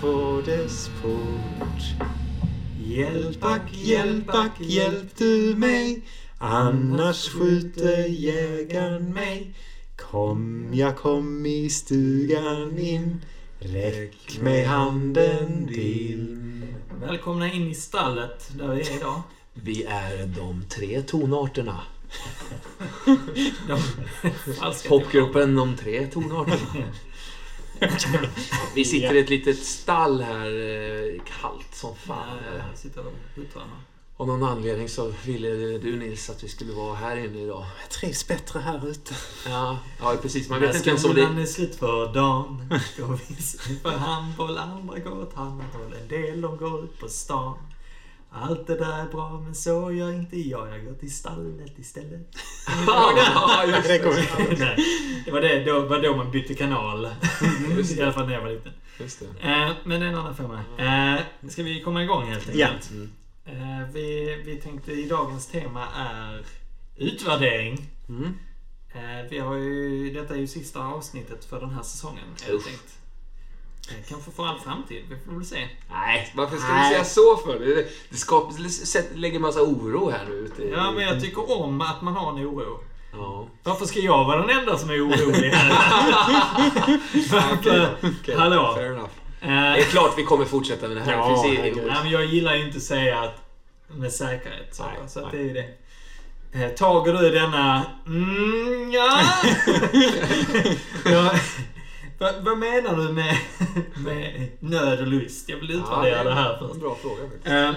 på 0.00 0.42
dess 0.44 0.90
port. 1.02 1.82
Hjälp 2.86 3.44
ack, 3.44 3.72
hjälp 3.72 4.34
ack, 4.34 4.60
hjälp 4.60 5.16
du 5.16 5.54
mig. 5.56 6.02
Annars 6.38 7.28
skjuter 7.28 8.04
jägaren 8.08 9.12
mig. 9.12 9.54
Kom, 9.96 10.70
jag 10.74 10.96
kom 10.96 11.46
i 11.46 11.70
stugan 11.70 12.78
in. 12.78 13.24
Räck 13.58 14.40
mig 14.40 14.64
handen 14.64 15.66
din. 15.66 16.64
Välkomna 17.00 17.52
in 17.52 17.68
i 17.68 17.74
stallet 17.74 18.50
där 18.58 18.74
vi 18.74 18.80
är 18.80 18.96
idag. 18.96 19.22
Vi 19.54 19.84
är 19.84 20.26
de 20.26 20.64
tre 20.68 21.02
tonarterna. 21.02 21.80
De 23.68 23.78
Popgruppen 24.88 25.56
De 25.56 25.76
tre 25.76 26.06
tonarterna. 26.06 26.84
Vi 28.74 28.84
sitter 28.84 29.14
i 29.14 29.18
ett 29.18 29.30
litet 29.30 29.64
stall 29.64 30.20
här, 30.20 30.46
eh, 30.46 31.22
kallt 31.40 31.74
som 31.74 31.96
fan. 31.96 32.38
Ja, 32.46 32.64
jag 32.70 32.78
sitter. 32.78 33.04
Av 34.16 34.26
någon 34.26 34.42
anledning 34.42 34.88
så 34.88 35.12
ville 35.24 35.48
du 35.78 35.96
Nils 35.96 36.30
att 36.30 36.44
vi 36.44 36.48
skulle 36.48 36.72
vara 36.72 36.94
här 36.94 37.16
inne 37.16 37.42
idag. 37.42 37.66
Jag 37.80 37.90
trivs 37.90 38.28
bättre 38.28 38.60
här 38.60 38.88
ute. 38.88 39.14
Ja, 39.46 39.78
ja 40.00 40.16
precis. 40.22 40.48
Man 40.48 40.60
vet 40.60 40.76
inte 40.76 40.88
ens 40.88 41.04
om 41.04 41.14
det... 41.14 41.22
är 41.22 41.46
slut 41.46 41.74
för 41.74 42.14
dagen 42.14 42.68
går 42.98 43.20
vi 43.28 43.34
för 43.82 43.90
handboll, 43.90 44.58
andra 44.58 44.98
går 44.98 45.22
åt 45.22 45.34
handboll. 45.34 45.94
En 46.02 46.08
del 46.08 46.40
de 46.40 46.56
går 46.56 46.84
ut 46.84 46.98
på 46.98 47.08
stan. 47.08 47.58
Allt 48.30 48.66
det 48.66 48.76
där 48.76 48.98
är 48.98 49.06
bra 49.10 49.40
men 49.44 49.54
så 49.54 49.92
gör 49.92 50.12
inte 50.12 50.38
jag. 50.38 50.68
Jag 50.68 50.84
går 50.84 50.94
till 50.94 51.14
stallet 51.14 51.78
istället. 51.78 52.28
Ja, 52.86 53.64
just 53.66 53.88
Det. 53.88 54.58
Nej, 54.58 55.32
var, 55.32 55.40
det, 55.40 55.64
då, 55.64 55.80
var 55.86 56.02
då 56.02 56.16
man 56.16 56.30
bytte 56.30 56.54
kanal. 56.54 57.08
I 57.98 58.02
alla 58.02 58.12
fall 58.12 58.26
när 58.26 58.34
jag 58.34 58.40
var 58.42 58.50
liten. 58.50 58.72
Just 59.00 59.20
det. 59.20 59.48
Eh, 59.48 59.70
men 59.84 60.00
det 60.00 60.06
är 60.06 60.10
en 60.10 60.14
annan 60.18 60.36
femma. 60.36 60.60
Eh, 60.78 61.48
ska 61.48 61.62
vi 61.62 61.80
komma 61.82 62.02
igång 62.04 62.26
helt 62.26 62.54
Ja. 62.54 62.66
enkelt? 62.66 62.90
Mm. 62.90 63.10
Eh, 63.44 63.88
vi, 63.92 64.36
vi 64.46 64.56
tänkte 64.56 64.92
i 64.92 65.08
dagens 65.08 65.46
tema 65.46 65.86
är 65.96 66.44
utvärdering. 66.96 67.86
Mm. 68.08 68.34
Eh, 68.94 69.30
vi 69.30 69.38
har 69.38 69.54
ju, 69.54 70.10
detta 70.12 70.34
är 70.34 70.38
ju 70.38 70.46
sista 70.46 70.80
avsnittet 70.80 71.44
för 71.44 71.60
den 71.60 71.70
här 71.70 71.82
säsongen. 71.82 72.24
Är 72.46 72.50
det 72.50 72.56
Uff. 72.56 72.64
tänkt. 72.66 72.98
Kanske 74.08 74.30
för 74.30 74.46
all 74.46 74.58
framtid. 74.60 75.04
Vi 75.10 75.16
får 75.26 75.32
väl 75.32 75.44
se. 75.44 75.68
Nej, 75.90 76.32
varför 76.34 76.56
ska 76.56 76.68
Nej. 76.72 76.88
du 76.88 76.94
säga 76.94 77.04
så 77.04 77.36
för? 77.36 77.58
Det, 77.60 77.86
det 78.10 78.16
skapar, 78.16 79.16
lägger 79.16 79.38
massa 79.38 79.62
oro 79.62 80.10
här 80.10 80.24
nu 80.28 80.34
ute. 80.34 80.62
i- 80.62 80.70
Ja, 80.72 80.90
men 80.92 81.04
jag 81.04 81.20
tycker 81.20 81.60
om 81.62 81.80
att 81.80 82.02
man 82.02 82.14
har 82.16 82.30
en 82.38 82.46
oro. 82.46 82.80
Ja. 83.12 83.46
Varför 83.62 83.86
ska 83.86 83.98
jag 84.00 84.24
vara 84.24 84.46
den 84.46 84.58
enda 84.58 84.78
som 84.78 84.90
är 84.90 85.06
orolig 85.08 85.50
här? 85.50 85.68
Varför? 87.32 87.96
Okej, 88.20 88.36
Hallå? 88.36 88.72
Fair 88.76 88.86
enough. 88.86 89.08
Eh, 89.40 89.48
Det 89.48 89.80
är 89.80 89.82
klart 89.84 90.14
vi 90.16 90.24
kommer 90.24 90.44
fortsätta 90.44 90.88
med 90.88 90.96
det 90.96 91.02
här. 91.02 91.12
Ja, 91.12 91.42
Det 91.46 91.62
finns. 91.62 91.76
Nej, 91.76 91.96
men 92.02 92.10
jag 92.10 92.24
gillar 92.24 92.54
ju 92.54 92.64
inte 92.66 92.76
att 92.76 92.82
säga 92.82 93.18
att 93.20 93.42
med 93.96 94.12
säkerhet. 94.12 94.74
Så, 94.74 94.82
Nej, 94.82 94.92
så 95.08 95.20
nej. 95.20 95.28
det 95.32 95.38
är 95.38 95.42
ju 95.42 95.52
det. 95.52 95.68
Eh, 96.64 96.68
tager 96.70 97.12
du 97.12 97.30
denna... 97.30 97.82
Mm, 98.06 98.90
ja. 98.92 99.20
ja. 101.04 101.30
Vad, 102.18 102.34
vad 102.44 102.58
menar 102.58 102.96
du 102.96 103.12
med, 103.12 103.38
med 103.96 104.48
nöd 104.60 105.00
och 105.00 105.06
lust? 105.06 105.48
Jag 105.48 105.56
vill 105.56 105.70
utvärdera 105.70 106.16
Ja, 106.16 106.24
det 106.24 106.34
här 106.34 106.54
är 106.54 106.58
först. 106.58 106.74
en 106.74 106.80
bra 106.80 106.94
fråga 107.02 107.22
faktiskt. 107.22 107.46
Eh, 107.46 107.72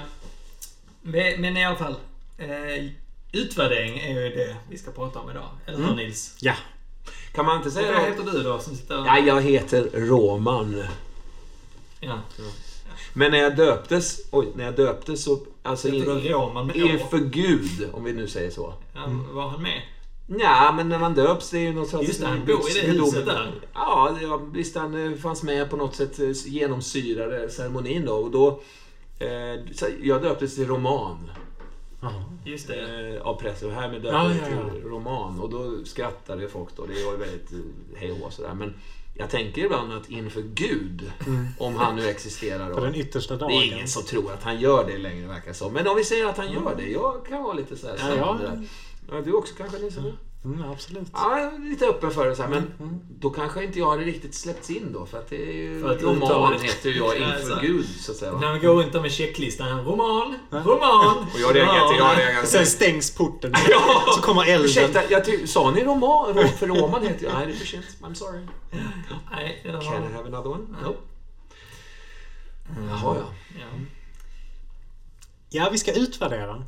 men, 1.02 1.42
men 1.42 1.58
i 1.58 1.66
alla 1.66 1.75
fall. 1.78 1.95
Eh, 2.38 2.86
utvärdering 3.31 4.00
är 4.00 4.22
ju 4.22 4.30
det 4.36 4.56
vi 4.69 4.78
ska 4.78 4.92
prata 4.92 5.19
om 5.19 5.30
idag. 5.31 5.50
Eller 5.66 5.78
hur 5.78 5.84
Mm. 5.84 5.95
Nils? 5.95 6.36
Ja. 6.39 6.53
Kan 7.34 7.45
man 7.45 7.58
inte 7.58 7.69
Vad 7.69 7.73
säga 7.73 8.00
heter 8.00 8.23
du 8.31 8.44
då 8.44 8.59
som 8.59 8.75
sitter... 8.75 8.95
Ja, 8.95 9.19
jag 9.19 9.42
heter 9.42 9.89
Roman. 9.94 10.84
ja. 12.00 12.19
Men 13.13 13.31
när 13.31 13.38
jag 13.38 13.56
döptes, 13.56 14.19
oj, 14.31 14.47
när 14.56 14.66
jag 14.66 14.75
döptes 14.75 15.24
så, 15.24 15.40
alltså 15.63 15.88
in, 15.88 16.03
Roman 16.06 16.68
med 16.68 16.75
inför 16.75 17.18
Å? 17.18 17.30
Gud, 17.31 17.90
om 17.94 18.03
vi 18.03 18.13
nu 18.13 18.28
säger 18.28 18.51
så. 18.51 18.74
Ja, 18.96 19.01
var 19.31 19.47
han 19.50 19.62
med? 19.62 19.81
Ja, 20.40 20.74
men 20.75 20.90
när 20.90 21.00
man 21.00 21.14
döps, 21.14 21.50
det 21.50 21.58
är 21.58 21.62
ju 21.62 21.74
något 21.74 21.90
slags... 21.90 22.08
Just 22.08 22.22
det, 22.22 22.28
han 22.28 22.46
bor 22.46 22.69
i 22.69 22.74
det 22.81 22.88
huset 22.88 23.25
där. 23.25 23.52
Ja, 23.74 24.16
det- 24.19 24.25
ja, 24.25 24.38
visst 24.53 24.75
han 24.75 25.12
eh, 25.12 25.18
fanns 25.18 25.44
med 25.44 25.69
på 25.69 25.75
något 25.78 25.96
sätt, 25.96 26.19
eh, 26.19 26.30
genomsyrade 26.31 27.50
ceremonin 27.50 28.06
då. 28.06 28.14
Och 28.14 28.31
då 28.31 28.62
eh, 29.19 29.59
jag 30.02 30.22
döptes 30.22 30.56
till 30.56 30.68
Roman. 30.68 31.31
Just 32.46 32.68
det. 32.68 33.16
Eh, 33.16 33.22
av 33.28 33.36
prästen. 33.42 33.69
Och 33.69 33.75
härmed 33.75 34.06
Ja, 34.06 34.24
döptes 34.24 34.42
ja, 34.50 34.56
jag 34.56 34.68
ja. 34.68 34.74
till 34.74 34.84
Roman. 34.84 35.40
Och 35.40 35.50
då 35.50 35.86
skrattade 35.86 36.48
folk 36.48 36.69
då. 36.75 36.86
Det 36.86 37.06
var 37.06 37.12
ju 37.12 37.18
väldigt 37.18 37.52
eh, 37.52 38.00
hej 38.00 38.12
och 38.12 38.34
sådär. 38.34 38.53
Men 38.53 38.74
jag 39.18 39.30
tänker 39.30 39.66
ibland 39.66 39.94
att 39.94 40.09
inför 40.09 40.42
Gud, 40.42 41.12
om 41.58 41.75
han 41.75 41.96
nu 41.96 42.08
existerar 42.08 42.69
då. 42.69 42.75
På 42.75 42.86
den 42.86 42.96
yttersta 42.96 43.34
Det 43.34 43.40
dagen. 43.40 43.52
är 43.52 43.63
ingen 43.74 43.88
som 43.88 44.03
tror 44.03 44.31
att 44.34 44.44
han 44.44 44.59
gör 44.59 44.86
det 44.88 44.98
längre 44.98 45.28
verkar 45.28 45.48
det 45.48 45.53
som. 45.53 45.74
Men 45.74 45.88
om 45.88 45.96
vi 45.96 46.03
säger 46.03 46.25
att 46.25 46.38
han 46.38 46.52
gör 46.52 46.75
det. 46.78 46.88
Jag 46.90 47.25
kan 47.30 47.44
vara 47.44 47.53
lite 47.53 47.78
sådär 47.78 47.96
Ja, 48.18 48.40
ja. 49.09 49.22
du 49.22 49.34
också 49.34 49.53
kanske 49.57 49.78
Nisse? 49.79 50.13
Mm, 50.45 50.72
absolut. 50.72 51.07
Ja, 51.13 51.51
lite 51.59 51.88
öppen 51.88 52.12
för 52.12 52.28
det 52.29 52.35
så 52.35 52.41
här, 52.41 52.50
men 52.50 52.73
Mm. 52.79 53.00
då 53.19 53.29
kanske 53.29 53.63
inte 53.63 53.79
jag 53.79 53.89
hade 53.89 54.03
riktigt 54.03 54.35
släppts 54.35 54.69
in 54.69 54.94
då. 54.94 55.06
För 55.06 55.17
att 55.19 55.29
det 55.29 55.50
är 55.50 55.53
ju... 55.53 55.81
För 55.81 55.95
att 55.95 56.03
roman 56.03 56.53
heter 56.62 56.89
ju 56.89 56.97
jag 56.97 57.17
Ja, 57.19 57.39
inför. 57.39 57.62
Gud, 57.62 57.85
så 58.00 58.12
att 58.12 58.17
säga. 58.17 58.31
När 58.31 58.39
Va? 58.39 58.47
man 58.51 58.59
går 58.62 58.73
runt 58.73 58.94
där 58.94 59.01
med 59.01 59.12
checklistan. 59.12 59.84
Roman, 59.85 60.35
roman. 60.51 61.17
Och 61.34 61.39
jag 61.39 61.56
reagerar, 61.56 61.97
jag 61.97 62.17
reagerar. 62.17 62.45
Sen 62.45 62.66
stängs 62.66 63.12
porten. 63.16 63.53
Ja. 63.69 64.03
Så 64.16 64.22
kommer 64.22 64.44
elden. 64.45 64.66
Ursäkta, 64.66 65.01
jag 65.09 65.25
ty- 65.25 65.47
sa 65.47 65.72
ni 65.72 65.83
roman? 65.83 66.33
Ro- 66.33 66.47
För 66.47 66.68
roman 66.68 67.01
heter 67.07 67.25
jag... 67.25 67.33
Nej, 67.33 67.47
det 67.47 67.53
är 67.53 67.56
för 67.56 67.66
sent. 67.66 67.85
I'm 68.01 68.13
sorry. 68.13 68.39
Nej, 69.31 69.62
det 69.63 69.72
Can 69.72 69.81
I 69.83 70.13
have 70.13 70.28
another 70.28 70.51
one? 70.51 70.63
Nej. 70.69 70.81
No. 70.83 70.95
Jaha, 72.89 73.16
ja. 73.19 73.25
Ja. 73.59 73.66
Ja, 75.50 75.69
vi 75.72 75.78
ska 75.78 75.91
utvärdera. 75.94 76.51
Mm, 76.53 76.66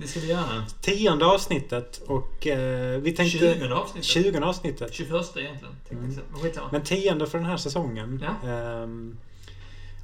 det 0.00 0.06
ska 0.06 0.20
vi 0.20 0.26
göra. 0.26 0.66
Tionde 0.80 1.26
avsnittet 1.26 2.02
och 2.06 2.46
eh, 2.46 3.00
vi 3.00 3.12
tänkte... 3.12 3.38
20 3.38 3.74
avsnittet. 3.74 4.04
Tjugonde 4.04 4.46
avsnittet. 4.46 4.94
21 4.94 5.10
egentligen. 5.36 6.14
sett. 6.14 6.72
Men 6.72 6.82
tionde 6.82 7.26
för 7.26 7.38
den 7.38 7.46
här 7.46 7.56
säsongen. 7.56 8.24
Ja. 8.42 8.48
Ehm, 8.48 9.16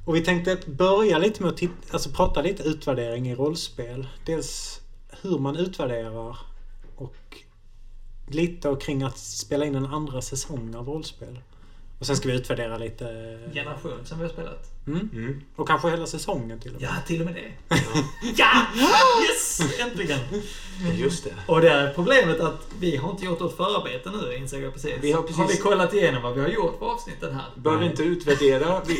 och 0.05 0.15
vi 0.15 0.21
tänkte 0.21 0.57
börja 0.65 1.17
lite 1.17 1.43
med 1.43 1.51
att 1.51 1.57
titta, 1.57 1.73
alltså 1.91 2.09
prata 2.09 2.41
lite 2.41 2.63
utvärdering 2.63 3.29
i 3.29 3.35
rollspel. 3.35 4.07
Dels 4.25 4.81
hur 5.21 5.39
man 5.39 5.55
utvärderar 5.55 6.37
och 6.95 7.37
lite 8.27 8.77
kring 8.81 9.03
att 9.03 9.17
spela 9.17 9.65
in 9.65 9.75
en 9.75 9.85
andra 9.85 10.21
säsong 10.21 10.75
av 10.75 10.87
rollspel. 10.87 11.39
Och 11.99 12.05
sen 12.05 12.15
ska 12.17 12.27
vi 12.29 12.35
utvärdera 12.35 12.77
lite... 12.77 13.05
Generation 13.53 13.93
som 14.05 14.17
vi 14.17 14.23
har 14.23 14.31
spelat. 14.31 14.71
Mm. 14.87 15.09
Mm. 15.13 15.41
Och 15.55 15.67
kanske 15.67 15.89
hela 15.89 16.05
säsongen 16.05 16.59
till 16.59 16.75
och 16.75 16.81
med. 16.81 16.89
Ja, 16.89 16.95
till 17.07 17.19
och 17.21 17.25
med 17.25 17.35
det. 17.35 17.75
Ja! 18.35 18.65
Yes! 19.29 19.79
Äntligen! 19.79 20.19
Just 20.95 21.23
det. 21.23 21.33
Och 21.47 21.61
det 21.61 21.69
är 21.69 21.93
problemet 21.93 22.39
att 22.39 22.67
vi 22.79 22.95
har 22.97 23.11
inte 23.11 23.25
gjort 23.25 23.39
något 23.39 23.57
förarbete 23.57 24.11
nu, 24.11 24.35
inser 24.35 24.61
jag 24.61 24.73
precis. 24.73 24.93
Vi 25.01 25.11
har 25.11 25.21
precis- 25.21 25.37
Har 25.37 25.47
vi 25.47 25.57
kollat 25.57 25.93
igenom 25.93 26.23
vad 26.23 26.33
vi 26.35 26.41
har 26.41 26.47
gjort 26.47 26.79
på 26.79 26.85
avsnitten 26.85 27.33
här? 27.35 27.43
Behöver 27.55 27.83
vi 27.83 27.89
inte 27.89 28.03
utvärdera... 28.03 28.81
Vi, 28.87 28.97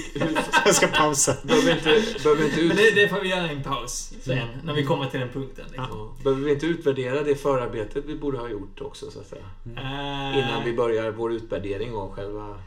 Jag 0.66 0.76
ska 0.76 0.88
pausa. 0.88 1.36
behöver 1.44 1.66
vi 1.66 1.72
inte, 1.72 2.20
behöver 2.24 2.42
vi 2.42 2.48
inte 2.50 2.62
ut, 2.62 2.68
Men 2.68 2.78
det, 2.78 2.92
det 2.92 3.08
får 3.08 3.20
vi 3.22 3.30
göra 3.30 3.50
en 3.50 3.64
paus 3.64 4.14
sen, 4.22 4.48
när 4.64 4.74
vi 4.74 4.84
kommer 4.84 5.06
till 5.06 5.20
den 5.20 5.30
punkten. 5.30 5.66
Liksom. 5.66 5.86
Ja. 5.92 6.24
Behöver 6.24 6.44
vi 6.44 6.52
inte 6.52 6.66
utvärdera 6.66 7.24
det 7.24 7.36
förarbetet 7.36 8.04
vi 8.06 8.16
borde 8.16 8.38
ha 8.38 8.50
gjort 8.50 8.82
också, 8.82 9.12
så 9.12 9.20
att 9.20 9.28
säga? 9.28 9.46
Eh, 9.78 10.38
Innan 10.40 10.64
vi 10.66 10.74
börjar 10.74 11.12
vår 11.12 11.34
utvärdering 11.34 11.94
av 11.96 12.12
själva... 12.12 12.58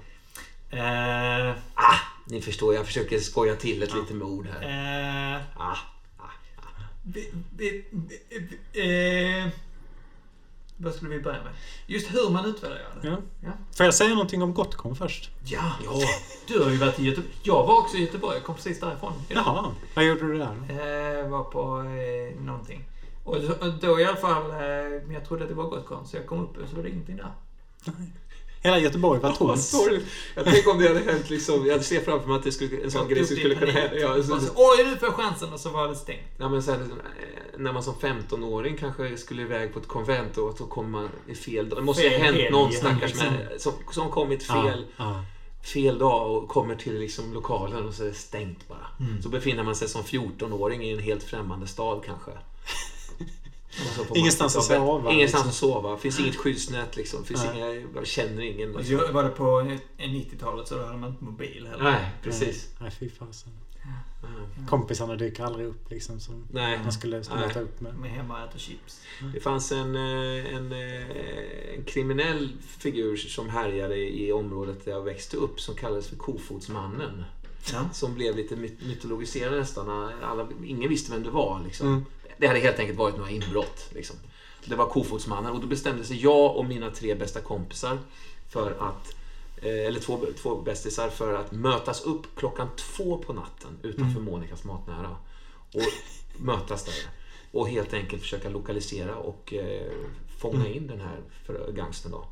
eh, 0.70 1.50
Ah! 1.74 1.96
Ni 2.24 2.40
förstår, 2.42 2.74
jag 2.74 2.86
försöker 2.86 3.18
skoja 3.18 3.56
till 3.56 3.82
ett 3.82 3.94
lite 3.94 4.14
med 4.14 4.26
ord 4.26 4.46
här. 4.46 5.34
eh, 5.36 5.40
Ah. 5.56 5.76
vi, 7.02 7.32
vi, 7.56 7.84
vi, 8.72 9.42
eh, 9.44 9.48
vad 10.76 10.94
skulle 10.94 11.10
vi 11.10 11.20
börja 11.22 11.42
med? 11.42 11.52
Just 11.86 12.14
hur 12.14 12.30
man 12.30 12.44
utvärderar 12.44 12.98
det. 13.02 13.08
Ja. 13.08 13.16
Ja. 13.40 13.50
Får 13.76 13.84
jag 13.86 13.94
säga 13.94 14.10
någonting 14.10 14.42
om 14.42 14.54
Gotcon 14.54 14.96
först? 14.96 15.30
Ja, 15.44 15.72
du 16.46 16.62
har 16.62 16.70
ju 16.70 16.76
varit 16.76 16.98
i 16.98 17.04
Göteborg. 17.04 17.32
Jag 17.42 17.66
var 17.66 17.78
också 17.78 17.96
i 17.96 18.00
Göteborg. 18.00 18.36
Jag 18.36 18.44
kom 18.44 18.54
precis 18.54 18.80
därifrån. 18.80 19.12
idag. 19.28 19.42
Jaha, 19.46 19.74
vad 19.94 20.04
gjorde 20.04 20.20
du 20.26 20.38
där? 20.38 20.54
Eh, 21.22 21.28
var 21.28 21.44
på 21.44 21.80
eh, 21.80 22.40
någonting. 22.44 22.84
Och 23.24 23.36
då, 23.80 24.00
i 24.00 24.04
alla 24.04 24.16
fall, 24.16 24.50
eh, 24.50 25.12
jag 25.14 25.24
trodde 25.28 25.42
att 25.42 25.48
det 25.48 25.54
var 25.54 25.64
Gotcon, 25.64 26.06
så 26.06 26.16
jag 26.16 26.26
kom 26.26 26.40
upp 26.40 26.56
och 26.58 26.68
så 26.68 26.76
var 26.76 26.82
det 26.82 26.88
ingenting 26.88 27.16
där. 27.16 27.32
Hela 28.62 28.78
Göteborg 28.78 29.20
var 29.20 29.32
tomt. 29.32 29.60
sorgligt. 29.62 30.06
Jag 30.34 30.44
tänker 30.44 30.70
om 30.70 30.78
det 30.78 30.88
hade 30.88 31.00
hänt 31.00 31.30
liksom, 31.30 31.66
jag 31.66 31.84
ser 31.84 32.00
framför 32.00 32.28
mig 32.28 32.36
att 32.36 32.44
det 32.44 32.52
skulle, 32.52 32.84
en 32.84 32.90
sån 32.90 33.00
Gått 33.00 33.10
grej 33.10 33.24
som 33.26 33.36
skulle 33.36 33.54
kunna 33.54 33.72
hända. 33.72 33.96
Ja, 33.96 34.22
så, 34.22 34.34
Och 34.34 34.42
så, 34.42 34.52
Oj, 34.54 34.84
nu 34.84 34.96
får 34.96 35.08
jag 35.08 35.14
chansen 35.14 35.52
och 35.52 35.60
så 35.60 35.70
var 35.70 35.88
det 35.88 35.96
stängt. 35.96 36.20
ja, 36.38 36.48
men 36.48 36.62
så 36.62 36.70
här, 36.70 36.80
när 37.58 37.72
man 37.72 37.82
som 37.82 37.94
15-åring 37.94 38.76
kanske 38.76 39.16
skulle 39.16 39.42
iväg 39.42 39.72
på 39.72 39.78
ett 39.78 39.88
konvent 39.88 40.38
och 40.38 40.58
så 40.58 40.66
kommer 40.66 40.88
man 40.88 41.08
i 41.26 41.34
fel 41.34 41.68
dag. 41.68 41.78
Det 41.78 41.82
måste 41.82 42.02
ju 42.02 42.10
ha 42.10 42.18
Fel 42.18 42.34
hänt 42.34 42.50
någon 42.50 42.70
ja, 42.72 42.78
stackars 42.78 43.10
liksom. 43.10 43.26
med, 43.26 43.60
som, 43.60 43.72
som 43.90 44.10
kommit 44.10 44.42
fel, 44.42 44.86
Ja, 44.96 45.24
fel 45.62 45.98
dag 45.98 46.36
och 46.36 46.48
kommer 46.48 46.74
till 46.74 46.98
liksom 46.98 47.32
lokalen 47.34 47.86
och 47.88 47.94
så 47.94 48.02
är 48.02 48.08
det 48.08 48.14
stängt 48.14 48.68
bara. 48.68 48.86
Mm. 49.00 49.22
Så 49.22 49.28
befinner 49.28 49.62
man 49.62 49.76
sig 49.76 49.88
som 49.88 50.02
14-åring 50.02 50.82
i 50.84 50.92
en 50.92 50.98
helt 50.98 51.22
främmande 51.22 51.66
stad 51.66 52.02
kanske. 52.06 52.30
Så 53.86 54.04
får 54.04 54.08
man 54.08 54.18
Ingenstans 54.18 54.56
att 54.56 54.64
sova, 54.64 55.12
Ingenstans 55.12 55.46
liksom. 55.46 55.70
att 55.70 55.74
sova. 55.74 55.96
Finns 55.98 56.20
inget 56.20 56.36
skyddsnät 56.36 56.96
liksom. 56.96 57.24
Finns 57.24 57.44
Nej. 57.44 57.56
inga, 57.56 57.86
jag 57.94 58.06
känner 58.06 58.42
ingen. 58.42 58.72
Liksom. 58.72 59.00
var 59.12 59.22
det 59.24 59.28
på 59.30 59.44
90-talet 59.98 60.68
så 60.68 60.74
då 60.74 60.84
hade 60.84 60.98
man 60.98 61.10
inte 61.10 61.24
mobil 61.24 61.66
heller. 61.70 61.84
Nej, 61.84 62.10
precis. 62.22 62.68
Nej, 62.80 62.90
fy 62.90 63.08
fasen. 63.10 63.52
Ja. 64.22 64.28
Kompisarna 64.68 65.16
dyker 65.16 65.44
aldrig 65.44 65.66
upp 65.66 65.90
liksom 65.90 66.20
som 66.20 66.44
Nej. 66.52 66.80
man 66.82 66.92
skulle 66.92 67.16
möta 67.16 67.60
upp 67.60 67.80
med. 67.80 67.94
Med 67.98 68.10
hemma 68.10 68.34
och 68.42 68.48
äter 68.48 68.58
chips. 68.58 69.00
Det 69.34 69.40
fanns 69.40 69.72
en, 69.72 69.96
eh, 69.96 70.54
en, 70.54 70.72
eh, 70.72 71.74
en 71.76 71.84
kriminell 71.86 72.52
figur 72.78 73.16
som 73.16 73.48
härjade 73.48 73.96
i 73.96 74.32
området 74.32 74.84
där 74.84 74.92
jag 74.92 75.02
växte 75.02 75.36
upp 75.36 75.60
som 75.60 75.74
kallades 75.74 76.08
för 76.08 76.16
Kofotsmannen. 76.16 77.24
Ja. 77.72 77.88
Som 77.92 78.14
blev 78.14 78.36
lite 78.36 78.56
myt- 78.56 78.86
mytologiserad 78.86 79.58
nästan. 79.58 80.12
Alla, 80.22 80.48
ingen 80.64 80.88
visste 80.88 81.12
vem 81.12 81.22
det 81.22 81.30
var. 81.30 81.60
Liksom. 81.64 81.86
Mm. 81.88 82.04
Det 82.38 82.46
hade 82.46 82.60
helt 82.60 82.78
enkelt 82.78 82.98
varit 82.98 83.16
några 83.16 83.30
inbrott. 83.30 83.88
Liksom. 83.94 84.16
Det 84.64 84.74
var 84.74 84.86
Kofotsmannen 84.86 85.52
och 85.52 85.60
då 85.60 85.66
bestämde 85.66 86.04
sig 86.04 86.22
jag 86.22 86.56
och 86.56 86.64
mina 86.64 86.90
tre 86.90 87.14
bästa 87.14 87.40
kompisar 87.40 87.98
för 88.48 88.70
att 88.70 89.14
eh, 89.62 89.86
eller 89.86 90.00
två, 90.00 90.20
två 90.42 90.56
bästisar 90.56 91.08
för 91.08 91.34
att 91.34 91.52
mötas 91.52 92.02
upp 92.02 92.22
klockan 92.36 92.68
två 92.76 93.18
på 93.18 93.32
natten 93.32 93.78
utanför 93.82 94.20
Monikas 94.20 94.64
matnära. 94.64 95.16
Och 95.74 95.82
mötas 96.36 96.84
där. 96.84 96.94
Och 97.52 97.68
helt 97.68 97.94
enkelt 97.94 98.22
försöka 98.22 98.48
lokalisera 98.48 99.16
och 99.16 99.54
eh, 99.54 99.92
fånga 100.38 100.68
in 100.68 100.86
den 100.86 101.00
här 101.00 101.20
gangstern 101.72 102.12
då. 102.12 102.24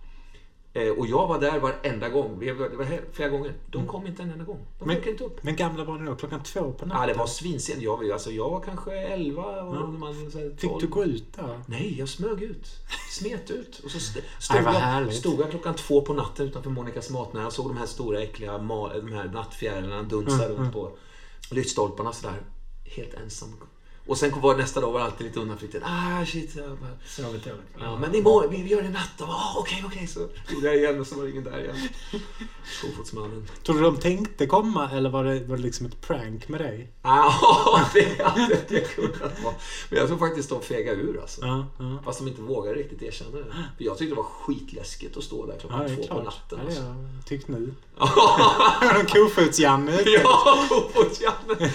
Eh, 0.76 0.88
och 0.88 1.06
jag 1.06 1.26
var 1.26 1.40
där 1.40 1.58
varenda 1.61 2.08
gång. 2.08 2.38
Det 2.40 2.52
var 2.52 3.00
flera 3.12 3.28
gånger. 3.28 3.55
De 3.67 3.87
kom 3.87 4.06
inte 4.06 4.23
en 4.23 4.31
enda 4.31 4.44
gång. 4.44 4.67
De 4.78 4.84
Men- 4.88 5.08
inte 5.08 5.25
upp. 5.25 5.43
Men 5.43 5.56
gamla 5.56 5.84
var 5.84 5.99
ni 5.99 6.06
då? 6.06 6.14
Klockan 6.17 6.43
två 6.43 6.61
på 6.73 6.87
natten? 6.87 7.00
Ja, 7.00 7.06
det 7.06 7.19
var 7.19 7.26
svinsent. 7.26 7.82
Jag, 7.82 8.11
alltså, 8.11 8.31
jag 8.31 8.50
var 8.50 8.61
kanske 8.61 8.93
11 8.99 9.43
och 9.62 9.76
Ja. 9.76 9.87
man, 9.87 10.31
så 10.31 10.38
här, 10.38 10.50
Fick 10.50 10.70
12. 10.70 10.81
du 10.81 10.87
gå 10.87 11.05
ut 11.05 11.32
där? 11.37 11.61
Nej, 11.67 11.99
jag 11.99 12.08
smög 12.08 12.43
ut. 12.43 12.67
Smet 13.11 13.50
ut. 13.50 13.78
Och 13.84 13.90
så 13.90 13.99
st- 13.99 14.20
Aj, 14.20 14.25
stod, 14.38 14.62
vad 14.64 14.75
jag, 14.75 15.12
stod 15.14 15.40
jag 15.40 15.50
klockan 15.50 15.75
två 15.75 16.00
på 16.02 16.12
natten 16.14 16.46
utanför 16.46 16.70
Monikas 16.70 17.11
matnära 17.11 17.46
och 17.46 17.52
såg 17.52 17.69
de 17.70 17.76
här 17.76 17.87
stora 17.87 18.23
äckliga 18.23 18.52
de 18.52 18.70
här 19.12 19.31
nattfjärilarna 19.32 20.02
dunsa 20.02 20.34
Mm, 20.34 20.49
runt 20.49 20.58
mm. 20.58 20.73
på 20.73 20.90
lyktstolparna 21.50 22.12
sådär. 22.12 22.43
Helt 22.84 23.14
ensam. 23.14 23.49
Och 24.06 24.19
sen 24.19 24.41
var 24.41 24.56
nästa 24.56 24.81
dag 24.81 24.93
var 24.93 25.00
alltid 25.00 25.26
lite 25.26 25.41
undanflyktigt. 25.41 25.85
Ah 25.87 26.25
shit. 26.26 26.53
Sovit 27.06 27.44
dåligt. 27.44 27.61
ja, 27.81 27.99
men 27.99 28.14
imorgon, 28.14 28.50
vi 28.50 28.67
gör 28.69 28.82
det 28.82 28.88
i 28.88 28.91
natt. 28.91 29.11
då. 29.19 29.25
Ah, 29.25 29.55
Okej, 29.58 29.82
okej. 29.87 30.06
Så 30.06 30.20
gjorde 30.50 30.67
jag 30.67 30.76
igen 30.76 31.00
och 31.00 31.06
så 31.06 31.14
var 31.17 31.25
det 31.25 31.31
ingen 31.31 31.44
där 31.44 31.58
igen. 31.61 31.76
Kofotsmannen. 32.82 33.49
Tror 33.62 33.76
du 33.76 33.82
de 33.82 33.97
tänkte 33.97 34.47
komma 34.47 34.91
eller 34.93 35.11
var 35.11 35.25
det, 35.25 35.41
var 35.44 35.56
det 35.56 35.62
liksom 35.62 35.87
ett 35.87 36.00
prank 36.00 36.49
med 36.49 36.61
dig? 36.61 36.93
Ja, 37.03 37.35
det 37.94 38.23
hade 38.25 38.58
det 38.69 38.81
kunnat 38.94 39.43
vara. 39.44 39.55
Men 39.91 39.99
jag 39.99 40.09
tror 40.09 40.19
faktiskt 40.19 40.49
de 40.50 40.62
fegade 40.62 41.00
ur 41.02 41.20
alltså. 41.20 41.41
Ja, 41.47 41.67
ja. 41.79 41.99
Fast 42.05 42.19
de 42.19 42.29
inte 42.29 42.43
vågar 42.43 42.75
riktigt 42.75 43.02
erkänna 43.02 43.31
det. 43.31 43.44
För 43.76 43.85
jag 43.85 43.99
tyckte 43.99 44.12
det 44.14 44.17
var 44.17 44.29
skitläskigt 44.29 45.17
att 45.17 45.25
stå 45.25 45.47
där 45.47 45.59
klockan 45.59 45.81
är 45.82 45.88
två 45.88 46.02
på 46.02 46.06
klart. 46.06 46.25
natten. 46.25 46.41
Ja, 46.50 46.56
det 46.59 46.67
Alltså. 46.67 46.82
har 46.82 46.88
jag 47.17 47.26
tyckt 47.26 47.49
nu. 47.49 47.75
Ja, 47.99 48.09
Kofots-Janne. 49.09 50.00
ja 50.06 50.67
Kofots-Janne. 50.70 51.70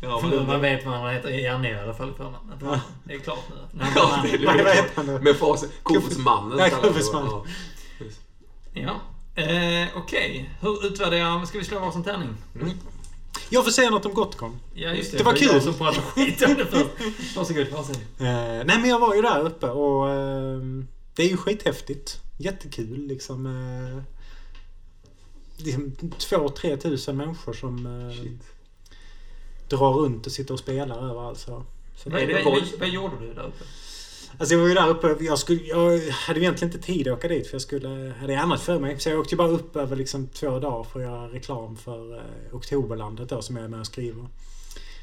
Ja, 0.00 0.18
För 0.20 0.46
man 0.46 0.60
vet 0.60 0.86
vad 0.86 0.94
han 0.94 1.14
heter. 1.14 1.30
Janne 1.30 1.70
i 1.70 1.74
alla 1.80 1.94
fall. 1.94 2.14
För 2.14 2.24
man. 2.24 2.80
Det 3.04 3.14
är 3.14 3.18
klart 3.18 3.44
nu. 3.72 3.84
Ja, 3.96 4.20
men- 4.22 4.30
det 4.32 4.36
är 4.38 4.46
vad 4.46 4.56
det. 4.56 4.72
heter 4.74 4.90
han 4.96 5.06
nu? 5.06 5.18
Med 5.18 5.36
facit. 5.36 5.70
Kofotsmannen. 5.82 6.58
Ja, 6.58 6.68
jag 6.68 6.82
det. 6.82 6.88
Kofotsmannen. 6.88 7.30
Ja. 8.72 8.82
Ja. 9.34 9.42
Eh, 9.42 9.88
Okej. 9.96 10.50
Hur 10.60 10.86
utvärderar... 10.86 11.44
Ska 11.44 11.58
vi 11.58 11.64
slå 11.64 11.78
varsin 11.78 12.04
tärning? 12.04 12.28
Jag 13.50 13.64
får 13.64 13.70
säga 13.70 13.90
något 13.90 14.06
om 14.06 14.14
Gotcon. 14.14 14.60
Ja, 14.74 14.90
just 14.90 15.12
det. 15.12 15.18
Det 15.18 15.24
var 15.24 15.32
jag 15.32 15.50
kul. 15.50 15.60
som 15.62 15.74
pratade 15.74 16.02
skit 16.06 16.42
om 16.46 16.54
det 16.54 16.66
först. 16.66 17.36
Varsågod, 17.36 17.66
varsågod. 17.68 17.96
Eh, 18.18 18.64
nej 18.64 18.78
men 18.80 18.84
jag 18.90 18.98
var 18.98 19.14
ju 19.14 19.22
där 19.22 19.40
uppe 19.40 19.66
och 19.70 20.10
eh, 20.10 20.58
det 21.14 21.22
är 21.22 21.28
ju 21.28 21.36
skithäftigt. 21.36 22.20
Jättekul 22.38 23.06
liksom. 23.06 23.46
Eh, 23.46 24.02
liksom 25.64 25.92
två, 26.18 26.48
tre 26.48 26.76
tusen 26.76 27.16
människor 27.16 27.52
som 27.52 27.86
eh, 27.86 28.16
Shit. 28.22 28.42
Drar 29.68 29.92
runt 29.92 30.26
och 30.26 30.32
sitter 30.32 30.54
och 30.54 30.60
spelar 30.60 31.10
överallt. 31.10 31.38
Så. 31.38 31.64
Så 31.96 32.10
Vad, 32.10 32.28
det 32.28 32.42
vad, 32.44 32.62
vad, 32.80 32.88
gjorde 32.88 33.14
du 33.20 33.34
där 33.34 33.42
uppe? 33.46 33.64
Alltså 34.38 34.54
jag 34.54 34.60
var 34.60 34.68
ju 34.68 34.74
där 34.74 34.88
uppe. 34.88 35.16
Jag, 35.24 35.38
skulle, 35.38 35.60
jag 35.62 36.00
hade 36.10 36.40
egentligen 36.40 36.74
inte 36.74 36.86
tid 36.86 37.08
att 37.08 37.18
åka 37.18 37.28
dit 37.28 37.46
för 37.46 37.54
jag 37.54 37.62
skulle, 37.62 38.14
hade 38.20 38.40
annat 38.40 38.60
för 38.60 38.78
mig. 38.78 39.00
Så 39.00 39.08
jag 39.08 39.20
åkte 39.20 39.34
ju 39.34 39.36
bara 39.38 39.48
upp 39.48 39.76
över 39.76 39.96
liksom 39.96 40.26
två 40.28 40.58
dagar 40.58 40.84
för 40.84 41.00
att 41.00 41.06
göra 41.06 41.28
reklam 41.28 41.76
för 41.76 42.14
eh, 42.16 42.22
Oktoberlandet 42.52 43.28
då 43.28 43.42
som 43.42 43.56
jag 43.56 43.64
är 43.64 43.68
med 43.68 43.80
och 43.80 43.86
skriver. 43.86 44.26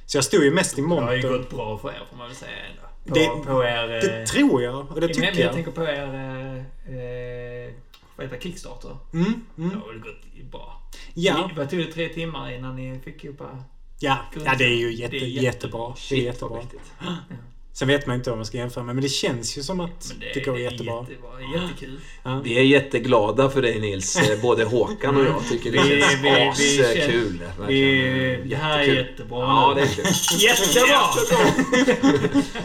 Så 0.05 0.17
jag 0.17 0.23
stod 0.23 0.43
ju 0.43 0.51
mest 0.51 0.77
i 0.79 0.81
Det 0.81 0.87
har 0.87 0.95
ju 1.15 1.21
monter. 1.21 1.37
gått 1.37 1.49
bra 1.49 1.77
för 1.77 1.89
er 1.89 2.01
får 2.09 2.17
man 2.17 2.27
väl 2.27 2.35
säga 2.35 2.51
ändå. 2.71 2.81
På, 3.07 3.13
Det- 3.13 3.51
på 3.53 3.63
er... 3.63 3.95
eh, 3.95 4.01
Det 4.19 4.25
tror 4.27 4.61
jag 4.63 4.91
och 4.91 5.01
det 5.01 5.07
tycker 5.07 5.23
jag 5.27 5.35
jag. 5.35 5.53
tänker 5.53 5.71
på 5.71 5.83
er... 5.83 6.03
Eh, 6.13 6.95
eh, 6.97 7.73
vad 8.15 8.25
heter 8.25 8.37
det? 8.37 8.43
Kickstarter. 8.43 8.97
Mm, 9.13 9.45
Det 9.55 9.61
mm. 9.63 9.81
har 9.81 9.87
väl 9.87 9.99
gått 10.01 10.51
bra. 10.51 10.81
Ja, 11.13 11.49
Vad 11.57 11.69
tog 11.69 11.79
det? 11.79 11.91
Tre 11.91 12.09
timmar 12.09 12.51
innan 12.51 12.75
ni 12.75 12.99
fick 12.99 13.25
upp... 13.25 13.41
eh, 14.03 14.09
ja, 14.33 14.41
ja, 14.45 14.55
det 14.57 14.63
är 14.65 14.75
ju 14.77 14.93
jätte, 14.93 15.11
Det 15.15 15.17
är 15.23 15.27
jätte- 15.27 15.45
jättebra. 15.45 15.93
Det 16.09 16.15
är 16.15 16.19
jättebra. 16.19 16.59
Sen 17.75 17.87
vet 17.87 18.07
man 18.07 18.15
inte 18.15 18.29
vad 18.29 18.37
man 18.39 18.45
ska 18.45 18.57
jämföra 18.57 18.83
med 18.83 18.95
men 18.95 19.03
det 19.03 19.09
känns 19.09 19.57
ju 19.57 19.63
som 19.63 19.79
att 19.79 20.05
Men 20.19 20.27
det, 20.33 20.39
går 20.45 20.55
är 20.55 20.59
jättebra. 20.59 21.05
jättebra. 21.09 21.61
Jättekul. 21.61 21.99
Ja. 22.23 22.41
Vi 22.43 22.57
är 22.59 22.63
jätteglada 22.63 23.49
för 23.49 23.61
dig 23.61 23.79
Nils. 23.79 24.17
Eh, 24.29 24.41
Både 24.41 24.63
Håkan 24.63 25.15
och 25.17 25.23
jag 25.25 25.41
tycker 25.49 25.71
det 25.71 25.77
känns 25.77 26.23
vi- 26.23 26.29
askul. 26.49 27.39
Verkligen. 27.59 28.49
det 28.49 28.55
här 28.55 28.79
är 28.79 28.83
jättebra 28.83 29.39
Ja, 29.39 29.73
det 29.75 29.81
är 29.81 29.85
kul. 29.87 30.05
Jättebra! 30.39 31.01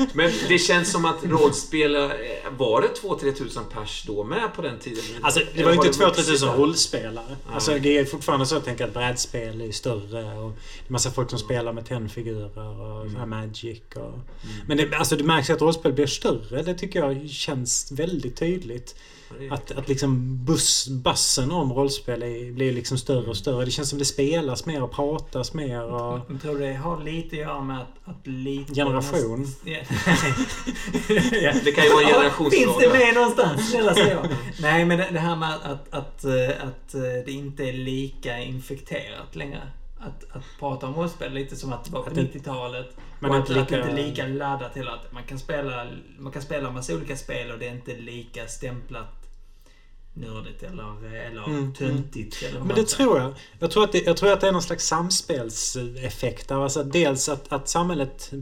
Men 0.12 0.30
det 0.48 0.58
känns 0.58 0.90
som 0.92 1.04
att 1.04 1.24
rollspel... 1.24 1.96
Var 2.56 2.80
det 2.80 2.88
2-3 3.02 3.32
tusen 3.32 3.64
pers 3.74 4.04
då 4.06 4.24
med 4.24 4.54
på 4.54 4.62
den 4.62 4.78
tiden? 4.78 5.04
Alltså 5.22 5.40
det 5.54 5.64
var 5.64 5.70
ju 5.70 5.76
inte 5.76 5.92
2 5.92 6.04
vuxit 6.04 6.26
3 6.26 6.46
000 6.46 6.56
där? 6.56 6.62
rollspelare. 6.62 7.36
Alltså 7.52 7.78
det 7.78 7.98
är 7.98 8.04
fortfarande 8.04 8.46
så 8.46 8.56
att 8.56 8.64
tänka 8.64 8.84
att 8.84 8.94
brädspel 8.94 9.60
är 9.60 9.72
större 9.72 10.38
och 10.38 10.50
det 10.50 10.88
är 10.88 10.92
massa 10.92 11.10
folk 11.10 11.30
som 11.30 11.38
spelar 11.38 11.72
med 11.72 11.86
tennfigurer 11.86 12.58
och 12.58 13.10
här 13.10 13.26
Magic 13.26 13.80
och... 13.94 14.18
Men 14.66 14.76
det, 14.76 14.94
alltså 14.94 15.16
det 15.16 15.24
märks 15.24 15.50
att 15.50 15.60
rollspel 15.60 15.92
blir 15.92 16.06
större. 16.06 16.62
Det 16.62 16.74
tycker 16.74 17.00
jag 17.00 17.30
känns 17.30 17.92
väldigt 17.92 18.36
tydligt. 18.36 18.94
Att, 19.50 19.70
att 19.70 19.88
liksom 19.88 20.44
buss, 20.44 20.88
bassen 20.88 21.52
om 21.52 21.72
rollspel 21.72 22.22
är, 22.22 22.52
blir 22.52 22.72
liksom 22.72 22.98
större 22.98 23.30
och 23.30 23.36
större. 23.36 23.64
Det 23.64 23.70
känns 23.70 23.88
som 23.90 23.98
det 23.98 24.04
spelas 24.04 24.66
mer 24.66 24.82
och 24.82 24.92
pratas 24.92 25.54
mer 25.54 25.84
och... 25.84 26.20
Jag 26.30 26.42
tror 26.42 26.58
det 26.58 26.74
har 26.74 27.02
lite 27.04 27.36
att 27.36 27.42
göra 27.42 27.60
med 27.60 27.80
att, 27.80 27.88
att 28.04 28.26
lite... 28.26 28.74
Generation. 28.74 29.46
Ja. 29.64 29.78
Det 31.64 31.72
kan 31.72 31.84
ju 31.84 31.90
vara 31.90 32.02
en 32.02 32.08
generationsfråga. 32.14 32.50
Finns 32.50 32.78
det 32.78 32.98
med 32.98 33.14
någonstans? 33.14 33.74
Nej 34.60 34.84
men 34.84 34.98
det, 34.98 35.18
här 35.20 35.36
med 35.36 35.54
att, 35.54 35.64
att, 35.64 35.94
att, 35.94 36.24
eh, 36.24 36.32
att 36.68 36.94
eh, 36.94 37.00
det 37.26 37.30
inte 37.32 37.64
är 37.64 37.72
lika 37.72 38.38
infekterat 38.38 39.36
längre. 39.36 39.62
Att, 40.00 40.36
att 40.36 40.44
prata 40.60 40.86
om 40.86 40.94
rollspel 40.94 41.32
lite 41.32 41.56
som 41.56 41.72
att 41.72 41.84
det 41.84 41.90
var 41.92 42.02
på 42.02 42.08
Att 42.08 42.14
det- 42.14 42.22
90-talet. 42.22 42.96
Men 43.20 43.30
och 43.30 43.36
inte 43.36 43.52
att, 43.52 43.58
att 43.58 43.68
det 43.68 43.76
lika- 43.76 43.90
inte 43.90 44.02
är 44.02 44.06
lika 44.06 44.26
laddat 44.26 44.74
till 44.74 44.88
att 44.88 45.12
man 45.12 45.22
kan 45.22 45.38
spela 45.38 45.86
man 46.18 46.32
kan 46.32 46.42
spela 46.42 46.70
massa 46.70 46.94
olika 46.94 47.16
spel 47.16 47.50
och 47.50 47.58
det 47.58 47.66
är 47.68 47.72
inte 47.72 47.96
lika 47.96 48.46
stämplat 48.46 49.17
nördigt 50.20 50.62
eller, 50.62 51.14
eller 51.14 51.44
Mm, 51.46 51.74
töntigt. 51.74 52.42
Eller 52.42 52.60
Men 52.60 52.68
det 52.68 52.74
säger. 52.74 52.84
tror 52.84 53.18
jag. 53.20 53.34
Jag 53.58 53.70
tror 53.70 53.84
att 53.84 53.92
det, 53.92 54.02
jag 54.06 54.16
tror 54.16 54.32
att 54.32 54.40
det 54.40 54.48
är 54.48 54.52
någon 54.52 54.62
slags 54.62 54.86
samspelseffekt. 54.86 56.50
Alltså 56.50 56.82
dels 56.82 57.28
att, 57.28 57.52
att 57.52 57.68
samhället... 57.68 58.32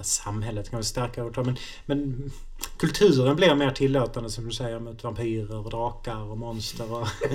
Samhället 0.00 0.70
kan 0.70 0.78
vi 0.78 0.84
starkare 0.84 1.24
ord 1.24 1.46
men, 1.46 1.56
men 1.86 2.30
kulturen 2.76 3.36
blir 3.36 3.54
mer 3.54 3.70
tillåtande 3.70 4.30
som 4.30 4.44
du 4.44 4.52
säger 4.52 4.78
mot 4.80 5.04
vampyrer 5.04 5.56
och 5.56 5.70
drakar 5.70 6.30
och 6.30 6.38
monster. 6.38 6.92
Och, 6.92 7.08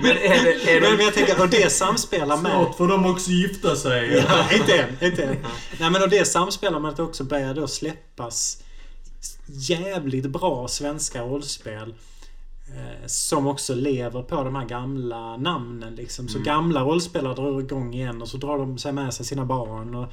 Men 0.00 0.10
är 0.10 0.44
det... 0.44 0.76
Är 0.76 0.80
men, 0.80 0.90
men 0.96 0.98
det 0.98 1.04
jag 1.04 1.14
tänker, 1.14 1.42
och 1.42 1.48
det 1.48 1.72
samspelar 1.72 2.36
med... 2.36 2.74
får 2.76 2.88
de 2.88 3.06
också 3.06 3.30
gifta 3.30 3.76
sig. 3.76 4.24
Ja, 4.28 4.52
inte 4.54 4.78
än, 4.78 5.04
inte 5.04 5.24
än. 5.24 5.36
Nej 5.80 5.90
men 5.90 6.02
och 6.02 6.08
det 6.08 6.24
samspelar 6.24 6.78
med 6.78 6.90
att 6.90 6.96
det 6.96 7.02
också 7.02 7.24
börjar 7.24 7.54
då 7.54 7.68
släppas 7.68 8.62
jävligt 9.46 10.26
bra 10.26 10.68
svenska 10.68 11.22
rollspel. 11.22 11.94
Eh, 12.76 13.06
Som 13.06 13.46
också 13.46 13.74
lever 13.74 14.22
på 14.22 14.44
de 14.44 14.54
här 14.54 14.64
gamla 14.68 15.36
namnen 15.36 15.94
liksom. 15.94 16.28
Så 16.28 16.36
Mm. 16.38 16.44
gamla 16.46 16.82
rollspelare 16.82 17.34
drar 17.34 17.60
igång 17.60 17.94
igen 17.94 18.22
och 18.22 18.28
så 18.28 18.36
drar 18.36 18.58
de 18.58 18.78
sig 18.78 18.92
med 18.92 19.14
sig 19.14 19.26
sina 19.26 19.44
barn. 19.44 19.94
Och 19.94 20.06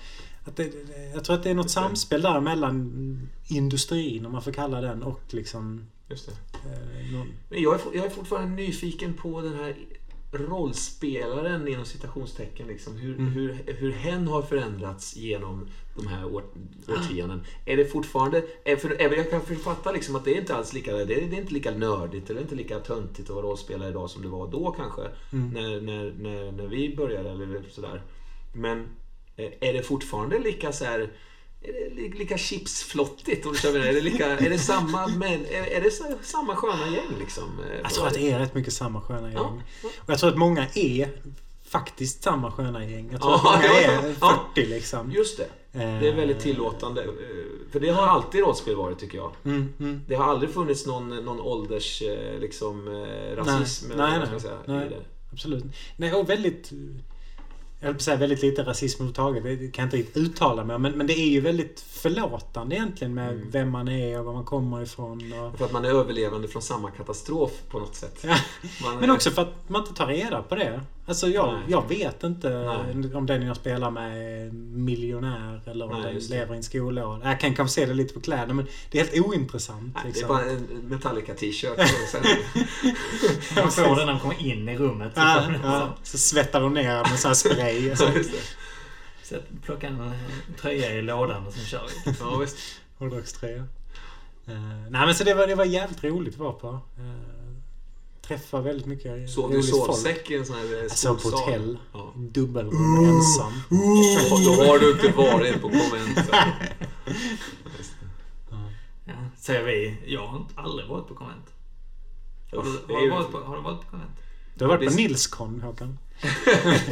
att 0.46 0.56
det, 0.56 0.72
jag 1.14 1.24
tror 1.24 1.36
att 1.36 1.44
det 1.44 1.50
är 1.50 1.54
något 1.56 1.66
Just 1.66 1.76
det. 1.76 1.82
samspel 1.82 2.22
där 2.22 2.40
mellan 2.40 3.30
industrin, 3.48 4.26
om 4.26 4.32
man 4.32 4.42
får 4.42 4.52
kalla 4.52 4.82
den, 4.82 5.04
och 5.04 5.22
liksom... 5.30 5.86
Just 6.10 6.26
det. 6.26 6.32
Eh, 6.70 7.14
någon, 7.14 7.28
Men 7.50 7.62
jag 7.62 7.76
är, 7.76 7.80
jag 7.94 8.06
är 8.06 8.10
fortfarande 8.10 8.56
nyfiken 8.56 9.14
på 9.14 9.42
den 9.42 9.54
här 9.54 9.76
rollspelaren 10.32 11.68
inom 11.68 11.86
citationstecken. 11.86 12.68
Liksom, 12.68 12.98
hur, 12.98 13.14
Mm. 13.14 13.32
hur, 13.32 13.64
hur 13.66 13.92
hen 13.92 14.28
har 14.28 14.42
förändrats 14.42 15.16
genom 15.16 15.68
de 15.96 16.08
här 16.08 16.26
år, 16.26 16.44
årtionden. 16.88 17.42
Är 17.66 17.78
det 17.78 17.86
fortfarande... 17.86 18.44
Är, 18.64 18.76
för, 18.76 18.96
även 19.00 19.18
jag 19.18 19.30
kan 19.32 19.42
författa 19.42 19.92
liksom 19.92 20.16
att 20.16 20.26
det 20.26 20.36
är 20.36 20.40
inte 20.40 20.56
alls 20.56 20.74
lika, 20.74 20.94
det 20.94 21.02
är, 21.02 21.06
det 21.06 21.36
är 21.36 21.42
inte 21.42 21.54
lika 21.54 21.72
nördigt 21.72 22.30
eller 22.30 22.42
inte 22.42 22.56
lika 22.56 22.80
töntigt 22.80 23.30
att 23.30 23.36
vara 23.36 23.46
rollspelare 23.46 23.90
idag 23.90 24.10
som 24.10 24.22
det 24.22 24.28
var 24.28 24.48
då 24.48 24.72
kanske. 24.72 25.02
Mm. 25.34 25.50
När, 25.50 25.82
när, 25.82 26.14
när, 26.20 26.52
när 26.52 26.68
vi 26.68 26.96
började 26.96 27.30
eller 27.30 27.64
sådär. 27.72 28.02
Men 28.54 28.88
eh, 29.36 29.52
är 29.62 29.74
det 29.74 29.82
fortfarande 29.82 30.40
lika 30.40 30.72
så 30.72 30.86
här 30.86 31.10
är 31.62 31.74
det 31.74 31.96
li- 31.96 32.14
lika 32.18 32.38
chipsflottigt? 32.38 33.46
Om 33.46 33.52
du 33.52 33.58
kör 33.58 33.74
det? 33.80 33.90
Är 33.90 33.94
det, 33.94 34.02
lika, 34.02 34.38
är 34.38 34.50
det 34.50 34.60
samma, 34.60 35.08
men, 35.08 35.46
är, 35.46 35.64
är 35.68 35.82
det 35.82 35.92
så- 35.92 36.18
samma 36.24 36.56
sköna 36.56 36.88
gäng 36.88 37.20
liksom? 37.20 37.44
eh, 37.72 37.78
Jag 37.84 37.92
tror 37.94 38.08
att 38.08 38.14
det 38.14 38.32
är 38.32 38.40
rätt 38.40 38.54
mycket 38.56 38.74
samma 38.74 39.02
sköna 39.02 39.32
Ja. 39.32 39.44
gäng. 39.44 39.64
Och 40.00 40.10
jag 40.10 40.20
tror 40.20 40.30
att 40.30 40.38
många 40.38 40.68
är 40.76 41.10
faktiskt 41.70 42.24
samma 42.24 42.52
sköna 42.52 42.86
gäng. 42.86 43.10
Jag 43.12 43.22
tror 43.22 43.32
Ja, 43.34 43.38
att 43.38 43.44
många 43.44 43.66
ja, 43.82 43.92
är 43.92 44.16
ja. 44.22 44.44
40 44.54 44.68
liksom. 44.70 45.12
Just 45.12 45.38
det. 45.38 45.48
Det 45.72 46.08
är 46.08 46.16
väldigt 46.16 46.40
tillåtande. 46.40 47.04
eh, 47.04 47.10
För 47.72 47.80
det 47.80 47.90
har 47.90 48.08
alltid 48.08 48.42
rollspel 48.42 48.76
varit, 48.76 49.00
tycker 49.00 49.18
jag. 49.18 49.32
Mm, 49.46 49.74
mm. 49.80 50.02
Det 50.08 50.16
har 50.16 50.26
aldrig 50.26 50.50
funnits 50.54 50.86
någon, 50.86 51.10
någon 51.26 51.40
ålders 51.42 52.02
eh, 52.02 52.40
liksom, 52.40 52.88
eh, 52.88 53.36
rasism. 53.36 53.92
Nej, 53.96 54.20
nej, 54.20 54.40
nej. 54.66 54.90
det. 54.90 54.96
Absolut. 55.32 55.64
Nej, 55.98 56.14
och 56.14 56.30
väldigt... 56.30 56.72
Jag 57.80 57.88
höll 57.88 57.94
på 57.94 57.98
att 57.98 58.02
säga 58.02 58.18
väldigt 58.18 58.42
lite 58.42 58.64
rasism 58.64 59.04
överhuvudtaget. 59.04 59.60
Det 59.60 59.72
kan 59.72 59.84
jag 59.84 59.88
inte 59.88 59.98
riktigt 59.98 60.18
uttala 60.18 60.64
mig. 60.64 60.80
Men, 60.80 60.92
men 60.92 61.08
det 61.08 61.14
är 61.14 61.30
ju 61.30 61.42
väldigt 61.42 61.80
förlåtande 61.80 62.76
egentligen 62.76 63.14
med 63.14 63.32
Mm. 63.34 63.52
vem 63.52 63.70
man 63.72 63.88
är 63.88 64.20
och 64.20 64.26
var 64.26 64.34
man 64.34 64.46
kommer 64.46 64.82
ifrån. 64.82 65.34
Och... 65.34 65.58
För 65.58 65.66
att 65.66 65.72
man 65.72 65.86
är 65.86 65.90
överlevande 65.90 66.48
från 66.48 66.62
samma 66.62 66.92
katastrof 66.92 67.52
på 67.70 67.80
något 67.80 67.96
sätt. 67.96 68.20
Ja. 68.22 68.38
Men 69.00 69.12
också 69.12 69.32
för 69.32 69.42
att 69.42 69.70
man 69.70 69.82
inte 69.82 69.94
tar 69.94 70.08
reda 70.08 70.42
på 70.42 70.56
det. 70.56 70.82
Alltså 71.08 71.28
jag, 71.28 71.54
Nej. 71.54 71.64
jag 71.68 71.90
vet 71.90 72.24
inte 72.24 72.50
Nej. 72.50 73.16
om 73.16 73.26
den 73.26 73.42
jag 73.42 73.56
spelar 73.56 73.92
med 73.92 74.12
är 74.12 74.52
miljonär 74.52 75.62
eller 75.66 75.86
om 75.86 76.02
Nej, 76.02 76.14
den 76.14 76.24
lever 76.24 76.54
i 76.54 76.58
en 76.58 76.64
skollåda. 76.64 77.30
Jag 77.30 77.40
kan 77.40 77.56
kanske 77.56 77.82
se 77.82 77.86
det 77.86 77.94
lite 77.94 78.14
på 78.14 78.20
kläderna 78.20 78.54
men 78.54 78.68
det 78.92 79.00
är 79.00 79.04
helt 79.06 79.26
ointressant. 79.26 79.96
Nej, 79.96 80.04
det 80.04 80.10
är 80.10 80.14
liksom. 80.14 80.28
bara 80.28 80.46
en 80.46 80.90
Metallica-t-shirt. 80.90 81.78
Man 83.56 83.72
får 83.72 83.96
den 83.96 84.06
när 84.06 84.14
man 84.14 84.20
kommer 84.20 84.42
in 84.42 84.70
i 84.70 84.78
rummet. 84.78 85.12
Så, 85.16 85.22
Ja. 85.64 85.96
Så 86.04 86.18
svettar 86.18 86.62
de 86.62 86.74
ner 86.74 87.10
med 87.10 87.20
sån 87.20 87.30
här 87.30 87.36
spray. 87.36 87.92
och 87.92 87.98
så. 87.98 88.08
Så 89.24 89.36
plocka 89.64 89.88
en 89.88 90.02
eh, 90.02 90.12
tröja 90.62 90.92
i 90.92 91.02
lådan 91.02 91.48
och 91.48 91.54
sen 91.54 91.66
kör 91.66 91.82
vi. 92.06 92.14
Ja, 92.20 92.38
visst. 92.38 92.58
Hårdrockströja. 92.98 93.58
Uh, 94.50 94.90
nej 94.90 95.06
men 95.06 95.16
så 95.16 95.24
det 95.24 95.34
var, 95.34 95.48
det 95.48 95.56
var 95.56 95.66
jävligt 95.66 96.04
roligt 96.04 96.34
att 96.34 96.40
vara 96.40 96.54
på. 96.54 96.68
Uh, 96.68 97.37
träffa 98.28 98.62
väldigt 98.62 98.86
mycket 98.86 99.30
Sov 99.30 99.52
du 99.52 99.60
i 99.60 99.64
sovsäck 99.64 100.32
i 100.32 100.36
en 100.36 100.46
sån 100.46 100.56
här 100.56 100.84
eh, 100.84 100.90
sov 100.90 101.16
på 101.22 101.30
hotell. 101.30 101.78
Ja. 101.94 102.14
Dubbelrum 102.16 103.06
ensam. 103.06 103.54
Då 104.46 104.52
har 104.64 104.80
du 104.80 104.92
inte 104.92 105.08
varit 105.12 105.62
på 105.62 105.70
konvent. 105.70 106.20
Ja, 109.06 109.14
säger 109.38 109.64
vi. 109.64 109.98
Jag 110.06 110.28
har 110.28 110.38
inte- 110.38 110.54
aldrig 110.62 110.88
varit 110.90 111.08
på 111.08 111.16
konvent. 111.16 111.46
Har 112.52 112.64
du, 112.64 112.94
har, 112.94 113.02
du 113.02 113.10
varit 113.10 113.32
på, 113.32 113.38
har 113.38 113.56
du 113.56 113.62
varit 113.62 113.82
på 113.82 113.88
konvent? 113.92 114.12
Du 114.56 114.66
har 114.66 114.78
varit 114.78 114.90
på. 114.90 114.96
Nilskon 114.96 115.62
Håkan. 115.62 115.98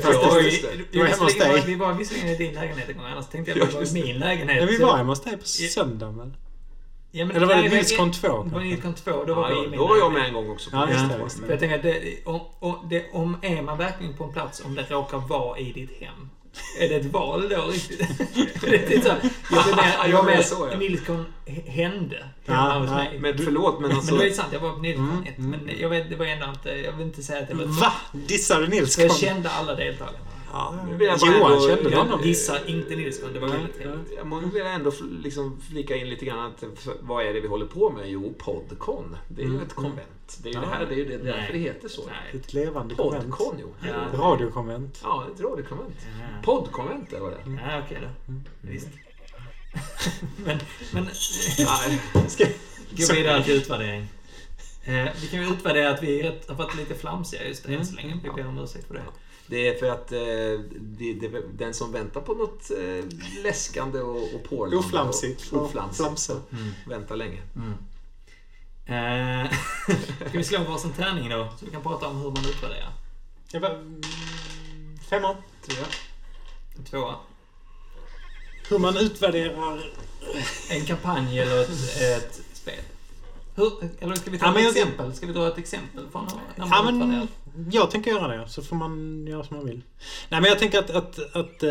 Ja, 0.03 0.39
just 0.39 0.61
det. 0.61 0.69
Du 0.91 0.99
var 0.99 1.05
hemma 1.05 1.23
hos 1.23 1.37
dig. 1.37 1.63
Vi 1.65 1.75
var 1.75 1.93
visserligen 1.93 2.29
i 2.29 2.37
din 2.37 2.53
lägenhet 2.53 2.89
en 2.89 2.97
gång, 2.97 3.05
annars 3.05 3.27
tänkte 3.27 3.51
jag 3.51 3.57
Ja, 3.59 3.63
att 3.63 3.69
det 3.71 3.75
var 3.77 3.83
det. 3.85 3.93
min 3.93 4.17
lägenhet. 4.19 4.57
Men 4.59 4.67
vi 4.67 4.77
var 4.77 4.97
hemma 4.97 5.11
hos 5.11 5.21
dig 5.21 5.37
på 5.37 5.45
söndagen 5.45 6.17
väl? 6.17 6.31
Ja, 7.17 7.25
men 7.25 7.35
Eller 7.35 7.45
var 7.47 7.55
det 7.55 7.61
nej, 7.61 7.69
Nilskon 7.69 8.11
2 8.11 8.27
På 8.27 8.41
kanske? 8.43 8.59
Nilskon 8.59 8.93
2, 8.93 9.23
då 9.27 9.33
var 9.33 9.49
Ja, 9.49 9.65
vi 9.71 9.77
då 9.77 9.87
var 9.87 9.97
jag 9.97 10.13
med 10.13 10.25
en 10.27 10.33
gång 10.33 10.49
också. 10.49 10.69
på 10.69 10.77
Ja, 10.77 10.85
det. 10.85 10.91
just 10.93 11.09
det, 11.09 11.17
just 11.23 11.39
för 11.39 11.49
jag 11.49 11.59
tänker 11.59 11.75
att 11.75 11.83
det, 11.83 12.17
om, 12.25 12.39
om, 12.59 12.87
det, 12.89 13.05
om 13.13 13.37
är 13.41 13.61
man 13.61 13.77
verkligen 13.77 14.13
på 14.17 14.23
en 14.23 14.33
plats 14.33 14.61
om 14.65 14.75
det 14.75 14.85
råkar 14.91 15.17
vara 15.17 15.59
i 15.59 15.71
ditt 15.71 16.01
hem. 16.01 16.29
Är 16.79 16.89
det 16.89 16.95
ett 16.95 17.05
val 17.05 17.49
då 17.49 17.61
riktigt? 17.71 17.99
det 18.61 18.93
är 18.93 19.01
så, 19.01 19.09
här, 19.09 19.19
jag 19.51 19.63
var 19.65 19.75
med, 19.75 19.93
jag 20.09 20.17
var 20.17 20.23
men 20.23 20.35
med 20.35 20.45
så, 20.45 20.67
ja. 20.71 20.77
Nilskon 20.77 21.25
hände 21.65 22.29
Ja, 22.45 22.85
ja. 22.87 23.05
Men 23.19 23.37
förlåt, 23.37 23.79
men 23.79 23.91
alltså... 23.91 24.13
Men 24.13 24.23
det 24.23 24.29
är 24.29 24.33
sant, 24.33 24.49
jag 24.53 24.59
var 24.59 24.71
på 24.71 24.79
Nilskon 24.79 25.09
Mm, 25.09 25.23
1. 25.23 25.37
mm. 25.37 25.51
Men 25.65 25.79
jag, 25.79 25.89
vet, 25.89 26.09
det 26.09 26.15
var 26.15 26.25
ändå 26.25 26.45
inte, 26.49 26.69
jag 26.69 26.91
vill 26.91 27.05
inte 27.07 27.23
säga 27.23 27.39
att 27.41 27.47
det 27.47 27.53
var... 27.55 27.65
Va? 27.65 27.91
Dissar 28.11 28.59
du 28.59 28.65
Så 28.65 28.71
Nilskon? 28.71 29.03
jag 29.05 29.15
kände 29.17 29.49
alla 29.49 29.75
deltagarna. 29.75 30.17
Ja, 30.51 30.73
Johan 30.99 31.01
ändå- 31.01 31.67
kände 31.67 31.89
jag- 31.89 31.97
honom? 31.97 32.21
Gissa 32.23 32.65
inte 32.65 32.95
Nilskon, 32.95 33.33
det 33.33 33.39
var 33.39 33.47
Nej, 33.47 33.57
väldigt 33.57 33.75
trevligt. 33.77 34.13
Jag 34.17 34.27
må- 34.27 34.39
vill 34.39 34.61
ändå 34.65 34.91
liksom 35.23 35.61
flika 35.69 35.95
in 35.95 36.09
lite 36.09 36.25
grann 36.25 36.39
att 36.45 36.63
vad 36.99 37.25
är 37.25 37.33
det 37.33 37.39
vi 37.39 37.47
håller 37.47 37.65
på 37.65 37.89
med? 37.89 38.09
Jo, 38.09 38.33
Podcon. 38.37 39.17
Det 39.27 39.41
är 39.41 39.45
ju 39.45 39.51
Mm, 39.51 39.61
ett 39.65 39.73
konvent. 39.73 40.37
Det 40.43 40.49
är 40.49 40.53
ju 40.53 40.59
Ja. 40.59 40.65
det 40.65 40.67
här, 40.75 40.85
det 40.85 40.93
är 40.93 40.97
ju 40.97 41.05
det, 41.05 41.17
därför 41.17 41.39
Nej. 41.39 41.49
det 41.51 41.57
heter 41.59 41.87
så. 41.89 42.01
Nej. 42.05 42.39
Ett 42.41 42.53
levande 42.53 42.95
konvent. 42.95 43.37
Podcon, 43.37 43.55
jo. 43.61 43.73
Ja. 43.81 43.87
Ett 44.13 44.19
radiokonvent. 44.19 44.99
Ja, 45.03 45.27
ett 45.35 45.41
radiokonvent. 45.41 45.95
Ja. 46.19 46.25
Poddkonvent, 46.43 47.09
eller 47.13 47.21
vad 47.21 47.31
det 47.31 47.37
är. 47.51 47.71
Ja, 47.75 47.81
okej 47.85 47.97
då. 48.01 48.31
Mm. 48.31 48.43
Visst. 48.61 48.87
men, 50.45 50.59
men 50.93 51.03
Nej. 51.03 52.01
Ska... 52.29 52.45
gå 52.97 53.13
vidare 53.13 53.43
till 53.43 53.53
utvärdering. 53.53 54.07
Eh, 54.83 55.07
vi 55.21 55.27
kan 55.27 55.41
ju 55.41 55.49
utvärdera 55.53 55.89
att 55.89 56.03
vi 56.03 56.33
har 56.47 56.55
varit 56.55 56.75
lite 56.77 56.95
flamsiga 56.95 57.47
just 57.47 57.63
det, 57.67 57.75
än 57.75 57.85
så 57.85 57.95
länge. 57.95 58.19
Vi 58.23 58.29
ber 58.29 58.47
om 58.47 58.57
ursäkt 58.63 58.87
för 58.87 58.93
det. 58.93 59.01
Det 59.47 59.67
är 59.67 59.75
för 59.79 59.89
att 59.89 60.11
eh, 60.11 60.65
det, 60.79 61.13
det, 61.13 61.41
den 61.53 61.73
som 61.73 61.91
väntar 61.91 62.21
på 62.21 62.33
något 62.33 62.71
eh, 62.71 63.05
läskande 63.43 63.99
och, 63.99 64.33
och 64.35 64.43
porlande 64.49 64.77
Oflamsigt. 64.77 65.51
och 65.53 65.61
oflamsigt 65.61 65.97
Flamsa. 65.97 66.33
Mm. 66.51 66.71
väntar 66.87 67.15
länge. 67.15 67.41
Eh, 68.85 69.51
ska 70.29 70.37
vi 70.37 70.43
slå 70.43 70.63
varsin 70.63 70.93
tärning 70.93 71.29
då? 71.29 71.53
Så 71.59 71.65
vi 71.65 71.71
kan 71.71 71.81
prata 71.81 72.07
om 72.07 72.15
hur 72.17 72.31
man 72.31 72.45
utvärderar. 72.45 72.93
Jag 73.51 73.61
bara... 73.61 73.73
mm, 73.73 74.01
Femma, 75.09 75.35
tror 75.65 75.79
jag. 75.79 75.87
En 76.77 76.83
tvåa. 76.83 77.15
Hur 78.69 78.79
man 78.79 78.97
utvärderar... 78.97 79.91
En 80.69 80.85
kampanj 80.85 81.39
eller 81.39 81.61
ett, 81.61 82.01
ett. 82.01 82.41
Hur, 83.55 83.71
eller 83.99 84.15
ska 84.15 84.31
vi 84.31 84.39
ta 84.39 84.45
Ja, 84.45 84.49
ett 84.51 84.55
men 84.55 84.65
exempel? 84.83 85.13
Ska 85.13 85.25
vi 85.27 85.33
dra 85.33 85.47
ett 85.47 85.57
exempel 85.57 86.03
från 86.11 86.25
när 86.25 86.65
Ja, 86.65 86.83
man 86.83 86.85
men 86.85 86.95
utvärderar? 87.11 87.27
jag 87.71 87.91
tänker 87.91 88.11
göra 88.11 88.37
det. 88.37 88.47
Så 88.49 88.61
får 88.61 88.75
man 88.75 89.25
göra 89.27 89.43
som 89.43 89.57
man 89.57 89.65
vill. 89.65 89.81
Nej, 90.29 90.41
men 90.41 90.49
jag 90.49 90.59
tänker 90.59 90.79
att, 90.79 90.89
att, 90.89 91.19
att 91.35 91.63
eh, 91.63 91.69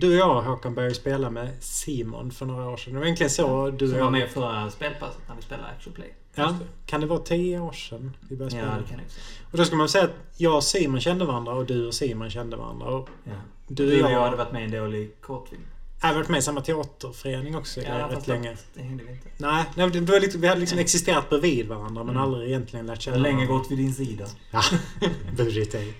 du 0.00 0.08
och 0.08 0.14
jag, 0.18 0.42
Håkan, 0.42 0.74
började 0.74 0.94
spela 0.94 1.30
med 1.30 1.48
Simon 1.60 2.30
för 2.30 2.46
några 2.46 2.68
år 2.68 2.76
sedan. 2.76 2.92
Det 2.92 2.98
var 2.98 3.06
egentligen 3.06 3.30
så 3.30 3.70
du 3.70 3.84
och 3.86 3.92
var 3.92 3.98
jag... 3.98 4.12
med 4.12 4.30
förra 4.30 4.70
spelpasset 4.70 5.28
när 5.28 5.36
vi 5.36 5.42
spelade 5.42 5.68
Actual 5.68 5.94
Play. 5.94 6.14
Ja, 6.34 6.56
kan 6.86 7.00
det 7.00 7.06
vara 7.06 7.18
tio 7.20 7.60
år 7.60 7.72
sedan 7.72 8.16
vi 8.28 8.36
började 8.36 8.56
Ja, 8.56 8.62
spela? 8.62 8.76
det 8.82 8.88
kan 8.90 9.00
också. 9.04 9.20
Och 9.52 9.58
då 9.58 9.64
ska 9.64 9.76
man 9.76 9.88
säga 9.88 10.04
att 10.04 10.14
jag 10.36 10.54
och 10.56 10.64
Simon 10.64 11.00
kände 11.00 11.24
varandra 11.24 11.52
och 11.52 11.66
du 11.66 11.86
och 11.86 11.94
Simon 11.94 12.30
kände 12.30 12.56
varandra. 12.56 12.86
Och 12.86 13.08
Ja. 13.24 13.30
du 13.68 13.74
Du 13.74 13.84
och 13.86 14.04
och 14.06 14.10
jag 14.12 14.18
jag... 14.18 14.24
hade 14.24 14.36
varit 14.36 14.52
med 14.52 14.62
i 14.62 14.64
en 14.64 14.70
dålig 14.70 15.20
kortfilm. 15.20 15.62
Jag 16.04 16.08
har 16.08 16.14
varit 16.14 16.28
med 16.28 16.38
i 16.38 16.42
samma 16.42 16.60
teaterförening 16.60 17.56
också 17.56 17.80
Ja, 17.82 18.08
rätt 18.10 18.26
länge. 18.26 18.56
Det 18.74 18.82
hängde 18.82 19.04
vi 19.04 19.12
inte. 19.12 19.28
Nej, 19.36 19.64
nej 19.76 19.90
det 19.90 20.00
var 20.00 20.20
lite, 20.20 20.38
vi 20.38 20.46
hade 20.46 20.60
liksom 20.60 20.78
existerat 20.78 21.30
bredvid 21.30 21.68
varandra 21.68 22.04
men 22.04 22.16
Mm. 22.16 22.22
aldrig 22.22 22.48
egentligen 22.48 22.86
lärt 22.86 23.02
känna 23.02 23.16
länge 23.16 23.46
gått 23.46 23.70
vid 23.70 23.78
din 23.78 23.94
sida. 23.94 24.26
Ja, 24.50 24.62
burit 25.36 25.72
dig. 25.72 25.94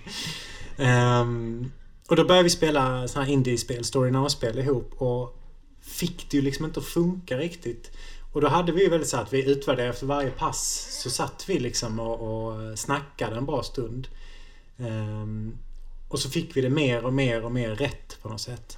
Ehm, 0.77 1.71
och 2.07 2.15
då 2.15 2.25
började 2.25 2.43
vi 2.43 2.49
spela 2.49 3.07
såna 3.07 3.25
här 3.25 3.31
indie-spel, 3.31 3.83
Story 3.83 4.11
Now-spel 4.11 4.59
ihop 4.59 4.93
och 5.01 5.37
fick 5.81 6.31
det 6.31 6.37
ju 6.37 6.43
liksom 6.43 6.65
inte 6.65 6.79
att 6.79 6.85
funka 6.85 7.37
riktigt. 7.37 7.91
Och 8.33 8.41
då 8.41 8.47
hade 8.47 8.71
vi 8.71 8.83
ju 8.83 8.89
väldigt 8.89 9.09
så 9.09 9.17
att 9.17 9.33
vi 9.33 9.51
utvärderade 9.51 9.89
efter 9.89 10.05
varje 10.05 10.29
pass 10.31 10.87
så 11.03 11.09
satt 11.09 11.45
vi 11.47 11.59
liksom 11.59 11.99
och, 11.99 12.47
och 12.47 12.79
snackade 12.79 13.35
en 13.35 13.45
bra 13.45 13.63
stund. 13.63 14.07
Ehm, 14.77 15.57
och 16.09 16.19
så 16.19 16.29
fick 16.29 16.57
vi 16.57 16.61
det 16.61 16.69
mer 16.69 17.05
och 17.05 17.13
mer 17.13 17.45
och 17.45 17.51
mer 17.51 17.75
rätt 17.75 18.17
på 18.21 18.29
något 18.29 18.41
sätt. 18.41 18.77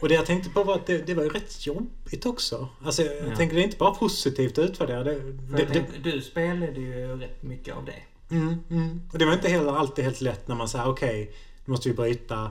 Och 0.00 0.08
det 0.08 0.14
jag 0.14 0.26
tänkte 0.26 0.50
på 0.50 0.64
var 0.64 0.74
att 0.74 0.86
det, 0.86 1.06
det 1.06 1.14
var 1.14 1.22
ju 1.22 1.28
rätt 1.28 1.66
jobbigt 1.66 2.26
också. 2.26 2.68
Alltså 2.84 3.02
jag 3.02 3.28
Ja. 3.30 3.36
tänker 3.36 3.56
det 3.56 3.62
är 3.62 3.64
inte 3.64 3.76
bara 3.76 3.94
positivt 3.94 4.58
att 4.58 4.64
utvärdera. 4.70 5.04
Det, 5.04 5.14
det, 5.14 5.58
jag 5.58 5.58
det, 5.58 5.66
tänkte, 5.66 5.98
du 5.98 6.20
spelade 6.20 6.80
ju 6.80 7.16
rätt 7.16 7.42
mycket 7.42 7.74
av 7.76 7.84
det. 7.84 8.02
Mm, 8.34 8.58
mm. 8.70 9.02
Och 9.12 9.18
det 9.18 9.24
var 9.26 9.32
inte 9.32 9.48
heller 9.48 9.72
alltid 9.72 10.04
helt 10.04 10.20
lätt 10.20 10.48
när 10.48 10.54
man 10.56 10.68
säger 10.68 10.88
okej, 10.88 11.32
nu 11.64 11.70
måste 11.70 11.88
vi 11.88 11.94
bryta. 11.94 12.50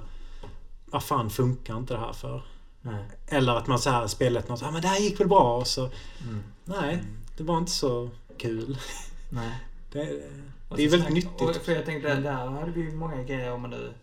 Vad 0.85 1.03
fan 1.03 1.29
funkar 1.29 1.77
inte 1.77 1.93
det 1.93 1.99
här 1.99 2.13
för? 2.13 2.41
Nej. 2.81 3.03
Eller 3.27 3.55
att 3.55 3.67
man 3.67 3.79
så 3.79 3.89
här 3.89 4.07
spelat 4.07 4.49
något, 4.49 4.61
ja 4.61 4.71
men 4.71 4.81
det 4.81 4.87
här 4.87 4.99
gick 4.99 5.19
väl 5.19 5.27
bra 5.27 5.57
och 5.57 5.67
så... 5.67 5.81
Mm. 6.23 6.43
Nej, 6.65 7.03
det 7.37 7.43
var 7.43 7.57
inte 7.57 7.71
så 7.71 8.09
kul. 8.37 8.77
Nej. 9.29 9.51
Det, 9.91 10.21
Och 10.69 10.77
det 10.77 10.83
är 10.83 10.89
väldigt 10.89 11.07
Och 11.07 11.13
nyttigt. 11.13 11.65
för 11.65 11.71
jag 11.71 11.85
tänkte, 11.85 12.15
där 12.15 12.31
hade 12.47 12.71
vi 12.71 12.81
ju 12.81 12.91
många 12.91 13.23
grejer 13.23 13.51
om 13.53 13.63
nu 13.63 13.93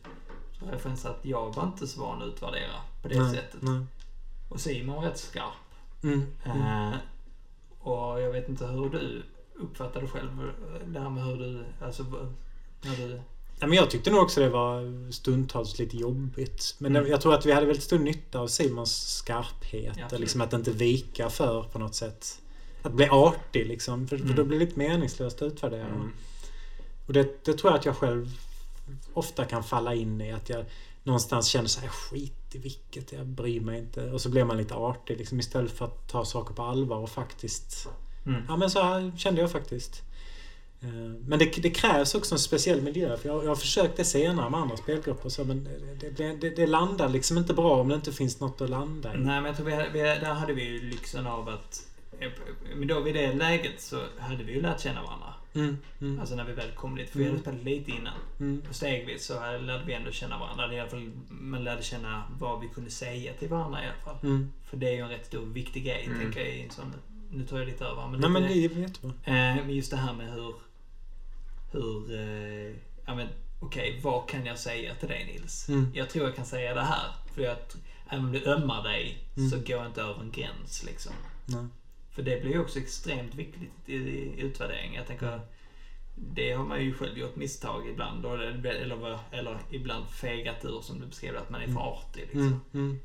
referens 0.61 1.05
att 1.05 1.19
jag 1.23 1.55
var 1.55 1.63
inte 1.65 1.87
så 1.87 2.01
van 2.01 2.23
att 2.23 2.29
utvärdera 2.29 2.73
på 3.03 3.09
det 3.09 3.23
Nej, 3.23 3.35
sättet. 3.35 3.63
nej. 3.63 3.81
Och 4.49 4.61
Simon 4.61 4.97
var 4.97 5.03
rätt 5.03 5.19
skarp. 5.19 5.53
Mm, 6.03 6.27
mm. 6.45 6.93
Eh, 6.93 6.99
och 7.79 8.21
jag 8.21 8.33
vet 8.33 8.49
inte 8.49 8.67
hur 8.67 8.91
du 8.91 9.23
uppfattade 9.55 10.07
själv 10.09 10.41
eh, 10.41 10.87
det 10.89 11.01
här 11.01 11.11
med 11.11 11.25
hur 11.25 11.37
du, 11.37 11.65
alltså 11.81 12.03
när 12.83 12.97
du... 12.97 13.21
Ja, 13.59 13.67
men 13.67 13.77
jag 13.79 13.91
tyckte 13.91 14.11
nog 14.11 14.23
också 14.23 14.41
det 14.41 14.49
var 14.49 15.13
stundtals 15.13 15.79
lite 15.79 15.97
jobbigt. 15.97 16.75
Men 16.79 16.97
Mm. 16.97 17.11
jag 17.11 17.21
tror 17.21 17.35
att 17.35 17.47
vi 17.47 17.53
hade 17.53 17.67
väldigt 17.67 17.85
stor 17.85 17.99
nytta 17.99 18.39
av 18.41 18.47
Simons 18.47 19.09
skarphet. 19.17 19.97
Ja, 19.97 20.07
och 20.13 20.21
liksom 20.21 20.41
att 20.41 20.53
inte 20.53 20.71
vika 20.71 21.31
för 21.31 21.63
på 21.63 21.79
något 21.79 21.95
sätt. 21.95 22.41
Att 22.83 22.93
bli 22.93 23.09
artig 23.09 23.67
liksom. 23.67 24.09
För, 24.09 24.17
för 24.17 24.25
Mm. 24.25 24.37
då 24.37 24.45
blir 24.45 24.59
det 24.59 24.65
lite 24.65 24.79
meningslöst 24.79 25.43
att 25.43 25.53
utvärdera. 25.53 25.87
Mm. 25.87 26.13
Och 27.07 27.13
det, 27.13 27.45
det 27.45 27.53
tror 27.53 27.73
jag 27.73 27.79
att 27.79 27.85
jag 27.85 27.97
själv 27.97 28.31
ofta 29.15 29.45
kan 29.45 29.65
falla 29.65 29.95
in 29.95 30.21
i. 30.21 30.33
Att 30.33 30.49
jag 30.49 30.65
någonstans 31.03 31.47
känner 31.47 31.69
så 31.69 31.81
här, 31.81 31.89
skit 31.89 32.55
i 32.55 32.59
vilket, 32.59 33.13
jag 33.13 33.27
bryr 33.27 33.61
mig 33.61 33.79
inte. 33.79 34.11
Och 34.11 34.21
så 34.21 34.29
blir 34.29 34.45
man 34.45 34.57
lite 34.57 34.75
artig 34.75 35.19
liksom, 35.19 35.41
istället 35.41 35.73
för 35.73 35.85
att 35.85 36.09
ta 36.09 36.25
saker 36.25 36.55
på 36.55 36.63
allvar 36.63 36.97
och 36.97 37.11
faktiskt... 37.11 37.89
Mm. 38.27 38.43
Ja 38.49 38.57
men 38.57 38.71
så 38.71 38.83
här 38.83 39.13
kände 39.17 39.41
jag 39.41 39.51
faktiskt. 39.51 40.03
Eh, 40.81 40.89
Men 41.27 41.39
det, 41.39 41.63
det 41.63 41.71
krävs 41.71 42.15
också 42.15 42.35
en 42.35 42.39
speciell 42.39 42.83
miljö. 42.83 43.17
För 43.17 43.29
jag, 43.29 43.45
jag 43.45 43.49
har 43.49 43.57
försökt 43.57 43.97
det 43.97 44.05
senare 44.05 44.51
med 44.51 44.61
andra 44.61 44.77
spelgrupper. 44.77 45.29
Så, 45.29 45.45
men 45.45 45.69
det, 46.17 46.33
det, 46.41 46.51
det, 46.51 46.67
landar 46.67 47.09
liksom 47.09 47.39
inte 47.39 47.55
bra 47.55 47.81
om 47.81 47.89
det 47.89 47.95
inte 47.95 48.13
finns 48.13 48.41
något 48.41 48.61
att 48.61 48.71
landa 48.71 49.15
i. 49.15 49.19
Nej, 49.19 49.41
men 49.41 49.45
jag 49.45 49.57
tror 49.57 49.67
vi, 49.67 49.77
vi, 49.93 49.99
där 49.99 50.35
hade 50.35 50.53
vi 50.53 50.65
ju 50.65 50.91
lyxen 50.91 51.27
av 51.27 51.49
att... 51.49 51.83
Men 52.77 52.89
då 52.89 53.01
vid 53.01 53.15
det 53.15 53.33
läget 53.33 53.81
så 53.81 54.03
hade 54.19 54.45
vi 54.45 54.53
ju 54.53 54.61
lärt 54.61 54.81
känna 54.81 55.03
varandra. 55.03 55.35
Mm, 55.57 55.77
mm, 56.01 56.21
Alltså 56.21 56.35
när 56.37 56.45
vi 56.45 56.53
väl 56.53 56.71
kom 56.71 56.95
dit. 56.97 57.11
För 57.11 57.19
vi 57.19 57.27
hade 57.27 57.39
spelat 57.39 57.65
lite 57.65 57.91
innan. 57.91 58.15
mm, 58.41 58.63
Och 58.69 58.75
stegvis 58.75 59.25
så 59.27 59.35
lärde 59.41 59.83
vi 59.87 59.93
ändå 59.93 60.11
känna 60.11 60.39
varandra. 60.39 60.75
I 60.75 60.81
alla 60.81 60.91
fall, 60.91 61.11
man 61.29 61.65
lärde 61.65 61.83
känna 61.83 62.23
vad 62.39 62.61
vi 62.61 62.69
kunde 62.69 62.91
säga 62.91 63.33
till 63.33 63.49
varandra 63.49 63.85
i 63.85 63.87
alla 63.87 63.97
fall. 64.05 64.17
mm. 64.31 64.53
För 64.65 64.77
det 64.77 64.89
är 64.89 64.93
ju 64.93 65.01
en 65.01 65.09
rätt 65.09 65.27
stor 65.27 65.47
viktig 65.47 65.85
grej, 65.85 66.05
Mm. 66.07 66.19
tänker 66.21 66.41
jag. 66.41 66.49
I 66.49 66.69
sån, 66.71 66.95
nu 67.31 67.47
tar 67.47 67.59
jag 67.59 67.67
lite 67.67 67.85
över. 67.85 68.09
Men, 68.09 68.21
Nej 68.21 68.31
men 68.31 68.43
det 68.43 68.53
är 68.53 68.79
jättebra. 68.81 69.13
Eh, 69.25 69.33
Men 69.35 69.71
just 69.71 69.91
det 69.91 69.97
här 69.97 70.13
med 70.13 70.33
hur... 70.33 70.55
Hur... 71.73 72.15
Eh, 72.21 72.75
ja 73.07 73.15
men 73.15 73.29
okej, 73.61 74.01
vad 74.03 74.29
kan 74.29 74.47
jag 74.47 74.59
säga 74.59 74.95
till 74.95 75.09
dig 75.09 75.25
Nils? 75.25 75.69
Mm. 75.69 75.91
Jag 75.95 76.11
tror 76.11 76.25
jag 76.27 76.37
kan 76.37 76.47
säga 76.47 76.75
det 76.75 76.83
här. 76.83 77.11
För 77.35 77.47
att 77.49 77.77
även 78.09 78.25
om 78.25 78.33
det 78.33 78.47
ömmar 78.47 78.83
dig 78.83 79.19
Mm. 79.37 79.51
så 79.51 79.57
går 79.57 79.71
jag 79.71 79.87
inte 79.87 80.03
över 80.03 80.21
en 80.21 80.31
gräns 80.31 80.85
liksom. 80.87 81.13
Nej. 81.47 81.65
För 82.17 82.23
det 82.23 82.43
blir 82.43 82.53
ju 82.53 82.61
också 82.61 82.79
extremt 82.79 83.35
viktigt 83.35 83.89
i, 83.89 84.33
utvärdering. 84.41 84.95
Jag 84.95 85.07
tänker... 85.07 85.41
Det 86.15 86.53
har 86.53 86.65
man 86.65 86.85
ju 86.85 86.95
själv 86.95 87.19
gjort 87.19 87.37
misstag 87.37 87.89
ibland. 87.89 88.25
Eller, 88.27 88.67
eller, 88.67 89.19
eller 89.31 89.59
ibland 89.71 90.07
fegat 90.09 90.65
ur 90.65 90.81
som 90.81 91.01
du 91.01 91.07
beskrev 91.07 91.37
att 91.37 91.51
man 91.51 91.63
är 91.63 91.67
för 91.67 91.81
artig. 91.81 92.21
Liksom. 92.23 92.41
Mm, 92.47 92.61
mm. 92.75 92.99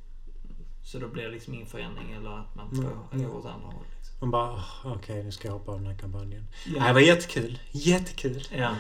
Så 0.84 1.00
då 1.00 1.08
blir 1.08 1.24
det 1.24 1.30
liksom 1.30 1.54
ingen 1.54 1.68
förändring 1.68 2.12
eller 2.12 2.30
att 2.40 2.56
man 2.56 2.72
Mm, 2.72 2.84
får 2.84 3.16
mm. 3.16 3.30
gå 3.32 3.38
åt 3.38 3.46
andra 3.46 3.68
håll. 3.68 3.86
Liksom. 3.98 4.16
Man 4.20 4.32
bara, 4.32 4.52
"Åh, 4.54 4.94
okej 4.96 5.24
nu 5.24 5.32
ska 5.32 5.48
jag 5.48 5.54
hoppa 5.54 5.72
av 5.72 5.78
den 5.78 5.88
här 5.92 5.98
kampanjen. 5.98 6.48
Ja. 6.76 6.88
Det 6.88 6.94
var 6.94 7.02
jättekul. 7.02 7.60
Jättekul. 7.72 8.44
Ja. 8.58 8.76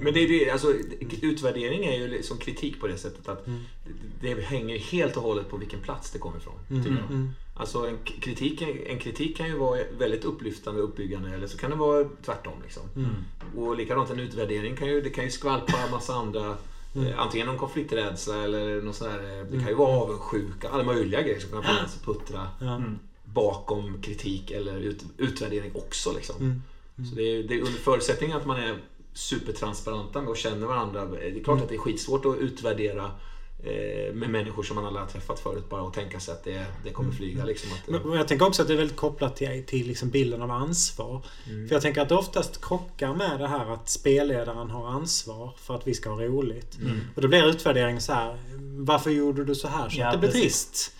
Men 0.00 0.14
det 0.14 0.20
är 0.20 0.28
ju, 0.28 0.50
alltså, 0.50 0.74
utvärdering 1.22 1.84
är 1.84 1.98
ju 1.98 2.08
liksom 2.08 2.38
kritik 2.38 2.80
på 2.80 2.86
det 2.86 2.96
sättet 2.98 3.28
att 3.28 3.46
Mm. 3.46 3.60
det 4.20 4.34
det 4.34 4.42
hänger 4.42 4.78
helt 4.78 5.16
och 5.16 5.22
hållet 5.22 5.48
på 5.50 5.56
vilken 5.56 5.80
plats 5.80 6.10
det 6.10 6.18
kommer 6.18 6.38
ifrån. 6.38 6.54
Mm, 6.70 6.82
tycker 6.84 6.96
jag. 6.96 7.10
mm, 7.10 7.30
Alltså 7.54 7.88
en 7.88 7.98
kritik, 8.20 8.62
en 8.86 8.98
kritik 8.98 9.36
kan 9.36 9.46
ju 9.46 9.56
vara 9.56 9.80
väldigt 9.98 10.24
upplyftande 10.24 10.82
och 10.82 10.88
uppbyggande 10.88 11.34
eller 11.34 11.46
så 11.46 11.58
kan 11.58 11.70
det 11.70 11.76
vara 11.76 12.08
tvärtom. 12.24 12.52
Liksom. 12.62 12.82
mm. 12.96 13.10
Och 13.56 13.76
likadant 13.76 14.10
en 14.10 14.20
utvärdering 14.20 14.76
kan 14.76 14.88
ju, 14.88 15.00
det 15.00 15.10
kan 15.10 15.24
ju 15.24 15.30
skvalpa 15.30 15.90
massa 15.90 16.14
andra 16.14 16.56
Mm. 16.94 17.06
Eh, 17.06 17.20
antingen 17.20 17.46
någon 17.46 17.58
konflikträdsla 17.58 18.44
eller 18.44 18.82
något 18.82 18.96
sånt 18.96 19.10
där, 19.10 19.38
eh, 19.40 19.44
Det 19.46 19.58
kan 19.58 19.68
ju 19.68 19.74
vara 19.74 19.96
avundsjuka, 19.96 20.68
alla 20.68 20.84
möjliga 20.84 21.22
grejer 21.22 21.40
som 21.40 21.50
kan 21.50 21.62
finnas 21.62 21.96
och 21.96 22.04
puttra. 22.04 22.48
Mm. 22.60 22.98
bakom 23.24 24.02
kritik 24.02 24.50
eller 24.50 24.80
ut, 24.80 25.04
utvärdering 25.18 25.70
också. 25.74 26.12
Liksom. 26.12 26.36
Mm. 26.40 26.62
Så 27.10 27.14
det 27.16 27.22
är, 27.22 27.42
det 27.42 27.54
är 27.54 27.58
under 27.58 27.72
förutsättning 27.80 28.32
att 28.32 28.46
man 28.46 28.60
är 28.60 28.78
supertransparenta 29.14 30.20
och 30.20 30.36
känner 30.36 30.66
varandra. 30.66 31.04
Det 31.06 31.40
är 31.40 31.44
klart 31.44 31.62
att 31.62 31.68
det 31.68 31.74
är 31.74 31.78
skitsvårt 31.78 32.26
att 32.26 32.36
utvärdera 32.36 33.10
eh, 33.64 34.14
med 34.14 34.30
människor 34.30 34.62
som 34.62 34.76
man 34.76 34.86
aldrig 34.86 35.04
har 35.04 35.10
träffat 35.10 35.40
förut 35.40 35.68
bara 35.68 35.82
och 35.82 35.94
tänka 35.94 36.20
sig 36.20 36.32
att 36.32 36.44
det, 36.44 36.66
det 36.84 36.90
kommer 36.90 37.12
flyga. 37.12 37.44
Liksom, 37.44 37.70
att, 37.72 37.88
Men 37.88 38.02
men 38.02 38.18
jag 38.18 38.28
tänker 38.28 38.46
också 38.46 38.62
att 38.62 38.68
det 38.68 38.74
är 38.74 38.78
väldigt 38.78 38.96
kopplat 38.96 39.36
till, 39.36 39.64
till 39.66 39.86
liksom 39.86 40.10
bilden 40.10 40.42
av 40.42 40.50
ansvar. 40.50 41.22
Mm. 41.48 41.68
För 41.68 41.74
jag 41.74 41.82
tänker 41.82 42.00
att 42.00 42.08
det 42.08 42.14
oftast 42.14 42.64
krockar 42.64 43.14
med 43.14 43.40
det 43.40 43.46
här 43.48 43.74
att 43.74 43.88
spelledaren 43.88 44.70
har 44.70 44.86
ansvar 44.86 45.52
för 45.56 45.74
att 45.74 45.86
vi 45.86 45.94
ska 45.94 46.10
ha 46.10 46.22
roligt. 46.22 46.78
Mm. 46.80 47.00
Och 47.16 47.22
då 47.22 47.28
blir 47.28 47.48
utvärderingen 47.48 48.00
så 48.02 48.12
här. 48.12 48.38
Varför 48.78 49.10
gjorde 49.10 49.44
du 49.44 49.54
så 49.54 49.68
här 49.68 49.88
så 49.88 50.00
Ja, 50.00 50.06
att 50.06 50.20
det 50.20 50.26
precis. 50.26 50.42
trist? 50.42 50.92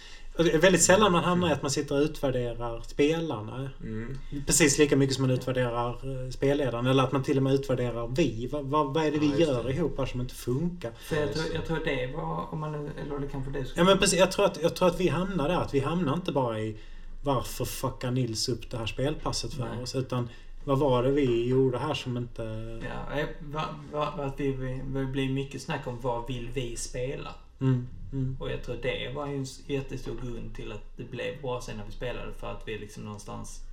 Det 0.45 0.55
är 0.55 0.59
väldigt 0.59 0.83
sällan 0.83 1.13
man 1.13 1.25
hamnar 1.25 1.49
i 1.49 1.53
att 1.53 1.63
man 1.63 1.71
sitter 1.71 1.95
och 1.95 2.03
utvärderar 2.03 2.83
spelarna. 2.87 3.71
Mm. 3.81 4.19
Precis 4.47 4.79
lika 4.79 4.97
mycket 4.97 5.17
som 5.17 5.23
man 5.23 5.31
utvärderar 5.31 5.89
eh, 5.91 6.31
spelledaren. 6.31 6.87
Eller 6.87 7.03
att 7.03 7.13
man 7.13 7.23
till 7.23 7.37
och 7.37 7.43
med 7.43 7.55
utvärderar 7.55 8.07
vi. 8.07 8.49
Vad, 8.53 8.65
vad, 8.65 8.95
vad 8.95 9.05
är 9.05 9.11
det 9.11 9.19
vi 9.19 9.31
Ja, 9.31 9.47
gör 9.47 9.65
det. 9.65 9.73
ihop 9.73 9.99
här 9.99 10.07
som 10.07 10.21
inte 10.21 10.35
funkar? 10.35 10.93
För 10.99 11.17
jag 11.17 11.33
tror, 11.33 11.45
jag 11.55 11.67
tror 11.67 11.81
det 11.85 12.13
var, 12.17 12.47
om 12.53 12.61
man 12.61 12.75
eller 12.75 13.19
det 13.19 13.29
kanske 13.29 13.51
det 13.51 13.67
Ja 13.77 13.85
men 13.85 13.99
precis, 13.99 14.19
jag 14.19 14.33
tror, 14.33 14.45
att, 14.45 14.63
jag 14.63 14.77
tror 14.77 14.89
att 14.89 15.01
vi 15.01 15.09
hamnar 15.09 15.49
där. 15.49 15.57
Att 15.57 15.75
vi 15.75 15.81
hamnar 15.81 16.15
inte 16.15 16.33
bara 16.33 16.61
i 16.61 16.77
varför 17.23 17.65
fuckar 17.65 18.11
Nils 18.11 18.49
upp 18.49 18.71
det 18.71 18.77
här 18.77 18.87
spelpasset 18.87 19.53
för 19.55 19.65
Nej. 19.65 19.83
oss? 19.83 19.95
Utan 19.95 20.29
vad 20.65 20.79
var 20.79 21.03
det 21.03 21.11
vi 21.11 21.49
gjorde 21.49 21.79
här 21.79 21.95
som 21.95 22.17
inte... 22.17 22.43
Ja, 22.83 23.25
va, 23.41 23.65
va, 23.93 24.07
att 24.07 24.41
vi, 24.41 24.53
vi, 24.53 24.83
det 24.87 25.05
blir 25.05 25.31
mycket 25.31 25.63
snack 25.63 25.87
om 25.87 26.01
vad 26.01 26.27
vill 26.27 26.49
vi 26.55 26.77
spela? 26.77 27.35
Mm, 27.61 27.87
mm, 28.13 28.37
Och 28.41 28.51
jag 28.51 28.63
tror 28.63 28.77
det 28.83 29.13
var 29.15 29.27
ju 29.27 29.37
en 29.37 29.47
jättestor 29.67 30.17
grund 30.23 30.55
till 30.55 30.73
att 30.73 30.97
det 30.97 31.05
blev 31.05 31.43
bra 31.43 31.61
sen 31.61 31.77
när 31.77 31.85
vi 31.85 31.93
spelade. 31.93 32.33
För 32.33 32.53
att 32.53 32.69
vi 32.69 32.79
liksom 32.79 33.05
någonstans... 33.05 33.65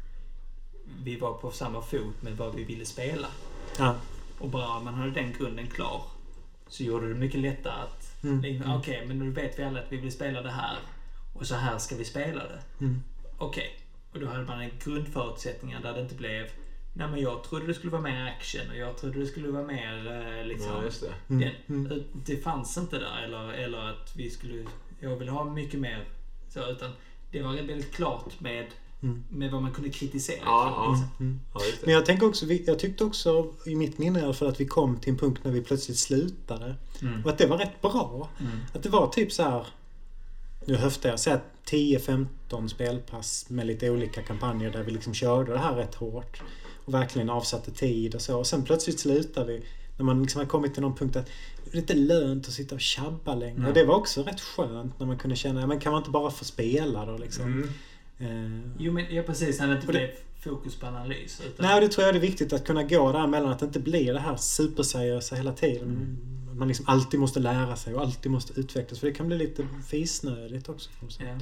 Vi 1.03 1.15
var 1.15 1.33
på 1.33 1.51
samma 1.51 1.81
fot 1.81 2.21
med 2.21 2.37
vad 2.37 2.55
vi 2.55 2.63
ville 2.63 2.85
spela. 2.85 3.27
ja. 3.77 3.95
Och 4.39 4.49
bara 4.49 4.79
man 4.79 4.93
hade 4.93 5.11
den 5.11 5.33
grunden 5.33 5.67
klar. 5.67 6.01
Så 6.67 6.83
gjorde 6.83 7.07
det 7.09 7.15
mycket 7.15 7.39
lättare 7.39 7.73
att... 7.81 8.23
Mm, 8.23 8.41
liksom, 8.41 8.65
mm. 8.65 8.77
Okej, 8.79 9.05
men 9.07 9.19
nu 9.19 9.31
vet 9.31 9.59
vi 9.59 9.63
alla 9.63 9.79
att 9.79 9.91
vi 9.91 9.97
vill 9.97 10.11
spela 10.11 10.41
det 10.41 10.51
här. 10.51 10.77
Och 11.33 11.47
så 11.47 11.55
här 11.55 11.77
ska 11.77 11.95
vi 11.95 12.05
spela 12.05 12.43
det. 12.43 12.61
Mm, 12.85 13.03
Okej. 13.37 13.79
Och 14.13 14.19
då 14.19 14.27
hade 14.27 14.43
man 14.43 14.61
en 14.61 14.71
grundförutsättning 14.83 15.75
där 15.83 15.93
det 15.93 16.01
inte 16.01 16.15
blev... 16.15 16.47
Nej 16.97 17.07
men 17.07 17.19
jag 17.21 17.43
trodde 17.43 17.67
det 17.67 17.73
skulle 17.73 17.91
vara 17.91 18.01
mer 18.01 18.25
action 18.37 18.69
och 18.71 18.77
jag 18.77 18.97
trodde 18.97 19.19
det 19.19 19.25
skulle 19.25 19.47
vara 19.47 19.63
mer 19.63 20.11
eh, 20.39 20.45
liksom... 20.45 20.71
Ja, 20.75 20.83
just 20.83 21.01
det. 21.01 21.13
mm, 21.33 21.51
Den, 21.67 21.85
mm. 21.85 22.03
Det 22.25 22.37
fanns 22.37 22.77
inte 22.77 22.99
där. 22.99 23.23
Eller, 23.25 23.53
eller 23.53 23.89
att 23.89 24.11
vi 24.15 24.29
skulle... 24.29 24.65
Jag 24.99 25.15
vill 25.15 25.29
ha 25.29 25.43
mycket 25.43 25.79
mer 25.79 26.05
så. 26.49 26.69
Utan 26.71 26.91
det 27.31 27.41
var 27.41 27.53
väldigt 27.53 27.91
klart 27.91 28.39
med, 28.39 28.65
Mm. 29.01 29.23
med 29.29 29.51
vad 29.51 29.61
man 29.61 29.73
kunde 29.73 29.89
kritisera. 29.89 30.39
Ja, 30.45 30.73
ja. 30.75 30.91
liksom. 30.91 31.25
Mm. 31.25 31.39
Ja, 31.53 31.59
Men 31.85 31.93
jag 31.93 32.05
tänker 32.05 32.27
också, 32.27 32.45
jag 32.45 32.79
tyckte 32.79 33.03
också 33.03 33.53
i 33.65 33.75
mitt 33.75 33.97
minne 33.97 34.19
i 34.19 34.23
alla 34.23 34.33
fall 34.33 34.47
att 34.47 34.59
vi 34.59 34.65
kom 34.65 34.99
till 34.99 35.13
en 35.13 35.17
punkt 35.19 35.39
när 35.43 35.51
vi 35.51 35.61
plötsligt 35.61 35.97
slutade. 35.97 36.75
Mm. 37.01 37.23
Och 37.23 37.29
att 37.29 37.37
det 37.37 37.47
var 37.47 37.57
rätt 37.57 37.81
bra. 37.81 38.29
Mm. 38.39 38.51
Att 38.73 38.83
det 38.83 38.89
var 38.89 39.07
typ 39.07 39.31
så 39.31 39.43
här. 39.43 39.67
Nu 40.65 40.75
höftar 40.75 41.09
jag. 41.09 41.19
Säg 41.19 41.33
att 41.33 41.43
10-15 41.65 42.67
spelpass 42.67 43.49
med 43.49 43.67
lite 43.67 43.89
olika 43.89 44.21
kampanjer 44.21 44.71
där 44.71 44.83
vi 44.83 44.91
liksom 44.91 45.13
körde 45.13 45.51
det 45.51 45.59
här 45.59 45.75
rätt 45.75 45.95
hårt. 45.95 46.41
Och 46.87 46.93
verkligen 46.93 47.29
avsatte 47.29 47.71
tid 47.71 48.15
och 48.15 48.21
så. 48.21 48.39
Och 48.39 48.47
sen 48.47 48.63
plötsligt 48.63 48.99
slutar 48.99 49.45
vi. 49.45 49.61
När 49.97 50.05
man 50.05 50.21
liksom 50.21 50.39
har 50.39 50.45
kommit 50.45 50.73
till 50.73 50.81
någon 50.81 50.95
punkt 50.95 51.15
att 51.15 51.29
det 51.71 51.77
är 51.77 51.81
inte 51.81 51.93
lönt 51.93 52.47
att 52.47 52.53
sitta 52.53 52.75
och 52.75 52.81
tjabba 52.81 53.35
längre. 53.35 53.59
Nej. 53.59 53.67
Och 53.67 53.73
det 53.73 53.83
var 53.83 53.95
också 53.95 54.23
rätt 54.23 54.41
skönt 54.41 54.99
när 54.99 55.07
man 55.07 55.17
kunde 55.17 55.35
känna, 55.35 55.59
ja, 55.61 55.67
men 55.67 55.79
kan 55.79 55.91
man 55.91 56.01
inte 56.01 56.11
bara 56.11 56.31
få 56.31 56.45
spela 56.45 57.05
då 57.05 57.17
liksom? 57.17 57.45
Mm. 57.45 57.69
Eh, 58.19 58.69
Jo 58.79 58.93
men 58.93 59.15
ja, 59.15 59.23
precis. 59.23 59.59
När 59.59 59.67
det 59.67 59.75
inte 59.75 59.87
blev 59.87 60.09
fokus 60.39 60.75
på 60.75 60.85
analys. 60.87 61.41
Utan, 61.45 61.65
Nej, 61.65 61.81
det 61.81 61.87
tror 61.87 62.07
jag 62.07 62.15
är 62.15 62.19
viktigt 62.19 62.53
att 62.53 62.65
kunna 62.65 62.83
gå 62.83 63.11
där 63.11 63.27
mellan 63.27 63.51
att 63.51 63.59
det 63.59 63.65
inte 63.65 63.79
blir 63.79 64.13
det 64.13 64.19
här 64.19 64.37
superseriösa 64.37 65.35
hela 65.35 65.53
tiden. 65.53 66.17
Att 66.51 66.57
Man 66.57 66.67
liksom 66.67 66.85
alltid 66.87 67.19
måste 67.19 67.39
lära 67.39 67.75
sig 67.75 67.95
och 67.95 68.01
alltid 68.01 68.31
måste 68.31 68.59
utvecklas. 68.59 68.99
För 68.99 69.07
det 69.07 69.13
kan 69.13 69.27
bli 69.27 69.37
lite 69.37 69.67
fisnödigt 69.87 70.69
också. 70.69 70.89
Ja. 71.19 71.25
Mm. 71.25 71.41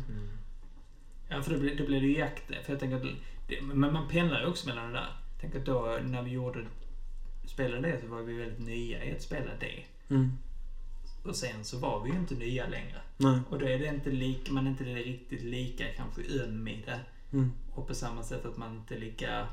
Ja, 1.30 1.42
för 1.42 1.54
då 1.54 1.60
blir, 1.60 1.76
då 1.76 1.86
blir 1.86 2.02
det 2.02 2.08
ju 2.08 2.18
jakt. 2.18 2.44
För 2.66 2.74
jag 2.74 2.80
tänker 2.80 2.96
att 2.96 3.04
det, 3.48 3.62
men 3.62 3.94
man 3.94 4.08
pendlar 4.08 4.42
ju 4.42 4.48
också 4.48 4.68
mellan 4.68 4.88
det 4.88 4.94
där. 4.94 5.10
Tänk 5.42 5.56
att 5.56 5.66
då 5.66 6.00
när 6.04 6.22
vi 6.22 6.32
gjorde 6.32 6.66
spelade 7.46 7.92
det 7.92 8.02
så 8.02 8.08
var 8.08 8.22
vi 8.22 8.34
väldigt 8.34 8.60
nya 8.60 9.06
i 9.06 9.16
att 9.16 9.22
spela 9.22 9.52
det. 9.60 9.84
Mm. 10.10 10.32
Och 11.24 11.36
sen 11.36 11.64
så 11.64 11.78
var 11.78 12.04
vi 12.04 12.12
ju 12.12 12.18
inte 12.18 12.36
nya 12.36 12.68
längre. 12.68 13.02
Nej. 13.18 13.40
Och 13.50 13.60
då 13.60 13.66
är 13.66 13.80
det 13.80 13.88
inte 13.88 14.10
lika, 14.10 14.54
man 14.54 14.68
är 14.68 14.72
inte 14.72 14.84
riktigt 14.84 15.42
lika 15.42 15.86
kanske 15.98 16.22
öm 16.44 16.68
i 16.68 16.84
det. 16.86 17.00
Mm. 17.34 17.52
Och 17.74 17.88
på 17.88 17.96
samma 17.96 18.24
sätt 18.24 18.46
att 18.46 18.58
man 18.58 18.76
inte 18.76 18.96
är 18.96 19.00
lika... 19.00 19.48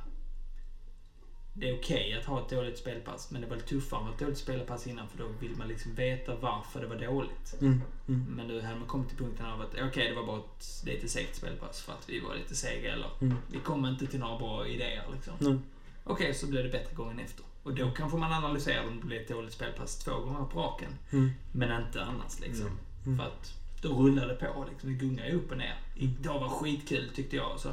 Det 1.55 1.69
är 1.69 1.79
okej 1.79 2.19
att 2.19 2.25
ha 2.25 2.41
ett 2.41 2.49
dåligt 2.49 2.79
spelpass, 2.79 3.31
men 3.31 3.41
det 3.41 3.47
var 3.47 3.57
tuffare 3.57 4.01
att 4.01 4.07
ha 4.07 4.13
ett 4.13 4.19
dåligt 4.19 4.39
spelpass 4.39 4.87
innan 4.87 5.09
för 5.09 5.19
då 5.19 5.25
vill 5.41 5.57
man 5.57 5.69
liksom 5.69 5.95
veta 5.95 6.37
varför 6.37 6.81
det 6.81 6.87
var 6.87 6.97
dåligt. 6.97 7.55
Mm. 7.61 7.83
Mm. 8.09 8.27
Men 8.37 8.47
nu 8.47 8.61
hade 8.61 8.79
man 8.79 8.89
kommit 8.89 9.09
till 9.09 9.19
punkten 9.19 9.47
av 9.47 9.61
att 9.61 9.75
okej, 9.89 10.09
det 10.09 10.15
var 10.15 10.27
bara 10.27 10.39
ett 10.39 10.83
lite 10.87 11.09
segt 11.09 11.37
spelpass 11.37 11.81
för 11.83 11.93
att 11.93 12.09
vi 12.09 12.21
var 12.21 12.35
lite 12.35 12.55
sega 12.57 12.93
eller 12.93 13.11
Mm. 13.21 13.37
vi 13.51 13.59
kom 13.59 13.87
inte 13.87 14.07
till 14.07 14.21
några 14.21 14.39
bra 14.39 14.67
idéer 14.67 15.05
liksom. 15.13 15.35
Nej. 15.39 15.59
Okej, 16.05 16.35
så 16.35 16.47
blev 16.47 16.65
det 16.65 16.71
bättre 16.71 16.95
gången 16.95 17.19
efter. 17.19 17.45
Och 17.63 17.75
då 17.75 17.91
kanske 17.91 18.19
man 18.19 18.33
analyserar 18.33 18.87
om 18.87 19.01
det 19.01 19.07
blev 19.07 19.21
ett 19.21 19.29
dåligt 19.29 19.53
spelpass 19.53 19.99
två 19.99 20.21
gånger 20.21 20.45
på 20.45 20.61
raken. 20.61 20.93
Mm. 21.11 21.31
Men 21.53 21.83
inte 21.83 22.05
annars 22.05 22.41
liksom. 22.41 22.67
Mm. 22.67 22.79
Mm. 23.07 23.19
För 23.19 23.25
att 23.27 23.55
då 23.83 23.89
rullar 23.89 24.29
det 24.29 24.35
på 24.35 24.67
liksom. 24.71 24.89
Det 24.89 24.95
gungar 24.95 25.27
ju 25.27 25.33
upp 25.33 25.51
och 25.51 25.59
ner. 25.59 25.75
Idag 25.97 26.41
var 26.41 26.49
skitkul 26.49 27.11
tyckte 27.15 27.37
jag. 27.37 27.61
Så 27.61 27.73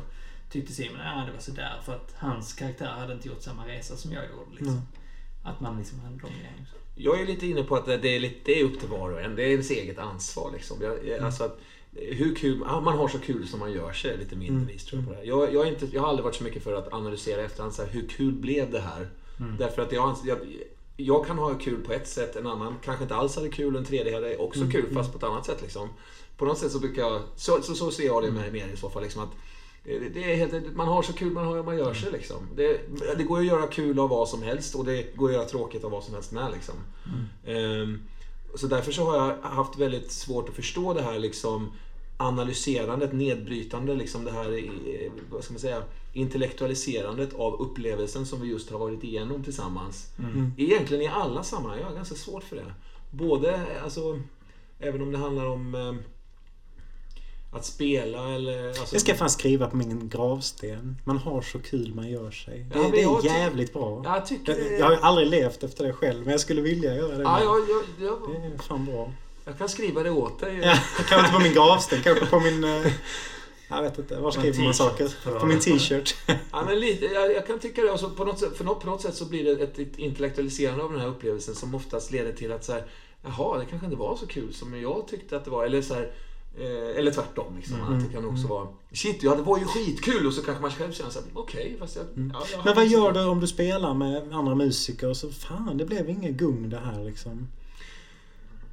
tyckte 0.52 0.74
Simon 0.74 1.02
att 1.02 1.28
det 1.28 1.34
var 1.34 1.40
sådär. 1.40 1.82
För 1.86 1.96
att 1.96 2.14
hans 2.18 2.54
karaktär 2.54 2.86
hade 2.92 3.14
inte 3.14 3.28
gjort 3.28 3.42
samma 3.42 3.68
resa 3.68 3.96
som 3.96 4.12
jag 4.12 4.24
gjorde. 4.24 4.52
Liksom. 4.52 4.74
Nej. 4.76 4.84
Att 5.44 5.60
man 5.62 5.78
liksom 5.78 6.00
hade 6.00 6.16
de 6.16 6.20
grejerna. 6.28 6.66
Jag 6.96 7.22
är 7.22 7.26
lite 7.26 7.48
inne 7.48 7.64
på 7.64 7.76
att 7.76 7.86
det 7.86 8.16
är, 8.16 8.20
lite, 8.20 8.36
det 8.46 8.60
är 8.60 8.64
upp 8.64 8.80
till 8.80 8.90
var 8.90 9.12
och 9.12 9.22
en. 9.22 9.36
Det 9.36 9.44
är 9.44 9.48
ens 9.50 9.72
eget 9.72 10.00
ansvar. 10.00 10.52
Liksom. 10.54 10.78
Jag, 10.82 11.00
Mm. 11.08 11.26
alltså 11.26 11.44
att, 11.44 11.60
hur 11.94 12.36
kul, 12.36 12.62
ja, 12.66 12.82
man 12.82 12.98
har 12.98 13.08
så 13.08 13.20
kul 13.20 13.48
som 13.48 13.60
man 13.60 13.72
gör 13.72 13.94
sig 13.94 14.18
lite 14.18 14.36
mindre 14.36 14.56
Mm. 14.56 14.68
vis 14.68 14.86
tror 14.86 15.00
jag 15.02 15.08
på 15.08 15.12
det 15.14 15.18
här. 15.20 15.26
Jag, 15.26 15.54
jag, 15.54 15.68
inte, 15.68 15.86
jag 15.94 16.02
har 16.02 16.08
aldrig 16.10 16.24
varit 16.24 16.36
så 16.36 16.44
mycket 16.44 16.64
för 16.64 16.74
att 16.74 16.94
analysera 16.94 17.42
efterhand. 17.42 17.74
Så 17.74 17.82
här, 17.84 17.90
hur 17.90 18.08
kul 18.08 18.32
blev 18.32 18.72
det 18.72 18.80
här? 18.80 19.10
Mm. 19.40 19.58
Därför 19.58 19.82
att 19.82 19.92
jag, 19.92 20.16
jag, 20.26 20.38
jag 20.98 21.28
kan 21.28 21.38
ha 21.38 21.54
kul 21.54 21.82
på 21.84 21.94
ett 21.94 22.08
sätt, 22.08 22.36
en 22.36 22.48
annan 22.48 22.76
kanske 22.84 23.04
inte 23.04 23.16
alls 23.16 23.36
hade 23.36 23.50
kul, 23.50 23.76
en 23.76 23.86
tredje 23.86 24.14
hade 24.14 24.38
också 24.38 24.60
Mm, 24.60 24.72
kul 24.72 24.82
mm. 24.84 24.94
fast 24.96 25.12
på 25.12 25.18
ett 25.18 25.24
annat 25.24 25.46
sätt. 25.46 25.62
Liksom. 25.62 25.90
På 26.38 26.46
något 26.46 26.58
sätt 26.58 26.72
så 26.72 26.80
brukar 26.80 27.02
jag, 27.02 27.22
så, 27.36 27.62
så, 27.62 27.76
så 27.76 27.92
ser 27.92 28.06
jag 28.06 28.24
det 28.24 28.32
med, 28.32 28.54
med 28.54 28.74
i 28.74 28.78
så 28.78 28.90
fall. 28.90 29.04
Liksom 29.04 29.24
att, 29.24 29.32
Det, 29.90 30.10
det 30.10 30.32
är 30.32 30.36
helt, 30.36 30.76
man 30.76 30.88
har 30.88 31.02
så 31.02 31.14
kul 31.14 31.32
man, 31.32 31.46
har, 31.46 31.64
man 31.64 31.78
gör 31.78 31.94
sig 31.94 32.12
liksom. 32.12 32.48
Det, 32.56 32.82
det 33.18 33.24
går 33.24 33.40
att 33.40 33.46
göra 33.46 33.68
kul 33.68 34.00
av 34.00 34.10
vad 34.10 34.30
som 34.30 34.44
helst 34.44 34.76
och 34.76 34.86
det 34.86 35.16
går 35.16 35.30
att 35.30 35.36
göra 35.36 35.46
tråkigt 35.46 35.84
av 35.84 35.92
vad 35.92 36.04
som 36.04 36.14
helst 36.14 36.32
med 36.32 36.52
liksom. 36.52 36.76
Ehm, 37.46 38.00
så 38.56 38.68
därför 38.68 38.92
så 38.92 39.04
har 39.06 39.16
jag 39.16 39.50
haft 39.50 39.78
väldigt 39.78 40.12
svårt 40.12 40.50
att 40.50 40.56
förstå 40.56 40.94
det 40.94 41.02
här 41.02 41.20
liksom 41.20 41.72
analyserandet, 42.18 43.14
nedbrytande, 43.14 43.96
liksom 43.96 44.26
det 44.26 44.32
här, 44.32 44.52
eh, 44.58 45.12
vad 45.32 45.44
ska 45.44 45.54
man 45.54 45.60
säga, 45.60 45.84
intellektualiserandet 46.14 47.34
av 47.34 47.62
upplevelsen 47.62 48.26
som 48.26 48.42
vi 48.42 48.48
just 48.48 48.72
har 48.72 48.80
varit 48.80 49.04
igenom 49.04 49.44
tillsammans. 49.44 50.08
Egentligen 50.58 51.04
i 51.04 51.08
alla 51.08 51.44
sammanhang, 51.44 51.80
jag 51.80 51.88
har 51.88 51.96
ganska 51.96 52.16
svårt 52.16 52.44
för 52.44 52.56
det. 52.56 52.74
Både, 53.12 53.66
alltså, 53.84 54.20
även 54.80 55.02
om 55.02 55.12
det 55.12 55.18
handlar 55.18 55.46
om 55.46 55.76
eh, 55.76 55.94
att 57.52 57.66
spela 57.66 58.36
eller... 58.36 58.68
Alltså, 58.68 58.86
Det 58.96 59.00
ska 59.00 59.12
jag 59.12 59.18
fan 59.20 59.30
skriva 59.30 59.68
på 59.70 59.78
min 59.78 60.10
gravsten. 60.10 60.98
Man 61.04 61.18
har 61.18 61.42
så 61.42 61.60
kul 61.60 61.94
man 61.96 62.10
gör 62.10 62.32
sig. 62.32 62.66
Det, 62.74 62.80
Ja, 62.80 62.90
det 62.92 63.02
jag 63.02 63.26
är 63.26 63.40
jävligt 63.40 63.74
bra. 63.74 64.02
Jag 64.06 64.26
tycker. 64.26 64.58
Jag, 64.58 64.80
jag 64.80 64.86
har 64.86 64.98
aldrig 65.08 65.28
levt 65.28 65.64
efter 65.64 65.84
det 65.88 65.94
själv, 65.94 66.20
men 66.24 66.32
jag 66.32 66.40
skulle 66.40 66.62
vilja 66.62 66.96
göra 66.96 67.18
det. 67.18 67.24
ja, 67.24 67.40
jag, 67.44 67.60
jag, 67.60 67.84
jag, 68.08 68.20
Det 68.42 68.48
är 68.48 68.58
fan 68.58 68.86
bra. 68.86 69.12
jag 69.46 69.58
kan 69.58 69.70
skriva 69.70 70.04
det 70.04 70.12
åt 70.12 70.40
dig. 70.40 70.60
Ja, 70.64 70.78
kanske 70.98 71.20
inte 71.20 71.32
på 71.32 71.40
min 71.40 71.54
gravsten, 71.54 72.00
kanske 72.04 72.26
på 72.26 72.40
min... 72.40 72.64
eh, 72.64 72.92
Jag 73.70 73.82
vet 73.82 73.98
inte, 74.00 74.20
var 74.20 74.32
skriver 74.32 74.64
man 74.64 74.74
saker? 74.74 75.40
På 75.40 75.46
min 75.46 75.60
t-shirt. 75.60 76.16
Ja, 76.52 76.64
men 76.66 76.80
lite, 76.80 77.06
jag, 77.06 77.34
jag 77.34 77.48
kan 77.48 77.60
tycka 77.60 77.82
det. 77.82 77.92
Alltså, 77.92 78.10
på, 78.10 78.26
något 78.26 78.40
sätt, 78.40 78.58
för 78.58 78.64
något, 78.64 78.80
på 78.82 78.88
något 78.88 79.02
sätt 79.02 79.16
så 79.16 79.26
blir 79.26 79.44
det 79.44 79.64
ett, 79.64 79.80
ett 79.80 79.98
intellektualiserande 80.00 80.84
av 80.84 80.92
den 80.92 81.02
här 81.02 81.08
upplevelsen 81.08 81.56
som 81.56 81.76
oftast 81.76 82.12
leder 82.12 82.34
till 82.34 82.52
att 82.52 82.64
så 82.66 82.72
här, 82.74 82.84
jaha, 83.24 83.58
det 83.58 83.66
kanske 83.66 83.86
inte 83.86 83.98
var 83.98 84.16
så 84.16 84.28
kul 84.28 84.54
som 84.54 84.82
jag 84.82 85.08
tyckte 85.08 85.38
att 85.38 85.46
det 85.46 85.52
var. 85.52 85.66
Eller, 85.66 85.82
så 85.82 85.94
här, 85.94 86.12
eh, 86.60 86.98
eller 86.98 87.12
tvärtom. 87.12 87.56
Liksom, 87.56 87.82
att 87.82 88.08
det 88.08 88.14
kan 88.14 88.26
också 88.26 88.48
vara, 88.48 88.68
shit, 88.92 89.24
ja, 89.24 89.36
det 89.36 89.42
var 89.42 89.58
ju 89.58 89.66
skitkul. 89.66 90.28
Och 90.28 90.34
så 90.34 90.42
kanske 90.42 90.62
man 90.62 90.72
själv 90.72 90.92
känner 90.92 91.10
så 91.10 91.20
här, 91.20 91.28
okej, 91.34 91.76
fast 91.80 91.96
jag... 91.96 92.06
Ja, 92.06 92.46
jag 92.52 92.66
Men 92.66 92.76
vad 92.76 92.88
gör 92.88 93.12
bra." 93.12 93.22
du 93.22 93.28
om 93.28 93.40
du 93.40 93.48
spelar 93.48 93.94
med 93.94 94.34
andra 94.34 94.56
musiker 94.56 95.10
och 95.10 95.18
så 95.18 95.30
fan, 95.30 95.78
det 95.78 95.86
blev 95.86 96.10
ingen 96.10 96.38
gung 96.38 96.70
det 96.70 96.80
här 96.80 97.04
liksom. 97.04 97.48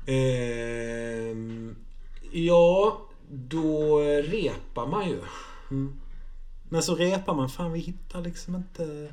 Ehm, 0.07 1.77
ja, 2.33 3.01
då 3.29 3.99
repar 4.23 4.87
man 4.87 5.09
ju. 5.09 5.21
Men 6.69 6.83
så 6.83 6.95
repar 6.95 7.35
man, 7.35 7.49
fan 7.49 7.73
vi 7.73 7.79
hittar 7.79 8.23
liksom 8.23 8.55
inte... 8.55 9.13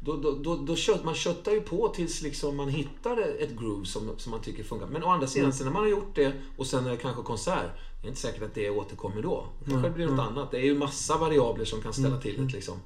Då, 0.00 0.16
då, 0.16 0.32
då, 0.32 0.56
då 0.56 0.76
kött, 0.76 1.04
man 1.04 1.14
köttar 1.14 1.52
ju 1.52 1.60
på 1.60 1.88
tills 1.88 2.22
liksom 2.22 2.56
man 2.56 2.68
hittar 2.68 3.42
ett 3.42 3.58
groove 3.58 3.86
som, 3.86 4.10
som 4.16 4.30
man 4.30 4.40
tycker 4.40 4.64
funkar. 4.64 4.86
Men 4.86 5.04
å 5.04 5.08
andra 5.08 5.26
sidan, 5.26 5.52
sen 5.52 5.66
när 5.66 5.72
man 5.72 5.82
har 5.82 5.90
gjort 5.90 6.14
det 6.14 6.32
och 6.56 6.66
sen 6.66 6.86
är 6.86 6.90
det 6.90 6.96
kanske 6.96 7.22
konsert. 7.22 7.70
Det 8.04 8.08
är 8.08 8.10
inte 8.10 8.20
säkert 8.20 8.42
att 8.42 8.54
det 8.54 8.70
återkommer 8.70 9.22
då. 9.22 9.46
Det 9.64 9.70
kanske 9.70 9.90
blir 9.90 10.06
något 10.06 10.20
annat. 10.20 10.50
Det 10.50 10.58
är 10.58 10.64
ju 10.64 10.74
massa 10.74 11.16
variabler 11.16 11.64
som 11.64 11.82
kan 11.82 11.92
ställa 11.92 12.20
till 12.20 12.46
det. 12.46 12.52
Liksom. 12.52 12.78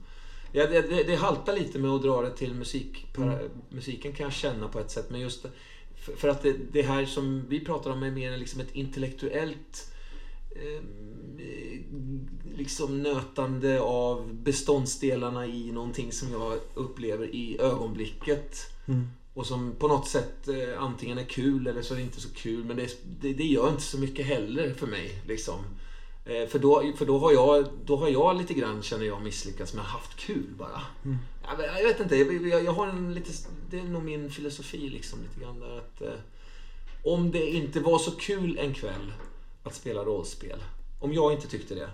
Ja, 0.53 0.67
det, 0.67 0.81
det, 0.81 1.03
det 1.03 1.17
haltar 1.17 1.57
lite 1.57 1.79
med 1.79 1.91
att 1.91 2.03
dra 2.03 2.23
det 2.23 2.37
till 2.37 2.55
musik. 2.55 3.07
Para, 3.15 3.39
musiken 3.69 4.13
kan 4.13 4.25
jag 4.25 4.33
känna 4.33 4.69
på 4.69 4.81
ett 4.81 4.91
sätt. 4.91 5.11
Men 5.11 5.21
just 5.21 5.47
för, 6.17 6.29
att 6.29 6.43
det, 6.43 6.57
det 6.73 6.83
här 6.83 7.05
som 7.07 7.45
vi 7.49 7.65
pratar 7.65 7.91
om 7.91 8.03
är 8.03 8.11
mer 8.11 8.37
liksom 8.37 8.61
ett 8.61 8.75
intellektuellt 8.75 9.93
eh, 10.51 10.83
liksom 12.57 13.03
nötande 13.03 13.81
av 13.81 14.35
beståndsdelarna 14.35 15.47
i 15.47 15.73
någonting 15.73 16.13
som 16.13 16.33
jag 16.33 16.59
upplever 16.75 17.35
i 17.35 17.61
ögonblicket. 17.61 18.57
Och 19.39 19.47
som 19.47 19.75
på 19.79 19.89
något 19.89 20.09
sätt 20.09 20.49
eh, 20.49 20.83
antingen 20.83 21.19
är 21.19 21.25
kul 21.25 21.67
eller 21.67 21.83
så 21.83 21.95
är 21.95 21.99
det 21.99 22.05
inte 22.05 22.21
så 22.21 22.29
kul. 22.35 22.65
Men 22.65 22.77
det, 22.77 22.99
det, 23.21 23.33
det 23.33 23.45
gör 23.45 23.69
inte 23.69 23.83
så 23.83 23.99
mycket 23.99 24.27
heller 24.27 24.75
för 24.75 24.87
mig. 24.87 25.23
Liksom. 25.27 25.65
Eh, 26.25 26.49
för 26.49 26.59
då, 26.59 26.93
för 26.97 27.07
då, 27.07 27.19
har 27.19 27.33
jag, 27.33 27.69
då 27.85 27.97
har 27.97 28.09
jag 28.09 28.37
lite 28.37 28.55
grann, 28.55 28.83
känner 28.83 29.07
jag, 29.07 29.23
misslyckats 29.23 29.75
med 29.75 29.83
att 29.85 29.91
ha 29.91 29.99
haft 29.99 30.17
kul 30.17 30.47
bara. 30.59 30.83
Jag, 31.49 31.57
vet- 31.57 31.71
jag 31.77 31.89
vet 31.89 32.01
inte, 32.01 32.17
jag, 32.17 32.47
jag, 32.47 32.65
jag 32.65 32.73
har 32.73 32.87
en 32.87 33.15
lite, 33.15 33.31
det 33.71 33.79
är 33.79 33.85
nog 33.85 34.03
min 34.03 34.31
filosofi 34.31 34.89
liksom 34.89 35.19
lite 35.23 35.41
grann 35.41 35.61
där 35.61 35.79
att 35.79 36.03
eh, 36.03 36.21
om 37.05 37.31
det 37.31 37.51
inte 37.51 37.81
var 37.81 37.99
så 37.99 38.11
kul 38.11 38.59
en 38.59 38.75
kväll 38.75 39.13
att 39.63 39.75
spela 39.75 40.05
rollspel, 40.05 40.63
om 41.01 41.13
jag 41.13 41.33
inte 41.33 41.49
tyckte 41.49 41.75
det, 41.75 41.91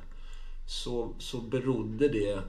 så, 0.66 1.14
så 1.18 1.40
berodde 1.40 2.08
det 2.08 2.42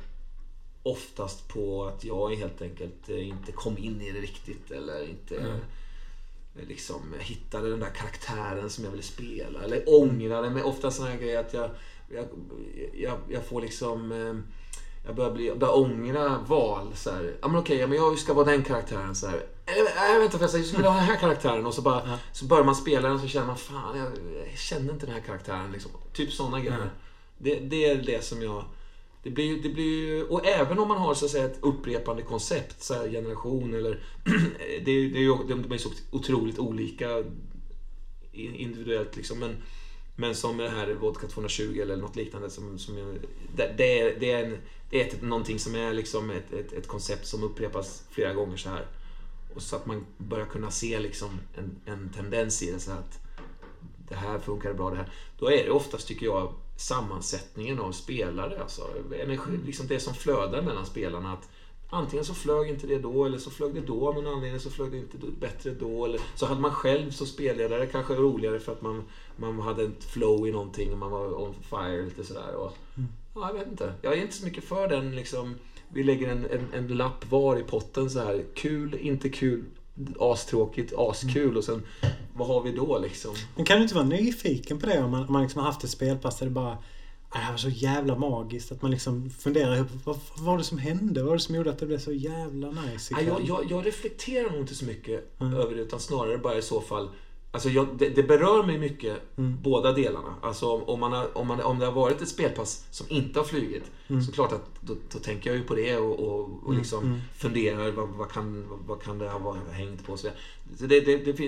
oftast 0.85 1.47
på 1.47 1.85
att 1.85 2.03
jag 2.03 2.35
helt 2.35 2.61
enkelt 2.61 3.09
eh, 3.09 3.27
inte 3.27 3.51
kom 3.51 3.77
in 3.77 4.01
i 4.01 4.11
det 4.11 4.19
riktigt 4.19 4.71
eller 4.71 5.09
inte 5.09 5.35
eh, 5.35 6.67
liksom 6.67 7.13
hittade 7.19 7.69
den 7.69 7.79
där 7.79 7.89
karaktären 7.89 8.69
som 8.69 8.83
jag 8.83 8.91
ville 8.91 9.03
spela 9.03 9.63
eller 9.63 9.83
ångrade 9.87 10.49
mig. 10.49 10.63
Ofta 10.63 10.91
sådana 10.91 11.11
här 11.11 11.19
grejer 11.19 11.39
att 11.39 11.53
jag, 11.53 11.69
jag, 12.09 12.25
jag, 12.93 13.17
jag 13.29 13.45
får 13.45 13.61
liksom 13.61 14.11
eh, 14.11 14.33
jag 15.05 15.15
börjar, 15.15 15.31
bli, 15.31 15.47
jag 15.47 15.59
börjar 15.59 15.77
ångra 15.77 16.37
val. 16.47 16.91
Så 16.95 17.11
här. 17.11 17.35
Ja, 17.41 17.47
men 17.47 17.59
okej, 17.59 17.77
ja, 17.77 17.87
men 17.87 17.97
jag 17.97 18.17
ska 18.17 18.33
vara 18.33 18.45
den 18.45 18.63
karaktären. 18.63 19.15
Så 19.15 19.27
här. 19.27 19.45
Äh, 19.65 20.19
vänta 20.19 20.37
förresten, 20.37 20.59
jag 20.59 20.69
skulle 20.69 20.87
ha 20.87 20.95
den 20.95 21.05
här 21.05 21.19
karaktären. 21.19 21.65
Och 21.65 21.73
så, 21.73 21.81
bara, 21.81 22.19
så 22.31 22.45
börjar 22.45 22.63
man 22.63 22.75
spela 22.75 23.07
den 23.07 23.15
och 23.15 23.21
så 23.21 23.27
känner 23.27 23.47
man 23.47 23.57
fan, 23.57 23.97
jag, 23.97 24.07
jag 24.51 24.57
känner 24.57 24.93
inte 24.93 25.05
den 25.05 25.15
här 25.15 25.21
karaktären. 25.21 25.71
Liksom. 25.71 25.91
Typ 26.13 26.31
sådana 26.31 26.59
grejer. 26.59 26.89
Det, 27.37 27.59
det 27.59 27.85
är 27.85 27.95
det 27.95 28.23
som 28.23 28.41
jag... 28.41 28.63
Det 29.25 29.31
blir, 29.31 29.45
ju- 29.45 29.61
det 29.61 29.69
blir 29.69 30.31
och 30.31 30.45
även 30.45 30.79
om 30.79 30.87
man 30.87 30.97
har 30.97 31.13
så 31.13 31.25
att 31.25 31.31
säga, 31.31 31.45
ett 31.45 31.57
upprepande 31.61 32.21
koncept, 32.21 32.83
så 32.83 32.93
här, 32.93 33.09
generation 33.09 33.73
eller... 33.73 34.03
det, 34.85 34.91
är- 34.91 35.09
det 35.09 35.17
är 35.17 35.21
ju, 35.21 35.35
de 35.47 35.71
är 35.73 35.77
så 35.77 35.89
otroligt 36.11 36.59
olika 36.59 37.23
individuellt 38.33 39.15
liksom. 39.15 39.39
Men, 39.39 39.55
men 40.15 40.35
som 40.35 40.57
det 40.57 40.69
här 40.69 40.93
Vodka 40.93 41.27
220 41.27 41.79
eller 41.81 41.97
något 41.97 42.15
liknande. 42.15 42.49
Som, 42.49 42.79
som 42.79 42.95
det, 43.55 43.73
det, 43.77 43.99
är, 43.99 44.19
det 44.19 44.31
är, 44.31 44.45
en, 44.45 44.57
det 44.89 45.01
är 45.01 45.07
ett, 45.07 45.21
någonting 45.21 45.59
som 45.59 45.75
är 45.75 45.93
liksom 45.93 46.29
ett, 46.29 46.53
ett, 46.53 46.73
ett 46.73 46.87
koncept 46.87 47.27
som 47.27 47.43
upprepas 47.43 48.03
flera 48.11 48.33
gånger 48.33 48.57
så 48.57 48.69
här. 48.69 48.87
Och 49.55 49.61
så 49.61 49.75
att 49.75 49.85
man 49.85 50.05
börjar 50.17 50.45
kunna 50.45 50.71
se 50.71 50.99
liksom 50.99 51.29
en, 51.55 51.75
en 51.85 52.09
tendens 52.15 52.63
i 52.63 52.71
det. 52.71 52.79
Så 52.79 52.91
att 52.91 53.19
det 54.09 54.15
här 54.15 54.39
funkar 54.39 54.73
bra, 54.73 54.89
det 54.89 54.95
här. 54.95 55.09
Då 55.39 55.51
är 55.51 55.63
det 55.63 55.71
oftast, 55.71 56.07
tycker 56.07 56.25
jag, 56.25 56.53
sammansättningen 56.75 57.79
av 57.79 57.91
spelare. 57.91 58.61
Alltså, 58.61 58.81
energi, 59.23 59.51
liksom 59.65 59.87
det 59.87 59.99
som 59.99 60.13
flödar 60.13 60.61
mellan 60.61 60.85
spelarna. 60.85 61.33
Att 61.33 61.49
antingen 61.89 62.25
så 62.25 62.33
flög 62.33 62.69
inte 62.69 62.87
det 62.87 62.99
då, 62.99 63.25
eller 63.25 63.37
så 63.37 63.49
flög 63.49 63.73
det 63.73 63.81
då 63.81 64.07
av 64.07 64.15
någon 64.15 64.33
anledning, 64.33 64.59
så 64.59 64.69
flög 64.69 64.91
det 64.91 64.97
inte 64.97 65.17
bättre 65.39 65.71
då. 65.71 66.05
Eller 66.05 66.21
så 66.35 66.45
hade 66.45 66.61
man 66.61 66.71
själv 66.71 67.11
som 67.11 67.27
spelledare 67.27 67.85
kanske 67.85 68.15
roligare 68.15 68.59
för 68.59 68.71
att 68.71 68.81
man, 68.81 69.03
man 69.35 69.59
hade 69.59 69.83
ett 69.83 70.03
flow 70.03 70.47
i 70.47 70.51
någonting 70.51 70.91
och 70.91 70.97
man 70.97 71.11
var 71.11 71.41
on 71.41 71.53
fire 71.53 72.05
lite 72.05 72.23
sådär. 72.23 72.55
Och, 72.55 72.71
ja, 73.35 73.47
jag 73.47 73.53
vet 73.53 73.67
inte. 73.67 73.93
Jag 74.01 74.13
är 74.13 74.21
inte 74.21 74.35
så 74.35 74.45
mycket 74.45 74.63
för 74.63 74.87
den 74.87 75.15
liksom... 75.15 75.55
Vi 75.89 76.03
lägger 76.03 76.31
en, 76.31 76.45
en, 76.45 76.73
en 76.73 76.87
lapp 76.87 77.31
var 77.31 77.57
i 77.57 77.63
potten 77.63 78.09
så 78.09 78.19
här. 78.19 78.45
Kul, 78.53 78.95
inte 78.95 79.29
kul, 79.29 79.63
astråkigt, 80.19 80.93
askul 80.97 81.57
och 81.57 81.63
sen 81.63 81.83
vad 82.33 82.47
har 82.47 82.61
vi 82.61 82.71
då 82.71 82.99
liksom? 82.99 83.31
Men 83.55 83.65
kan 83.65 83.77
du 83.77 83.83
inte 83.83 83.95
vara 83.95 84.05
nyfiken 84.05 84.79
på 84.79 84.85
det 84.85 85.03
om 85.03 85.11
man, 85.11 85.25
om 85.27 85.33
man 85.33 85.41
liksom 85.41 85.59
har 85.61 85.67
haft 85.71 85.83
ett 85.83 85.89
spelpass 85.89 86.39
där 86.39 86.45
det 86.45 86.51
bara 86.51 86.77
"Ah, 87.29 87.37
det 87.37 87.37
här 87.43 87.51
var 87.51 87.57
så 87.57 87.69
jävla 87.69 88.15
magiskt. 88.15 88.71
Att 88.71 88.81
man 88.81 88.91
liksom 88.91 89.29
funderar 89.29 89.75
ihop, 89.75 89.87
vad, 90.03 90.19
vad 90.37 90.45
var 90.45 90.57
det 90.57 90.63
som 90.63 90.77
hände? 90.77 91.21
Vad 91.21 91.27
var 91.29 91.35
det 91.35 91.41
som 91.43 91.55
gjorde 91.55 91.69
att 91.69 91.79
det 91.79 91.85
blev 91.85 91.99
så 91.99 92.11
jävla 92.11 92.71
nice 92.71 93.13
Ja, 93.17 93.21
jag, 93.21 93.41
jag, 93.41 93.71
jag 93.71 93.85
reflekterar 93.85 94.49
nog 94.51 94.59
inte 94.59 94.75
så 94.75 94.85
mycket 94.85 95.41
över 95.41 95.75
det 95.75 95.81
utan 95.81 95.99
snarare 95.99 96.37
bara 96.37 96.57
i 96.57 96.61
så 96.61 96.81
fall 96.81 97.09
Alltså 97.55 97.69
jag, 97.69 97.87
det, 97.97 98.09
det 98.09 98.23
berör 98.23 98.63
mig 98.63 98.77
mycket, 98.77 99.17
båda 99.63 99.91
delarna. 99.91 100.35
Alltså 100.41 100.65
om, 100.71 100.99
man 100.99 101.11
har, 101.11 101.37
om, 101.37 101.47
man, 101.47 101.61
om 101.61 101.79
det 101.79 101.85
har 101.85 101.93
varit 101.93 102.21
ett 102.21 102.27
spelpass 102.29 102.85
som 102.91 103.05
inte 103.09 103.39
har 103.39 103.43
flugit, 103.45 103.83
så 104.25 104.31
klart 104.31 104.51
att 104.51 104.65
då, 104.81 104.95
då 105.13 105.19
tänker 105.19 105.49
jag 105.49 105.57
ju 105.57 105.63
på 105.63 105.75
det 105.75 105.97
och, 105.97 106.19
och, 106.19 106.49
och 106.65 106.73
liksom 106.73 107.21
funderar 107.37 107.91
vad, 107.91 108.09
vad, 108.09 108.31
kan, 108.31 108.65
vad, 108.87 109.01
kan 109.01 109.17
det 109.19 109.29
ha 109.29 109.39
varit- 109.39 109.71
hängt 109.71 110.05
på 110.05 110.17
så 110.17 110.27
det, 110.79 110.87
det, 110.99 110.99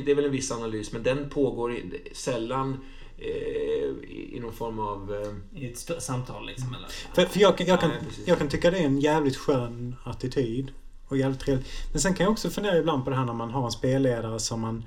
det, 0.06 0.12
är 0.12 0.16
väl 0.16 0.26
en 0.26 0.32
viss 0.32 0.52
analys, 0.52 0.92
men 0.92 1.04
den 1.04 1.30
pågår 1.30 1.74
i, 1.74 2.02
sällan 2.14 2.78
eh, 3.18 3.26
i, 3.28 4.32
i 4.34 4.40
någon 4.40 4.54
form 4.54 4.80
av... 4.80 5.14
Eh, 5.14 5.62
I 5.62 5.66
ett 5.72 5.76
stö- 5.76 6.00
samtal 6.00 6.46
liksom 6.48 6.76
eller? 6.76 6.88
För, 7.14 7.26
för 7.26 7.40
jag, 7.40 7.58
kan- 7.58 7.68
jag, 7.68 7.80
kan, 7.80 7.90
Nej, 7.90 8.00
jag 8.26 8.38
kan 8.38 8.50
tycka 8.50 8.72
det 8.72 8.78
är 8.78 8.86
en 8.86 9.00
jävligt 9.00 9.38
skön 9.38 9.96
attityd. 10.04 10.72
Och 11.10 11.18
jävligt 11.18 11.40
trevligt. 11.40 11.68
Men 11.92 12.02
sen 12.02 12.14
kan 12.14 12.24
jag 12.24 12.32
också 12.32 12.50
fundera 12.50 12.78
ibland 12.78 13.04
på 13.04 13.10
det 13.10 13.16
här 13.16 13.26
när 13.26 13.34
man 13.34 13.50
har 13.50 13.66
en 13.66 13.72
spelledare 13.72 14.40
som 14.40 14.62
man 14.62 14.84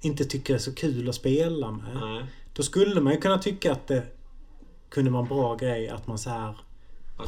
inte 0.00 0.24
tycker 0.24 0.54
är 0.54 0.58
så 0.58 0.74
kul 0.74 1.08
att 1.08 1.14
spela 1.14 1.70
med. 1.70 1.96
nej. 2.00 2.24
Då 2.52 2.62
skulle 2.62 3.00
man 3.00 3.12
ju 3.12 3.20
kunna 3.20 3.38
tycka 3.38 3.72
att 3.72 3.86
det 3.86 4.02
kunde 4.88 5.10
vara 5.10 5.22
en 5.22 5.28
bra 5.28 5.54
grej 5.56 5.88
att 5.88 6.06
man 6.06 6.18
så 6.18 6.30
här 6.30 6.54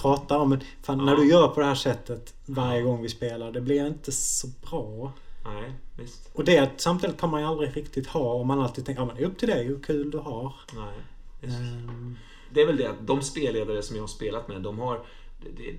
pratar 0.01 0.39
om 0.39 0.51
det. 0.51 0.61
Fan, 0.83 1.05
när 1.05 1.17
du 1.17 1.31
gör 1.31 1.49
på 1.49 1.61
det 1.61 1.67
här 1.67 1.75
sättet 1.75 2.35
varje 2.47 2.83
gång 2.83 3.03
vi 3.03 3.09
spelar, 3.09 3.53
det 3.53 3.61
blir 3.61 3.87
inte 3.87 4.13
så 4.13 4.47
bra. 4.71 5.13
Nej, 5.45 5.73
visst. 5.99 6.31
Och 6.33 6.45
det 6.45 6.71
samtidigt 6.77 7.21
kan 7.21 7.31
man 7.31 7.41
ju 7.41 7.47
aldrig 7.47 7.77
riktigt 7.77 8.07
ha 8.07 8.35
om 8.35 8.47
man 8.49 8.61
alltid 8.61 8.87
tänker, 8.87 9.03
ja 9.03 9.07
men 9.07 9.17
det 9.17 9.23
är 9.23 9.27
upp 9.27 9.39
till 9.39 9.49
dig 9.49 9.65
hur 9.65 9.81
kul 9.81 10.11
du 10.11 10.19
har. 10.19 10.53
Nej. 10.75 10.95
Ehm, 11.43 12.17
Det 12.53 12.61
är 12.63 12.67
väl 12.67 12.77
det 12.77 12.87
att 12.87 13.07
de 13.07 13.23
spelledare 13.23 13.83
som 13.83 13.97
jag 13.97 14.03
har 14.03 14.09
spelat 14.09 14.49
med, 14.49 14.63
de 14.63 14.79
har, 14.79 15.01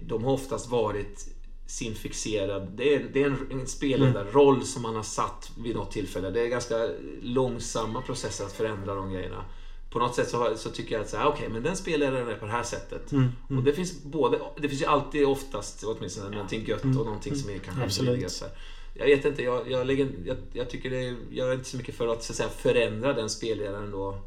de 0.05 0.23
har 0.23 0.31
oftast 0.31 0.69
varit 0.69 1.27
sin 1.71 1.95
fixerad... 1.95 2.71
Det 2.75 2.95
är, 2.95 3.09
det 3.13 3.23
är 3.23 3.27
en, 3.27 3.47
en 3.51 3.67
spelledarroll 3.67 4.65
som 4.65 4.81
man 4.81 4.95
har 4.95 5.03
satt 5.03 5.51
vid 5.63 5.75
något 5.75 5.91
tillfälle. 5.91 6.29
Det 6.29 6.41
är 6.41 6.47
ganska 6.47 6.89
långsamma 7.21 8.01
processer 8.01 8.45
att 8.45 8.51
förändra 8.53 8.95
de 8.95 9.13
grejerna. 9.13 9.45
på 9.91 9.99
något 9.99 10.15
sätt 10.15 10.29
så, 10.29 10.53
så 10.57 10.69
tycker 10.69 10.95
jag 10.95 11.01
att 11.01 11.09
så 11.09 11.17
här, 11.17 11.27
okej, 11.27 11.49
men 11.49 11.63
den 11.63 11.75
spelaren 11.75 12.27
är 12.27 12.35
på 12.35 12.45
det 12.45 12.51
här 12.51 12.63
sättet. 12.63 13.11
Mm. 13.11 13.31
Och 13.57 13.63
det 13.63 13.73
finns 13.73 14.03
både, 14.03 14.39
det 14.61 14.69
finns 14.69 14.81
ju 14.81 14.85
alltid 14.85 15.25
oftast 15.25 15.83
åtminstone 15.83 16.29
någonting 16.29 16.65
gött 16.65 16.83
och 16.83 17.05
någonting 17.05 17.35
som 17.35 17.49
är 17.49 17.57
kanske 17.59 17.83
Absolut. 17.83 18.11
billigare, 18.11 18.29
så. 18.29 18.45
Jag 18.93 19.05
vet 19.05 19.25
inte, 19.25 19.43
jag, 19.43 19.71
jag, 19.71 19.87
lägger, 19.87 20.09
jag, 20.25 20.37
jag 20.53 20.69
tycker 20.69 20.89
det 20.89 21.07
är, 21.07 21.15
jag 21.31 21.49
är 21.49 21.53
inte 21.53 21.69
så 21.69 21.77
mycket 21.77 21.95
för 21.95 22.07
att, 22.07 22.23
så 22.23 22.31
att 22.33 22.37
säga, 22.37 22.49
förändra 22.49 23.13
den 23.13 23.29
spelledaren 23.29 23.91
då. 23.91 24.17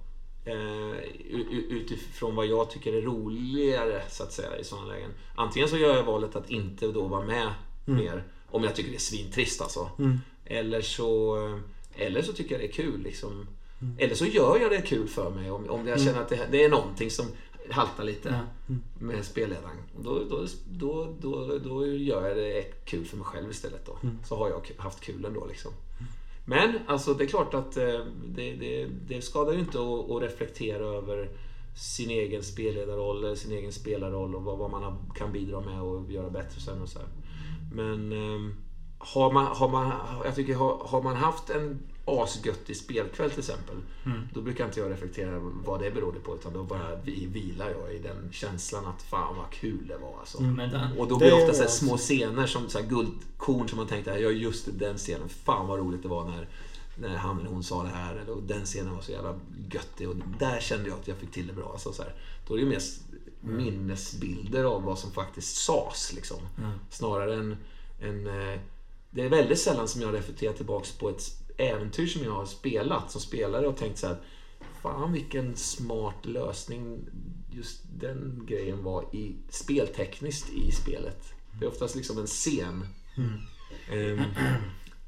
Eh, 0.46 0.98
utifrån 1.68 2.35
vad 2.35 2.46
jag 2.46 2.70
tycker 2.70 2.92
är 2.92 3.02
roligare 3.02 4.02
så 4.11 4.22
att 4.22 4.33
säga 4.33 4.59
i 4.59 4.64
sådana 4.64 4.87
lägen. 4.87 5.11
Antingen 5.35 5.68
så 5.68 5.76
gör 5.76 5.96
jag 5.96 6.04
valet 6.04 6.37
att 6.37 6.50
inte 6.50 6.87
då 6.87 7.07
vara 7.07 7.26
med 7.26 7.52
mer. 7.85 8.24
Om 8.50 8.64
jag 8.64 8.74
tycker 8.74 8.90
det 8.90 8.96
är 8.96 9.00
svintrist 9.00 9.61
alltså. 9.61 9.90
Mm. 9.98 10.18
Eller 10.44 10.80
så, 10.80 11.38
eller 11.96 12.22
så 12.22 12.33
tycker 12.33 12.54
jag 12.54 12.61
det 12.61 12.66
är 12.68 12.72
kul 12.72 13.02
liksom. 13.02 13.46
Mm. 13.80 13.94
Eller 13.98 14.14
så 14.14 14.26
gör 14.26 14.59
jag 14.61 14.70
det 14.70 14.80
kul 14.80 15.09
för 15.09 15.30
mig 15.30 15.50
om, 15.50 15.70
om 15.70 15.88
jag 15.88 16.00
känner 16.00 16.20
att 16.20 16.28
det, 16.28 16.48
det 16.50 16.64
är 16.64 16.68
någonting 16.68 17.11
som 17.11 17.26
haltar 17.70 18.04
lite 18.04 18.40
med 18.98 19.24
spelledaren. 19.24 19.76
Då, 20.00 20.24
då, 20.30 20.46
då, 20.70 21.16
då, 21.20 21.59
då 21.59 21.87
gör 21.87 22.28
jag 22.28 22.37
det 22.37 22.85
kul 22.85 23.04
för 23.04 23.16
mig 23.16 23.26
själv 23.26 23.50
istället 23.50 23.87
då. 23.87 23.98
Mm. 24.02 24.18
Så 24.24 24.37
har 24.37 24.48
jag 24.48 24.70
haft 24.76 25.00
kul 25.00 25.24
ändå 25.24 25.46
liksom. 25.46 25.72
Men 26.44 26.78
alltså 26.87 27.14
det 27.14 27.24
är 27.24 27.28
klart 27.28 27.54
att 27.54 27.76
eh, 27.76 28.00
det, 28.26 28.52
det, 28.52 28.87
det 28.87 29.22
skadar 29.22 29.52
ju 29.52 29.59
inte 29.59 29.78
att, 29.78 30.11
att 30.11 30.22
reflektera 30.22 30.85
över 30.85 31.28
sin 31.76 32.11
egen 32.11 32.42
spelledarroll, 32.42 33.37
sin 33.37 33.52
egen 33.52 33.72
spelarroll 33.72 34.35
och 34.35 34.42
vad, 34.42 34.59
vad 34.59 34.70
man 34.70 34.96
kan 35.14 35.33
bidra 35.33 35.61
med 35.61 35.83
och 35.83 36.12
göra 36.12 36.30
bättre 36.30 36.61
sen 36.61 36.83
och 36.83 36.88
så 36.88 36.98
här. 36.98 37.09
Men 37.72 38.12
ehm, 38.12 38.54
har 38.98 39.33
man, 39.33 39.46
har 39.46 39.68
man, 39.68 39.92
jag 40.24 40.35
tycker, 40.35 40.54
har, 40.54 40.78
har 40.85 41.02
man 41.02 41.16
haft 41.16 41.50
en 41.50 41.78
asgöttig 42.05 42.77
spelkväll 42.77 43.31
till 43.31 43.38
exempel, 43.38 43.77
då 44.35 44.40
brukar 44.40 44.67
inte 44.67 44.81
jag 44.81 44.90
reflektera 44.90 45.38
vad 45.38 45.81
det 45.81 45.90
berodde 45.90 46.21
på, 46.21 46.35
utan 46.35 46.53
då 46.53 46.62
bara 46.62 46.97
vi, 47.05 47.27
vilar 47.27 47.71
jag 47.71 47.95
i 47.95 47.99
den 47.99 48.33
känslan 48.33 48.87
att 48.87 49.03
fan 49.03 49.37
vad 49.37 49.51
kul 49.51 49.87
det 49.88 49.97
var 49.97 50.19
alltså. 50.21 50.43
Men 50.43 50.71
den, 50.71 50.99
Och 50.99 51.09
då 51.09 51.19
blir 51.19 51.31
det 51.31 51.43
ofta 51.43 51.53
så 51.55 51.62
här 51.62 51.69
små 51.69 51.97
scener 51.97 52.47
som 52.47 52.69
så 52.69 52.79
här 52.79 52.87
guldkorn 52.87 53.69
som 53.69 53.77
man 53.77 53.87
tänkte, 53.87 54.11
ja 54.11 54.31
just 54.31 54.69
den 54.79 54.97
scenen, 54.97 55.29
fan 55.29 55.67
vad 55.67 55.79
roligt 55.79 56.03
det 56.03 56.09
var 56.09 56.25
när, 56.25 56.49
när 56.99 57.17
han 57.17 57.40
eller 57.40 57.51
hon 57.51 57.64
sa 57.64 57.83
det 57.83 57.88
här. 57.88 58.14
Eller, 58.14 58.33
och 58.33 58.43
den 58.43 58.64
scenen 58.64 58.95
var 58.95 59.03
så 59.03 59.12
jävla 59.12 59.40
göttig 59.71 60.09
och 60.09 60.17
där 60.38 60.61
kände 60.61 60.88
jag 60.88 60.99
att 60.99 61.09
jag 61.09 61.17
fick 61.17 61.31
till 61.31 61.47
det 61.47 61.53
bra. 61.53 61.71
Alltså, 61.73 61.93
så 61.93 62.03
här. 62.03 62.14
Då 62.47 62.55
är 62.55 62.59
det 62.59 62.64
ju 62.64 62.71
mest 62.71 63.01
minnesbilder 63.40 64.64
av 64.64 64.83
vad 64.83 64.99
som 64.99 65.12
faktiskt 65.12 65.57
sades. 65.57 66.12
Liksom. 66.12 66.37
Snarare 66.90 67.35
än, 67.35 67.57
än 68.01 68.27
eh, 68.27 68.61
Det 69.11 69.23
är 69.23 69.29
väldigt 69.29 69.59
sällan 69.59 69.88
som 69.88 70.01
jag 70.01 70.14
reflekterar 70.14 70.53
tillbaks 70.53 70.93
på 70.93 71.09
ett 71.09 71.23
äventyr 71.57 72.07
som 72.07 72.25
jag 72.25 72.33
har 72.33 72.47
spelat 72.47 73.11
som 73.11 73.21
spelare 73.21 73.67
och 73.67 73.77
tänkt 73.77 73.99
så 73.99 74.07
här. 74.07 74.17
Fan 74.83 75.12
vilken 75.12 75.57
smart 75.57 76.27
lösning 76.27 76.99
just 77.51 77.81
den 77.99 78.43
grejen 78.47 78.85
var 78.85 79.14
i 79.14 79.37
speltekniskt 79.49 80.53
i 80.53 80.73
spelet. 80.73 81.33
Det 81.59 81.64
är 81.64 81.69
oftast 81.69 81.97
liksom 81.97 82.19
en 82.19 82.27
scen. 82.27 82.87
Ehm, 83.93 84.23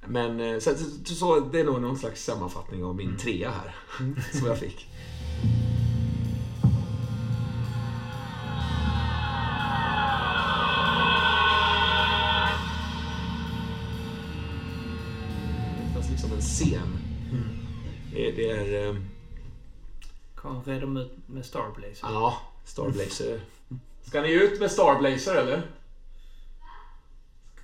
men 0.06 0.40
eh, 0.40 0.58
så, 0.58 0.74
så, 1.04 1.14
så 1.14 1.40
det 1.40 1.60
är 1.60 1.64
nog 1.64 1.82
någon 1.82 1.98
slags 1.98 2.24
sammanfattning 2.24 2.84
av 2.84 2.96
min 2.96 3.16
trea 3.16 3.50
här. 3.50 3.74
Som 4.38 4.46
jag 4.46 4.58
fick. 4.58 4.88
Oftast 16.56 16.70
liksom 16.70 16.82
en 16.82 16.90
scen. 16.90 16.98
Det, 18.12 18.30
det 18.30 18.50
är... 18.50 18.88
ehm, 18.90 19.04
Kom 20.34 20.62
redan 20.64 20.96
ut 20.96 21.12
med 21.26 21.44
Starblazer. 21.46 21.98
Ja, 22.02 22.40
Starblazer. 22.64 23.40
Ska 24.02 24.22
ni 24.22 24.30
ut 24.32 24.60
med 24.60 24.70
Starblazer 24.70 25.34
eller? 25.34 25.62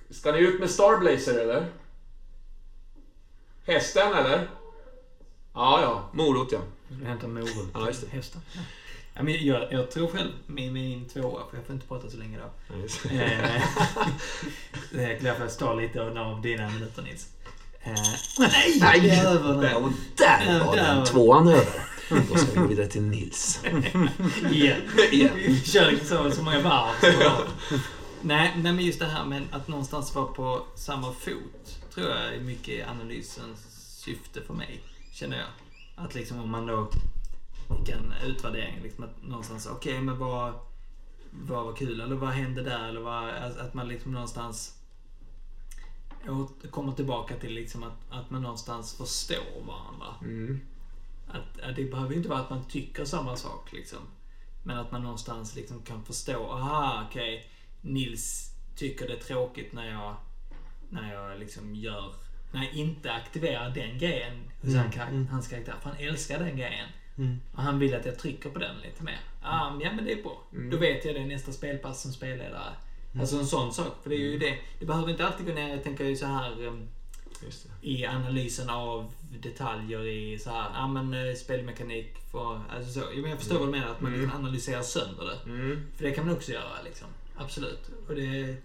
Ska 0.09 0.31
ni 0.31 0.39
ut 0.39 0.59
med 0.59 0.69
Starblazer 0.69 1.39
eller? 1.39 1.67
Hästen 3.65 4.13
eller? 4.13 4.47
Ja, 5.53 5.81
ja. 5.81 6.09
Morot 6.13 6.51
ja. 6.51 6.59
Du 6.89 7.05
hämtar 7.05 7.27
morot 7.27 7.67
Ja, 7.73 7.87
just 7.87 8.01
det. 8.01 8.07
hästar. 8.09 8.41
Ja. 8.53 8.61
Ja, 9.15 9.23
men 9.23 9.45
jag, 9.45 9.73
jag 9.73 9.91
tror 9.91 10.07
själv 10.07 10.31
med 10.47 10.73
min 10.73 11.09
tvåa, 11.09 11.41
för 11.49 11.57
jag 11.57 11.65
får 11.65 11.75
inte 11.75 11.87
prata 11.87 12.09
så 12.09 12.17
länge 12.17 12.37
då. 12.37 12.43
Ja, 12.75 13.11
Eh, 13.11 13.61
Det 14.91 15.03
är 15.03 15.19
därför 15.23 15.41
jag 15.41 15.51
står 15.51 15.75
lite 15.81 16.01
av 16.01 16.41
dina 16.41 16.69
minuter 16.69 17.01
Nils. 17.01 17.29
Eh, 17.83 17.93
nej! 18.39 18.77
Nej! 18.79 19.01
Det 19.01 19.09
är 19.09 19.25
över 19.25 19.53
nu. 19.53 19.73
Och 19.75 19.91
där 20.17 20.65
var 20.65 20.75
Där. 20.75 20.95
den 20.95 21.05
tvåan 21.05 21.47
över. 21.47 21.83
Då 22.29 22.37
ska 22.37 22.51
vi 22.51 22.59
gå 22.59 22.67
vidare 22.67 22.87
till 22.87 23.01
Nils. 23.01 23.59
Igen. 24.51 24.81
Igen. 25.11 25.35
Vi 25.35 25.61
kör 25.61 25.91
liksom 25.91 26.31
så, 26.31 26.35
så 26.35 26.43
många 26.43 26.61
varv. 26.61 26.93
Så 27.01 27.43
nej, 28.21 28.51
nej, 28.55 28.73
men 28.73 28.85
just 28.85 28.99
det 28.99 29.05
här 29.05 29.25
med 29.25 29.43
att 29.51 29.67
någonstans 29.67 30.15
vara 30.15 30.25
på 30.25 30.65
samma 30.75 31.13
fot 31.13 31.79
tror 31.93 32.09
jag 32.09 32.35
är 32.35 32.39
mycket 32.39 32.87
analysens 32.87 33.59
syfte 33.99 34.41
för 34.41 34.53
mig. 34.53 34.81
Känner 35.11 35.37
jag. 35.37 35.47
Att 35.95 36.15
liksom 36.15 36.39
om 36.39 36.51
man 36.51 36.67
då 36.67 36.89
en 37.69 38.13
utvärdering, 38.25 38.79
liksom 38.83 39.03
att 39.03 39.23
någonstans, 39.23 39.67
okej 39.71 40.01
men 40.01 40.17
vad, 40.17 40.53
vad 41.31 41.65
var 41.65 41.75
kul 41.75 42.01
eller 42.01 42.15
vad 42.15 42.29
hände 42.29 42.63
där? 42.63 42.89
Eller 42.89 43.01
vad, 43.01 43.29
att 43.35 43.73
man 43.73 43.87
liksom 43.87 44.11
någonstans 44.11 44.73
kommer 46.71 46.91
tillbaka 46.93 47.35
till 47.35 47.53
liksom 47.53 47.83
att, 47.83 47.99
att 48.09 48.29
man 48.29 48.41
någonstans 48.41 48.97
förstår 48.97 49.61
varandra. 49.67 50.15
Mm. 50.21 50.61
Att, 51.27 51.59
att 51.69 51.75
det 51.75 51.83
behöver 51.91 52.15
inte 52.15 52.29
vara 52.29 52.39
att 52.39 52.49
man 52.49 52.67
tycker 52.67 53.05
samma 53.05 53.35
sak 53.35 53.73
liksom. 53.73 53.99
Men 54.63 54.77
att 54.77 54.91
man 54.91 55.03
någonstans 55.03 55.55
liksom 55.55 55.81
kan 55.81 56.05
förstå, 56.05 56.51
aha 56.51 57.05
okej, 57.09 57.49
Nils 57.81 58.55
tycker 58.75 59.07
det 59.07 59.13
är 59.13 59.19
tråkigt 59.19 59.73
när 59.73 59.91
jag, 59.91 60.15
när 60.89 61.13
jag 61.13 61.39
liksom 61.39 61.75
gör, 61.75 62.13
när 62.51 62.63
jag 62.63 62.73
inte 62.73 63.11
aktiverar 63.13 63.69
den 63.69 63.97
grejen 63.97 64.51
hos 64.61 64.75
han, 64.75 64.91
kar- 64.91 65.27
hans 65.31 65.47
karaktär. 65.47 65.75
För 65.81 65.89
han 65.89 65.99
älskar 65.99 66.39
den 66.39 66.57
grejen. 66.57 66.89
Mm. 67.17 67.39
Och 67.53 67.61
han 67.61 67.79
vill 67.79 67.95
att 67.95 68.05
jag 68.05 68.19
trycker 68.19 68.49
på 68.49 68.59
den 68.59 68.75
lite 68.79 69.03
mer. 69.03 69.19
Men 69.71 69.81
ja 69.81 69.91
men 69.95 70.05
det 70.05 70.11
är 70.13 70.23
bra. 70.23 70.43
Då 70.71 70.77
vet 70.77 71.05
jag 71.05 71.15
det 71.15 71.25
nästa 71.25 71.51
spelpass 71.51 72.01
som 72.01 72.13
spelledare. 72.13 72.73
Alltså 73.19 73.37
en 73.37 73.45
sån 73.45 73.73
sak. 73.73 73.93
För 74.03 74.09
det 74.09 74.15
är 74.15 74.19
ju 74.19 74.37
det. 74.37 74.57
Det 74.79 74.85
behöver 74.85 75.09
inte 75.11 75.27
alltid 75.27 75.45
gå 75.45 75.53
ner, 75.53 75.69
jag 75.69 75.83
tänker 75.83 76.05
ju 76.05 76.15
så 76.15 76.25
här 76.25 76.65
um, 76.65 76.87
i 77.81 78.05
analysen 78.05 78.69
av 78.69 79.11
detaljer 79.41 80.07
i 80.07 80.39
så 80.39 80.49
här, 80.49 80.69
ja 80.73 80.87
men 80.87 81.13
eh, 81.13 81.35
spelmekanik 81.35 82.17
för, 82.31 82.61
alltså 82.69 82.99
så. 82.99 83.05
Jag 83.25 83.39
förstår 83.39 83.59
vad 83.59 83.67
du 83.67 83.71
menar, 83.71 83.91
att 83.91 84.01
man 84.01 84.13
kan 84.13 84.31
analysera 84.31 84.83
sönder 84.83 85.25
det. 85.25 85.51
Mm. 85.51 85.81
För 85.95 86.03
det 86.03 86.11
kan 86.11 86.25
man 86.25 86.35
också 86.35 86.51
göra 86.51 86.81
liksom. 86.85 87.07
Absolut. 87.35 87.89
Och 88.07 88.15
det, 88.15 88.55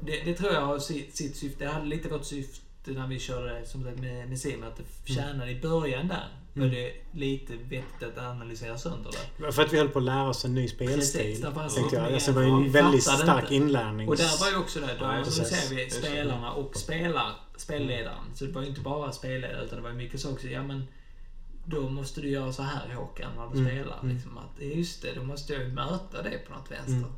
det, 0.00 0.24
det 0.24 0.34
tror 0.34 0.52
jag 0.52 0.60
har 0.60 0.78
sitt, 0.78 1.16
sitt 1.16 1.36
syfte. 1.36 1.64
Det 1.64 1.70
hade 1.70 1.86
lite 1.86 2.08
vårt 2.08 2.24
syfte 2.24 2.90
när 2.90 3.06
vi 3.06 3.18
körde 3.18 3.66
som 3.66 3.84
sagt 3.84 3.98
med, 3.98 4.28
med 4.28 4.38
Sim, 4.38 4.62
att 4.62 4.76
det 4.76 5.14
tjänade 5.14 5.50
i 5.50 5.60
början 5.60 6.08
där. 6.08 6.28
Var 6.60 6.66
det 6.66 6.92
lite 7.12 7.52
vettigt 7.56 8.02
att 8.02 8.18
analysera 8.18 8.78
sönder 8.78 9.10
det. 9.38 9.52
För 9.52 9.62
att 9.62 9.72
vi 9.72 9.78
höll 9.78 9.88
på 9.88 9.98
att 9.98 10.04
lära 10.04 10.28
oss 10.28 10.44
en 10.44 10.54
ny 10.54 10.68
Precis, 10.68 10.74
spelstil. 11.10 11.40
därför 11.40 11.60
alltså, 11.60 11.80
tänkte 11.80 11.96
jag. 11.96 12.12
Alltså, 12.14 12.32
det 12.32 12.36
var 12.50 12.62
en 12.62 12.72
väldigt 12.72 13.02
stark 13.02 13.42
inte. 13.42 13.54
inlärnings... 13.54 14.08
Och 14.10 14.16
där 14.16 14.40
var 14.40 14.50
ju 14.50 14.56
också 14.56 14.80
det, 14.80 14.86
då 14.86 15.04
Ja, 15.04 15.22
precis. 15.24 15.38
analyserar 15.40 15.76
vi 15.76 15.84
det. 15.84 15.90
spelarna 15.90 16.52
och 16.52 16.76
spelar, 16.76 17.32
spelledaren. 17.56 18.24
Så 18.34 18.44
det 18.44 18.52
var 18.52 18.62
ju 18.62 18.68
inte 18.68 18.80
bara 18.80 19.12
spelledare 19.12 19.64
utan 19.64 19.76
det 19.76 19.82
var 19.82 19.90
ju 19.90 19.96
mycket 19.96 20.20
så 20.20 20.32
också. 20.32 20.46
Ja 20.46 20.62
men 20.62 20.84
då 21.64 21.88
måste 21.88 22.20
du 22.20 22.28
göra 22.30 22.52
så 22.52 22.62
här 22.62 22.94
Håkan 22.94 23.30
när 23.36 23.46
du 23.52 23.58
Mm, 23.58 23.66
spelar. 23.72 23.98
mm. 24.02 24.14
Liksom, 24.14 24.38
att, 24.38 24.62
just 24.62 25.02
det, 25.02 25.14
då 25.14 25.22
måste 25.22 25.52
jag 25.52 25.62
ju 25.62 25.68
möta 25.68 26.22
det 26.22 26.38
på 26.46 26.52
något 26.54 26.70
vänster. 26.70 26.92
Mm. 26.92 27.12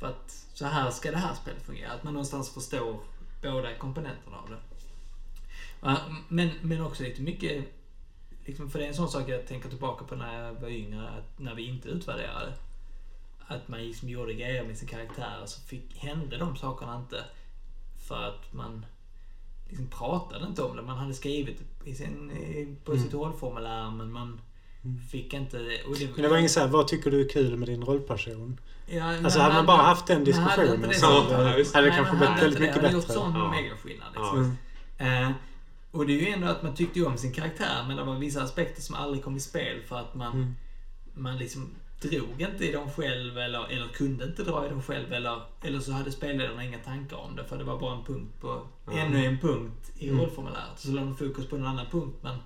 För 0.00 0.06
att 0.06 0.46
så 0.54 0.66
här 0.66 0.90
ska 0.90 1.10
det 1.10 1.16
här 1.16 1.34
spelet 1.34 1.62
fungera. 1.62 1.92
Att 1.92 2.04
man 2.04 2.12
någonstans 2.12 2.54
förstår 2.54 3.00
båda 3.42 3.74
komponenterna 3.74 4.36
av 4.36 4.50
det. 4.50 4.58
Men, 6.28 6.50
men 6.62 6.80
också 6.80 7.02
lite 7.02 7.22
mycket, 7.22 7.64
liksom, 8.44 8.70
för 8.70 8.78
det 8.78 8.84
är 8.84 8.88
en 8.88 8.94
sån 8.94 9.08
sak 9.08 9.28
jag 9.28 9.46
tänker 9.46 9.68
tillbaka 9.68 10.04
på 10.04 10.14
när 10.14 10.44
jag 10.44 10.52
var 10.54 10.68
yngre, 10.68 11.08
att 11.08 11.38
när 11.38 11.54
vi 11.54 11.62
inte 11.66 11.88
utvärderade. 11.88 12.52
Att 13.46 13.68
man 13.68 13.80
liksom 13.80 14.08
gjorde 14.08 14.34
grejer 14.34 14.64
med 14.64 14.78
sin 14.78 14.88
karaktär 14.88 15.38
och 15.42 15.48
så 15.48 15.60
fick, 15.60 15.96
hände 15.96 16.36
de 16.36 16.56
sakerna 16.56 16.96
inte. 16.96 17.24
För 18.08 18.22
att 18.28 18.52
man 18.52 18.86
liksom 19.68 19.86
pratade 19.86 20.46
inte 20.46 20.62
om 20.62 20.76
det. 20.76 20.82
Man 20.82 20.98
hade 20.98 21.14
skrivit 21.14 21.60
i 21.84 21.94
sin, 21.94 22.30
i- 22.30 22.76
på 22.84 22.96
sitt 22.96 23.14
rollformulär 23.14 23.90
men 23.90 24.12
man 24.12 24.40
fick 25.10 25.34
inte... 25.34 25.56
Och 25.58 25.96
det, 25.98 26.08
Men 26.14 26.22
det 26.22 26.28
var 26.28 26.36
inget 26.36 26.50
såhär, 26.50 26.68
vad 26.68 26.88
tycker 26.88 27.10
du 27.10 27.20
är 27.24 27.28
kul 27.28 27.56
med 27.56 27.68
din 27.68 27.84
rollperson? 27.84 28.60
Ja, 28.86 29.16
Alltså 29.24 29.40
hade 29.40 29.54
man 29.54 29.66
bara 29.66 29.82
haft 29.82 30.06
den 30.06 30.18
man 30.24 30.32
hade 30.34 30.52
diskussionen 30.62 30.88
det 30.88 30.94
så 30.94 31.00
så. 31.06 31.34
hade 31.34 31.58
Ja, 31.74 31.80
det 31.80 31.90
kanske 31.90 32.16
blivit 32.16 32.42
väldigt 32.42 32.58
det. 32.58 32.60
mycket 32.60 32.74
Det 32.74 32.80
hade 32.80 32.92
gjort 32.92 33.06
bättre. 33.06 33.20
sån 33.20 33.34
Ja. 33.34 33.50
megaskillnad 33.50 34.08
Ja. 34.14 34.20
liksom. 34.22 34.56
Mm. 34.98 35.22
Eh, 35.24 35.30
och 35.92 36.06
det 36.06 36.12
är 36.12 36.20
ju 36.20 36.28
ändå 36.28 36.46
att 36.46 36.62
man 36.62 36.74
tyckte 36.74 36.98
ju 36.98 37.06
om 37.06 37.18
sin 37.18 37.32
karaktär 37.32 37.84
men 37.88 37.96
det 37.96 38.04
var 38.04 38.14
vissa 38.14 38.42
aspekter 38.42 38.82
som 38.82 38.94
aldrig 38.94 39.24
kom 39.24 39.36
i 39.36 39.40
spel 39.40 39.82
för 39.88 39.96
att 39.98 40.14
man, 40.14 40.32
Mm. 40.32 40.54
man 41.14 41.38
liksom 41.38 41.70
drog 42.00 42.40
inte 42.40 42.68
i 42.68 42.72
dem 42.72 42.90
själv 42.90 43.38
eller, 43.38 43.72
eller 43.72 43.88
kunde 43.88 44.24
inte 44.24 44.42
dra 44.42 44.66
i 44.66 44.68
dem 44.68 44.82
själv 44.82 45.12
eller, 45.12 45.40
eller 45.62 45.80
så 45.80 45.92
hade 45.92 46.12
spelledarna 46.12 46.64
inga 46.64 46.78
tankar 46.78 47.16
om 47.16 47.36
det 47.36 47.44
för 47.44 47.58
det 47.58 47.64
var 47.64 47.78
bara 47.80 47.96
en 47.98 48.04
punkt 48.04 48.40
på, 48.40 48.66
Mm. 48.86 48.98
ännu 48.98 49.24
en 49.26 49.38
punkt 49.38 49.92
i 49.98 50.08
Mm. 50.08 50.20
rollformuläret. 50.20 50.78
Så 50.78 50.90
la 50.92 51.00
de 51.02 51.16
fokus 51.16 51.46
på 51.46 51.56
en 51.56 51.66
annan 51.66 51.86
punkt 51.90 52.16
men 52.20 52.36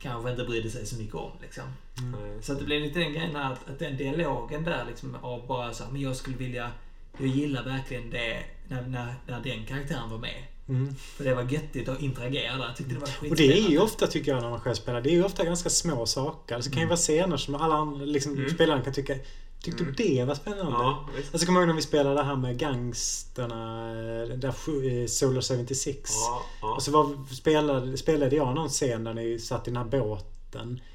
kanske 0.00 0.30
inte 0.30 0.44
brydde 0.44 0.70
sig 0.70 0.86
så 0.86 0.96
mycket 0.96 1.14
om 1.14 1.30
liksom. 1.42 1.64
Nej. 2.12 2.42
Så 2.42 2.52
att 2.52 2.58
det 2.58 2.64
blev 2.64 2.80
lite 2.80 2.98
den 2.98 3.12
grejen 3.12 3.36
att, 3.36 3.68
att 3.70 3.78
den 3.78 3.96
dialogen 3.96 4.64
där 4.64 4.84
liksom 4.84 5.16
av 5.22 5.46
bara 5.46 5.72
så 5.72 5.84
här, 5.84 5.90
men 5.92 6.00
jag 6.00 6.16
skulle 6.16 6.36
vilja, 6.36 6.70
jag 7.18 7.28
gillar 7.28 7.64
verkligen 7.64 8.10
det 8.10 8.44
när, 8.68 8.82
när, 8.82 9.14
när 9.26 9.40
den 9.40 9.66
karaktären 9.66 10.10
var 10.10 10.18
med. 10.18 10.44
Mm. 10.68 10.94
För 10.94 11.24
det 11.24 11.34
var 11.34 11.42
göttigt 11.42 11.88
att 11.88 12.00
interagera 12.02 12.56
där. 12.56 12.64
Jag 12.64 12.76
tyckte 12.76 12.94
det 12.94 13.00
var 13.00 13.30
Och 13.30 13.36
det 13.36 13.42
är 13.44 13.46
ju 13.46 13.52
skitspännande. 13.52 13.78
ofta, 13.84 14.06
tycker 14.06 14.32
jag, 14.32 14.42
när 14.42 14.50
man 14.50 14.60
själv 14.60 14.74
spelar. 14.74 15.00
Det 15.00 15.10
är 15.10 15.14
ju 15.14 15.24
ofta 15.24 15.44
ganska 15.44 15.70
små 15.70 16.06
saker. 16.06 16.54
Alltså, 16.54 16.70
det 16.70 16.74
kan 16.74 16.82
ju 16.82 16.88
vara 16.88 16.96
scener 16.96 17.36
som 17.36 17.54
alla 17.54 17.74
andra 17.74 18.04
liksom, 18.04 18.32
Mm. 18.36 18.50
spelarna 18.50 18.82
kan 18.82 18.92
tycka 18.92 19.14
Tyckte 19.62 19.82
Mm. 19.82 19.94
det 19.96 20.24
var 20.24 20.34
spännande? 20.34 20.72
Ja, 20.72 21.08
visst. 21.16 21.34
Alltså 21.34 21.46
kommer 21.46 21.60
du 21.60 21.64
ihåg 21.64 21.68
när 21.68 21.76
vi 21.76 21.82
spelade 21.82 22.14
det 22.16 22.22
här 22.22 22.36
med 22.36 22.58
gangsterna, 22.58 23.90
eh, 24.22 24.28
där 24.28 24.48
eh, 25.00 25.06
Solar 25.06 25.40
76? 25.56 26.10
Ja, 26.14 26.42
ja. 26.60 26.74
Och 26.74 26.82
så 26.82 26.90
var, 26.90 27.34
spelade, 27.34 27.96
spelade 27.96 28.36
jag 28.36 28.54
någon 28.54 28.68
scen 28.68 29.04
där 29.04 29.14
ni 29.14 29.38
satt 29.38 29.68
i 29.68 29.70
den 29.70 29.76
här 29.76 29.84
båten. 30.00 30.26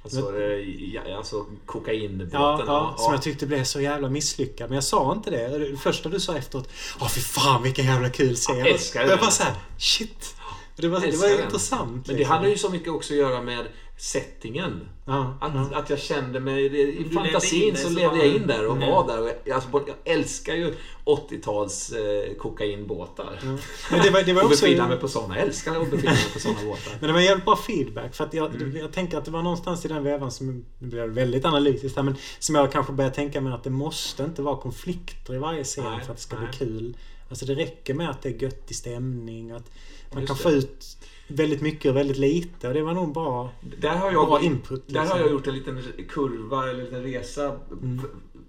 Alltså, 0.03 0.41
eh, 0.41 0.93
ja, 0.93 1.17
alltså 1.17 1.45
kokainbåten. 1.65 2.29
Ja, 2.33 2.63
ja, 2.67 2.95
som 2.97 3.13
jag 3.13 3.21
tyckte 3.21 3.45
blev 3.45 3.63
så 3.63 3.81
jävla 3.81 4.09
misslyckad. 4.09 4.69
Men 4.69 4.75
jag 4.75 4.83
sa 4.83 5.11
inte 5.13 5.29
det. 5.29 5.57
Det 5.57 5.77
första 5.77 6.09
du 6.09 6.19
sa 6.19 6.37
efteråt. 6.37 6.69
Åh 6.99 7.09
fy 7.09 7.21
fan 7.21 7.63
vilken 7.63 7.85
jävla 7.85 8.09
kul 8.09 8.35
scen. 8.35 8.57
Jag 8.57 8.67
älskar 8.67 9.03
det. 9.03 9.09
Jag 9.09 9.19
bara 9.19 9.31
såhär, 9.31 9.53
shit. 9.77 10.35
Det 10.81 10.87
var, 10.87 10.99
det 10.99 11.17
var 11.17 11.43
intressant. 11.43 11.91
Men 11.91 12.01
det 12.05 12.13
liksom. 12.13 12.35
hade 12.35 12.49
ju 12.49 12.57
så 12.57 12.69
mycket 12.69 12.89
också 12.93 13.13
att 13.13 13.19
göra 13.19 13.41
med 13.41 13.65
settingen. 13.97 14.81
Ja, 15.05 15.37
Att, 15.41 15.51
ja. 15.55 15.77
att 15.79 15.89
jag 15.89 15.99
kände 15.99 16.39
mig... 16.39 16.65
I 16.65 16.97
in 16.97 17.09
fantasin 17.09 17.75
så 17.75 17.87
så 17.87 17.89
levde 17.89 18.17
jag 18.17 18.27
in 18.27 18.47
där 18.47 18.67
och 18.67 18.75
Mm. 18.75 18.89
var 18.89 19.07
där. 19.07 19.21
Och 19.21 19.29
jag, 19.45 19.55
alltså, 19.55 19.69
jag 19.87 20.13
älskar 20.15 20.53
ju 20.55 20.73
80-tals 21.05 21.91
eh, 21.91 22.33
kokainbåtar. 22.37 23.39
Ja. 23.43 23.57
Men 23.91 24.01
det 24.03 24.09
var, 24.09 24.21
det 24.23 24.33
var 24.33 24.41
Och 24.45 24.49
också... 24.51 24.65
befinna 24.65 24.87
mig 24.87 24.97
på 24.97 25.07
sådana. 25.07 25.35
Jag 25.37 25.45
älskar 25.47 25.81
att 25.81 25.91
befinna 25.91 26.11
mig 26.11 26.25
på 26.33 26.39
sådana 26.39 26.59
båtar. 26.65 26.93
Men 26.99 27.07
det 27.07 27.13
var 27.13 27.19
jävligt 27.21 27.45
bra 27.45 27.55
feedback. 27.55 28.15
För 28.15 28.23
att 28.23 28.33
jag, 28.33 28.55
Mm. 28.55 28.75
jag 28.77 28.91
tänker 28.93 29.17
att 29.17 29.25
det 29.25 29.31
var 29.31 29.41
någonstans 29.43 29.85
i 29.85 29.87
den 29.87 30.03
vevan 30.03 30.31
som... 30.31 30.65
Nu 30.79 30.97
det 30.97 31.07
väldigt 31.07 31.45
analytiskt 31.45 31.95
här, 31.95 32.03
men 32.03 32.15
som 32.39 32.55
jag 32.55 32.71
kanske 32.71 32.93
började 32.93 33.15
tänka 33.15 33.41
mig 33.41 33.53
att 33.53 33.63
det 33.63 33.69
måste 33.69 34.23
inte 34.23 34.41
vara 34.41 34.57
konflikter 34.57 35.33
i 35.35 35.37
varje 35.37 35.63
scen 35.63 35.83
Nej, 35.83 36.05
för 36.05 36.11
att 36.11 36.17
det 36.17 36.23
ska 36.23 36.35
nej. 36.35 36.47
bli 36.47 36.57
kul. 36.57 36.97
Alltså 37.29 37.45
det 37.45 37.55
räcker 37.55 37.93
med 37.93 38.09
att 38.09 38.21
det 38.21 38.29
är 38.29 38.43
göttig 38.43 38.75
stämning. 38.77 39.51
Att 39.51 39.71
man 40.13 40.21
Just 40.21 40.27
kan 40.27 40.37
det. 40.37 40.43
få 40.43 40.51
ut 40.51 40.97
väldigt 41.27 41.61
mycket 41.61 41.89
och 41.89 41.95
väldigt 41.97 42.17
lite. 42.17 42.67
Och 42.67 42.73
det 42.73 42.81
var 42.81 42.93
nog 42.93 43.13
bra, 43.13 43.51
Där 43.79 43.95
har 43.95 44.11
jag, 44.11 44.27
bra 44.27 44.41
input. 44.41 44.83
där 44.87 44.93
liksom. 44.93 45.09
har 45.17 45.19
jag 45.25 45.31
gjort 45.31 45.47
en 45.47 45.55
liten 45.55 45.83
kurva, 46.09 46.63
eller 46.69 46.79
en 46.79 46.85
liten 46.85 47.03
resa. 47.03 47.59
Mm. 47.71 48.01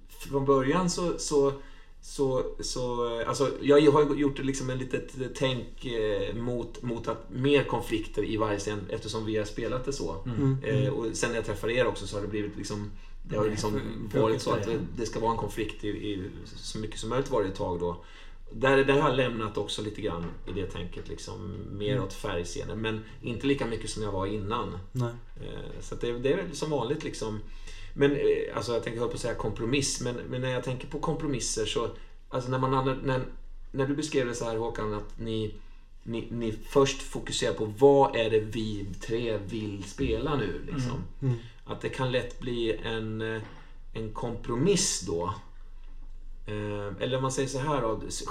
Från 0.09 0.45
början 0.45 0.91
så, 0.91 1.19
så, 1.19 1.53
så, 2.03 2.43
så 2.61 3.19
alltså, 3.27 3.51
jag 3.63 3.91
har 3.93 4.15
gjort 4.15 4.39
liksom 4.39 4.71
en 4.71 4.79
litet 4.79 5.13
tänk 5.35 5.85
eh, 5.87 6.35
mot, 6.35 6.83
mot 6.83 7.09
att 7.09 7.31
mer 7.31 7.65
konflikter 7.65 8.25
i 8.25 8.37
varje 8.37 8.59
scen 8.59 8.81
eftersom 8.89 9.25
vi 9.27 9.37
har 9.37 9.45
spelat 9.45 9.85
det 9.85 9.93
så. 9.93 10.17
Mm, 10.27 10.57
Eh, 10.65 10.81
mm. 10.81 10.95
och 10.95 11.07
sen 11.13 11.29
när 11.31 11.37
jag 11.37 11.45
träffade 11.47 11.73
er 11.73 11.87
också 11.87 12.07
så 12.07 12.17
har 12.17 12.23
det 12.23 12.29
blivit 12.29 12.57
liksom 12.57 12.91
det 13.23 13.37
har 13.37 13.49
liksom 13.49 13.81
för- 14.11 14.21
varit 14.21 14.43
så 14.43 14.51
att 14.53 14.65
det, 14.67 14.79
det 14.97 15.07
ska 15.07 15.21
vara 15.21 15.31
en 15.33 15.37
konflikt 15.39 15.85
i, 15.85 15.89
i 15.89 16.23
så 16.45 16.79
mycket 16.79 16.99
som 17.01 17.09
möjligt 17.11 17.31
varje 17.31 17.51
tag 17.51 17.81
då. 17.81 18.05
Där, 18.53 18.85
där 18.85 19.01
har 19.01 19.09
jag 19.09 19.17
lämnat 19.17 19.59
också 19.59 19.83
lite 19.83 20.01
grann 20.01 20.25
i 20.47 20.53
det 20.53 20.67
tänket 20.67 21.09
liksom 21.09 21.55
mer 21.71 21.93
Mm. 21.93 22.05
åt 22.05 22.13
färgscener 22.13 22.75
men 22.75 23.05
inte 23.23 23.47
lika 23.47 23.67
mycket 23.67 23.91
som 23.91 24.03
jag 24.03 24.13
var 24.13 24.27
innan. 24.27 24.79
Nej. 24.93 25.13
Eh, 25.37 25.81
Så 25.81 25.95
det, 25.95 26.13
det 26.19 26.33
är 26.33 26.37
väl 26.37 26.57
som 26.57 26.71
vanligt 26.71 27.05
liksom. 27.05 27.41
Men 27.95 28.13
eh, 28.13 28.57
alltså 28.57 28.73
jag 28.73 28.85
tänker 28.85 29.01
höll 29.01 29.09
på 29.09 29.15
att 29.15 29.21
säga 29.21 29.35
kompromiss, 29.35 30.01
men, 30.01 30.15
men 30.15 30.41
när 30.41 30.51
jag 30.51 30.65
tänker 30.65 30.89
på 30.89 30.99
kompromisser 30.99 31.67
så, 31.67 31.89
alltså 32.29 32.51
när 32.51 32.59
man 32.59 33.01
när, 33.05 33.25
när 33.73 33.87
du 33.87 33.95
beskrev 33.97 34.27
det 34.27 34.35
så 34.35 34.45
här 34.45 34.57
Håkan, 34.57 34.95
att 34.95 35.19
ni, 35.19 35.55
ni, 36.03 36.29
ni 36.31 36.53
först 36.53 37.03
fokuserar 37.03 37.55
på 37.55 37.65
vad 37.65 38.17
är 38.17 38.31
det 38.31 38.41
vi 38.41 38.87
tre 39.01 39.39
vill 39.39 39.85
spela 39.85 40.37
nu 40.37 40.61
liksom. 40.73 41.05
Mm. 41.23 41.35
Att 41.65 41.81
det 41.81 41.89
kan 41.89 42.13
lätt 42.13 42.41
bli 42.41 42.77
en, 42.85 43.21
eh, 43.21 43.43
en 43.95 44.13
kompromiss 44.13 45.01
då. 45.07 45.35
Eh, 46.51 46.93
Eller 47.03 47.17
om 47.17 47.23
man 47.23 47.33
säger 47.33 47.49
så 47.49 47.59
här 47.59 47.83
då, 47.83 48.01
s- 48.09 48.25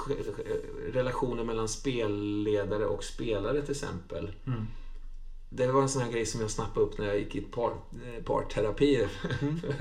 relationen 0.92 1.46
mellan 1.46 1.68
spelledare 1.68 2.86
och 2.86 3.04
spelare 3.04 3.62
till 3.62 3.70
exempel. 3.70 4.30
Mm. 4.46 4.66
Det 5.52 5.66
var 5.66 5.82
en 5.82 5.88
sån 5.88 6.02
här 6.02 6.10
grej 6.12 6.26
som 6.26 6.40
jag 6.40 6.50
snappade 6.50 6.86
upp 6.86 6.98
när 6.98 7.06
jag 7.06 7.18
gick 7.18 7.34
i 7.34 7.40
par, 7.40 7.70
eh, 7.70 8.22
parterapi 8.24 9.06
för, 9.20 9.74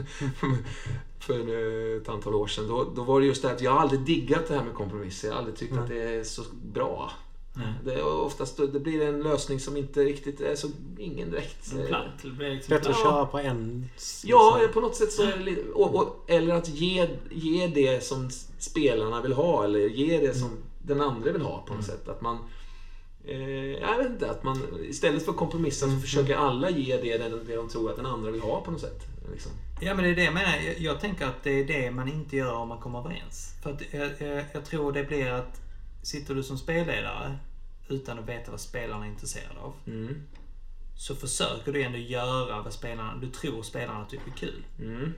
för 1.19 1.39
eh, 1.93 1.97
ett 2.01 2.09
antal 2.09 2.33
år 2.35 2.47
sedan. 2.47 2.67
Då, 2.67 2.83
då 2.95 3.03
var 3.03 3.19
det 3.19 3.25
just 3.25 3.41
det 3.41 3.51
att 3.51 3.61
jag 3.61 3.77
aldrig 3.77 4.01
diggat 4.01 4.47
det 4.47 4.53
här 4.53 4.63
med 4.63 4.73
kompromisser. 4.73 5.27
Jag 5.27 5.35
har 5.35 5.39
aldrig 5.39 5.55
tyckt 5.57 5.73
Nej. 5.73 5.81
att 5.83 5.87
det 5.89 6.01
är 6.03 6.23
så 6.23 6.41
bra. 6.73 7.11
Nej. 7.59 7.95
Det 7.95 8.03
oftast 8.03 8.57
det 8.57 8.79
blir 8.79 9.01
en 9.01 9.23
lösning 9.23 9.59
som 9.59 9.77
inte 9.77 10.03
riktigt 10.03 10.41
är 10.41 10.55
så... 10.55 10.67
Ingen 10.97 11.31
direkt... 11.31 11.73
eh, 11.73 11.85
Platt. 11.85 12.05
Det 12.21 12.29
blir 12.29 12.49
liksom 12.49 12.75
Bättre 12.75 12.89
att 12.91 12.97
Ja. 12.99 13.03
köra 13.11 13.25
på 13.25 13.39
en... 13.39 13.89
Ja, 14.23 14.57
liksom. 14.57 14.73
på 14.73 14.79
något 14.87 14.95
sätt 14.95 15.11
så 15.11 15.23
är 15.23 15.37
det 15.37 15.43
lite, 15.43 15.61
och, 15.71 15.95
och, 15.95 16.25
Eller 16.27 16.55
att 16.55 16.69
ge, 16.69 17.09
ge 17.31 17.67
det 17.67 18.03
som 18.03 18.29
spelarna 18.59 19.21
vill 19.21 19.33
ha 19.33 19.63
eller 19.63 19.79
ge 19.79 20.17
det 20.17 20.33
som 20.33 20.49
den 20.83 21.01
andra 21.01 21.31
vill 21.31 21.41
ha 21.41 21.63
på 21.67 21.73
något 21.73 21.85
sätt. 21.85 22.07
Att 22.09 22.21
man... 22.21 22.37
Eh, 23.25 23.71
jag 23.71 23.97
vet 23.97 24.07
inte, 24.09 24.31
att 24.31 24.43
man 24.43 24.61
istället 24.83 25.25
för 25.25 25.31
att 25.31 25.37
kompromissa 25.37 25.85
så 25.85 25.99
försöker 25.99 26.35
alla 26.35 26.69
ge 26.69 26.97
det, 26.97 27.17
det, 27.17 27.29
det 27.47 27.55
de 27.55 27.69
tror 27.69 27.89
att 27.89 27.95
den 27.95 28.05
andra 28.05 28.31
vill 28.31 28.41
ha 28.41 28.61
på 28.61 28.71
något 28.71 28.81
sätt. 28.81 29.01
Liksom. 29.31 29.51
Ja 29.81 29.93
men 29.95 30.03
det 30.03 30.09
är 30.11 30.15
det 30.15 30.23
jag 30.23 30.33
menar. 30.33 30.55
Jag, 30.65 30.79
jag 30.79 30.99
tänker 30.99 31.25
att 31.25 31.43
det 31.43 31.51
är 31.51 31.65
det 31.65 31.91
man 31.91 32.07
inte 32.07 32.35
gör 32.37 32.53
om 32.55 32.67
man 32.67 32.79
kommer 32.79 32.99
överens. 32.99 33.53
För 33.63 33.71
att 33.71 33.81
jag, 33.91 34.11
jag, 34.19 34.45
jag 34.53 34.65
tror 34.65 34.91
det 34.91 35.03
blir 35.03 35.27
att 35.31 35.61
sitter 36.03 36.35
du 36.35 36.43
som 36.43 36.57
spelledare 36.57 37.37
utan 37.89 38.19
att 38.19 38.29
veta 38.29 38.51
vad 38.51 38.59
spelarna 38.59 39.05
är 39.05 39.09
intresserade 39.09 39.59
av. 39.59 39.73
Mm. 39.87 40.21
Så 40.97 41.15
försöker 41.15 41.73
du 41.73 41.83
ändå 41.83 41.97
göra 41.97 42.61
vad 42.61 42.73
spelarna, 42.73 43.15
du 43.17 43.29
tror 43.31 43.63
spelarna 43.63 44.05
tycker 44.05 44.27
är 44.27 44.35
kul. 44.35 44.65
Mm. 44.79 45.13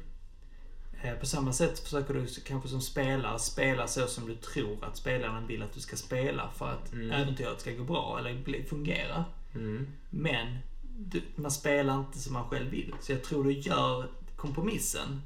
Eh, 1.04 1.14
På 1.14 1.26
samma 1.26 1.54
sätt 1.54 1.80
försöker 1.80 2.14
du 2.14 2.28
kanske 2.46 2.70
som 2.70 2.82
spelare 2.82 3.40
spela 3.40 3.88
så 3.88 4.08
som 4.08 4.28
du 4.28 4.36
tror 4.36 4.86
att 4.86 4.98
spelarna 4.98 5.42
vill 5.48 5.64
att 5.64 5.74
du 5.74 5.80
ska 5.80 5.96
spela 5.96 6.50
för 6.58 6.72
att 6.72 6.94
Mm. 6.94 7.12
äventyret 7.12 7.62
ska 7.62 7.72
gå 7.72 7.84
bra 7.84 8.20
eller 8.20 8.64
fungera. 8.70 9.26
Mm. 9.56 9.88
Men 10.10 10.58
du, 10.98 11.22
man 11.36 11.52
spelar 11.52 12.00
inte 12.00 12.20
som 12.20 12.34
man 12.34 12.50
själv 12.50 12.70
vill. 12.72 12.94
Så 13.02 13.12
jag 13.12 13.24
tror 13.24 13.44
du 13.44 13.52
gör 13.52 14.10
kompromissen 14.36 15.22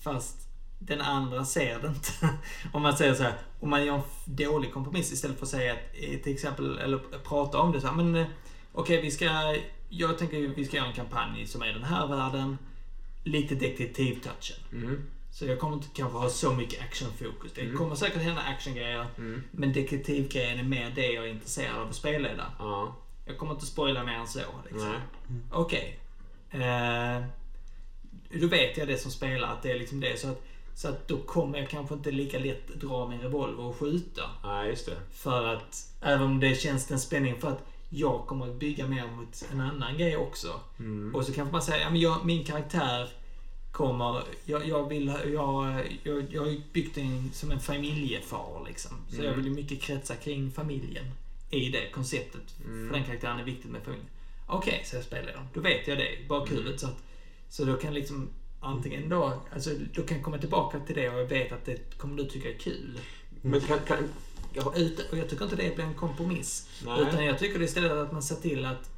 fast 0.00 0.47
den 0.78 1.00
andra 1.00 1.44
ser 1.44 1.78
det 1.80 1.88
inte. 1.88 2.10
om 2.72 2.82
man 2.82 2.96
säger 2.96 3.14
så 3.14 3.22
här, 3.22 3.34
om 3.60 3.70
man 3.70 3.84
gör 3.86 3.94
en 3.94 4.02
dålig 4.24 4.72
kompromiss 4.72 5.12
istället 5.12 5.38
för 5.38 5.44
att 5.46 5.50
säga 5.50 5.72
att, 5.72 5.78
eh, 5.94 6.18
till 6.20 6.34
exempel, 6.34 6.78
eller 6.78 6.98
prata 6.98 7.58
om 7.58 7.72
det 7.72 7.80
så 7.80 7.86
här, 7.86 7.94
men 7.94 8.14
eh, 8.14 8.26
okej 8.72 9.02
vi 9.02 9.10
ska, 9.10 9.56
jag 9.88 10.18
tänker 10.18 10.38
vi 10.38 10.64
ska 10.64 10.76
göra 10.76 10.86
en 10.86 10.92
kampanj 10.94 11.46
som 11.46 11.62
är 11.62 11.72
den 11.72 11.84
här 11.84 12.06
världen, 12.06 12.58
lite 13.24 13.54
detektivtouchen. 13.54 14.56
Mm. 14.72 15.02
Så 15.30 15.46
jag 15.46 15.58
kommer 15.60 15.74
inte 15.76 15.88
kanske 15.94 16.18
ha 16.18 16.28
så 16.30 16.52
mycket 16.52 16.82
actionfokus. 16.82 17.52
Det 17.54 17.60
Mm. 17.60 17.76
kommer 17.78 17.94
säkert 17.94 18.22
hända 18.22 18.42
actiongrejer, 18.42 19.06
Mm. 19.18 19.42
men 19.50 19.72
detektivgrejen 19.72 20.58
är 20.58 20.62
mer 20.62 20.90
det 20.94 21.06
jag 21.12 21.24
är 21.24 21.28
intresserad 21.28 21.76
av 21.78 21.88
att 21.88 21.94
spelleda. 21.94 22.44
Ja. 22.58 22.96
Jag 23.26 23.38
kommer 23.38 23.52
inte 23.54 23.66
spoila 23.66 24.04
mer 24.04 24.12
än 24.14 24.28
så. 24.28 24.40
Liksom. 24.70 24.94
Okej. 25.52 25.98
Eh, 26.50 27.24
då 28.40 28.46
vet 28.46 28.76
jag 28.76 28.88
det 28.88 28.98
som 28.98 29.10
spelar 29.10 29.48
att 29.52 29.62
det 29.62 29.70
är 29.72 29.78
liksom 29.78 30.00
det. 30.00 30.20
Så 30.20 30.28
att, 30.28 30.44
så 30.78 30.88
att 30.88 31.08
då 31.08 31.16
kommer 31.16 31.58
jag 31.58 31.70
kanske 31.70 31.94
inte 31.94 32.10
lika 32.10 32.38
lätt 32.38 32.68
dra 32.68 33.08
min 33.08 33.20
revolver 33.20 33.64
och 33.64 33.76
skjuta. 33.76 34.22
Nej, 34.44 34.68
just 34.68 34.86
det. 34.86 34.96
För 35.12 35.44
att, 35.54 35.92
även 36.00 36.22
om 36.22 36.40
det 36.40 36.60
känns 36.60 36.90
en 36.90 37.00
spänning 37.00 37.40
för 37.40 37.48
att 37.48 37.64
jag 37.88 38.26
kommer 38.26 38.48
att 38.50 38.58
bygga 38.58 38.86
mer 38.86 39.06
mot 39.06 39.44
en 39.52 39.60
annan 39.60 39.98
grej 39.98 40.16
också. 40.16 40.60
Mm. 40.78 41.14
Och 41.14 41.24
så 41.26 41.32
kanske 41.32 41.52
man 41.52 41.62
säger, 41.62 41.80
ja 41.84 41.90
men 41.90 42.00
jag, 42.00 42.24
min 42.26 42.44
karaktär 42.44 43.08
kommer, 43.72 44.22
jag, 44.44 44.68
jag 44.68 44.88
vill, 44.88 45.06
jag, 45.32 45.82
jag, 46.02 46.26
jag 46.30 46.42
har 46.42 46.48
ju 46.48 46.60
byggt 46.72 46.94
den 46.94 47.30
som 47.32 47.50
en 47.50 47.60
familjefar 47.60 48.64
liksom. 48.68 48.92
Så 49.08 49.14
Mm. 49.14 49.26
jag 49.26 49.34
vill 49.34 49.44
ju 49.44 49.50
mycket 49.50 49.80
kretsa 49.82 50.14
kring 50.14 50.50
familjen 50.50 51.04
i 51.50 51.68
det 51.68 51.90
konceptet. 51.90 52.54
Mm. 52.64 52.88
För 52.88 52.94
den 52.96 53.04
karaktären 53.06 53.38
är 53.40 53.44
viktigt 53.44 53.70
med 53.70 53.82
familjen. 53.82 54.08
Okej, 54.46 54.82
så 54.84 54.96
jag 54.96 55.04
spelar 55.04 55.32
jag. 55.32 55.40
Då 55.54 55.60
vet 55.60 55.88
jag 55.88 55.98
det, 55.98 56.28
bakhuvudet. 56.28 56.66
Mm. 56.66 56.78
Så, 56.78 56.86
att, 56.86 56.96
så 57.48 57.64
då 57.64 57.76
kan 57.76 57.94
liksom 57.94 58.28
antingen 58.60 59.08
då, 59.08 59.32
alltså 59.52 59.70
då 59.94 60.02
kan 60.02 60.16
jag 60.16 60.24
komma 60.24 60.38
tillbaka 60.38 60.80
till 60.80 60.94
det 60.94 61.08
och 61.08 61.20
jag 61.20 61.26
vet 61.26 61.52
att 61.52 61.64
det 61.64 61.98
kommer 61.98 62.16
du 62.16 62.24
tycka 62.24 62.48
är 62.48 62.58
kul. 62.58 63.00
Men 63.42 63.60
kan... 63.60 63.78
kan 63.78 63.98
ja, 64.52 64.72
Ut, 64.76 65.12
och 65.12 65.18
jag 65.18 65.28
tycker 65.28 65.44
inte 65.44 65.56
det 65.56 65.74
blir 65.74 65.84
en 65.84 65.94
kompromiss. 65.94 66.68
Nej. 66.86 67.02
Utan 67.02 67.24
jag 67.24 67.38
tycker 67.38 67.62
istället 67.62 67.92
att 67.92 68.12
man 68.12 68.22
ser 68.22 68.36
till 68.36 68.64
att 68.64 68.90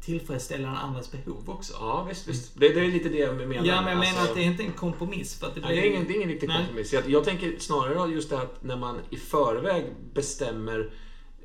tillfredsställa 0.00 0.68
den 0.68 0.76
andras 0.76 1.12
behov 1.12 1.50
också. 1.50 1.72
ja, 1.80 2.06
visst, 2.08 2.28
visst. 2.28 2.52
Det, 2.54 2.68
det 2.68 2.80
är 2.80 2.88
lite 2.88 3.08
det 3.08 3.18
jag 3.18 3.36
menar. 3.36 3.54
Ja, 3.54 3.60
men 3.60 3.72
jag 3.72 3.84
menar 3.84 4.02
Alltså- 4.04 4.22
att 4.22 4.34
det 4.34 4.40
är 4.40 4.44
inte 4.44 4.62
en 4.62 4.72
kompromiss. 4.72 5.38
För 5.38 5.46
att 5.46 5.54
det 5.54 5.60
Nej, 5.60 5.76
det, 5.76 5.86
är 5.86 5.90
ingen, 5.90 6.04
det 6.06 6.12
är 6.12 6.16
ingen 6.16 6.28
riktig 6.28 6.50
kompromiss. 6.50 6.92
Jag, 6.92 7.10
jag 7.10 7.24
tänker 7.24 7.58
snarare 7.58 8.12
just 8.12 8.30
det 8.30 8.36
här 8.36 8.44
att 8.44 8.62
när 8.62 8.76
man 8.76 9.00
i 9.10 9.16
förväg 9.16 9.84
bestämmer 10.14 10.90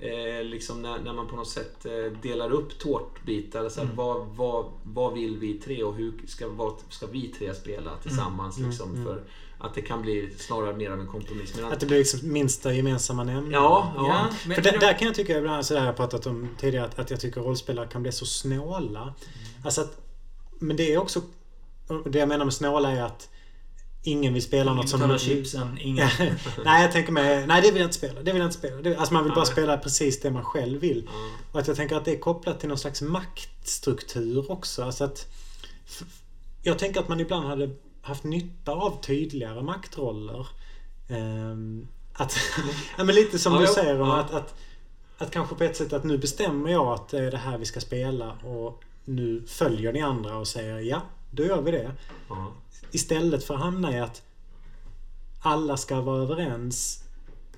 eh, 0.09 0.43
liksom 0.43 0.81
när, 0.81 0.99
när 0.99 1.13
man 1.13 1.27
på 1.27 1.35
något 1.35 1.47
sätt 1.49 1.85
eh, 1.85 1.91
delar 2.21 2.51
upp 2.51 2.79
tårtbitar. 2.79 3.69
Så 3.69 3.79
här, 3.79 3.85
Mm. 3.85 3.95
vad, 3.95 4.27
vad, 4.27 4.65
vad 4.83 5.13
vill 5.13 5.37
vi 5.37 5.53
tre 5.53 5.83
och 5.83 5.95
hur 5.95 6.13
ska, 6.27 6.47
vad 6.47 6.73
ska 6.89 7.07
vi 7.07 7.27
tre 7.27 7.53
spela 7.53 7.91
tillsammans? 8.03 8.57
Mm, 8.57 8.69
Liksom, 8.69 8.91
mm. 8.91 9.05
För 9.05 9.23
Att 9.57 9.73
det 9.73 9.81
kan 9.81 10.01
bli 10.01 10.29
snarare 10.37 10.75
mer 10.75 10.91
av 10.91 10.99
en 10.99 11.07
kompromiss. 11.07 11.55
Medan, 11.55 11.71
Att 11.71 11.79
det 11.79 11.85
blir 11.85 11.97
liksom 11.97 12.31
minsta 12.33 12.73
gemensamma 12.73 13.23
nämnare. 13.23 13.51
ja, 13.53 13.93
ja. 13.95 14.07
Ja, 14.07 14.35
men, 14.47 14.55
För 14.55 14.61
där, 14.61 14.79
där 14.79 14.93
kan 14.99 15.05
jag 15.07 15.15
tycka 15.15 15.37
ibland, 15.37 15.65
så 15.65 15.73
där 15.73 15.81
har 15.81 15.87
jag 15.87 15.95
pratat 15.97 16.25
om 16.27 16.47
tidigare, 16.59 16.85
att, 16.85 16.99
att 16.99 17.09
jag 17.11 17.19
tycker 17.19 17.41
rollspelare 17.41 17.87
kan 17.87 18.01
bli 18.01 18.11
så 18.11 18.25
snåla. 18.25 19.01
Mm. 19.01 19.13
Alltså 19.63 19.81
att, 19.81 20.01
men 20.59 20.75
det 20.77 20.93
är 20.93 20.97
också... 20.97 21.21
Det 22.05 22.19
jag 22.19 22.27
menar 22.29 22.45
med 22.45 22.53
snåla 22.53 22.91
är 22.91 23.01
att 23.03 23.29
ingen 24.03 24.33
vill 24.33 24.43
spela 24.43 24.73
något 24.73 24.89
som... 24.89 24.99
Betalar 24.99 25.17
chipsen, 25.17 25.77
ingen... 25.81 26.09
nej, 26.65 26.81
jag 26.81 26.91
tänker 26.91 27.11
med... 27.11 27.47
Nej, 27.47 27.61
det 27.61 27.71
vill 27.71 27.81
jag 27.81 27.87
inte 27.87 27.97
spela. 27.97 28.21
Det 28.21 28.31
vill 28.31 28.41
jag 28.41 28.47
inte 28.47 28.57
spela. 28.57 28.81
Det, 28.81 28.95
alltså 28.95 29.13
man 29.13 29.23
vill 29.23 29.33
bara 29.33 29.43
Nej. 29.43 29.51
spela 29.51 29.77
precis 29.77 30.21
det 30.21 30.31
man 30.31 30.43
själv 30.43 30.79
vill. 30.79 31.09
Ja. 31.11 31.29
Och 31.51 31.59
att 31.59 31.67
jag 31.67 31.77
tänker 31.77 31.95
att 31.95 32.05
det 32.05 32.11
är 32.11 32.19
kopplat 32.19 32.59
till 32.59 32.69
någon 32.69 32.77
slags 32.77 33.01
maktstruktur 33.01 34.51
också. 34.51 34.83
Alltså 34.83 35.03
att... 35.03 35.27
Jag 36.61 36.79
tänker 36.79 36.99
att 36.99 37.07
man 37.07 37.19
ibland 37.19 37.47
hade 37.47 37.69
haft 38.01 38.23
nytta 38.23 38.71
av 38.71 39.01
tydligare 39.01 39.61
maktroller. 39.61 40.47
Ehm, 41.09 41.87
att, 42.13 42.37
ja, 42.97 43.03
men 43.03 43.15
lite 43.15 43.39
som 43.39 43.53
Ja, 43.53 43.59
du 43.59 43.67
säger 43.67 44.01
om 44.01 44.07
ja. 44.07 44.19
att, 44.19 44.33
att, 44.33 44.55
att 45.17 45.31
kanske 45.31 45.55
på 45.55 45.63
ett 45.63 45.77
sätt 45.77 45.93
att 45.93 46.03
nu 46.03 46.17
bestämmer 46.17 46.71
jag 46.71 46.87
att 46.87 47.09
det 47.09 47.19
är 47.19 47.31
det 47.31 47.37
här 47.37 47.57
vi 47.57 47.65
ska 47.65 47.79
spela 47.79 48.31
och 48.31 48.83
nu 49.05 49.43
följer 49.47 49.93
ni 49.93 50.01
andra 50.01 50.37
och 50.37 50.47
säger 50.47 50.79
ja, 50.79 51.01
då 51.31 51.43
gör 51.43 51.61
vi 51.61 51.71
det. 51.71 51.91
Ja. 52.29 52.53
Istället 52.93 53.43
för 53.43 53.53
att 53.53 53.59
hamna 53.59 53.97
i 53.97 53.99
att 53.99 54.21
alla 55.41 55.77
ska 55.77 56.01
vara 56.01 56.21
överens 56.23 57.03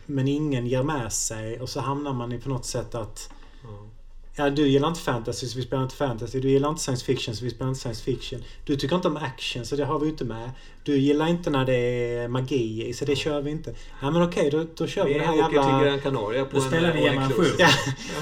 men 0.06 0.28
ingen 0.28 0.68
ger 0.68 0.84
med 0.84 1.14
sig 1.14 1.60
och 1.62 1.70
så 1.70 1.80
hamnar 1.80 2.14
man 2.14 2.32
i 2.32 2.40
på 2.40 2.50
något 2.50 2.66
sätt 2.66 2.96
att 2.96 3.30
Ja. 3.64 3.90
Ja, 4.38 4.50
du 4.50 4.68
gillar 4.68 4.88
inte 4.88 5.00
fantasy 5.00 5.48
så 5.48 5.58
vi 5.58 5.64
spelar 5.64 5.84
inte 5.84 5.96
fantasy. 5.96 6.40
Du 6.40 6.50
gillar 6.50 6.70
inte 6.70 6.82
science 6.82 7.06
fiction 7.06 7.36
så 7.36 7.44
vi 7.44 7.50
spelar 7.52 7.70
inte 7.70 7.80
science 7.82 8.04
fiction. 8.04 8.44
Du 8.66 8.76
tycker 8.76 8.96
inte 8.96 9.08
om 9.08 9.18
action 9.18 9.66
så 9.66 9.76
det 9.76 9.86
har 9.86 10.00
vi 10.00 10.10
inte 10.10 10.26
med. 10.26 10.52
Du 10.84 10.98
gillar 10.98 11.28
inte 11.28 11.50
när 11.50 11.66
det 11.66 11.76
är 11.76 12.28
magi 12.28 12.94
så 12.94 13.06
det 13.06 13.16
kör 13.16 13.42
vi 13.42 13.52
inte. 13.52 13.76
Ja 14.02 14.12
men 14.12 14.22
okej, 14.22 14.50
då, 14.50 14.66
då 14.76 14.88
kör 14.88 15.06
vi, 15.06 15.14
Vi 15.14 15.20
det 15.20 15.26
här 15.26 15.34
åker 15.34 15.48
till 15.48 15.56
jävla... 15.56 15.84
Gran 15.84 16.00
Canaria 16.00 16.46
på 16.46 16.58
Då 16.58 16.64
en 16.64 16.68
spelar 16.70 16.94
vi 16.94 17.00
generation. 17.02 17.32
inclusive. 17.32 17.56
Ja, 17.60 17.70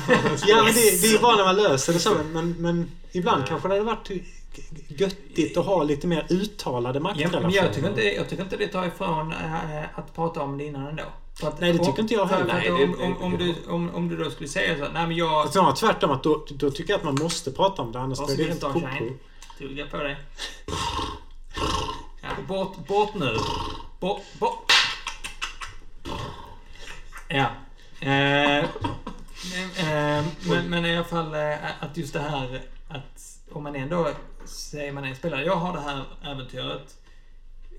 ja 0.47 0.63
men 0.63 0.73
det, 0.73 1.01
det 1.01 1.07
är 1.07 1.11
ju 1.11 1.19
bara 1.19 1.35
när 1.35 1.43
man 1.43 1.55
löser 1.55 1.93
det 1.93 1.99
så. 1.99 2.15
Men, 2.33 2.55
men 2.59 2.91
ibland 3.11 3.39
Nej. 3.39 3.49
kanske 3.49 3.67
det 3.67 3.73
hade 3.73 3.85
varit 3.85 4.11
göttigt 4.87 5.57
att 5.57 5.65
ha 5.65 5.83
lite 5.83 6.07
mer 6.07 6.25
uttalade 6.29 6.97
Ja, 6.99 7.03
maktrelationer. 7.03 7.41
men 7.41 7.51
jag 7.51 7.73
tycker, 7.73 7.89
inte, 7.89 8.01
jag 8.15 8.29
tycker 8.29 8.43
inte 8.43 8.57
det 8.57 8.67
tar 8.67 8.85
ifrån 8.85 9.31
äh, 9.31 9.83
att 9.99 10.15
prata 10.15 10.41
om 10.41 10.57
det 10.57 10.63
innan 10.63 10.87
ändå. 10.87 11.03
Att, 11.43 11.59
Nej, 11.61 11.71
det 11.73 11.77
tycker 11.79 11.91
om- 11.91 11.99
inte 11.99 12.13
jag 12.13 12.25
heller. 12.25 12.53
Nej, 12.53 12.71
om, 12.71 12.95
om, 13.01 13.17
om, 13.17 13.37
du, 13.37 13.55
om, 13.67 13.89
om 13.95 14.09
du 14.09 14.17
då 14.17 14.29
skulle 14.29 14.49
säga 14.49 14.77
så 14.77 14.91
nej 14.93 15.07
men 15.07 15.15
jag... 15.15 15.49
Snarare 15.49 15.75
tvärtom 15.75 16.11
att 16.11 16.23
då, 16.23 16.45
då 16.49 16.71
tycker 16.71 16.93
jag 16.93 16.97
att 16.97 17.03
man 17.03 17.15
måste 17.15 17.51
prata 17.51 17.81
om 17.81 17.91
det 17.91 17.99
annars 17.99 18.25
blir 18.25 18.37
det 18.37 18.43
helt 18.43 18.61
koko. 18.61 18.79
Tugga 19.57 19.85
på 19.85 19.97
dig. 19.97 20.17
Ja, 22.21 22.29
bort, 22.47 22.87
bort 22.87 23.13
nu. 23.13 23.37
Bort, 23.99 24.21
bort. 24.39 24.71
Ja. 27.27 27.45
Eh, 27.99 28.65
men, 29.53 29.69
eh, 29.77 30.25
men, 30.49 30.69
men 30.69 30.85
i 30.85 30.95
alla 30.95 31.05
fall 31.05 31.33
eh, 31.33 31.55
att 31.79 31.97
just 31.97 32.13
det 32.13 32.19
här 32.19 32.61
att 32.87 33.39
om 33.51 33.63
man 33.63 33.75
ändå 33.75 34.09
säger 34.45 34.91
man 34.91 35.03
en 35.03 35.15
spelare. 35.15 35.45
Jag 35.45 35.55
har 35.55 35.73
det 35.73 35.79
här 35.81 36.03
äventyret. 36.23 36.97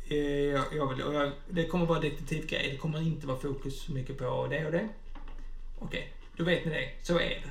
Eh, 0.09 0.17
Jag, 0.19 0.65
jag 0.77 0.87
vill, 0.89 0.99
jag, 0.99 1.33
det 1.49 1.67
kommer 1.67 1.87
vara 1.87 2.01
detektivgrej. 2.01 2.69
Det 2.71 2.77
kommer 2.77 3.01
inte 3.03 3.27
vara 3.27 3.39
fokus 3.39 3.89
mycket 3.89 4.19
på 4.19 4.47
det 4.51 4.67
och 4.67 4.73
det. 4.73 4.89
Okej, 5.79 6.13
då 6.37 6.45
vet 6.45 6.65
ni 6.65 6.71
det. 6.71 6.89
Så 7.03 7.15
är 7.15 7.19
det. 7.19 7.51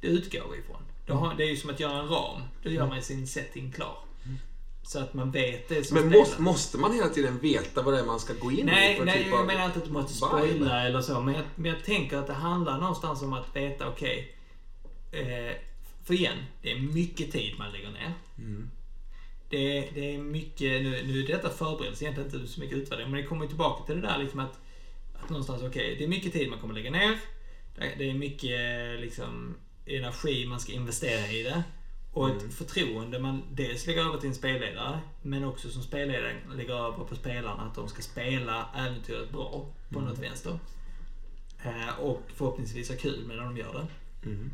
Det 0.00 0.06
utgår 0.06 0.42
vi 0.52 0.58
ifrån. 0.58 0.82
Har, 1.18 1.34
det 1.34 1.44
är 1.44 1.48
ju 1.48 1.56
som 1.56 1.70
att 1.70 1.80
göra 1.80 1.98
en 1.98 2.08
ram. 2.08 2.40
Då 2.62 2.70
gör 2.70 2.86
man 2.86 3.02
sin 3.02 3.26
setting 3.26 3.72
klar. 3.72 3.98
Så 4.82 4.98
att 4.98 5.14
man 5.14 5.30
vet 5.30 5.68
det 5.68 5.84
som 5.84 5.98
Men 5.98 6.10
måste, 6.18 6.42
måste 6.42 6.78
man 6.78 6.92
hela 6.94 7.08
tiden 7.08 7.38
veta 7.38 7.82
vad 7.82 7.94
det 7.94 8.00
är 8.00 8.04
man 8.04 8.20
ska 8.20 8.32
gå 8.32 8.50
in 8.50 8.58
i? 8.58 8.62
Nej, 8.62 8.96
för 8.96 9.04
nej 9.04 9.18
typ 9.24 9.32
jag 9.32 9.46
menar 9.46 9.64
inte 9.66 9.78
att 9.78 9.84
du 9.84 9.90
måste 9.90 10.12
spoila 10.14 10.82
eller 10.86 11.00
så. 11.00 11.20
Men 11.20 11.34
jag, 11.34 11.44
men 11.54 11.70
jag 11.72 11.84
tänker 11.84 12.16
att 12.16 12.26
det 12.26 12.32
handlar 12.32 12.78
någonstans 12.78 13.22
om 13.22 13.32
att 13.32 13.56
veta, 13.56 13.88
okej. 13.88 14.36
eh, 15.12 15.56
för 16.08 16.14
igen, 16.14 16.38
det 16.62 16.72
är 16.72 16.78
mycket 16.78 17.32
tid 17.32 17.54
man 17.58 17.72
lägger 17.72 17.90
ner. 17.90 18.12
Mm. 18.38 18.70
Det, 19.48 19.90
det 19.94 20.14
är 20.14 20.18
mycket, 20.18 20.82
nu, 20.82 21.02
nu 21.06 21.22
är 21.22 21.26
detta 21.26 21.50
förberedelse, 21.50 22.04
egentligen 22.04 22.34
inte 22.34 22.52
så 22.52 22.60
mycket 22.60 22.78
utvärdering. 22.78 23.10
Men 23.10 23.20
det 23.20 23.26
kommer 23.26 23.46
tillbaka 23.46 23.84
till 23.86 24.00
det 24.00 24.08
där 24.08 24.18
liksom 24.18 24.40
att, 24.40 24.58
att 25.14 25.30
någonstans, 25.30 25.62
okej, 25.62 25.96
det 25.98 26.04
är 26.04 26.08
mycket 26.08 26.32
tid 26.32 26.50
man 26.50 26.58
kommer 26.58 26.74
lägga 26.74 26.90
ner. 26.90 27.18
Det, 27.98 28.10
är 28.10 28.14
mycket 28.14 29.00
liksom 29.00 29.56
energi 29.86 30.46
man 30.46 30.60
ska 30.60 30.72
investera 30.72 31.32
i 31.32 31.42
det. 31.42 31.62
Och 32.12 32.30
ett 32.30 32.54
förtroende 32.54 33.18
man 33.18 33.42
dels 33.52 33.86
lägger 33.86 34.00
över 34.00 34.18
till 34.18 34.28
en 34.28 34.34
spelledare, 34.34 35.00
men 35.22 35.44
också 35.44 35.70
som 35.70 35.82
spelledare 35.82 36.36
lägger 36.56 36.74
över 36.74 37.04
på 37.04 37.14
spelarna 37.14 37.62
att 37.62 37.74
de 37.74 37.88
ska 37.88 38.02
spela 38.02 38.68
äventyret 38.76 39.30
bra 39.30 39.66
på 39.88 40.00
något 40.00 40.18
vänster. 40.18 40.58
Eh, 41.62 42.00
och 42.00 42.22
förhoppningsvis 42.34 42.88
ha 42.88 42.96
kul 42.96 43.24
med 43.26 43.36
när 43.36 43.44
de 43.44 43.56
gör 43.56 43.72
det. 43.72 43.86
Mm. 44.28 44.50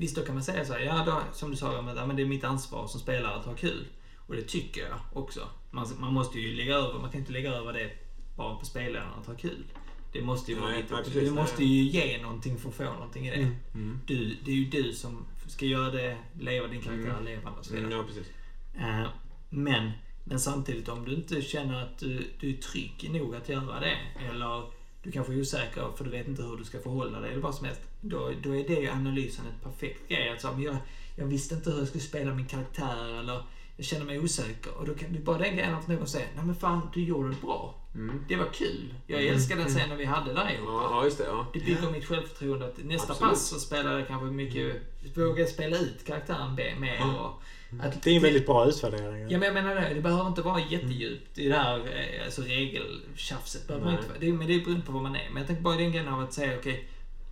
Visst, 0.00 0.16
då 0.16 0.22
kan 0.22 0.34
man 0.34 0.44
säga 0.44 0.64
så 0.64 0.72
här, 0.72 0.80
ja, 0.80 1.02
då, 1.06 1.22
som 1.32 1.50
du 1.50 1.56
sa, 1.56 1.82
men, 1.82 1.96
ja, 1.96 2.06
men 2.06 2.16
det 2.16 2.22
är 2.22 2.26
mitt 2.26 2.44
ansvar 2.44 2.86
som 2.86 3.00
spelare 3.00 3.34
att 3.34 3.44
ha 3.44 3.54
kul. 3.54 3.86
Och 4.16 4.36
det 4.36 4.42
tycker 4.42 4.80
jag 4.80 4.98
också. 5.12 5.48
Man, 5.70 5.86
man 5.98 6.12
måste 6.12 6.38
ju 6.40 6.54
lägga 6.56 6.74
över, 6.74 6.98
man 7.00 7.10
kan 7.10 7.20
inte 7.20 7.32
lägga 7.32 7.50
över 7.52 7.72
det 7.72 7.90
bara 8.36 8.54
på 8.56 8.64
spelaren 8.64 9.08
att 9.20 9.26
ha 9.26 9.34
kul. 9.34 9.64
Det 10.12 10.22
måste 10.22 10.52
ju 10.52 10.58
vara 10.58 10.78
också. 10.78 10.96
precis. 10.96 11.14
Du 11.14 11.30
måste 11.30 11.64
ju 11.64 11.82
ge 11.82 12.22
någonting 12.22 12.58
för 12.58 12.68
att 12.68 12.74
få 12.74 12.84
någonting 12.84 13.26
i 13.26 13.30
det. 13.30 13.36
Mm. 13.36 13.56
Mm. 13.74 14.00
Du, 14.06 14.36
det 14.44 14.50
är 14.50 14.54
ju 14.56 14.64
du 14.64 14.92
som 14.92 15.26
ska 15.46 15.66
göra 15.66 15.90
det, 15.90 16.16
leva 16.40 16.66
din 16.66 16.80
karaktär 16.80 17.10
Mm. 17.10 17.24
levande 17.24 17.58
och 17.58 17.64
så 17.66 17.74
vidare. 17.74 17.86
Mm, 17.92 17.98
ja, 17.98 18.04
precis. 18.06 18.32
Eh, 18.76 19.06
men, 19.50 19.90
men 20.24 20.40
samtidigt 20.40 20.88
om 20.88 21.04
du 21.04 21.14
inte 21.14 21.42
känner 21.42 21.82
att 21.82 21.98
du, 21.98 22.30
du 22.40 22.50
är 22.50 22.56
trygg 22.56 23.10
nog 23.10 23.34
att 23.34 23.48
göra 23.48 23.80
det. 23.80 23.96
Eller 24.30 24.77
du 25.08 25.12
kanske 25.12 25.32
är 25.32 25.40
osäker 25.40 25.92
för 25.96 26.04
du 26.04 26.10
vet 26.10 26.28
inte 26.28 26.42
hur 26.42 26.56
du 26.56 26.64
ska 26.64 26.80
förhålla 26.80 27.20
dig 27.20 27.30
eller 27.30 27.42
vad 27.42 27.54
som 27.54 27.66
helst. 27.66 27.80
Då, 28.00 28.32
då 28.42 28.56
är 28.56 28.68
det 28.68 28.74
ju 28.74 28.88
analysen 28.88 29.44
ett 29.46 29.62
perfekt 29.62 30.08
grej. 30.08 30.30
Alltså, 30.30 30.52
men 30.52 30.62
jag, 30.62 30.76
jag 31.16 31.26
visste 31.26 31.54
inte 31.54 31.70
hur 31.70 31.78
jag 31.78 31.88
skulle 31.88 32.04
spela 32.04 32.34
min 32.34 32.46
karaktär 32.46 33.20
eller 33.20 33.42
jag 33.76 33.86
känner 33.86 34.04
mig 34.04 34.20
osäker. 34.20 34.74
Och 34.78 34.86
då 34.86 34.94
kan 34.94 35.12
du 35.12 35.18
bara 35.18 35.38
den 35.38 35.56
grejen 35.56 35.74
att 35.74 35.88
någon 35.88 36.06
säger 36.06 36.28
Nej 36.36 36.44
men 36.44 36.54
fan, 36.54 36.90
du 36.94 37.04
gjorde 37.04 37.28
det 37.28 37.40
bra. 37.40 37.74
Mm. 37.94 38.24
Det 38.28 38.36
var 38.36 38.46
kul. 38.52 38.94
Jag 39.06 39.26
älskade 39.26 39.62
den 39.62 39.70
scenen 39.70 39.98
vi 39.98 40.04
hade 40.04 40.32
där 40.32 40.54
ihop. 40.54 40.68
Ja, 40.68 40.88
ja, 40.90 41.04
just 41.04 41.18
det. 41.18 41.24
Ja. 41.24 41.46
Det 41.52 41.60
bygger 41.60 41.90
mitt 41.90 42.04
självförtroende 42.04 42.66
att 42.66 42.84
nästa 42.84 43.12
Absolut. 43.12 43.32
pass 43.32 43.48
så 43.48 43.60
spelar 43.60 43.98
jag 43.98 44.08
kanske 44.08 44.26
mycket, 44.26 44.76
vågar 45.16 45.38
jag 45.38 45.48
spela 45.48 45.76
ut 45.76 46.04
karaktären 46.06 46.54
mer. 46.54 47.20
Och 47.20 47.42
att 47.80 48.02
Det 48.02 48.10
är 48.10 48.16
en 48.16 48.22
väldigt 48.22 48.46
bra 48.46 48.68
utvärdering. 48.68 49.30
Ja, 49.30 49.38
men 49.38 49.42
jag 49.42 49.54
menar 49.54 49.74
det. 49.74 49.94
Det 49.94 50.00
behöver 50.00 50.26
inte 50.26 50.42
vara 50.42 50.60
jättedjupt 50.60 51.38
i 51.38 51.48
det 51.48 51.56
här 51.56 51.78
eh, 51.78 52.24
alltså, 52.24 52.42
regeltjafset. 52.42 53.66
Behöver 53.66 53.90
inte, 53.90 54.04
det, 54.20 54.32
men 54.32 54.46
det 54.46 54.54
är 54.54 54.60
beroende 54.60 54.86
på 54.86 54.92
vad 54.92 55.02
man 55.02 55.16
är. 55.16 55.28
Men 55.28 55.36
jag 55.36 55.46
tänker 55.46 55.62
bara 55.62 55.74
i 55.74 55.82
den 55.82 55.92
grejen 55.92 56.08
av 56.08 56.20
att 56.20 56.32
säga 56.32 56.58
okej. 56.58 56.88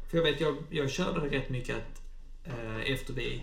för 0.08 0.16
jag 0.16 0.24
vet, 0.24 0.40
jag, 0.40 0.56
jag 0.70 0.90
körde 0.90 1.20
rätt 1.20 1.48
mycket 1.48 1.76
att 1.76 2.02
eh, 2.44 2.92
efter 2.92 3.12
vi, 3.12 3.42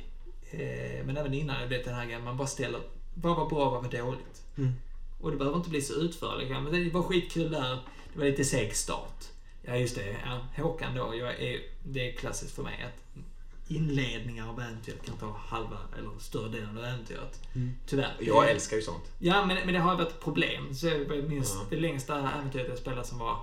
eh, 0.52 1.06
men 1.06 1.18
även 1.18 1.34
innan 1.34 1.60
jag 1.60 1.68
blev 1.68 1.84
den 1.84 1.94
här 1.94 2.06
grejen, 2.06 2.24
man 2.24 2.38
bara 2.38 2.48
ställer 2.48 2.80
vad 3.14 3.38
var 3.38 3.50
bra, 3.50 3.70
vad 3.70 3.84
var 3.84 3.92
dåligt? 3.92 4.44
Mm. 4.58 4.74
Och 5.22 5.32
det 5.32 5.38
behöver 5.38 5.58
inte 5.58 5.70
bli 5.70 5.82
så 5.82 5.94
utförligt. 5.94 6.52
Men 6.52 6.72
det 6.72 6.90
var 6.94 7.04
skitkul 7.04 7.52
där. 7.52 7.80
Det 8.14 8.20
var 8.20 8.26
lite 8.26 8.44
seg 8.44 8.76
start. 8.76 9.24
Ja, 9.62 9.76
just 9.76 9.96
det. 9.96 10.16
Ja, 10.26 10.64
Håkan 10.64 10.96
då. 10.96 11.16
Jag 11.16 11.42
är, 11.42 11.62
det 11.84 12.10
är 12.10 12.16
klassiskt 12.16 12.56
för 12.56 12.64
mig 12.64 12.84
att 12.84 13.24
inledningar 13.68 14.50
av 14.50 14.60
äventyret 14.62 15.06
kan 15.06 15.18
ta 15.18 15.38
halva 15.38 15.78
eller 15.98 16.20
större 16.20 16.50
delen 16.50 16.78
av 16.78 16.84
äventyret. 16.84 17.42
Mm. 17.56 17.72
Tyvärr. 17.86 18.16
Jag 18.20 18.52
älskar 18.52 18.76
ju 18.78 18.82
sånt. 18.84 19.12
Ja, 19.20 19.46
men, 19.46 19.58
men 19.66 19.74
det 19.74 19.80
har 19.80 19.96
varit 19.96 20.08
ett 20.08 20.20
problem. 20.20 20.74
Så 20.74 20.88
jag 20.88 21.24
minns 21.30 21.54
Ja. 21.56 21.66
det 21.70 21.76
längsta 21.80 22.32
äventyret 22.32 22.68
jag 22.70 22.78
spelade 22.78 23.04
som 23.08 23.20
var 23.20 23.38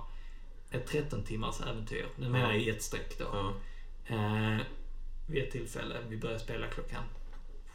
ett 0.71 0.87
13 0.87 1.23
timmars 1.23 1.61
äventyr. 1.61 2.05
Nu 2.15 2.29
menar 2.29 2.51
jag 2.51 2.61
i 2.61 2.69
ett 2.69 2.83
streck 2.83 3.19
då. 3.19 3.25
Ja. 3.33 3.53
Eh, 4.15 4.57
vid 5.27 5.43
ett 5.43 5.51
tillfälle. 5.51 5.95
Vi 6.09 6.17
började 6.17 6.39
spela 6.39 6.67
klockan 6.67 7.03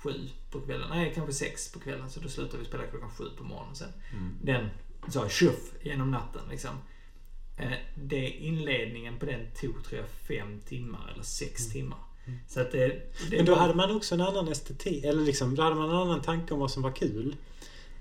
sju 0.03 0.29
på 0.51 0.61
kvällen. 0.61 0.89
Nej, 0.91 1.13
kanske 1.15 1.33
sex 1.33 1.73
på 1.73 1.81
kvällen. 1.81 2.11
Så 2.11 2.21
då 2.21 2.29
slutade 2.29 2.59
vi 2.59 2.65
spela 2.65 2.87
klockan 2.87 3.11
sju 3.11 3.25
på 3.39 3.45
morgonen 3.45 3.75
sen. 3.77 3.93
Mm. 4.13 4.35
Den 4.43 4.69
sa 5.09 5.29
tjoff 5.29 5.73
genom 5.83 6.11
natten 6.11 6.43
liksom. 6.51 6.71
Eh, 7.59 7.73
det 7.95 8.29
inledningen 8.31 9.19
på 9.19 9.27
den 9.27 9.47
tog 9.61 9.85
tror 9.85 10.01
jag 10.01 10.09
fem 10.09 10.61
timmar 10.61 11.11
eller 11.15 11.23
sex 11.25 11.69
timmar. 11.73 11.99
Så 12.49 12.61
att 12.61 12.73
det, 12.73 12.87
det 13.31 13.37
Men 13.37 13.45
då 13.45 13.55
hade 13.55 13.75
man 13.75 13.97
också 13.97 14.15
en 14.15 14.21
annan 14.21 14.49
estetik. 14.49 15.05
Eller 15.05 15.23
liksom, 15.23 15.55
då 15.55 15.63
hade 15.63 15.77
man 15.77 15.91
en 15.91 15.97
annan 15.97 16.23
tanke 16.23 16.55
om 16.55 16.61
vad 16.61 16.71
som 16.71 16.83
var 16.83 16.93
kul. 16.93 17.37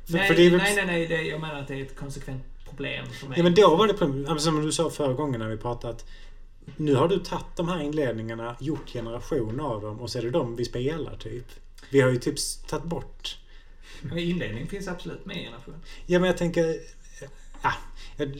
För, 0.05 0.13
nej, 0.13 0.27
för 0.27 0.35
det 0.35 0.57
nej, 0.57 0.75
nej, 0.75 0.85
nej, 0.85 1.07
det, 1.07 1.21
jag 1.21 1.41
menar 1.41 1.61
att 1.61 1.67
det 1.67 1.73
är 1.73 1.81
ett 1.81 1.95
konsekvent 1.95 2.43
problem 2.69 3.05
för 3.11 3.27
mig. 3.27 3.37
Ja, 3.37 3.43
men 3.43 3.53
då 3.53 3.75
var 3.75 3.87
det 3.87 3.93
problem. 3.93 4.25
ja, 4.27 4.37
Som 4.37 4.65
du 4.65 4.71
sa 4.71 4.89
förra 4.89 5.13
gången 5.13 5.39
när 5.39 5.49
vi 5.49 5.57
pratade 5.57 5.93
att 5.93 6.05
nu 6.77 6.95
har 6.95 7.07
du 7.07 7.19
tagit 7.19 7.45
de 7.55 7.67
här 7.67 7.79
inledningarna, 7.81 8.55
gjort 8.59 8.89
generation 8.89 9.59
av 9.59 9.81
dem 9.81 10.01
och 10.01 10.09
så 10.09 10.17
är 10.17 10.23
det 10.23 10.29
de 10.29 10.55
vi 10.55 10.65
spelar 10.65 11.15
typ. 11.17 11.45
Vi 11.89 12.01
har 12.01 12.09
ju 12.09 12.17
typ 12.17 12.35
tagit 12.67 12.85
bort. 12.85 13.37
Men 14.01 14.17
inledning 14.17 14.67
finns 14.67 14.87
absolut 14.87 15.25
med 15.25 15.37
i 15.37 15.43
generation. 15.43 15.75
Ja 16.05 16.19
men 16.19 16.27
jag 16.27 16.37
tänker... 16.37 16.75
Ja, 17.61 17.73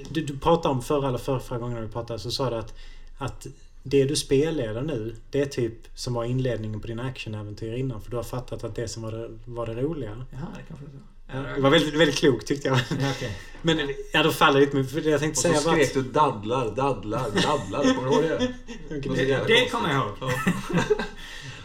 du, 0.09 0.21
du 0.23 0.39
pratade 0.39 0.73
om 0.75 0.81
förra 0.81 1.07
eller 1.07 1.17
förra, 1.17 1.39
förra 1.39 1.59
gången 1.59 1.75
när 1.75 1.81
vi 1.81 1.91
pratade 1.91 2.19
så 2.19 2.31
sa 2.31 2.49
du 2.49 2.55
att, 2.55 2.73
att 3.17 3.47
det 3.87 4.05
du 4.05 4.15
spelleder 4.15 4.81
nu 4.81 5.15
det 5.29 5.41
är 5.41 5.45
typ 5.45 5.73
som 5.95 6.13
var 6.13 6.23
inledningen 6.25 6.81
på 6.81 6.87
dina 6.87 7.03
actionäventyr 7.03 7.73
innan 7.73 8.01
för 8.01 8.11
du 8.11 8.15
har 8.17 8.23
fattat 8.23 8.63
att 8.63 8.75
det 8.75 8.87
som 8.87 9.03
var 9.03 9.11
det, 9.11 9.29
var 9.45 9.65
det 9.65 9.73
roliga. 9.73 10.25
Jaha, 10.31 10.47
det 10.57 10.63
kanske 10.67 10.85
så. 10.85 10.97
Ja, 11.27 11.39
det 11.55 11.61
var 11.61 11.69
väldigt, 11.69 11.93
väldigt 11.93 12.15
klokt 12.15 12.47
tyckte 12.47 12.67
jag. 12.67 12.77
Ja, 12.77 13.11
okej. 13.15 13.37
Men 13.61 13.89
ja, 14.13 14.23
då 14.23 14.31
faller 14.31 14.59
det 14.59 14.65
lite. 14.65 14.75
Men 14.75 14.87
för 14.87 15.01
det 15.01 15.09
jag 15.09 15.19
tänkte 15.19 15.49
Och 15.49 15.55
så 15.55 15.61
säga 15.61 15.71
var 15.71 15.83
skrek 15.83 15.87
att... 15.87 15.93
du 15.93 16.11
daddlar, 16.11 16.75
daddlar, 16.75 17.31
daddlar. 17.31 17.95
Kommer 17.95 18.09
du 18.09 18.15
ihåg 18.15 18.23
det? 18.23 18.53
Det, 19.15 19.47
det 19.47 19.69
kommer 19.69 19.89
jag 19.89 19.97
ihåg. 19.97 20.31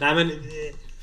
Nej 0.01 0.15
men... 0.15 0.31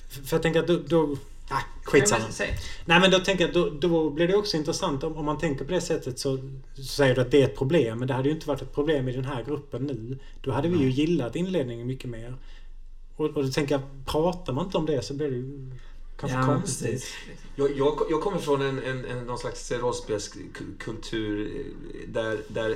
För 0.09 0.35
jag 0.35 0.41
tänker 0.41 0.59
att 0.59 0.67
då... 0.67 0.79
då 0.87 1.17
ah, 1.49 1.61
skitsamma. 1.83 2.25
Men. 2.39 2.47
Nej 2.85 2.99
men 2.99 3.11
då 3.11 3.19
tänker 3.19 3.43
jag 3.43 3.47
att 3.49 3.81
då, 3.81 3.87
då 3.89 4.09
blir 4.09 4.27
det 4.27 4.35
också 4.35 4.57
intressant 4.57 5.03
om, 5.03 5.17
om 5.17 5.25
man 5.25 5.37
tänker 5.37 5.65
på 5.65 5.71
det 5.71 5.81
sättet 5.81 6.19
så, 6.19 6.39
så 6.73 6.83
säger 6.83 7.15
du 7.15 7.21
att 7.21 7.31
det 7.31 7.41
är 7.41 7.45
ett 7.45 7.57
problem. 7.57 7.99
Men 7.99 8.07
det 8.07 8.13
hade 8.13 8.29
ju 8.29 8.35
inte 8.35 8.47
varit 8.47 8.61
ett 8.61 8.73
problem 8.73 9.07
i 9.09 9.11
den 9.11 9.25
här 9.25 9.43
gruppen 9.43 9.83
nu. 9.83 10.19
Då 10.41 10.51
hade 10.51 10.67
vi 10.67 10.77
ju 10.77 10.89
gillat 10.89 11.35
inledningen 11.35 11.87
mycket 11.87 12.09
mer. 12.09 12.35
Och, 13.15 13.25
och 13.25 13.43
då 13.43 13.49
tänker 13.51 13.75
jag, 13.75 13.81
pratar 14.05 14.53
man 14.53 14.65
inte 14.65 14.77
om 14.77 14.85
det 14.85 15.01
så 15.01 15.13
blir 15.13 15.27
det 15.29 15.35
ju 15.35 15.71
kanske 16.19 16.37
Ja, 16.37 16.45
konstigt. 16.45 16.91
precis. 16.91 17.13
Jag, 17.55 17.77
jag, 17.77 17.99
jag 18.09 18.21
kommer 18.21 18.37
från 18.37 18.61
en, 18.61 18.83
en, 18.83 19.05
en, 19.05 19.25
någon 19.25 19.37
slags 19.37 19.71
rollspelskultur 19.71 21.51
eh, 21.55 22.09
där, 22.09 22.37
där 22.47 22.75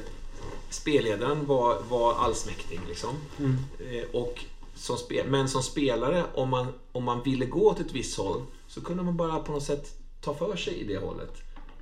spelledaren 0.69 1.45
var, 1.45 1.81
var 1.89 2.13
allsmäktig. 2.13 2.79
Liksom. 2.87 3.15
Mm. 3.39 3.57
Eh, 3.79 4.03
Och 4.11 4.45
som 4.75 4.97
spel, 4.97 5.27
men 5.29 5.49
som 5.49 5.63
spelare, 5.63 6.23
om 6.33 6.49
man, 6.49 6.67
om 6.91 7.03
man 7.03 7.23
ville 7.23 7.45
gå 7.45 7.69
åt 7.69 7.79
ett 7.79 7.91
visst 7.91 8.17
håll, 8.17 8.41
så 8.73 8.81
kunde 8.81 9.03
man 9.03 9.17
bara 9.17 9.39
på 9.39 9.51
något 9.51 9.63
sätt 9.63 9.97
ta 10.21 10.33
för 10.33 10.55
sig 10.55 10.73
i 10.73 10.83
det 10.83 10.97
hållet. 10.97 11.33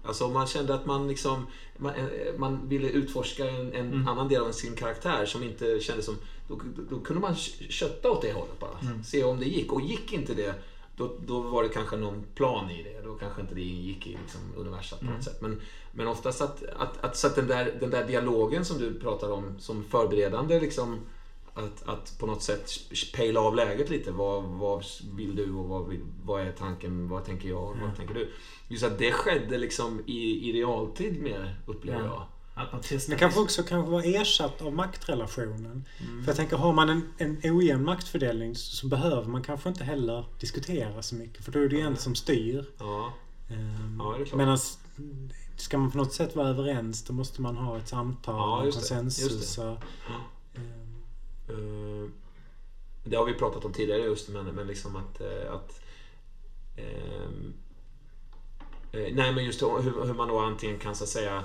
Alltså 0.03 0.25
om 0.25 0.33
man 0.33 0.47
kände 0.47 0.73
att 0.73 0.85
man 0.85 1.07
liksom 1.07 1.47
man, 1.77 1.95
eh, 1.95 2.05
man 2.37 2.69
ville 2.69 2.89
utforska 2.89 3.49
en, 3.49 3.73
en 3.73 3.93
Mm. 3.93 4.07
annan 4.07 4.27
del 4.27 4.41
av 4.43 4.51
sin 4.51 4.75
karaktär 4.75 5.25
som 5.25 5.43
inte 5.43 5.79
kändes 5.79 6.05
som... 6.05 6.15
Då, 6.47 6.59
då, 6.89 6.99
kunde 6.99 7.21
man 7.21 7.35
kö- 7.35 7.65
kötta 7.69 8.11
åt 8.11 8.21
det 8.21 8.33
hållet 8.33 8.59
bara. 8.59 8.79
Mm. 8.81 9.03
Se 9.03 9.23
om 9.23 9.39
det 9.39 9.45
gick. 9.45 9.73
Och 9.73 9.81
gick 9.81 10.13
inte 10.13 10.33
det, 10.33 10.53
då, 10.97 11.15
då 11.25 11.39
var 11.41 11.63
det 11.63 11.69
kanske 11.69 11.95
någon 11.97 12.23
plan 12.35 12.69
i 12.71 12.83
det. 12.83 13.01
Då 13.03 13.15
kanske 13.15 13.41
inte 13.41 13.55
det 13.55 13.61
gick 13.61 14.07
i 14.07 14.09
liksom 14.09 14.41
universum 14.57 14.99
på 14.99 15.05
något 15.05 15.11
Mm. 15.13 15.23
sätt. 15.23 15.41
Men, 15.41 15.61
men 15.91 16.07
oftast 16.07 16.41
att, 16.41 16.63
att, 16.63 17.03
att, 17.05 17.17
så 17.17 17.27
att 17.27 17.35
den, 17.35 17.47
där, 17.47 17.77
den 17.79 17.89
där 17.89 18.07
dialogen 18.07 18.65
som 18.65 18.77
du 18.77 18.99
pratar 18.99 19.31
om 19.31 19.59
som 19.59 19.83
förberedande 19.83 20.59
liksom 20.59 20.99
att, 21.53 21.83
att 21.89 22.15
på 22.19 22.25
något 22.25 22.43
sätt 22.43 22.71
pejla 23.15 23.39
av 23.41 23.55
läget 23.55 23.89
lite. 23.89 24.11
Vad, 24.11 24.43
vad 24.43 24.83
vill 25.15 25.35
du 25.35 25.53
och 25.53 25.65
vad, 25.65 25.87
vill, 25.87 25.99
vad 26.23 26.41
är 26.41 26.51
tanken? 26.51 27.09
Vad 27.09 27.25
tänker 27.25 27.49
jag? 27.49 27.61
Vad 27.61 27.77
Ja. 27.89 27.95
tänker 27.97 28.13
du? 28.13 28.31
Just 28.67 28.83
att 28.83 28.97
det 28.99 29.11
skedde 29.11 29.57
liksom 29.57 30.01
i, 30.05 30.49
i 30.49 30.53
realtid 30.53 31.21
mer, 31.21 31.55
upplever 31.65 31.99
Ja. 31.99 32.05
jag. 32.05 32.25
Men 33.09 33.17
kanske 33.17 33.39
också 33.39 33.63
kanske 33.63 33.91
vara 33.91 34.03
ersatt 34.03 34.61
av 34.61 34.73
maktrelationen. 34.73 35.85
Mm. 35.99 36.23
För 36.23 36.29
jag 36.29 36.35
tänker, 36.37 36.57
har 36.57 36.73
man 36.73 36.89
en, 36.89 37.03
en 37.17 37.37
ojämn 37.43 37.83
maktfördelning 37.85 38.55
så, 38.55 38.75
så 38.75 38.87
behöver 38.87 39.27
man 39.27 39.43
kanske 39.43 39.69
inte 39.69 39.83
heller 39.83 40.25
diskutera 40.39 41.01
så 41.01 41.15
mycket. 41.15 41.45
För 41.45 41.51
då 41.51 41.59
är 41.59 41.69
det 41.69 41.75
ju 41.75 41.81
en 41.81 41.97
som 41.97 42.15
styr. 42.15 42.65
Ja, 42.77 43.13
Ehm, 43.51 44.01
Ja, 44.03 44.15
det 44.19 44.25
klart. 44.25 44.37
Medan 44.37 44.57
ska 45.57 45.77
man 45.77 45.91
på 45.91 45.97
något 45.97 46.13
sätt 46.13 46.35
vara 46.35 46.47
överens 46.47 47.03
då 47.03 47.13
måste 47.13 47.41
man 47.41 47.57
ha 47.57 47.77
ett 47.77 47.87
samtal, 47.87 48.35
Ja, 48.35 48.65
det. 48.65 48.71
konsensus. 48.71 49.31
Just 49.31 49.55
det. 49.55 49.77
Eh, 51.49 52.09
det 53.03 53.15
har 53.15 53.25
vi 53.25 53.33
pratat 53.33 53.65
om 53.65 53.73
tidigare 53.73 54.01
just, 54.01 54.29
men, 54.29 54.45
men 54.45 54.67
liksom 54.67 54.95
att... 54.95 55.21
Eh, 55.21 55.53
att 55.53 55.81
eh, 56.75 57.23
eh, 58.91 59.13
nej, 59.13 59.33
men 59.33 59.45
just 59.45 59.61
hur, 59.61 60.05
hur 60.05 60.13
man 60.13 60.27
då 60.27 60.39
antingen 60.39 60.79
kan 60.79 60.95
så 60.95 61.03
att 61.03 61.09
säga... 61.09 61.43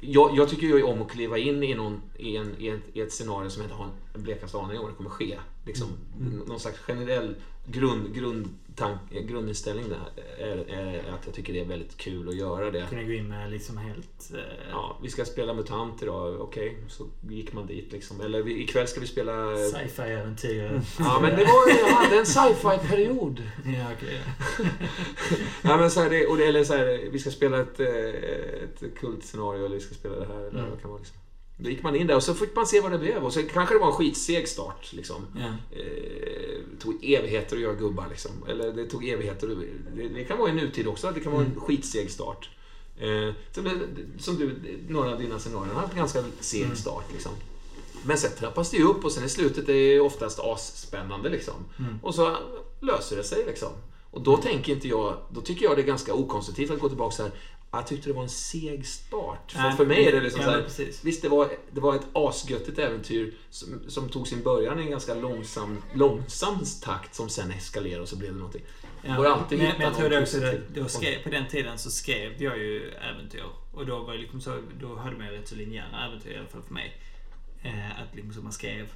Jag, 0.00 0.36
jag 0.36 0.48
tycker 0.48 0.66
ju 0.66 0.82
om 0.82 1.02
att 1.02 1.10
kliva 1.10 1.38
in 1.38 1.62
i, 1.62 1.74
någon, 1.74 2.02
i, 2.18 2.36
en, 2.36 2.54
i, 2.58 2.68
ett, 2.68 2.82
i 2.92 3.00
ett 3.00 3.12
scenario 3.12 3.50
som 3.50 3.62
jag 3.62 3.66
inte 3.66 3.76
har 3.76 3.84
en 3.84 4.05
blekaste 4.18 4.58
aning 4.58 4.76
om 4.78 4.82
vad 4.84 4.92
det 4.92 4.96
kommer 4.96 5.10
ske. 5.10 5.38
Liksom, 5.66 5.88
Någon 6.46 6.60
slags 6.60 6.78
generell 6.78 7.34
grund, 7.68 8.14
grundtank, 8.14 9.00
grundinställning 9.10 9.84
där 9.88 10.22
är, 10.38 10.56
är 10.56 10.98
att 10.98 11.26
jag 11.26 11.34
tycker 11.34 11.52
det 11.52 11.60
är 11.60 11.64
väldigt 11.64 11.96
kul 11.96 12.28
att 12.28 12.34
göra 12.34 12.70
det. 12.70 12.86
Kunna 12.90 13.02
gå 13.02 13.12
in 13.12 13.28
med 13.28 13.50
liksom 13.50 13.76
helt... 13.78 14.30
eh, 14.34 14.40
Ja, 14.70 14.98
vi 15.02 15.10
ska 15.10 15.24
spela 15.24 15.54
MUTANT 15.54 16.02
idag, 16.02 16.40
okej, 16.40 16.76
så 16.88 17.06
gick 17.28 17.52
man 17.52 17.66
dit 17.66 17.92
liksom. 17.92 18.20
Eller 18.20 18.42
vi, 18.42 18.62
ikväll 18.62 18.86
ska 18.88 19.00
vi 19.00 19.06
spela... 19.06 19.56
Sci-fi 19.56 20.02
äventyr. 20.02 20.80
Ja, 20.98 21.18
men 21.22 21.30
det 21.36 21.44
var 21.44 21.68
jag 21.88 21.96
hade 21.96 22.16
en 22.18 22.26
sci-fi-period. 22.26 23.42
Ja, 23.64 23.86
okej. 23.96 24.20
Ja, 25.62 25.76
men 25.76 25.90
så 25.90 26.00
här, 26.00 26.10
det, 26.10 26.26
och 26.26 26.36
det, 26.36 26.44
eller 26.46 26.64
så 26.64 26.74
här, 26.74 27.08
vi 27.12 27.18
ska 27.18 27.30
spela 27.30 27.60
ett, 27.60 27.80
eh, 27.80 27.88
ett 27.88 28.82
kultscenario 29.00 29.64
eller 29.64 29.74
vi 29.76 29.80
ska 29.82 29.94
spela 29.94 30.16
det 30.16 30.26
här. 30.26 30.40
Eller 30.40 30.58
Mm. 30.58 30.70
vad 30.70 30.80
kan 30.80 30.90
vara, 30.90 30.98
liksom. 30.98 31.16
Då 31.58 31.70
gick 31.70 31.82
man 31.82 31.96
in 31.96 32.06
där 32.06 32.16
och 32.16 32.22
så 32.22 32.34
fick 32.34 32.56
man 32.56 32.66
se 32.66 32.80
vad 32.80 32.92
det 32.92 32.98
blev. 32.98 33.24
Och 33.24 33.32
så 33.32 33.42
kanske 33.42 33.74
det 33.74 33.78
var 33.78 33.86
en 33.86 33.92
skitseg 33.92 34.48
start. 34.48 34.92
Liksom. 34.92 35.26
Ja. 35.38 35.78
Eh, 35.78 36.60
tog 36.78 37.04
evigheter 37.04 37.56
att 37.56 37.62
göra 37.62 37.74
gubbar. 37.74 38.06
Liksom. 38.10 38.30
Eller 38.48 38.72
det 38.72 38.86
tog 38.86 39.08
evigheter. 39.08 39.48
Det, 39.96 40.08
det 40.08 40.24
kan 40.24 40.38
vara 40.38 40.50
i 40.50 40.54
nutid 40.54 40.86
också. 40.88 41.10
Det 41.14 41.20
kan 41.20 41.32
vara 41.32 41.42
en 41.44 41.48
Mm. 41.50 41.60
skitseg 41.60 42.10
start. 42.10 42.50
Eh, 42.98 43.34
som, 43.52 43.80
som 44.18 44.36
du, 44.36 44.56
några 44.88 45.10
av 45.12 45.18
dina 45.18 45.38
scenarion 45.38 45.68
har 45.74 45.80
haft 45.80 45.92
en 45.92 45.98
ganska 45.98 46.24
seg 46.40 46.62
Mm. 46.62 46.76
start. 46.76 47.04
Liksom. 47.12 47.32
Men 48.04 48.18
sen 48.18 48.30
trappas 48.38 48.70
det 48.70 48.76
ju 48.76 48.84
upp 48.84 49.04
och 49.04 49.12
sen 49.12 49.24
i 49.24 49.28
slutet 49.28 49.68
är 49.68 49.72
det 49.72 50.00
oftast 50.00 50.38
asspännande. 50.40 51.28
Liksom. 51.28 51.54
Mm. 51.78 51.98
Och 52.02 52.14
så 52.14 52.36
löser 52.80 53.16
det 53.16 53.24
sig 53.24 53.44
liksom. 53.46 53.68
Och 54.10 54.20
då 54.22 54.36
tänker 54.36 54.72
inte 54.72 54.88
jag, 54.88 55.16
då 55.30 55.40
tycker 55.40 55.64
jag 55.64 55.76
det 55.76 55.82
är 55.82 55.86
ganska 55.86 56.14
okonstruktivt 56.14 56.70
att 56.70 56.80
gå 56.80 56.88
tillbaka 56.88 57.16
så 57.16 57.22
här. 57.22 57.32
Jag 57.76 57.86
tyckte 57.86 58.08
det 58.08 58.12
var 58.12 58.22
en 58.22 58.28
seg 58.28 58.86
start. 58.86 59.52
För, 59.52 59.58
Nej, 59.58 59.76
för 59.76 59.86
mig 59.86 60.06
är 60.06 60.12
det 60.12 60.20
liksom 60.20 60.40
ja, 60.40 60.46
så 60.46 60.50
men 60.50 60.60
här, 60.60 60.68
precis. 60.68 61.04
Visst, 61.04 61.22
det 61.22 61.28
var, 61.28 61.50
det 61.70 61.80
var 61.80 61.94
ett 61.94 62.06
asgöttigt 62.12 62.78
äventyr 62.78 63.34
som, 63.50 63.80
som 63.88 64.08
tog 64.08 64.28
sin 64.28 64.42
början 64.42 64.78
i 64.78 64.82
en 64.82 64.90
ganska 64.90 65.14
långsam, 65.14 65.82
långsam 65.94 66.58
takt 66.82 67.14
som 67.14 67.28
sen 67.28 67.50
eskalerade 67.50 68.02
och 68.02 68.08
så 68.08 68.16
blev 68.16 68.32
det 68.32 68.38
någonting. 68.38 68.62
Ja, 69.02 69.16
Går 69.16 69.26
alltid 69.26 69.58
men, 69.58 69.72
men 69.72 69.80
jag 69.80 69.96
tror 69.96 70.08
det 70.08 70.22
också, 70.22 70.40
det, 70.40 70.60
då 70.74 70.88
skrev, 70.88 71.22
på 71.22 71.28
den 71.28 71.48
tiden 71.48 71.78
så 71.78 71.90
skrev 71.90 72.42
jag 72.42 72.58
ju 72.58 72.90
äventyr. 72.90 73.42
Och 73.72 73.86
då 73.86 74.02
var 74.02 74.12
det 74.12 74.18
liksom 74.18 74.40
så, 74.40 74.58
då 74.80 74.96
hade 74.96 75.16
man 75.16 75.26
ju 75.26 75.32
rätt 75.32 75.48
så 75.48 75.54
linjära 75.54 76.06
äventyr 76.06 76.30
i 76.30 76.38
alla 76.38 76.48
fall 76.48 76.62
för 76.62 76.74
mig. 76.74 77.00
Eh, 77.62 78.00
att 78.00 78.14
liksom 78.14 78.32
så 78.32 78.42
man 78.42 78.52
skrev 78.52 78.92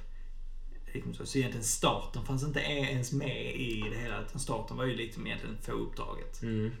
liksom 0.93 1.13
så, 1.13 1.25
så 1.25 1.37
egentligen 1.37 1.63
starten 1.63 2.25
fanns 2.25 2.43
inte 2.43 2.59
ens 2.59 3.11
med 3.11 3.55
i 3.55 3.85
det 3.91 3.97
hela. 3.97 4.21
Utan 4.21 4.39
starten 4.39 4.77
var 4.77 4.85
ju 4.85 4.95
liksom 4.95 5.27
egentligen 5.27 5.57
få 5.61 5.71
uppdraget. 5.71 6.41
Mm. 6.41 6.71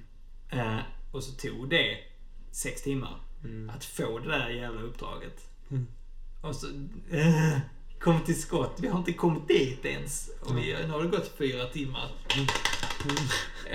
Eh, 0.49 0.77
och 1.11 1.23
så 1.23 1.31
tog 1.31 1.69
det 1.69 1.97
sex 2.51 2.81
timmar 2.83 3.17
Mm. 3.43 3.69
att 3.69 3.85
få 3.85 4.19
det 4.19 4.29
där 4.29 4.49
jävla 4.49 4.81
uppdraget. 4.81 5.45
Mm. 5.71 5.87
Och 6.41 6.55
så... 6.55 6.67
Eh, 7.11 7.57
kom 7.99 8.19
till 8.23 8.41
skott. 8.41 8.77
Vi 8.81 8.87
har 8.87 8.99
inte 8.99 9.13
kommit 9.13 9.47
dit 9.47 9.85
ens. 9.85 10.29
Och 10.41 10.57
vi, 10.57 10.73
nu 10.73 10.87
har 10.91 11.03
det 11.03 11.09
gått 11.09 11.31
fyra 11.37 11.65
timmar. 11.65 12.11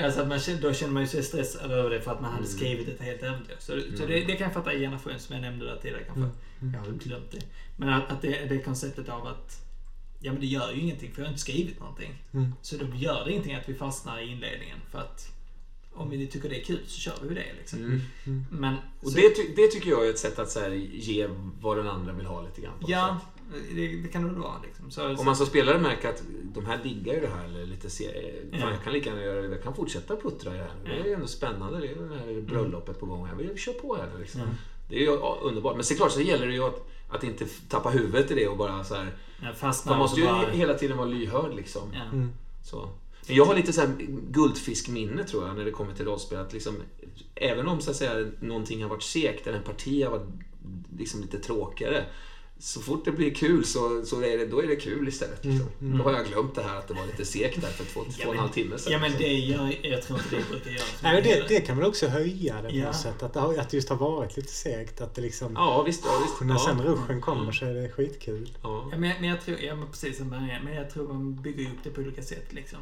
Alltså 0.04 0.20
att 0.20 0.28
man, 0.28 0.40
känner- 0.40 0.60
då 0.62 0.72
känner 0.72 0.92
man 0.92 1.02
ju 1.02 1.08
sig 1.08 1.22
stressad 1.22 1.70
över 1.70 1.90
det 1.90 2.00
för 2.00 2.10
att 2.12 2.20
man 2.20 2.30
hade 2.32 2.44
Mm. 2.46 2.56
skrivit 2.56 2.88
ett 2.88 3.00
helt 3.00 3.22
äventyr. 3.22 3.56
Så, 3.58 3.66
så 3.66 3.72
Mm. 3.72 3.96
det, 4.10 4.24
det 4.24 4.36
kan 4.36 4.44
jag 4.44 4.54
fatta 4.54 4.72
i 4.72 4.80
generation 4.80 5.18
som 5.18 5.34
jag 5.34 5.42
nämnde 5.42 5.64
där 5.66 5.76
tidigare 5.76 6.04
kanske. 6.04 6.20
Mm. 6.60 6.74
Jag 6.74 6.80
har 6.80 6.92
glömt 6.92 7.30
det. 7.30 7.42
Men 7.76 7.88
att, 7.88 8.10
att 8.10 8.22
det, 8.22 8.44
det 8.48 8.58
konceptet 8.62 9.08
av 9.08 9.26
att 9.26 9.62
Ja 10.20 10.32
men 10.32 10.40
det 10.40 10.46
gör 10.46 10.72
ju 10.72 10.80
ingenting 10.80 11.12
för 11.12 11.20
jag 11.22 11.26
har 11.26 11.30
inte 11.32 11.40
skrivit 11.42 11.80
någonting. 11.80 12.22
Mm. 12.34 12.52
Så 12.62 12.76
då 12.76 12.86
gör 12.96 13.24
det 13.24 13.30
ingenting 13.30 13.54
att 13.54 13.68
vi 13.68 13.74
fastnar 13.74 14.18
i 14.20 14.26
inledningen. 14.30 14.78
För 14.90 14.98
att 14.98 15.32
om 15.96 16.10
vi 16.10 16.26
tycker 16.26 16.48
det 16.48 16.60
är 16.60 16.64
kul 16.64 16.80
så 16.86 17.00
kör 17.00 17.14
vi 17.22 17.34
det 17.34 17.44
liksom. 17.58 17.78
Mm. 17.78 18.44
Men... 18.50 18.74
Och 19.00 19.10
så- 19.10 19.16
det, 19.16 19.30
ty, 19.30 19.42
det 19.56 19.68
tycker 19.68 19.90
jag 19.90 20.06
är 20.06 20.10
ett 20.10 20.18
sätt 20.18 20.38
att 20.38 20.50
så 20.50 20.60
här, 20.60 20.70
ge 20.92 21.28
vad 21.60 21.76
den 21.76 21.88
andra 21.88 22.12
vill 22.12 22.26
ha 22.26 22.42
lite 22.42 22.60
grann. 22.60 22.74
Ja, 22.86 23.20
det, 23.74 23.86
det 24.02 24.08
kan 24.08 24.22
det 24.22 24.28
väl 24.28 24.38
vara 24.38 24.60
liksom. 24.64 24.90
Så, 24.90 25.16
Om 25.16 25.24
man 25.24 25.36
som 25.36 25.46
spelare 25.46 25.78
märker 25.78 26.08
att 26.08 26.22
de 26.54 26.66
här 26.66 26.78
diggar 26.82 27.14
ju 27.14 27.20
det 27.20 27.28
här, 27.28 27.44
eller 27.44 27.66
lite 27.66 27.90
se, 27.90 28.04
fan, 28.50 28.60
Ja. 28.60 28.70
jag 28.70 28.82
kan 28.84 28.92
lika 28.92 29.10
gärna 29.10 29.22
göra 29.22 29.42
det, 29.42 29.48
jag 29.48 29.62
kan 29.62 29.74
fortsätta 29.74 30.16
puttra 30.16 30.54
i 30.54 30.58
det 30.58 30.64
här. 30.64 30.74
Det 30.84 31.00
är 31.00 31.04
ju 31.04 31.12
ändå 31.12 31.26
spännande, 31.26 31.80
det 31.80 31.86
är 31.88 31.94
det 31.94 32.16
här 32.18 32.40
bröllopet 32.40 33.00
på 33.00 33.06
gång 33.06 33.26
här. 33.26 33.34
Vi 33.34 33.56
kör 33.58 33.72
på 33.72 33.96
här 33.96 34.08
liksom. 34.20 34.40
Mm. 34.40 34.54
Det 34.88 34.96
är 34.96 35.00
ju 35.00 35.04
ja, 35.06 35.38
underbart. 35.42 35.74
Men 35.76 35.84
såklart 35.84 36.12
så 36.12 36.20
gäller 36.20 36.46
det 36.46 36.52
ju 36.54 36.64
att, 36.64 36.88
att 37.08 37.24
inte 37.24 37.46
tappa 37.68 37.90
huvudet 37.90 38.30
i 38.30 38.34
det 38.34 38.48
och 38.48 38.56
bara 38.56 38.84
så 38.84 38.94
här. 38.94 39.14
Ja, 39.60 39.72
Man 39.86 39.98
måste 39.98 40.20
ju 40.20 40.26
bara- 40.26 40.50
hela 40.50 40.74
tiden 40.74 40.96
vara 40.96 41.08
lyhörd 41.08 41.54
liksom. 41.54 41.82
Ja. 41.94 42.02
Mm. 42.12 42.32
Så. 42.64 42.88
Jag 43.26 43.44
har 43.44 43.54
lite 43.54 43.72
så 43.72 43.80
här 43.80 43.90
guldfiskminne 44.30 45.24
tror 45.24 45.46
jag 45.46 45.56
när 45.56 45.64
det 45.64 45.70
kommer 45.70 45.94
till 45.94 46.04
rollspel. 46.04 46.38
Att 46.38 46.52
liksom, 46.52 46.76
även 47.34 47.68
om 47.68 47.80
så 47.80 47.90
att 47.90 47.96
säga, 47.96 48.26
någonting 48.40 48.82
har 48.82 48.90
varit 48.90 49.02
segt 49.02 49.46
eller 49.46 49.58
en 49.58 49.64
parti 49.64 50.04
har 50.04 50.10
varit 50.10 50.28
liksom, 50.98 51.20
lite 51.20 51.38
tråkigare. 51.38 52.04
Så 52.58 52.80
fort 52.80 53.04
det 53.04 53.12
blir 53.12 53.34
kul 53.34 53.64
så, 53.64 54.02
så 54.04 54.20
är 54.22 54.38
det, 54.38 54.46
då 54.46 54.62
är 54.62 54.66
det 54.66 54.76
kul 54.76 55.08
istället. 55.08 55.44
Liksom. 55.44 55.66
Mm, 55.80 55.86
mm. 55.86 55.98
Då 55.98 56.04
har 56.04 56.12
jag 56.12 56.26
glömt 56.26 56.54
det 56.54 56.62
här 56.62 56.76
att 56.78 56.88
det 56.88 56.94
var 56.94 57.06
lite 57.06 57.24
segt 57.24 57.60
där 57.60 57.68
för 57.68 57.84
två, 57.84 58.00
två 58.04 58.28
och 58.28 58.34
en 58.34 58.40
halv 58.40 58.50
timme 58.50 58.78
sedan. 58.78 58.92
Ja 58.92 58.98
men 58.98 59.10
liksom. 59.10 59.26
det 59.28 59.34
gör, 59.34 59.74
jag 59.92 60.02
tror 60.02 60.18
inte 60.18 60.36
det 60.36 60.48
brukar 60.50 60.70
göra 60.70 60.82
Nej, 61.02 61.14
men 61.14 61.22
det, 61.22 61.44
det 61.48 61.60
kan 61.60 61.76
väl 61.76 61.86
också 61.86 62.06
höja 62.06 62.62
det 62.62 62.68
på 62.68 62.76
Ja. 62.76 62.86
något 62.86 62.96
sätt. 62.96 63.22
Att 63.22 63.32
det, 63.34 63.40
har, 63.40 63.58
att 63.58 63.70
det 63.70 63.76
just 63.76 63.88
har 63.88 63.96
varit 63.96 64.36
lite 64.36 64.52
segt. 64.52 65.00
Att 65.00 65.14
det 65.14 65.22
liksom... 65.22 65.52
Ja 65.54 65.82
visst, 65.82 66.02
ja, 66.04 66.22
visst. 66.26 66.40
När 66.40 66.54
ja. 66.54 66.58
sen 66.66 66.82
ruschen 66.82 67.20
kommer 67.20 67.52
så 67.52 67.64
är 67.64 67.74
det 67.74 67.88
skitkul. 67.88 68.50
Ja. 68.62 68.88
Ja, 68.92 68.98
men, 68.98 69.10
jag- 69.10 69.20
men 69.20 69.30
jag 69.30 69.40
tror, 69.40 69.58
ja 69.60 69.74
men 69.76 69.88
precis 69.90 70.18
som 70.18 70.28
Maria, 70.30 70.58
men 70.64 70.74
jag 70.74 70.90
tror 70.90 71.08
man 71.12 71.34
bygger 71.42 71.64
upp 71.64 71.78
det 71.84 71.90
på 71.90 72.00
olika 72.00 72.22
sätt 72.22 72.52
liksom. 72.52 72.78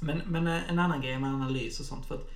Men, 0.00 0.22
men 0.26 0.46
eh, 0.46 0.70
en 0.70 0.78
annan 0.78 1.00
grej 1.00 1.18
med 1.18 1.34
analys 1.34 1.80
och 1.80 1.86
sånt 1.86 2.06
för 2.06 2.14
att 2.14 2.30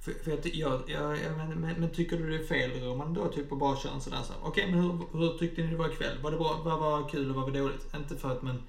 för, 0.00 0.12
för 0.24 0.36
ty- 0.36 0.60
jag, 0.60 0.82
jag, 0.86 1.18
jag 1.18 1.36
men, 1.36 1.60
men, 1.60 1.80
men 1.80 1.90
tycker 1.90 2.16
du 2.16 2.30
det 2.30 2.44
är 2.44 2.46
fel 2.46 2.88
om 2.88 2.98
man 2.98 3.14
då 3.14 3.28
typ 3.28 3.50
bara 3.50 3.76
kör 3.76 3.90
en 3.90 4.00
sån 4.00 4.12
där 4.12 4.22
så 4.22 4.32
Okej 4.42 4.70
men 4.70 4.80
hur, 4.80 5.18
hur 5.18 5.38
tyckte 5.38 5.62
ni 5.62 5.70
det 5.70 5.76
var 5.76 5.88
ikväll? 5.88 6.18
Var 6.22 6.30
det 6.30 6.36
bra? 6.36 6.60
Vad 6.64 6.80
var 6.80 7.08
kul 7.08 7.30
och 7.30 7.36
vad 7.36 7.44
var 7.44 7.58
dåligt? 7.58 7.94
Inte 7.94 8.16
för 8.16 8.32
att 8.32 8.42
man... 8.42 8.62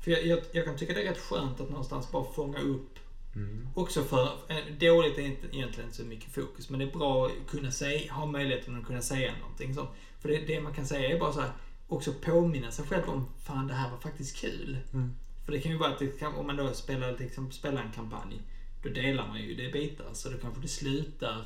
För 0.00 0.10
jag, 0.10 0.26
jag, 0.26 0.38
jag 0.52 0.64
kan 0.64 0.76
tycka 0.76 0.92
det 0.92 1.02
är 1.02 1.08
rätt 1.08 1.22
skönt 1.22 1.60
att 1.60 1.70
någonstans 1.70 2.10
bara 2.10 2.24
fånga 2.24 2.58
upp 2.58 3.00
Mm. 3.36 3.68
Också 3.74 4.04
för, 4.04 4.24
eh, 4.48 4.56
dåligt 4.80 5.18
är 5.18 5.22
inte 5.22 5.56
egentligen 5.56 5.92
så 5.92 6.04
mycket 6.04 6.34
fokus, 6.34 6.70
men 6.70 6.78
det 6.78 6.84
är 6.84 6.98
bra 6.98 7.26
att 7.26 7.50
kunna 7.50 7.70
säga, 7.70 8.12
ha 8.12 8.26
möjligheten 8.26 8.78
att 8.78 8.86
kunna 8.86 9.02
säga 9.02 9.32
någonting. 9.40 9.74
Så, 9.74 9.88
för 10.20 10.28
det, 10.28 10.38
det 10.38 10.60
man 10.60 10.74
kan 10.74 10.86
säga 10.86 11.16
är 11.16 11.20
bara 11.20 11.32
så 11.32 11.40
här, 11.40 11.50
också 11.88 12.12
påminna 12.12 12.70
sig 12.70 12.86
själv 12.86 13.08
om, 13.08 13.26
fan 13.44 13.66
det 13.66 13.74
här 13.74 13.90
var 13.90 13.98
faktiskt 13.98 14.36
kul. 14.36 14.78
Mm. 14.92 15.14
För 15.44 15.52
det 15.52 15.60
kan 15.60 15.72
ju 15.72 15.78
vara 15.78 15.90
att 15.90 16.22
om 16.38 16.46
man 16.46 16.56
då 16.56 16.72
spelar, 16.72 17.14
till 17.14 17.26
exempel, 17.26 17.52
spelar 17.52 17.82
en 17.82 17.92
kampanj, 17.92 18.42
då 18.82 18.88
delar 18.88 19.28
man 19.28 19.42
ju 19.42 19.54
det 19.54 19.62
i 19.62 19.72
bitar. 19.72 20.06
Så 20.12 20.30
då 20.30 20.38
kanske 20.38 20.60
det 20.60 20.68
slutar 20.68 21.44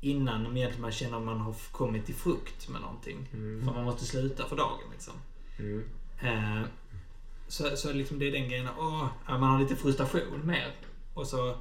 innan 0.00 0.68
man 0.78 0.92
känner 0.92 1.16
att 1.16 1.22
man 1.22 1.40
har 1.40 1.54
kommit 1.72 2.06
till 2.06 2.14
frukt 2.14 2.68
med 2.68 2.80
någonting. 2.80 3.28
Mm. 3.32 3.64
För 3.64 3.72
man 3.72 3.84
måste 3.84 4.04
sluta 4.04 4.48
för 4.48 4.56
dagen 4.56 4.90
liksom. 4.92 5.14
Mm. 5.58 5.84
Eh, 6.20 6.66
så, 7.48 7.76
så 7.76 7.92
liksom 7.92 8.18
det 8.18 8.28
är 8.28 8.32
den 8.32 8.48
grejen, 8.48 8.68
åh, 8.78 9.06
man 9.28 9.42
har 9.42 9.60
lite 9.60 9.76
frustration 9.76 10.46
mer. 10.46 10.74
Och 11.14 11.26
så 11.26 11.56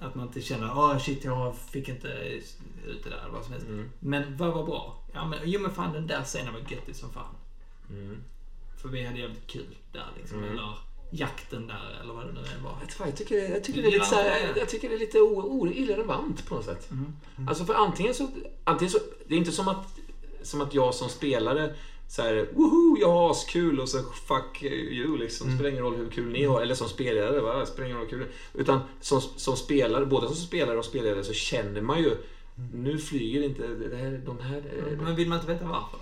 att 0.00 0.14
man 0.14 0.26
inte 0.26 0.40
känner, 0.40 0.78
åh 0.78 0.98
shit 0.98 1.24
jag 1.24 1.56
fick 1.56 1.88
inte 1.88 2.08
ut 2.86 3.04
det 3.04 3.10
där 3.10 3.18
eller 3.18 3.32
vad 3.32 3.44
som 3.44 3.52
helst. 3.52 3.68
Mm. 3.68 3.90
Men 3.98 4.36
vad 4.36 4.54
var 4.54 4.66
bra? 4.66 5.02
Ja 5.12 5.26
men, 5.26 5.38
jo 5.44 5.60
men 5.60 5.70
fan 5.70 5.92
den 5.92 6.06
där 6.06 6.24
scenen 6.24 6.52
var 6.52 6.60
göttig 6.60 6.96
som 6.96 7.12
fan. 7.12 7.34
Mm. 7.90 8.16
För 8.76 8.88
vi 8.88 9.04
hade 9.04 9.18
jävligt 9.18 9.46
kul 9.46 9.76
där 9.92 10.08
liksom. 10.16 10.38
Mm. 10.38 10.50
Eller 10.50 10.78
jakten 11.10 11.66
där 11.66 12.00
eller 12.02 12.14
vad 12.14 12.26
det 12.26 12.32
nu 12.32 12.40
än 12.40 12.64
var. 12.64 12.76
Vad, 12.98 13.08
Jag 13.08 13.16
tycker, 13.16 13.50
jag 13.50 13.64
tycker 13.64 13.82
det 13.82 13.88
är 13.88 13.92
lite, 13.92 14.04
så 14.04 14.14
här, 14.14 14.52
jag 14.56 14.68
tycker 14.68 14.88
det 14.88 14.94
är 14.94 14.98
lite 14.98 15.20
o, 15.20 15.40
o, 15.40 15.66
irrelevant 15.66 16.46
på 16.46 16.54
något 16.54 16.64
sätt. 16.64 16.90
Mm. 16.90 17.12
Alltså 17.48 17.64
för 17.64 17.74
antingen 17.74 18.14
så, 18.14 18.28
antingen 18.64 18.90
så... 18.90 18.98
Det 19.26 19.34
är 19.34 19.38
inte 19.38 19.52
som 19.52 19.68
att, 19.68 19.98
som 20.42 20.60
att 20.60 20.74
jag 20.74 20.94
som 20.94 21.08
spelare 21.08 21.74
så 22.08 22.22
här, 22.22 22.48
woho, 22.52 22.96
jag 23.00 23.12
har 23.12 23.30
askul 23.30 23.80
och 23.80 23.88
så 23.88 23.98
fuck 23.98 24.62
you 24.62 25.18
liksom. 25.18 25.46
Mm. 25.46 25.58
Spelar 25.58 25.70
ingen 25.70 25.82
roll 25.82 25.96
hur 25.96 26.10
kul 26.10 26.32
ni 26.32 26.44
har. 26.44 26.60
Eller 26.60 26.74
som 26.74 26.88
spelare, 26.88 27.40
va? 27.40 27.66
Spelar 27.66 27.86
ingen 27.86 27.98
roll 27.98 28.06
hur 28.10 28.18
kul 28.18 28.26
Utan 28.54 28.80
som, 29.00 29.20
som 29.20 29.56
spelare, 29.56 30.06
både 30.06 30.26
som 30.26 30.36
spelare 30.36 30.78
och 30.78 30.84
spelare 30.84 31.24
så 31.24 31.32
känner 31.32 31.80
man 31.80 31.98
ju 31.98 32.16
nu 32.72 32.98
flyger 32.98 33.42
inte 33.42 33.66
det 33.66 33.96
här, 33.96 34.22
de 34.26 34.38
här... 34.38 34.62
Men 35.02 35.16
vill 35.16 35.28
man 35.28 35.38
inte 35.38 35.52
veta 35.52 35.64
varför? 35.64 35.98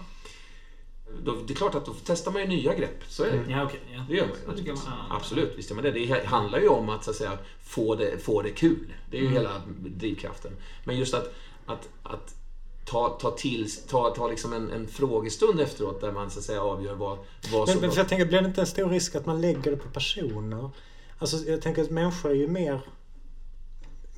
Då, 1.25 1.35
det 1.47 1.53
är 1.53 1.57
klart 1.57 1.75
att 1.75 1.87
då 1.87 1.95
testar 2.05 2.33
man 2.33 2.43
ju 2.43 2.49
nya 2.49 2.75
grepp. 2.75 3.05
Så 3.09 3.25
är 3.25 3.31
det. 3.31 3.53
Ja 3.53 3.65
okej. 3.65 3.81
ja. 3.95 4.05
Det 4.09 4.15
gör 4.17 4.27
man 4.27 4.37
ju. 4.51 4.59
tycker 4.59 4.73
man, 4.73 4.83
ja. 4.87 5.17
Absolut, 5.17 5.53
visst 5.57 5.71
gör 5.71 5.75
man 5.75 5.85
det. 5.85 5.91
Det 5.91 6.25
handlar 6.27 6.59
ju 6.59 6.69
om 6.69 6.89
att, 6.89 7.05
så 7.05 7.11
att 7.11 7.17
säga, 7.17 7.39
få, 7.63 7.95
det, 7.95 8.19
få 8.19 8.43
det 8.43 8.51
kul. 8.51 8.93
Det 9.11 9.17
är 9.17 9.21
ju 9.21 9.27
Mm. 9.27 9.39
hela 9.39 9.63
drivkraften. 9.79 10.53
Men 10.85 10.99
just 10.99 11.15
att, 11.15 11.35
att, 11.67 11.89
att 12.03 12.35
ta, 12.85 13.09
ta, 13.09 13.31
till, 13.31 13.71
ta, 13.89 14.11
ta 14.11 14.29
liksom 14.29 14.53
en, 14.53 14.71
en 14.71 14.89
frågestund 14.89 15.61
efteråt 15.61 16.01
där 16.01 16.13
man 16.13 16.31
så 16.31 16.39
att 16.39 16.45
säga, 16.45 16.63
avgör 16.63 16.95
vad, 16.95 17.19
vad 17.53 17.67
Men, 17.67 17.75
som... 17.75 17.81
men 17.81 17.91
för 17.91 17.99
jag 17.99 18.09
tänker, 18.09 18.27
blir 18.27 18.41
det 18.41 18.47
inte 18.47 18.61
en 18.61 18.67
stor 18.67 18.89
risk 18.91 19.15
att 19.15 19.27
man 19.27 19.41
lägger 19.41 19.71
det 19.71 19.77
på 19.77 19.89
personer? 19.89 20.71
Alltså 21.19 21.37
jag 21.37 21.63
tänker 21.63 21.83
att 21.83 21.91
människor 21.91 22.31
är 22.31 22.35
ju 22.35 22.49
mer 22.49 22.81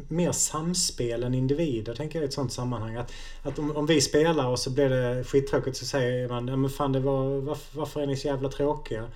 mer 0.08 0.32
samspel 0.32 1.22
än 1.22 1.34
individer, 1.34 1.94
tänker 1.94 2.18
jag 2.18 2.24
i 2.24 2.26
ett 2.28 2.32
sånt 2.34 2.52
sammanhang. 2.52 2.96
Att, 2.96 3.12
att 3.42 3.58
om, 3.58 3.76
om 3.76 3.86
vi 3.86 4.00
spelar 4.00 4.46
och 4.46 4.58
så 4.58 4.70
blir 4.70 4.88
det 4.88 5.24
skittråkigt 5.24 5.76
så 5.76 5.84
säger 5.84 6.28
man 6.28 6.48
ja, 6.48 6.56
men 6.56 6.70
fan 6.70 6.92
det 6.92 7.00
var, 7.00 7.40
varför, 7.40 7.78
varför 7.78 8.00
är 8.00 8.06
ni 8.06 8.16
så 8.16 8.26
jävla 8.28 8.48
tråkiga? 8.48 9.08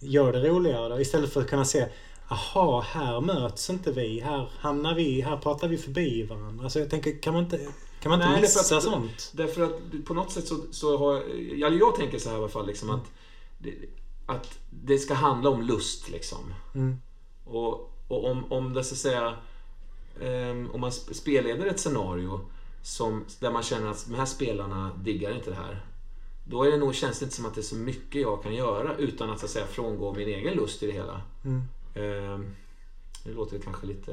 Gör 0.00 0.32
det 0.32 0.48
roligare 0.48 0.88
då. 0.88 1.00
Istället 1.00 1.32
för 1.32 1.40
att 1.40 1.48
kunna 1.48 1.64
se 1.64 1.86
Aha, 2.28 2.80
här 2.80 3.20
möts 3.20 3.70
inte 3.70 3.92
vi. 3.92 4.20
Här 4.20 4.48
hamnar 4.58 4.94
vi, 4.94 5.20
här 5.20 5.36
pratar 5.36 5.68
vi 5.68 5.78
förbi 5.78 6.22
varandra. 6.22 6.64
Alltså 6.64 6.78
jag 6.78 6.90
tänker, 6.90 7.22
kan 7.22 7.34
man 7.34 7.44
inte, 7.44 7.58
kan 8.00 8.10
man 8.10 8.20
inte 8.20 8.32
Nej, 8.32 8.40
missa 8.40 8.62
därför 8.62 8.76
att- 8.76 8.82
sånt? 8.82 9.32
Därför 9.34 9.62
att 9.62 10.04
på 10.04 10.14
något 10.14 10.32
sätt 10.32 10.46
så, 10.46 10.56
så 10.70 10.96
har... 10.96 11.16
Eller 11.66 11.78
jag 11.78 11.94
tänker 11.94 12.18
så 12.18 12.28
här 12.28 12.36
i 12.36 12.38
alla 12.38 12.48
fall 12.48 12.66
liksom 12.66 12.90
att 12.90 13.04
det, 13.58 13.74
att 14.26 14.58
det 14.70 14.98
ska 14.98 15.14
handla 15.14 15.50
om 15.50 15.62
lust 15.62 16.08
liksom. 16.10 16.54
Mm. 16.74 16.96
Och, 17.44 17.92
och 18.08 18.30
om, 18.30 18.52
om 18.52 18.72
det 18.72 18.84
så 18.84 18.94
att 18.94 18.98
säga... 18.98 19.36
ehm, 20.22 20.70
om 20.70 20.80
man 20.80 20.90
sp- 20.90 21.12
spelleder 21.12 21.66
ett 21.66 21.80
scenario 21.80 22.40
som, 22.82 23.24
där 23.40 23.50
man 23.50 23.62
känner 23.62 23.90
att 23.90 24.06
de 24.08 24.14
här 24.14 24.26
spelarna 24.26 24.90
diggar 25.04 25.34
inte 25.34 25.50
det 25.50 25.56
här. 25.56 25.84
Då 26.44 26.62
är 26.64 26.70
det 26.70 26.76
nog, 26.76 26.94
känns 26.94 27.18
det 27.18 27.24
inte 27.24 27.36
som 27.36 27.46
att 27.46 27.54
det 27.54 27.60
är 27.60 27.62
så 27.62 27.76
mycket 27.76 28.22
jag 28.22 28.42
kan 28.42 28.54
göra 28.54 28.96
utan 28.96 29.30
att, 29.30 29.38
så 29.38 29.44
att 29.44 29.50
säga, 29.50 29.66
frångå 29.66 30.14
min 30.14 30.28
egen 30.28 30.54
lust 30.54 30.82
i 30.82 30.86
det 30.86 30.92
hela. 30.92 31.20
Mm. 31.44 31.62
Ehm, 31.94 32.54
det 33.24 33.32
låter 33.32 33.58
kanske 33.58 33.86
lite 33.86 34.12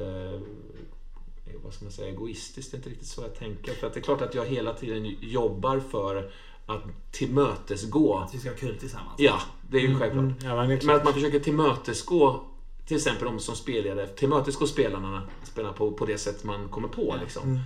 eh, 1.45 1.53
vad 1.63 1.73
ska 1.73 1.85
man 1.85 1.91
säga, 1.91 2.07
egoistiskt. 2.09 2.71
Det 2.71 2.75
är 2.75 2.77
inte 2.77 2.89
riktigt 2.89 3.07
så 3.07 3.21
jag 3.21 3.35
tänker. 3.35 3.73
För 3.73 3.87
att 3.87 3.93
det 3.93 3.99
är 3.99 4.01
klart 4.01 4.21
att 4.21 4.35
jag 4.35 4.45
hela 4.45 4.73
tiden 4.73 5.05
jobbar 5.21 5.79
för 5.79 6.31
att 6.65 6.83
tillmötesgå. 7.11 8.17
Att 8.17 8.33
vi 8.33 8.39
ska 8.39 8.49
ha 8.49 8.57
kul 8.57 8.77
tillsammans. 8.79 9.15
Ja, 9.17 9.39
det 9.69 9.77
är 9.77 9.81
ju 9.81 9.95
självklart. 9.99 10.23
Mm. 10.23 10.35
Ja, 10.43 10.55
men 10.67 10.79
Men 10.83 10.95
att 10.95 11.03
man 11.03 11.13
försöker 11.13 11.39
tillmötesgå 11.39 12.43
till 12.85 12.97
exempel 12.97 13.25
de 13.25 13.39
som 13.39 13.55
spelare, 13.55 14.07
tillmötesgå 14.07 14.67
spelarna 14.67 15.27
spelar 15.43 15.73
på, 15.73 15.91
på 15.91 16.05
det 16.05 16.17
sätt 16.17 16.43
man 16.43 16.69
kommer 16.69 16.87
på. 16.87 17.15
Liksom. 17.21 17.43
Mm. 17.43 17.59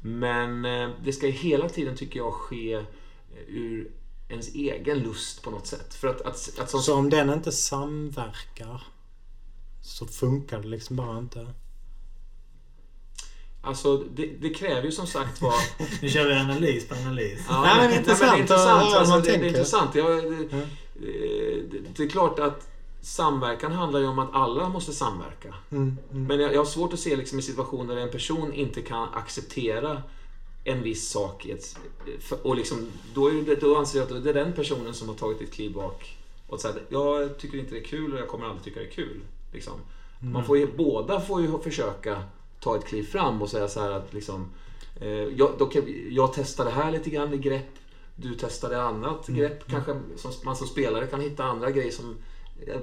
Men 0.00 0.64
eh, 0.64 0.96
det 1.04 1.12
ska 1.12 1.26
ju 1.26 1.32
hela 1.32 1.68
tiden, 1.68 1.96
tycker 1.96 2.20
jag, 2.20 2.34
ske 2.34 2.72
eh, 2.74 2.82
ur 3.48 3.90
ens 4.28 4.54
egen 4.54 4.98
lust 4.98 5.42
på 5.42 5.50
något 5.50 5.66
sätt. 5.66 5.94
För 5.94 6.08
att, 6.08 6.20
att, 6.20 6.58
att 6.58 6.70
som 6.70 6.80
Så 6.80 6.94
om 6.94 7.10
den 7.10 7.32
inte 7.32 7.52
samverkar 7.52 8.82
så 9.82 10.06
funkar 10.06 10.60
det 10.60 10.68
liksom 10.68 10.96
bara 10.96 11.18
inte. 11.18 11.46
Alltså, 13.62 13.96
det, 13.96 14.26
det 14.26 14.50
kräver 14.50 14.82
ju 14.82 14.92
som 14.92 15.06
sagt 15.06 15.42
var... 15.42 15.54
Nu 16.02 16.08
kör 16.08 16.28
vi 16.28 16.34
analys 16.34 16.88
på 16.88 16.94
analys. 16.94 17.40
Ja, 17.48 17.62
Nej, 17.62 17.76
men 17.76 17.88
det 17.90 17.94
är 17.94 17.98
intressant 17.98 18.20
men 18.20 18.30
det 18.30 18.36
är 18.36 18.40
intressant. 18.40 18.94
Alltså, 18.94 19.20
det, 19.20 19.38
det 19.38 19.44
är 19.44 19.48
intressant. 19.48 19.94
Jag, 19.94 20.32
det, 20.32 20.46
Ja. 20.50 20.56
eh, 20.58 21.62
det, 21.70 21.78
det 21.96 22.02
är 22.02 22.08
klart 22.08 22.38
att 22.38 22.68
samverkan 23.04 23.72
handlar 23.72 24.00
ju 24.00 24.06
om 24.06 24.18
att 24.18 24.28
alla 24.34 24.68
måste 24.68 24.92
samverka. 24.92 25.54
Mm, 25.70 25.96
mm. 26.12 26.24
Men 26.26 26.40
jag, 26.40 26.54
jag 26.54 26.60
har 26.60 26.64
svårt 26.64 26.92
att 26.92 26.98
se 27.00 27.16
liksom 27.16 27.38
i 27.38 27.42
situationer 27.42 27.94
där 27.94 28.02
en 28.02 28.10
person 28.10 28.52
inte 28.52 28.82
kan 28.82 29.08
acceptera 29.14 30.02
en 30.64 30.82
viss 30.82 31.08
sak. 31.08 31.46
ett- 31.46 31.76
Och 32.42 32.56
liksom, 32.56 32.88
då, 33.14 33.28
är 33.28 33.32
det, 33.34 33.54
då 33.60 33.76
anser 33.76 33.98
jag 33.98 34.12
att 34.16 34.24
det 34.24 34.30
är 34.30 34.34
den 34.34 34.52
personen 34.52 34.94
som 34.94 35.08
har 35.08 35.14
tagit 35.16 35.40
ett 35.40 35.52
kliv 35.52 35.72
bak 35.74 36.16
och 36.46 36.60
sagt 36.60 36.78
jag 36.88 37.38
tycker 37.38 37.58
inte 37.58 37.74
det 37.74 37.80
är 37.80 37.84
kul 37.84 38.12
och 38.14 38.18
jag 38.20 38.28
kommer 38.28 38.44
aldrig 38.46 38.62
tycka 38.64 38.80
det 38.80 38.86
är 38.86 38.90
kul. 38.90 39.20
Liksom. 39.52 39.72
Man 40.20 40.44
får 40.44 40.58
ju, 40.58 40.68
båda 40.76 41.20
får 41.20 41.40
ju 41.42 41.58
försöka 41.58 42.22
ta 42.60 42.76
ett 42.76 42.84
kliv 42.84 43.02
fram 43.02 43.42
och 43.42 43.48
säga 43.50 43.68
så 43.68 43.80
här 43.80 43.90
att 43.90 44.12
liksom, 44.14 44.46
eh, 45.00 45.08
jag, 45.10 45.50
då 45.58 45.66
kan, 45.66 45.82
jag 46.10 46.32
testar 46.34 46.64
det 46.64 46.70
här 46.70 46.92
lite 46.92 47.10
grann 47.10 47.34
i 47.34 47.38
grepp. 47.38 47.68
Du 48.16 48.34
testar 48.40 48.70
det 48.70 48.82
annat 48.82 49.26
grepp. 49.26 49.70
Kanske 49.70 50.00
som, 50.16 50.30
man 50.44 50.56
som 50.56 50.66
spelare 50.66 51.06
kan 51.06 51.20
hitta 51.20 51.44
andra 51.44 51.70
grejer 51.70 51.90
som, 51.92 52.16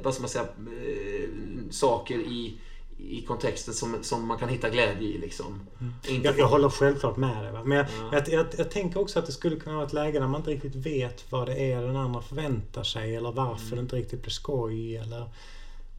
vad 0.03 0.13
ska 0.13 0.21
man 0.21 0.29
säga, 0.29 0.43
eh, 0.43 1.29
saker 1.69 2.15
i, 2.19 2.57
i 2.97 3.21
kontexten 3.21 3.73
som, 3.73 3.97
som 4.01 4.27
man 4.27 4.37
kan 4.37 4.49
hitta 4.49 4.69
glädje 4.69 5.07
i. 5.07 5.17
Liksom. 5.17 5.59
Inte 6.07 6.27
Jag, 6.27 6.39
jag 6.39 6.47
håller 6.47 6.69
självklart 6.69 7.17
med 7.17 7.43
dig. 7.43 7.51
Va? 7.51 7.63
Men 7.63 7.77
jag, 7.77 7.87
Ja. 7.99 8.09
jag, 8.11 8.29
jag, 8.29 8.45
jag 8.57 8.71
tänker 8.71 8.99
också 8.99 9.19
att 9.19 9.25
det 9.25 9.31
skulle 9.31 9.55
kunna 9.55 9.75
vara 9.75 9.85
ett 9.85 9.93
läge 9.93 10.19
där 10.19 10.27
man 10.27 10.41
inte 10.41 10.51
riktigt 10.51 10.75
vet 10.75 11.31
vad 11.31 11.47
det 11.47 11.71
är 11.71 11.81
den 11.81 11.95
andra 11.95 12.21
förväntar 12.21 12.83
sig 12.83 13.15
eller 13.15 13.31
varför 13.31 13.75
det 13.75 13.81
inte 13.81 13.95
riktigt 13.95 14.21
blir 14.21 14.31
skoj. 14.31 14.97
Eller... 14.97 15.29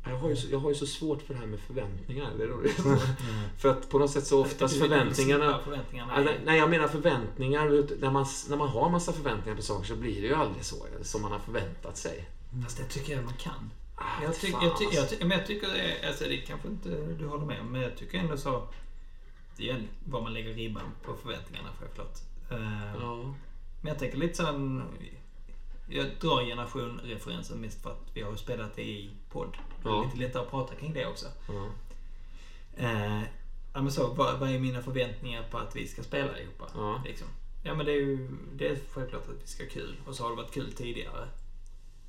Jag 0.05 0.17
har, 0.17 0.29
ju 0.29 0.37
så, 0.37 0.49
jag 0.51 0.59
har 0.59 0.69
ju 0.69 0.75
så 0.75 0.87
svårt 0.87 1.23
för 1.23 1.35
det 1.35 1.41
här 1.41 1.47
med 1.47 1.61
förväntningar. 1.61 2.31
Det 2.39 2.45
är 2.45 2.49
roligt. 2.49 2.77
För 3.59 3.69
att 3.69 3.89
på 3.89 3.99
något 3.99 4.11
sätt 4.11 4.27
så 4.27 4.41
oftast 4.41 4.79
förväntningarna... 4.79 5.61
förväntningarna. 5.65 6.29
Nej, 6.45 6.59
jag 6.59 6.71
menar 6.71 6.89
förväntningar. 6.89 7.69
När 8.01 8.11
man, 8.11 8.27
när 8.49 8.57
man 8.57 8.69
har 8.69 8.91
massa 8.91 9.13
förväntningar 9.13 9.57
på 9.57 9.63
saker 9.63 9.87
så 9.87 9.97
blir 9.97 10.21
det 10.21 10.27
ju 10.27 10.35
aldrig 10.35 10.65
så 10.65 10.87
som 11.03 11.23
man 11.23 11.33
har 11.33 11.39
förväntat 11.39 11.97
sig. 11.97 12.29
Fast 12.63 12.77
det 12.77 12.85
tycker 12.85 13.17
jag 13.17 13.25
man 13.25 13.35
kan. 13.35 13.71
Ah, 13.95 14.23
Jag, 14.23 14.37
fan, 14.37 14.51
jag, 14.63 14.79
ty, 14.79 14.85
jag, 14.85 14.97
alltså. 14.97 15.17
ty, 15.17 15.25
men 15.25 15.39
jag 15.39 15.47
tycker, 15.47 15.69
det- 15.69 16.09
alltså 16.09 16.25
det 16.25 16.37
kanske 16.37 16.69
inte 16.69 16.89
du 17.19 17.27
håller 17.27 17.47
med 17.47 17.61
om, 17.61 17.67
men 17.67 17.81
jag 17.81 17.97
tycker 17.97 18.19
ändå 18.19 18.37
så. 18.37 18.69
Det 19.57 19.71
är 19.71 19.75
ju 19.75 19.83
vad 20.05 20.23
man 20.23 20.33
lägger 20.33 20.55
ribban 20.55 20.83
på 21.05 21.15
förväntningarna 21.17 21.69
självklart. 21.81 22.19
Eh, 22.51 22.95
Ja. 23.01 23.35
Men 23.81 23.89
jag 23.89 23.99
tänker 23.99 24.19
lite 24.19 24.35
sån... 24.35 24.83
Jag 25.89 26.07
drar 26.21 26.43
generation-referensen 26.45 27.61
mest 27.61 27.83
för 27.83 27.91
att 27.91 28.11
vi 28.15 28.23
har 28.23 28.31
ju 28.31 28.37
spelat 28.37 28.77
det 28.77 28.83
i 28.83 29.11
podd. 29.31 29.57
Det 29.83 29.89
är 29.89 29.93
Ja. 29.93 30.05
lite 30.05 30.17
lättare 30.17 30.43
att 30.43 30.51
prata 30.51 30.75
kring 30.75 30.93
det 30.93 31.07
också. 31.07 31.27
Ja. 31.49 31.69
Eh, 32.77 33.23
ja, 33.75 33.83
men 33.83 33.93
så, 33.93 34.07
vad, 34.15 34.39
vad 34.39 34.51
är 34.51 34.59
mina 34.59 34.83
förväntningar 34.83 35.43
på 35.51 35.59
att 35.59 35.77
vi 35.77 35.87
ska 35.89 36.03
spela 36.03 36.39
ihop? 36.41 36.63
Ja. 36.75 37.03
Liksom? 37.05 37.27
Ja 37.63 37.75
men 37.75 37.87
det 37.87 37.93
är 37.93 37.97
ju 37.97 38.29
det 38.55 38.69
är 38.69 38.79
självklart 38.93 39.29
att 39.29 39.43
vi 39.43 39.47
ska 39.47 39.63
ha 39.65 39.71
kul. 39.71 39.97
Och 40.07 40.15
så 40.15 40.23
har 40.23 40.31
det 40.31 40.37
varit 40.37 40.55
kul 40.55 40.73
tidigare. 40.73 41.29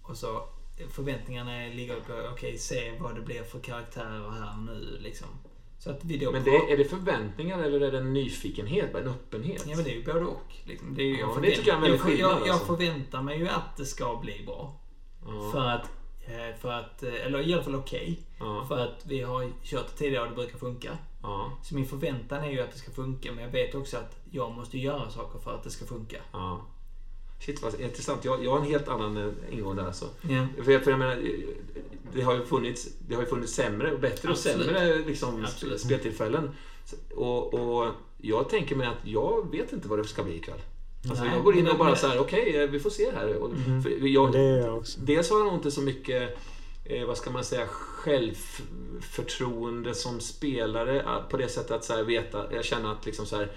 Och 0.03 0.17
så 0.17 0.43
förväntningarna 0.89 1.67
ligger 1.67 1.95
på, 1.95 2.13
okej 2.33 2.57
se 2.57 2.97
vad 2.99 3.15
det 3.15 3.21
blir 3.21 3.43
för 3.43 3.59
karaktärer 3.59 4.29
här 4.29 4.57
nu 4.57 4.97
liksom. 5.01 5.27
Så 5.79 5.89
att 5.89 6.05
vi 6.05 6.17
då 6.17 6.31
Men 6.31 6.43
det, 6.43 6.71
är 6.71 6.77
det 6.77 6.85
förväntningar 6.85 7.59
eller 7.63 7.81
är 7.81 7.91
det 7.91 7.97
en 7.97 8.13
nyfikenhet, 8.13 8.95
en 8.95 9.07
öppenhet? 9.07 9.63
Ja 9.67 9.75
men 9.75 9.85
det 9.85 9.91
är 9.91 9.95
ju 9.95 10.03
både 10.03 10.25
och. 10.25 10.53
Liksom. 10.63 10.95
Det, 10.95 11.01
är 11.01 11.05
ju, 11.05 11.19
Ja, 11.19 11.31
jag, 11.33 11.43
det 11.43 11.55
tycker 11.55 11.71
jag 11.71 11.83
är 11.83 11.89
jag, 11.89 11.99
skillnad, 11.99 12.31
jag, 12.31 12.47
jag 12.47 12.49
alltså. 12.49 12.65
förväntar 12.65 13.21
mig 13.21 13.39
ju 13.39 13.47
att 13.47 13.77
det 13.77 13.85
ska 13.85 14.15
bli 14.15 14.43
bra. 14.45 14.79
Ja. 15.25 15.51
För 15.51 15.65
att, 15.67 15.89
eh, 16.25 16.59
för 16.59 16.71
att, 16.71 17.03
eh, 17.03 17.25
eller 17.25 17.49
i 17.49 17.53
alla 17.53 17.63
fall 17.63 17.75
okej. 17.75 18.19
Ja. 18.39 18.65
För 18.67 18.79
att 18.79 19.05
vi 19.05 19.21
har 19.21 19.51
kört 19.63 19.87
det 19.87 19.97
tidigare 19.97 20.23
och 20.23 20.29
det 20.29 20.35
brukar 20.35 20.57
funka. 20.57 20.97
Ja. 21.21 21.51
Så 21.63 21.75
min 21.75 21.85
förväntan 21.85 22.43
är 22.43 22.51
ju 22.51 22.61
att 22.61 22.71
det 22.71 22.77
ska 22.77 22.91
funka. 22.91 23.31
Men 23.31 23.43
jag 23.43 23.51
vet 23.51 23.75
också 23.75 23.97
att 23.97 24.17
jag 24.31 24.51
måste 24.51 24.77
göra 24.77 25.09
saker 25.09 25.39
för 25.39 25.55
att 25.55 25.63
det 25.63 25.69
ska 25.69 25.85
funka. 25.85 26.17
ja. 26.31 26.65
Shit 27.45 27.61
vad 27.61 27.79
intressant. 27.81 28.25
Jag, 28.25 28.45
jag 28.45 28.51
har 28.51 28.59
en 28.59 28.65
helt 28.65 28.87
annan 28.87 29.17
eh, 29.17 29.29
ingång 29.57 29.75
där 29.75 29.85
alltså. 29.85 30.05
Ja. 30.21 30.47
För 30.63 30.71
jag, 30.71 30.83
för 30.83 30.91
jag 30.91 30.99
menar, 30.99 31.17
det 32.13 32.21
har 32.21 32.35
ju 32.35 32.45
funnits, 32.45 32.87
det 33.07 33.15
har 33.15 33.21
ju 33.21 33.27
funnits 33.27 33.53
sämre 33.53 33.93
och 33.93 33.99
bättre 33.99 34.29
och 34.29 34.35
Absolut. 34.35 34.65
sämre 34.67 34.99
liksom, 35.07 35.43
Absolut. 35.45 35.81
speltillfällen. 35.81 36.49
Och, 37.15 37.53
och 37.53 37.91
jag 38.17 38.49
tänker 38.49 38.75
mig 38.75 38.87
att 38.87 38.97
jag 39.07 39.51
vet 39.51 39.73
inte 39.73 39.87
vad 39.87 39.99
det 39.99 40.03
ska 40.05 40.23
bli 40.23 40.35
ikväll. 40.35 40.61
Alltså, 41.09 41.23
Nej, 41.23 41.33
jag 41.35 41.43
går 41.43 41.57
in 41.57 41.67
och 41.67 41.77
bara 41.77 41.95
så 41.95 42.07
här, 42.07 42.19
okej, 42.19 42.57
eh, 42.61 42.69
vi 42.69 42.79
får 42.79 42.89
se 42.89 43.11
här. 43.11 43.35
Och, 43.35 43.49
Mhm. 43.49 43.83
för 43.83 43.89
jag, 44.07 44.31
det 44.31 44.39
är 44.39 44.57
jag 44.57 44.77
också. 44.77 44.99
Dels 45.01 45.29
har 45.29 45.37
jag 45.37 45.45
nog 45.45 45.53
inte 45.55 45.71
så 45.71 45.81
mycket, 45.81 46.37
eh, 46.85 47.05
vad 47.05 47.17
ska 47.17 47.31
man 47.31 47.43
säga, 47.43 47.67
självförtroende 47.67 49.93
som 49.93 50.19
spelare 50.19 50.99
eh, 51.01 51.23
på 51.29 51.37
det 51.37 51.47
sättet 51.47 51.71
att 51.71 51.83
så 51.85 51.93
här, 51.93 52.03
veta, 52.03 52.53
jag 52.53 52.65
känner 52.65 52.91
att 52.91 53.05
liksom 53.05 53.25
så 53.25 53.35
här, 53.35 53.51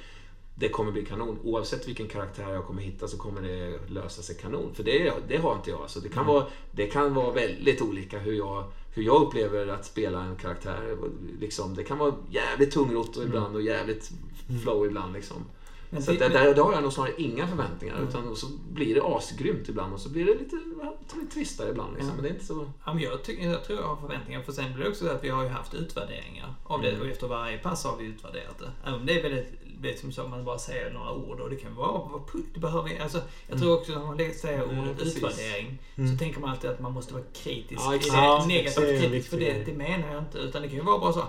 det 0.58 0.68
kommer 0.68 0.92
bli 0.92 1.04
kanon. 1.04 1.38
Oavsett 1.44 1.88
vilken 1.88 2.08
karaktär 2.08 2.50
jag 2.52 2.64
kommer 2.66 2.82
hitta 2.82 3.08
så 3.08 3.16
kommer 3.18 3.42
det 3.42 3.78
lösa 3.88 4.22
sig 4.22 4.36
kanon. 4.36 4.74
För 4.74 4.82
det, 4.82 5.12
det 5.28 5.36
har 5.36 5.54
inte 5.56 5.70
jag. 5.70 5.80
Alltså, 5.80 6.00
det, 6.00 6.08
kan 6.08 6.22
Mm. 6.22 6.34
vara, 6.34 6.46
det 6.70 6.86
kan 6.86 7.14
vara 7.14 7.30
väldigt 7.30 7.82
olika 7.82 8.18
hur 8.18 8.32
jag, 8.32 8.64
hur 8.94 9.02
jag 9.02 9.22
upplever 9.22 9.66
att 9.68 9.84
spela 9.86 10.22
en 10.22 10.36
karaktär. 10.36 10.96
Liksom, 11.40 11.74
det 11.74 11.84
kan 11.84 11.98
vara 11.98 12.14
jävligt 12.30 12.70
tungrot 12.70 13.08
och 13.08 13.16
Mm. 13.16 13.28
ibland 13.28 13.54
och 13.56 13.62
jävligt 13.62 14.10
flow 14.62 14.86
ibland. 14.86 15.12
Liksom. 15.12 15.36
Men 15.90 16.02
Så 16.02 16.12
det- 16.12 16.18
där, 16.18 16.54
där, 16.54 16.62
har 16.62 16.72
jag 16.72 16.82
nog 16.82 16.92
snarare 16.92 17.12
inga 17.18 17.46
förväntningar. 17.46 17.94
Mm. 17.96 18.08
Utan 18.08 18.36
så 18.36 18.46
blir 18.72 18.94
det 18.94 19.02
asgrymt 19.04 19.68
ibland 19.68 19.94
och 19.94 20.00
så 20.00 20.08
blir 20.08 20.24
det 20.24 20.32
lite, 20.34 20.56
lite 21.20 21.34
tristare 21.34 21.70
ibland. 21.70 21.92
Liksom. 21.94 22.08
Ja. 22.08 22.14
Men 22.14 22.22
det 22.24 22.28
är 22.28 22.32
inte 22.32 22.46
så... 22.46 22.70
Ja, 22.86 22.94
men 22.94 23.02
jag, 23.02 23.22
tycker, 23.22 23.50
jag 23.50 23.64
tror 23.64 23.78
jag 23.80 23.86
har 23.86 23.96
förväntningar. 23.96 24.42
För 24.42 24.52
sen 24.52 24.72
blir 24.74 24.84
det 24.84 24.90
också 24.90 25.04
så 25.06 25.10
att 25.10 25.24
vi 25.24 25.28
har 25.28 25.42
ju 25.42 25.48
haft 25.48 25.74
utvärderingar 25.74 26.54
av 26.64 26.82
det. 26.82 26.88
Mm. 26.90 27.00
Och 27.00 27.06
efter 27.06 27.28
varje 27.28 27.58
pass 27.58 27.84
har 27.84 27.96
vi 27.96 28.04
utvärderat 28.04 28.58
det. 28.58 28.70
Även 28.86 29.00
om 29.00 29.06
det 29.06 29.12
är 29.18 29.22
väldigt, 29.22 29.52
väldigt 29.80 30.00
som 30.00 30.12
så 30.12 30.28
man 30.28 30.44
bara 30.44 30.58
säger 30.58 30.90
några 30.90 31.12
ord. 31.12 31.40
Och 31.40 31.50
det 31.50 31.56
kan 31.56 31.74
vara, 31.74 32.00
pu- 32.32 32.44
det 32.54 32.60
behöver, 32.60 33.02
alltså, 33.02 33.20
Jag 33.48 33.58
tror 33.58 33.74
också 33.78 33.92
när 33.92 34.06
man 34.06 34.18
säger 34.34 34.62
Mm, 34.62 34.78
ordet 34.78 34.98
precis. 34.98 35.16
utvärdering 35.16 35.78
Mm. 35.96 36.12
så 36.12 36.18
tänker 36.18 36.40
man 36.40 36.50
alltid 36.50 36.70
att 36.70 36.80
man 36.80 36.92
måste 36.92 37.14
vara 37.14 37.24
kritisk. 37.34 37.80
Ja, 37.84 37.94
exakt. 37.94 38.46
negativt 38.46 39.02
kritisk. 39.02 39.30
För 39.30 39.36
det, 39.36 39.52
det 39.66 39.72
menar 39.72 40.08
jag 40.12 40.18
inte. 40.22 40.38
Utan 40.38 40.62
det 40.62 40.68
kan 40.68 40.76
ju 40.76 40.82
vara 40.84 40.98
bara 40.98 41.12
så. 41.12 41.24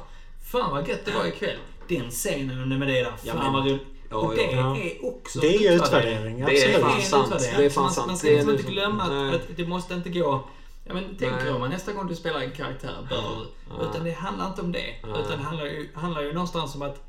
Fan 0.52 0.72
vad 0.72 0.88
gött 0.88 1.06
det 1.06 1.12
var 1.12 1.26
ikväll. 1.26 1.58
Den 1.88 2.10
scenen 2.12 2.70
med 2.80 2.88
det 2.88 2.94
där. 2.94 3.14
Ja, 3.24 3.34
Fan 3.34 3.54
vad 3.54 3.66
roligt. 3.66 3.82
Ja, 4.10 4.16
och 4.18 4.36
det 4.36 4.42
ja. 4.52 4.78
är 4.78 5.06
också 5.06 5.40
Det 5.40 5.56
är 5.56 5.76
utvärdering, 5.76 6.46
Det 6.46 6.64
är 6.64 6.80
absolut. 6.80 7.04
fan 7.10 7.28
sant. 7.30 7.48
Det 7.58 7.66
är 7.66 7.70
fan 7.70 7.92
sant. 7.92 8.08
Man 8.08 8.18
ska 8.18 8.28
liksom 8.28 8.50
inte 8.52 8.64
glömma 8.64 9.04
att, 9.04 9.36
att 9.36 9.42
det 9.56 9.68
måste 9.68 9.94
inte 9.94 10.10
gå... 10.10 10.44
Ja, 10.86 10.94
men 10.94 11.16
tänk 11.20 11.32
Nej. 11.32 11.52
då, 11.52 11.60
man 11.60 11.70
nästa 11.70 11.94
gång 11.94 12.08
du 12.08 12.16
spelar 12.16 12.40
en 12.40 12.52
karaktär 12.52 13.08
bör. 13.10 13.46
Utan 13.90 14.04
det 14.04 14.12
handlar 14.12 14.48
inte 14.48 14.62
om 14.62 14.72
det. 14.72 14.96
Utan 15.04 15.38
det 15.38 15.44
handlar 15.44 15.66
ju, 15.66 15.90
handlar 15.96 16.22
ju 16.22 16.34
någonstans 16.34 16.76
om 16.76 16.82
att 16.82 17.04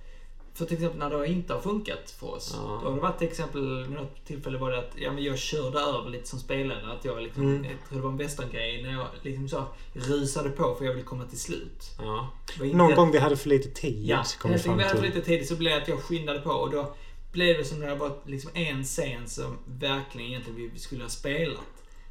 för 0.59 0.65
till 0.67 0.75
exempel 0.77 0.99
när 0.99 1.19
det 1.19 1.27
inte 1.29 1.53
har 1.55 1.61
funkat 1.61 2.11
för 2.11 2.27
oss. 2.35 2.53
Ja. 2.57 2.81
Då 2.83 2.89
har 2.89 2.95
det 2.95 3.01
varit 3.01 3.19
till 3.19 3.29
exempel, 3.29 3.91
något 3.91 4.25
tillfälle 4.27 4.59
var 4.59 4.71
det 4.71 4.79
att 4.79 4.91
ja, 4.97 5.13
men 5.13 5.25
jag 5.25 5.39
körde 5.39 5.79
över 5.81 6.11
lite 6.11 6.29
som 6.29 6.39
spelare. 6.39 6.93
Att 6.93 7.05
jag 7.05 7.23
liksom, 7.23 7.43
Mm. 7.43 7.65
jag 7.65 7.73
tror 7.89 7.99
det 7.99 8.05
var 8.05 8.11
en 8.11 8.17
västerngrej 8.17 8.83
när 8.83 8.93
jag 8.93 9.07
liksom 9.23 9.49
så 9.49 9.65
rusade 9.95 10.51
på 10.51 10.75
för 10.75 10.85
jag 10.85 10.93
ville 10.93 11.05
komma 11.05 11.25
till 11.25 11.41
slut. 11.41 11.85
Ja. 11.99 12.31
Någon 12.73 12.91
att- 12.91 12.97
gång 12.97 13.11
vi 13.11 13.19
hade 13.19 13.37
för 13.37 13.49
lite 13.49 13.69
tid 13.81 14.07
Ja, 14.07 14.25
kom 14.39 14.59
fram 14.59 14.77
vi 14.79 14.85
hade 14.85 14.97
för 14.97 15.07
lite 15.07 15.21
tid 15.21 15.49
så 15.49 15.57
blev 15.57 15.73
det 15.77 15.83
att 15.83 15.89
jag 15.89 15.99
skyndade 16.03 16.39
på 16.41 16.51
och 16.51 16.71
då 16.71 16.95
blev 17.33 17.59
det 17.59 17.65
som 17.65 17.79
när 17.81 17.87
det 17.89 17.95
var 17.95 18.13
liksom 18.27 18.51
en 18.55 18.85
scen 18.85 19.29
som 19.29 19.59
verkligen 19.67 20.29
egentligen 20.31 20.71
vi 20.75 20.79
skulle 20.79 21.03
ha 21.05 21.11
spelat. 21.11 21.61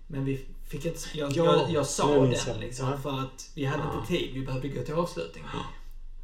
Men 0.07 0.25
vi 0.25 0.45
fick 0.67 0.85
inte... 0.85 0.99
Jag, 1.13 1.31
Ja, 1.31 1.45
jag, 1.45 1.71
jag 1.71 1.85
sa 1.85 2.13
den 2.13 2.33
jag. 2.47 2.59
liksom 2.59 2.87
Ja. 2.89 2.97
för 2.97 3.19
att 3.19 3.51
vi 3.55 3.65
hade 3.65 3.83
inte 3.95 4.07
tid. 4.07 4.33
Vi 4.33 4.41
behövde 4.45 4.67
gå 4.67 4.81
till 4.83 4.93
avslutning. 4.93 5.43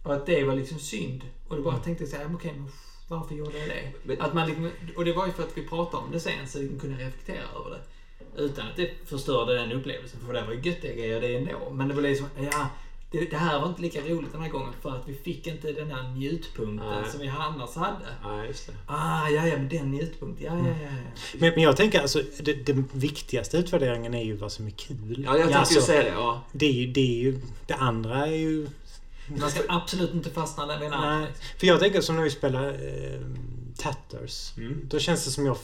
Och 0.03 0.13
att 0.13 0.25
det 0.25 0.43
var 0.43 0.55
liksom 0.55 0.79
synd. 0.79 1.21
Och 1.53 1.63
då 1.63 1.71
bara 1.71 1.79
tänkte 1.79 2.03
jag 2.03 2.11
så 2.11 2.17
här, 2.17 2.25
men 2.25 2.35
okej, 2.35 2.53
men 2.57 2.67
varför 3.07 3.35
gjorde 3.35 3.57
jag 3.57 3.67
det? 3.69 3.91
Men- 4.03 4.21
Att 4.21 4.33
man 4.33 4.47
liksom, 4.47 4.71
och 4.95 5.05
det 5.05 5.13
var 5.13 5.25
ju 5.27 5.31
för 5.31 5.43
att 5.43 5.57
vi 5.57 5.67
pratade 5.67 6.03
om 6.03 6.11
det 6.11 6.19
sen 6.19 6.47
så 6.47 6.59
vi 6.59 6.79
kunde 6.79 7.05
reflektera 7.05 7.43
över 7.59 7.69
det. 7.69 7.81
Utan 8.41 8.67
att 8.67 8.75
det 8.75 8.91
förstörde 9.05 9.53
den 9.55 9.71
upplevelsen. 9.71 10.19
För 10.25 10.33
det 10.33 10.45
var 10.45 10.53
ju 10.53 10.61
göttiga 10.61 10.93
grejer 10.93 11.21
det 11.21 11.35
ändå. 11.35 11.69
Men 11.71 11.87
det 11.87 11.93
var 11.93 12.01
liksom, 12.01 12.27
ja, 12.51 12.67
det, 13.11 13.25
det 13.25 13.37
här 13.37 13.59
var 13.59 13.69
inte 13.69 13.81
lika 13.81 14.01
roligt 14.01 14.31
den 14.31 14.41
här 14.41 14.49
gången 14.49 14.73
för 14.81 14.89
att 14.89 15.07
vi 15.09 15.13
fick 15.13 15.47
inte 15.47 15.71
den 15.71 15.91
här 15.91 16.03
njutpunkten 16.09 16.89
Nej. 17.01 17.11
som 17.11 17.19
vi 17.19 17.27
annars 17.27 17.75
hade. 17.75 18.05
ja, 18.23 18.45
just 18.45 18.67
det. 18.67 18.73
Ah, 18.87 19.29
ja, 19.29 19.47
ja, 19.47 19.57
men 19.57 19.69
den 19.69 19.91
njutpunkten. 19.91 20.45
Ja, 20.45 20.57
ja, 20.57 20.75
ja. 20.83 20.89
ja. 20.91 21.11
Men, 21.39 21.49
men 21.53 21.63
jag 21.63 21.77
tänker 21.77 21.99
alltså, 22.01 22.21
det, 22.39 22.53
den 22.53 22.89
viktigaste 22.91 23.57
utvärderingen 23.57 24.13
är 24.13 24.23
ju 24.23 24.35
vad 24.35 24.51
som 24.51 24.65
är 24.67 24.71
kul. 24.71 25.23
Ja, 25.25 25.31
jag 25.31 25.41
tänkte 25.41 25.59
alltså, 25.59 25.75
ju 25.75 25.81
säga 25.81 26.03
det. 26.03 26.09
Ja. 26.09 26.41
det, 26.51 26.65
är 26.65 26.71
ju, 26.71 26.87
det 26.87 27.01
är 27.01 27.21
ju... 27.23 27.39
Det 27.67 27.73
andra 27.73 28.27
är 28.27 28.35
ju... 28.35 28.67
Man 29.27 29.51
ska 29.51 29.61
absolut 29.67 30.13
inte 30.13 30.29
fastna 30.29 30.65
där 30.65 30.79
vid 30.79 30.93
en. 30.93 31.01
Nej. 31.01 31.27
För 31.59 31.67
jag 31.67 31.79
tänker 31.79 32.01
som 32.01 32.15
när 32.15 32.23
vi 32.23 32.29
spelar 32.29 32.67
eh, 32.69 33.19
Tatters. 33.77 34.57
Mm. 34.57 34.81
Då 34.89 34.99
känns 34.99 35.25
det 35.25 35.31
som 35.31 35.45
jag... 35.45 35.57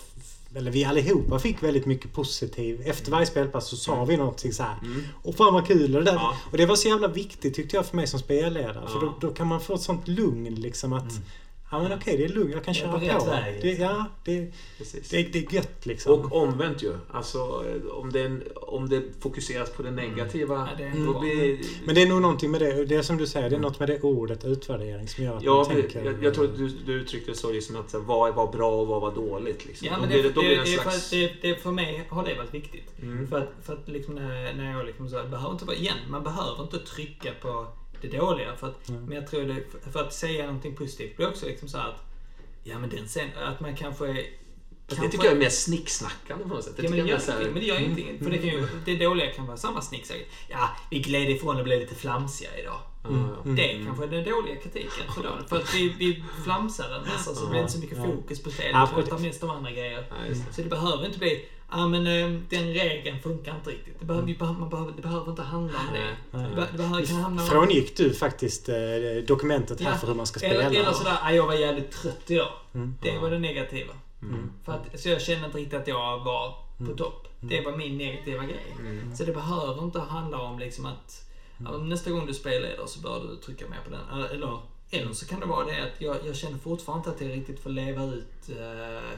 Eller 0.55 0.71
vi 0.71 0.85
allihopa 0.85 1.39
fick 1.39 1.63
väldigt 1.63 1.85
mycket 1.85 2.13
positiv. 2.13 2.81
Efter 2.85 3.11
varje 3.11 3.25
spelpass 3.25 3.67
så 3.67 3.77
sa 3.77 4.05
vi 4.05 4.17
någonting 4.17 4.53
så 4.53 4.63
här. 4.63 4.77
Mm. 4.81 5.03
Och 5.23 5.35
fan 5.35 5.53
vad 5.53 5.67
kul 5.67 5.95
och 5.95 6.03
det 6.03 6.11
där. 6.11 6.17
Ja. 6.17 6.37
Och 6.51 6.57
det 6.57 6.65
var 6.65 6.75
så 6.75 6.87
jävla 6.87 7.07
viktigt 7.07 7.55
tyckte 7.55 7.75
jag 7.75 7.85
för 7.85 7.95
mig 7.95 8.07
som 8.07 8.19
spelledare. 8.19 8.73
För 8.87 9.05
Ja. 9.05 9.15
då, 9.21 9.27
då 9.27 9.33
kan 9.33 9.47
man 9.47 9.61
få 9.61 9.75
ett 9.75 9.81
sånt 9.81 10.07
lugn 10.07 10.55
liksom 10.55 10.93
att... 10.93 11.11
Mm. 11.11 11.23
Ja 11.71 11.83
men 11.83 11.93
okej, 11.93 12.17
det 12.17 12.25
är 12.25 12.29
lugnt. 12.29 12.53
Jag 12.53 12.63
kan 12.63 12.73
köra 12.73 12.91
på 12.91 12.97
rätt 12.97 13.17
på. 13.19 13.25
väg, 13.25 13.61
Det, 13.61 13.67
liksom. 13.67 13.85
ja, 13.85 14.05
det, 14.23 14.51
Precis. 14.77 15.09
det, 15.09 15.23
det 15.23 15.39
är 15.39 15.53
gött 15.53 15.85
liksom. 15.85 16.13
Och 16.13 16.35
omvänt 16.43 16.83
ju. 16.83 16.93
Alltså, 17.11 17.63
om 17.91 18.11
det, 18.11 18.21
en- 18.23 18.43
om 18.55 18.89
det 18.89 19.03
fokuseras 19.19 19.69
på 19.69 19.83
det 19.83 19.91
negativa, 19.91 20.69
Ja, 20.79 20.85
det 20.85 21.05
då 21.05 21.19
blir... 21.19 21.59
Men 21.85 21.95
det 21.95 22.01
är 22.01 22.07
nog 22.07 22.21
någonting 22.21 22.51
med 22.51 22.61
det. 22.61 22.85
Det 22.85 22.95
är 22.95 23.01
som 23.01 23.17
du 23.17 23.27
säger, 23.27 23.49
det 23.49 23.55
är 23.55 23.59
något 23.59 23.79
med 23.79 23.89
det 23.89 24.01
ordet 24.01 24.45
utvärdering 24.45 25.07
som 25.07 25.23
gör 25.23 25.37
att 25.37 25.43
Ja, 25.43 25.55
man 25.55 25.65
tänker... 25.65 26.05
jag, 26.05 26.23
jag 26.23 26.33
tror 26.33 26.45
att 26.45 26.57
du, 26.57 26.67
du 26.69 26.93
uttryckte 26.93 27.31
det 27.31 27.37
så 27.37 27.51
liksom 27.51 27.75
att 27.75 27.93
vad 27.93 28.35
var 28.35 28.51
bra 28.51 28.71
och 28.81 28.87
vad 28.87 29.01
var 29.01 29.11
dåligt. 29.15 29.65
Liksom. 29.65 29.87
Ja, 29.87 29.93
Då 29.93 29.99
men 29.99 30.09
blir 30.09 30.23
det, 30.23 30.29
då 30.29 30.41
det, 30.41 30.47
blir 30.47 30.57
det, 30.57 30.63
det 30.63 30.73
en 30.73 30.79
är 30.79 30.83
för, 31.57 31.65
det, 31.65 31.71
mig 31.71 32.07
har 32.09 32.25
det 32.25 32.35
varit 32.35 32.53
viktigt. 32.53 32.99
Mm. 33.01 33.27
För 33.27 33.37
att, 33.37 33.49
för 33.63 33.73
att 33.73 33.87
liksom 33.89 34.15
när, 34.15 34.53
när 34.53 34.71
jag 34.77 34.85
liksom 34.85 35.09
så 35.09 35.23
behöver 35.23 35.51
inte 35.51 35.65
vara, 35.65 35.77
igen, 35.77 35.97
man 36.09 36.23
behöver 36.23 36.63
inte 36.63 36.79
trycka 36.79 37.31
på 37.41 37.67
det 38.01 38.07
dåliga. 38.07 38.55
För 38.55 38.67
att, 38.67 38.89
Mm. 38.89 39.05
Men 39.05 39.15
jag 39.15 39.27
tror 39.27 39.41
det, 39.43 39.91
för 39.91 39.99
att 40.03 40.13
säga 40.13 40.45
någonting 40.45 40.75
positivt 40.75 41.17
blir 41.17 41.27
också 41.29 41.45
liksom 41.45 41.67
så 41.69 41.77
att, 41.77 41.95
ja 42.63 42.79
men 42.79 42.89
den 42.89 43.07
sen, 43.09 43.29
att 43.43 43.59
man 43.59 43.75
kanske... 43.75 44.25
Fast 44.87 45.01
det 45.01 45.09
tycker 45.09 45.25
jag 45.25 45.33
är 45.33 45.39
mer 45.39 45.49
snicksnackande 45.49 46.43
på 46.43 46.49
något 46.49 46.63
sätt. 46.63 46.77
Det 46.77 46.83
Ja, 46.83 46.89
men, 46.89 46.99
det 46.99 47.05
gör, 47.09 47.17
är 47.17 47.31
här- 47.31 47.43
men 47.43 47.53
det 47.53 47.65
gör 47.65 47.79
ingenting. 47.79 48.19
För 48.23 48.29
det, 48.31 48.37
kan 48.37 48.47
ju, 48.47 48.67
det 48.85 48.95
dåliga 48.95 49.31
kan 49.33 49.45
vara 49.47 49.57
samma 49.57 49.81
snicksack. 49.81 50.17
Ja, 50.47 50.69
vi 50.91 50.99
gled 50.99 51.29
ifrån 51.29 51.57
och 51.57 51.63
blev 51.63 51.79
lite 51.79 51.95
flamsiga 51.95 52.57
idag. 52.59 52.79
Mm. 53.09 53.55
Det 53.55 53.81
kanske 53.85 54.03
är 54.03 54.07
den 54.07 54.23
dåliga 54.23 54.55
kritiken 54.55 55.13
för 55.15 55.23
dagen. 55.23 55.47
För 55.47 55.55
att 55.55 55.75
vi, 55.75 55.89
vi 55.99 56.23
flamsade 56.43 57.01
nästan 57.01 57.35
så 57.35 57.43
det 57.43 57.49
blev 57.49 57.61
inte 57.61 57.73
så 57.73 57.79
mycket 57.79 57.97
fokus 57.97 58.43
på 58.43 58.49
spelet. 58.51 58.89
Vi 58.89 59.01
pratar 59.01 59.17
mest 59.19 59.43
om 59.43 59.49
andra 59.49 59.71
grejer. 59.71 60.05
Så 60.51 60.61
det 60.61 60.69
behöver 60.69 61.05
inte 61.05 61.19
bli, 61.19 61.45
ja 61.71 61.87
men 61.87 62.07
eh, 62.07 62.39
den 62.49 62.73
regeln 62.73 63.19
funkar 63.19 63.55
inte 63.55 63.69
riktigt. 63.69 63.99
Det 63.99 64.05
behöver, 64.05 64.27
vi 64.27 64.35
behöver, 64.35 64.59
man 64.59 64.69
behöver, 64.69 64.91
det 64.95 65.01
behöver 65.01 65.29
inte 65.29 65.41
handla 65.41 65.79
om 65.79 65.93
det. 65.93 66.37
Det, 66.37 66.55
be, 66.55 66.67
det 66.71 66.77
behöver, 66.77 67.05
kan 67.05 67.15
handla 67.15 67.43
om... 67.43 67.49
Frångick 67.49 67.97
du 67.97 68.13
faktiskt 68.13 68.69
eh, 68.69 68.75
dokumentet 69.27 69.81
här 69.81 69.91
Ja, 69.91 69.97
för 69.97 70.07
hur 70.07 70.15
man 70.15 70.25
ska 70.27 70.39
spela? 70.39 70.63
Eller, 70.63 70.79
eller 70.79 70.91
sådär, 70.91 71.17
"Ah, 71.23 71.31
jag 71.31 71.47
var 71.47 71.53
jävligt 71.53 71.91
trött 71.91 72.31
idag. 72.31 72.51
Mm. 72.73 72.95
Det 73.01 73.17
var 73.19 73.29
det 73.31 73.39
negativa. 73.39 73.93
Mm. 74.21 74.51
För 74.65 74.71
att, 74.71 74.99
så 74.99 75.09
jag 75.09 75.21
kände 75.21 75.45
inte 75.45 75.57
riktigt 75.57 75.79
att 75.79 75.87
jag 75.87 76.19
var 76.23 76.49
på 76.77 76.83
Mm. 76.83 76.97
topp. 76.97 77.27
Det 77.41 77.61
var 77.61 77.77
min 77.77 77.97
negativa 77.97 78.43
grej. 78.43 78.75
Mm. 78.79 79.15
Så 79.15 79.23
det 79.23 79.31
behöver 79.31 79.83
inte 79.83 79.99
handla 79.99 80.37
om 80.41 80.59
liksom 80.59 80.85
att 80.85 81.25
ja, 81.65 81.69
Mm. 81.75 81.89
nästa 81.89 82.11
gång 82.11 82.25
du 82.25 82.33
spelar 82.33 82.69
då 82.77 82.87
så 82.87 82.99
bör 82.99 83.19
du 83.29 83.35
trycka 83.35 83.65
mer 83.69 83.77
på 83.85 83.89
den. 83.89 84.19
Eller, 84.33 84.59
eller 84.91 85.13
så 85.13 85.25
kan 85.25 85.39
det 85.39 85.45
vara 85.45 85.65
det 85.65 85.83
att 85.83 86.01
jag, 86.01 86.15
jag 86.25 86.35
känner 86.35 86.57
fortfarande 86.57 87.09
inte 87.09 87.25
att 87.25 87.29
jag 87.29 87.37
riktigt 87.39 87.59
får 87.63 87.69
leva 87.69 88.03
ut 88.03 88.49
eh, 88.49 89.09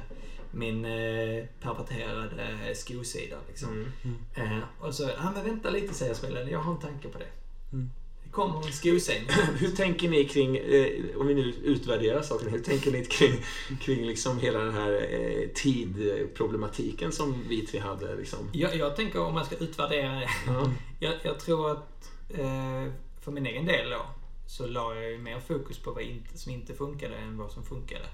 min 0.52 0.86
eh, 0.86 1.46
perverterade 1.62 2.76
skosida. 2.76 3.38
Liksom. 3.48 3.92
Mm. 4.04 4.18
Eh, 4.36 4.64
och 4.80 4.96
så, 4.96 5.04
ja 5.04 5.32
men 5.36 5.44
vänta 5.44 5.70
lite 5.70 5.94
säger 5.94 6.14
spelaren, 6.14 6.50
jag 6.50 6.60
har 6.60 6.74
en 6.74 6.80
tanke 6.80 7.08
på 7.08 7.18
det. 7.20 7.28
Mm. 7.74 7.92
Det 8.24 8.30
kommer 8.30 8.68
en 8.68 8.74
skoscen. 8.74 9.26
Hur 9.60 9.72
tänker 9.72 10.10
ni 10.10 10.26
kring, 10.26 10.58
eh, 10.58 11.18
om 11.18 11.28
vi 11.28 11.34
nu 11.34 11.54
utvärderar 11.64 12.22
saken, 12.22 12.50
hur 12.50 12.60
tänker 12.60 12.92
ni 12.92 13.06
kring, 13.06 13.34
kring 13.82 14.06
liksom 14.06 14.40
hela 14.40 14.60
den 14.60 14.74
här 14.74 14.92
eh, 14.92 15.50
tidproblematiken 15.54 17.12
som 17.12 17.44
vi 17.48 17.62
tre 17.62 17.80
hade? 17.80 18.16
Liksom? 18.16 18.40
jag, 18.54 18.76
jag 18.76 18.96
tänker 18.96 19.20
om 19.20 19.34
man 19.34 19.46
ska 19.46 19.56
utvärdera 19.56 20.14
det. 20.14 20.30
Ja. 20.48 20.72
Jag, 21.04 21.14
jag 21.24 21.40
tror 21.40 21.72
att 21.72 22.12
eh, 22.30 22.94
för 23.22 23.32
min 23.32 23.46
egen 23.46 23.66
del 23.66 23.90
då 23.90 24.06
så 24.52 24.68
la 24.68 24.96
jag 24.96 25.12
ju 25.12 25.18
mer 25.18 25.40
fokus 25.40 25.80
på 25.80 25.92
vad 25.92 26.04
inte, 26.04 26.38
som 26.38 26.52
inte 26.52 26.74
funkade 26.74 27.16
än 27.16 27.38
vad 27.38 27.52
som 27.52 27.64
funkade. 27.64 28.06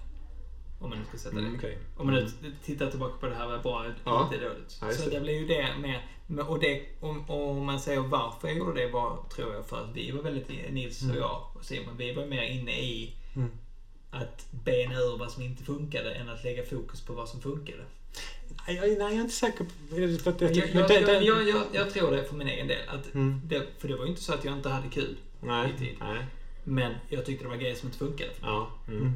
Om 0.80 0.90
man 0.90 1.00
nu 1.00 1.06
ska 1.06 1.18
sätta 1.18 1.36
det. 1.36 1.42
Mm, 1.42 1.56
okej. 1.56 1.78
Om 1.98 2.06
man 2.08 2.16
nu 2.16 2.56
tittar 2.66 2.90
tillbaka 2.90 3.14
på 3.20 3.26
det 3.28 3.36
här 3.36 3.48
var 3.48 3.58
bra, 3.58 3.86
Ja. 4.04 4.24
inte 4.34 4.46
dåligt. 4.46 4.78
Ja, 4.82 4.92
så 4.92 5.10
det. 5.10 5.16
det 5.16 5.22
blir 5.22 5.34
ju 5.40 5.48
det 5.48 5.68
med, 5.82 6.00
med 6.28 6.46
och, 6.46 6.60
det, 6.60 6.82
om, 7.00 7.30
om 7.30 7.66
man 7.66 7.80
säger 7.80 8.00
varför 8.00 8.48
jag 8.48 8.58
gjorde 8.58 8.82
det 8.82 8.88
var, 8.92 9.20
tror 9.36 9.54
jag, 9.54 9.66
för 9.66 9.84
att 9.84 9.90
vi 9.94 10.12
var 10.12 10.24
väldigt, 10.24 10.48
Nils 10.74 11.10
och 11.12 11.16
jag 11.18 11.42
och 11.56 11.66
Simon, 11.66 11.98
vi 11.98 12.14
var 12.14 12.26
mer 12.26 12.44
inne 12.44 12.72
i 12.82 13.14
Mm. 13.36 13.50
att 14.12 14.46
bena 14.52 14.96
ur 15.00 15.18
vad 15.18 15.32
som 15.32 15.44
inte 15.44 15.64
funkade 15.64 16.12
än 16.14 16.30
att 16.30 16.44
lägga 16.44 16.66
fokus 16.66 17.02
på 17.02 17.14
vad 17.14 17.30
som 17.30 17.42
funkade. 17.42 17.84
Nej, 18.68 18.76
jag, 18.76 18.88
nej, 18.88 18.98
jag 18.98 19.12
är 19.12 19.22
inte 19.22 19.34
säker 19.36 19.64
på... 19.64 20.24
För 20.24 20.32
att 20.32 20.42
jag, 20.42 20.52
Jag, 20.52 20.68
jag, 20.70 20.76
jag, 20.76 20.88
det- 20.90 21.06
det- 21.06 21.24
jag, 21.24 21.66
jag, 21.74 21.94
tror 21.94 22.12
det 22.12 22.24
för 22.24 22.36
min 22.36 22.48
egen 22.48 22.68
del. 22.68 22.90
Att 22.90 23.14
Mm. 23.14 23.42
det, 23.46 23.68
för 23.78 23.88
det 23.88 23.96
var 23.96 24.04
ju 24.04 24.10
inte 24.10 24.22
så 24.24 24.34
att 24.34 24.46
jag 24.46 24.54
inte 24.54 24.70
hade 24.70 24.90
kul. 24.90 25.18
Nej. 25.42 25.74
i 25.76 25.80
tid. 25.80 25.96
Nej. 26.00 26.26
Men 26.64 26.94
jag 27.10 27.26
tyckte 27.26 27.44
det 27.46 27.50
var 27.50 27.56
grejer 27.58 27.76
som 27.76 27.88
inte 27.88 27.98
funkade. 28.00 28.30
för 28.34 28.42
mig. 28.42 28.50
Ja. 28.52 28.72
Mm. 28.88 29.14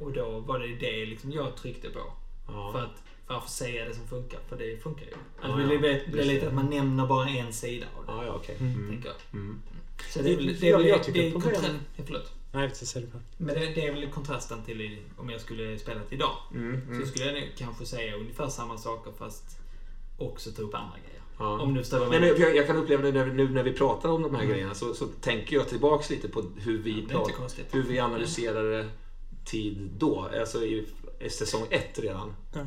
Mm. 0.00 0.14
Eh, 0.18 0.22
och 0.24 0.30
då 0.32 0.38
var 0.40 0.58
det 0.58 0.66
det 0.66 1.06
liksom 1.06 1.32
jag 1.32 1.56
tryckte 1.56 1.90
på. 1.90 2.00
Ja. 2.46 2.72
För, 2.72 2.78
att, 2.82 3.02
varför 3.26 3.48
säga 3.48 3.84
det 3.84 3.94
som 3.94 4.06
funkar? 4.06 4.40
För 4.48 4.56
det 4.58 4.82
funkar 4.82 5.04
ju. 5.06 5.10
Ja, 5.10 5.16
Alltså, 5.48 5.60
ja. 5.60 5.68
det 5.68 5.78
blir, 5.78 6.24
lite 6.24 6.40
det. 6.40 6.46
att 6.48 6.54
man 6.54 6.66
nämner 6.66 7.06
bara 7.06 7.28
en 7.28 7.52
sida 7.52 7.86
av 7.98 8.06
det. 8.06 8.12
Ja, 8.12 8.24
ja, 8.26 8.32
okej. 8.34 8.56
Mm. 8.60 8.74
Mm. 8.74 8.88
Tänker 8.90 9.08
jag. 9.08 9.16
Mm. 9.40 9.62
Så 10.10 10.22
det 10.22 10.36
det 10.36 10.62
är 10.68 10.70
Jag- 10.70 10.86
jag 10.88 11.04
tycker 11.04 11.22
det 11.22 11.28
är 11.28 11.32
problem- 11.32 11.54
kontra- 11.54 11.78
ja, 11.96 12.02
förlåt. 12.06 12.32
Nej, 12.52 12.70
säg 12.74 13.02
det. 13.02 13.08
Men 13.36 13.54
det, 13.54 13.60
det 13.74 13.86
är 13.86 13.92
väl 13.92 14.06
kontrasten 14.10 14.62
till 14.62 14.98
om 15.16 15.30
jag 15.30 15.40
skulle 15.40 15.78
spela 15.78 16.00
det 16.08 16.14
idag. 16.14 16.36
Mm. 16.54 16.80
Så 16.86 16.92
Mm. 16.92 17.06
skulle 17.06 17.24
jag 17.24 17.34
nog 17.34 17.44
kanske 17.58 17.86
säga 17.86 18.16
ungefär 18.16 18.48
samma 18.48 18.78
saker 18.78 19.12
fast 19.18 19.58
också 20.18 20.50
ta 20.50 20.62
upp 20.62 20.74
andra 20.74 20.96
grejer. 21.06 21.20
Ja. 21.38 21.60
Om 21.60 21.74
du 21.74 21.80
förstår 21.80 21.98
vad 21.98 22.06
jag 22.06 22.10
Nej, 22.10 22.20
menar. 22.20 22.32
men 22.34 22.42
jag, 22.42 22.56
jag 22.56 22.66
kan 22.66 22.76
uppleva 22.76 23.02
det 23.02 23.12
nu, 23.12 23.32
nu 23.32 23.48
när 23.48 23.62
vi 23.62 23.72
pratar 23.72 24.08
om 24.08 24.22
de 24.22 24.34
här 24.34 24.44
grejerna 24.44 24.74
så, 24.74 24.94
så 24.94 25.06
tänker 25.06 25.56
jag 25.56 25.68
tillbaks 25.68 26.10
lite 26.10 26.28
på 26.28 26.42
hur 26.56 26.78
vi, 26.78 26.92
Det 26.92 26.98
inte 27.00 27.14
pratar, 27.14 27.48
hur 27.72 27.82
vi 27.82 27.98
analyserade 27.98 28.88
tid 29.50 29.90
då. 29.98 30.28
Alltså 30.40 30.64
i, 30.64 30.86
i 31.20 31.30
säsong 31.30 31.66
ett 31.70 31.98
redan. 31.98 32.34
Ja. 32.54 32.60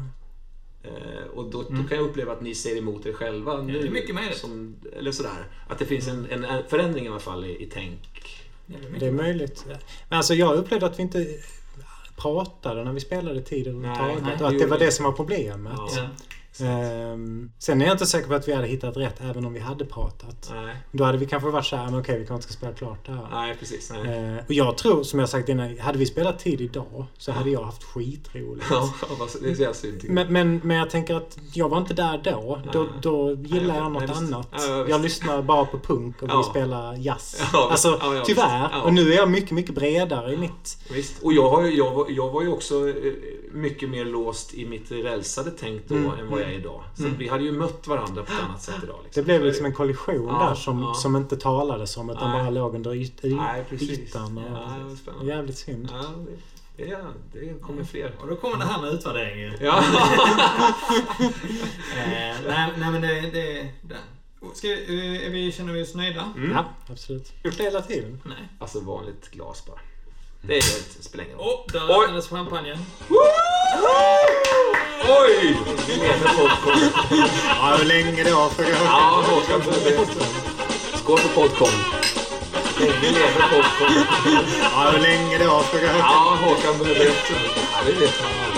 Eh, 0.83 1.27
och 1.33 1.49
då, 1.49 1.61
Mm. 1.61 1.81
då 1.83 1.89
kan 1.89 1.97
jag 1.97 2.07
uppleva 2.07 2.33
att 2.33 2.41
ni 2.41 2.55
ser 2.55 2.77
emot 2.77 3.05
er 3.05 3.13
själva 3.13 3.61
nu. 3.61 3.73
det 3.81 3.87
är 3.87 3.91
mycket 3.91 4.15
möjligt. 4.15 4.37
Som, 4.37 4.75
eller 4.97 5.11
sådär. 5.11 5.45
Att 5.69 5.79
det 5.79 5.85
finns 5.85 6.07
en, 6.07 6.27
en, 6.29 6.45
en 6.45 6.63
förändring 6.67 7.05
i 7.05 7.07
alla 7.09 7.19
fall 7.19 7.45
i, 7.45 7.63
i 7.63 7.69
tänk. 7.73 7.99
Ja, 8.65 8.75
det 8.81 8.95
är 8.95 8.99
Det 8.99 9.07
är 9.07 9.11
möjligt. 9.11 9.65
Men 10.09 10.17
alltså 10.17 10.33
jag 10.33 10.55
upplevde 10.55 10.85
att 10.85 10.99
vi 10.99 11.03
inte 11.03 11.27
pratade 12.15 12.83
när 12.83 12.93
vi 12.93 12.99
spelade 12.99 13.41
tid 13.41 13.75
Nej, 13.75 14.17
nej, 14.21 14.35
Och 14.41 14.47
att 14.47 14.59
det 14.59 14.65
var 14.65 14.79
det 14.79 14.91
som 14.91 15.05
var 15.05 15.11
problemet. 15.11 15.73
Ja. 15.95 16.07
Ehm, 16.61 17.51
sen 17.59 17.81
är 17.81 17.85
jag 17.85 17.93
inte 17.93 18.05
säker 18.05 18.27
på 18.27 18.33
att 18.33 18.47
vi 18.47 18.53
hade 18.53 18.67
hittat 18.67 18.97
rätt 18.97 19.21
även 19.21 19.45
om 19.45 19.53
vi 19.53 19.59
hade 19.59 19.85
pratat. 19.85 20.51
Nej, 20.53 20.75
Då 20.91 21.03
hade 21.03 21.17
vi 21.17 21.25
kanske 21.25 21.49
varit 21.49 21.65
såhär, 21.65 21.85
men 21.85 21.99
okej 21.99 22.19
vi 22.19 22.25
kanske 22.27 22.43
ska 22.51 22.57
spela 22.57 22.73
klart 22.73 23.05
det 23.05 23.11
här. 23.11 23.27
nej 23.31 23.55
precis. 23.59 23.91
Nej. 24.03 24.17
Ehm, 24.17 24.37
och 24.47 24.53
jag 24.53 24.77
tror, 24.77 25.03
som 25.03 25.19
jag 25.19 25.29
sagt 25.29 25.49
innan, 25.49 25.79
hade 25.79 25.97
vi 25.97 26.05
spelat 26.05 26.39
tid 26.39 26.61
idag 26.61 27.05
så 27.17 27.31
hade 27.31 27.49
jag 27.49 27.63
haft 27.63 27.83
skitroligt. 27.83 28.65
Ja, 28.71 28.93
det 29.41 29.49
är 29.49 29.55
så 29.55 29.61
jävla 29.61 29.73
synd. 29.73 29.99
jag. 30.03 30.11
Men, 30.13 30.33
men, 30.33 30.61
men 30.63 30.77
jag 30.77 30.89
tänker 30.89 31.15
att 31.15 31.37
jag 31.53 31.69
var 31.69 31.77
inte 31.77 31.93
där 31.93 32.21
då. 32.23 32.59
Då, 32.73 32.79
Nej. 32.79 32.89
då 33.01 33.31
gillar 33.31 33.67
Nej, 33.73 33.77
jag 33.77 33.91
något 33.91 34.17
annat. 34.17 34.49
Ja, 34.51 34.85
jag 34.89 35.01
lyssnar 35.01 35.41
bara 35.41 35.65
på 35.65 35.79
punk 35.79 36.21
och 36.21 36.29
Ja. 36.29 36.37
vi 36.37 36.43
spelar 36.43 36.95
jazz. 36.97 37.41
Ja, 37.53 37.67
alltså 37.71 37.97
ja, 38.01 38.15
ja, 38.15 38.23
tyvärr. 38.25 38.83
Och 38.83 38.93
nu 38.93 39.13
är 39.13 39.15
jag 39.17 39.29
mycket, 39.29 39.51
mycket 39.51 39.75
bredare 39.75 40.33
i 40.33 40.37
mitt... 40.37 40.77
Visst. 40.93 41.23
Och 41.23 41.33
jag, 41.33 41.49
har 41.49 41.63
jag, 41.63 42.11
jag 42.11 42.29
var 42.31 42.41
ju 42.41 42.47
också 42.47 42.89
eh, 42.89 42.93
mycket 43.51 43.89
mer 43.89 44.05
låst 44.05 44.53
i 44.53 44.65
mitt 44.65 44.91
rälsade 44.91 45.51
tänk 45.59 45.87
då 45.87 45.95
Mm. 45.95 46.19
än 46.19 46.29
vad 46.29 46.39
jag 46.41 46.42
är 46.43 46.51
idag. 46.51 46.83
Så 46.97 47.03
vi 47.17 47.27
hade 47.27 47.43
ju 47.43 47.51
mött 47.51 47.87
varandra 47.87 48.23
på 48.23 48.31
ett 48.33 48.39
annat 48.49 48.61
sätt 48.61 48.75
idag. 48.83 48.99
Liksom. 49.03 49.21
Det 49.21 49.25
blev 49.25 49.43
liksom 49.43 49.65
en 49.65 49.73
kollision 49.73 50.27
Ja, 50.27 50.47
där 50.49 50.55
som, 50.55 50.81
ja. 50.81 50.93
som 50.93 51.15
inte 51.15 51.37
talades 51.37 51.97
om 51.97 52.09
utan 52.09 52.31
Nej. 52.31 52.41
bara 52.41 52.49
låg 52.49 52.75
under 52.75 52.95
yt, 52.95 53.19
Nej, 53.23 53.63
precis. 53.69 53.89
ytan. 53.89 54.37
Och, 54.37 54.43
Ja, 54.51 55.21
det 55.21 55.25
jävligt 55.27 55.57
synd. 55.57 55.89
Ja, 55.91 56.03
det, 56.77 56.85
ja, 56.85 56.97
det 57.33 57.61
kommer 57.61 57.83
fler. 57.83 58.15
Och 58.21 58.27
då 58.27 58.35
kommer 58.35 58.57
det 58.57 58.65
här 58.65 58.81
med 58.81 58.93
utvärderingen. 58.93 59.53
Ja. 59.61 59.83
Eh, 61.97 62.35
nej, 62.47 62.73
nej 62.77 62.91
men 62.91 63.01
det... 63.01 63.21
det, 63.21 63.67
det. 63.81 63.97
Ska, 64.53 64.67
vi- 64.67 65.25
är 65.25 65.29
vi, 65.29 65.51
känner 65.51 65.73
vi 65.73 65.83
oss 65.83 65.95
nöjda? 65.95 66.33
Mm. 66.37 66.51
Ja, 66.51 66.65
absolut. 66.91 67.33
Gjort 67.43 67.57
det 67.57 67.63
hela 67.63 67.81
tiden. 67.81 68.21
Nej. 68.25 68.49
Alltså 68.59 68.79
vanligt 68.79 69.31
glas 69.31 69.65
bara. 69.67 69.79
Det, 70.41 70.53
är, 70.57 70.63
det 70.97 71.03
spelar 71.03 71.23
ingen 71.25 71.37
roll. 71.37 71.47
Åh, 71.47 71.71
där 71.73 72.01
öppnades 72.03 72.27
champagnen. 72.29 72.77
Oj! 75.07 75.57
Ja, 77.61 77.75
hur 77.77 77.85
länge 77.85 78.23
det 78.23 78.31
var 78.33 78.49
för 78.49 78.63
Ja, 78.85 79.23
Håkan. 79.29 79.61
Skål 80.95 81.19
för 81.19 81.29
Podcon. 81.29 81.69
Vi 82.77 83.07
lever 83.07 83.43
popcorn. 83.51 84.05
Ja, 84.61 84.89
hur 84.91 84.99
länge 84.99 85.37
det 85.37 85.47
var 85.47 85.61
för 85.63 85.79
Ja, 85.99 86.37
Håkan. 86.41 86.75
Ja, 86.79 87.79
det 87.85 87.91
vet 87.91 88.21
man 88.21 88.52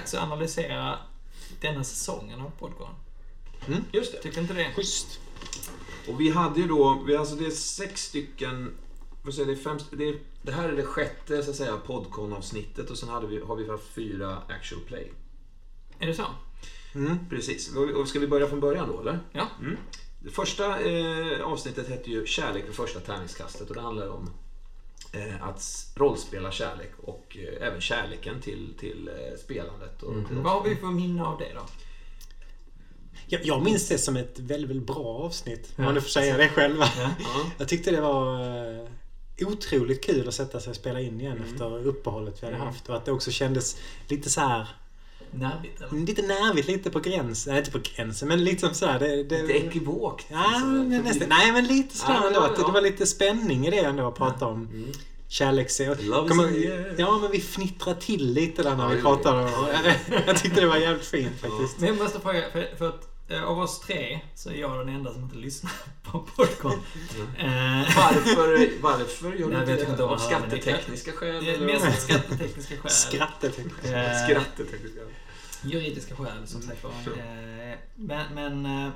dags 0.00 0.14
att 0.14 0.22
analysera 0.22 0.98
denna 1.60 1.84
säsongen 1.84 2.40
av 2.40 2.50
Podcorn. 2.58 2.94
Just 3.92 4.12
det. 4.12 4.18
Tycker 4.18 4.40
inte 4.40 4.54
det? 4.54 4.72
Schysst. 4.76 5.20
Och 6.08 6.20
vi 6.20 6.30
hade 6.30 6.60
ju 6.60 6.68
då, 6.68 7.02
vi, 7.06 7.16
alltså 7.16 7.34
det 7.34 7.46
är 7.46 7.50
sex 7.50 8.02
stycken, 8.02 8.72
vad 9.22 9.34
säger, 9.34 9.46
det, 9.46 9.52
är 9.52 9.56
fem, 9.56 9.78
det, 9.90 10.08
är, 10.08 10.18
det 10.42 10.52
här 10.52 10.68
är 10.68 10.76
det 10.76 10.82
sjätte 10.82 11.42
så 11.42 11.50
att 11.50 11.56
säga 11.56 11.76
Podcon-avsnittet 11.76 12.90
och 12.90 12.98
sen 12.98 13.08
hade 13.08 13.26
vi, 13.26 13.40
har 13.40 13.56
vi 13.56 13.68
haft 13.68 13.86
fyra 13.94 14.42
actual 14.48 14.80
play. 14.80 15.12
Är 15.98 16.06
det 16.06 16.14
så? 16.14 16.26
Mm. 16.94 17.18
Precis. 17.30 17.74
Och, 17.76 18.08
ska 18.08 18.18
vi 18.18 18.26
börja 18.26 18.48
från 18.48 18.60
början 18.60 18.88
då 18.88 19.00
eller? 19.00 19.18
Ja. 19.32 19.48
Mm. 19.60 19.76
Det 20.22 20.30
första 20.30 20.80
eh, 20.80 21.42
avsnittet 21.42 21.88
hette 21.88 22.10
ju 22.10 22.26
Kärlek 22.26 22.68
vid 22.68 22.74
första 22.74 23.00
tärningskastet 23.00 23.68
och 23.68 23.74
det 23.74 23.80
handlar 23.80 24.08
om 24.08 24.30
att 25.40 25.58
s- 25.58 25.92
rollspela 25.96 26.50
kärlek 26.52 26.90
och 27.02 27.36
eh, 27.40 27.66
även 27.66 27.80
kärleken 27.80 28.40
till, 28.40 28.74
till 28.80 29.08
eh, 29.08 29.38
spelandet. 29.38 30.02
Och, 30.02 30.14
till 30.28 30.36
Vad 30.36 30.52
har 30.52 30.68
vi 30.68 30.76
för 30.76 30.86
minne 30.86 31.22
av 31.24 31.38
det 31.38 31.52
då? 31.54 31.60
Jag, 33.26 33.44
jag 33.44 33.62
minns 33.62 33.88
det 33.88 33.98
som 33.98 34.16
ett 34.16 34.38
väldigt, 34.38 34.70
väldigt 34.70 34.86
bra 34.86 35.04
avsnitt. 35.24 35.66
Om 35.68 35.74
Ja. 35.76 35.82
man 35.84 35.94
nu 35.94 36.00
får 36.00 36.08
säga 36.08 36.36
det 36.36 36.48
själva. 36.48 36.84
Ja. 36.96 37.10
Ja. 37.20 37.50
Jag 37.58 37.68
tyckte 37.68 37.90
det 37.90 38.00
var 38.00 38.40
eh, 38.80 38.86
otroligt 39.46 40.04
kul 40.04 40.28
att 40.28 40.34
sätta 40.34 40.60
sig 40.60 40.70
och 40.70 40.76
spela 40.76 41.00
in 41.00 41.20
igen 41.20 41.44
efter 41.50 41.86
uppehållet 41.86 42.42
vi 42.42 42.46
hade 42.46 42.56
Mm. 42.56 42.66
haft. 42.68 42.88
Och 42.88 42.96
att 42.96 43.04
det 43.04 43.12
också 43.12 43.30
kändes 43.30 43.76
lite 44.08 44.30
så 44.30 44.40
här 44.40 44.68
Nervigt 45.32 45.80
eller? 45.80 46.00
Lite 46.06 46.22
nervigt, 46.22 46.68
lite 46.68 46.90
på 46.90 47.00
gränsen. 47.00 47.50
Nej, 47.52 47.58
inte 47.60 47.70
på 47.70 47.78
gränsen, 47.78 48.28
men 48.28 48.44
lite 48.44 48.60
som 48.60 48.74
sådär. 48.74 48.98
Det, 48.98 49.24
det, 49.24 49.42
Lite 49.42 49.52
ekivokt. 49.66 50.26
Ja, 50.28 50.36
alltså. 50.54 50.66
nästan. 50.66 51.28
Nej, 51.28 51.52
men 51.52 51.66
lite 51.66 51.96
sådär 51.96 52.14
Ja, 52.14 52.26
ändå. 52.26 52.40
ja, 52.58 52.66
det, 52.66 52.72
var 52.72 52.80
lite 52.80 53.06
spänning 53.06 53.66
i 53.66 53.70
det 53.70 53.76
ändå 53.78 54.08
att 54.08 54.16
prata 54.16 54.46
om 54.46 54.66
Mm. 54.72 54.92
kärleks... 55.28 55.78
Love 55.80 55.92
is 56.02 56.08
Kommer- 56.08 56.48
in 56.56 56.62
the 56.62 56.68
air. 56.72 56.94
Ja, 56.98 57.18
men 57.22 57.30
vi 57.30 57.40
fnittrade 57.40 58.00
till 58.00 58.32
lite 58.32 58.62
där 58.62 58.76
när 58.76 58.88
vi 58.88 59.02
pratade. 59.02 59.50
Jag 60.26 60.38
tyckte 60.38 60.60
det 60.60 60.66
var 60.66 60.76
jävligt 60.76 61.06
fint 61.06 61.40
faktiskt. 61.40 61.78
Men 61.78 61.88
jag 61.88 61.98
måste 61.98 62.20
fråga, 62.20 62.42
för, 62.52 62.76
för 62.78 62.88
att 62.88 63.08
eh, 63.28 63.42
av 63.44 63.58
oss 63.58 63.80
tre 63.80 64.20
så 64.34 64.50
är 64.50 64.54
jag 64.54 64.78
den 64.86 64.88
enda 64.94 65.12
som 65.12 65.22
inte 65.22 65.36
lyssnar 65.36 65.72
på 66.12 66.18
Podcorn. 66.36 66.72
Eh, 67.38 67.48
Varför, 67.96 68.70
varför 68.82 69.32
gör 69.32 69.38
du 69.38 69.46
Nej, 69.46 69.60
inte 69.60 69.74
det? 69.84 69.90
inte 69.90 70.04
Av 70.04 70.10
det 70.10 70.16
kan- 70.16 70.42
skattetekniska 70.50 71.12
skäl? 71.12 71.60
mer 71.60 71.74
av- 71.74 71.90
skattetekniska 71.92 72.74
skäl. 72.76 72.90
Skrattet. 72.90 73.58
Eh, 73.58 73.64
Skattetekniska 74.28 75.00
skäl. 75.00 75.14
Juridiska 75.64 76.16
skäl 76.16 76.46
som 76.46 76.62
sagt 76.62 76.84
var. 76.84 76.90
Eh, 76.90 77.78
Men, 77.94 78.34
men, 78.34 78.66
eh, 78.66 78.92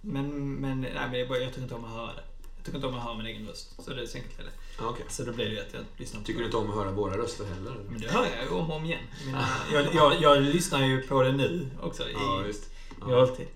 men, 0.00 0.54
men, 0.54 0.80
nej, 0.80 0.92
men 1.10 1.18
jag, 1.18 1.42
jag 1.42 1.48
tycker 1.48 1.62
inte 1.62 1.74
om 1.74 1.84
att 1.84 1.90
höra 1.90 2.06
det. 2.14 2.22
Jag 2.56 2.64
tycker 2.64 2.76
inte 2.76 2.86
om 2.88 2.94
att 2.94 3.02
höra 3.02 3.16
min 3.16 3.26
egen 3.26 3.46
röst. 3.46 3.84
Så 3.84 3.90
det 3.90 4.02
är 4.02 4.06
så 4.06 4.18
enkelt 4.18 4.38
är 4.38 4.44
det. 4.44 4.50
Ja, 4.78 4.88
okej. 4.88 5.04
Så 5.08 5.24
då 5.24 5.32
blir 5.32 5.44
det 5.44 5.50
ju 5.50 5.60
att 5.60 5.72
jag 5.74 5.84
lyssnar 5.96 6.20
på 6.20 6.26
Tycker 6.26 6.38
du 6.40 6.44
inte 6.44 6.56
om 6.56 6.70
att 6.70 6.76
höra 6.76 6.90
våra 6.90 7.18
röster 7.18 7.44
heller? 7.44 7.74
Men 7.90 8.00
det 8.00 8.08
hör 8.10 8.26
jag 8.36 8.44
ju 8.44 8.50
om 8.50 8.70
och 8.70 8.76
om 8.76 8.84
igen. 8.84 9.00
Jag, 9.20 9.32
menar, 9.32 9.48
jag, 9.72 9.94
jag, 9.94 10.22
jag 10.22 10.42
lyssnar 10.42 10.86
ju 10.86 11.02
på 11.02 11.22
det 11.22 11.32
nu 11.32 11.70
också 11.82 12.08
i, 12.08 12.12
Ja, 12.12 12.42
visst. 12.46 12.70
Ja, 13.00 13.06
realtid. 13.06 13.46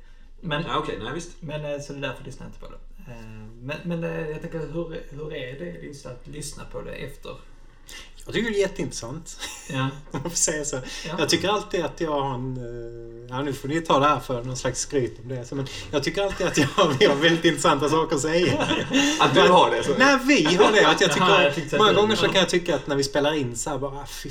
Men, 0.40 0.62
ja 0.62 0.78
okej. 0.78 0.98
Nej, 1.02 1.12
visst. 1.14 1.42
men 1.42 1.64
eh, 1.64 1.80
så 1.80 1.92
det 1.92 1.98
är 1.98 2.02
därför 2.02 2.24
lyssnar 2.24 2.46
jag 2.46 2.48
inte 2.48 2.60
på 2.60 2.70
det. 2.70 2.78
Men, 3.60 3.76
men 3.84 4.02
jag 4.02 4.40
tänker, 4.40 4.58
hur, 4.58 5.02
hur 5.10 5.34
är 5.34 5.58
det 5.58 5.86
just 5.86 6.06
att 6.06 6.26
lyssna 6.26 6.64
på 6.64 6.80
det 6.80 6.92
efter? 6.92 7.36
Jag 8.24 8.34
tycker 8.34 8.50
det 8.50 8.56
är 8.56 8.60
jätteintressant. 8.60 9.38
Ja. 9.70 9.82
Om 10.10 10.20
man 10.22 10.22
får 10.22 10.30
säga 10.30 10.64
så. 10.64 10.76
Ja. 10.76 11.14
Jag 11.18 11.28
tycker 11.28 11.48
alltid 11.48 11.84
att 11.84 12.00
jag 12.00 12.10
har 12.20 12.34
en... 12.34 12.56
eh, 12.56 13.12
Ja, 13.32 13.42
nu 13.42 13.52
får 13.52 13.68
ni 13.68 13.80
ta 13.80 13.98
det 13.98 14.06
här 14.06 14.20
för 14.20 14.44
någon 14.44 14.56
slags 14.56 14.80
skryt 14.80 15.18
om 15.22 15.28
det. 15.28 15.52
Men 15.52 15.66
jag 15.90 16.02
tycker 16.02 16.22
alltid 16.22 16.46
att 16.46 16.58
jag 16.58 16.66
har, 16.66 17.14
väldigt 17.14 17.44
intressanta 17.44 17.88
saker 17.88 18.16
att 18.16 18.22
säga. 18.22 18.66
Att 19.20 19.34
du 19.34 19.40
har 19.40 19.70
det? 19.70 19.84
Så. 19.84 19.92
Nej, 19.98 20.18
vi 20.26 20.44
har 20.56 20.72
det. 20.72 20.88
Att 20.88 21.00
jag 21.00 21.12
tycker, 21.12 21.26
Jaha, 21.26 21.52
jag 21.70 21.78
många 21.78 21.92
gånger 21.92 22.16
så 22.16 22.26
kan 22.28 22.34
jag 22.40 22.48
tycka 22.48 22.74
att 22.74 22.86
när 22.86 22.96
vi 22.96 23.04
spelar 23.04 23.34
in 23.34 23.56
så 23.56 23.70
här 23.70 23.78
bara, 23.78 23.90
ah, 23.90 24.06
fy 24.06 24.30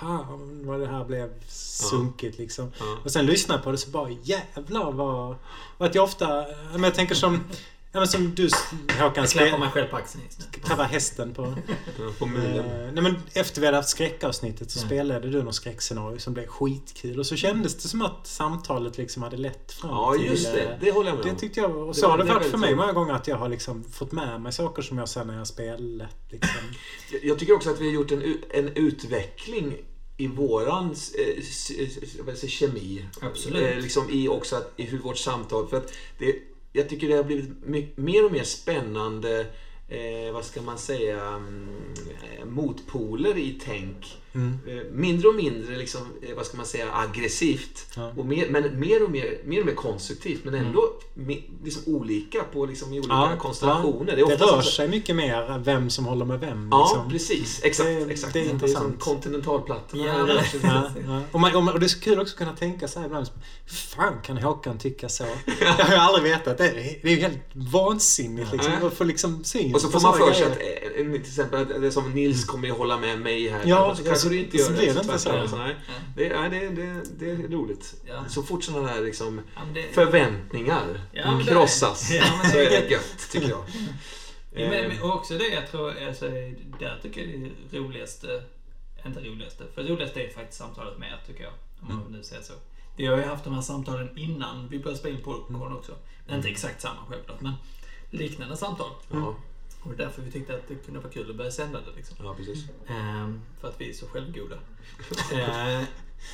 fan 0.00 0.60
vad 0.66 0.80
det 0.80 0.86
här 0.86 1.04
blev 1.04 1.30
sunkigt 1.48 2.38
liksom. 2.38 2.72
Och 3.04 3.10
sen 3.10 3.26
lyssnar 3.26 3.56
jag 3.56 3.64
på 3.64 3.72
det 3.72 3.78
så 3.78 3.90
bara, 3.90 4.10
jävlar 4.22 4.92
vad... 4.92 5.36
Och 5.78 5.86
att 5.86 5.94
jag 5.94 6.04
ofta, 6.04 6.44
men 6.72 6.82
jag 6.82 6.94
tänker 6.94 7.14
som, 7.14 7.44
ja, 7.92 7.98
men 8.00 8.08
som 8.08 8.34
du 8.34 8.48
Håkan, 9.00 9.12
Jag 9.24 9.28
klappar 9.30 9.58
mig 9.58 9.70
själv 9.70 9.86
på 9.86 9.96
axeln 9.96 10.24
just 10.24 10.40
nu. 10.78 10.82
hästen 10.84 11.34
på. 11.34 11.54
På 12.18 12.24
Eh, 12.24 12.30
mulen. 12.30 12.94
nej 12.94 13.02
men 13.02 13.16
efter 13.32 13.60
vi 13.60 13.66
hade 13.66 13.76
haft 13.78 13.88
skräckavsnittet 13.88 14.70
så 14.70 14.78
Ja. 14.78 14.86
spelade 14.86 15.30
du 15.30 15.42
något 15.42 15.54
skräckscenario 15.54 16.18
som 16.18 16.34
blev 16.34 16.46
skitkul. 16.46 17.18
Och 17.18 17.26
så 17.26 17.36
kändes 17.36 17.74
det 17.82 17.88
som 17.88 18.02
att 18.02 18.26
samtalet 18.26 18.98
liksom 18.98 19.22
hade 19.22 19.36
lett 19.36 19.72
fram 19.72 19.90
Ja, 19.90 20.14
till... 20.18 20.26
just 20.26 20.46
eh, 20.46 20.52
det. 20.52 20.78
Det 20.80 20.90
håller 20.90 21.08
jag 21.08 21.16
med 21.16 21.26
det 21.26 21.30
om. 21.30 21.36
tyckte 21.36 21.60
jag, 21.60 21.76
och 21.76 21.86
Det 21.88 21.94
så 21.94 22.08
har 22.08 22.18
det 22.18 22.24
det 22.24 22.32
varit 22.34 22.46
för 22.46 22.58
mig 22.58 22.74
många 22.74 22.92
gånger 22.92 23.14
att 23.14 23.28
jag 23.28 23.36
har 23.36 23.48
liksom 23.48 23.84
fått 23.84 24.12
med 24.12 24.40
mig 24.40 24.52
saker 24.52 24.82
som 24.82 24.98
jag 24.98 25.08
sen 25.08 25.26
när 25.26 25.38
jag 25.38 25.46
spelat 25.46 26.10
liksom. 26.30 26.60
Jag- 27.22 27.38
tycker 27.38 27.52
också 27.54 27.70
att 27.70 27.80
vi 27.80 27.86
har 27.86 27.92
gjort 27.94 28.12
en, 28.12 28.38
en 28.50 28.68
utveckling 28.68 29.76
i 30.16 30.26
våran 30.26 30.94
eh, 31.18 32.36
kemi. 32.48 33.04
Absolut. 33.20 33.62
Eh, 33.76 33.78
liksom 33.82 34.10
i 34.10 34.28
också 34.28 34.56
att, 34.56 34.72
i 34.76 34.82
hur 34.84 34.98
vårt 34.98 35.18
samtal. 35.18 35.68
För 35.68 35.76
att 35.76 35.92
det, 36.18 36.34
jag 36.72 36.88
tycker 36.88 37.08
det 37.08 37.16
har 37.16 37.24
blivit 37.24 37.66
mer 37.96 38.24
och 38.24 38.32
mer 38.32 38.44
spännande, 38.44 39.46
eh, 39.88 40.32
vad 40.32 40.44
ska 40.44 40.62
man 40.62 40.78
säga, 40.78 41.26
mm, 41.26 41.68
eh, 42.22 42.44
motpoler 42.44 43.38
i 43.38 43.58
tänk. 43.64 44.16
Mm. 44.34 44.58
Eh, 44.66 44.84
Mindre 44.92 45.28
och 45.28 45.34
mindre, 45.34 45.76
liksom, 45.76 46.00
eh, 46.22 46.36
vad 46.36 46.46
ska 46.46 46.56
man 46.56 46.66
säga, 46.66 46.86
aggressivt. 46.94 47.86
Ja. 47.96 48.12
Och 48.16 48.26
mer, 48.26 48.46
men 48.50 48.80
mer 48.80 49.04
och 49.04 49.10
mer, 49.10 49.38
mer 49.44 49.60
och 49.60 49.66
mer 49.66 49.74
konstruktivt. 49.74 50.40
Men 50.44 50.54
ändå 50.54 50.92
me, 51.14 51.36
liksom 51.64 51.94
olika 51.94 52.42
på, 52.52 52.66
liksom, 52.66 52.92
i 52.92 52.98
olika 52.98 53.12
Ja, 53.14 53.32
konstellationer. 53.38 54.16
ja. 54.18 54.26
Det, 54.26 54.32
är 54.32 54.38
Det 54.38 54.44
rör 54.44 54.60
så- 54.62 54.70
sig 54.70 54.88
mycket 54.88 55.16
mer 55.16 55.58
vem 55.64 55.90
som 55.90 56.04
håller 56.04 56.24
med 56.24 56.40
vem. 56.40 56.68
Ja, 56.72 56.82
liksom. 56.84 57.10
precis. 57.10 57.60
Exakt. 57.64 57.88
Det- 57.88 58.12
exakt. 58.12 58.32
det 58.32 58.40
är 58.40 58.50
intressant. 58.50 58.84
Som 58.84 58.96
kontinentalplattorna. 59.14 60.04
Ja, 60.06 60.22
det-. 60.24 60.44
Ja, 60.62 60.90
ja. 61.06 61.20
Och, 61.32 61.40
man, 61.40 61.68
och, 61.68 61.80
det 61.80 61.86
är 61.86 61.88
så 61.88 62.00
kul 62.00 62.20
också 62.20 62.32
att 62.34 62.38
kunna 62.38 62.56
tänka 62.56 62.88
så 62.88 62.98
här 62.98 63.06
ibland. 63.06 63.26
Fan 63.66 64.14
kan 64.24 64.36
Håkan 64.38 64.78
tycka 64.78 65.08
så? 65.08 65.24
Det 65.60 65.82
har 65.82 65.92
jag 65.94 66.02
aldrig 66.02 66.24
vetat. 66.32 66.58
Det 66.58 66.68
är, 66.68 66.74
det 67.02 67.08
är 67.08 67.16
ju 67.16 67.20
helt 67.20 67.38
vansinnigt 67.52 68.52
liksom. 68.52 68.72
Ja. 68.82 68.86
Att 69.00 69.06
liksom 69.06 69.44
syn 69.44 69.74
Och 69.74 69.80
så 69.80 69.88
får 69.88 70.00
man 70.00 70.18
för 70.18 70.32
sig 70.32 70.44
att, 70.46 70.58
eh, 70.58 71.04
till 71.12 71.20
exempel, 71.20 71.62
att 71.62 71.68
det 71.80 71.86
är 71.86 71.90
som 71.90 72.10
Nils 72.14 72.44
kommer 72.44 72.66
ju 72.68 72.74
hålla 72.74 72.98
med 72.98 73.20
mig 73.20 73.48
här. 73.48 73.60
Ja, 73.64 73.96
så 74.20 74.26
så- 74.26 74.28
du 74.28 74.38
inte 74.38 74.58
så 74.58 74.70
gör 74.72 74.78
blir 74.78 74.86
det 74.86 75.18
så 75.18 75.36
inte 75.36 75.48
så. 75.48 75.56
nej. 75.56 75.76
Det, 76.16 76.26
är- 76.30 76.40
nej, 76.40 76.50
det, 76.50 76.68
det, 76.68 77.02
det 77.18 77.30
är 77.30 77.48
roligt. 77.48 77.94
Ja. 78.08 78.24
Så 78.28 78.42
fort 78.42 78.64
sådana 78.64 78.94
där 78.94 79.00
liksom, 79.02 79.40
det- 79.74 79.94
förväntningar 79.94 81.00
Ja, 81.12 81.30
men 81.30 81.38
det- 81.46 81.52
krossas 81.52 82.10
Ja, 82.10 82.24
men 82.42 82.50
så 82.50 82.56
det- 82.56 82.66
är 82.66 82.70
det 82.82 82.88
gött, 82.90 83.28
tycker 83.30 83.48
jag. 83.48 83.64
Ja, 84.54 84.70
men, 84.70 84.72
Eh, 84.84 84.88
men 84.88 85.02
också 85.02 85.34
det 85.34 85.48
jag 85.48 85.70
tror, 85.70 85.94
alltså, 86.08 86.28
där 86.80 86.98
tycker 87.02 87.20
jag 87.20 87.50
det 87.70 87.78
roligaste, 87.78 88.42
inte 89.06 89.20
roligaste, 89.20 89.64
för 89.74 89.82
roligaste 89.82 90.22
är 90.22 90.28
faktiskt 90.30 90.58
samtalet 90.58 90.98
med 90.98 91.08
er 91.08 91.20
tycker 91.26 91.42
jag. 91.44 91.52
Om 91.82 91.88
man 91.88 92.12
nu 92.12 92.22
säger 92.22 92.42
så. 92.42 92.52
Vi 92.96 93.06
har 93.06 93.16
ju 93.16 93.22
haft 93.22 93.44
de 93.44 93.54
här 93.54 93.60
samtalen 93.62 94.18
innan 94.18 94.68
vi 94.68 94.78
började 94.78 94.98
spela 94.98 95.16
in 95.16 95.22
Popcorn 95.24 95.72
också. 95.72 95.92
Men 96.26 96.36
inte 96.36 96.48
exakt 96.48 96.80
samma 96.82 97.00
självklart, 97.08 97.40
men 97.40 97.52
liknande 98.10 98.56
samtal. 98.56 98.90
Ja, 99.10 99.34
Och 99.82 99.90
det 99.90 100.02
är 100.02 100.06
därför 100.06 100.22
vi 100.22 100.30
tyckte 100.30 100.54
att 100.54 100.68
det 100.68 100.74
kunde 100.74 101.00
vara 101.00 101.12
kul 101.12 101.30
att 101.30 101.36
börja 101.36 101.50
sända 101.50 101.80
det 101.80 101.96
liksom. 101.96 102.16
ja, 102.20 102.34
precis. 102.34 102.64
Ehm, 102.88 103.40
för 103.60 103.68
att 103.68 103.80
vi 103.80 103.90
är 103.90 103.92
så 103.92 104.06
självgoda. 104.06 104.58
Ehm, 105.32 105.84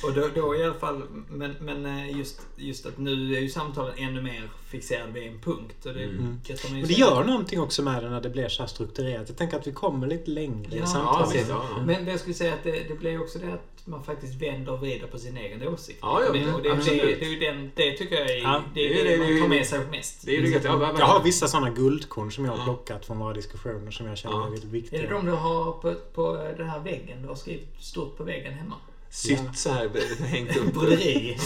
och 0.03 0.13
då, 0.13 0.27
då 0.35 0.55
i 0.55 0.63
alla 0.63 0.73
fall, 0.73 1.01
men, 1.29 1.55
men 1.59 1.85
eh, 1.85 2.17
just, 2.17 2.41
just 2.55 2.85
att 2.85 2.97
nu 2.97 3.35
är 3.35 3.39
ju 3.39 3.49
samtalen 3.49 3.93
ännu 3.97 4.21
mer 4.21 4.49
fixerade 4.69 5.11
vid 5.11 5.27
en 5.27 5.39
punkt. 5.39 5.85
Och 5.85 5.93
det, 5.93 6.03
Mm. 6.03 6.39
kan 6.45 6.55
man 6.63 6.71
ju 6.71 6.81
Men 6.81 6.87
det 6.87 6.93
gör 6.93 7.23
någonting 7.23 7.61
också 7.61 7.81
med 7.83 8.03
det 8.03 8.09
när 8.09 8.21
det 8.21 8.29
blir 8.29 8.47
så 8.49 8.63
här 8.63 8.67
strukturerat. 8.67 9.29
Jag 9.29 9.37
tänker 9.37 9.57
att 9.57 9.67
vi 9.67 9.71
kommer 9.71 10.07
lite 10.07 10.31
längre 10.31 10.71
i 10.71 10.75
Ja, 10.75 10.79
Ja, 10.79 10.85
samtalet. 10.85 11.45
ja, 11.49 11.65
ja. 11.71 11.77
Men, 11.77 11.85
men 11.85 12.07
jag 12.07 12.19
skulle 12.19 12.33
säga 12.35 12.53
att 12.53 12.63
det, 12.63 12.71
det 12.87 12.95
blir 12.99 13.21
också 13.21 13.39
det 13.39 13.53
att 13.53 13.87
man 13.87 14.03
faktiskt 14.03 14.41
vänder 14.41 14.71
och 14.73 14.79
vrider 14.79 15.07
på 15.07 15.17
sin 15.17 15.37
egen 15.37 15.67
åsikt. 15.67 15.99
Ja, 16.01 16.21
ja, 16.25 16.31
Men- 16.33 16.53
och 16.55 16.61
det, 16.61 16.69
det, 16.69 16.75
absolut. 16.75 17.19
det, 17.19 17.25
är 17.25 17.53
den, 17.53 17.71
det 17.75 17.91
tycker 17.91 18.15
jag 18.15 18.29
är, 18.31 18.41
Ja, 18.41 18.63
det, 18.73 18.85
är 18.85 18.89
det 18.93 18.99
är 19.01 19.03
det, 19.03 19.11
det- 19.11 19.17
man 19.17 19.27
det 19.27 19.37
är 19.37 19.41
tar 19.41 19.47
med 19.49 19.65
sig 19.67 19.79
mest. 19.91 20.25
Det 20.25 20.37
är 20.37 20.41
ju 20.41 20.47
gött. 20.53 20.63
Ja, 20.63 20.95
Jag 20.99 21.05
har 21.05 21.23
vissa 21.23 21.47
sådana 21.47 21.69
guldkorn 21.69 22.31
som 22.31 22.45
jag 22.45 22.51
har 22.51 22.63
plockat 22.63 23.05
från 23.05 23.19
våra 23.19 23.33
diskussioner 23.33 23.91
som 23.91 24.05
jag 24.07 24.17
känner 24.17 24.35
Ja. 24.35 24.45
är 24.45 24.49
väldigt 24.49 24.63
Är 24.63 24.73
viktiga. 24.73 25.01
det 25.01 25.07
de 25.07 25.25
du 25.25 25.31
har 25.31 25.71
på, 25.71 25.95
på 26.13 26.33
den 26.57 26.69
här 26.69 26.79
väggen? 26.79 27.21
Du 27.21 27.27
har 27.27 27.35
skrivit 27.35 27.67
stort 27.79 28.17
på 28.17 28.23
väggen 28.23 28.53
hemma? 28.53 28.75
Sytt 29.17 29.39
så 29.57 29.69
här, 29.69 29.89
hängt 30.25 30.57
upp. 30.57 30.73
Broderi. 30.73 31.37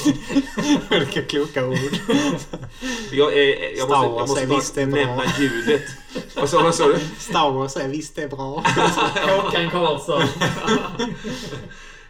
Vilka 0.89 1.21
kloka 1.21 1.67
ord. 1.67 1.77
Jag, 3.11 3.33
eh, 3.33 3.39
jag 3.77 3.87
Star 3.87 4.09
måste, 4.09 4.35
Wars 4.35 4.39
jag 4.39 4.49
måste 4.49 4.81
är 4.81 4.85
bara 4.85 4.99
är 5.01 5.05
bra. 5.05 5.15
nämna 5.15 5.33
ljudet. 5.39 5.81
Vad 6.35 6.49
sa, 6.49 6.63
vad 6.63 6.75
sa 6.75 6.87
du? 6.87 6.99
Star 7.19 7.51
Wars 7.51 7.75
är 7.75 7.87
visst 7.87 8.15
det 8.15 8.23
är 8.23 8.27
bra. 8.27 8.63
Håkan 9.43 9.69
Karlsson. 9.69 10.23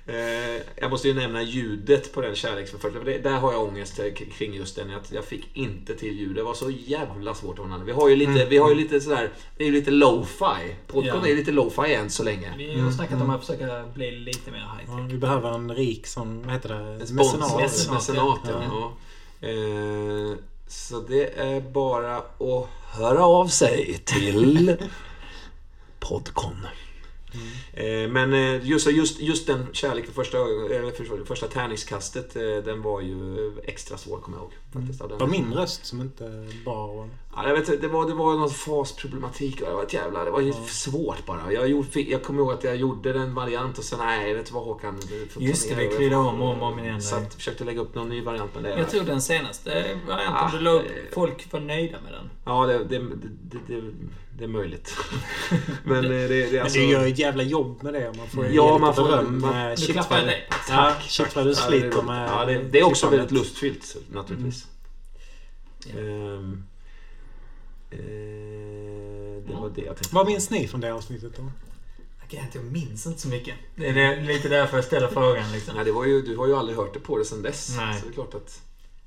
Eh, 0.06 0.62
jag 0.76 0.90
måste 0.90 1.08
ju 1.08 1.14
nämna 1.14 1.42
ljudet 1.42 2.14
på 2.14 2.22
den 2.22 2.36
kärleksförföljelsen. 2.36 3.06
För 3.06 3.12
det, 3.12 3.30
där 3.30 3.40
har 3.40 3.52
jag 3.54 3.64
ångest 3.64 4.00
eh, 4.00 4.06
kring 4.38 4.54
just 4.54 4.76
den. 4.76 4.96
Att 4.96 5.12
jag 5.12 5.26
fick 5.26 5.50
inte 5.54 5.96
till 5.96 6.14
ljud. 6.20 6.36
Det 6.36 6.44
var 6.44 6.54
så 6.54 6.70
jävla 6.70 7.34
svårt 7.34 7.60
att 7.60 7.66
använda. 7.66 7.86
Vi 7.86 7.92
har 7.92 8.10
ju 8.10 8.16
lite, 8.16 8.46
vi 8.46 8.58
har 8.58 8.70
ju 8.70 8.76
lite 8.76 9.02
sådär, 9.02 9.30
det 9.58 9.64
är 9.64 9.68
ju 9.68 9.74
lite 9.74 9.92
lo-fi. 9.92 10.76
Podcast 10.88 11.16
Ja. 11.16 11.26
är 11.26 11.30
ju 11.30 11.36
lite 11.36 11.52
lo-fi 11.52 11.94
än 11.94 12.10
så 12.10 12.24
länge. 12.24 12.54
Vi 12.58 12.80
har 12.80 12.92
snackat 12.92 13.22
om 13.22 13.30
att 13.30 13.42
försöka 13.46 13.86
bli 13.94 14.12
lite 14.12 14.52
mer 14.52 14.60
high 14.60 14.84
Ja, 14.88 15.08
vi 15.12 15.18
behöver 15.18 15.52
en 15.52 15.76
rik 15.76 16.08
sån, 16.08 16.44
vad 16.44 16.54
heter 16.54 16.70
det? 16.70 16.76
En 16.76 17.16
Mecenat. 17.16 17.58
Mecenat, 17.92 18.40
ja. 18.44 18.64
ja. 18.70 18.94
Eh, 19.48 20.36
så 20.68 21.00
det 21.00 21.40
är 21.40 21.62
bara 21.62 22.18
att 22.18 22.70
höra 22.94 23.26
av 23.26 23.48
sig 23.48 24.02
till 24.06 24.78
Podcon. 26.00 26.68
Eh, 27.74 28.10
Men 28.10 28.34
eh, 28.34 28.68
just, 28.68 28.92
just, 28.92 29.20
just 29.20 29.48
den 29.48 29.68
kärlek 29.74 30.06
för 30.06 30.14
första, 30.14 30.38
eller 30.38 30.92
för, 30.92 31.26
första 31.26 31.48
tärningskastet, 31.48 32.36
eh, 32.36 32.42
den 32.42 32.82
var 32.82 33.02
ju 33.02 33.52
extra 33.64 33.98
svår 33.98 34.18
kommer 34.18 34.38
jag 34.38 34.44
ihåg. 34.44 34.54
Faktiskt, 34.74 35.00
den. 35.00 35.10
Det 35.10 35.16
var 35.18 35.28
min 35.28 35.54
röst 35.54 35.86
som 35.86 36.02
inte 36.02 36.48
bar. 36.66 37.10
Ja, 37.36 37.48
jag 37.48 37.54
vet, 37.56 37.70
inte, 37.70 37.82
det, 37.82 37.88
var, 37.88 38.08
det 38.08 38.14
var 38.14 38.34
någon 38.36 38.50
fasproblematik 38.50 39.60
det 39.60 39.74
var 39.74 39.84
ett 39.84 39.94
jävla... 39.94 40.26
Det 40.26 40.32
var 40.32 40.42
ju 40.42 40.54
svårt 40.54 41.26
bara. 41.26 41.54
Jag, 41.54 41.70
gjorde, 41.70 42.02
jag 42.02 42.24
kommer 42.24 42.40
ihåg 42.40 42.52
att 42.54 42.64
jag 42.64 42.76
gjorde 42.76 43.14
en 43.20 43.34
variant 43.34 43.78
och 43.78 43.84
sen, 43.84 44.00
nej, 44.00 44.34
vet 44.34 44.46
du 44.46 44.54
vad 44.54 44.64
Håkan? 44.64 45.00
du 45.38 45.46
Just 45.46 45.70
det, 45.70 45.76
vi 45.76 45.88
kryddade 45.88 46.16
om 46.16 46.42
och 46.42 46.50
om 46.54 46.62
om 46.62 46.80
igen. 46.80 47.02
Så 47.02 47.16
att, 47.16 47.34
försökte 47.34 47.64
lägga 47.64 47.82
upp 47.82 47.96
någon 47.96 48.10
ny 48.10 48.22
variant 48.22 48.56
med 48.56 48.64
det. 48.64 48.78
Jag 48.80 48.90
tror 48.90 49.04
den 49.04 49.22
senaste 49.22 49.70
varianten 50.08 50.36
Ah, 50.36 50.52
du 50.52 50.60
la 50.60 50.70
upp, 50.72 50.84
folk 51.14 51.52
var 51.54 51.60
nöjda 51.60 51.98
med 52.04 52.14
den. 52.14 52.30
Ja, 52.46 52.66
det, 52.66 52.78
det, 52.84 53.00
det, 53.00 53.58
det, 53.68 53.82
det 54.38 54.44
är 54.44 54.48
möjligt. 54.48 54.96
Men 55.84 55.96
eh, 55.98 56.10
det, 56.10 56.28
det 56.28 56.48
är 56.48 56.52
Men 56.52 56.62
alltså... 56.62 56.80
du 56.80 56.86
gör 56.86 57.08
ett 57.08 57.20
jävla 57.20 57.44
jobb 57.44 57.84
med 57.84 57.94
det. 57.94 58.14
Man 58.18 58.28
får 58.28 58.46
Ja, 58.46 58.52
ge 58.52 58.62
lite 58.72 58.80
man 58.82 58.96
får- 58.96 59.04
beröm. 59.04 59.42
man- 59.42 59.78
shit 59.78 59.96
vad- 60.10 60.24
dig. 60.24 60.48
Ja, 60.70 60.94
shit 61.08 61.36
vad 61.36 61.46
du 61.46 61.50
Ja, 61.50 61.56
sliter 61.56 62.02
med 62.02 62.30
Ja, 62.30 62.46
det, 62.72 62.80
är 62.80 62.84
också 62.84 63.10
väldigt 63.10 63.32
lustfyllt 63.32 63.96
naturligtvis. 64.14 64.68
Ja. 65.86 66.00
Ehm, 66.00 66.54
eh, 66.54 66.71
det 67.98 69.54
var 69.54 69.70
det 69.70 69.82
jag 69.82 69.96
tänkte 69.96 70.16
Vad 70.16 70.28
minns 70.28 70.50
ni 70.50 70.68
från 70.68 70.82
det 70.82 70.94
avsnittet 70.94 71.38
då? 71.38 71.52
Jag, 72.54 72.64
minns 72.64 73.06
inte 73.06 73.22
så 73.22 73.28
mycket. 73.28 73.56
Det 73.76 73.88
är 73.88 73.94
det, 73.94 74.22
lite 74.22 74.50
därför 74.50 74.78
jag 74.78 74.86
ställer 74.86 75.08
frågan. 75.08 75.52
Liksom. 75.52 75.76
Nej, 75.76 75.86
det 75.86 75.92
var 75.92 76.06
ju, 76.06 76.22
du 76.22 76.38
har 76.38 76.48
ju 76.48 76.56
aldrig 76.56 76.78
hört 76.78 76.94
det 76.94 77.00
på 77.00 77.18
det 77.18 77.26
sen 77.26 77.42
dess. 77.42 77.78
Nej. 77.78 78.00
Så 78.00 78.06
det 78.06 78.12
är 78.12 78.14
klart 78.14 78.34
att... 78.34 78.62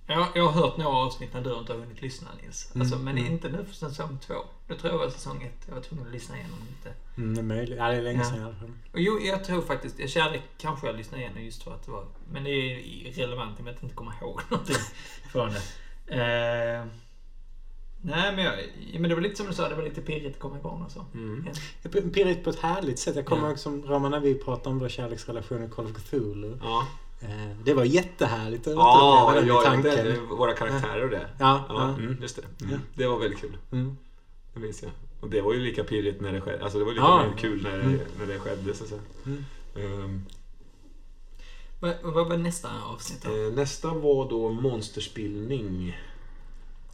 Jag, 0.06 0.26
jag 0.34 0.48
har 0.48 0.62
hört 0.62 0.76
några 0.76 0.96
avsnitt 0.96 1.34
när 1.34 1.40
du 1.40 1.58
inte 1.58 1.72
har 1.72 1.80
hunnit 1.80 2.02
lyssna 2.02 2.28
Nils. 2.42 2.72
Alltså, 2.74 2.94
Mm, 2.94 3.04
men 3.04 3.18
mm. 3.18 3.32
inte 3.32 3.48
nu 3.48 3.64
för 3.64 3.74
säsong 3.74 4.18
två. 4.26 4.34
Det 4.68 4.74
tror 4.74 4.92
jag 4.92 4.98
var 4.98 5.10
säsong 5.10 5.42
ett. 5.42 5.64
Jag 5.68 5.74
var 5.74 5.82
tvungen 5.82 6.06
att 6.06 6.12
lyssna 6.12 6.36
igenom 6.36 6.58
lite. 6.68 6.94
Mm, 7.16 7.34
det 7.34 7.40
är 7.40 7.42
möjligt. 7.42 7.78
Ja, 7.78 7.88
det 7.88 7.96
är 7.96 8.02
länge 8.02 8.18
Ja. 8.18 8.24
sedan 8.24 8.38
i 8.40 8.44
alla 8.44 8.54
fall. 8.54 8.72
Och 8.92 9.00
jo, 9.00 9.20
jag 9.20 9.44
tror 9.44 9.62
faktiskt, 9.62 9.98
jag 9.98 10.10
kärlek 10.10 10.42
kanske 10.58 10.86
jag 10.86 10.96
lyssnade 10.96 11.22
igenom 11.22 11.42
just 11.42 11.62
för 11.62 11.74
att 11.74 11.84
det 11.84 11.90
var, 11.90 12.06
men 12.32 12.44
det 12.44 12.50
är 12.50 12.78
irrelevant 12.78 13.58
i 13.58 13.60
och 13.60 13.64
med 13.64 13.74
att 13.74 13.78
jag 13.80 13.86
inte 13.86 13.96
kommer 13.96 14.12
ihåg 14.22 14.40
någonting 14.50 14.76
från 15.32 15.50
det. 15.50 15.62
Eh, 16.14 16.86
nej 18.04 18.36
men 18.36 18.44
jag, 18.44 18.54
ja, 18.92 19.00
men 19.00 19.08
det 19.08 19.14
var 19.14 19.22
lite 19.22 19.36
som 19.36 19.46
du 19.46 19.52
sa, 19.52 19.68
det 19.68 19.74
var 19.74 19.82
lite 19.82 20.00
pirrigt 20.00 20.34
att 20.36 20.40
komma 20.42 20.58
igång 20.58 20.82
och 20.82 20.90
så. 20.92 21.04
Mm. 21.14 21.46
Ja. 21.82 21.90
Pirrigt 22.14 22.44
på 22.44 22.50
ett 22.50 22.58
härligt 22.58 22.98
sätt. 22.98 23.16
Jag 23.16 23.24
kommer 23.26 23.42
Ja. 23.42 23.48
ihåg 23.48 23.58
som 23.58 23.82
Roman 23.82 24.10
när 24.10 24.20
vi 24.20 24.34
pratade 24.34 24.68
om 24.70 24.78
vår 24.78 24.88
kärleksrelation 24.88 25.64
i 25.64 25.68
Call 25.68 25.84
of 25.86 25.92
Cthulhu. 25.92 26.58
Ja, 26.62 26.86
Eh, 27.20 27.56
Det 27.64 27.74
var 27.74 27.84
jättehärligt 27.84 28.66
att 28.66 28.74
ja, 28.74 29.28
uppleva 29.32 29.40
den 29.40 29.48
ja, 29.48 29.62
tanken. 29.70 30.04
det, 30.06 30.20
våra 30.36 30.52
karaktärer 30.54 31.04
och 31.04 31.10
det. 31.10 31.28
Ja, 31.38 31.64
Ja, 31.68 31.74
ja. 31.74 31.88
mm, 32.04 32.18
just 32.22 32.36
det. 32.36 32.42
Ja. 32.58 32.66
Mm. 32.66 32.80
Det 32.94 33.06
var 33.06 33.18
väldigt 33.18 33.40
kul. 33.40 33.56
Mm. 33.72 33.96
Det 34.54 34.60
minns 34.60 34.82
jag. 34.82 34.90
Och 35.20 35.30
det 35.30 35.40
var 35.40 35.54
ju 35.54 35.60
lika 35.60 35.84
pirrigt 35.84 36.20
när 36.20 36.32
det 36.32 36.40
skedde. 36.40 36.62
Alltså 36.64 36.78
det 36.78 36.84
var 36.84 36.92
lika 36.92 37.04
Ja. 37.04 37.24
kul 37.38 37.62
när 37.62 37.70
det, 37.78 37.82
Mm. 37.82 37.98
när 38.18 38.26
det 38.26 38.38
skedde 38.38 38.74
så 38.74 38.84
att 38.84 38.90
säga. 38.90 39.00
Mm. 39.76 40.24
Vad, 41.80 41.94
vad 42.02 42.28
var 42.28 42.36
nästa 42.36 42.68
avsnitt 42.94 43.22
då? 43.24 43.30
Eh, 43.46 43.52
Nästa 43.52 43.88
var 43.94 44.30
då 44.30 44.50
monsterspillning 44.50 45.98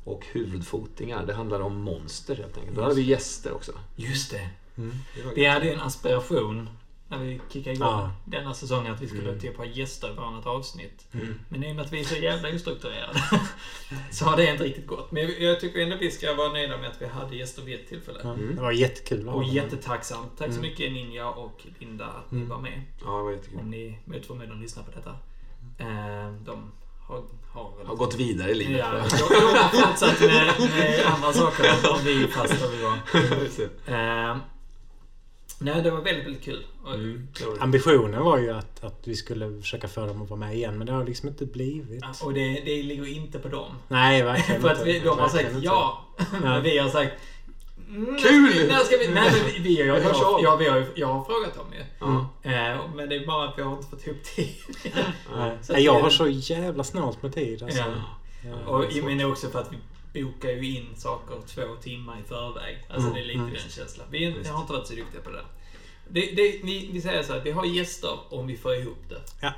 och 0.04 0.26
huvudfotingar. 0.32 1.26
Det 1.26 1.34
handlar 1.34 1.60
om 1.60 1.76
monster 1.80 2.36
helt 2.36 2.58
enkelt. 2.58 2.76
Då 2.76 2.82
hade 2.82 2.94
vi 2.94 3.02
gäster 3.02 3.52
också. 3.52 3.72
Just 3.96 4.30
det. 4.30 4.48
Mm. 4.76 4.94
Det 5.14 5.34
Vi 5.34 5.46
hade 5.46 5.70
en 5.72 5.80
aspiration 5.80 6.68
när 7.08 7.18
vi 7.18 7.40
kickade 7.52 7.76
igång 7.76 7.88
Ja. 7.88 8.12
denna 8.24 8.54
säsongen 8.54 8.92
att 8.92 9.00
vi 9.02 9.08
skulle 9.08 9.28
Mm. 9.28 9.40
typ 9.40 9.56
ha 9.56 9.64
gäster 9.64 10.10
i 10.10 10.14
varannat 10.14 10.46
avsnitt. 10.46 11.06
Mm. 11.12 11.34
Men 11.48 11.64
i 11.64 11.70
och 11.72 11.76
med 11.76 11.84
att 11.84 11.92
vi 11.92 12.00
är 12.00 12.04
så 12.04 12.14
jävla 12.16 12.48
ostrukturerade 12.54 13.20
så 14.10 14.24
har 14.24 14.36
det 14.36 14.50
inte 14.52 14.64
riktigt 14.64 14.86
gått. 14.86 15.12
Men 15.12 15.34
jag 15.44 15.60
tycker 15.60 15.80
ändå 15.80 15.96
vi 15.96 16.10
ska 16.10 16.34
vara 16.34 16.52
nöjda 16.52 16.76
med 16.78 16.90
att 16.90 17.02
vi 17.02 17.06
hade 17.06 17.36
gäster 17.36 17.62
vid 17.62 17.80
ett 17.80 17.88
tillfälle. 17.88 18.20
Mm. 18.20 18.56
Det 18.56 18.62
var 18.62 18.72
jättekul 18.72 19.28
Och 19.28 19.40
dem. 19.40 19.50
jättetacksam. 19.50 20.24
Tack 20.38 20.46
så 20.46 20.58
Mm. 20.58 20.62
mycket 20.62 20.92
Ninja 20.92 21.28
och 21.28 21.66
Linda 21.78 22.06
att 22.06 22.30
ni 22.30 22.36
Mm. 22.38 22.48
var 22.48 22.58
med. 22.58 22.82
Ja, 23.04 23.06
det 23.16 23.22
var 23.22 23.30
jättekul. 23.32 23.58
Om 23.58 23.70
ni 23.70 23.98
mot 24.04 24.26
förmodan 24.26 24.60
lyssnar 24.60 24.82
på 24.82 24.90
detta. 24.90 25.10
Eh, 25.78 26.32
de 26.44 26.72
har, 27.10 27.22
har. 27.52 27.84
Har 27.84 27.96
gått 27.96 28.14
vidare 28.14 28.50
i 28.50 28.54
livet. 28.54 28.78
Ja, 28.78 28.90
de 28.90 28.98
har 28.98 29.68
fortsatt 29.68 30.20
med, 30.20 30.70
med 30.78 31.06
andra 31.06 31.32
saker 31.32 31.64
än 31.64 32.04
vi 32.04 32.26
fast 32.26 32.54
vi 32.72 32.82
var. 32.82 32.98
Eh, 34.30 34.36
nej, 35.58 35.82
det 35.82 35.90
var 35.90 36.00
väldigt, 36.00 36.26
väldigt 36.26 36.44
kul. 36.44 36.66
Mm. 36.86 37.28
Ambitionen 37.60 38.22
var 38.24 38.38
ju 38.38 38.50
att, 38.50 38.84
att 38.84 39.00
vi 39.04 39.16
skulle 39.16 39.60
försöka 39.60 39.88
få 39.88 40.06
dem 40.06 40.22
att 40.22 40.30
vara 40.30 40.40
med 40.40 40.54
igen 40.54 40.78
men 40.78 40.86
det 40.86 40.92
har 40.92 41.04
liksom 41.04 41.28
inte 41.28 41.46
blivit. 41.46 42.02
ja, 42.02 42.26
och 42.26 42.34
det, 42.34 42.60
det 42.64 42.82
ligger 42.82 43.06
inte 43.08 43.38
på 43.38 43.48
dem. 43.48 43.72
Nej, 43.88 44.22
verkligen 44.22 44.60
För 44.62 44.68
att 44.68 44.78
inte. 44.78 44.92
vi, 44.92 44.98
de 45.00 45.18
har 45.18 45.28
sagt 45.28 45.52
inte. 45.52 45.64
ja. 45.66 46.04
Men 46.42 46.62
vi 46.62 46.78
har 46.78 46.88
sagt 46.88 47.12
mm, 47.96 48.16
Kul! 48.18 48.68
När 48.68 48.78
ska 48.78 48.96
vi, 48.96 49.08
nej, 49.14 49.30
men 49.36 49.46
vi, 49.46 49.58
vi, 49.58 49.78
jag, 49.78 49.86
Jag 49.86 49.94
hörs 50.02 50.16
jag, 50.20 50.34
av. 50.34 50.42
jag, 50.42 50.56
vi 50.56 50.68
har, 50.68 50.76
ju- 50.78 50.92
jag 50.94 51.06
har 51.06 51.24
frågat 51.24 51.54
dem 51.54 51.66
ju. 51.72 51.84
Ja. 52.00 52.28
Eh, 52.50 52.80
men 52.94 53.08
det 53.08 53.16
är 53.16 53.26
bara 53.26 53.48
att 53.48 53.58
vi 53.58 53.62
har 53.62 53.72
inte 53.72 53.86
fått 53.90 54.06
ihop 54.06 54.22
tid. 54.24 54.54
Nej. 55.36 55.58
Nej, 55.68 55.82
jag 55.84 56.00
har 56.00 56.10
så 56.10 56.28
jävla 56.28 56.84
snålt 56.84 57.22
med 57.22 57.34
tid. 57.34 57.62
Alltså. 57.62 57.78
Ja. 57.78 57.86
Ja, 58.66 58.70
Och 58.70 59.04
menar 59.04 59.24
också 59.30 59.48
för 59.50 59.58
att 59.60 59.70
vi 59.72 60.22
bokar 60.24 60.48
ju 60.50 60.76
in 60.76 60.86
saker 60.96 61.36
två 61.46 61.62
timmar 61.82 62.16
i 62.24 62.28
förväg. 62.28 62.78
Alltså 62.90 63.08
Mm, 63.08 63.14
det 63.14 63.20
är 63.20 63.26
lite 63.26 63.38
mm. 63.38 63.50
den 63.52 63.70
känslan. 63.70 64.06
Vi 64.10 64.24
är- 64.24 64.30
Visst. 64.38 64.50
har 64.50 64.60
inte 64.60 64.72
varit 64.72 64.86
så 64.86 64.94
duktiga 64.94 65.20
på 65.20 65.30
det. 65.30 65.42
Det, 66.12 66.20
det, 66.20 66.60
vi, 66.64 66.90
vi 66.92 67.00
säger 67.00 67.22
så 67.22 67.32
att 67.32 67.46
vi 67.46 67.50
har 67.50 67.64
gäster 67.64 68.18
om 68.28 68.46
vi 68.46 68.56
får 68.56 68.74
ihop 68.74 68.98
det. 69.08 69.20
Ja, 69.40 69.52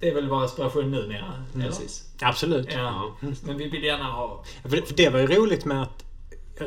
Det 0.00 0.08
är 0.08 0.14
väl 0.14 0.28
vår 0.28 0.44
aspiration 0.44 0.90
numera? 0.90 1.32
eller? 1.54 1.66
Precis. 1.66 2.04
absolut. 2.20 2.68
Ja. 2.72 3.16
Men 3.44 3.56
vi 3.58 3.68
vill 3.68 3.84
gärna 3.84 4.04
ha... 4.04 4.44
För 4.62 4.68
det, 4.76 4.82
för 4.88 4.94
det 4.94 5.08
var 5.08 5.20
ju 5.20 5.26
roligt 5.26 5.64
med 5.64 5.82
att 5.82 6.04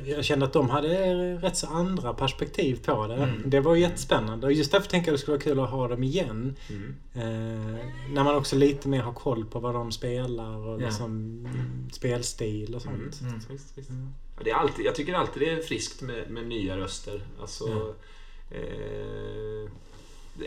jag, 0.05 0.25
kände 0.25 0.45
att 0.45 0.53
de 0.53 0.69
hade 0.69 0.87
rätt 1.35 1.57
så 1.57 1.67
andra 1.67 2.13
perspektiv 2.13 2.85
på 2.85 3.07
det. 3.07 3.15
Mm. 3.15 3.41
Det 3.49 3.59
var 3.59 3.75
jättespännande. 3.75 4.47
Och 4.47 4.53
just 4.53 4.71
därför 4.71 4.89
tänker 4.89 5.07
jag 5.07 5.13
att 5.13 5.17
det 5.19 5.21
skulle 5.21 5.37
vara 5.37 5.43
kul 5.43 5.59
att 5.59 5.69
ha 5.69 5.87
dem 5.87 6.03
igen. 6.03 6.55
Mm. 6.69 6.95
Eh, 7.13 7.85
när 8.13 8.23
man 8.23 8.35
också 8.35 8.55
lite 8.55 8.87
mer 8.87 9.01
har 9.01 9.13
koll 9.13 9.45
på 9.45 9.59
vad 9.59 9.73
de 9.73 9.91
spelar 9.91 10.57
och 10.67 10.81
Ja. 10.81 10.85
liksom 10.85 11.11
mm, 11.45 11.89
spelstil 11.91 12.75
och 12.75 12.81
sånt. 12.81 13.21
Mm. 13.21 13.39
Visst, 13.49 13.77
visst. 13.77 13.89
Ja, 14.37 14.41
det 14.43 14.49
är 14.51 14.55
alltid, 14.55 14.85
jag 14.85 14.95
tycker 14.95 15.13
alltid 15.13 15.41
det 15.43 15.49
är 15.51 15.61
friskt 15.61 16.01
med, 16.01 16.29
med 16.31 16.47
nya 16.47 16.77
röster. 16.77 17.21
Alltså, 17.41 17.69
Ja. 17.69 18.57
eh, 18.57 19.69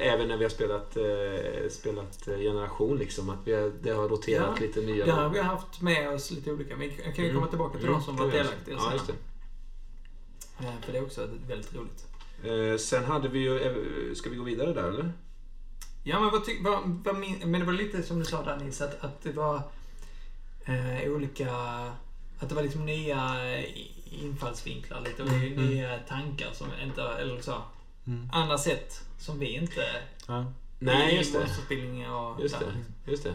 även 0.01 0.29
när 0.29 0.37
vi 0.37 0.45
har 0.45 0.51
spelat, 0.51 0.97
eh, 0.97 1.69
spelat 1.71 2.25
Generation, 2.25 2.97
liksom, 2.99 3.31
att 3.31 3.39
vi 3.45 3.53
har, 3.53 3.73
det 3.83 3.91
har 3.91 4.09
roterat 4.09 4.51
Ja, 4.61 4.67
lite 4.67 4.81
nya. 4.81 5.07
Där 5.07 5.13
har 5.13 5.29
vi 5.29 5.41
haft 5.41 5.81
med 5.81 6.09
oss 6.15 6.31
lite 6.31 6.53
olika. 6.53 6.77
Vi 6.77 6.89
kan 6.91 7.15
ju 7.25 7.31
Mm. 7.31 7.35
komma 7.35 7.47
tillbaka 7.47 7.79
till 7.79 7.87
Mm, 7.89 7.99
de 8.01 8.05
som 8.05 8.17
var 8.17 8.31
delaktiga 8.31 8.77
Ja, 8.79 8.93
just 8.93 9.07
sen. 9.07 9.15
Eh, 10.61 10.81
För 10.85 10.93
det 10.93 10.99
är 10.99 11.03
också 11.03 11.29
väldigt 11.49 11.75
roligt. 11.75 12.07
Eh, 12.45 12.79
sen 12.79 13.05
hade 13.05 13.29
vi 13.29 13.39
ju... 13.39 13.59
eh, 13.61 14.15
Ska 14.15 14.31
vi 14.31 14.37
gå 14.37 14.45
vidare 14.45 14.73
där 14.73 14.89
eller? 14.89 15.13
Ja, 16.05 16.21
men 16.21 16.31
vad, 16.31 16.47
ty- 16.47 16.63
vad, 16.63 17.01
vad 17.05 17.17
min, 17.19 17.39
Men 17.51 17.61
det 17.61 17.67
var 17.67 17.73
lite 17.73 18.03
som 18.03 18.19
du 18.19 18.25
sa 18.25 18.45
där 18.45 18.57
Nils, 18.57 18.81
att, 18.81 19.05
att 19.05 19.23
det 19.23 19.33
var 19.33 19.63
eh, 20.65 21.11
olika... 21.13 21.51
Att 22.41 22.49
det 22.49 22.55
var 22.55 22.63
liksom 22.63 22.87
nya 22.87 23.37
infallsvinklar 24.11 25.01
lite 25.01 25.23
och 25.23 25.29
Mm, 25.29 25.67
nya 25.67 25.99
tankar 25.99 26.53
som 26.53 26.67
inte... 26.83 27.03
Eller 27.03 27.41
så. 27.41 27.55
Mm. 28.07 28.31
Andra 28.33 28.59
sätt 28.59 29.05
som 29.19 29.39
vi 29.39 29.47
inte... 29.55 29.83
Ja. 30.27 30.53
Nej, 30.79 31.17
just 31.17 31.33
det. 31.33 32.13
och 32.13 32.41
Just 32.43 32.59
det. 32.59 33.11
Just 33.11 33.25
det. 33.25 33.35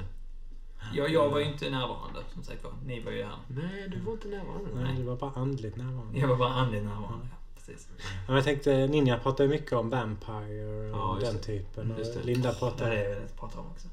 Jag, 0.93 1.09
jag 1.09 1.29
var 1.29 1.39
ju 1.39 1.45
inte 1.45 1.69
närvarande 1.69 2.19
som 2.33 2.43
sagt 2.43 2.63
var. 2.63 2.71
Ni 2.85 2.99
var 2.99 3.11
ju 3.11 3.23
här. 3.23 3.35
Nej, 3.47 3.87
du 3.89 3.99
var 3.99 4.13
inte 4.13 4.27
närvarande. 4.27 4.69
Nej, 4.75 4.95
det 4.97 5.03
var 5.03 5.15
bara 5.15 5.31
andligt 5.35 5.75
närvarande. 5.75 6.19
Jag 6.19 6.27
var 6.27 6.35
bara 6.35 6.53
andligt 6.53 6.83
närvarande. 6.83 7.27
Ja, 7.31 7.37
precis. 7.55 7.87
Ja, 7.97 8.03
men 8.27 8.35
jag 8.35 8.43
tänkte, 8.45 8.87
Ninja 8.87 9.17
pratar 9.19 9.43
ju 9.43 9.49
mycket 9.49 9.73
om 9.73 9.89
Vampire 9.89 10.91
och 10.91 10.97
Ja, 10.97 11.17
den 11.21 11.33
det. 11.35 11.41
typen. 11.43 11.95
Just 11.97 12.13
det. 12.13 12.19
Och 12.19 12.25
Linda 12.25 12.49
Det 12.49 12.55
är 12.55 12.59
pratar... 12.59 12.89
det 12.89 13.09
jag 13.09 13.19
vill 13.19 13.29
prata 13.39 13.59
om 13.59 13.65
också. 13.71 13.87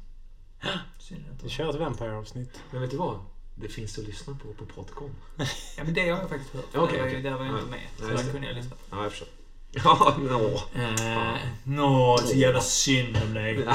Att 0.61 1.45
Vi 1.45 1.49
kör 1.49 1.71
ett 1.71 1.77
Vampire-avsnitt. 1.77 2.61
Men 2.71 2.81
vet 2.81 2.91
du 2.91 2.97
vad? 2.97 3.19
Det 3.55 3.69
finns 3.69 3.99
att 3.99 4.05
lyssna 4.05 4.35
på 4.43 4.65
på 4.65 4.65
Podcom. 4.83 5.11
Ja, 5.77 5.85
men 5.85 5.95
det 5.95 6.01
har 6.01 6.09
jag 6.19 6.29
faktiskt 6.29 6.55
hört. 6.55 6.65
Ja, 6.73 6.81
okej, 6.81 6.97
det 6.97 7.03
var, 7.03 7.09
ju- 7.09 7.13
okej. 7.19 7.23
där 7.31 7.39
var 7.39 7.45
jag 7.45 7.55
Ja. 7.55 7.59
inte 7.59 7.71
med. 7.71 7.81
Så 7.99 8.07
där 8.07 8.17
det. 8.25 8.33
kunde 8.33 8.47
jag 8.47 8.57
lyssna. 8.57 8.77
Ja, 8.91 9.03
jag 9.03 9.11
förstår. 9.11 9.29
Ja, 9.73 10.17
nå. 10.19 10.61
Eh, 10.83 11.37
Nå, 11.65 12.19
så 12.19 12.37
jävla 12.37 12.61
synd 12.61 13.17
om 13.27 13.35
dig. 13.35 13.65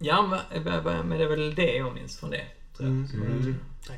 Eh, 0.00 0.06
ja, 0.06 0.22
men- 0.52 1.08
men 1.08 1.18
det 1.18 1.24
är 1.24 1.28
väl 1.28 1.54
det 1.54 1.76
jag 1.76 1.94
minns 1.94 2.16
från 2.18 2.30
det. 2.30 2.44
Mm. 2.80 3.08
Så- 3.08 3.16
Mm. 3.16 3.54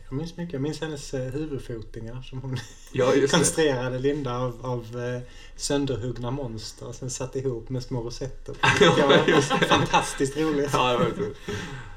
Jag 0.09 0.16
minns 0.16 0.37
mycket. 0.37 0.53
Jag 0.53 0.62
minns 0.62 0.81
hennes 0.81 1.14
eh, 1.14 1.33
huvudfotingar 1.33 2.23
som 2.23 2.41
hon 2.41 2.57
Ja, 2.93 3.12
konstruerade 3.31 3.99
Linda 3.99 4.37
av, 4.39 4.66
av 4.66 5.01
eh, 5.01 5.21
sönderhuggna 5.57 6.31
monster 6.31 6.87
och 6.89 6.95
sen 6.95 7.11
satte 7.11 7.39
ihop 7.39 7.68
med 7.68 7.83
små 7.83 8.03
rosetter. 8.03 8.57
Det 8.79 9.33
var 9.33 9.66
fantastiskt 9.66 10.37
roligt. 10.37 10.71
Ja, 10.73 10.93
det 10.93 10.99
var 10.99 11.05
roligt. 11.05 11.37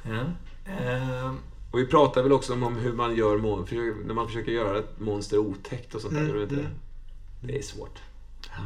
Ja. 0.04 0.24
Eh, 0.84 1.34
Och 1.72 1.80
vi 1.80 1.86
pratar 1.88 2.24
väl 2.24 2.32
också 2.32 2.54
om 2.54 2.76
hur 2.76 2.94
man 2.94 3.16
gör 3.16 3.38
mon- 3.38 4.04
när 4.06 4.14
man 4.14 4.28
försöker 4.28 4.52
göra 4.52 4.78
ett 4.80 5.00
monster 5.00 5.38
otäckt 5.38 5.96
och 5.96 6.02
sånt 6.02 6.14
där. 6.14 6.22
Mm, 6.22 6.36
mm. 6.36 6.56
det? 6.56 6.68
Det 7.48 7.58
är 7.58 7.62
svårt. 7.62 8.00
eh, 8.46 8.60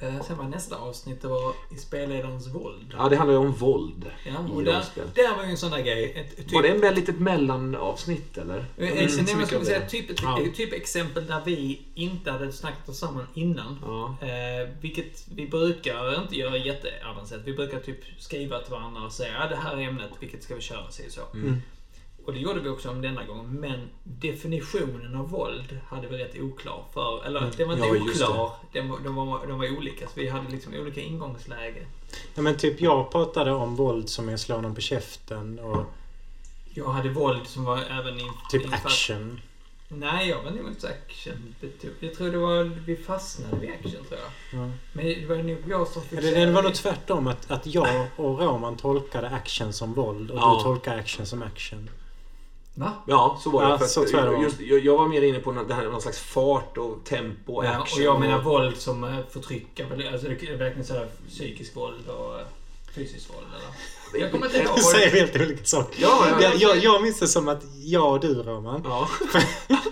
sen 0.00 0.36
var 0.38 0.44
nästa 0.44 0.76
avsnitt, 0.76 1.22
det 1.22 1.28
var 1.28 1.54
i 1.70 1.76
spelledarens 1.76 2.54
våld. 2.54 2.94
Ja, 2.98 3.08
det 3.08 3.16
handlar 3.16 3.34
ju 3.34 3.40
om 3.46 3.52
våld 3.52 4.10
Ja, 4.24 4.32
i 4.48 4.52
och 4.52 4.64
där, 4.64 4.84
där 5.14 5.36
var 5.36 5.44
ju 5.44 5.50
en 5.50 5.56
sån 5.56 5.70
där 5.70 5.82
grej. 5.82 6.12
Ett, 6.16 6.36
typ, 6.36 6.52
Var 6.52 6.62
det 6.62 6.68
en 6.68 6.94
litet 6.94 7.20
mellanavsnitt 7.20 8.38
eller? 8.38 8.58
Eh, 8.76 8.88
eh, 8.88 8.94
nej, 8.94 9.08
så 9.08 9.18
jag 9.18 9.26
mycket 9.26 9.46
skulle 9.46 9.64
säga 9.64 9.80
det. 9.80 9.88
typ, 9.88 10.10
ett, 10.10 10.22
Ja. 10.22 10.38
typ 10.56 10.72
exempel 10.72 11.26
där 11.26 11.42
vi 11.44 11.80
inte 11.94 12.30
hade 12.30 12.52
snackat 12.52 12.88
oss 12.88 12.98
samman 12.98 13.26
innan. 13.34 13.78
Ja. 13.82 14.16
Eh, 14.26 14.68
vilket 14.80 15.24
vi 15.34 15.46
brukar 15.46 16.22
inte 16.22 16.36
göra 16.36 16.56
jätteavancerat. 16.56 17.42
Vi 17.44 17.52
brukar 17.52 17.80
typ 17.80 18.00
skriva 18.18 18.58
till 18.58 18.72
varandra 18.72 19.02
och 19.02 19.12
säga 19.12 19.38
att 19.38 19.50
det 19.50 19.56
här 19.56 19.76
är 19.76 19.80
ämnet, 19.88 20.10
vilket 20.20 20.42
ska 20.42 20.54
vi 20.54 20.60
köra? 20.60 20.90
Sig 20.90 21.10
så. 21.10 21.20
Mm. 21.34 21.62
Och 22.26 22.32
det 22.32 22.38
gjorde 22.38 22.60
vi 22.60 22.68
också 22.68 22.90
om 22.90 23.02
denna 23.02 23.24
gång. 23.24 23.52
Men 23.52 23.88
definitionen 24.04 25.16
av 25.16 25.30
våld 25.30 25.78
hade 25.88 26.06
vi 26.08 26.18
rätt 26.18 26.40
oklar 26.40 26.84
för. 26.94 27.24
Eller 27.26 27.40
den 27.56 27.66
var 27.68 27.74
inte 27.74 27.86
Mm. 27.86 28.02
Ja, 28.06 28.10
oklar. 28.12 28.50
Den, 28.72 28.88
var- 28.90 28.98
de, 28.98 29.16
var, 29.16 29.46
de 29.46 29.58
var 29.58 29.76
olika. 29.78 30.06
Så 30.06 30.12
vi 30.14 30.28
hade 30.28 30.50
liksom 30.50 30.74
olika 30.74 31.00
ingångsläge. 31.00 31.86
Ja, 32.34 32.42
men 32.42 32.56
typ 32.56 32.80
jag 32.80 33.10
pratade 33.12 33.52
om 33.52 33.76
våld 33.76 34.08
som 34.08 34.28
är 34.28 34.36
slå 34.36 34.60
någon 34.60 34.74
på 34.74 34.80
käften 34.80 35.58
och 35.58 35.84
Jag 36.74 36.88
hade 36.88 37.08
våld 37.08 37.46
som 37.46 37.64
var 37.64 37.78
även 37.90 38.20
in, 38.20 38.32
typ 38.50 38.62
infall- 38.66 38.74
action. 38.86 39.40
Nej, 39.88 40.28
jag 40.28 40.42
var 40.42 40.50
nog 40.50 40.68
inte 40.68 40.80
så 40.80 40.86
action. 40.86 41.54
Jag 42.00 42.14
tror 42.14 42.30
det 42.30 42.38
var, 42.38 42.64
vi 42.64 42.96
fastnade 42.96 43.56
vid 43.56 43.70
action 43.70 44.04
tror 44.08 44.20
jag. 44.20 44.60
Ja. 44.60 44.70
Men 44.92 45.04
det 45.06 45.26
var 45.28 45.36
nog 45.36 45.58
jag 45.68 45.88
som 45.88 46.02
Ja, 46.10 46.20
Det, 46.20 46.30
det 46.46 46.52
var 46.52 46.62
nog 46.62 46.74
tvärtom. 46.74 47.26
Att, 47.26 47.50
att 47.50 47.66
jag 47.66 48.06
och 48.16 48.38
Roman 48.40 48.76
tolkade 48.76 49.28
action 49.30 49.72
som 49.72 49.94
våld 49.94 50.30
och 50.30 50.38
Ja. 50.38 50.56
du 50.58 50.62
tolkar 50.62 50.98
action 50.98 51.26
som 51.26 51.42
action. 51.42 51.90
Va? 52.78 52.92
Ja, 53.06 53.38
så 53.40 53.50
var 53.50 53.62
det. 53.64 53.68
Ja, 53.68 53.78
så 53.78 54.04
tror 54.04 54.20
jag 54.20 54.28
det 54.30 54.36
var. 54.36 54.42
just, 54.42 54.60
jag, 54.60 54.78
jag 54.78 54.96
var 54.98 55.08
mer 55.08 55.22
inne 55.22 55.38
på 55.38 55.52
det 55.52 55.74
här, 55.74 55.84
någon 55.84 56.00
slags 56.00 56.18
fart 56.18 56.78
och 56.78 57.04
tempo 57.04 57.52
och 57.54 57.64
Ja, 57.64 57.70
action. 57.70 57.98
och 58.00 58.06
jag 58.06 58.20
menar 58.20 58.42
våld 58.42 58.76
som 58.76 59.04
eh, 59.04 59.16
förtrycker. 59.30 59.84
Alltså 60.12 60.28
det 60.28 60.48
är 60.48 60.56
verkligen 60.56 60.84
sådär 60.84 61.08
psykisk 61.28 61.76
våld 61.76 62.08
och 62.08 62.40
fysiskt 62.96 63.30
våld 63.30 63.46
eller? 63.56 64.20
Jag 64.22 64.32
kommer 64.32 64.46
inte 64.46 64.58
ihåg. 64.58 64.76
Du 64.76 64.82
säger 64.82 65.10
helt 65.10 65.36
olika 65.36 65.64
saker. 65.64 66.02
Ja, 66.02 66.26
ja, 66.30 66.36
jag, 66.42 66.56
jag, 66.56 66.76
jag 66.84 67.02
minns 67.02 67.18
det 67.18 67.28
som 67.28 67.48
att 67.48 67.62
jag 67.82 68.12
och 68.12 68.20
du 68.20 68.34
Roman 68.42 68.80
Ja, 68.84 69.08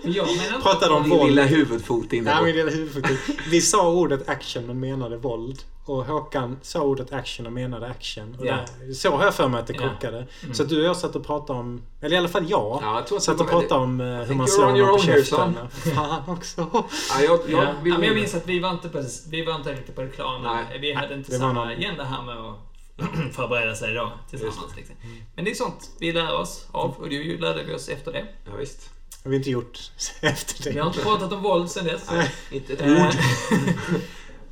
Men 0.02 0.12
jag 0.12 0.26
pratade 0.62 0.94
om 0.94 1.02
din 1.02 1.10
våld. 1.18 1.30
lilla 1.30 1.44
huvudfot 1.44 2.06
Ja, 2.10 2.36
på. 2.38 2.44
min 2.44 2.56
lilla 2.56 2.70
huvudfoto. 2.70 3.14
Vi 3.50 3.60
sa 3.60 3.90
ordet 3.90 4.28
action 4.28 4.66
men 4.66 4.80
menade 4.80 5.16
våld. 5.16 5.58
Och 5.86 6.04
Håkan 6.04 6.58
sa 6.62 6.80
ordet 6.80 7.12
action 7.12 7.46
och 7.46 7.52
menade 7.52 7.86
action. 7.86 8.36
Och 8.40 8.46
Ja. 8.46 8.56
där, 8.80 8.92
så 8.92 9.10
har 9.16 9.24
jag 9.24 9.34
för 9.34 9.48
mig 9.48 9.60
att 9.60 9.66
det 9.66 9.72
krockade. 9.72 10.26
Mm. 10.42 10.54
Så 10.54 10.62
att 10.62 10.68
du 10.68 10.78
och 10.80 10.84
jag 10.86 10.96
satt 10.96 11.16
och 11.16 11.26
pratade 11.26 11.58
om, 11.58 11.82
eller 12.00 12.14
i 12.14 12.18
alla 12.18 12.28
fall 12.28 12.50
jag, 12.50 12.78
Ja, 12.82 13.04
jag 13.10 13.22
satt 13.22 13.40
och 13.40 13.48
pratade 13.50 13.80
om 13.80 14.00
eh, 14.00 14.06
hur 14.06 14.34
man 14.34 14.48
slår 14.48 14.66
on 14.66 14.76
your 14.76 14.86
någon 14.86 14.96
på 15.00 15.02
käften. 15.04 15.54
Fan 15.94 16.22
också. 16.26 16.68
Ja, 16.72 16.86
jag, 17.22 17.40
jag 17.48 17.64
Ja. 17.64 17.74
vill 17.82 17.92
ja, 17.92 17.98
men 17.98 18.08
jag 18.08 18.14
minns 18.14 18.34
att 18.34 18.46
vi 18.48 18.58
var 18.60 18.70
inte, 18.70 18.88
på, 18.88 19.02
vi 19.30 19.44
var 19.44 19.54
inte 19.54 19.72
riktigt 19.72 19.96
på 19.96 20.02
Nej. 20.42 20.78
Vi 20.80 20.92
hade 20.92 21.14
inte 21.14 21.32
samma 21.38 21.52
någon- 21.52 21.68
agenda 21.68 22.04
här 22.04 22.22
med 22.22 22.36
att 22.36 22.56
förbereda 23.32 23.74
sig 23.74 23.94
då 23.94 24.12
tillsammans. 24.30 24.76
Liksom. 24.76 24.96
Men 25.36 25.44
det 25.44 25.50
är 25.50 25.54
sånt 25.54 25.90
vi 26.00 26.12
lär 26.12 26.34
oss 26.34 26.66
av 26.72 26.90
och 26.90 27.08
det 27.08 27.40
lärde 27.40 27.64
vi 27.64 27.74
oss 27.74 27.88
efter 27.88 28.12
det. 28.12 28.26
Ja, 28.46 28.56
visst. 28.56 28.90
har 29.24 29.30
vi 29.30 29.36
inte 29.36 29.50
gjort 29.50 29.78
efter 30.20 30.64
Vi 30.64 30.70
det. 30.74 30.80
har 30.80 30.86
inte 30.86 31.00
pratat 31.02 31.32
om 31.32 31.42
våld 31.42 31.70
sen 31.70 31.84
dess. 31.84 32.10
Nej, 32.10 32.30
inte 32.50 32.72
ett 32.72 32.80
Eh, 32.80 33.06
ord. 33.06 33.14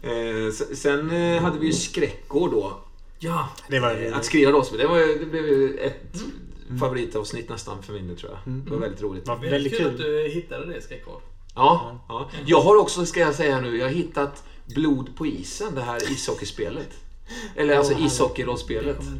Eh, 0.04 0.52
sen 0.74 1.10
eh, 1.10 1.42
hade 1.42 1.58
vi 1.58 1.66
ju 1.66 1.72
skräckår 1.72 2.50
då. 2.50 2.80
ja, 3.18 3.48
Det 3.68 3.80
var 3.80 4.12
Att 4.14 4.24
skriva 4.24 4.52
rollspel. 4.52 4.78
Det, 4.78 4.86
var, 4.86 4.98
det 5.20 5.26
blev 5.26 5.44
ju 5.46 5.78
ett 5.78 6.22
favoritavsnitt 6.80 7.48
nästan 7.48 7.82
för 7.82 7.92
min 7.92 8.08
del 8.08 8.16
tror 8.18 8.32
jag. 8.32 8.40
Mm. 8.46 8.64
Det 8.64 8.70
var 8.70 8.78
väldigt 8.78 9.02
roligt. 9.02 9.24
Det 9.24 9.30
var 9.30 9.38
väldigt 9.38 9.76
kul 9.78 9.86
att 9.86 9.96
du 9.98 10.28
hittade 10.34 10.66
det 10.74 10.82
skräckord. 10.82 11.20
Ja, 11.54 12.00
ja. 12.08 12.30
Jag 12.46 12.60
har 12.60 12.76
också, 12.76 13.06
ska 13.06 13.20
jag 13.20 13.34
säga 13.34 13.60
nu, 13.60 13.76
jag 13.78 13.86
har 13.86 13.92
hittat 13.92 14.44
Blod 14.66 15.16
på 15.16 15.26
isen, 15.26 15.74
det 15.74 15.82
här 15.82 16.12
ishockeyspelet. 16.12 16.90
Eller 17.56 17.76
alltså 17.76 17.92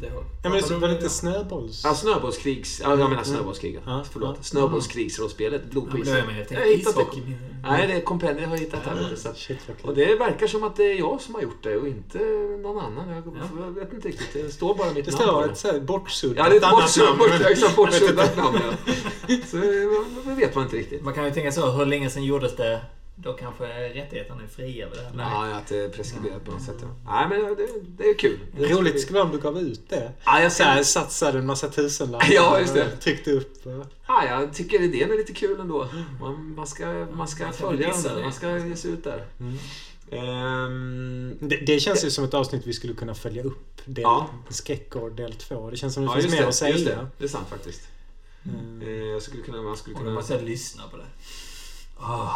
ihåg. 0.07 0.23
Ja 0.43 0.49
men 0.49 0.61
det 0.69 0.75
var 0.77 0.87
det 0.87 0.93
inte 0.93 1.09
snöbolls... 1.09 1.81
Ja, 1.83 1.93
snöbollskrigs... 1.95 2.81
Ja, 2.83 2.89
jag 2.99 3.09
menar 3.09 3.23
snöbollskrig. 3.23 3.79
Ja, 3.85 4.03
Förlåt. 4.11 4.35
ja. 4.37 4.43
Snöbollskrigsrollspelet, 4.43 5.69
Blod 5.71 5.91
på 5.91 5.97
isen. 5.97 6.13
jag. 6.51 6.61
Jag 6.61 6.67
hittat 6.77 6.95
det. 6.95 7.03
Nej, 7.63 7.87
det 7.87 7.93
är 7.93 8.01
kompendiet 8.01 8.41
jag 8.41 8.49
har 8.49 8.57
hittat 8.57 8.79
här. 8.85 9.15
Så 9.15 9.29
Shit 9.35 9.57
och 9.81 9.95
det 9.95 10.15
verkar 10.15 10.47
som 10.47 10.63
att 10.63 10.75
det 10.75 10.83
är 10.83 10.99
jag 10.99 11.21
som 11.21 11.35
har 11.35 11.41
gjort 11.41 11.63
det 11.63 11.77
och 11.77 11.87
inte 11.87 12.17
någon 12.61 12.79
annan. 12.85 13.09
Jag, 13.09 13.23
Ja. 13.27 13.65
jag 13.65 13.71
vet 13.71 13.93
inte 13.93 14.07
riktigt. 14.07 14.33
Det 14.33 14.51
står 14.51 14.75
bara 14.75 14.93
mitt 14.93 15.05
Det 15.05 15.11
namn 15.11 15.23
står 15.23 15.41
det. 15.43 15.51
ett 15.51 15.57
så 15.57 15.67
här 15.71 15.79
bortsuddat 15.79 16.37
Ja, 16.37 16.49
det 16.49 16.55
är 16.55 16.57
ett 16.57 17.75
bortsuddat 17.75 18.37
namn, 18.37 18.53
bort. 18.53 18.61
Ja. 19.27 19.35
Så 19.47 19.57
eh, 19.57 19.63
det 20.25 20.33
vet 20.35 20.55
man 20.55 20.63
inte 20.63 20.75
riktigt. 20.77 21.03
Man 21.03 21.13
kan 21.13 21.25
ju 21.25 21.31
tänka 21.31 21.51
så, 21.51 21.71
hur 21.71 21.85
länge 21.85 22.09
sedan 22.09 22.23
gjordes 22.23 22.55
det? 22.55 22.81
Då 23.15 23.33
kanske 23.33 23.63
rättigheterna 23.93 24.43
är 24.43 24.47
fria 24.47 24.89
vid 24.89 24.97
det 24.99 25.03
här. 25.23 25.31
Ja, 25.31 25.49
ja, 25.49 25.55
att 25.55 25.67
det 25.67 25.77
är 25.77 25.89
preskriberat 25.89 26.45
på 26.45 26.51
något 26.51 26.61
sätt. 26.61 26.75
Ja. 26.81 26.87
Nej, 27.05 27.27
men 27.29 27.55
det, 27.55 27.67
det 27.97 28.09
är 28.09 28.13
kul. 28.17 28.39
Det 28.57 28.65
ska 28.65 28.75
Roligt 28.75 29.01
skulle 29.01 29.19
vara 29.19 29.29
om 29.29 29.35
du 29.35 29.41
gav 29.41 29.57
ut 29.59 29.89
det. 29.89 30.11
Ja, 30.25 30.41
jag, 30.41 30.51
Så 30.51 30.63
här, 30.63 30.83
satsade 30.83 31.39
en 31.39 31.45
massa 31.45 31.67
tusenlappar. 31.69 32.27
Ja, 32.31 32.59
just 32.59 32.73
det. 32.73 32.93
och 32.93 32.99
Tryckte 33.01 33.31
upp. 33.31 33.65
och- 33.65 33.85
ja, 34.07 34.25
jag 34.27 34.53
tycker 34.53 34.81
idén 34.81 35.11
är 35.11 35.17
lite 35.17 35.33
kul 35.33 35.59
ändå. 35.59 35.87
Man, 36.21 36.53
man 36.55 36.67
ska, 36.67 37.07
man 37.13 37.27
ska 37.27 37.43
Man 37.43 37.53
följa 37.53 37.89
den 37.89 38.01
där. 38.03 38.15
det. 38.15 38.21
Man 38.21 38.33
ska 38.33 38.57
ge 38.57 38.75
sig 38.75 38.91
ut 38.91 39.03
där. 39.03 39.25
Mm. 39.39 39.57
Ehm, 40.11 41.37
Det, 41.39 41.55
det 41.57 41.79
känns 41.79 42.05
ju 42.05 42.11
som 42.11 42.23
ett 42.23 42.33
avsnitt 42.33 42.67
vi 42.67 42.73
skulle 42.73 42.93
kunna 42.93 43.15
följa 43.15 43.43
upp. 43.43 43.81
Del, 43.85 44.01
Ja. 44.01 44.29
Skräckår 44.49 45.09
del 45.09 45.33
två. 45.33 45.69
Det 45.69 45.77
känns 45.77 45.93
som 45.93 46.03
det 46.05 46.11
ja, 46.15 46.21
finns 46.21 46.33
mer 46.33 46.41
det, 46.41 46.47
att 46.47 46.55
säga. 46.55 46.71
just 46.73 46.85
det. 46.85 47.07
Det 47.17 47.23
är 47.23 47.27
sant 47.27 47.47
faktiskt. 47.49 47.81
Mm. 48.45 48.81
Eh, 48.81 48.89
jag 48.89 49.21
skulle 49.21 49.43
kunna... 49.43 49.61
Man 49.61 49.77
skulle 49.77 49.95
kunna... 49.95 50.21
jag 50.29 50.43
lyssna 50.43 50.83
på 50.91 50.97
det. 50.97 51.05
Ah. 51.99 52.31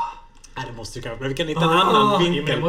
Nej, 0.58 0.66
det 0.72 0.78
måste 0.78 1.00
ju 1.00 1.04
kanske. 1.04 1.22
Men 1.22 1.30
vi 1.30 1.36
kan 1.36 1.48
hitta 1.48 1.64
en 1.64 1.70
annan 1.70 2.14
Ah, 2.14 2.18
vinkel 2.18 2.44
men 2.44 2.56
det 2.56 2.62
på 2.62 2.68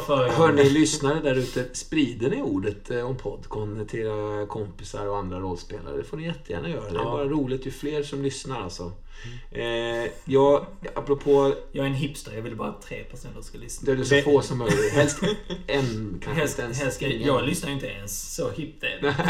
förra 0.00 0.16
gången. 0.16 0.34
Hör 0.34 0.52
ni 0.52 0.70
lyssnare 0.70 1.20
där 1.20 1.34
ute, 1.34 1.64
sprider 1.72 2.30
ni 2.30 2.42
ordet 2.42 2.90
eh, 2.90 3.06
om 3.06 3.16
Podcon 3.16 3.86
till 3.86 4.00
era 4.00 4.46
kompisar 4.46 5.06
och 5.06 5.18
andra 5.18 5.40
rollspelare? 5.40 5.96
Det 5.96 6.04
får 6.04 6.16
ni 6.16 6.24
jättegärna 6.24 6.68
göra. 6.68 6.80
Det 6.80 6.88
är 6.88 6.94
Ja. 6.94 7.04
bara 7.04 7.24
roligt 7.24 7.66
ju 7.66 7.70
fler 7.70 8.02
som 8.02 8.22
lyssnar 8.22 8.62
alltså. 8.62 8.92
Eh, 9.52 10.10
jag, 10.24 10.66
apropå, 10.94 11.54
Jag 11.72 11.84
är 11.86 11.90
en 11.90 11.94
hipster. 11.94 12.32
Jag 12.34 12.42
vill 12.42 12.56
bara 12.56 12.68
att 12.68 12.82
tre 12.82 13.04
personer 13.04 13.42
ska 13.42 13.58
lyssna. 13.58 13.94
det 13.94 14.00
är 14.00 14.04
så 14.04 14.20
få 14.30 14.42
som 14.42 14.58
möjligt. 14.58 14.92
Helst 14.92 15.18
en, 15.66 16.20
kanske 16.24 16.40
Helst, 16.40 16.58
inte 16.58 16.62
ens 16.62 16.80
helst, 16.82 17.02
jag 17.02 17.44
lyssnar 17.46 17.70
inte 17.70 17.86
ens. 17.86 18.34
Så 18.34 18.50
hippt 18.50 18.82
är 18.84 18.98
det. 19.02 19.14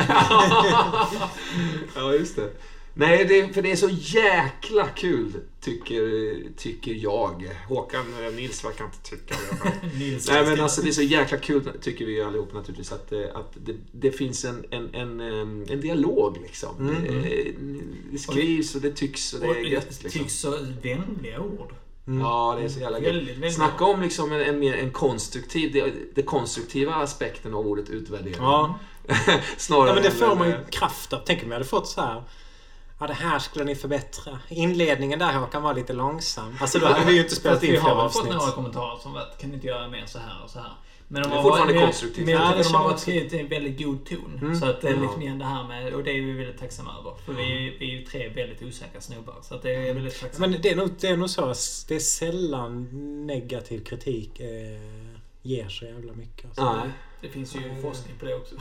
ja, 1.95 2.13
just 2.15 2.37
det. 2.37 2.51
Nej, 2.95 3.25
det, 3.25 3.55
för 3.55 3.63
det 3.63 3.73
är 3.73 3.77
så 3.77 3.89
jäkla 3.91 4.89
kul, 4.89 5.33
tycker, 5.61 6.57
tycker 6.57 6.93
jag. 6.95 7.51
Håkan 7.69 8.05
eh, 8.25 8.33
Nils 8.33 8.65
verkar 8.65 8.85
inte 8.85 9.03
tycka 9.03 9.35
det. 9.51 9.71
Nej 10.33 10.45
men 10.45 10.61
alltså 10.61 10.83
det 10.83 10.89
är 10.89 10.93
så 10.93 11.03
jäkla 11.03 11.39
kul 11.39 11.71
tycker 11.81 12.07
vi 12.07 12.23
allihop 12.23 12.55
naturligtvis 12.55 12.93
att, 12.93 13.13
eh, 13.13 13.21
att 13.35 13.53
det, 13.67 13.77
det 13.93 14.13
finns 14.13 14.45
en, 14.45 14.65
en, 14.71 14.95
en, 14.95 15.21
en 15.71 15.81
dialog 15.81 16.39
liksom. 16.43 16.89
Mm, 16.89 17.23
Det, 17.23 17.53
det 18.13 18.19
skrivs 18.19 18.75
och 18.75 18.81
det 18.81 18.91
tycks 18.91 19.33
och 19.33 19.41
det 19.41 19.49
Och 19.49 19.57
är 19.57 19.61
gött 19.61 20.03
liksom. 20.03 20.11
tycks 20.11 20.35
så 20.35 20.51
vänliga 20.83 21.41
ord. 21.41 21.75
Mm. 22.07 22.21
Ja, 22.21 22.57
det 22.59 22.65
är 22.65 22.69
så 22.69 22.81
jävla 22.81 23.01
gött. 23.01 23.55
Snacka 23.55 23.85
om 23.85 24.03
liksom 24.03 24.33
en, 24.33 24.41
en 24.41 24.59
mer 24.59 24.75
en 24.75 24.91
konstruktiv, 24.91 25.73
det, 25.73 25.93
det 26.15 26.23
konstruktiva 26.23 26.95
aspekten 26.95 27.55
av 27.55 27.67
ordet 27.67 27.91
utvärdering. 27.91 28.35
Ja. 28.39 28.79
Snarare 29.57 29.89
ja, 29.89 29.95
men 29.95 30.03
det 30.03 30.11
får 30.11 30.37
man 30.37 30.49
ju 30.49 30.55
eh, 30.55 30.61
kraft 30.71 31.13
av. 31.13 31.21
Tänk 31.27 31.43
om 31.43 31.49
jag 31.49 31.55
hade 31.55 31.69
fått 31.69 31.89
så 31.89 32.01
här. 32.01 32.23
Ja, 33.01 33.07
det 33.07 33.13
här 33.15 33.39
skulle 33.39 33.65
ni 33.65 33.75
förbättra. 33.75 34.39
Inledningen 34.49 35.19
där 35.19 35.33
Håkan 35.33 35.63
var 35.63 35.75
lite 35.75 35.93
långsam. 35.93 36.57
Alltså 36.61 36.79
då 36.79 36.87
hade 36.87 37.05
vi 37.07 37.13
ju 37.13 37.23
inte 37.23 37.35
spelat 37.35 37.63
in 37.63 37.71
vi 37.73 37.79
flera 37.81 37.95
har 37.95 38.09
fått 38.09 38.21
avsnitt. 38.23 38.37
några 38.37 38.53
kommentarer 38.53 38.99
som 38.99 39.13
varit, 39.13 39.39
kan 39.39 39.49
ni 39.51 39.55
inte 39.55 39.67
göra 39.67 39.89
mer 39.89 40.07
så 40.07 40.19
här 40.19 40.43
och 40.45 40.51
så 40.51 40.59
här. 40.59 40.73
Men 41.09 41.23
de 41.23 41.29
Det 41.29 41.35
är 41.35 41.37
har 41.37 41.43
fortfarande 41.43 41.75
varit- 41.75 41.85
konstruktivt. 41.85 42.27
Men 42.27 42.35
de 42.63 42.75
har 42.75 42.85
varit 42.85 42.99
skrivit 43.01 43.33
i 43.33 43.39
en 43.39 43.49
väldigt 43.49 43.79
god 43.79 44.07
ton. 44.07 44.39
Mm. 44.43 44.55
Så 44.61 44.67
att 44.67 44.81
det 44.81 44.89
är 44.89 44.95
Ja. 44.95 45.01
liksom 45.01 45.23
igen 45.23 45.39
det 45.39 45.45
här 45.45 45.69
med, 45.69 45.95
och 45.95 46.05
det 46.05 46.11
är 46.11 46.23
vi 46.23 46.33
väldigt 46.33 46.59
tacksamma 46.59 46.91
över. 47.01 47.13
För 47.27 47.33
vi, 47.33 47.77
vi 47.81 47.95
är 47.95 47.99
ju 48.01 48.05
tre 48.07 48.29
väldigt 48.29 48.63
osäkra 48.63 49.01
snubbar. 49.01 49.35
Så 49.43 49.55
att 49.55 49.63
det 49.63 49.75
är 49.75 49.95
väldigt 49.95 50.21
tacksamma. 50.21 50.47
Men 50.47 50.61
det 50.63 50.71
är, 50.71 50.77
nog, 50.77 50.91
det 51.01 51.07
är 51.09 51.17
nog 51.17 51.31
så. 51.31 51.45
att 51.45 51.85
Det 51.89 51.95
är 51.95 51.99
sällan 52.01 52.89
negativ 53.27 53.85
kritik 53.85 54.41
eh, 54.41 54.49
ger 55.43 55.69
så 55.69 55.85
jävla 55.85 56.13
mycket. 56.13 56.47
Alltså. 56.47 56.73
Nej. 56.75 56.89
Det 57.21 57.29
finns 57.29 57.57
ju 57.57 57.83
forskning 57.83 58.15
på 58.19 58.25
det 58.27 58.35
också. 58.35 58.55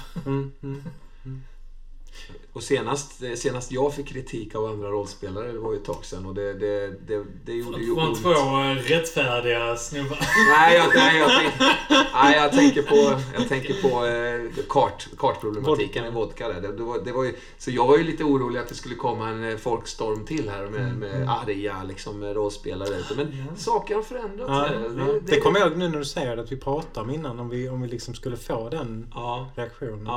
Mm, 2.30 2.36
mm. 2.36 2.42
Och 2.54 2.64
senast, 2.64 3.24
eh, 3.24 3.34
senast 3.34 3.72
jag 3.72 3.94
fick 3.94 4.08
kritik 4.08 4.56
av 4.56 4.66
andra 4.66 4.88
rollspelare, 4.90 5.52
det 5.52 5.60
var 5.60 5.72
ju 5.74 5.78
ett 5.78 5.86
tag 5.86 6.06
sedan 6.06 6.26
och 6.26 6.36
det, 6.36 6.54
det, 6.54 6.88
det, 7.08 7.26
det 7.46 7.54
gjorde 7.54 7.82
ju 7.82 7.96
Från 7.96 8.08
ont. 8.10 8.22
två 8.22 8.30
eh, 8.32 8.76
rättfärdiga 8.76 9.76
snubbar. 9.76 10.18
Nej, 10.52 10.78
jag, 10.78 10.88
nej, 10.96 11.20
jag, 11.20 11.30
tänk, 11.40 11.54
nej, 12.14 12.38
jag 12.38 12.52
tänker 12.52 12.82
på, 12.82 13.22
jag 13.34 13.48
tänker 13.50 13.74
på 13.82 14.06
eh, 14.06 14.66
kart, 14.70 15.08
kartproblematiken 15.18 16.06
i 16.06 16.10
vodka. 16.10 16.48
Där. 16.48 16.62
Det, 16.62 16.78
det, 16.78 16.84
var, 16.84 17.00
det 17.00 17.12
var 17.12 17.24
ju, 17.24 17.34
så 17.58 17.72
jag 17.72 17.88
var 17.88 17.98
ju 17.98 18.04
lite 18.04 18.24
orolig 18.24 18.60
att 18.60 18.68
det 18.70 18.76
skulle 18.76 18.96
komma 18.96 19.30
en 19.30 19.52
eh, 19.52 19.58
folkstorm 19.58 20.26
till 20.26 20.50
här 20.50 20.66
med, 20.66 20.96
med 20.98 21.30
arga 21.30 21.84
liksom, 21.84 22.24
rollspelare. 22.24 22.90
Men 23.16 23.46
Ja. 23.50 23.56
saker 23.56 23.96
har 23.96 24.02
förändrats. 24.02 24.50
Ja, 24.50 24.70
ja. 24.98 25.20
Det 25.26 25.40
kommer 25.40 25.60
jag 25.60 25.68
ihåg 25.70 25.78
nu 25.78 25.88
när 25.90 26.00
du 26.00 26.06
säger 26.06 26.36
det, 26.36 26.42
att 26.42 26.52
vi 26.52 26.58
pratade 26.58 27.00
om 27.08 27.10
innan 27.16 27.40
om 27.40 27.50
vi, 27.50 27.70
om 27.70 27.82
vi 27.82 27.88
liksom 27.88 28.14
skulle 28.14 28.38
få 28.38 28.70
den 28.70 29.08
Ja, 29.16 29.50
reaktionen. 29.56 30.08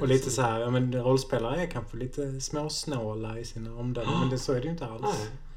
Och 0.00 0.08
lite 0.08 0.30
så 0.30 0.42
här, 0.42 0.60
ja 0.60 0.70
men 0.70 1.02
rollspelare 1.02 1.62
är 1.62 1.66
kanske 1.66 1.96
lite 1.96 2.40
småsnåla 2.40 3.38
i 3.38 3.44
sina 3.44 3.74
omdömen, 3.74 4.20
men 4.20 4.30
det, 4.30 4.38
så 4.38 4.52
är 4.52 4.56
det 4.56 4.64
ju 4.64 4.70
inte 4.70 4.86
alls. 4.86 5.02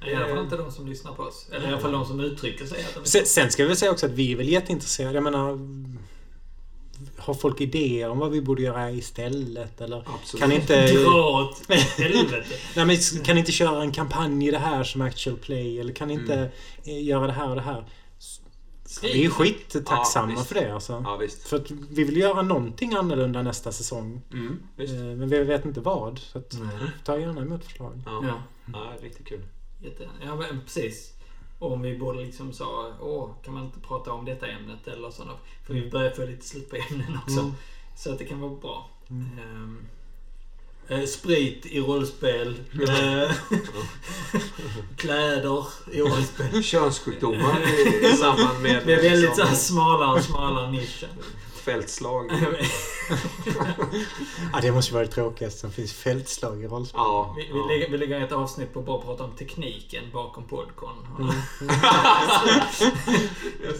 Nej. 0.01 0.11
I 0.11 0.15
alla 0.15 0.27
fall 0.27 0.43
inte 0.43 0.57
de 0.57 0.71
som 0.71 0.87
lyssnar 0.87 1.13
på 1.13 1.23
oss. 1.23 1.47
Eller 1.51 1.65
i 1.65 1.67
alla 1.67 1.79
fall 1.79 1.91
de 1.91 2.05
som 2.05 2.19
uttrycker 2.19 2.65
sig. 2.65 2.79
Att 2.79 3.03
de... 3.03 3.09
Sen, 3.09 3.25
sen 3.25 3.51
ska 3.51 3.65
vi 3.65 3.75
säga 3.75 3.91
också 3.91 4.05
att 4.05 4.11
vi 4.11 4.31
är 4.31 4.35
väl 4.37 4.49
jätteintresserade. 4.49 5.13
Jag 5.13 5.23
menar, 5.23 5.59
har 7.17 7.33
folk 7.33 7.61
idéer 7.61 8.09
om 8.09 8.19
vad 8.19 8.31
vi 8.31 8.41
borde 8.41 8.61
göra 8.61 8.91
istället? 8.91 9.81
Eller 9.81 10.03
Absolut. 10.15 10.41
kan 10.41 10.51
inte... 10.51 10.87
Dra 10.93 11.41
åt 11.41 11.61
helvete. 11.97 12.43
Nej, 12.75 12.85
men 12.85 12.97
kan 13.23 13.37
inte 13.37 13.51
köra 13.51 13.81
en 13.81 13.91
kampanj 13.91 14.47
i 14.47 14.51
det 14.51 14.57
här 14.57 14.83
som 14.83 15.01
actual 15.01 15.37
play? 15.37 15.79
Eller 15.79 15.93
kan 15.93 16.11
inte 16.11 16.33
Mm. 16.33 16.49
eh, 16.83 17.03
göra 17.03 17.27
det 17.27 17.33
här 17.33 17.49
och 17.49 17.55
det 17.55 17.61
här? 17.61 17.85
Vi 19.01 19.25
är 19.25 19.29
skittacksamma 19.29 20.33
Ja, 20.37 20.43
för 20.43 20.55
det 20.55 20.73
alltså. 20.73 21.01
Ja, 21.05 21.17
visst. 21.17 21.47
För 21.47 21.57
att 21.57 21.71
vi 21.71 22.03
vill 22.03 22.17
göra 22.17 22.41
någonting 22.41 22.93
annorlunda 22.93 23.41
nästa 23.41 23.71
säsong. 23.71 24.21
Mm, 24.33 24.59
visst. 24.75 24.93
Eh, 24.93 24.99
Men 24.99 25.29
vi 25.29 25.43
vet 25.43 25.65
inte 25.65 25.81
vad. 25.81 26.19
Så 26.19 26.37
att, 26.37 26.57
Nej. 26.59 26.89
ta 27.03 27.17
gärna 27.19 27.41
emot 27.41 27.65
förslag. 27.65 28.01
Ja. 28.05 28.23
Ja. 28.27 28.41
Ja, 28.73 28.93
riktigt 29.01 29.27
kul. 29.27 29.41
Jätte... 29.81 30.09
Ja, 30.25 30.35
men 30.35 30.61
precis. 30.61 31.13
Och 31.59 31.71
om 31.71 31.81
vi 31.81 31.97
borde 31.97 32.19
liksom 32.21 32.53
så, 32.53 32.93
åh, 33.01 33.29
kan 33.43 33.53
man 33.53 33.63
inte 33.65 33.79
prata 33.79 34.11
om 34.11 34.25
detta 34.25 34.47
ämnet 34.47 34.87
eller 34.87 35.09
sådana. 35.11 35.33
För 35.65 35.73
vi 35.73 35.89
börjar 35.89 36.11
få 36.11 36.25
lite 36.25 36.45
slut 36.45 36.69
på 36.69 36.75
ämnen 36.75 37.17
också. 37.23 37.39
Mm. 37.39 37.51
Så 37.95 38.11
att 38.11 38.19
det 38.19 38.25
kan 38.25 38.41
vara 38.41 38.55
bra. 38.55 38.89
Mm. 39.09 39.85
Eh, 40.87 41.05
sprit 41.05 41.65
i 41.65 41.79
rollspel. 41.79 42.55
Eh, 42.73 43.31
kläder 44.97 45.65
i 45.91 46.01
rollspel. 46.01 46.63
Könssjukdomar 46.63 47.59
i, 47.59 48.05
i 48.05 48.17
samband 48.17 48.61
med... 48.61 48.81
Det 48.85 48.93
är 48.93 49.01
väldigt 49.01 49.35
så 49.35 49.41
liksom, 49.41 49.57
smalare 49.57 50.13
och 50.13 50.23
smalare 50.23 50.71
nischen. 50.71 51.09
Fältslag. 51.53 52.31
Ja, 54.53 54.59
det 54.61 54.71
måste 54.71 54.93
vara 54.93 55.05
det 55.05 55.11
tråkigaste 55.11 55.59
som 55.59 55.71
finns. 55.71 55.93
Fältslag 55.93 56.63
i 56.63 56.67
rollspel. 56.67 56.99
Ja. 56.99 57.35
Vi, 57.37 57.49
vi, 57.53 57.59
ja. 57.59 57.65
lägger, 57.67 57.89
vi 57.89 57.97
lägger 57.97 58.21
ett 58.21 58.31
avsnitt 58.31 58.73
på 58.73 58.79
att 58.79 58.85
bara 58.85 59.01
prata 59.01 59.23
om 59.23 59.31
tekniken 59.31 60.03
bakom 60.13 60.43
Podcon. 60.43 61.07
Mm. 61.19 61.31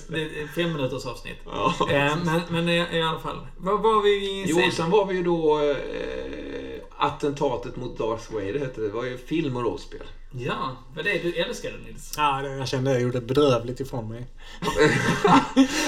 det 0.07 0.21
är 0.21 0.47
fem 0.47 0.73
minuters 0.73 1.05
avsnitt. 1.05 1.37
Ja. 1.45 1.73
Eh, 1.89 2.17
men, 2.25 2.41
men 2.49 2.69
i, 2.69 2.97
i 2.97 3.01
alla 3.01 3.19
fall. 3.19 3.47
Vad 3.57 3.81
var 3.81 4.01
vi 4.01 4.09
i 4.09 4.45
Jo, 4.47 4.55
sen? 4.55 4.71
sen 4.71 4.89
var 4.89 5.05
vi 5.05 5.15
ju 5.15 5.23
då... 5.23 5.59
Eh, 5.59 6.52
attentatet 6.97 7.75
mot 7.75 7.97
Darth 7.97 8.33
Vader 8.33 8.59
hette 8.59 8.81
det. 8.81 8.87
Det 8.87 8.93
var 8.93 9.03
ju 9.03 9.17
film 9.17 9.57
och 9.57 9.63
rollspel. 9.63 10.01
Ja, 10.37 10.77
vad 10.95 11.05
det 11.05 11.19
är 11.19 11.23
du 11.23 11.33
älskade 11.35 11.73
Nils. 11.87 12.13
Ja, 12.17 12.41
det, 12.41 12.49
jag 12.57 12.67
kände 12.67 12.89
att 12.91 12.95
jag 12.95 13.03
gjorde 13.03 13.21
bedrövligt 13.21 13.79
ifrån 13.79 14.09
mig. 14.09 14.27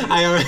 Nej, 0.09 0.23
jag, 0.23 0.41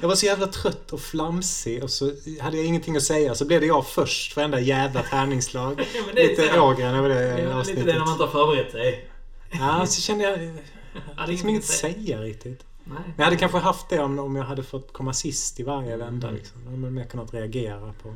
jag 0.00 0.08
var 0.08 0.14
så 0.14 0.26
jävla 0.26 0.46
trött 0.46 0.92
och 0.92 1.00
flamsig 1.00 1.82
och 1.82 1.90
så 1.90 2.12
hade 2.40 2.56
jag 2.56 2.66
ingenting 2.66 2.96
att 2.96 3.02
säga. 3.02 3.34
Så 3.34 3.44
blev 3.44 3.60
det 3.60 3.66
jag 3.66 3.86
först 3.86 4.36
varenda 4.36 4.60
jävla 4.60 5.02
tärningslag. 5.02 5.80
Ja, 5.94 6.00
men 6.06 6.14
det 6.14 6.22
är 6.24 6.28
Lite 6.28 6.60
ågren 6.60 6.94
över 6.94 7.08
det 7.08 7.22
Ja, 7.28 7.36
lite 7.36 7.54
avsnittet. 7.54 7.86
det 7.86 7.92
när 7.92 8.00
man 8.00 8.08
inte 8.12 8.24
har 8.24 8.30
förberett 8.30 8.72
sig. 8.72 9.08
Ja, 9.50 9.86
så 9.86 10.00
kände 10.00 10.24
jag... 10.24 10.44
Jag 10.44 10.54
Ja, 10.94 11.00
hade 11.16 11.26
det 11.26 11.32
liksom 11.32 11.48
är 11.48 11.50
inget 11.52 11.62
att 11.64 11.68
säga. 11.70 12.20
riktigt. 12.20 12.64
Nej. 12.84 12.98
Men 13.04 13.14
jag 13.16 13.24
hade 13.24 13.36
kanske 13.36 13.58
haft 13.58 13.88
det 13.88 13.98
om, 13.98 14.18
om 14.18 14.36
jag 14.36 14.44
hade 14.44 14.62
fått 14.62 14.92
komma 14.92 15.12
sist 15.12 15.60
i 15.60 15.62
varje 15.62 15.96
vända. 15.96 16.30
Liksom. 16.30 16.60
Då 16.64 16.70
hade 16.70 16.78
man 16.80 16.94
mer 16.94 17.04
kunnat 17.04 17.34
reagera 17.34 17.94
på... 18.02 18.14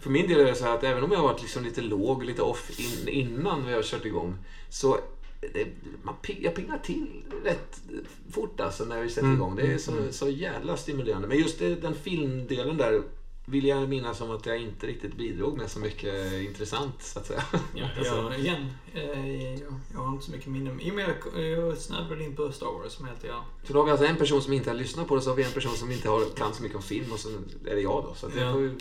För 0.00 0.10
min 0.10 0.28
del 0.28 0.40
är 0.40 0.44
det 0.44 0.54
så 0.54 0.64
här 0.64 0.74
att 0.74 0.84
även 0.84 1.04
om 1.04 1.12
jag 1.12 1.18
har 1.18 1.28
varit 1.28 1.42
liksom 1.42 1.64
lite 1.64 1.80
låg, 1.80 2.24
lite 2.24 2.42
off 2.42 2.80
in, 2.80 3.08
innan 3.08 3.66
vi 3.66 3.72
har 3.72 3.82
kört 3.82 4.04
igång. 4.04 4.34
Så 4.70 4.98
det, 5.40 5.66
man, 6.02 6.14
jag 6.40 6.54
piggar 6.54 6.78
till 6.78 7.06
rätt 7.44 7.80
fort 8.30 8.60
alltså 8.60 8.84
när 8.84 9.02
vi 9.02 9.08
sätter 9.08 9.22
Mm, 9.22 9.36
igång. 9.36 9.56
Det 9.56 9.62
är 9.62 9.66
mm, 9.66 9.78
så, 9.78 9.92
mm. 9.92 10.12
så 10.12 10.28
jävla 10.28 10.76
stimulerande. 10.76 11.28
Men 11.28 11.38
just 11.38 11.58
det, 11.58 11.74
den 11.74 11.94
filmdelen 11.94 12.76
där 12.76 13.02
vill 13.46 13.66
jag 13.66 13.88
minnas 13.88 14.18
som 14.18 14.30
att 14.30 14.46
jag 14.46 14.58
inte 14.58 14.86
riktigt 14.86 15.16
bidrog 15.16 15.58
med 15.58 15.70
så 15.70 15.78
mycket 15.78 16.32
intressant 16.32 17.02
så 17.02 17.18
att 17.18 17.26
säga. 17.26 17.44
Ja, 17.74 17.88
Alltså, 17.98 18.14
jag, 18.14 18.38
igen, 18.40 18.66
eh, 18.94 19.42
jag, 19.60 19.74
jag 19.92 20.00
har 20.00 20.12
inte 20.12 20.24
så 20.24 20.32
mycket 20.32 20.46
minne. 20.46 20.82
I 20.82 20.90
och 20.90 20.94
med 20.94 21.14
jag, 21.34 21.48
jag 21.48 21.78
snöade 21.78 22.24
in 22.24 22.36
på 22.36 22.52
Star 22.52 22.66
Wars 22.66 22.92
som 22.92 23.06
heter 23.08 23.28
jag. 23.28 23.42
Så 23.64 23.72
då 23.72 23.78
har 23.78 23.84
vi 23.84 23.90
alltså 23.90 24.06
en 24.06 24.16
person 24.16 24.42
som 24.42 24.52
inte 24.52 24.70
har 24.70 24.74
lyssnat 24.74 25.08
på 25.08 25.14
det, 25.16 25.22
så 25.22 25.30
har 25.30 25.36
vi 25.36 25.44
en 25.44 25.52
person 25.52 25.76
som 25.76 25.90
inte 25.92 26.08
har, 26.08 26.24
kan 26.36 26.54
så 26.54 26.62
mycket 26.62 26.76
om 26.76 26.82
film 26.82 27.12
och 27.12 27.18
så 27.18 27.28
är 27.66 27.74
det 27.74 27.80
jag 27.80 28.04
då. 28.04 28.14
Så 28.14 28.28
det 28.28 28.40
Ja. 28.40 28.52
får 28.52 28.60
ju 28.60 28.74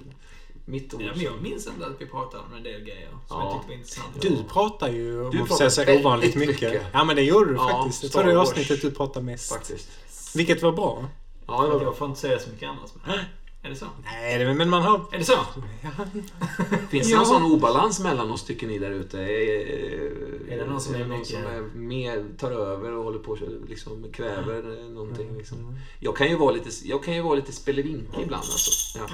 mitt 0.68 0.94
ord. 0.94 1.02
Ja, 1.02 1.12
men 1.16 1.24
jag 1.24 1.42
minns 1.42 1.68
ändå 1.68 1.86
att 1.86 2.02
vi 2.02 2.06
pratade 2.06 2.44
om 2.44 2.54
en 2.54 2.64
del 2.64 2.82
grejer 2.82 3.10
som 3.10 3.20
Ja. 3.30 3.44
jag 3.44 3.54
tyckte 3.54 3.68
var 3.68 3.76
intressant. 3.76 4.22
Du 4.22 4.44
pratar 4.54 4.90
ju, 4.90 5.26
om 5.26 5.32
Du 5.32 5.38
man 5.38 5.48
får 5.48 5.56
pratar 5.56 5.70
säga 5.70 6.00
ovanligt 6.00 6.36
mycket. 6.36 6.62
mycket. 6.62 6.84
Ja, 6.94 7.04
men 7.04 7.16
det 7.16 7.22
gjorde 7.22 7.50
du 7.52 7.56
Ja, 7.56 7.70
faktiskt. 7.70 8.04
Jag 8.04 8.12
Star 8.12 8.22
tror 8.22 8.32
det 8.32 8.38
är 8.38 8.42
avsnittet 8.42 8.82
du 8.82 8.92
pratar 8.92 9.22
mest. 9.22 9.54
Faktiskt. 9.54 9.90
Vilket 10.36 10.62
var 10.62 10.72
bra. 10.72 11.06
Ja, 11.48 11.62
det 11.62 11.68
var 11.70 11.76
bra. 11.80 11.84
jag 11.88 11.98
får 11.98 12.08
inte 12.08 12.20
säga 12.20 12.40
så 12.40 12.50
mycket 12.50 12.70
annars. 12.70 12.90
Men. 13.06 13.20
Är 13.64 13.70
det 13.70 13.76
så? 13.76 13.86
Nej, 14.04 14.38
det- 14.38 14.54
men 14.54 14.70
man 14.70 14.82
har... 14.82 15.02
Är 15.12 15.18
det 15.18 15.24
så? 15.26 15.34
Finns 16.90 17.08
det 17.08 17.12
Ja. 17.14 17.18
någon 17.18 17.26
sån 17.26 17.44
obalans 17.44 18.00
mellan 18.00 18.32
oss, 18.32 18.44
tycker 18.46 18.68
ni 18.68 18.80
där 18.80 18.92
ute? 18.92 19.20
Är, 19.20 20.52
Är 20.52 20.58
det 20.58 20.66
någon 20.66 20.82
som 20.82 20.96
är 20.96 21.00
någon 21.00 21.10
mycket- 21.10 21.28
som 21.28 21.44
är 21.46 21.62
mer, 21.78 22.26
tar 22.38 22.52
över 22.52 22.92
och 22.94 23.04
håller 23.04 23.20
på 23.20 23.32
och 23.32 23.38
liksom 23.70 24.06
kräver 24.14 24.60
Mm. 24.60 24.94
någonting? 24.94 25.38
Liksom? 25.38 25.76
Jag 26.00 26.16
kan 26.18 26.28
ju 26.30 26.36
vara 26.38 26.52
lite, 26.52 26.70
jag 26.84 27.04
kan 27.04 27.14
ju 27.16 27.22
vara 27.22 27.36
lite 27.36 27.52
spelevinke 27.52 28.22
ibland 28.22 28.44
alltså. 28.44 29.00
Ja. 29.00 29.08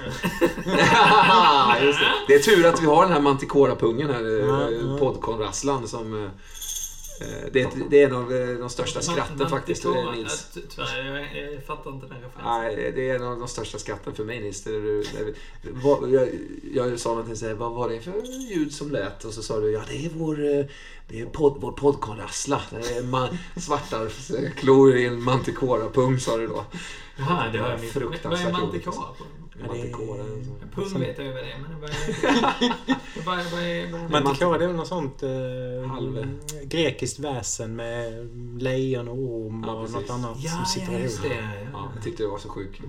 Just 1.84 2.00
det. 2.00 2.06
det 2.28 2.34
är 2.34 2.40
tur 2.40 2.66
att 2.66 2.82
vi 2.82 2.86
har 2.86 3.04
den 3.04 3.12
här 3.12 3.22
Manticora-pungen 3.22 4.10
här, 4.14 4.24
Ja, 4.24 4.70
eh, 4.70 4.78
ja. 4.78 4.98
Podcon-rasslan 5.00 5.88
som... 5.88 6.30
eh, 7.22 7.28
Det 7.52 7.62
är, 7.62 7.68
ett- 7.68 7.90
det 7.90 8.02
är 8.02 8.08
en 8.10 8.16
av 8.16 8.34
eh, 8.34 8.58
de 8.58 8.70
största 8.70 9.02
skratten 9.02 9.38
Man- 9.38 9.50
faktiskt, 9.50 9.84
man- 9.86 9.98
eh, 10.08 10.12
Nils. 10.12 10.48
Ja, 10.56 10.62
Tyvärr, 10.70 11.06
jag, 11.36 11.54
jag 11.54 11.64
fattar 11.66 11.92
inte 11.92 12.08
den 12.08 12.16
referensen. 12.22 12.62
Nej, 12.62 12.92
det 12.96 13.10
är 13.10 13.16
en 13.16 13.24
av 13.24 13.40
de 13.40 13.48
största 13.48 13.78
skratten 13.78 14.16
för 14.16 14.24
mig 14.24 14.40
Nils. 14.40 14.62
Du, 14.64 15.04
jag, 16.12 16.30
jag 16.74 17.00
sa 17.00 17.10
någonting 17.10 17.36
såhär, 17.36 17.54
vad 17.54 17.72
var 17.72 17.90
det 17.90 18.02
för 18.02 18.14
ljud 18.50 18.74
som 18.74 18.92
lät? 18.92 19.26
Och 19.26 19.34
så 19.34 19.44
sa 19.44 19.60
du, 19.60 19.72
ja 19.72 19.82
det 19.88 20.06
är 20.06 20.10
vår, 20.14 20.36
det 21.08 21.20
är 21.22 21.26
podd, 21.26 21.58
vår 21.62 21.72
poddkarl-Rassla. 21.72 22.62
Det 22.70 22.98
är 22.98 23.04
man, 23.04 23.38
svarta 23.58 24.08
klor 24.58 24.96
i 24.96 25.06
en 25.06 25.22
manticora-pung 25.24 26.20
sa 26.20 26.38
du 26.38 26.48
då. 26.48 26.66
Jaha, 27.18 27.50
det 27.54 27.78
missat. 27.82 27.94
Fruktansvärt 28.02 28.52
Vad 28.54 28.62
är 28.62 28.68
roligt. 28.68 28.88
Sån- 29.54 30.70
Pung 30.76 31.00
vet 31.02 31.18
jag 31.18 31.28
ju 31.28 31.34
vad 31.34 31.44
det 31.44 31.52
är, 31.52 31.60
men 31.60 31.82
vad 31.82 31.90
är... 31.90 33.26
vad 33.26 33.40
är, 33.64 34.60
det 34.60 34.66
är 34.66 34.68
väl 34.68 34.76
något 34.76 34.88
sånt 34.88 35.24
eh, 35.24 35.90
Halv. 35.90 36.28
grekiskt 36.64 37.20
väsen 37.20 37.76
med 37.76 38.30
lejon 38.62 39.08
och 39.08 39.18
orm 39.18 39.64
Ja, 39.68 39.74
och 39.74 39.92
något 39.92 40.10
annat 40.10 40.38
Ja, 40.40 40.52
som 40.52 40.66
sitter 40.66 40.94
ja, 40.94 41.00
ihop. 41.00 41.12
Ja, 41.24 41.36
Ja, 41.74 41.92
jag 41.96 42.04
tyckte 42.04 42.24
det 42.24 42.30
var 42.30 42.38
så 42.38 42.50
sjukt. 42.50 42.82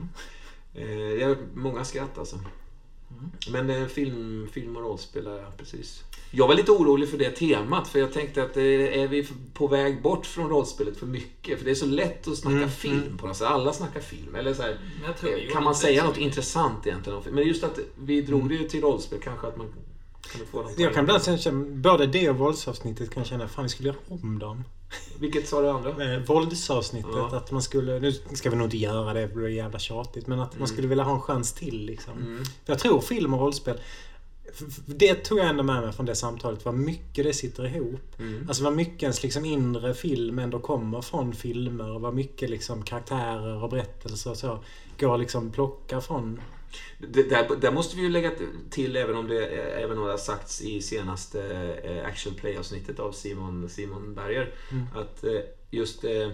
Eh, 0.74 0.86
det 0.86 1.22
är 1.22 1.36
många 1.54 1.84
skratt 1.84 2.18
alltså. 2.18 2.36
Men 3.48 3.70
eh, 3.70 3.86
film, 3.86 4.48
film 4.52 4.76
och 4.76 4.82
rollspel, 4.82 5.24
ja, 5.24 5.52
precis. 5.56 6.04
Jag 6.30 6.48
var 6.48 6.54
lite 6.54 6.72
orolig 6.72 7.08
för 7.08 7.18
det 7.18 7.30
temat, 7.30 7.88
för 7.88 7.98
jag 7.98 8.12
tänkte 8.12 8.42
att 8.42 8.56
eh, 8.56 8.62
är 8.62 9.08
vi 9.08 9.28
på 9.54 9.66
väg 9.66 10.02
bort 10.02 10.26
från 10.26 10.48
rollspelet 10.48 10.96
för 10.96 11.06
mycket? 11.06 11.58
För 11.58 11.64
det 11.64 11.70
är 11.70 11.74
så 11.74 11.86
lätt 11.86 12.28
att 12.28 12.36
snacka 12.36 12.56
Mm, 12.56 12.70
film 12.70 13.18
på 13.18 13.26
något 13.26 13.36
sätt. 13.36 13.46
Alla 13.46 13.72
snackar 13.72 14.00
film. 14.00 14.34
Eller 14.34 14.54
så 14.54 14.62
här, 14.62 14.78
eh, 15.06 15.52
kan 15.52 15.64
man 15.64 15.74
säga 15.74 16.04
något 16.04 16.18
intressant 16.18 16.86
egentligen? 16.86 17.16
om 17.16 17.24
film? 17.24 17.34
Men 17.34 17.46
just 17.46 17.64
att 17.64 17.78
vi 17.98 18.20
drog 18.20 18.48
det 18.48 18.54
ju 18.54 18.68
till 18.68 18.80
rollspel, 18.80 19.18
kanske 19.22 19.46
att 19.46 19.56
man 19.56 19.72
något. 20.52 20.78
Jag 20.78 20.94
kan 20.94 21.04
ibland 21.04 21.40
känna, 21.40 21.64
både 21.64 22.06
det 22.06 22.30
och 22.30 22.36
våldsavsnittet 22.38 23.10
kan 23.10 23.20
jag 23.20 23.26
känna, 23.28 23.48
fan 23.48 23.62
vi 23.64 23.68
skulle 23.68 23.88
göra 23.88 23.98
om 24.08 24.38
dem. 24.38 24.64
Vilket 25.18 25.48
sa 25.48 25.60
du 25.62 25.68
andra? 25.70 26.14
Eh, 26.14 26.20
våldsavsnittet, 26.20 27.10
Ja. 27.16 27.36
att 27.36 27.50
man 27.50 27.62
skulle, 27.62 28.00
nu 28.00 28.12
ska 28.12 28.50
vi 28.50 28.56
nog 28.56 28.66
inte 28.66 28.76
göra 28.76 29.12
det, 29.14 29.20
det 29.20 29.34
blir 29.34 29.48
jävla 29.48 29.78
tjatigt, 29.78 30.26
men 30.26 30.40
att 30.40 30.50
man 30.52 30.56
Mm. 30.56 30.66
skulle 30.68 30.88
vilja 30.88 31.04
ha 31.04 31.14
en 31.14 31.20
chans 31.20 31.52
till 31.52 31.86
liksom. 31.86 32.12
Mm. 32.18 32.44
Jag 32.66 32.78
tror 32.78 33.00
film 33.00 33.34
och 33.34 33.40
rollspel, 33.40 33.80
det 34.86 35.14
tog 35.14 35.38
jag 35.38 35.46
ändå 35.48 35.62
med 35.62 35.82
mig 35.82 35.92
från 35.92 36.06
det 36.06 36.14
samtalet, 36.14 36.64
vad 36.64 36.74
mycket 36.74 37.24
det 37.24 37.32
sitter 37.32 37.66
ihop. 37.76 38.18
Mm. 38.18 38.44
Alltså 38.48 38.64
vad 38.64 38.72
mycket 38.72 39.02
ens 39.02 39.22
liksom 39.22 39.44
inre 39.44 39.94
film 39.94 40.38
ändå 40.38 40.58
kommer 40.58 41.00
från 41.02 41.32
filmer 41.32 41.90
och 41.90 42.00
vad 42.00 42.14
mycket 42.14 42.50
liksom 42.50 42.82
karaktärer 42.82 43.62
och 43.62 43.70
berättelser 43.70 44.30
och 44.30 44.36
så 44.36 44.58
går 45.00 45.18
liksom 45.18 45.50
plocka 45.50 46.00
från. 46.00 46.40
Det, 46.98 47.22
där, 47.22 47.56
där 47.60 47.72
måste 47.72 47.96
vi 47.96 48.02
ju 48.02 48.08
lägga 48.08 48.30
till, 48.70 48.96
även 48.96 49.16
om 49.16 49.28
det, 49.28 49.46
även 49.82 49.98
om 49.98 50.04
det 50.04 50.10
har 50.10 50.18
sagts 50.18 50.62
i 50.62 50.82
senaste 50.82 51.42
eh, 51.84 52.06
Action 52.08 52.34
Play-avsnittet 52.34 52.98
av 52.98 53.12
Simon, 53.12 53.68
Simon 53.68 54.14
Berger, 54.14 54.54
Mm. 54.70 54.84
att 54.94 55.24
eh, 55.24 55.30
just 55.70 56.04
eh, 56.04 56.28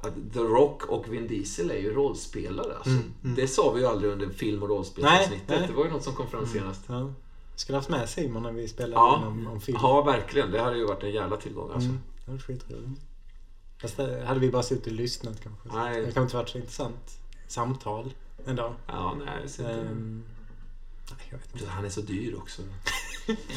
att 0.00 0.14
The 0.32 0.38
Rock 0.38 0.84
och 0.86 1.12
Vin 1.12 1.28
Diesel 1.28 1.70
är 1.70 1.78
ju 1.78 1.92
rollspelare. 1.94 2.74
Alltså. 2.74 2.90
Mm, 2.90 3.12
mm. 3.24 3.36
Det 3.36 3.48
sa 3.48 3.72
vi 3.72 3.80
ju 3.80 3.86
aldrig 3.86 4.12
under 4.12 4.28
film 4.28 4.62
och 4.62 4.68
rollspelsavsnittet. 4.68 5.68
Det 5.68 5.72
var 5.74 5.84
ju 5.84 5.90
något 5.90 6.02
som 6.04 6.14
kom 6.14 6.26
fram 6.26 6.46
senast. 6.46 6.80
Ja. 6.86 7.12
Skulle 7.56 7.78
haft 7.78 7.88
med 7.88 8.08
Simon 8.08 8.42
när 8.42 8.52
vi 8.52 8.68
spelade 8.68 8.94
Ja. 8.94 9.22
om, 9.26 9.46
om 9.46 9.60
film. 9.60 9.78
Ja, 9.82 10.02
verkligen. 10.02 10.50
Det 10.50 10.60
hade 10.60 10.76
ju 10.76 10.86
varit 10.86 11.02
en 11.02 11.10
jävla 11.10 11.36
tillgång 11.36 11.70
alltså. 11.72 11.88
Mm. 11.88 12.00
Det 12.24 12.32
var 12.32 12.38
skitroligt. 12.38 13.00
Fast 13.80 13.98
hade 14.26 14.40
vi 14.40 14.50
bara 14.50 14.62
suttit 14.62 14.86
och 14.86 14.92
lyssnat 14.92 15.40
kanske. 15.42 15.68
Nej. 15.78 15.94
Det 15.96 16.02
kanske 16.02 16.20
inte 16.22 16.36
varit 16.36 16.48
så 16.48 16.58
intressant 16.58 17.18
samtal 17.48 18.12
ändå. 18.48 18.74
Ja, 18.86 19.16
nej, 19.26 19.48
ser 19.48 19.62
inte. 19.70 19.74
Ehm, 19.90 20.24
nej, 21.10 21.26
jag 21.30 21.38
vet 21.38 21.54
inte. 21.54 21.70
Han 21.70 21.84
är 21.84 21.88
så 21.88 22.00
dyr 22.00 22.34
också. 22.36 22.62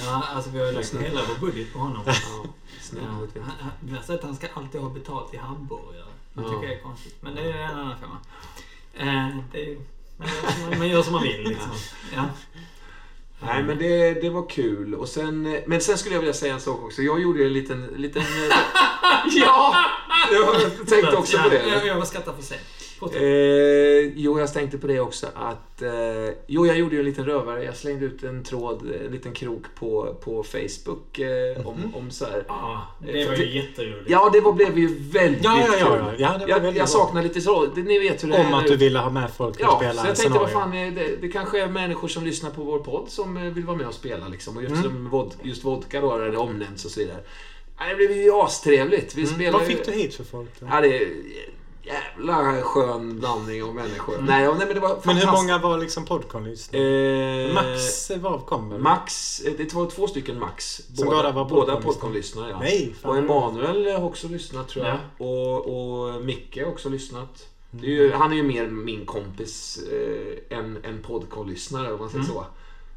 Ja, 0.06 0.24
alltså 0.36 0.49
vi 0.52 0.60
har 0.60 0.66
ju 0.66 0.72
lagt 0.72 0.94
hela 0.95 1.22
vår 1.30 1.48
budget 1.48 1.74
på 1.74 1.80
honom. 1.80 2.02
Ja, 2.06 2.14
Ja, 2.44 2.49
snäll. 2.82 3.03
han, 3.06 3.44
han, 3.60 3.72
vi 3.80 3.95
har 3.95 4.02
sett 4.03 4.16
att 4.16 4.24
han 4.24 4.36
ska 4.36 4.48
alltid 4.53 4.82
ha 4.82 4.90
betalt 4.90 5.34
i 5.34 5.38
hamburgare. 5.38 6.06
Det 6.34 6.41
Ja. 6.41 6.49
tycker 6.49 6.64
jag 6.64 6.74
är 6.74 6.82
konstigt. 6.84 7.16
Men 7.22 7.36
det 7.36 7.41
är 7.41 7.57
en 7.64 7.80
annan 7.80 7.95
femma. 7.99 8.18
Eh, 8.94 9.38
det 9.52 9.72
är, 9.72 9.78
man, 10.18 10.28
gör, 10.72 10.78
man 10.78 10.88
gör 10.90 11.03
som 11.03 11.14
man 11.14 11.24
vill 11.24 11.44
liksom. 11.44 11.72
Ja. 12.16 12.26
Nej, 13.40 13.64
men 13.64 13.78
det, 13.78 14.14
det 14.22 14.30
var 14.30 14.49
kul. 14.49 14.95
Och 14.95 15.10
sen, 15.10 15.61
men 15.68 15.82
sen 15.82 15.98
skulle 15.98 16.16
jag 16.16 16.20
vilja 16.22 16.34
säga 16.34 16.53
en 16.53 16.60
sak 16.61 16.84
också. 16.84 17.02
Jag 17.02 17.22
gjorde 17.22 17.40
ju 17.40 17.45
en 17.48 17.53
liten... 17.53 17.86
liten 17.86 18.24
ja! 19.36 19.86
Jag 20.32 20.61
tänkte 20.88 21.16
också 21.18 21.38
på 21.38 21.44
Ja, 21.48 21.53
jag, 21.53 21.82
det. 21.82 21.88
jag 21.88 22.07
skrattar 22.07 22.34
för 22.34 22.41
sent. 22.44 22.61
Eh, 23.08 24.12
jo, 24.16 24.40
jag 24.40 24.54
tänkte 24.54 24.78
på 24.78 24.88
det 24.88 25.00
också 25.00 25.28
att... 25.36 25.82
Eh, 25.82 25.90
jo, 26.48 26.66
jag 26.68 26.78
gjorde 26.78 26.96
ju 26.96 27.00
en 27.00 27.06
liten 27.06 27.26
rövare. 27.26 27.64
Jag 27.64 27.76
slängde 27.76 28.06
ut 28.06 28.24
en 28.24 28.44
tråd, 28.44 28.92
en 29.06 29.12
liten 29.12 29.32
krok 29.32 29.64
på, 29.76 30.16
på 30.24 30.44
Facebook 30.44 31.20
eh, 31.20 31.68
om, 31.68 31.94
om 31.96 32.12
så 32.12 32.26
här. 32.26 32.44
Ja, 32.48 32.88
det 33.00 33.28
var 33.28 33.36
ju 33.36 33.56
jätteroligt. 33.56 34.10
Ja, 34.10 34.30
det 34.34 34.42
var, 34.42 34.54
blev 34.54 34.78
ju 34.78 34.88
väldigt 35.12 35.44
Ja, 35.44 35.60
ja, 35.68 35.76
ja, 35.80 35.98
ja. 35.98 36.14
Ja, 36.18 36.34
det 36.34 36.40
var 36.40 36.48
jag, 36.50 36.60
väldigt 36.60 36.80
jag 36.80 36.90
saknar 36.90 37.24
lite 37.24 37.42
så. 37.42 37.66
Det, 37.66 37.82
ni 37.82 38.00
vet 38.00 38.24
hur 38.24 38.28
det 38.30 38.40
Om 38.40 38.54
är. 38.54 38.58
att 38.58 38.68
du 38.68 38.76
ville 38.76 39.00
ha 39.00 39.10
med 39.10 39.32
folk 39.38 39.56
och 39.56 39.62
Ja, 39.62 39.78
spela 39.78 40.02
så 40.02 40.08
jag 40.08 40.16
tänkte 40.16 40.40
vad 40.40 40.52
fan, 40.52 40.72
det, 40.72 41.22
det 41.22 41.28
kanske 41.28 41.62
är 41.64 41.68
människor 41.68 42.08
som 42.08 42.24
lyssnar 42.26 42.50
på 42.50 42.64
vår 42.64 42.80
podd 42.80 43.06
som 43.10 43.38
eh, 43.38 43.44
vill 43.44 43.66
vara 43.66 43.78
med 43.78 43.88
och 43.88 43.94
spela 43.94 44.28
liksom. 44.28 44.58
Och 44.58 44.64
just, 44.64 44.76
Mm. 44.76 44.84
som 44.84 45.10
vod, 45.10 45.34
just 45.44 45.64
vodka 45.64 46.02
då, 46.02 46.18
där 46.18 46.30
det 46.32 46.38
omnämns 46.38 46.86
och 46.86 46.92
så 46.92 47.00
vidare. 47.00 47.18
Nej, 47.80 47.90
det 47.90 47.96
blev 47.96 48.12
ju 48.12 48.32
astrevligt. 48.32 49.16
Vi 49.16 49.28
Mm. 49.34 49.54
Vad 49.54 49.62
ju- 49.62 49.68
fick 49.68 49.86
du 49.86 49.92
hit 49.92 50.16
för 50.16 50.24
folk 50.24 50.50
då? 50.60 50.68
Ja, 50.72 50.82
det 50.82 50.98
är 50.98 51.08
jävla 51.90 52.61
skön 52.61 53.20
blandning 53.20 53.64
av 53.64 53.76
människor. 53.76 54.18
Nej, 54.22 54.44
ja, 54.44 54.56
nej, 54.57 54.66
men 54.66 54.76
det 54.76 54.80
var 54.82 54.90
Mm. 54.90 54.99
Men 55.06 55.18
hur 55.18 55.32
många 55.32 55.57
var 55.57 55.78
liksom 55.78 56.06
podcastlyssnare? 56.06 57.48
Eh, 57.48 57.53
Max 57.53 58.11
var 58.11 58.40
kom 58.40 58.70
väl? 58.70 58.80
Max, 58.80 59.40
eh, 59.40 59.53
det 59.57 59.74
var 59.74 59.86
två 59.90 60.07
stycken 60.07 60.40
Max. 60.40 60.82
Som 60.95 61.06
båda 61.06 61.32
var 61.32 61.45
båda 61.45 61.76
podcastlyssnare. 61.76 61.84
podcastlyssnare. 61.94 62.49
Ja. 62.52 62.60
Nej, 62.60 62.95
fan. 63.02 63.11
Och 63.11 63.18
Emanuel 63.18 63.95
har 63.95 64.03
också 64.06 64.28
lyssnat 64.28 64.68
tror 64.70 64.86
jag. 64.86 64.98
Ja. 65.18 65.26
Och, 65.26 66.14
och 66.16 66.26
Micke 66.26 66.57
har 66.57 66.66
också 66.72 66.90
lyssnat. 66.90 67.48
Är 67.72 67.78
Mm. 67.78 67.90
ju, 67.90 68.11
han 68.11 68.32
är 68.32 68.36
ju 68.36 68.44
mer 68.44 68.68
min 68.68 69.06
kompis 69.06 69.80
eh, 69.91 70.57
än 70.57 70.78
en 70.84 71.02
podcastlyssnare 71.02 71.94
om 71.94 71.99
man 71.99 72.10
säger 72.10 72.24
Mm. 72.24 72.36
så. 72.36 72.45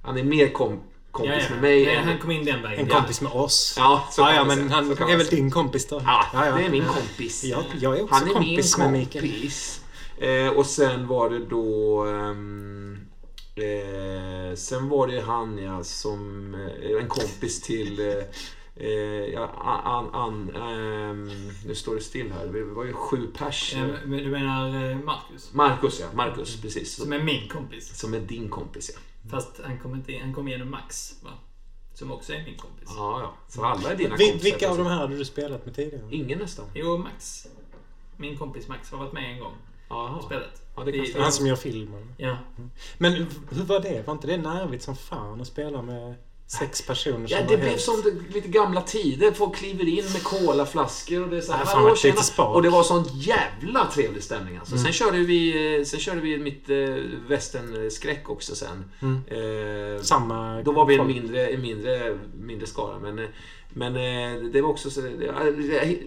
Han 0.05 0.19
är 0.19 0.23
mer 0.24 0.48
kom, 0.48 0.81
kompis 1.12 1.34
Ja, 1.36 1.43
ja. 1.43 1.51
med 1.51 1.60
mig 1.60 1.86
Nej, 1.86 1.97
han 1.97 2.18
kom 2.18 2.30
in 2.30 2.44
den 2.44 2.62
vägen. 2.62 2.78
En 2.80 2.86
kompis 2.90 3.20
med 3.20 3.32
oss. 3.32 3.74
Ja, 3.76 4.09
så 4.10 4.20
ja, 4.20 4.34
ja 4.34 4.44
men 4.44 4.70
han 4.70 4.90
är 4.90 5.16
väl 5.16 5.26
din 5.26 5.51
kompis 5.51 5.89
då? 5.89 6.02
Ja, 6.05 6.24
ja, 6.32 6.47
ja. 6.47 6.56
det 6.56 6.64
är 6.64 6.70
min 6.70 6.84
kompis. 6.84 7.44
Jag, 7.44 7.64
jag 7.80 7.98
är 7.98 8.02
också 8.02 8.14
Han 8.14 8.28
är 8.28 8.32
kompis 8.32 8.78
min 8.78 8.90
med 8.90 9.01
Mikael. 9.01 9.24
kompis. 9.24 9.80
Eh, 10.18 10.48
och 10.48 10.66
sen 10.66 11.06
var 11.06 11.30
det 11.30 11.39
då... 11.39 12.05
ehm, 12.06 12.98
eh, 13.56 14.56
sen 14.56 14.89
var 14.89 15.06
det 15.06 15.20
han 15.20 15.59
ja, 15.59 15.84
som... 15.84 16.55
Eh, 16.55 17.02
en 17.02 17.09
kompis 17.09 17.60
till... 17.62 18.01
Eh, 18.01 18.86
eh, 18.86 18.90
ja, 19.32 19.51
an, 19.84 20.14
an, 20.14 20.51
ehm, 20.56 21.51
nu 21.66 21.74
står 21.74 21.94
det 21.94 22.01
still 22.01 22.32
här. 22.32 22.47
Vi 22.47 22.62
var 22.62 22.84
ju 22.84 22.93
sju 22.93 23.26
pers. 23.39 23.74
Ja, 23.76 23.86
men 24.05 24.24
Du 24.24 24.30
menar 24.30 24.90
eh, 24.90 24.97
Marcus? 24.98 25.52
Marcus 25.52 26.01
ja, 26.01 26.06
Marcus 26.14 26.60
precis. 26.62 26.94
Som 26.97 27.12
är 27.12 27.18
min 27.18 27.48
kompis. 27.48 27.98
Som 27.98 28.14
är 28.14 28.20
din 28.20 28.48
kompis 28.48 28.90
ja. 28.94 29.01
Fast 29.31 29.61
han 29.65 29.78
kom, 29.78 29.94
inte, 29.94 30.19
han 30.23 30.35
kom 30.35 30.49
igenom 30.49 30.70
Max, 30.70 31.15
va? 31.23 31.31
Som 31.94 32.12
också 32.12 32.32
är 32.32 32.44
min 32.44 32.57
kompis. 32.57 32.89
Ja, 32.97 33.20
ja. 33.20 33.35
Så 33.49 33.65
alla 33.65 33.93
är 33.93 33.97
dina 33.97 34.16
Vil- 34.16 34.27
kompisar. 34.31 34.44
vilka 34.51 34.66
av 34.66 34.70
precis. 34.70 34.85
de 34.85 34.90
här 34.90 34.97
hade 34.99 35.16
du 35.16 35.24
spelat 35.24 35.65
med 35.66 35.74
tidigare? 35.74 36.05
Ingen 36.11 36.39
nästan. 36.39 36.65
Jo, 36.74 36.97
Max. 36.99 37.47
Min 38.16 38.39
kompis 38.39 38.69
Max 38.69 38.90
har 38.90 38.99
varit 38.99 39.12
med 39.12 39.32
en 39.32 39.40
gång 39.40 39.55
spelat. 40.27 40.62
Ja, 40.77 40.85
det 40.85 40.93
kan 40.93 41.01
Vi- 41.01 41.07
stämma. 41.07 41.24
Han 41.24 41.32
som 41.32 41.47
gör 41.47 41.57
filmen. 41.57 42.15
Ja. 42.19 42.36
Men 42.99 43.12
hur 43.51 43.65
var 43.65 43.81
det? 43.81 44.07
Var 44.07 44.15
inte 44.15 44.27
det 44.27 44.36
nervigt 44.36 44.82
som 44.85 44.97
fan 44.97 45.40
att 45.40 45.47
spela 45.47 45.82
med 45.82 46.15
sex 46.47 46.82
personer 46.86 47.27
Ja, 47.31 47.39
som 47.39 47.47
det 47.47 47.56
var 47.56 47.62
blev 47.64 47.77
som 47.77 48.02
det- 48.02 48.35
lite 48.35 48.48
gamla 48.48 48.81
tider. 48.82 49.32
Folk 49.32 49.56
kliver 49.56 49.89
in 49.89 50.05
med 50.12 50.23
colaflaskor 50.23 51.23
och 51.23 51.28
det 51.31 51.36
är 51.36 51.40
så 51.40 51.52
här, 51.52 51.64
Ja, 51.64 51.70
"Hallå, 51.74 51.97
tjena." 51.97 52.20
Och 52.44 52.62
det 52.62 52.70
var 52.70 52.82
sån 52.82 53.05
jävla 53.14 53.86
trevlig 53.86 54.23
stämning 54.23 54.56
alltså. 54.56 54.74
Mm. 54.74 54.85
Sen 54.85 54.93
körde 54.93 55.19
vi, 55.19 55.77
eh, 55.78 55.85
sen 55.85 56.01
körde 56.01 56.20
vi 56.20 56.39
mitt 56.39 56.70
eh, 56.70 56.77
västernskräck 57.28 58.31
också 58.31 58.55
sen. 58.55 58.85
Mm. 59.02 59.20
Eh, 59.97 60.02
Samma 60.02 60.62
då 60.62 60.73
var 60.73 60.86
vi 60.86 60.94
en 60.98 61.06
mindre, 61.06 61.47
en 61.48 61.60
mindre, 61.62 62.19
mindre 62.40 62.66
skara. 62.66 62.98
Men, 62.98 63.19
eh, 63.19 63.28
men 63.69 63.97
eh, 63.97 64.43
det 64.52 64.60
var 64.62 64.69
också 64.69 64.90
så, 64.90 65.01
det- 65.01 65.98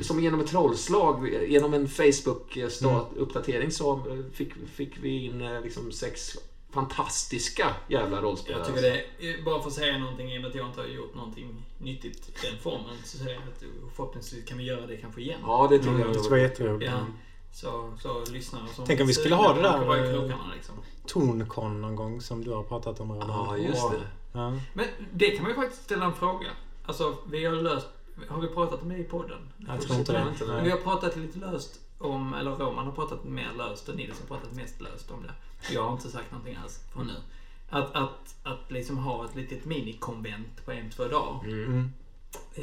som 0.00 0.22
genom 0.22 0.40
ett 0.40 0.46
trollslag, 0.46 1.28
genom 1.48 1.74
en 1.74 1.88
Facebook-uppdatering 1.88 3.70
så 3.70 3.92
eh, 3.92 4.16
fick, 4.32 4.52
fick 4.74 4.92
vi 5.02 5.24
in 5.24 5.60
liksom 5.64 5.92
sex 5.92 6.36
fantastiska 6.74 7.74
jävla 7.88 8.20
rollspelare. 8.22 8.60
Jag 8.60 8.66
tycker 8.66 8.82
det 8.82 9.28
är, 9.30 9.44
bara 9.44 9.60
för 9.60 9.68
att 9.68 9.74
säga 9.74 9.98
någonting 9.98 10.32
i 10.32 10.38
och 10.38 10.42
med 10.42 10.48
att 10.50 10.54
jag 10.56 10.66
inte 10.66 10.80
har 10.80 10.88
gjort 10.88 11.14
någonting 11.14 11.64
nyttigt 11.78 12.28
i 12.28 12.46
den 12.46 12.58
formen, 12.58 12.96
så 13.04 13.18
säger 13.18 13.32
jag 13.34 13.42
att 13.42 13.64
förhoppningsvis 13.96 14.44
kan 14.44 14.58
vi 14.58 14.64
göra 14.64 14.86
det 14.86 14.96
kanske 14.96 15.20
igen. 15.20 15.40
Ja, 15.42 15.66
det 15.70 15.78
tror 15.78 15.94
Mm, 15.94 16.06
jag. 16.12 16.22
det 16.24 16.30
var 16.30 16.36
jätteroligt. 16.36 16.92
Ja. 16.92 17.06
Så, 17.52 17.92
så 18.00 18.32
lyssnare 18.32 18.62
som 18.74 18.84
Tänk 18.86 19.00
om 19.00 19.06
vi 19.06 19.14
skulle 19.14 19.34
ha 19.34 19.54
det 19.54 19.62
där, 19.62 19.84
vara 19.84 19.98
eh, 20.06 20.12
krokarna 20.12 20.52
liksom. 20.54 20.74
Tonkon 21.06 21.80
någon 21.80 21.96
gång 21.96 22.20
som 22.20 22.44
du 22.44 22.50
har 22.50 22.62
pratat 22.62 23.00
om 23.00 23.12
redan. 23.12 23.28
Ja, 23.30 23.56
just 23.56 23.90
det. 23.90 24.00
Ja. 24.32 24.52
Men 24.74 24.86
det 25.12 25.30
kan 25.30 25.42
man 25.42 25.50
ju 25.52 25.56
faktiskt 25.56 25.82
ställa 25.82 26.04
en 26.04 26.14
fråga. 26.14 26.46
Alltså, 26.86 27.16
vi 27.30 27.44
har 27.44 27.52
löst... 27.52 27.86
Har 28.28 28.40
vi 28.40 28.48
pratat 28.48 28.82
om 28.82 28.88
det 28.88 28.96
i 28.98 29.04
podden? 29.04 29.38
Jag 29.68 29.80
tror 29.80 29.98
inte 29.98 30.12
det. 30.12 30.60
vi 30.62 30.70
har 30.70 30.78
pratat 30.78 31.16
lite 31.16 31.38
löst 31.38 31.80
om, 32.04 32.34
eller 32.34 32.50
Roman 32.50 32.86
har 32.86 32.92
pratat 32.92 33.24
mer 33.24 33.52
löst 33.58 33.88
och 33.88 33.96
Nils 33.96 34.20
har 34.20 34.26
pratat 34.26 34.52
mest 34.52 34.80
löst 34.80 35.10
om 35.10 35.22
det. 35.22 35.34
Jag 35.74 35.82
har 35.82 35.92
inte 35.92 36.08
sagt 36.10 36.30
någonting 36.32 36.56
alls 36.62 36.80
från 36.92 37.06
nu. 37.06 37.14
Att, 37.70 37.94
att, 37.94 38.34
att 38.42 38.70
liksom 38.70 38.98
ha 38.98 39.24
ett 39.24 39.34
litet 39.36 39.64
minikonvent 39.64 40.64
på 40.64 40.72
en, 40.72 40.90
två 40.90 41.04
dagar. 41.04 41.40
Mm. 41.44 41.64
Mm. 41.64 41.90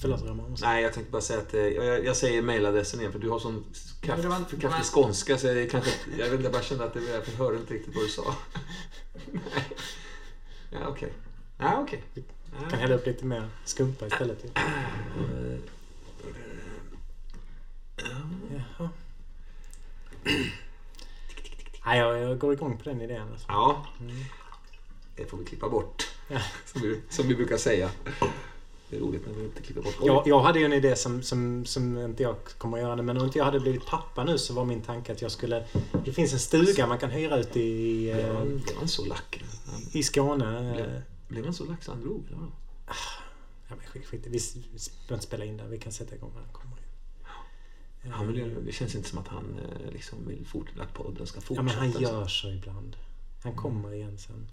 Förlåt 0.00 0.22
Roman. 0.22 0.56
Nej, 0.62 0.82
jag 0.82 0.92
tänkte 0.92 1.12
bara 1.12 1.22
säga 1.22 1.38
att 1.40 1.54
eh, 1.54 1.60
jag, 1.60 2.04
jag 2.04 2.16
säger 2.16 2.42
mailadressen 2.42 3.00
igen 3.00 3.12
för 3.12 3.18
du 3.18 3.30
har 3.30 3.38
sån 3.38 3.64
kraft, 4.00 4.22
det 4.22 4.28
det 4.28 4.60
kraftig 4.60 4.60
var- 4.62 5.02
skånska 5.02 5.38
så 5.38 5.46
jag, 5.46 5.70
kanske, 5.70 5.90
jag 6.18 6.30
vet 6.30 6.42
jag 6.42 6.52
bara 6.52 6.62
kände 6.62 6.84
att 6.84 6.94
det, 6.94 7.00
jag 7.00 7.22
hörde 7.38 7.58
inte 7.58 7.74
riktigt 7.74 7.94
vad 7.94 8.04
du 8.04 8.08
sa. 8.08 8.34
Nej. 9.32 9.42
Ja, 10.70 10.78
okej. 10.88 11.12
Ja, 11.58 11.80
okej. 11.82 12.02
Kan 12.70 12.78
hälla 12.78 12.94
upp 12.94 13.06
lite 13.06 13.24
mer 13.24 13.48
skumpa 13.64 14.06
istället. 14.06 14.44
ju. 14.44 14.50
Jaha. 18.78 18.88
Nej, 21.86 21.98
jag, 21.98 22.18
jag 22.18 22.38
går 22.38 22.52
igång 22.52 22.78
på 22.78 22.84
den 22.84 23.00
idén. 23.00 23.28
Alltså. 23.32 23.46
Ja, 23.48 23.86
Mm. 24.00 24.16
det 25.16 25.26
får 25.26 25.38
vi 25.38 25.44
klippa 25.44 25.68
bort. 25.68 26.08
Ja. 26.28 26.40
Som, 26.66 26.82
vi, 26.82 27.00
som 27.10 27.28
vi 27.28 27.34
brukar 27.34 27.56
säga. 27.56 27.90
Det 28.94 28.98
är 28.98 29.02
roligt 29.02 29.26
när 29.26 29.32
vi 29.34 29.44
inte 29.44 29.62
klipper 29.62 29.82
bort. 29.82 29.94
Jag, 30.02 30.22
jag 30.26 30.40
hade 30.40 30.58
ju 30.58 30.64
en 30.64 30.72
idé 30.72 30.96
som, 30.96 31.22
som, 31.22 31.64
som 31.64 31.98
inte 31.98 32.22
jag 32.22 32.36
kommer 32.58 32.76
att 32.78 32.82
göra 32.82 32.96
det. 32.96 33.02
Men 33.02 33.16
om 33.16 33.24
inte 33.24 33.38
jag 33.38 33.44
hade 33.44 33.60
blivit 33.60 33.86
pappa 33.86 34.24
nu 34.24 34.38
så 34.38 34.54
var 34.54 34.64
min 34.64 34.82
tanke 34.82 35.12
att 35.12 35.22
jag 35.22 35.30
skulle... 35.30 35.64
Det 36.04 36.12
finns 36.12 36.32
en 36.32 36.38
stuga 36.38 36.86
man 36.86 36.98
kan 36.98 37.10
hyra 37.10 37.38
ut 37.38 37.56
i, 37.56 38.02
Blev 38.12 38.18
eh, 38.30 38.36
han- 38.36 38.46
blev 38.64 38.76
han 38.78 38.88
så 38.88 39.04
lack? 39.04 39.42
i 39.92 40.02
Skåne. 40.02 40.72
Blev, 40.74 41.02
blev 41.28 41.44
han 41.44 41.54
så 41.54 41.64
lack 41.64 41.82
så 41.84 41.90
han 41.92 42.00
drog? 42.00 42.24
eller 42.26 42.36
vadå? 42.36 42.52
Ja, 43.68 43.74
men 43.76 43.86
skit, 43.86 44.06
skit. 44.06 44.20
Vi 44.26 44.38
behöver 45.08 45.14
inte 45.14 45.26
spela 45.26 45.44
in 45.44 45.56
där. 45.56 45.66
Vi 45.66 45.78
kan 45.78 45.92
sätta 45.92 46.14
igång 46.14 46.30
när 46.34 46.40
han 46.42 46.52
kommer. 46.52 46.78
Han 48.16 48.26
vill, 48.32 48.54
det 48.66 48.72
känns 48.72 48.94
inte 48.94 49.08
som 49.08 49.18
att 49.18 49.28
han 49.28 49.58
eh, 49.58 49.92
liksom 49.92 50.18
vill 50.28 50.46
fort, 50.46 50.66
att 50.80 50.94
podden 50.94 51.26
ska 51.26 51.40
fortsätta. 51.40 51.68
Ja, 51.74 51.80
men 51.82 51.92
han 51.92 52.02
gör 52.02 52.26
så 52.26 52.50
ibland. 52.50 52.96
Han 53.42 53.56
kommer 53.56 53.92
igen 53.94 54.18
sen. 54.18 54.46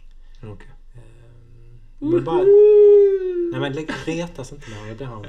Okej. 0.43 0.67
Ehm, 0.95 2.11
men 2.11 2.23
bara, 2.23 2.41
nej 3.51 3.59
men 3.59 3.73
lägg- 3.73 3.89
retas 4.05 4.51
inte 4.51 4.69
med 4.69 4.79
honom. 4.79 4.89
Det 4.89 4.95
blir 4.95 5.07
han. 5.07 5.25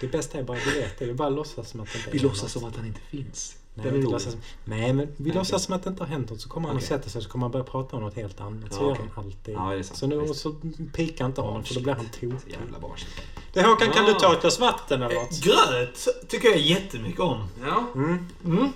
Det 0.00 0.06
bästa 0.06 0.38
är 0.38 0.42
bara 0.42 0.56
att 0.58 0.64
det. 0.98 1.04
Vi 1.06 1.14
bara 1.14 1.28
låtsas 1.28 1.70
som 1.70 1.80
att 1.80 1.92
det 1.92 1.98
inte 1.98 2.10
Vi 2.10 2.18
låtsas 2.18 2.52
som 2.52 2.64
att 2.64 2.76
han 2.76 2.86
inte 2.86 3.00
finns. 3.00 3.56
Nej, 3.74 3.90
vi 3.90 4.02
låtsas, 4.02 4.36
nej 4.64 4.92
men 4.92 5.06
vi 5.16 5.24
Nej, 5.28 5.34
låtsas 5.34 5.62
som 5.64 5.74
att 5.74 5.82
det 5.82 5.90
inte 5.90 6.02
har 6.02 6.08
hänt 6.08 6.30
något. 6.30 6.40
Så 6.40 6.48
kommer 6.48 6.68
han 6.68 6.76
Okej. 6.76 6.84
och 6.84 6.88
sätter 6.88 7.10
sig 7.10 7.22
så 7.22 7.28
kommer 7.28 7.44
han 7.44 7.50
börja 7.50 7.64
prata 7.64 7.96
om 7.96 8.02
något 8.02 8.14
helt 8.16 8.40
annat. 8.40 8.72
Så 8.72 8.80
Ja, 8.82 8.86
gör 8.86 8.92
okej. 8.92 9.04
han 9.14 9.24
alltid. 9.24 9.54
Ja, 9.54 9.70
det 9.72 9.78
är 9.78 9.82
sant. 9.82 9.98
så 9.98 10.06
nu 10.06 10.34
så 10.34 10.54
pikar 10.92 11.26
inte 11.26 11.40
honom 11.40 11.64
för 11.64 11.74
då 11.74 11.80
blir 11.80 11.94
han 11.94 12.06
tokig. 12.08 12.32
Jävla 12.60 12.78
barnsligt. 12.80 13.22
Det 13.52 13.62
Håkan, 13.62 13.90
kan 13.90 14.06
Ja. 14.06 14.12
du 14.12 14.18
ta 14.20 14.32
ett 14.34 14.40
glas 14.40 14.60
vatten 14.60 15.02
eller 15.02 15.14
något? 15.14 15.40
Gröt 15.42 16.08
tycker 16.28 16.48
jag 16.48 16.58
jättemycket 16.58 17.20
om. 17.20 17.48
Ja. 17.66 17.84
Mm. 17.94 18.28
Mm. 18.44 18.72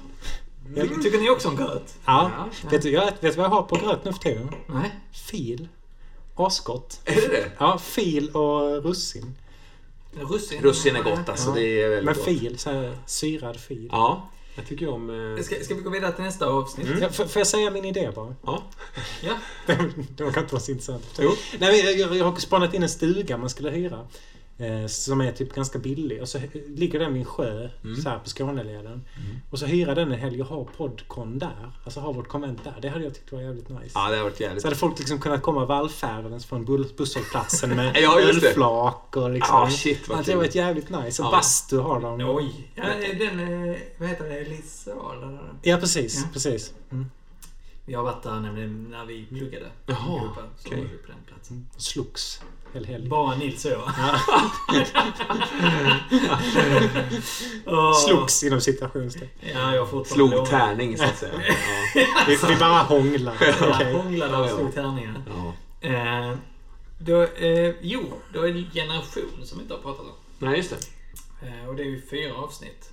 Ty- 0.75 1.03
Tycker 1.03 1.19
ni 1.21 1.31
också 1.31 1.49
om 1.49 1.57
gröt? 1.57 1.95
Ja. 2.05 2.31
Ja. 2.63 2.69
Vet, 2.71 2.83
du, 2.83 2.91
jag, 2.91 3.05
vet 3.05 3.21
du 3.21 3.31
vad 3.31 3.45
jag 3.45 3.51
har 3.51 3.63
på 3.63 3.77
gröt 3.77 4.05
nu 4.05 4.13
för 4.13 4.19
tiden? 4.21 4.51
Nej. 4.67 4.91
Fil. 5.13 5.69
Asgott. 6.47 7.01
Är 7.05 7.15
det 7.15 7.29
det? 7.29 7.51
Ja, 7.59 7.79
fil 7.79 8.31
och 8.31 8.83
russin. 8.85 9.35
Russin? 10.13 10.63
Russin 10.63 10.97
är 10.97 11.03
gott 11.03 11.29
alltså. 11.29 11.49
Ja. 11.49 11.55
Det 11.55 11.83
är 11.83 11.89
väldigt 11.89 12.05
Men 12.05 12.15
fil, 12.25 12.59
så 12.59 12.71
här, 12.71 12.97
syrad 13.07 13.61
fil. 13.61 13.89
Ja, 13.93 14.31
jag 14.55 14.67
tycker 14.67 14.89
om... 14.89 15.35
Eh, 15.37 15.43
Ska, 15.43 15.65
ska 15.65 15.75
vi 15.75 15.81
gå 15.81 15.91
vidare 15.91 16.13
till 16.13 16.25
nästa 16.25 16.47
avsnitt? 16.47 16.87
Mm. 16.87 17.03
Ja, 17.03 17.09
får, 17.11 17.25
får 17.25 17.41
jag 17.41 17.47
säga 17.47 17.71
min 17.71 17.85
idé 17.85 18.11
bara? 18.15 18.35
ja. 18.45 18.63
Ja. 19.23 19.35
det 20.17 20.25
var 20.25 20.39
inte 20.39 20.55
vara 20.55 20.63
så 20.63 20.71
intressant. 20.71 21.05
Jo. 21.19 21.31
Nej, 21.59 21.83
men 21.85 21.99
jag, 22.01 22.17
jag 22.17 22.25
har 22.25 22.37
spanat 22.37 22.75
in 22.75 22.83
en 22.83 22.89
stuga 22.89 23.37
man 23.37 23.51
skulle 23.51 23.71
hyra. 23.71 24.07
Eh, 24.61 24.87
som 24.87 25.21
är 25.21 25.33
typ 25.33 25.55
ganska 25.55 25.79
billig. 25.79 26.21
Och 26.23 26.29
så 26.29 26.39
ligger 26.67 26.99
den 26.99 27.13
vid 27.13 27.21
en 27.21 27.27
sjö, 27.27 27.69
Mm. 27.85 27.97
så 27.97 28.09
här 28.09 28.19
på 28.19 28.29
Skåneleden. 28.29 29.05
Och 29.51 29.59
så 29.59 29.67
hyra 29.67 29.95
den 29.95 30.13
en 30.13 30.19
helg 30.19 30.43
och 30.43 30.49
ha 30.49 30.65
podcon 30.65 31.39
där. 31.39 31.73
Alltså 31.85 32.01
ha 32.01 32.13
vårt 32.13 32.29
konvent 32.29 32.65
där. 32.65 32.75
Det 32.83 32.89
hade 32.89 33.05
jag 33.05 33.15
tyckt 33.15 33.33
var 33.33 33.41
jävligt 33.41 33.69
nice. 33.69 33.91
ja, 33.95 34.09
det 34.11 34.17
har 34.17 34.25
varit 34.25 34.41
jävligt. 34.41 34.63
Så 34.63 34.69
hade 34.69 34.77
folk 34.77 34.99
liksom 34.99 35.19
kunnat 35.21 35.43
komma 35.43 35.65
vallfärdandes 35.65 36.45
från 36.47 36.65
busshållplatsen 36.97 37.71
med 37.77 37.97
Ja, 38.03 38.21
ölflak 38.21 39.17
och 39.17 39.31
liksom. 39.31 39.57
Ja, 39.57 39.71
shit 39.71 40.09
vad 40.09 40.19
Att 40.21 40.27
det 40.27 40.35
var 40.35 40.43
kul. 40.43 40.49
ett 40.49 40.55
jävligt 40.55 40.91
nice. 40.91 41.23
Och 41.23 41.27
Ja. 41.29 41.31
bastu 41.37 41.79
har 41.79 42.01
de. 42.01 42.21
Oj. 42.37 42.71
Ja, 42.75 42.85
den, 43.19 43.69
eh, 43.71 43.77
vad 43.99 44.09
heter 44.09 44.29
det? 44.29 44.45
Lissal? 44.45 45.23
eller? 45.23 45.53
Ja, 45.63 45.77
precis. 45.77 46.17
Ja. 46.23 46.29
precis. 46.33 46.73
Mm. 46.93 47.07
Vi 47.87 47.95
har 47.95 48.03
varit 48.03 48.23
där 48.23 48.41
nämligen 48.41 48.85
när 48.91 49.05
vi 49.05 49.25
pluggade. 49.27 49.67
Jaha, 49.87 50.21
okej. 50.65 50.79
var 50.79 50.85
vi 50.91 50.97
på 50.99 51.07
den 51.07 51.17
platsen. 51.27 51.67
Slogs 51.77 52.41
helg. 52.75 53.09
Bara 53.09 53.37
Nils 53.37 53.65
och 53.65 53.71
jag. 53.71 53.91
Ja. 53.99 54.21
Åh. 57.67 57.95
Slogs 58.07 58.43
inom 58.43 58.61
citationstecken. 58.61 59.51
Ja, 59.55 59.75
jag 59.75 59.81
har 59.81 59.87
fortfarande 59.87 60.37
Slog 60.37 60.49
tärning 60.49 60.99
så 60.99 61.05
att 61.05 61.19
säga. 61.19 61.33
Ja. 61.95 62.05
Vi, 62.29 62.39
vi 62.49 62.57
bara 62.57 62.83
hånglar. 62.83 63.35
Ja, 63.41 63.53
Okej. 63.75 63.93
hånglade 63.93 64.37
och 64.37 64.51
slog 64.51 64.75
tärningar. 64.75 65.23
Ja. 65.29 65.55
Eh, 65.89 66.37
då, 66.99 67.23
eh, 67.23 67.75
jo, 67.81 68.03
då 68.33 68.43
är 68.43 68.53
det 68.53 68.65
generation 68.75 69.41
som 69.45 69.59
vi 69.59 69.63
inte 69.63 69.75
har 69.75 69.81
pratat 69.81 70.01
om. 70.07 70.13
Nej, 70.39 70.57
just 70.57 70.71
det. 70.71 71.47
Eh, 71.47 71.69
och 71.69 71.75
det 71.75 71.83
är 71.83 71.87
ju 71.87 72.03
fyra 72.11 72.35
avsnitt. 72.35 72.91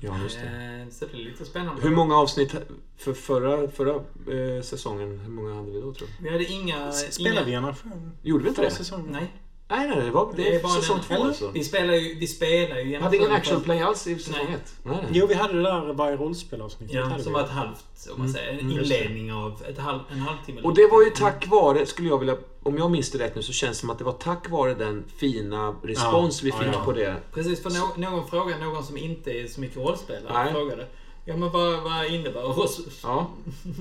Ja, 0.00 0.14
just 0.22 0.38
det. 0.38 0.46
Eh, 0.82 0.88
så 0.90 1.04
det 1.06 1.12
är 1.12 1.24
lite 1.24 1.44
spännande. 1.44 1.82
Hur 1.82 1.90
många 1.90 2.16
avsnitt 2.18 2.54
för 2.96 3.12
förra, 3.12 3.68
förra 3.68 3.94
eh, 3.94 4.62
säsongen, 4.62 5.18
hur 5.18 5.30
många 5.32 5.54
hade 5.54 5.70
vi 5.70 5.80
då 5.80 5.94
tror 5.94 6.08
du? 6.18 6.24
Vi 6.24 6.30
hade 6.32 6.44
inga... 6.44 6.92
Spelar 6.92 7.30
inga, 7.32 7.44
vi 7.44 7.50
generation? 7.52 8.12
Gjorde 8.22 8.42
vi 8.44 8.48
inte 8.48 8.62
det? 8.62 8.70
säsonger? 8.70 9.10
Nej. 9.12 9.32
Nej, 9.70 9.88
nej, 9.88 10.04
det, 10.04 10.10
var, 10.10 10.32
det, 10.36 10.42
Det 10.42 10.54
är 10.54 10.62
bara 10.62 10.72
säsong 10.72 10.96
den- 11.08 11.16
två 11.18 11.24
alltså. 11.24 11.50
Vi 11.50 11.64
spelar 11.64 11.94
ju, 11.94 12.14
vi 12.18 12.26
spelar 12.26 12.76
ju 12.78 13.00
hade 13.00 13.16
ingen 13.16 13.28
för- 13.28 13.36
action 13.36 13.60
play 13.60 13.80
alls 13.82 14.06
i 14.06 14.18
säsong 14.18 14.34
Nej. 14.46 14.54
ett. 14.54 14.74
Nej, 14.82 14.96
nej. 15.02 15.10
Jo, 15.12 15.26
vi 15.26 15.34
hade 15.34 15.54
det 15.54 15.62
där 15.62 15.92
varje 15.92 16.16
rollspelavsnitt. 16.16 16.92
Ja, 16.92 17.18
som 17.18 17.32
var 17.32 17.40
ett 17.44 17.50
halvt, 17.50 17.84
om 18.12 18.18
man 18.18 18.20
Mm. 18.20 18.32
säger. 18.32 18.52
En 18.52 18.58
Mm, 18.60 18.76
det. 18.76 18.82
inledning 18.82 19.32
av 19.32 19.62
ett 19.68 19.78
halv, 19.78 20.00
en 20.12 20.18
halvtimme. 20.18 20.60
Och 20.60 20.74
det 20.74 20.86
var 20.86 21.02
ju 21.04 21.10
tack 21.10 21.46
vare, 21.48 21.86
skulle 21.86 22.08
jag 22.08 22.18
vilja, 22.18 22.36
om 22.68 22.78
jag 22.78 22.90
minns 22.90 23.10
det 23.10 23.18
rätt 23.18 23.34
nu, 23.36 23.42
så 23.42 23.52
känns 23.52 23.76
det 23.76 23.80
som 23.80 23.90
att 23.90 23.98
det 23.98 24.04
var 24.04 24.12
tack 24.12 24.50
vare 24.50 24.74
den 24.74 25.04
fina 25.16 25.74
respons 25.82 26.42
Ja, 26.42 26.44
vi 26.44 26.50
ja, 26.50 26.56
fick 26.72 26.80
ja. 26.80 26.84
på 26.84 26.92
det. 26.92 27.16
Precis, 27.32 27.62
för 27.62 27.70
no 27.70 28.10
någon 28.10 28.28
fråga, 28.28 28.58
någon 28.58 28.84
som 28.84 28.96
inte 28.96 29.30
är 29.30 29.46
så 29.46 29.60
mycket 29.60 29.76
rollspelare, 29.76 30.32
Nej. 30.44 30.52
frågade. 30.52 30.86
Ja, 31.24 31.36
men 31.36 31.50
vad, 31.50 31.82
vad 31.82 32.06
innebär 32.06 32.40
roll- 32.40 32.68
Ja, 33.02 33.30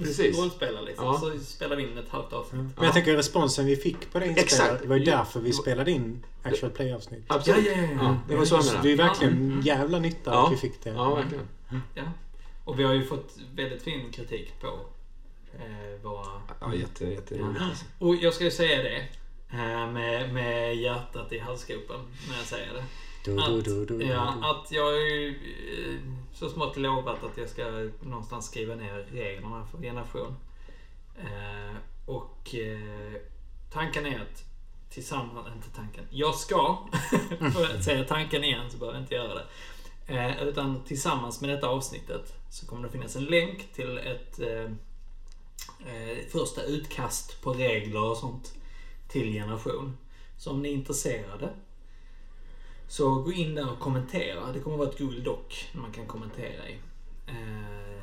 precis. 0.04 0.40
rollspela 0.40 0.82
liksom? 0.82 1.06
Ja. 1.06 1.18
Så 1.20 1.40
spelar 1.46 1.76
vi 1.76 1.84
in 1.84 1.98
ett 1.98 2.10
halvt 2.10 2.34
avsnitt. 2.34 2.62
Men 2.76 2.86
jag 2.86 2.94
tänker 2.94 3.16
responsen 3.16 3.66
vi 3.66 3.76
fick 3.76 4.12
på 4.12 4.20
det 4.20 4.26
inspelet. 4.26 4.46
Exakt. 4.46 4.82
Det 4.82 4.88
var 4.88 4.96
ju 4.96 5.04
Ja. 5.04 5.18
därför 5.18 5.40
vi 5.40 5.54
spelade 5.54 5.92
in 5.92 6.24
actual 6.44 6.72
play-avsnitt. 6.72 7.24
Absolut. 7.28 7.66
Ja, 7.66 7.72
ja, 7.72 7.82
ja, 7.82 7.98
ja. 8.02 8.18
det 8.30 8.36
var 8.36 8.46
så 8.46 8.56
jag 8.56 8.66
menade. 8.66 8.88
det 8.88 8.92
är 8.94 8.98
verkligen 8.98 9.62
jävla 9.66 10.00
nytta 10.00 10.32
Ja. 10.32 10.46
att 10.48 10.54
vi 10.54 10.58
fick 10.58 10.84
det. 10.84 10.90
Ja, 10.90 11.16
verkligen. 11.16 11.48
Ja. 11.96 12.04
Och 12.66 12.80
vi 12.80 12.84
har 12.84 12.94
ju 12.94 13.06
fått 13.06 13.38
väldigt 13.56 13.84
fin 13.84 14.12
kritik 14.12 14.54
på 14.62 14.68
eh, 15.60 16.02
våra... 16.04 16.42
Ja, 16.60 16.74
jätte, 16.76 17.06
jätteroligt. 17.06 17.62
alltså. 17.62 17.86
Och 18.00 18.16
jag 18.16 18.34
ska 18.34 18.44
ju 18.44 18.52
säga 18.52 18.84
det. 18.84 19.08
Eh, 19.52 19.92
Med, 19.92 20.34
med 20.34 20.76
hjärtat 20.76 21.34
i 21.34 21.40
halsgropen 21.40 22.00
när 22.30 22.38
jag 22.38 22.46
säger 22.46 22.74
det. 22.74 22.84
Du, 23.26 23.36
du, 23.36 23.62
du, 23.62 23.86
du, 23.86 23.98
du. 23.98 24.06
Ja, 24.06 24.34
att 24.42 24.72
jag 24.72 24.84
har 24.84 24.92
ju 24.92 25.30
eh, 25.30 26.00
så 26.34 26.50
smått 26.50 26.78
lovat 26.78 27.24
att 27.24 27.38
jag 27.38 27.50
ska 27.50 27.90
någonstans 28.02 28.46
skriva 28.46 28.76
ner 28.76 29.06
reglerna 29.12 29.68
för 29.72 29.78
generation. 29.78 30.36
Eh, 31.20 31.76
och 32.06 32.56
eh, 32.56 33.22
tanken 33.74 34.06
är 34.06 34.20
att 34.20 34.44
tillsammans, 34.90 35.48
inte 35.56 35.70
tanken, 35.76 36.04
jag 36.10 36.36
ska, 36.36 36.88
för 37.54 37.76
att 37.76 37.84
säga 37.84 38.04
tanken 38.04 38.44
igen 38.44 38.72
så 38.72 38.78
behöver 38.78 38.98
jag 38.98 39.04
inte 39.04 39.16
göra 39.16 39.34
det. 39.34 39.46
Eh, 40.08 40.44
utan 40.44 40.84
tillsammans 40.84 41.42
med 41.42 41.50
detta 41.50 41.68
avsnittet 41.68 42.34
så 42.50 42.68
kommer 42.68 42.84
det 42.84 42.90
finnas 42.90 43.16
en 43.16 43.26
länk 43.26 43.74
till 43.74 43.98
ett 43.98 44.40
eh, 45.88 46.28
första 46.30 46.64
utkast 46.64 47.42
på 47.42 47.54
regler 47.54 48.02
och 48.02 48.18
sånt 48.18 48.54
till 49.08 49.34
generation. 49.34 49.98
Så 50.38 50.52
om 50.52 50.62
ni 50.62 50.70
är 50.70 50.74
intresserade 50.74 51.50
så 52.88 53.16
gå 53.16 53.32
in 53.32 53.56
där 53.56 53.72
och 53.72 53.80
kommentera. 53.80 54.52
Det 54.52 54.60
kommer 54.60 54.78
vara 54.78 54.90
ett 54.90 55.00
Google 55.00 55.22
Doc 55.22 55.68
man 55.74 55.92
kan 55.92 56.08
kommentera 56.08 56.70
i. 56.70 56.80
Eh, 57.28 57.98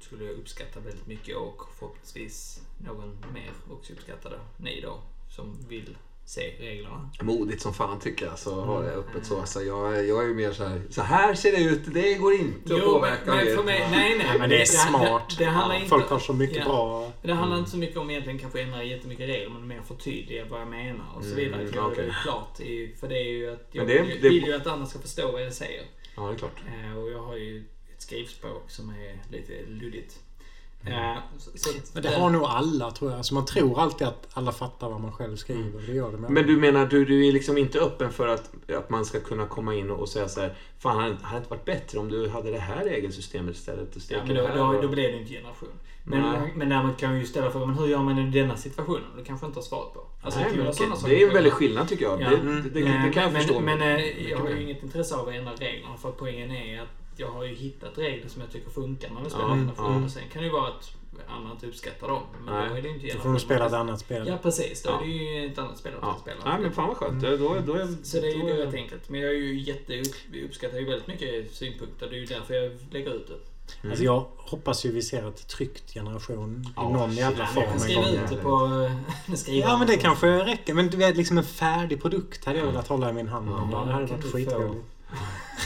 skulle 0.00 0.24
jag 0.24 0.34
uppskatta 0.34 0.80
väldigt 0.80 1.06
mycket 1.06 1.36
och 1.36 1.62
förhoppningsvis 1.78 2.62
någon 2.78 3.24
mer 3.34 3.50
också 3.70 3.92
uppskattade. 3.92 4.40
Ni 4.56 4.80
då, 4.80 5.00
som 5.28 5.58
vill 5.68 5.96
se 6.30 6.54
reglerna. 6.58 7.10
Modigt 7.22 7.62
som 7.62 7.74
fan 7.74 8.00
tycker 8.00 8.26
jag, 8.26 8.38
så 8.38 8.60
har 8.60 8.82
det 8.82 8.90
öppet 8.90 9.26
så. 9.26 9.40
Alltså, 9.40 9.62
jag, 9.62 10.06
jag 10.06 10.24
är 10.24 10.28
ju 10.28 10.34
mer 10.34 10.52
så 10.52 10.64
här, 10.64 10.82
så 10.90 11.02
här 11.02 11.34
ser 11.34 11.52
det 11.52 11.62
ut, 11.62 11.94
det 11.94 12.14
går 12.14 12.32
inte 12.32 12.74
att 12.74 12.84
påverka 12.84 13.22
men, 13.26 13.36
men 13.36 13.56
för 13.56 13.62
mig, 13.62 13.86
nej, 13.90 14.14
nej. 14.18 14.26
Nej, 14.28 14.38
men 14.38 14.50
det 14.50 14.60
är 14.62 14.64
smart. 14.64 15.36
Det, 15.38 15.44
det 15.44 15.50
handlar 15.50 15.76
inte, 15.76 15.88
Folk 15.88 16.08
har 16.10 16.18
så 16.18 16.32
mycket 16.32 16.56
ja. 16.56 16.64
bra... 16.64 17.12
Det 17.22 17.32
handlar 17.32 17.58
inte 17.58 17.70
så 17.70 17.76
mycket 17.76 17.96
om 17.96 18.10
egentligen 18.10 18.38
kanske 18.38 18.62
ändra 18.62 18.84
jättemycket 18.84 19.28
regler, 19.28 19.50
men 19.50 19.66
mer 19.68 19.82
förtydliga 19.82 20.44
vad 20.44 20.60
jag 20.60 20.68
menar 20.68 21.04
och 21.16 21.24
så 21.24 21.34
vidare. 21.34 21.62
Mm, 21.62 21.84
okej. 21.84 22.06
det 22.06 22.14
klart. 22.22 22.60
I, 22.60 22.94
för 23.00 23.08
det 23.08 23.18
är 23.18 23.30
ju 23.30 23.52
att 23.52 23.68
jag 23.72 23.86
Men 23.86 23.96
det- 23.96 24.02
vill, 24.02 24.20
vill 24.20 24.46
ju 24.46 24.52
att 24.54 24.66
andra 24.66 24.86
ska 24.86 24.98
förstå 24.98 25.32
vad 25.32 25.42
jag 25.42 25.52
säger. 25.52 25.82
Ja, 26.16 26.22
det 26.22 26.34
är 26.34 26.38
klart. 26.38 26.62
Eh, 26.84 26.98
och 26.98 27.10
jag 27.10 27.22
har 27.22 27.36
ju 27.36 27.64
ett 27.94 28.02
skrivspråk 28.02 28.70
som 28.70 28.90
är 28.90 29.36
lite 29.36 29.52
luddigt. 29.66 30.18
Mm. 30.86 31.16
Eh, 31.16 31.18
så, 31.38 31.50
så, 31.54 31.70
Men 31.92 32.02
det 32.02 32.08
har 32.08 32.30
nog 32.30 32.42
alla 32.42 32.90
tror 32.90 33.10
jag. 33.10 33.18
Alltså 33.18 33.34
man 33.34 33.46
tror 33.46 33.80
alltid 33.80 34.06
att 34.06 34.28
alla 34.32 34.52
fattar 34.52 34.88
vad 34.88 35.00
man 35.00 35.12
själv 35.12 35.36
skriver. 35.36 35.86
Det 35.86 35.92
gör 35.92 36.12
det 36.12 36.18
Men 36.18 36.46
du 36.46 36.56
menar, 36.56 36.86
du, 36.86 37.04
du 37.04 37.28
är 37.28 37.32
liksom 37.32 37.58
inte 37.58 37.80
öppen 37.80 38.12
för 38.12 38.28
att, 38.28 38.50
att 38.76 38.90
man 38.90 39.04
ska 39.04 39.20
kunna 39.20 39.46
komma 39.46 39.74
in 39.74 39.90
och 39.90 40.08
säga 40.08 40.28
så 40.28 40.40
här, 40.40 40.56
fan 40.78 40.96
hade 41.00 41.16
det 41.30 41.36
inte 41.36 41.50
varit 41.50 41.64
bättre 41.64 41.98
om 41.98 42.08
du 42.08 42.28
hade 42.28 42.50
det 42.50 42.58
här 42.58 42.84
regelsystemet 42.84 43.56
istället? 43.56 43.96
Och 43.96 44.02
Ja, 44.08 44.18
men 44.26 44.36
då, 44.36 44.42
det 44.46 44.54
då, 44.54 44.82
då 44.82 44.88
blir 44.88 45.08
det 45.08 45.18
inte 45.18 45.32
generation. 45.32 45.68
Men, 46.04 46.20
Nej. 46.22 46.52
men 46.56 46.68
däremot 46.68 46.96
kan 46.96 47.14
vi 47.14 47.20
ju 47.20 47.26
ställa 47.26 47.50
frågan, 47.50 47.68
men 47.68 47.78
hur 47.78 47.86
gör 47.86 47.98
man 47.98 48.18
i 48.18 48.30
denna 48.30 48.56
situationen? 48.56 49.04
Det 49.16 49.24
kanske 49.24 49.46
inte 49.46 49.58
har 49.58 49.64
svarat 49.64 49.94
på. 49.94 50.00
Alltså, 50.22 50.40
Nej, 50.40 50.50
det 50.56 50.62
men 50.62 50.74
saker 50.74 51.08
det 51.08 51.22
är 51.22 51.28
en 51.28 51.34
väldig 51.34 51.52
skillnad 51.52 51.88
tycker 51.88 52.04
jag. 52.04 52.20
Ja. 52.20 52.30
Det, 52.30 52.36
det, 52.36 52.60
det, 52.62 52.80
det 52.80 53.12
kan 53.12 53.22
jag 53.22 53.32
men, 53.32 53.42
förstå. 53.42 53.60
Men, 53.60 53.82
eh, 53.82 54.30
jag 54.30 54.38
har 54.38 54.48
ju 54.48 54.62
inget 54.62 54.82
intresse 54.82 55.16
av 55.16 55.28
att 55.28 55.34
ändra 55.34 55.52
reglerna 55.52 55.96
för 55.96 56.10
poängen 56.10 56.50
är 56.50 56.82
att 56.82 56.88
jag 57.20 57.28
har 57.30 57.44
ju 57.44 57.54
hittat 57.54 57.98
regler 57.98 58.28
som 58.28 58.40
jag 58.42 58.50
tycker 58.52 58.70
funkar 58.70 59.10
när 59.10 59.22
vi 59.24 59.30
spelar 59.30 59.52
mm, 59.52 59.70
ja. 59.76 60.04
Och 60.04 60.10
sen 60.10 60.22
kan 60.32 60.42
det 60.42 60.46
ju 60.46 60.52
vara 60.52 60.68
att 60.68 60.90
andra 61.28 61.52
inte 61.52 61.66
uppskattar 61.66 62.08
dem. 62.08 62.22
Men 62.44 62.54
Nej. 62.54 62.68
då 62.70 62.74
är 62.76 62.82
det 62.82 62.88
inte 62.88 63.06
Då 63.16 63.20
får 63.22 63.28
de 63.28 63.38
spela 63.40 63.66
ett 63.66 63.72
annat 63.72 64.00
spel. 64.00 64.24
Ja 64.28 64.38
precis, 64.42 64.82
då 64.82 64.90
Ja. 64.90 65.00
är 65.00 65.06
det 65.06 65.12
ju 65.12 65.52
ett 65.52 65.58
annat 65.58 65.78
spel 65.78 65.92
att 65.94 65.98
Ja. 66.02 66.18
spela. 66.20 66.40
Nej, 66.44 66.60
men 66.62 66.72
fan 66.72 66.88
vad 66.88 66.96
skönt. 66.96 67.22
Då, 67.22 67.36
då, 67.36 67.56
då 67.66 67.74
är, 67.74 67.88
Så 68.02 68.20
det 68.20 68.26
är 68.32 68.34
ju 68.36 68.42
det 68.42 68.66
rätt 68.66 68.74
enkelt. 68.74 69.08
Men 69.08 69.20
jag 69.20 69.30
är 69.30 69.34
ju 69.36 69.60
jätte, 69.60 70.02
vi 70.30 70.44
uppskattar 70.44 70.78
ju 70.78 70.84
väldigt 70.84 71.06
mycket 71.06 71.54
synpunkter. 71.54 72.06
Det 72.10 72.16
är 72.16 72.20
ju 72.20 72.26
därför 72.26 72.54
jag 72.54 72.72
lägger 72.90 73.14
ut 73.14 73.28
det. 73.28 73.34
Mm. 73.80 73.90
Alltså 73.90 74.04
jag 74.04 74.26
hoppas 74.36 74.84
ju 74.86 74.92
vi 74.92 75.02
ser 75.02 75.28
ett 75.28 75.48
tryckt 75.48 75.94
generation 75.94 76.64
i 76.66 76.72
Ja, 76.76 76.88
någon 76.88 77.12
jävla 77.12 77.46
form 77.46 77.62
Jag 77.62 77.64
kan 77.64 77.74
en 77.74 77.80
skriva 77.80 78.02
gång. 78.02 78.10
ut 78.14 78.28
det 78.30 78.36
på... 78.36 78.90
Ja 79.46 79.78
men 79.78 79.86
det 79.86 79.96
kanske 79.96 80.26
räcker. 80.44 80.74
Men 80.74 80.88
du 80.88 80.96
vet 80.96 81.16
liksom 81.16 81.38
en 81.38 81.44
färdig 81.44 82.02
produkt 82.02 82.44
hade 82.44 82.58
jag 82.58 82.66
velat 82.66 82.88
hålla 82.88 83.10
i 83.10 83.12
min 83.12 83.28
hand. 83.28 83.48
Ja, 83.50 83.84
det 83.86 83.92
hade 83.92 84.06
varit 84.06 84.32
skitroligt. 84.32 84.84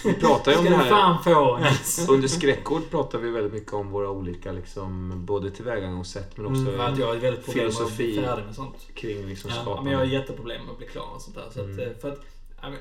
Vi 0.04 0.12
pratar 0.14 0.52
ju 0.52 0.58
om 0.58 0.64
det 0.64 0.70
här. 0.70 0.90
fan 0.90 1.24
få. 1.24 1.58
Under 2.12 2.28
skräckord 2.28 2.90
pratar 2.90 3.18
vi 3.18 3.30
väldigt 3.30 3.52
mycket 3.52 3.72
om 3.72 3.90
våra 3.90 4.10
olika 4.10 4.52
liksom, 4.52 5.12
både 5.26 5.50
tillvägagångssätt 5.50 6.36
men 6.36 6.46
också 6.46 6.60
Mm. 6.60 6.80
Att 6.80 6.98
jag 6.98 7.06
har 7.06 7.14
väldigt 7.14 7.44
problem 7.44 7.64
med 7.64 7.68
att 7.68 7.76
Filosofi. 7.76 8.12
bli 8.12 8.22
färdig 8.22 8.44
med 8.44 8.54
sånt. 8.54 8.88
kring 8.94 9.26
liksom 9.26 9.50
Ja, 9.50 9.56
skapande. 9.62 9.82
men 9.82 9.92
jag 9.92 9.98
har 9.98 10.06
jätteproblem 10.06 10.62
med 10.64 10.72
att 10.72 10.78
bli 10.78 10.86
klar 10.86 11.08
och 11.14 11.22
sånt 11.22 11.36
där. 11.36 11.46
Så 11.54 11.60
att, 11.60 11.66
Mm. 11.66 11.80
eh, 11.80 11.96
för 12.00 12.08
att, 12.12 12.20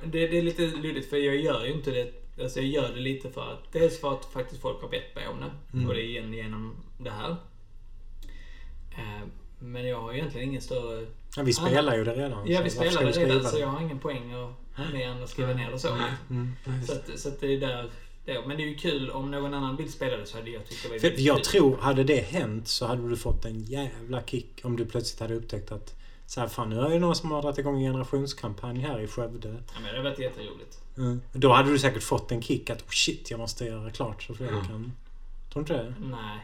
det, 0.06 0.28
det 0.28 0.38
är 0.38 0.42
lite 0.42 0.62
luddigt 0.62 1.10
för 1.10 1.18
jag 1.18 1.36
gör 1.36 1.66
ju 1.66 1.74
inte 1.74 1.92
det. 1.92 2.14
Alltså 2.44 2.60
jag 2.60 2.68
gör 2.70 2.94
det 2.96 3.00
lite 3.02 3.30
för 3.30 3.42
att 3.52 3.72
dels 3.74 4.00
för 4.02 4.14
att 4.14 4.26
faktiskt 4.26 4.62
folk 4.62 4.82
har 4.82 4.90
bett 4.90 5.16
mig 5.16 5.28
om 5.28 5.38
det. 5.40 5.78
Mm. 5.78 5.88
Och 5.90 5.94
det 5.96 6.02
är 6.02 6.06
igen 6.06 6.34
genom 6.34 6.76
det 6.98 7.10
här. 7.10 7.36
Eh, 8.92 9.28
Men 9.60 9.88
jag 9.88 10.02
har 10.02 10.12
ju 10.12 10.18
egentligen 10.18 10.50
ingen 10.50 10.62
större... 10.62 11.06
Ja, 11.38 11.44
vi 11.44 11.54
spelar 11.54 11.96
ju 11.98 12.04
det 12.04 12.14
redan. 12.16 12.48
Ja, 12.48 12.62
vi 12.64 12.70
spelar 12.70 13.04
det 13.04 13.12
redan 13.12 13.44
så 13.44 13.60
jag 13.60 13.68
har 13.68 13.82
ingen 13.82 14.00
poäng 14.00 14.34
att, 14.34 14.52
med 14.94 15.10
än 15.10 15.24
att 15.24 15.30
skriva 15.30 15.54
ner 15.54 15.72
det 15.72 15.80
så. 15.80 15.98
Mm. 16.30 16.52
Så, 16.88 16.94
att, 16.94 17.20
så 17.20 17.30
att 17.30 17.40
det 17.40 17.48
är 17.54 17.60
där... 17.60 17.90
Det. 18.26 18.48
Men 18.48 18.58
det 18.58 18.64
är 18.64 18.68
ju 18.68 18.76
kul 18.76 19.10
om 19.12 19.32
någon 19.32 19.54
annan 19.54 19.76
vill 19.76 19.92
spela 19.92 20.18
det 20.18 20.26
så 20.26 20.38
hade 20.38 20.50
jag 20.50 20.66
tyckt 20.68 20.84
det 20.84 20.90
var 20.90 21.00
För 21.00 21.14
jag 21.18 21.36
kul. 21.36 21.46
tror, 21.46 21.78
hade 21.78 22.04
det 22.04 22.22
hänt 22.22 22.68
så 22.68 22.86
hade 22.86 23.10
du 23.10 23.16
fått 23.18 23.46
en 23.46 23.64
jävla 23.64 24.24
kick 24.24 24.62
om 24.64 24.76
du 24.78 24.86
plötsligt 24.86 25.20
hade 25.20 25.36
upptäckt 25.36 25.72
att 25.72 25.96
så 26.26 26.40
här, 26.40 26.48
fan 26.48 26.70
nu 26.70 26.80
är 26.80 26.90
det 26.90 27.00
någon 27.00 27.16
som 27.16 27.32
har 27.32 27.42
dragit 27.42 27.58
igång 27.58 27.76
en 27.76 27.82
generationskampanj 27.92 28.80
här 28.80 29.00
i 29.00 29.08
Skövde. 29.08 29.50
Ja, 29.50 29.80
men 29.84 29.92
det 29.92 29.98
har 29.98 30.04
varit 30.04 30.20
jätteroligt. 30.20 30.80
Mm. 30.98 31.22
Då 31.32 31.54
hade 31.54 31.72
du 31.72 31.80
säkert 31.80 32.04
fått 32.04 32.32
en 32.32 32.42
kick 32.42 32.70
att 32.70 32.82
oh 32.82 32.90
shit, 32.90 33.32
jag 33.32 33.40
måste 33.40 33.66
göra 33.66 33.90
klart 33.92 34.24
så 34.24 34.34
fler 34.34 34.48
Mm. 34.48 34.66
kan... 34.68 34.92
Tror 35.54 35.64
du 35.64 35.74
inte 35.74 35.84
det? 35.84 35.94
Nej. 36.00 36.40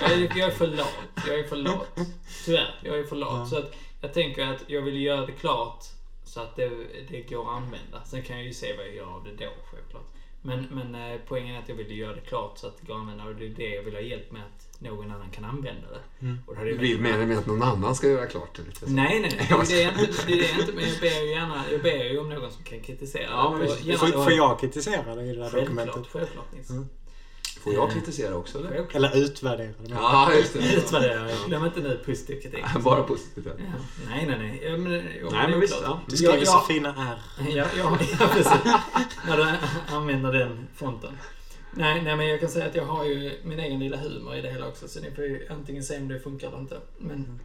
Jag 0.00 0.12
är, 0.12 0.18
jag 0.38 0.48
är 0.48 0.50
för 0.50 0.66
lat. 0.66 0.94
Jag 1.26 1.38
är 1.38 1.48
för 1.48 1.56
lat. 1.56 1.98
Tyvärr. 2.44 2.74
Jag 2.82 2.98
är 2.98 3.04
för 3.04 3.16
lat. 3.16 3.38
Ja. 3.38 3.46
Så 3.46 3.58
att 3.58 3.74
jag 4.00 4.14
tänker 4.14 4.46
att 4.46 4.62
jag 4.66 4.82
vill 4.82 5.00
göra 5.02 5.26
det 5.26 5.32
klart 5.32 5.84
så 6.30 6.40
att 6.40 6.56
det, 6.56 6.70
det 7.10 7.20
går 7.20 7.42
att 7.42 7.56
använda. 7.56 8.04
Sen 8.04 8.22
kan 8.22 8.36
jag 8.36 8.46
ju 8.46 8.52
se 8.52 8.76
vad 8.76 8.86
jag 8.86 8.94
gör 8.94 9.06
av 9.16 9.24
det 9.24 9.44
då, 9.44 9.50
självklart. 9.72 10.06
Men, 10.42 10.66
men 10.70 11.12
eh, 11.12 11.20
poängen 11.28 11.54
är 11.54 11.58
att 11.58 11.68
jag 11.68 11.76
vill 11.76 11.98
göra 11.98 12.14
det 12.14 12.20
klart 12.20 12.58
så 12.58 12.66
att 12.66 12.80
det 12.80 12.86
går 12.86 12.94
att 12.94 13.00
använda 13.00 13.24
och 13.24 13.34
det 13.34 13.46
är 13.46 13.48
det 13.48 13.74
jag 13.74 13.82
vill 13.82 13.94
ha 13.94 14.00
hjälp 14.00 14.30
med 14.32 14.42
att 14.42 14.80
någon 14.80 15.10
annan 15.10 15.30
kan 15.30 15.44
använda 15.44 15.86
det. 15.90 16.26
Mm. 16.26 16.38
Och 16.46 16.56
det 16.56 16.64
Du 16.64 16.76
vill 16.76 17.00
mena 17.00 17.26
med 17.26 17.38
att 17.38 17.46
någon 17.46 17.62
annan 17.62 17.94
ska 17.94 18.08
göra 18.08 18.26
klart 18.26 18.56
det 18.56 18.62
lite? 18.62 18.80
så. 18.80 18.86
Nej, 18.90 19.20
nej, 19.20 19.30
nej. 19.38 19.48
Det 19.68 19.82
är 19.82 19.92
det 19.92 20.00
jag 20.00 20.08
inte. 20.08 20.26
Det 20.26 20.50
är 20.50 20.60
inte. 20.60 20.72
Men 20.72 20.84
jag 20.88 21.00
ber 21.00 21.20
ju 21.24 21.30
gärna 21.30 21.64
jag 21.72 21.82
ber 21.82 22.04
ju 22.04 22.18
om 22.18 22.28
någon 22.28 22.50
som 22.50 22.64
kan 22.64 22.80
kritisera 22.80 23.22
Ja, 23.30 23.58
det. 23.60 23.80
gärna 23.80 24.24
får 24.24 24.32
jag 24.32 24.60
kritisera 24.60 25.14
det 25.14 25.22
i 25.22 25.32
det 25.32 25.40
där 25.42 25.50
Självklart, 25.50 25.86
dokumentet? 25.86 26.12
självklart 26.12 26.52
Nils. 26.52 26.70
Mm. 26.70 26.88
Får 27.60 27.74
jag 27.74 27.90
kritisera 27.92 28.36
också 28.36 28.58
eller? 28.58 28.68
Självklart. 28.68 28.94
Eller 28.94 29.24
utvärdera 29.24 29.66
det? 29.66 29.90
Ja, 29.90 30.34
just 30.34 30.52
det. 30.52 30.74
Utvärdera. 30.76 31.28
Glöm 31.46 31.64
inte 31.64 31.80
nu 31.80 32.00
positiv 32.06 32.40
kritik. 32.40 32.64
Bara 32.84 33.02
positivt. 33.02 33.46
ja. 33.46 33.52
Nej, 34.08 34.26
nej, 34.26 34.38
nej. 34.38 34.60
Ja, 34.64 34.76
men, 34.76 34.92
jo, 35.20 35.28
det 35.28 35.36
Nej, 35.36 35.50
men 35.50 35.60
visst. 35.60 35.76
Ja. 35.82 36.00
Du 36.06 36.16
skriver 36.16 36.38
Ja, 36.38 36.44
så 36.44 36.52
ja. 36.52 36.64
fina 36.68 36.88
R. 36.88 37.18
Ja, 37.48 37.66
ja, 37.78 37.98
ja 38.20 38.28
precis. 38.32 38.52
När 39.26 39.36
du 39.36 39.46
använder 39.94 40.32
den 40.32 40.68
fonten. 40.74 41.18
Nej, 41.74 42.02
nej, 42.02 42.16
men 42.16 42.28
jag 42.28 42.40
kan 42.40 42.48
säga 42.48 42.66
att 42.66 42.74
jag 42.74 42.84
har 42.84 43.04
ju 43.04 43.32
min 43.44 43.60
egen 43.60 43.80
lilla 43.80 43.96
humor 43.96 44.36
i 44.36 44.40
det 44.42 44.50
hela 44.50 44.68
också. 44.68 44.88
Så 44.88 45.00
ni 45.00 45.10
får 45.10 45.24
ju 45.24 45.48
antingen 45.50 45.84
se 45.84 45.98
om 45.98 46.08
det 46.08 46.20
funkar 46.20 46.48
eller 46.48 46.58
inte. 46.58 46.80
Men, 46.98 47.40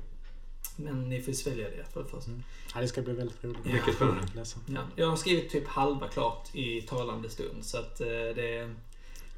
men 0.76 1.10
ni 1.10 1.22
får 1.22 1.28
ju 1.28 1.36
svälja 1.36 1.70
det 1.70 1.94
för 1.94 2.04
det 2.04 2.10
första. 2.10 2.32
Mm. 2.32 2.44
Ja, 2.76 2.82
det 2.82 2.88
ska 2.88 3.02
bli 3.02 3.14
väldigt 3.14 3.44
roligt. 3.44 3.60
Ja. 3.64 3.74
Mycket 3.74 3.96
spännande. 3.96 4.22
Ja, 4.66 4.82
jag 4.96 5.08
har 5.08 5.16
skrivit 5.16 5.50
typ 5.50 5.68
halva 5.68 6.08
klart 6.08 6.56
i 6.56 6.82
talande 6.82 7.30
stund. 7.30 7.66
Så 7.66 7.78
att 7.78 8.02
eh, 8.02 8.08
det... 8.08 8.76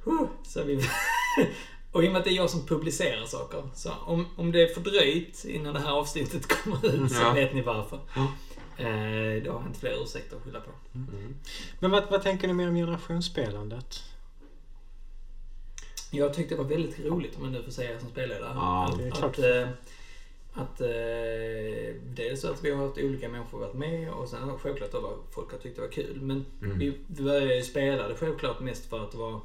Huh, 0.10 0.28
så 0.44 0.64
vi... 0.64 0.82
Och 1.92 2.04
i 2.04 2.08
och 2.08 2.12
med 2.12 2.20
att 2.20 2.26
det 2.26 2.32
är 2.32 2.36
jag 2.36 2.50
som 2.50 2.66
publicerar 2.66 3.26
saker. 3.26 3.64
Så 3.76 3.92
om, 4.06 4.26
om 4.36 4.52
det 4.52 4.62
är 4.62 4.74
fördröjt 4.74 5.46
innan 5.46 5.74
det 5.74 5.80
här 5.80 5.92
avsnittet 5.92 6.48
kommer 6.64 6.86
ut 6.86 7.12
så 7.12 7.22
Ja. 7.22 7.34
vet 7.34 7.54
ni 7.54 7.62
varför. 7.62 8.00
Ja. 8.16 8.22
Eh, 8.78 9.44
då 9.44 9.52
har 9.52 9.60
jag 9.60 9.68
inte 9.68 9.80
fler 9.80 10.04
ursäkter 10.04 10.38
att 10.38 10.44
skylla 10.44 10.60
på. 10.62 10.72
Mm. 10.96 11.36
Men 11.80 11.92
vad, 11.92 12.04
vad 12.12 12.22
tänker 12.24 12.48
ni 12.48 12.54
mer 12.54 12.68
om 12.68 12.76
generationsspelandet? 12.76 14.04
Jag 16.12 16.34
tyckte 16.34 16.56
det 16.56 16.62
var 16.64 16.70
väldigt 16.70 17.00
roligt 17.00 17.36
om 17.36 17.42
man 17.42 17.52
nu 17.52 17.64
får 17.64 17.72
säga 17.72 18.00
som 18.00 18.10
spelledare. 18.10 18.52
Ja, 18.56 18.86
att, 18.92 18.98
det 18.98 19.08
är 19.08 19.12
klart. 19.12 19.40
Att, 19.40 19.40
eh, 19.46 19.68
att 20.54 20.82
eh, 20.82 21.96
dels 22.16 22.46
att 22.46 22.64
vi 22.64 22.72
har 22.72 22.86
haft 22.88 22.98
olika 22.98 23.30
människor 23.30 23.60
varit 23.60 23.74
med 23.74 24.12
och 24.12 24.30
sen 24.30 24.58
självklart 24.60 24.94
vad 24.94 25.14
folk 25.32 25.52
har 25.52 25.58
tyckt 25.60 25.76
det 25.76 25.82
var 25.82 25.90
kul. 25.92 26.22
Men 26.22 26.46
Mm. 26.62 26.80
vi, 26.80 26.98
vi 27.08 27.24
började 27.24 27.56
ju 27.56 27.62
spela 27.64 28.08
det 28.08 28.16
självklart 28.16 28.60
mest 28.60 28.90
för 28.90 29.04
att 29.04 29.12
det 29.12 29.18
var 29.18 29.42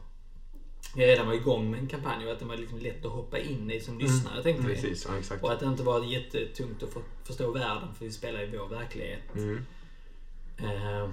vi 0.95 1.07
redan 1.07 1.27
var 1.27 1.35
igång 1.35 1.71
med 1.71 1.81
en 1.81 1.87
kampanj 1.89 2.27
och 2.27 2.33
att 2.33 2.39
det 2.39 2.45
var 2.45 2.57
liksom 2.57 2.79
lätt 2.79 3.05
att 3.05 3.13
hoppa 3.13 3.39
in 3.39 3.71
i 3.71 3.81
som 3.81 3.99
lyssnare 3.99 4.43
tänkte 4.43 4.67
vi. 4.67 4.75
Precis, 4.75 5.07
ja 5.09 5.19
exakt. 5.19 5.43
Och 5.45 5.53
att 5.53 5.61
det 5.61 5.67
inte 5.67 5.83
var 5.83 6.05
jättetungt 6.05 6.83
att 6.83 6.93
för, 6.93 7.03
förstå 7.25 7.51
världen 7.51 7.95
för 7.99 8.05
vi 8.05 8.13
spelar 8.13 8.43
i 8.43 8.57
vår 8.59 8.69
verklighet. 8.69 9.35
Mm. 9.35 9.65
Eh, 10.59 11.09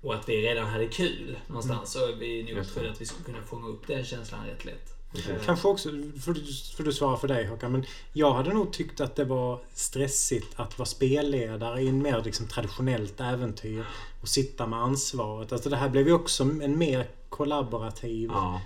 och 0.00 0.14
att 0.14 0.28
vi 0.28 0.42
redan 0.42 0.66
hade 0.66 0.86
kul 0.86 1.38
någonstans. 1.46 1.92
Så 1.92 2.14
vi 2.14 2.42
nog 2.42 2.50
Just 2.52 2.68
det. 2.68 2.74
trodde 2.74 2.90
att 2.92 3.00
vi 3.00 3.06
skulle 3.06 3.24
kunna 3.24 3.42
fånga 3.42 3.68
upp 3.68 3.86
den 3.86 4.04
känslan 4.04 4.46
rätt 4.46 4.64
lätt. 4.64 4.88
Precis. 5.12 5.32
Kanske 5.46 5.68
också, 5.68 5.88
för, 6.24 6.32
du- 6.34 6.52
för 6.76 6.82
du 6.84 6.92
svarar 6.92 7.16
för 7.16 7.28
dig 7.28 7.46
Håkan, 7.46 7.72
men 7.72 7.84
jag 8.12 8.32
hade 8.34 8.52
nog 8.54 8.72
tyckt 8.72 9.00
att 9.00 9.16
det 9.16 9.24
var 9.24 9.60
stressigt 9.74 10.60
att 10.60 10.78
vara 10.78 10.86
spelledare 10.86 11.80
i 11.82 11.88
en 11.88 12.02
mer 12.02 12.22
liksom, 12.24 12.46
traditionellt 12.48 13.20
äventyr 13.20 13.84
och 14.20 14.28
sitta 14.28 14.66
med 14.66 14.78
ansvaret. 14.78 15.52
Alltså 15.52 15.70
det 15.70 15.76
här 15.76 15.88
blev 15.88 16.06
ju 16.06 16.12
också 16.12 16.42
en 16.42 16.78
mer 16.78 17.06
kollaborativ 17.28 18.30
Ja, 18.32 18.60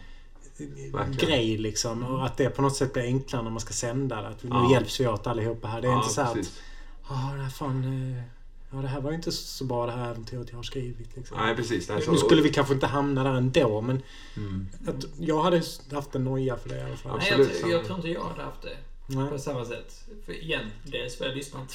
verkligen. 0.92 1.12
grej 1.30 1.58
liksom. 1.58 2.02
Och 2.04 2.26
att 2.26 2.36
det 2.36 2.50
på 2.50 2.62
något 2.62 2.76
sätt 2.76 2.92
blir 2.92 3.02
enklare 3.02 3.42
när 3.42 3.50
man 3.50 3.60
ska 3.60 3.72
sända 3.74 4.22
det. 4.22 4.28
Att 4.28 4.42
nu 4.42 4.48
Ja. 4.52 4.70
hjälps 4.72 5.00
vi 5.00 5.06
åt 5.06 5.26
allihopa 5.26 5.68
här. 5.68 5.80
Det 5.80 5.88
är 5.88 5.92
ja, 5.92 5.98
inte 6.02 6.14
så 6.14 6.20
här 6.22 6.28
att 6.28 6.34
precis. 6.34 6.60
Ja, 7.08 7.14
det 7.36 7.42
här 7.42 7.50
fan... 7.50 8.12
eh, 8.16 8.22
Ja, 8.70 8.76
det 8.82 8.88
här 8.88 9.00
var 9.00 9.10
ju 9.10 9.16
inte 9.16 9.32
så 9.32 9.64
bra 9.64 9.86
det 9.86 9.92
här 9.92 10.10
äventyret 10.10 10.46
jag 10.50 10.56
har 10.58 10.62
skrivit. 10.62 11.16
Liksom. 11.16 11.36
Nej, 11.40 11.56
precis. 11.56 11.88
Nej, 11.88 12.02
så- 12.02 12.10
Nu 12.12 12.18
skulle 12.18 12.42
vi 12.42 12.48
kanske 12.52 12.74
inte 12.74 12.86
hamna 12.86 13.24
där 13.24 13.34
ändå, 13.34 13.80
men 13.80 14.02
Mm. 14.36 14.66
att 14.86 15.04
jag 15.18 15.42
hade 15.42 15.62
haft 15.92 16.14
en 16.14 16.24
noja 16.24 16.56
för 16.56 16.68
det 16.68 16.76
i 16.78 16.82
alla 16.82 16.96
fall. 16.96 17.18
Nej, 17.18 17.28
Absolut, 17.32 17.60
jag, 17.60 17.70
jag 17.70 17.84
tror 17.84 17.96
inte 17.96 18.08
jag 18.08 18.24
hade 18.24 18.42
haft 18.42 18.62
det 18.62 18.76
Nej. 19.06 19.30
på 19.30 19.38
samma 19.38 19.64
sätt. 19.64 20.04
För 20.26 20.32
igen, 20.42 20.70
dels 20.84 21.16
för 21.16 21.24
jag 21.24 21.36
lyssnar 21.36 21.60
inte. 21.60 21.74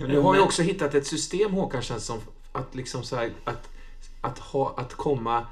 Men 0.00 0.10
du 0.10 0.18
har 0.20 0.34
ju 0.34 0.40
också 0.40 0.62
hittat 0.62 0.94
ett 0.94 1.06
system 1.06 1.52
Håkan 1.52 1.82
känns 1.82 2.04
som 2.04 2.18
att 2.52 2.74
liksom 2.74 3.02
så 3.02 3.16
här, 3.16 3.32
att, 3.44 3.68
att, 4.20 4.38
ha, 4.38 4.74
att 4.76 4.94
komma 4.94 5.46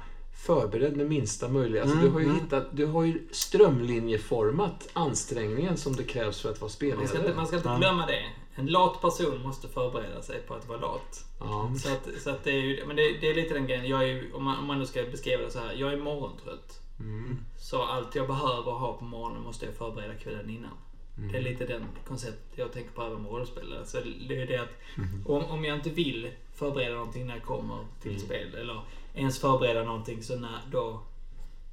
förberedd 0.45 0.97
med 0.97 1.05
minsta 1.09 1.47
möjliga. 1.49 1.81
Alltså, 1.81 1.97
Mm, 1.97 2.07
du 2.07 2.13
har 2.13 2.19
ju 2.19 2.25
mm. 2.25 2.39
hittat, 2.39 2.65
du 2.71 2.85
har 2.85 3.03
ju 3.03 3.27
strömlinjeformat 3.31 4.89
ansträngningen 4.93 5.77
som 5.77 5.93
det 5.95 6.03
krävs 6.03 6.41
för 6.41 6.49
att 6.51 6.61
vara 6.61 6.67
Man 6.67 6.69
ska 6.69 6.87
inte, 6.95 7.07
spelledare. 7.07 7.35
man 7.35 7.47
ska 7.47 7.55
inte 7.57 7.69
Ja. 7.69 7.77
glömma 7.77 8.05
det. 8.05 8.23
En 8.55 8.65
lat 8.67 9.01
person 9.01 9.41
måste 9.43 9.67
förbereda 9.67 10.21
sig 10.21 10.39
på 10.47 10.53
att 10.53 10.67
vara 10.67 10.79
lat. 10.79 11.25
Ja. 11.39 11.71
Så 11.77 11.89
att, 11.93 12.09
så 12.21 12.29
att 12.29 12.43
det 12.43 12.51
är 12.51 12.61
ju, 12.61 12.85
men 12.87 12.95
det, 12.95 13.17
det 13.21 13.29
är 13.29 13.35
lite 13.35 13.53
den 13.53 13.67
grejen. 13.67 13.87
Jag 13.87 14.09
är, 14.09 14.35
om, 14.35 14.43
man, 14.43 14.57
om 14.59 14.65
man 14.65 14.79
nu 14.79 14.85
ska 14.85 15.03
beskriva 15.03 15.41
det 15.43 15.51
så 15.51 15.59
här. 15.59 15.73
Jag 15.73 15.93
är 15.93 15.97
morgontrött. 15.97 16.79
Mm. 16.99 17.37
Så 17.59 17.83
allt 17.83 18.15
jag 18.15 18.27
behöver 18.27 18.71
ha 18.71 18.93
på 18.93 19.05
morgonen 19.05 19.43
måste 19.43 19.65
jag 19.65 19.75
förbereda 19.75 20.13
kvällen 20.15 20.49
innan. 20.49 20.71
Mm. 21.17 21.31
Det 21.31 21.37
är 21.37 21.41
lite 21.41 21.65
den 21.65 21.83
koncept 22.07 22.43
jag 22.55 22.71
tänker 22.73 22.91
på 22.91 23.01
även 23.03 23.21
med 23.21 23.31
rollspel. 23.31 23.75
Alltså 23.79 23.97
det 24.29 24.41
är 24.41 24.47
det 24.47 24.57
att 24.57 24.69
Mm. 24.97 25.23
om, 25.27 25.45
om 25.45 25.65
jag 25.65 25.77
inte 25.77 25.89
vill 25.89 26.29
förbereda 26.63 26.95
någonting 26.95 27.27
när 27.27 27.33
jag 27.35 27.43
kommer 27.43 27.85
till 28.01 28.11
Mm. 28.11 28.23
spel 28.23 28.55
eller 28.55 28.81
ens 29.13 29.39
förbereda 29.39 29.83
någonting 29.83 30.23
så 30.23 30.35
när, 30.39 30.59
då, 30.71 30.99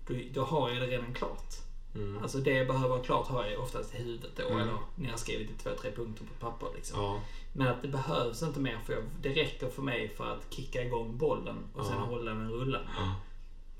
då, 0.06 0.14
då 0.32 0.42
har 0.44 0.70
jag 0.70 0.80
det 0.82 0.86
redan 0.86 1.14
klart. 1.14 1.54
Mm. 1.94 2.22
Alltså 2.22 2.38
det 2.38 2.50
jag 2.54 2.66
behöver 2.66 2.96
ha 2.96 3.02
klart 3.02 3.26
har 3.28 3.44
jag 3.46 3.60
oftast 3.60 3.94
i 3.94 3.98
huvudet 3.98 4.30
då 4.36 4.42
Mm. 4.46 4.58
eller 4.58 4.72
när 4.94 5.04
jag 5.04 5.10
har 5.12 5.18
skrivit 5.18 5.50
i 5.50 5.54
två, 5.54 5.70
tre 5.80 5.90
punkter 5.92 6.24
på 6.24 6.50
papper. 6.50 6.66
Liksom. 6.76 7.02
Ja. 7.02 7.20
Men 7.52 7.68
att 7.68 7.82
det 7.82 7.88
behövs 7.88 8.42
inte 8.42 8.60
mer 8.60 8.78
för 8.86 8.92
jag, 8.92 9.02
det 9.22 9.28
räcker 9.28 9.68
för 9.70 9.82
mig 9.82 10.08
för 10.08 10.32
att 10.32 10.46
kicka 10.54 10.82
igång 10.84 11.18
bollen 11.18 11.56
och 11.74 11.86
sen 11.86 11.94
Ja. 11.98 12.04
hålla 12.04 12.30
den 12.30 12.50
rullande. 12.52 12.90
Ja. 12.96 13.14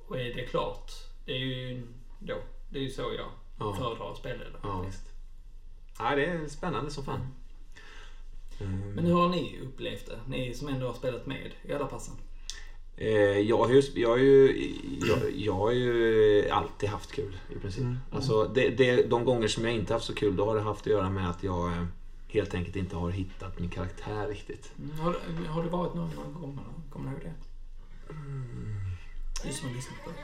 Och 0.08 0.20
är 0.20 0.34
det 0.34 0.46
klart, 0.46 0.90
det 1.24 1.32
är 1.32 1.38
ju 1.38 1.82
då, 2.18 2.34
det 2.70 2.78
är 2.78 2.82
ju 2.82 2.90
så 2.90 3.02
jag 3.02 3.30
Ja. 3.58 3.74
föredrar 3.74 4.10
att 4.10 4.16
spelleda. 4.18 4.58
Ja. 4.62 4.84
Ja, 5.98 6.16
det 6.16 6.24
är 6.24 6.48
spännande 6.48 6.90
som 6.90 7.04
fan. 7.04 7.14
Mm. 7.16 7.28
Men 8.68 9.06
hur 9.06 9.14
har 9.14 9.28
ni 9.28 9.58
upplevt 9.62 10.06
det? 10.06 10.18
Ni 10.28 10.54
som 10.54 10.68
ändå 10.68 10.86
har 10.86 10.94
spelat 10.94 11.26
med 11.26 11.50
i 11.62 11.72
alla 11.72 11.86
passen. 11.86 12.14
Eh, 12.96 13.38
jag, 13.38 13.58
har 13.58 13.68
ju, 13.68 13.82
jag, 13.94 14.08
har 14.08 14.16
ju, 14.16 14.74
jag, 15.00 15.18
jag 15.36 15.52
har 15.52 15.70
ju 15.70 16.48
alltid 16.50 16.88
haft 16.88 17.12
kul 17.12 17.36
i 17.56 17.58
princip. 17.58 17.82
Mm. 17.82 17.98
Alltså, 18.12 18.44
det, 18.44 18.68
det, 18.68 19.02
de 19.02 19.24
gånger 19.24 19.48
som 19.48 19.64
jag 19.64 19.74
inte 19.74 19.92
haft 19.92 20.06
så 20.06 20.14
kul, 20.14 20.36
då 20.36 20.44
har 20.44 20.54
det 20.54 20.60
haft 20.60 20.80
att 20.80 20.86
göra 20.86 21.10
med 21.10 21.30
att 21.30 21.42
jag 21.42 21.72
eh, 21.72 21.84
helt 22.28 22.54
enkelt 22.54 22.76
inte 22.76 22.96
har 22.96 23.10
hittat 23.10 23.58
min 23.58 23.70
karaktär 23.70 24.28
riktigt. 24.28 24.72
Mm, 24.78 24.98
Har, 24.98 25.16
har 25.48 25.62
det 25.62 25.68
varit 25.68 25.94
någon 25.94 26.10
någon 26.10 26.34
gång? 26.40 26.60
Kommer 26.90 27.10
ni 27.10 27.12
ihåg 27.12 27.22
det? 27.24 27.34
Du 29.48 29.52
som 29.52 29.68
har 29.68 29.74
lyssnat 29.74 30.04
på 30.04 30.10
det. 30.10 30.16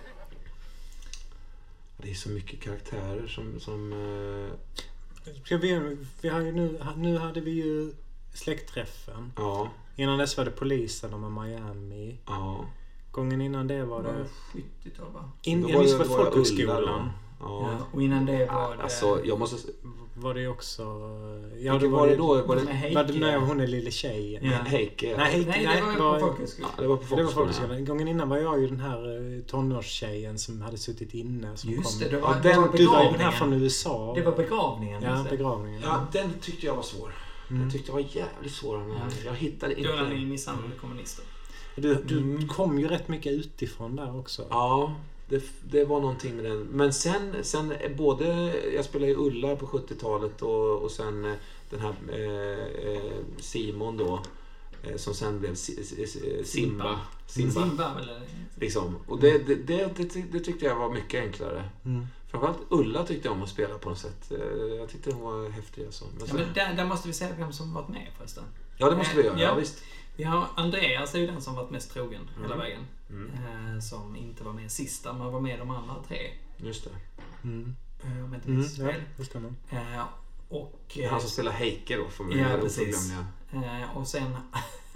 Det 1.97 2.11
är 2.11 2.15
så 2.15 2.29
mycket 2.29 2.61
karaktärer 2.61 3.27
som... 3.27 3.61
som 3.61 3.93
eh, 3.93 5.59
vi, 5.59 5.97
vi 6.21 6.29
har 6.29 6.41
ju 6.41 6.53
nu, 6.53 6.81
nu 6.97 7.19
hade 7.19 7.41
vi 7.41 7.51
ju 7.51 7.93
släktträffen. 8.37 9.33
ja, 9.37 9.69
Innan 9.97 10.19
dess 10.19 10.37
var 10.37 10.45
det 10.45 10.51
polisen 10.51 11.15
och 11.15 11.21
med 11.21 11.33
Miami. 11.45 12.17
ja. 12.27 12.65
Gången 13.11 13.41
innan 13.41 13.67
det 13.67 13.85
var 13.85 14.03
Det 14.03 14.09
var 14.09 14.15
det... 14.15 14.89
70-tal 14.91 15.13
va? 15.15 15.31
In, 15.43 15.69
jag 15.69 15.79
minns 15.79 15.93
det 15.93 15.99
var 15.99 16.05
folkhögskolan. 16.05 17.11
Ja. 17.41 17.71
Ja. 17.73 17.79
Och 17.93 18.03
innan 18.03 18.27
det 18.27 18.47
var 18.47 18.77
det... 18.77 18.83
Alltså, 18.83 19.21
jag 19.25 19.39
måste... 19.39 19.57
Var 20.19 20.35
det 20.35 20.49
också... 20.49 20.83
Vilken 21.55 21.91
var 21.93 22.07
det 22.09 22.17
då? 22.17 22.43
Var 22.43 22.57
det 22.57 22.73
Heike. 22.73 22.95
Var 22.95 23.05
det 23.05 23.13
när 23.19 23.37
hon 23.39 23.61
är 23.61 23.67
lille 23.67 23.91
tjejen? 23.91 24.45
Ja. 24.45 24.51
Heike? 24.57 25.15
Nej, 25.17 25.33
Heike, 25.33 25.51
Nej, 25.51 25.67
det 25.77 25.83
var 25.83 25.91
ju 25.93 25.97
på 25.97 26.03
Ja, 26.05 26.19
folkhögskolan. 26.21 26.71
det 26.79 26.87
var 26.87 26.97
på 26.97 27.01
var 27.03 27.07
folkhögskolan. 27.09 27.47
folkhögskolan. 27.49 27.85
Gången 27.85 28.09
innan 28.09 28.29
var 28.29 28.37
jag 28.39 28.61
ju 28.61 28.67
den 28.67 28.81
här 28.81 29.37
eh, 29.37 29.43
tonårstjejen 29.45 30.39
som 30.39 30.61
hade 30.63 30.79
suttit 30.79 31.15
inne. 31.15 31.57
Som 31.57 31.71
Just 31.71 32.01
kom. 32.01 32.09
det, 32.11 32.17
det 32.17 32.21
Ja, 32.21 32.27
var, 32.27 32.35
den- 32.35 32.43
det 32.43 32.57
var 32.59 32.69
Du 32.77 32.87
var 32.87 33.03
ju 33.05 33.11
den 33.11 33.21
här 33.21 33.31
begravningen. 33.31 33.33
från 33.33 33.53
USA. 33.53 34.13
Det 34.15 34.23
var 34.23 34.33
begravningen. 34.37 35.03
Ja, 35.03 35.25
begravningen. 35.31 35.81
Ja, 35.85 36.07
den 36.13 36.31
tyckte 36.41 36.67
jag 36.67 36.75
var 36.77 36.83
svår. 36.83 37.13
Mm. 37.51 37.62
Jag 37.62 37.73
tyckte 37.73 37.89
det 37.89 37.93
var 37.93 38.01
jävligt 38.16 38.52
svår. 38.52 38.78
Men 38.78 38.90
Ja. 38.90 39.02
jag 39.24 39.35
hittade 39.35 39.74
Då 39.74 39.81
när 39.82 40.09
ni 40.09 40.14
inte... 40.14 40.27
misshandlade 40.27 40.74
kommunister. 40.81 41.24
Du, 41.77 41.94
du 41.94 42.18
Mm. 42.18 42.48
kom 42.48 42.78
ju 42.78 42.89
rätt 42.89 43.09
mycket 43.09 43.32
utifrån 43.32 43.97
där 43.97 44.18
också. 44.18 44.47
Ja, 44.51 44.94
det, 45.28 45.44
det 45.70 45.85
var 45.85 46.01
någonting 46.01 46.36
med 46.36 46.44
den. 46.44 46.59
Men 46.62 46.93
sen, 46.93 47.35
sen 47.43 47.73
eh, 47.73 47.97
både... 47.97 48.55
Jag 48.74 48.85
spelade 48.85 49.10
ju 49.12 49.16
Ulla 49.18 49.56
på 49.56 49.66
70-talet 49.66 50.43
och, 50.43 50.78
och 50.82 50.90
sen 50.90 51.24
eh, 51.24 51.32
den 51.70 51.81
här 51.81 51.94
eh, 52.12 52.93
eh, 52.93 53.12
Simon 53.39 53.97
då. 53.97 54.20
eh, 54.82 54.97
Som 54.97 55.14
sen 55.14 55.40
blev 55.40 55.55
Si- 55.55 55.85
Si- 55.85 56.06
Si- 56.06 56.44
Simba. 56.44 57.01
Simba. 57.27 57.51
Simba 57.62 58.01
eller? 58.02 58.20
Liksom. 58.60 58.97
Och 59.06 59.20
det, 59.20 59.39
det, 59.39 59.55
det, 59.55 60.32
det 60.32 60.40
tyckte 60.40 60.64
jag 60.66 60.77
var 60.77 60.90
mycket 60.90 61.23
enklare. 61.24 61.64
Mm. 61.85 62.06
Framförallt 62.27 62.59
Ulla 62.70 63.05
tyckte 63.07 63.28
jag 63.28 63.36
om 63.36 63.43
att 63.43 63.48
spela 63.48 63.78
på 63.78 63.89
något 63.89 63.98
sätt. 63.98 64.31
Eh, 64.32 64.39
Jag 64.78 64.89
tyckte 64.89 65.12
hon 65.12 65.23
var 65.23 65.48
häftig. 65.51 65.85
Alltså. 65.86 66.05
Men 66.19 66.27
Ja, 66.28 66.35
men 66.35 66.53
där, 66.55 66.74
där 66.74 66.85
måste 66.85 67.09
vi 67.09 67.15
säga 67.15 67.35
vem 67.39 67.53
som 67.53 67.74
varit 67.74 67.89
med 67.89 68.09
förresten. 68.19 68.44
ja, 68.77 68.90
det 68.90 68.97
måste 68.97 69.16
vi 69.16 69.23
göra. 69.23 69.40
Ja. 69.40 69.48
Ja, 69.48 69.55
visst. 69.55 69.82
Vi 70.16 70.24
har 70.24 70.47
Andreas 70.55 71.15
är 71.15 71.19
ju 71.19 71.27
den 71.27 71.40
som 71.43 71.55
varit 71.55 71.70
mest 71.70 71.93
trogen 71.93 72.31
hela 72.36 72.47
Mm. 72.55 72.59
vägen. 72.59 72.81
Mm. 73.11 73.31
Eh, 73.74 73.81
som 73.81 74.16
inte 74.16 74.44
var 74.44 74.53
med 74.53 74.70
sista, 74.73 75.12
men 75.12 75.32
var 75.32 75.40
med 75.40 75.59
de 75.59 75.70
andra 75.70 75.94
tre. 76.09 76.19
Just 76.57 76.85
det. 76.85 76.90
Mm. 77.44 77.77
Eh, 78.05 78.11
om 78.11 78.32
jag 78.32 78.35
inte 78.35 78.48
Mm. 78.48 78.61
minns 78.61 78.78
Ja, 78.78 78.86
fel. 78.86 79.03
det 79.16 79.24
stämmer. 79.24 79.53
Eh, 79.70 80.03
och... 80.48 80.98
Han 81.11 81.20
som 81.20 81.31
spelar 81.31 81.53
Heike 81.53 81.97
då. 81.97 82.09
Får 82.09 82.24
vi 82.24 82.39
Ja, 82.40 82.48
göra 82.48 82.61
precis. 82.61 83.12
Eh, 83.53 83.97
och 83.97 84.07
sen... 84.09 84.36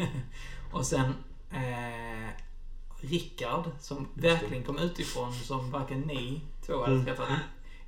och 0.72 0.86
sen... 0.86 1.14
Eh, 1.52 2.28
Rickard, 3.02 3.64
som 3.80 4.08
verkligen 4.14 4.64
kom 4.64 4.78
utifrån, 4.78 5.32
som 5.34 5.70
varken 5.70 6.00
ni 6.00 6.40
två 6.70 6.80
hade 6.80 6.92
Mm. 6.94 7.04
träffat. 7.06 7.28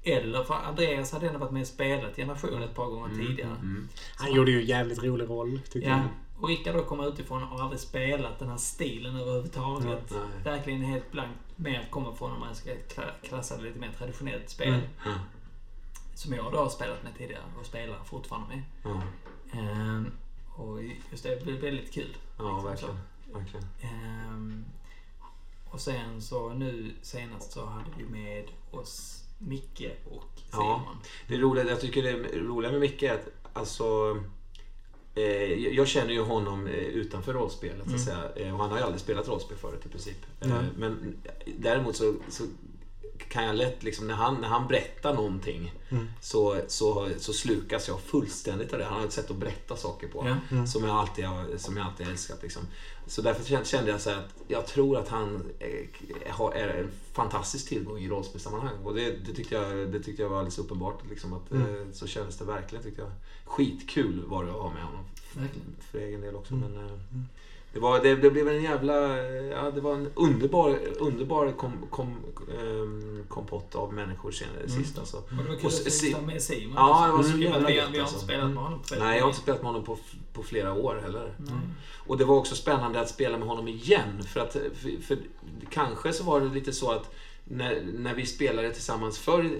Eller 0.04 0.44
för 0.44 0.54
Andreas 0.54 1.12
hade 1.12 1.26
ändå 1.26 1.38
varit 1.38 1.52
med 1.52 1.60
och 1.62 1.66
spelat 1.68 2.16
Generation 2.16 2.62
ett 2.62 2.74
par 2.74 2.86
gånger 2.86 3.06
Mm, 3.06 3.26
tidigare. 3.26 3.50
mm. 3.50 3.88
Han 4.16 4.32
gjorde 4.32 4.50
ju 4.50 4.62
jävligt 4.64 5.02
rolig 5.02 5.28
roll, 5.30 5.60
tycker 5.70 5.88
Ja, 5.88 5.96
jag. 5.96 6.08
och 6.42 6.48
Rickard 6.48 6.74
då 6.74 6.82
kommer 6.84 7.08
utifrån 7.08 7.42
och 7.42 7.48
har 7.48 7.62
aldrig 7.62 7.80
spelat 7.80 8.38
den 8.38 8.48
här 8.48 8.56
stilen 8.56 9.16
överhuvudtaget. 9.16 10.10
Nej. 10.10 10.20
Verkligen 10.44 10.82
helt 10.82 11.12
blankt. 11.12 11.38
Mer 11.56 11.88
kommer 11.90 12.12
från 12.12 12.32
om 12.32 12.40
man 12.40 12.54
ska 12.54 12.70
kla- 12.70 13.12
klassa 13.28 13.56
det 13.56 13.62
lite 13.62 13.78
mer 13.78 13.90
traditionellt 13.98 14.50
spel. 14.50 14.68
Mm. 14.68 14.80
Ja. 15.04 15.12
Som 16.14 16.34
jag 16.34 16.52
då 16.52 16.58
har 16.58 16.68
spelat 16.68 17.02
med 17.02 17.12
tidigare 17.18 17.42
och 17.60 17.66
spelar 17.66 17.96
fortfarande 18.04 18.48
med. 18.48 18.62
Ja, 18.84 19.02
Ehm, 19.58 20.06
och 20.56 20.82
just 21.10 21.22
det, 21.22 21.34
det 21.36 21.44
blir 21.44 21.60
väldigt 21.60 21.92
kul. 21.94 22.16
ja 22.38 22.44
Liksom 22.44 22.64
verkligen. 22.64 22.98
verkligen. 23.32 23.66
Ehm, 23.82 24.64
och 25.72 25.80
sen 25.80 26.22
så 26.22 26.48
nu 26.48 26.90
senast 27.02 27.52
så 27.52 27.66
hade 27.66 27.90
vi 27.98 28.04
med 28.04 28.44
oss 28.70 29.24
Micke 29.38 29.90
och 30.10 30.24
Ja. 30.52 30.58
Simon. 30.58 30.96
Det 31.28 31.36
roliga, 31.36 31.64
jag 31.70 31.80
tycker 31.80 32.02
det 32.02 32.38
roliga 32.38 32.70
med 32.72 32.80
Micke 32.80 33.02
är 33.02 33.14
att 33.14 33.28
alltså, 33.52 34.18
eh, 35.14 35.52
jag 35.74 35.88
känner 35.88 36.12
ju 36.12 36.22
honom 36.22 36.66
eh, 36.66 36.72
utanför 36.72 37.32
rollspelet 37.32 37.76
så 37.76 37.94
att 37.94 38.08
Mm. 38.08 38.32
säga. 38.34 38.46
Eh, 38.46 38.54
och 38.54 38.60
han 38.60 38.70
har 38.70 38.78
ju 38.78 38.84
aldrig 38.84 39.00
spelat 39.00 39.28
rollspel 39.28 39.56
förut 39.56 39.86
i 39.86 39.88
princip. 39.88 40.18
Nej. 40.40 40.64
men 40.76 41.16
däremot 41.58 41.96
så, 41.96 42.14
så 42.28 42.44
kan 43.28 43.44
jag 43.44 43.56
lätt, 43.56 43.82
liksom, 43.82 44.06
när, 44.06 44.14
han, 44.14 44.40
när 44.40 44.48
han 44.48 44.68
berättar 44.68 45.14
någonting 45.14 45.72
Mm. 45.90 46.06
så, 46.20 46.60
så, 46.68 47.08
så 47.18 47.32
slukas 47.32 47.88
jag 47.88 48.00
fullständigt 48.00 48.72
av 48.72 48.78
det. 48.78 48.84
Han 48.84 48.98
har 49.00 49.06
ett 49.06 49.12
sätt 49.12 49.30
att 49.30 49.36
berätta 49.36 49.76
saker 49.76 50.08
på. 50.08 50.26
Ja. 50.28 50.36
Mm. 50.56 50.66
Som 50.66 50.84
jag 50.84 50.96
alltid 50.96 51.24
har, 51.24 51.56
som 51.56 51.76
jag 51.76 51.86
alltid 51.86 52.06
har 52.06 52.12
älskat. 52.12 52.42
Liksom. 52.42 52.62
Så 53.06 53.22
därför 53.22 53.64
kände- 53.64 53.90
jag 53.90 54.00
så 54.00 54.10
att 54.10 54.34
jag 54.48 54.66
tror 54.66 54.96
att 54.98 55.08
han 55.08 55.42
eh, 55.58 56.40
är 56.54 56.68
en 56.68 56.90
fantastisk 57.12 57.68
tillgång 57.68 57.98
i 57.98 58.08
rollspelssammanhang. 58.08 58.84
Och 58.84 58.94
det, 58.94 59.10
det, 59.10 59.34
tyckte 59.34 59.54
jag, 59.54 59.92
det 59.92 60.00
tyckte 60.02 60.22
jag 60.22 60.28
var 60.28 60.36
alldeles 60.38 60.58
uppenbart. 60.58 60.98
Liksom, 61.10 61.32
att, 61.32 61.50
Mm. 61.52 61.82
eh, 61.82 61.92
Så 61.92 62.06
kändes 62.06 62.36
det 62.38 62.44
verkligen 62.44 62.84
tyckte 62.84 63.02
jag. 63.02 63.10
Skitkul 63.44 64.24
var 64.26 64.44
det 64.44 64.50
att 64.50 64.56
ha 64.56 64.70
med 64.74 64.82
honom. 64.84 65.04
Verkligen. 65.34 65.76
För 65.80 65.98
egen 65.98 66.20
del 66.20 66.36
också. 66.36 66.54
Mm. 66.54 66.72
Men, 66.72 66.84
eh, 66.86 66.92
Mm. 66.92 67.28
Det, 67.72 67.80
var, 67.80 68.00
det, 68.00 68.14
det 68.16 68.30
blev 68.30 68.48
en 68.48 68.62
jävla... 68.62 69.16
Ja, 69.50 69.70
det 69.70 69.80
var 69.80 69.94
en 69.94 70.08
underbar, 70.14 70.78
underbar 70.98 71.52
kom, 71.52 71.72
kom, 71.90 72.16
ehm, 72.60 73.24
kompott 73.28 73.74
av 73.74 73.92
människor 73.92 74.30
senare, 74.30 74.56
Mm. 74.58 74.68
sist 74.84 74.98
alltså. 74.98 75.16
Och 75.16 75.24
det 75.28 75.36
var 75.36 75.44
kul 75.44 75.56
Och 75.56 75.64
att 75.66 75.92
se- 75.92 76.16
med 76.26 76.42
Simon. 76.42 76.72
Ja, 76.76 77.04
det 77.06 77.12
var 77.12 77.22
så 77.22 77.28
Mm. 77.28 77.42
jävla 77.42 77.68
vi, 77.68 77.74
gött, 77.76 77.88
vi 77.92 77.96
har 77.96 78.02
alltså. 78.02 78.16
inte 78.16 78.24
spelat 78.26 78.50
med 78.50 78.62
honom 78.62 78.78
på 78.78 78.84
väldigt 78.90 79.04
Nej, 79.08 79.16
jag 79.16 79.24
har 79.24 79.30
inte 79.30 79.40
spelat 79.42 79.60
med 79.62 79.66
honom 79.66 79.84
på, 79.84 79.98
på 80.32 80.42
flera 80.42 80.72
år 80.74 81.00
heller. 81.02 81.34
Nej. 81.38 81.54
Och 82.06 82.18
det 82.18 82.24
var 82.24 82.36
också 82.36 82.54
spännande 82.54 83.00
att 83.00 83.08
spela 83.08 83.38
med 83.38 83.48
honom 83.48 83.68
igen. 83.68 84.22
För 84.22 84.40
att 84.40 84.52
för, 84.52 85.02
för, 85.02 85.18
kanske 85.70 86.12
så 86.12 86.24
var 86.24 86.40
det 86.40 86.48
lite 86.48 86.72
så 86.72 86.90
att 86.90 87.10
när, 87.52 87.82
när 87.98 88.14
vi 88.14 88.26
spelade 88.26 88.70
tillsammans 88.72 89.18
förr, 89.18 89.50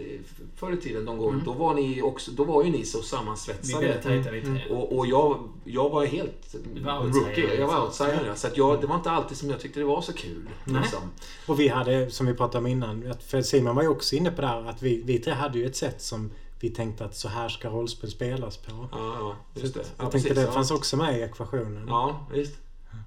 förr 0.56 0.72
i 0.72 0.76
tiden, 0.76 1.04
de 1.04 1.18
gången, 1.18 1.34
Mm. 1.34 1.44
då, 1.44 1.52
var 1.52 1.74
ni 1.74 2.02
också, 2.02 2.30
då 2.30 2.44
var 2.44 2.64
ju 2.64 2.70
ni 2.70 2.84
så 2.84 3.02
sammansvetsade. 3.02 3.94
tajta 4.02 4.30
vi 4.30 4.42
tre. 4.42 4.66
Och, 4.70 4.98
och 4.98 5.06
jag, 5.06 5.48
jag 5.64 5.90
var 5.90 6.04
helt 6.04 6.54
var 6.84 7.00
rookie. 7.04 7.54
Jag 7.60 7.66
var 7.66 7.86
liksom. 7.86 8.06
outsider. 8.06 8.26
ja. 8.26 8.34
Så 8.34 8.46
att 8.46 8.56
jag, 8.56 8.80
det 8.80 8.86
var 8.86 8.96
inte 8.96 9.10
alltid 9.10 9.36
som 9.36 9.50
jag 9.50 9.60
tyckte 9.60 9.80
det 9.80 9.86
var 9.86 10.00
så 10.00 10.12
kul. 10.12 10.48
Liksom. 10.64 11.00
Och 11.46 11.60
vi 11.60 11.68
hade, 11.68 12.10
som 12.10 12.26
vi 12.26 12.34
pratade 12.34 12.58
om 12.58 12.66
innan, 12.66 13.14
för 13.26 13.42
Simon 13.42 13.76
var 13.76 13.82
ju 13.82 13.88
också 13.88 14.16
inne 14.16 14.30
på 14.30 14.40
det 14.40 14.46
här 14.46 14.64
att 14.68 14.82
vi, 14.82 15.02
vi 15.04 15.18
tre 15.18 15.32
hade 15.32 15.58
ju 15.58 15.66
ett 15.66 15.76
sätt 15.76 16.02
som 16.02 16.30
vi 16.60 16.70
tänkte 16.70 17.04
att 17.04 17.16
så 17.16 17.28
här 17.28 17.48
ska 17.48 17.68
rollspel 17.68 18.10
spelas 18.10 18.56
på. 18.56 18.88
Ja, 18.92 19.16
ja, 19.18 19.36
just 19.60 19.74
det. 19.74 19.80
jag 19.80 19.86
Ja, 20.06 20.10
tänkte 20.10 20.28
precis, 20.28 20.34
det 20.34 20.42
ja. 20.42 20.52
fanns 20.52 20.70
också 20.70 20.96
med 20.96 21.18
i 21.18 21.22
ekvationen. 21.22 21.84
Ja, 21.88 22.26
visst. 22.32 22.52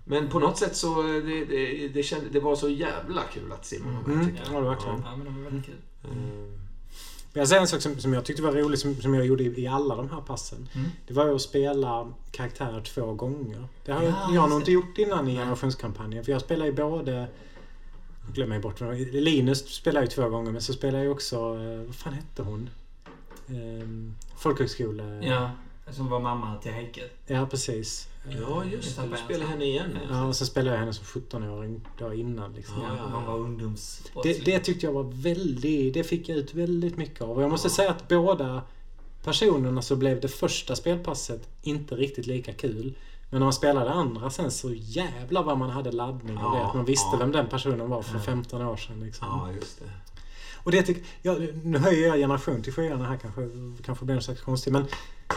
Men 0.06 0.30
på 0.30 0.40
något 0.40 0.58
sätt 0.58 0.76
så, 0.76 1.02
det, 1.02 1.46
det, 1.46 1.88
det, 1.88 2.04
kände, 2.04 2.30
det 2.30 2.40
var 2.40 2.56
så 2.56 2.70
jävla 2.70 3.22
kul 3.34 3.52
att 3.52 3.72
med 3.72 4.14
Mm, 4.16 4.26
tycker 4.28 4.40
jag. 4.44 4.48
ja, 4.54 4.58
det 4.60 4.64
var 4.66 4.70
verkligen. 4.76 5.02
Ja, 5.06 5.16
men 5.16 5.26
de 5.26 5.36
var 5.36 5.44
väldigt 5.50 5.66
kul. 5.66 5.76
Mm. 6.04 6.52
Men 7.34 7.40
jag 7.42 7.48
säger 7.48 7.62
en 7.62 7.68
sak 7.68 7.82
som, 7.82 8.00
som 8.00 8.14
jag 8.14 8.26
tyckte 8.26 8.44
var 8.44 8.52
rolig, 8.52 8.80
som, 8.80 8.96
som 8.96 9.14
jag 9.14 9.26
gjorde 9.26 9.44
i, 9.44 9.62
i 9.64 9.68
alla 9.68 9.96
de 9.96 10.10
här 10.10 10.22
passen. 10.22 10.70
Mm. 10.76 10.88
Det 11.08 11.14
var 11.14 11.36
att 11.36 11.42
spela 11.42 12.14
karaktärer 12.32 12.82
två 12.82 13.14
gånger. 13.14 13.68
Det 13.86 13.92
har 13.92 14.04
Ja, 14.04 14.10
jag, 14.28 14.36
jag 14.36 14.42
har 14.42 14.48
nog 14.48 14.58
det. 14.58 14.62
inte 14.62 14.72
gjort 14.72 14.98
innan 14.98 15.28
i 15.28 15.36
generationskampanjen. 15.36 16.26
För 16.26 16.32
jag 16.32 16.42
spelar 16.42 16.66
ju 16.66 16.72
både... 16.72 17.28
Jag 18.26 18.34
glömmer 18.36 18.60
bort 18.60 18.80
det. 18.80 18.94
Linus 19.12 19.68
spelar 19.76 20.02
ju 20.02 20.08
två 20.08 20.30
gånger 20.30 20.52
men 20.52 20.62
så 20.62 20.74
spelar 20.74 21.00
jag 21.00 21.06
ju 21.06 21.12
också... 21.12 21.36
eh, 21.36 21.86
Vad 21.86 21.96
fan 21.96 22.14
hette 22.14 22.42
hon? 22.44 22.70
Um, 23.48 24.16
folkhögskole... 24.38 25.20
Ja, 25.24 25.52
som 25.92 26.10
var 26.10 26.20
mamma 26.20 26.56
till 26.58 26.72
Heike. 26.72 27.02
Ja, 27.28 27.46
precis. 27.46 28.08
Ja, 28.42 28.64
just 28.66 28.98
det. 28.98 29.08
Du 29.08 29.18
spelar 29.18 29.46
henne 29.46 29.66
igen. 29.66 29.98
Ja, 30.10 30.26
och 30.26 30.36
sen 30.36 30.48
spelade 30.48 30.76
jag 30.76 30.80
henne 30.80 30.94
som 30.94 31.22
17-åring 31.22 31.82
då 31.98 32.14
innan. 32.14 32.54
Liksom. 32.54 32.76
Ja, 32.82 32.90
Ja, 32.98 33.10
ja. 33.26 33.32
var 33.32 33.40
ungdoms 33.40 34.02
Det, 34.24 34.46
det 34.46 34.60
tyckte 34.60 34.86
jag 34.86 34.94
var 34.94 35.04
väldigt... 35.04 35.94
Det 35.94 36.04
fick 36.04 36.30
jag 36.30 36.38
ut 36.38 36.54
väldigt 36.54 36.98
mycket 36.98 37.22
av. 37.22 37.30
Och 37.30 37.44
jag 37.44 37.50
måste 37.52 37.68
Ja. 37.68 37.74
säga 37.74 37.92
att 37.92 38.08
båda 38.08 38.62
personerna 39.24 39.82
så 39.82 39.96
blev 39.96 40.22
det 40.22 40.28
första 40.28 40.76
spelpasset 40.76 41.50
inte 41.62 41.96
riktigt 41.96 42.28
lika 42.28 42.54
kul. 42.54 42.94
Men 43.30 43.40
när 43.40 43.46
man 43.46 43.54
spelade 43.54 43.90
andra 43.90 44.30
sen 44.30 44.52
så 44.52 44.72
jävlar 44.74 45.44
vad 45.44 45.58
man 45.58 45.70
hade 45.70 45.92
laddning 45.92 46.36
det. 46.36 46.42
Ja, 46.42 46.66
Att 46.68 46.76
man 46.76 46.86
visste 46.86 47.10
ja. 47.14 47.18
vem 47.20 47.32
den 47.32 47.48
personen 47.50 47.90
var 47.90 48.02
för 48.02 48.18
Ja. 48.18 48.24
15 48.24 48.62
år 48.62 48.78
sedan. 48.78 49.00
Liksom. 49.00 49.28
Ja, 49.28 49.52
just 49.56 49.80
det. 49.80 49.86
Och 50.66 50.72
det 50.72 50.84
tycker 50.84 51.04
jag, 51.22 51.48
nu 51.64 51.78
höjer 51.78 52.08
jag 52.08 52.18
generation 52.18 52.62
till 52.64 52.74
skyarna 52.74 53.08
här 53.08 53.18
kanske, 53.18 53.50
kanske 53.86 54.06
blir 54.06 54.16
något 54.16 54.24
slags 54.24 54.42
konstigt 54.42 54.74
men 54.74 54.86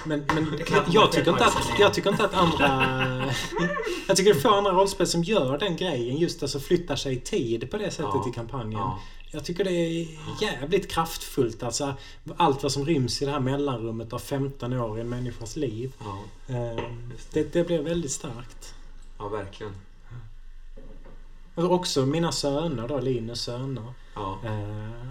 men, 0.07 0.25
men 0.35 0.59
jag, 0.89 1.13
tycker 1.13 1.31
inte 1.31 1.45
att, 1.45 1.79
jag 1.79 1.95
tycker 1.95 2.11
inte 2.11 2.25
att 2.25 2.35
andra... 2.35 2.67
jag 4.09 4.17
tycker 4.17 4.35
det 4.35 4.39
är 4.39 4.41
få 4.41 4.55
andra 4.55 4.73
rollspel 4.73 5.07
som 5.07 5.23
gör 5.23 5.59
den 5.59 5.77
grejen. 5.77 6.17
Just 6.17 6.43
alltså 6.43 6.61
flyttar 6.61 6.97
sig 6.97 7.13
i 7.17 7.21
tid 7.21 7.71
på 7.71 7.77
det 7.77 7.91
sättet 7.91 8.11
Ja, 8.15 8.29
i 8.31 8.33
kampanjen. 8.33 8.81
Ja, 8.81 9.01
Jag 9.31 9.45
tycker 9.45 9.65
det 9.65 9.71
är 9.71 10.07
jävligt 10.41 10.91
kraftfullt. 10.91 11.63
Alltså, 11.63 11.95
allt 12.37 12.63
vad 12.63 12.73
som 12.73 12.87
ryms 12.87 13.23
i 13.23 13.25
det 13.25 13.31
här 13.31 13.41
mellanrummet 13.41 14.13
av 14.13 14.19
15 14.19 14.73
år 14.73 14.99
i 14.99 15.01
en 15.01 15.09
människas 15.09 15.57
liv. 15.57 15.93
ja, 15.99 16.19
Eh, 16.55 16.85
Just 17.13 17.33
det, 17.33 17.53
det 17.53 17.65
blir 17.65 17.83
väldigt 17.83 18.13
starkt. 18.13 18.75
ja, 19.19 19.29
verkligen. 19.29 19.73
Och 21.55 21.73
också 21.73 22.07
mina 22.07 22.33
söner 22.33 22.89
då, 22.89 23.01
Linus 23.01 23.41
söner. 23.41 23.93
Ja. 24.19 24.39
Eh, 24.45 24.61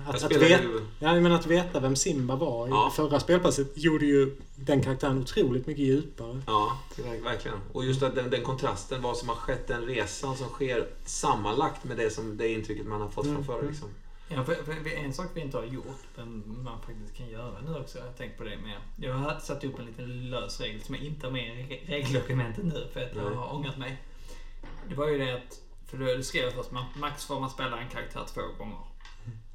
Jag 0.06 0.16
att, 0.16 0.16
att, 0.16 0.22
spelar 0.22 0.48
vet, 0.48 0.64
ju... 0.64 0.86
ja, 1.00 1.14
men 1.20 1.32
att 1.32 1.46
veta 1.46 1.80
vem 1.80 1.96
Simba 1.96 2.36
var 2.36 2.68
i 2.68 2.70
Ja. 2.70 2.92
förra 2.96 3.20
spelpasset 3.20 3.68
gjorde 3.76 4.06
ju 4.06 4.36
den 4.56 4.82
karaktären 4.84 5.18
otroligt 5.22 5.68
mycket 5.68 5.86
djupare. 5.86 6.42
Ja, 6.48 6.78
verk- 6.98 7.24
verkligen. 7.24 7.58
Och 7.74 7.86
just 7.86 8.04
att 8.04 8.16
den, 8.16 8.30
den 8.30 8.44
kontrasten, 8.44 9.02
vad 9.02 9.18
som 9.18 9.30
har 9.30 9.36
skett, 9.36 9.68
den 9.68 9.86
resan 9.86 10.36
som 10.38 10.48
sker 10.48 10.88
sammanlagt 11.06 11.84
med 11.84 11.98
det, 11.98 12.10
som, 12.10 12.38
det 12.38 12.48
intrycket 12.54 12.86
man 12.88 13.02
har 13.02 13.10
fått 13.10 13.26
Mm, 13.26 13.44
från 13.44 13.60
förr. 13.62 13.68
Liksom. 13.70 13.90
Ja, 14.30 14.44
för, 14.44 14.56
för 14.56 14.88
en 14.98 15.14
sak 15.14 15.28
vi 15.34 15.42
inte 15.42 15.58
har 15.58 15.64
gjort, 15.66 16.04
men 16.16 16.44
man 16.64 16.80
faktiskt 16.82 17.18
kan 17.18 17.30
göra 17.30 17.62
nu 17.62 17.76
också. 17.80 17.98
Jag 17.98 18.06
har 18.06 18.14
tänkt 18.14 18.38
på 18.38 18.44
det 18.44 18.58
med. 18.58 18.78
Jag 19.10 19.14
har 19.14 19.40
satt 19.40 19.64
upp 19.64 19.80
en 19.80 19.86
liten 19.86 20.30
lös 20.30 20.60
regel 20.62 20.82
som 20.82 20.96
jag 20.96 21.04
inte 21.04 21.28
har 21.28 21.32
med 21.32 21.60
i 21.60 21.64
re- 21.64 21.90
regeldokumentet 21.90 22.66
nu 22.66 22.88
för 22.94 23.02
att 23.02 23.16
jag 23.16 23.24
har 23.36 23.54
ångrat 23.56 23.78
mig. 23.78 23.98
Det 24.90 24.96
var 24.96 25.08
ju 25.08 25.18
det 25.18 25.34
att, 25.34 25.60
för 25.88 25.98
du 25.98 26.24
skrev 26.24 26.52
först, 26.52 26.72
man, 26.72 26.86
max 26.96 27.26
får 27.26 27.40
man 27.40 27.50
spela 27.50 27.80
en 27.80 27.90
karaktär 27.90 28.22
två 28.34 28.42
gånger. 28.58 28.78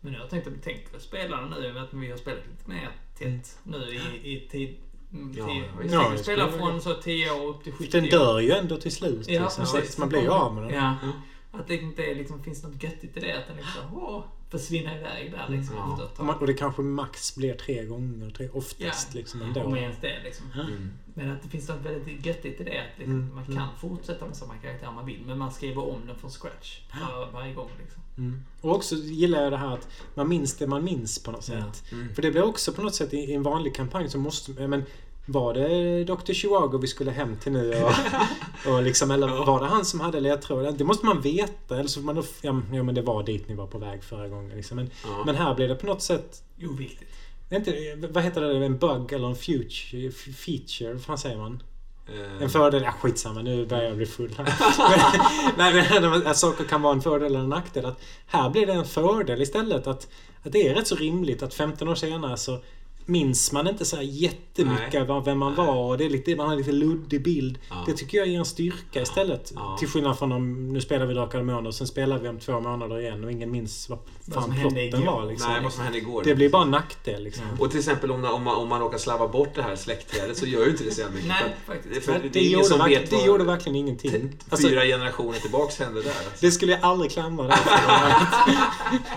Men 0.05 0.12
nu 0.12 0.19
har 0.19 0.24
jag 0.24 0.31
tänkt 0.31 0.47
att 0.47 0.53
vi 0.53 0.59
tänker 0.59 0.99
spela 0.99 1.37
den 1.37 1.51
nu 1.51 1.79
att 1.79 1.95
vi 1.95 2.11
har 2.11 2.16
spelat 2.16 2.41
lite 2.51 2.70
mer 2.70 2.89
tätt 3.19 3.59
nu 3.62 4.01
i, 4.23 4.33
i 4.35 4.49
tid. 4.49 4.77
mm, 5.12 5.35
Ja, 5.39 5.47
vi 5.81 5.93
Ja, 5.93 6.09
vi 6.11 6.16
det 6.16 6.23
spelar 6.23 6.49
från 6.49 6.81
så 6.81 6.95
10 6.95 7.31
år 7.31 7.49
upp 7.49 7.65
till 7.65 7.73
70 7.73 7.91
Den 7.91 8.05
dör 8.09 8.41
ju 8.41 8.51
ändå 8.51 8.77
till 8.77 8.93
slut. 8.93 9.29
Ja, 9.29 9.43
liksom, 9.43 9.65
precis. 9.65 9.99
man 9.99 10.09
blir 10.09 10.23
ju 10.23 10.29
av 10.29 10.55
med 10.55 10.62
den. 10.62 10.74
Ja. 10.74 10.95
Mm. 11.53 11.61
Att 11.61 11.69
det 11.69 11.77
inte 11.77 12.15
liksom 12.15 12.43
finns 12.43 12.62
något 12.62 12.83
göttigt 12.83 13.16
i 13.16 13.20
det. 13.20 13.33
Att 13.39 13.47
den 13.47 13.57
liksom 13.57 13.83
åh, 13.97 14.24
försvinner 14.51 14.99
iväg 14.99 15.33
där 15.33 15.47
liksom. 15.49 15.77
Ja. 15.77 15.93
efter 15.93 16.05
ett 16.05 16.11
Och, 16.11 16.16
tag. 16.16 16.27
man, 16.27 16.39
och 16.39 16.47
det 16.47 16.55
kanske 16.55 16.83
max 16.83 17.37
blir 17.37 17.55
tre 17.55 17.85
gånger, 17.85 18.31
tre, 18.31 18.49
oftast 18.53 19.09
Ja. 19.15 19.19
liksom 19.19 19.43
Om 19.43 19.49
ändå. 19.49 19.77
ens 19.77 19.97
det 20.01 20.23
liksom. 20.24 20.47
Mm. 20.55 20.91
Men 21.15 21.31
att 21.31 21.43
det 21.43 21.49
finns 21.49 21.69
något 21.69 21.81
väldigt 21.87 22.27
göttigt 22.27 22.61
i 22.61 22.65
det. 22.65 22.79
Att 22.79 22.99
liksom, 22.99 23.15
Mm, 23.20 23.35
man 23.35 23.45
mm. 23.45 23.57
kan 23.57 23.69
fortsätta 23.81 24.27
med 24.27 24.37
samma 24.37 24.55
karaktär 24.55 24.89
om 24.89 24.95
man 24.95 25.07
vill. 25.07 25.23
Men 25.27 25.39
man 25.39 25.53
skriver 25.53 25.89
om 25.89 26.07
den 26.07 26.16
från 26.16 26.31
scratch 26.31 26.81
var, 27.01 27.31
varje 27.33 27.55
gång. 27.55 27.70
Liksom. 27.83 28.03
Mm. 28.19 28.43
Och 28.61 28.74
också 28.77 28.95
gillar 28.95 29.43
jag 29.43 29.53
det 29.53 29.57
här 29.57 29.74
att 29.74 29.89
man 30.15 30.29
minns 30.29 30.57
det 30.57 30.66
man 30.66 30.85
minns 30.85 31.23
på 31.23 31.31
något 31.31 31.49
Ja. 31.49 31.55
sätt. 31.73 31.93
Mm. 31.93 32.15
För 32.15 32.23
det 32.23 32.31
blir 32.31 32.43
också 32.45 32.73
på 32.73 32.83
något 32.83 32.95
sätt 32.95 33.12
i, 33.15 33.16
i 33.16 33.35
en 33.35 33.43
vanlig 33.43 33.74
kampanj 33.74 34.09
så 34.09 34.19
måste... 34.19 34.53
ja, 34.53 34.66
Men, 34.69 34.83
var 35.27 35.55
det 35.55 36.05
Dr. 36.05 36.32
Chihuahua 36.32 36.78
vi 36.78 36.86
skulle 36.86 37.11
hem 37.11 37.36
till 37.36 37.53
nu? 37.53 37.82
Och, 37.85 37.93
och 38.73 38.82
liksom, 38.82 39.11
eller 39.11 39.27
var 39.47 39.61
det 39.61 39.66
han 39.66 39.85
som 39.85 40.01
hade 40.01 40.20
ledtråden? 40.20 40.77
Det 40.77 40.85
måste 40.85 41.07
man 41.07 41.20
veta. 41.20 41.74
Eller 41.78 41.89
så 41.89 42.01
får 42.01 42.07
man 42.07 42.24
ja, 42.43 42.61
ja 42.73 42.82
men 42.82 42.94
det 42.94 43.03
var 43.03 43.23
dit 43.23 43.49
ni 43.49 43.55
var 43.55 43.66
på 43.66 43.78
väg 43.78 44.05
förra 44.05 44.28
gången. 44.28 44.57
Liksom. 44.57 44.77
Men, 44.77 44.90
Ja. 45.05 45.23
men 45.27 45.35
här 45.35 45.55
blir 45.55 45.69
det 45.69 45.74
på 45.74 45.86
något 45.86 46.03
sätt... 46.03 46.43
Oviktigt. 46.70 47.11
Inte, 47.51 47.94
vad 48.11 48.24
heter 48.24 48.40
det? 48.40 48.66
En 48.66 48.78
bug 48.78 49.12
eller 49.12 49.28
en 49.28 49.36
future, 49.36 50.11
feature? 50.11 50.93
Vad 50.93 51.03
fan 51.03 51.19
säger 51.19 51.36
man? 51.36 51.62
Eh, 52.09 52.43
En 52.43 52.51
fördel? 52.51 52.82
Ja, 52.82 52.93
skitsamma. 52.93 53.43
Nu 53.43 53.66
börjar 53.66 53.85
jag 53.85 53.97
bli 53.97 54.07
full 54.07 54.35
här. 54.39 54.55
Nej, 55.57 56.01
men 56.01 56.27
att 56.27 56.36
saker 56.36 56.65
kan 56.65 56.82
vara 56.82 56.93
en 56.93 57.03
fördel 57.03 57.27
eller 57.27 57.40
en 57.40 57.49
nackdel. 57.49 57.85
Att 57.86 58.01
här 58.27 58.51
blir 58.51 58.66
det 58.66 58.73
en 58.73 58.85
fördel 58.85 59.43
istället. 59.43 59.86
Att, 59.86 60.09
att 60.43 60.53
det 60.53 60.69
är 60.69 60.74
rätt 60.74 60.86
så 60.86 60.94
rimligt 60.97 61.43
att 61.43 61.55
15 61.55 61.89
år 61.89 61.94
senare 61.94 62.36
så 62.36 62.59
minns 63.07 63.53
man 63.53 63.69
inte 63.69 63.85
så 63.85 63.97
här 63.97 64.03
jättemycket 64.03 65.09
Nej. 65.09 65.23
vem 65.24 65.39
man 65.39 65.55
Nej. 65.57 65.66
var. 65.66 65.91
Och 65.91 65.99
det 65.99 66.05
är 66.05 66.11
lite, 66.11 66.37
man 66.37 66.47
har 66.47 66.53
en 66.53 66.59
lite 66.59 66.73
luddig 66.73 67.23
bild. 67.23 67.59
Ja. 67.70 67.85
Det 67.87 67.93
tycker 67.93 68.19
jag 68.19 68.27
ger 68.27 68.39
en 68.39 68.45
styrka 68.45 69.03
istället. 69.03 69.53
Ja. 69.55 69.77
Till 69.79 69.89
skillnad 69.89 70.19
från 70.19 70.33
om 70.33 70.69
nu 70.73 70.81
spelar 70.81 71.07
vi 71.07 71.15
Drakar 71.15 71.39
och 71.39 71.47
Demoner 71.47 71.69
och 71.69 71.74
sen 71.74 71.87
spelar 71.87 72.19
vi 72.19 72.29
om 72.29 72.39
två 72.39 72.61
månader 72.61 73.01
igen 73.01 73.24
och 73.24 73.33
ingen 73.33 73.51
minns 73.51 73.89
vad 73.89 73.99
fan 74.33 74.55
plotten 74.61 75.07
var. 75.07 75.27
Liksom. 75.27 75.53
Nej, 75.53 75.62
vad 75.62 75.73
som 75.73 75.83
hände 75.83 75.99
igår. 75.99 76.23
Det 76.24 76.35
blir 76.35 76.49
bara 76.49 76.62
en 76.62 76.70
nackdel. 76.70 77.24
Liksom. 77.24 77.45
Och 77.59 77.70
till 77.70 77.79
exempel 77.79 78.11
om, 78.11 78.24
om, 78.24 78.43
man, 78.43 78.57
om 78.57 78.69
man 78.69 78.81
råkar 78.81 78.99
slarva 78.99 79.29
bort 79.29 79.55
det 79.55 79.62
här 79.62 79.77
släktträdet 79.77 80.37
så 80.37 80.47
gör 80.47 80.65
ju 80.65 80.70
inte 80.70 80.85
det 80.85 80.91
så 80.91 81.01
jävla 81.01 81.15
mycket. 81.15 81.29
Nej, 81.29 81.57
faktiskt. 81.66 82.05
För 82.05 82.12
Det, 82.12 82.19
det, 82.19 82.29
det, 82.29 82.39
är 82.39 82.41
ingen 82.41 82.53
gjorde, 82.53 82.65
som 82.65 82.79
verk, 82.79 82.91
vet 82.91 83.11
det 83.11 83.24
gjorde 83.24 83.45
verkligen 83.45 83.77
ingenting. 83.77 84.33
Alltså, 84.49 84.69
fyra 84.69 84.85
generationer 84.85 85.39
tillbaks 85.39 85.79
hände 85.79 86.03
där. 86.03 86.09
Alltså. 86.11 86.31
det 86.41 86.51
skulle 86.51 86.73
jag 86.73 86.81
aldrig 86.83 87.11
klandra 87.11 87.47
dig 87.47 87.57
för. 87.57 87.73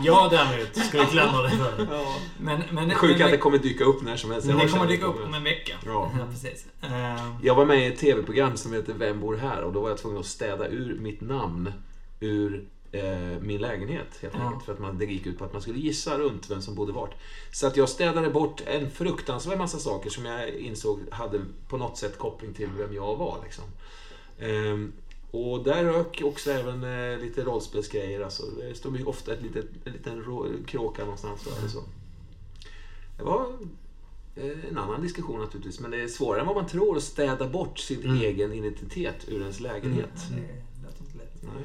Jag 0.04 0.32
däremot 0.32 0.88
skulle 0.88 1.06
klandra 1.06 1.42
dig 1.42 1.52
för 1.52 1.78
det. 1.78 1.88
Ja. 1.92 2.16
Men, 2.38 2.64
men, 2.72 2.96
Sjukt 2.96 3.22
att 3.22 3.32
det 3.32 3.38
kommer 3.38 3.58
dyka 3.58 3.75
upp 3.84 4.02
när 4.02 4.18
som 4.18 4.32
helst. 4.32 4.48
det 4.48 4.68
kommer 4.68 4.88
dyka 4.88 5.06
upp 5.06 5.24
om 5.26 5.34
en 5.34 5.44
vecka. 5.44 5.74
Ja. 5.86 6.12
precis. 6.32 6.66
Eh, 6.82 7.36
Jag 7.44 7.56
var 7.56 7.66
med 7.66 7.80
i 7.80 7.86
ett 7.94 8.00
TV-program 8.00 8.58
som 8.58 8.74
heter 8.74 8.94
Vem 8.94 9.20
bor 9.20 9.36
här? 9.36 9.62
Och 9.62 9.74
då 9.74 9.82
var 9.82 9.90
jag 9.90 9.98
tvungen 9.98 10.20
att 10.20 10.26
städa 10.26 10.68
ur 10.68 11.00
mitt 11.00 11.22
namn 11.22 11.72
ur 12.20 12.68
eh, 12.92 13.42
min 13.42 13.62
lägenhet 13.62 14.08
helt 14.22 14.34
Ja. 14.38 14.44
enkelt. 14.46 14.64
För 14.66 14.74
att 14.74 14.80
man, 14.80 14.98
det 14.98 15.06
gick 15.06 15.26
ut 15.26 15.38
på 15.38 15.46
att 15.46 15.54
man 15.54 15.62
skulle 15.62 15.80
gissa 15.80 16.18
runt 16.18 16.52
vem 16.52 16.62
som 16.62 16.76
bodde 16.76 16.92
vart. 16.92 17.14
Så 17.52 17.68
att 17.68 17.78
jag 17.78 17.90
städade 17.90 18.30
bort 18.30 18.62
en 18.66 18.92
fruktansvärd 18.92 19.58
massa 19.58 19.78
saker 19.80 20.10
som 20.10 20.26
jag 20.26 20.50
insåg 20.50 21.00
hade 21.12 21.42
på 21.70 21.78
något 21.78 21.98
sätt 21.98 22.18
koppling 22.18 22.54
till 22.54 22.70
vem 22.78 22.94
jag 22.96 23.16
var. 23.16 23.38
Liksom. 23.44 23.64
Ehm, 24.40 24.94
och 25.32 25.64
där 25.64 25.84
rök 25.84 26.22
också 26.26 26.52
även 26.52 26.84
eh, 26.84 27.20
lite 27.20 27.44
rollspelsgrejer. 27.44 28.22
Alltså, 28.22 28.44
det 28.46 28.76
stod 28.76 29.08
ofta 29.08 29.34
ett 29.34 29.42
litet, 29.42 29.66
en 29.86 29.94
liten 29.94 30.24
rå- 30.24 30.66
kråka 30.68 31.02
någonstans. 31.02 31.48
Eller 31.60 31.68
så. 31.70 31.84
Det 33.18 33.24
var 33.24 33.48
eh, 34.36 34.70
en 34.70 34.78
annan 34.78 35.02
diskussion 35.02 35.40
naturligtvis. 35.40 35.80
Men 35.80 35.92
det 35.92 36.02
är 36.02 36.08
svårare 36.08 36.42
än 36.42 36.48
vad 36.48 36.56
man 36.56 36.68
tror 36.68 36.98
att 36.98 37.04
städa 37.04 37.48
bort 37.50 37.80
sin 37.80 38.04
Mm. 38.04 38.22
egen 38.22 38.54
identitet 38.54 39.26
ur 39.28 39.42
ens 39.42 39.60
lägenhet. 39.60 40.10
lätt. 41.18 41.44
Nej. 41.44 41.64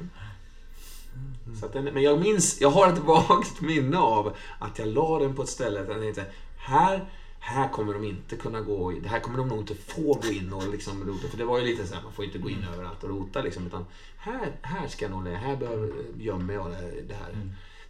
Så 1.59 1.65
att 1.65 1.73
den, 1.73 1.83
men 1.83 2.03
jag 2.03 2.19
minns, 2.19 2.61
jag 2.61 2.69
har 2.69 2.87
ett 2.93 2.99
vagt 2.99 3.61
minne 3.61 3.97
av 3.97 4.35
att 4.59 4.79
jag 4.79 4.87
la 4.87 5.19
den 5.19 5.35
på 5.35 5.41
ett 5.43 5.49
ställe 5.49 5.83
där 5.83 5.91
jag 5.91 6.01
tänkte, 6.01 6.25
här, 6.57 7.05
här 7.39 7.69
kommer 7.69 7.93
de 7.93 8.03
inte 8.03 8.35
kunna 8.35 8.61
gå 8.61 8.91
in, 8.91 9.05
här 9.05 9.19
kommer 9.19 9.37
de 9.37 9.47
nog 9.47 9.59
inte 9.59 9.75
få 9.75 10.13
gå 10.13 10.27
in 10.27 10.53
och 10.53 10.69
liksom 10.71 11.03
rota. 11.07 11.27
För 11.27 11.37
det 11.37 11.45
var 11.45 11.59
ju 11.59 11.65
lite 11.65 11.87
så 11.87 11.95
här, 11.95 12.03
man 12.03 12.13
får 12.13 12.25
inte 12.25 12.37
gå 12.37 12.49
in 12.49 12.65
överallt 12.73 13.03
och 13.03 13.09
rota 13.09 13.41
liksom. 13.41 13.67
Utan 13.67 13.85
här, 14.17 14.51
här 14.61 14.87
ska 14.87 15.05
jag 15.05 15.11
nog 15.11 15.27
här 15.27 15.55
behöver, 15.55 15.91
gömmer 16.19 16.53
jag 16.53 16.71
det, 16.71 17.01
det 17.07 17.13
här. 17.13 17.31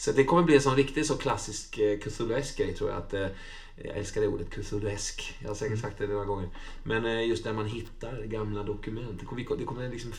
Så 0.02 0.12
det 0.12 0.24
kommer 0.24 0.44
bli 0.44 0.56
en 0.56 0.62
sån 0.62 0.76
riktigt 0.76 1.08
så 1.08 1.18
klassisk 1.18 1.78
eh, 1.78 2.00
Cthulhu-esk 2.00 2.58
grej 2.58 2.74
tror 2.74 2.90
jag. 2.90 2.98
Att, 3.00 3.14
eh, 3.14 3.28
jag 3.84 3.98
älskar 3.98 4.22
det 4.22 4.28
ordet, 4.28 4.50
Cthulhu-esk. 4.50 5.34
Jag 5.42 5.48
har 5.48 5.56
säkert 5.56 5.80
sagt 5.80 5.98
det 5.98 6.08
några 6.08 6.26
gånger. 6.26 6.50
Men 6.84 7.06
eh, 7.06 7.28
just 7.28 7.44
där 7.44 7.54
man 7.54 7.66
hittar 7.66 8.24
gamla 8.24 8.64
dokument. 8.64 9.20
Det 9.20 9.26
kommer, 9.26 9.58
det 9.58 9.64
kommer 9.66 9.90
liksom 9.90 10.14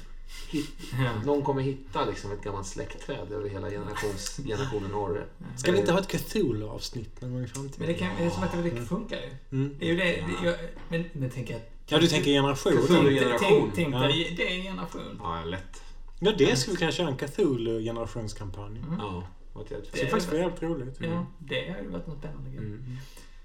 hit, 0.51 0.71
Ja. 0.93 1.23
någon 1.25 1.43
kommer 1.43 1.63
hitta 1.63 2.05
liksom 2.05 2.33
ett 2.33 2.43
gammalt 2.43 2.67
släktträd 2.67 3.33
över 3.33 3.49
hela 3.49 3.71
generations, 3.71 4.37
generationen 4.47 4.95
Orre. 4.95 5.25
Ska 5.57 5.73
vi 5.73 5.79
inte 5.79 5.93
ha 5.93 6.01
ett 6.01 6.09
Cthulhu-avsnitt 6.09 7.21
någon 7.21 7.31
gång 7.33 7.39
i 7.41 7.43
Men 7.43 7.49
framtiden? 7.55 7.87
det, 7.87 7.95
kan, 7.95 8.09
det 8.19 8.25
är 8.25 8.31
som 8.31 8.43
att 8.43 8.53
det 8.53 8.71
det 8.71 8.87
funkar 8.87 9.17
ju. 9.17 9.31
Mm. 9.59 9.77
Det 9.79 9.85
är 9.85 9.91
ju 9.91 9.97
det. 9.97 10.05
det 10.05 10.47
jag, 10.49 10.57
men, 10.89 11.05
men 11.13 11.31
tänk 11.31 11.51
att... 11.51 11.71
Ja, 11.87 11.99
du 11.99 12.07
tänker 12.07 12.31
generation? 12.31 12.73
Cthulhu- 12.73 12.87
Tänk, 13.05 13.21
generation. 13.21 13.73
tänk, 13.75 13.75
tänk 13.75 13.95
Ja. 13.95 14.01
det 14.37 14.53
är 14.53 14.57
en 14.57 14.63
generation. 14.63 15.21
Ja, 15.23 15.45
lätt. 15.45 15.83
Ja, 16.21 16.33
det 16.39 16.57
skulle 16.57 16.75
vi 16.75 16.79
kunna 16.79 16.93
köra 16.93 17.09
en 17.09 17.17
Cthulhu-generationskampanj. 17.17 18.79
Mm. 18.79 18.99
Ja, 18.99 19.23
Det 19.69 19.87
skulle 19.97 20.07
faktiskt 20.11 20.33
vara 20.33 20.41
jävligt 20.43 20.63
roligt. 20.63 20.97
Ja, 21.01 21.27
det 21.39 21.71
har 21.71 21.83
ju 21.83 21.89
varit 21.89 22.07
något 22.07 22.19
spännande. 22.19 22.51
grej. 22.51 22.59
Mm. 22.59 22.83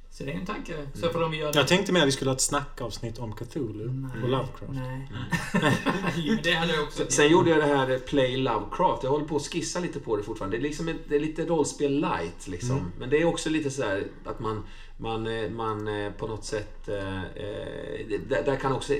Så 0.09 0.23
det 0.23 0.31
är 0.31 0.35
en 0.35 0.45
tanke. 0.45 0.73
Så 0.93 1.09
får 1.09 1.19
de 1.19 1.33
göra 1.33 1.51
Jag 1.55 1.67
tänkte 1.67 1.91
mer 1.93 2.01
att 2.01 2.07
vi 2.07 2.11
skulle 2.11 2.29
ha 2.29 2.35
ett 2.35 2.41
snackavsnitt 2.41 3.19
om 3.19 3.33
Cthulhu 3.35 4.05
och 4.23 4.29
Lovecraft. 4.29 4.73
Nej. 4.73 5.11
jo, 6.15 6.33
men 6.33 6.43
det 6.43 6.53
hade 6.53 6.73
jag 6.73 6.83
också. 6.83 7.05
Sen 7.09 7.29
gjorde 7.31 7.49
jag 7.49 7.59
det 7.59 7.65
här 7.65 7.91
eh, 7.91 7.97
Play 7.99 8.37
Lovecraft. 8.37 9.03
Jag 9.03 9.09
håller 9.11 9.25
på 9.25 9.35
att 9.35 9.41
skissa 9.47 9.79
lite 9.79 9.99
på 9.99 10.17
det 10.17 10.23
fortfarande. 10.23 10.57
Det 10.57 10.61
är, 10.61 10.63
liksom, 10.63 10.87
ett- 10.87 11.09
det 11.09 11.15
är 11.15 11.19
lite 11.19 11.45
rollspel 11.45 11.91
light 11.99 12.47
liksom. 12.47 12.77
Mm. 12.77 12.91
Men 12.99 13.09
det 13.09 13.21
är 13.21 13.25
också 13.25 13.49
lite 13.49 13.71
sådär 13.71 14.03
att 14.25 14.39
man, 14.39 14.63
man, 14.97 15.27
eh, 15.27 15.49
man 15.49 15.87
eh, 15.87 16.11
på 16.11 16.27
något 16.27 16.45
sätt... 16.45 16.87
eh, 16.89 17.23
eh, 17.23 18.07
det- 18.09 18.29
Där, 18.29 18.43
där 18.45 18.55
kan 18.55 18.71
också... 18.71 18.93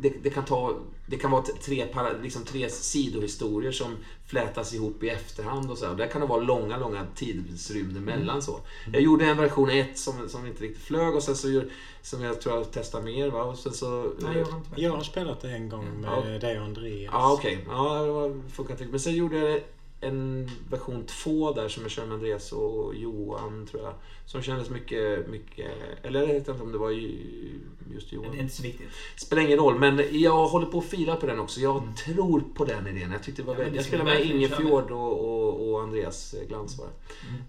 Det, 0.00 0.12
det 0.22 0.30
kan 0.30 0.44
ta... 0.44 0.78
Det 1.08 1.16
kan 1.16 1.30
vara 1.30 1.42
tre, 1.42 1.86
liksom 2.22 2.44
tre 2.44 2.68
sidohistorier 2.70 3.72
som 3.72 3.96
flätas 4.26 4.74
ihop 4.74 5.02
i 5.02 5.08
efterhand 5.08 5.70
och 5.70 5.78
så. 5.78 5.86
här. 5.86 5.94
Där 5.94 6.06
kan 6.06 6.20
det 6.20 6.26
vara 6.26 6.40
långa, 6.40 6.76
långa 6.78 7.06
tidsrymder 7.14 8.00
mellan 8.00 8.42
så. 8.42 8.60
Jag 8.92 9.02
gjorde 9.02 9.24
en 9.26 9.36
version 9.36 9.70
1 9.70 9.98
som, 9.98 10.28
som 10.28 10.46
inte 10.46 10.64
riktigt 10.64 10.82
flög 10.84 11.14
och 11.14 11.22
sen 11.22 11.36
så 11.36 11.62
som 12.02 12.22
jag 12.22 12.40
tror 12.40 12.56
jag 12.56 12.66
testar 12.72 13.02
mer 13.02 13.28
va. 13.30 13.42
Och 13.44 13.58
sen 13.58 13.72
så... 13.72 14.12
Nej, 14.18 14.38
jag 14.38 14.44
var 14.46 14.58
inte. 14.58 14.80
Jag 14.80 14.90
har 14.90 15.02
spelat 15.02 15.40
det 15.40 15.50
en 15.50 15.68
gång 15.68 16.00
med 16.00 16.10
Ja. 16.32 16.38
dig 16.38 16.58
och 16.58 16.64
Andreas. 16.64 17.10
Ja, 17.12 17.32
okej. 17.32 17.64
Ja, 17.68 18.02
det 18.02 18.10
var- 18.12 18.50
funkar 18.50 18.72
inte. 18.74 18.84
Men 18.84 19.00
sen 19.00 19.14
gjorde 19.14 19.36
jag 19.38 19.60
en 20.06 20.50
version 20.70 21.04
2 21.06 21.52
där 21.52 21.68
som 21.68 21.82
jag 21.82 21.90
körde 21.92 22.08
med 22.08 22.14
Andreas 22.14 22.52
och 22.52 22.94
Johan, 22.94 23.66
tror 23.70 23.82
jag. 23.82 23.94
Som 24.26 24.42
kändes 24.42 24.70
mycket, 24.70 25.28
mycket... 25.28 25.70
Eller 26.02 26.20
jag 26.20 26.26
vet 26.26 26.48
inte 26.48 26.62
om 26.62 26.72
det 26.72 26.78
var 26.78 26.90
ju- 26.90 27.60
just 27.94 28.10
Det 28.10 28.16
är 28.16 28.18
Johan. 28.18 28.38
inte 28.38 28.54
så 28.54 28.62
viktigt. 28.62 28.88
Spelar 29.16 29.42
ingen 29.42 29.58
roll, 29.58 29.78
men 29.78 30.02
jag 30.10 30.46
håller 30.46 30.66
på 30.66 30.78
att 30.78 30.84
fila 30.84 31.16
på 31.16 31.26
den 31.26 31.40
också. 31.40 31.60
Jag 31.60 31.82
tror 32.06 32.42
på 32.54 32.64
den 32.64 32.86
idén. 32.86 33.12
Jag 33.12 33.22
tyckte 33.22 33.42
det 33.42 33.46
var 33.46 33.54
Ja, 33.54 33.58
väldigt... 33.58 33.76
Jag 33.76 33.84
spelade 33.84 34.04
med 34.04 34.12
verkligen 34.16 34.36
Inge 34.38 34.48
köra 34.48 34.58
med. 34.58 34.68
Fjord 34.68 34.90
och, 34.90 35.20
och, 35.24 35.70
och 35.72 35.82
Andreas 35.82 36.34
Glans 36.48 36.78
var 36.78 36.86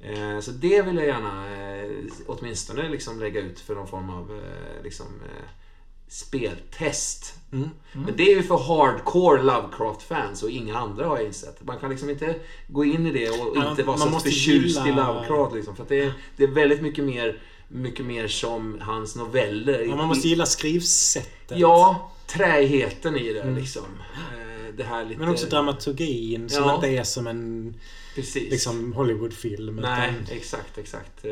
det. 0.02 0.12
Eh, 0.34 0.40
Så 0.40 0.52
det 0.52 0.82
vill 0.82 0.96
jag 0.96 1.06
gärna 1.08 1.58
eh, 1.84 1.92
åtminstone 2.28 2.90
liksom 2.90 3.20
lägga 3.20 3.42
ut 3.42 3.60
för 3.60 3.76
någon 3.76 3.88
form 3.88 4.10
av 4.10 4.32
eh, 4.32 4.84
liksom, 4.84 5.06
eh, 5.06 5.50
speltest. 6.08 7.34
Mm. 7.54 7.70
Men 7.94 8.14
det 8.18 8.24
är 8.32 8.36
ju 8.36 8.44
för 8.44 8.58
hardcore 8.58 9.44
Lovecraft-fans 9.44 10.44
och 10.44 10.50
inga 10.50 10.78
andra 10.78 11.06
har 11.08 11.18
jag 11.18 11.26
insett. 11.26 11.64
Man 11.64 11.80
kan 11.80 11.90
liksom 11.90 12.10
inte 12.10 12.36
gå 12.68 12.86
in 12.86 13.08
i 13.08 13.12
det 13.12 13.30
och 13.30 13.58
Ja, 13.58 13.70
inte 13.72 13.84
vara 13.84 13.98
så 13.98 14.10
måste 14.10 14.30
förtjust 14.30 14.80
i 14.86 14.90
gilla- 14.90 15.14
Lovecraft. 15.14 15.56
Liksom, 15.56 15.76
för 15.76 15.86
det, 15.90 16.00
är, 16.02 16.14
det 16.38 16.44
är 16.44 16.48
väldigt 16.48 16.82
mycket 16.82 17.04
mer, 17.04 17.40
mycket 17.68 18.06
mer 18.06 18.28
som 18.28 18.78
hans 18.82 19.16
noveller. 19.16 19.80
Ja, 19.80 19.96
man 19.96 20.08
måste 20.08 20.28
gilla 20.28 20.46
skrivsättet. 20.46 21.58
Ja, 21.60 22.12
träheten 22.28 23.16
i 23.18 23.34
det 23.34 23.42
Mm. 23.42 23.56
liksom. 23.56 23.84
Eh, 23.84 24.74
Det 24.78 24.84
här 24.84 25.06
lite... 25.06 25.20
Men 25.20 25.30
också 25.30 25.46
dramaturgin 25.48 26.50
som 26.50 26.64
Ja. 26.64 26.76
inte 26.76 26.88
är 26.88 27.04
som 27.04 27.28
en 27.28 27.74
Precis. 28.16 28.52
liksom, 28.52 28.94
Hollywoodfilm. 28.94 29.76
Nej, 29.76 30.14
Utan, 30.24 30.38
exakt, 30.38 30.78
exakt. 30.78 31.26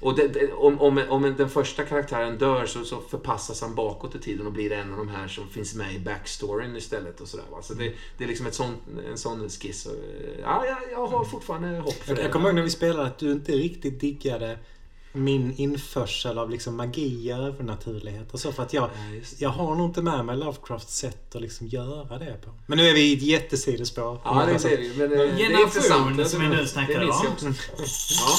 Och 0.00 0.16
det, 0.16 0.28
det, 0.28 0.52
om, 0.52 0.80
om, 0.80 1.02
om 1.08 1.34
den 1.38 1.50
första 1.50 1.82
karaktären 1.84 2.38
dör 2.38 2.66
så, 2.66 2.84
så 2.84 3.00
förpassas 3.00 3.60
han 3.60 3.74
bakåt 3.74 4.14
i 4.14 4.18
tiden 4.18 4.46
och 4.46 4.52
blir 4.52 4.72
en 4.72 4.92
av 4.92 4.98
de 4.98 5.08
här 5.08 5.28
som 5.28 5.48
finns 5.48 5.74
med 5.74 5.94
i 5.94 5.98
backstoryn 5.98 6.76
istället. 6.76 7.20
Och 7.20 7.28
sådär, 7.28 7.44
va? 7.50 7.62
Så 7.62 7.74
det, 7.74 7.92
det 8.18 8.24
är 8.24 8.28
liksom 8.28 8.46
ett 8.46 8.54
sån, 8.54 8.74
en 9.10 9.18
sån 9.18 9.48
skiss. 9.48 9.86
Och, 9.86 9.94
ja, 10.42 10.66
jag, 10.66 10.78
jag 10.92 11.06
har 11.06 11.24
fortfarande 11.24 11.78
hopp 11.78 11.92
för 11.94 12.08
jag, 12.10 12.16
det. 12.16 12.22
jag 12.22 12.32
kommer 12.32 12.46
ihåg 12.46 12.54
när 12.54 12.62
vi 12.62 12.70
spelade 12.70 13.06
att 13.08 13.18
du 13.18 13.32
inte 13.32 13.52
riktigt 13.52 14.00
diggade 14.00 14.58
min 15.12 15.54
införsel 15.56 16.38
av 16.38 16.50
liksom 16.50 16.76
magi 16.76 17.32
och 17.32 17.38
övernaturlighet 17.38 18.34
och 18.34 18.40
så. 18.40 18.52
För 18.52 18.62
att 18.62 18.72
jag, 18.72 18.84
Ja, 18.84 18.90
det. 19.12 19.40
jag 19.40 19.50
har 19.50 19.74
nog 19.74 19.88
inte 19.88 20.02
med 20.02 20.24
mig 20.24 20.36
Lovecrafts 20.36 20.96
sätt 20.96 21.34
att 21.34 21.42
liksom 21.42 21.66
göra 21.66 22.18
det 22.18 22.36
på. 22.44 22.50
Men 22.66 22.78
nu 22.78 22.88
är 22.88 22.94
vi 22.94 23.00
i 23.00 23.16
ett 23.16 23.22
jättesidospår. 23.22 24.20
Ja, 24.24 24.46
det 24.52 24.58
ser 24.58 24.76
vi. 24.76 24.92
Men, 24.96 25.12
eh, 25.12 25.18
det 25.18 25.44
är 25.44 25.62
intressant. 25.62 26.28
som 26.28 26.40
vi 26.40 26.48
nu 26.48 26.56
Det 26.86 26.92
jag 26.92 27.02
om. 27.02 27.26
också. 27.32 27.46
Ja. 27.46 28.36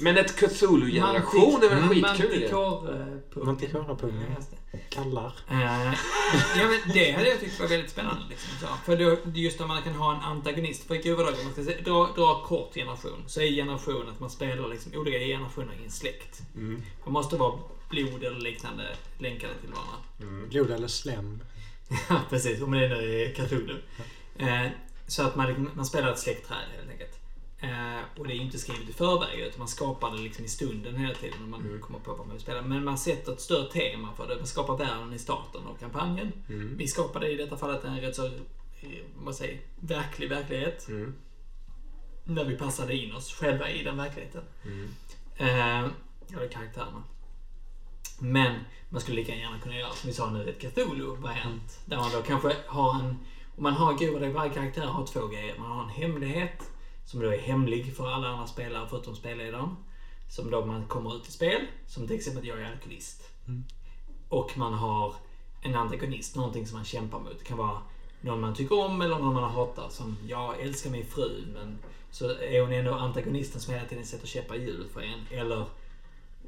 Men 0.00 0.18
ett 0.18 0.36
Cthulhu-generation 0.36 1.62
är 1.62 1.68
väl 1.68 1.78
en 1.78 1.88
skitkul 1.88 2.42
idé? 2.42 2.52
Manticore-pungen. 3.34 4.36
Kallar. 4.88 5.32
Eh, 5.50 5.92
ja, 6.56 6.68
men 6.68 6.92
det 6.94 7.12
hade 7.12 7.28
jag 7.28 7.40
tyckt 7.40 7.60
var 7.60 7.68
väldigt 7.68 7.90
spännande. 7.90 8.22
Liksom, 8.28 8.50
så. 8.60 8.66
För 8.84 8.96
då, 8.96 9.16
just 9.34 9.60
när 9.60 9.66
man 9.66 9.82
kan 9.82 9.94
ha 9.94 10.14
en 10.14 10.20
antagonist. 10.20 10.84
För 10.84 11.10
om 11.10 11.24
man 11.44 11.52
ska 11.52 11.64
säga, 11.64 11.80
dra, 11.82 12.12
dra 12.16 12.42
kort 12.46 12.74
generation, 12.74 13.24
så 13.26 13.40
är 13.40 13.46
generation 13.46 14.08
att 14.08 14.20
man 14.20 14.30
spelar 14.30 14.68
liksom 14.68 14.92
olika 14.94 15.18
generationer 15.18 15.74
i 15.80 15.84
en 15.84 15.90
släkt. 15.90 16.42
Mm. 16.54 16.82
Man 17.04 17.12
måste 17.12 17.36
vara 17.36 17.58
blod 17.90 18.24
eller 18.24 18.40
liknande 18.40 18.84
länkade 19.18 19.52
till 19.60 19.70
varandra. 19.70 20.48
Blod 20.48 20.70
eller 20.70 20.88
slem. 20.88 21.40
Ja, 22.08 22.20
precis. 22.30 22.62
Om 22.62 22.70
det 22.70 22.88
nu 22.88 23.22
är 23.22 23.34
Cthulhu. 23.34 23.76
Eh, 24.38 24.66
så 25.06 25.22
att 25.22 25.36
man, 25.36 25.70
man 25.74 25.86
spelar 25.86 26.12
ett 26.12 26.18
släktträd 26.18 26.58
helt 26.76 26.90
enkelt. 26.90 27.25
Eh, 27.60 28.00
och 28.18 28.26
det 28.26 28.32
är 28.32 28.36
ju 28.36 28.42
inte 28.42 28.58
skrivet 28.58 28.88
i 28.88 28.92
förväg 28.92 29.38
utan 29.40 29.58
man 29.58 29.68
skapar 29.68 30.10
det 30.10 30.18
liksom 30.18 30.44
i 30.44 30.48
stunden 30.48 30.96
hela 30.96 31.14
tiden 31.14 31.38
när 31.40 31.46
man 31.46 31.60
Mm. 31.60 31.80
kommer 31.80 31.98
på 31.98 32.10
vad 32.10 32.18
man 32.26 32.30
vill 32.30 32.40
spela. 32.42 32.62
Men 32.62 32.84
man 32.84 32.98
sätter 32.98 33.32
ett 33.32 33.40
större 33.40 33.72
tema 33.72 34.12
för 34.16 34.28
det. 34.28 34.36
Man 34.36 34.46
skapar 34.46 34.76
världen 34.76 35.12
i 35.12 35.18
starten 35.18 35.66
av 35.66 35.74
kampanjen. 35.80 36.32
Mm. 36.48 36.76
Vi 36.76 36.88
skapade 36.88 37.28
i 37.30 37.36
detta 37.36 37.56
fallet 37.56 37.84
en 37.84 38.00
rätt 38.00 38.16
så, 38.16 38.26
eh, 38.26 38.32
vad 39.16 39.34
säger, 39.34 39.60
verklig 39.80 40.28
verklighet. 40.28 40.88
Mm. 40.88 41.14
Vi 42.24 42.56
passade 42.56 42.96
in 42.96 43.14
oss 43.14 43.32
själva 43.34 43.70
i 43.70 43.82
den 43.82 43.96
verkligheten. 43.96 44.42
Mm. 44.64 44.88
Eh, 45.36 45.90
eller 46.36 46.48
karaktärerna. 46.48 47.02
Men 48.18 48.54
man 48.88 49.00
skulle 49.00 49.16
lika 49.16 49.34
gärna 49.34 49.58
kunna 49.60 49.76
göra 49.78 49.92
som 49.92 50.08
vi 50.08 50.14
sa 50.14 50.30
nu, 50.30 50.50
ett 50.50 50.58
Cthulhu-variant. 50.60 51.80
Där 51.84 51.96
man 51.96 52.10
då 52.12 52.22
kanske 52.22 52.56
har 52.66 52.94
en... 52.94 53.06
Om 53.56 53.62
man 53.62 53.72
har 53.72 53.98
gud 53.98 54.12
vad 54.20 54.30
varje 54.30 54.52
karaktär 54.52 54.86
har 54.86 55.06
två 55.06 55.26
grejer. 55.26 55.58
Man 55.58 55.70
har 55.70 55.82
en 55.82 55.88
hemlighet 55.90 56.70
som 57.06 57.20
då 57.20 57.28
är 57.28 57.38
hemlig 57.38 57.96
för 57.96 58.08
alla 58.08 58.28
andra 58.28 58.46
spelare 58.46 58.86
förutom 58.90 59.16
spelledaren. 59.16 59.76
Som 60.28 60.50
då 60.50 60.64
man 60.64 60.86
kommer 60.86 61.16
ut 61.16 61.28
i 61.28 61.32
spel. 61.32 61.60
Som 61.86 62.06
till 62.06 62.16
exempel 62.16 62.42
att 62.42 62.48
jag 62.48 62.60
är 62.60 62.72
alkoholist. 62.72 63.30
Och 64.28 64.58
man 64.58 64.74
har 64.74 65.14
en 65.62 65.74
antagonist, 65.74 66.36
någonting 66.36 66.66
som 66.66 66.76
man 66.76 66.84
kämpar 66.84 67.18
mot. 67.18 67.38
Det 67.38 67.44
kan 67.44 67.58
vara 67.58 67.82
någon 68.20 68.40
man 68.40 68.54
tycker 68.54 68.78
om 68.78 69.02
eller 69.02 69.18
någon 69.18 69.34
man 69.34 69.50
hatar. 69.50 69.88
Som, 69.88 70.16
jag 70.26 70.60
älskar 70.60 70.90
min 70.90 71.06
fru 71.06 71.44
men 71.54 71.78
så 72.10 72.30
är 72.30 72.60
hon 72.60 72.72
ändå 72.72 72.94
antagonisten 72.94 73.60
som 73.60 73.74
hela 73.74 73.86
tiden 73.86 74.06
sätter 74.06 74.26
käppar 74.26 74.54
i 74.54 74.64
hjulet 74.64 74.92
för 74.92 75.00
en. 75.00 75.38
Eller, 75.38 75.64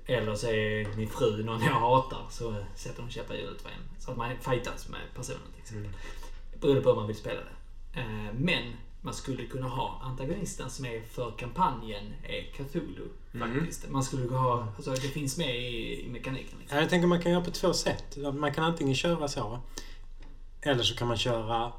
eller 0.06 0.34
så 0.34 0.46
är 0.46 0.96
min 0.96 1.08
fru 1.08 1.44
någon 1.44 1.62
jag 1.62 1.72
hatar 1.72 2.26
så 2.30 2.54
sätter 2.74 3.02
hon 3.02 3.10
käppar 3.10 3.34
i 3.34 3.40
hjulet 3.40 3.62
för 3.62 3.68
en. 3.68 4.00
Så 4.00 4.10
att 4.10 4.16
man 4.16 4.36
fightas 4.40 4.88
med 4.88 5.00
personen 5.14 5.52
till 5.52 5.62
exempel. 5.62 5.92
Beroende 6.60 6.82
på 6.82 6.88
hur 6.88 6.96
man 6.96 7.06
vill 7.06 7.16
spela 7.16 7.40
det. 7.40 8.00
Eh, 8.00 8.34
Men 8.34 8.72
man 9.00 9.14
skulle 9.14 9.46
kunna 9.46 9.68
ha 9.68 10.00
antagonisten 10.04 10.70
som 10.70 10.84
är 10.84 11.00
för 11.02 11.30
kampanjen 11.30 12.04
är 12.22 12.52
Cthulhu. 12.52 13.04
Faktiskt. 13.38 13.90
Man 13.90 14.04
skulle 14.04 14.26
kunna 14.26 14.40
ha, 14.40 14.68
alltså 14.76 14.90
det 14.90 15.08
finns 15.08 15.38
med 15.38 15.56
i, 15.56 16.02
i 16.06 16.08
mekaniken. 16.08 16.58
Liksom. 16.58 16.76
Ja, 16.76 16.82
Jag 16.82 16.90
tänker 16.90 17.06
man 17.08 17.22
kan 17.22 17.32
göra 17.32 17.44
på 17.44 17.50
två 17.50 17.72
sätt. 17.72 18.16
Man 18.34 18.54
kan 18.54 18.64
antingen 18.64 18.94
köra 18.94 19.28
så. 19.28 19.58
Eller 20.60 20.82
så 20.82 20.94
kan 20.96 21.08
man 21.08 21.16
köra 21.16 21.72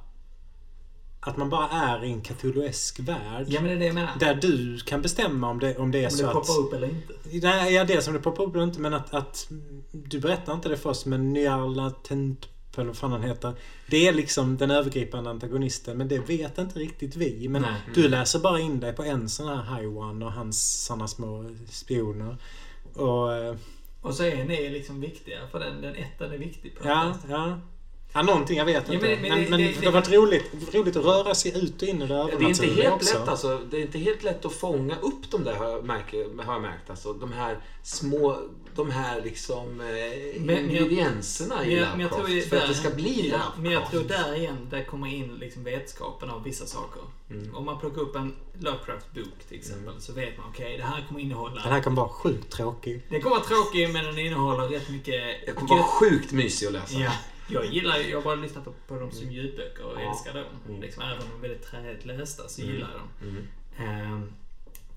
att 1.19 1.37
man 1.37 1.49
bara 1.49 1.69
är 1.69 2.03
i 2.03 2.11
en 2.11 2.21
Cthulhuesk 2.21 2.99
värld. 2.99 3.45
Ja 3.49 3.61
men 3.61 3.69
det 3.69 3.75
är 3.75 3.79
det 3.79 3.85
jag 3.85 3.95
menar. 3.95 4.11
Där 4.19 4.35
du 4.35 4.77
kan 4.79 5.01
bestämma 5.01 5.49
om 5.49 5.59
det, 5.59 5.77
om 5.77 5.91
det 5.91 5.99
är 5.99 6.05
Om 6.05 6.11
så 6.11 6.23
det 6.23 6.27
att... 6.29 6.33
poppar 6.33 6.59
upp 6.59 6.73
eller 6.73 6.87
inte. 6.89 7.13
Nej, 7.47 7.73
ja, 7.73 7.83
det 7.83 8.01
som 8.01 8.13
det 8.13 8.19
poppar 8.19 8.43
upp 8.43 8.55
eller 8.55 8.63
inte, 8.63 8.79
men 8.79 8.93
att, 8.93 9.13
att 9.13 9.47
du 9.91 10.19
berättar 10.19 10.53
inte 10.53 10.69
det 10.69 10.77
först, 10.77 11.05
men 11.05 11.33
Nyarlathotep, 11.33 12.45
eller 12.80 12.88
vad 12.89 12.97
fan 12.97 13.11
han 13.11 13.23
heter. 13.23 13.53
Det 13.89 14.07
är 14.07 14.14
liksom 14.14 14.57
den 14.57 14.72
övergripande 14.72 15.30
antagonisten, 15.30 15.97
men 15.97 16.07
det 16.07 16.19
vet 16.19 16.57
inte 16.57 16.80
riktigt 16.80 17.15
vi. 17.15 17.47
Men 17.49 17.61
Nej. 17.61 17.73
du 17.95 18.07
läser 18.10 18.39
bara 18.39 18.60
in 18.60 18.80
dig 18.80 18.93
på 18.93 19.03
en 19.03 19.30
sån 19.30 19.47
här 19.47 19.76
High 19.77 19.97
One 19.97 20.26
och 20.26 20.31
hans 20.31 20.85
såna 20.85 21.07
små 21.07 21.56
spioner. 21.69 22.38
Och... 22.93 23.34
eh, 23.34 23.56
Och 24.01 24.14
så 24.15 24.23
är 24.23 24.43
ni 24.45 24.69
liksom 24.69 25.01
viktiga 25.01 25.47
för 25.51 25.60
den, 25.60 25.81
den 25.81 25.95
ettan 25.95 26.31
är 26.31 26.38
viktig 26.38 26.76
på 26.76 26.88
Ja, 26.88 27.15
ja. 27.30 27.60
Ja, 28.14 28.22
någonting. 28.22 28.57
Jag 28.57 28.65
vet 28.65 28.84
Ja, 28.88 28.94
inte. 28.94 29.06
men- 29.07 29.22
Men, 29.22 29.30
men 29.41 29.49
men, 29.49 29.60
det- 29.60 29.65
det, 29.68 29.80
det- 29.80 29.86
har 29.86 29.94
varit 29.94 30.11
roligt, 30.11 30.76
roligt 30.76 30.95
att 30.95 31.06
röra 31.06 31.36
sig 31.36 31.64
ut 31.64 31.81
och 31.81 31.88
in 31.88 32.02
i 32.02 32.07
det 32.07 32.14
Det 32.40 32.45
är 32.45 32.49
inte 32.49 32.65
helt 32.68 32.94
också. 32.95 33.19
lätt 33.19 33.27
alltså. 33.27 33.57
Det 33.72 33.77
är 33.77 33.81
inte 33.81 33.98
helt 33.99 34.23
lätt 34.23 34.45
att 34.45 34.53
fånga 34.53 34.95
upp 35.02 35.31
de 35.31 35.44
där 35.44 35.53
har 35.53 35.69
jag, 35.69 35.86
märkt, 35.86 36.14
har 36.45 36.53
jag 36.53 36.61
märkt. 36.61 36.90
Alltså, 36.90 37.14
de 37.14 37.31
här 37.31 37.57
små, 37.84 38.38
de 38.76 38.91
här 38.91 39.22
liksom 39.22 39.81
eh, 39.81 39.86
men 40.41 40.56
jag- 40.56 40.64
ingredienserna 40.65 41.56
Men 41.60 41.69
i 41.69 41.76
jag, 41.77 41.88
men 41.91 41.99
jag 41.99 42.10
tror 42.10 42.22
Lovecraft. 42.22 42.49
det 42.52 42.57
För 42.57 42.64
att 42.64 42.68
det 42.69 42.76
ska 42.76 42.90
bli 42.90 43.30
ja, 43.30 43.40
Men 43.57 43.72
jag 43.72 43.81
Lovecraft. 43.81 43.91
tror 43.91 44.03
där 44.26 44.36
igen, 44.36 44.68
där 44.69 44.84
kommer 44.84 45.07
in 45.07 45.36
liksom 45.40 45.64
vetskapen 45.64 46.30
av 46.30 46.44
vissa 46.44 46.65
saker. 46.65 47.02
Mm. 47.31 47.56
Om 47.56 47.65
man 47.65 47.80
plockar 47.80 48.02
upp 48.02 48.15
en 48.15 48.36
Lovecraft-bok 48.60 49.40
till 49.49 49.57
exempel 49.57 49.94
så 49.99 50.14
vet 50.14 50.38
man 50.38 50.45
okej, 50.49 50.77
det 50.77 50.84
här 50.84 51.06
kommer 51.07 51.19
innehålla... 51.19 51.61
Den 51.64 51.72
här 51.73 51.81
kan 51.81 51.95
vara 51.95 52.10
sjukt 52.10 52.49
tråkig. 52.52 53.02
Den 53.10 53.22
kommer 53.22 53.36
vara 53.36 53.45
tråkig 53.48 53.90
men 53.94 54.06
den 54.06 54.19
innehåller 54.19 54.68
rätt 54.68 54.90
mycket... 54.90 55.22
Det 55.45 55.52
kommer 55.52 55.69
vara 55.69 55.84
sjukt 55.84 56.31
mysig 56.31 56.68
att 56.68 56.73
läsa. 56.73 56.99
Ja, 56.99 57.11
jag 57.49 57.65
gillar 57.65 57.97
ju- 57.97 58.09
jag 58.09 58.23
bara 58.23 58.35
lyssnat 58.35 58.65
på, 58.65 58.73
på 58.88 58.99
dem 58.99 59.11
som 59.11 59.31
ljudböcker 59.31 59.84
och 59.84 60.01
Ja. 60.01 60.09
älskar 60.09 60.34
dem. 60.34 60.43
Mm. 60.69 60.81
Liksom, 60.81 61.03
även 61.03 61.17
om 61.17 61.27
de 61.30 61.38
är 61.38 61.49
väldigt 61.49 61.67
träigt 61.67 62.05
lästa 62.05 62.47
så 62.47 62.61
Mm. 62.61 62.73
gillar 62.73 62.89
jag 62.91 62.99
dem. 62.99 63.09
Mm. 63.77 64.03
Ehm, 64.13 64.34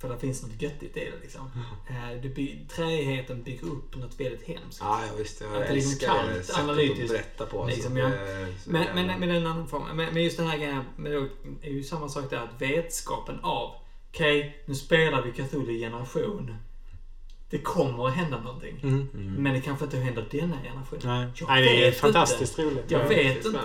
för 0.00 0.08
det 0.08 0.18
finns 0.18 0.42
något 0.42 0.62
göttigt 0.62 0.96
i 0.96 1.00
det 1.00 1.12
liksom. 1.22 1.46
Uh, 1.90 2.22
det 2.22 2.28
by, 2.28 2.58
träigheten 2.76 3.42
bygger 3.42 3.66
upp 3.66 3.96
något 3.96 4.20
väldigt 4.20 4.42
hemskt. 4.48 4.78
Ja, 4.80 5.00
ja, 5.06 5.12
visst. 5.18 5.40
Jag 5.40 5.56
Att 5.62 5.68
det 5.68 5.74
liksom 5.74 5.92
älskar 5.92 6.06
kallt, 6.08 6.28
det 6.28 6.42
sättet 6.42 6.54
att 6.56 6.62
analytiskt. 6.64 7.08
berätta 7.12 7.46
på. 7.46 7.62
Alltså. 7.62 7.76
Liksom, 7.76 7.96
ja. 7.96 8.08
Det 8.08 8.56
Men, 8.66 8.82
jävla- 8.82 8.94
men, 9.02 9.20
men 9.20 9.30
en 9.30 9.46
annan 9.46 9.68
form. 9.68 9.82
Men, 9.96 10.14
men 10.14 10.24
just 10.24 10.36
den 10.36 10.46
här 10.46 10.58
grejen 10.58 10.84
då, 10.96 11.28
är 11.62 11.70
ju 11.70 11.82
samma 11.84 12.08
sak 12.08 12.30
där. 12.30 12.38
Att 12.38 12.62
vetskapen 12.62 13.40
av, 13.42 13.74
okej, 14.10 14.62
nu 14.66 14.74
spelar 14.74 15.22
vi 15.22 15.32
Cthulhu 15.32 15.78
generation. 15.78 16.56
Det 17.52 17.58
kommer 17.58 18.08
att 18.08 18.14
hända 18.14 18.38
någonting. 18.40 18.80
Mm. 18.82 19.08
Men 19.38 19.52
det 19.54 19.60
kanske 19.60 19.84
inte 19.84 19.96
händer 19.96 20.24
denna 20.30 20.56
generationen. 20.62 21.30
Nej. 21.40 21.46
Nej, 21.48 21.62
det 21.80 21.86
är 21.86 21.92
fantastiskt 21.92 22.58
roligt. 22.58 22.78
Inte. 22.78 22.94
Jag 22.94 23.02
Ja, 23.04 23.08
vet 23.08 23.44
inte. 23.46 23.58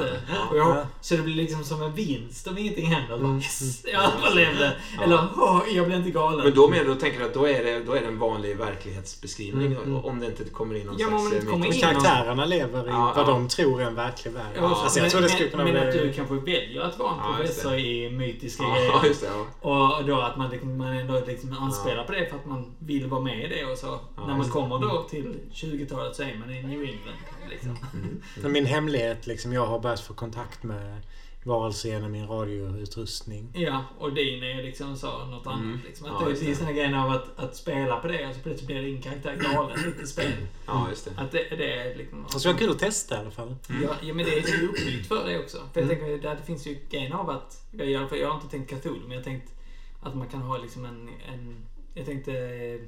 Och 0.51 0.57
jag, 0.57 0.67
Ja. 0.77 0.85
så 1.01 1.15
det 1.15 1.21
blir 1.21 1.35
liksom 1.35 1.63
som 1.63 1.81
en 1.81 1.93
vinst 1.93 2.47
om 2.47 2.57
ingenting 2.57 2.85
händer. 2.85 3.15
Mm. 3.15 3.27
Bara, 3.27 3.37
yes, 3.37 3.85
jag 3.93 4.03
överlevde. 4.03 4.73
Eller, 5.03 5.27
åh, 5.37 5.61
jag 5.71 5.85
blev 5.85 5.97
inte 5.99 6.11
galen. 6.11 6.43
Men 6.45 6.53
då, 6.55 6.67
menar, 6.67 6.85
då 6.85 6.95
tänker 6.95 7.19
du 7.19 7.25
att 7.25 7.33
då 7.33 7.47
är, 7.47 7.63
det, 7.63 7.79
då 7.83 7.93
är 7.93 8.01
det 8.01 8.07
en 8.07 8.19
vanlig 8.19 8.57
verklighetsbeskrivning 8.57 9.65
Mm, 9.67 9.83
mm. 9.83 10.05
om 10.05 10.19
det 10.19 10.25
inte 10.25 10.43
kommer 10.43 10.75
in 10.75 10.85
någon 10.85 10.95
Ja, 10.99 11.09
men 11.09 11.19
slags... 11.19 11.31
det 11.31 11.35
inte 11.37 11.47
kommer. 11.51 11.65
Men 11.65 11.73
in- 11.75 11.81
karaktärerna 11.81 12.45
lever 12.45 12.85
i 12.87 12.89
Ja, 12.89 13.13
vad 13.15 13.27
ja. 13.27 13.31
de 13.31 13.47
tror 13.47 13.81
är 13.81 13.85
en 13.85 13.95
verklig 13.95 14.33
värld. 14.33 14.43
Ja, 14.55 14.81
alltså, 14.83 14.99
jag 14.99 15.03
men, 15.03 15.11
tror 15.11 15.21
det 15.21 15.29
skulle 15.29 15.49
kunna 15.49 15.63
men, 15.63 15.71
bli... 15.73 15.79
men 15.81 15.89
att 15.89 15.95
du 15.95 16.13
kanske 16.13 16.35
väljer 16.35 16.81
att 16.81 16.99
vara 16.99 17.11
en 17.11 17.17
Ja, 17.23 17.35
professor 17.37 17.73
i 17.77 18.09
mytiska 18.09 18.63
Ja, 18.63 18.73
grejer. 18.75 19.05
just 19.07 19.21
det. 19.21 19.27
Ja. 19.61 19.97
Och 19.97 20.05
då 20.05 20.21
att 20.21 20.37
man, 20.37 20.49
liksom, 20.49 20.77
man 20.77 20.87
ändå 20.97 21.21
liksom 21.27 21.57
anspelar 21.59 22.03
på 22.03 22.11
det 22.11 22.29
för 22.29 22.35
att 22.35 22.45
man 22.45 22.75
vill 22.79 23.07
vara 23.07 23.21
med 23.21 23.45
i 23.45 23.47
det 23.47 23.63
och 23.83 23.99
så. 24.15 24.21
När 24.27 24.37
man 24.37 24.49
kommer 24.49 24.79
då 24.79 25.03
till 25.09 25.39
20-talet 25.53 26.15
så 26.15 26.23
är 26.23 26.37
man 26.37 26.49
i 26.51 26.63
New 26.63 26.79
England. 26.83 27.17
Liksom. 27.49 27.77
Mm. 27.93 28.21
Men 28.41 28.51
Min 28.51 28.65
hemlighet, 28.65 29.27
liksom, 29.27 29.53
jag 29.53 29.65
har 29.65 29.79
börjat 29.79 29.99
få 30.01 30.13
kontakt 30.13 30.63
med 30.63 31.01
varelser 31.43 31.89
genom 31.89 32.11
min 32.11 32.27
radioutrustning. 32.27 33.49
Ja, 33.53 33.83
och 33.99 34.13
din 34.13 34.43
är 34.43 34.63
liksom 34.63 34.97
så 34.97 35.25
något 35.25 35.45
Mm. 35.45 35.59
annat. 35.59 35.79
Liksom. 35.85 36.05
Att 36.07 36.21
Ja, 36.21 36.27
det, 36.29 36.41
är 36.45 36.49
det. 36.49 36.55
såna 36.55 36.71
grejer 36.71 36.97
av 36.97 37.11
att, 37.11 37.39
att 37.39 37.55
spela 37.55 37.99
på 37.99 38.07
det 38.07 38.27
och 38.29 38.35
så 38.35 38.41
plötsligt 38.41 38.67
blir 38.67 38.81
din 38.81 39.01
karaktär 39.01 39.35
galen 39.53 39.93
i 40.03 40.07
spel. 40.07 40.31
ja, 40.67 40.87
just 40.89 41.05
det. 41.05 41.21
Att 41.21 41.31
det, 41.31 41.43
det 41.57 41.73
är 41.73 41.95
liksom... 41.95 42.25
Fast 42.29 42.45
det 42.45 42.51
var 42.51 42.59
kul 42.59 42.69
att 42.71 42.79
testa 42.79 43.15
i 43.15 43.19
alla 43.19 43.31
fall. 43.31 43.55
Ja, 43.83 43.95
ja, 44.01 44.13
men 44.13 44.25
det 44.25 44.37
är 44.37 44.59
ju 44.61 44.67
uppbyggt 44.67 45.07
för 45.07 45.27
det 45.27 45.39
också. 45.39 45.57
För 45.73 45.81
jag 45.81 45.91
Mm. 45.91 45.97
tänker, 46.11 46.35
det 46.35 46.43
finns 46.45 46.67
ju 46.67 46.77
grejen 46.89 47.13
av 47.13 47.29
att, 47.29 47.67
jag, 47.71 47.89
jag 48.17 48.27
har 48.29 48.35
inte 48.35 48.47
tänkt 48.49 48.69
Cthulhu, 48.69 48.99
men 49.01 49.11
jag 49.11 49.17
har 49.19 49.23
tänkt 49.23 49.53
att 50.01 50.15
man 50.15 50.27
kan 50.29 50.41
ha 50.41 50.57
liksom 50.57 50.85
en, 50.85 51.09
en 51.33 51.55
jag 51.97 52.05
tänkte 52.05 52.31
eh, 52.33 52.79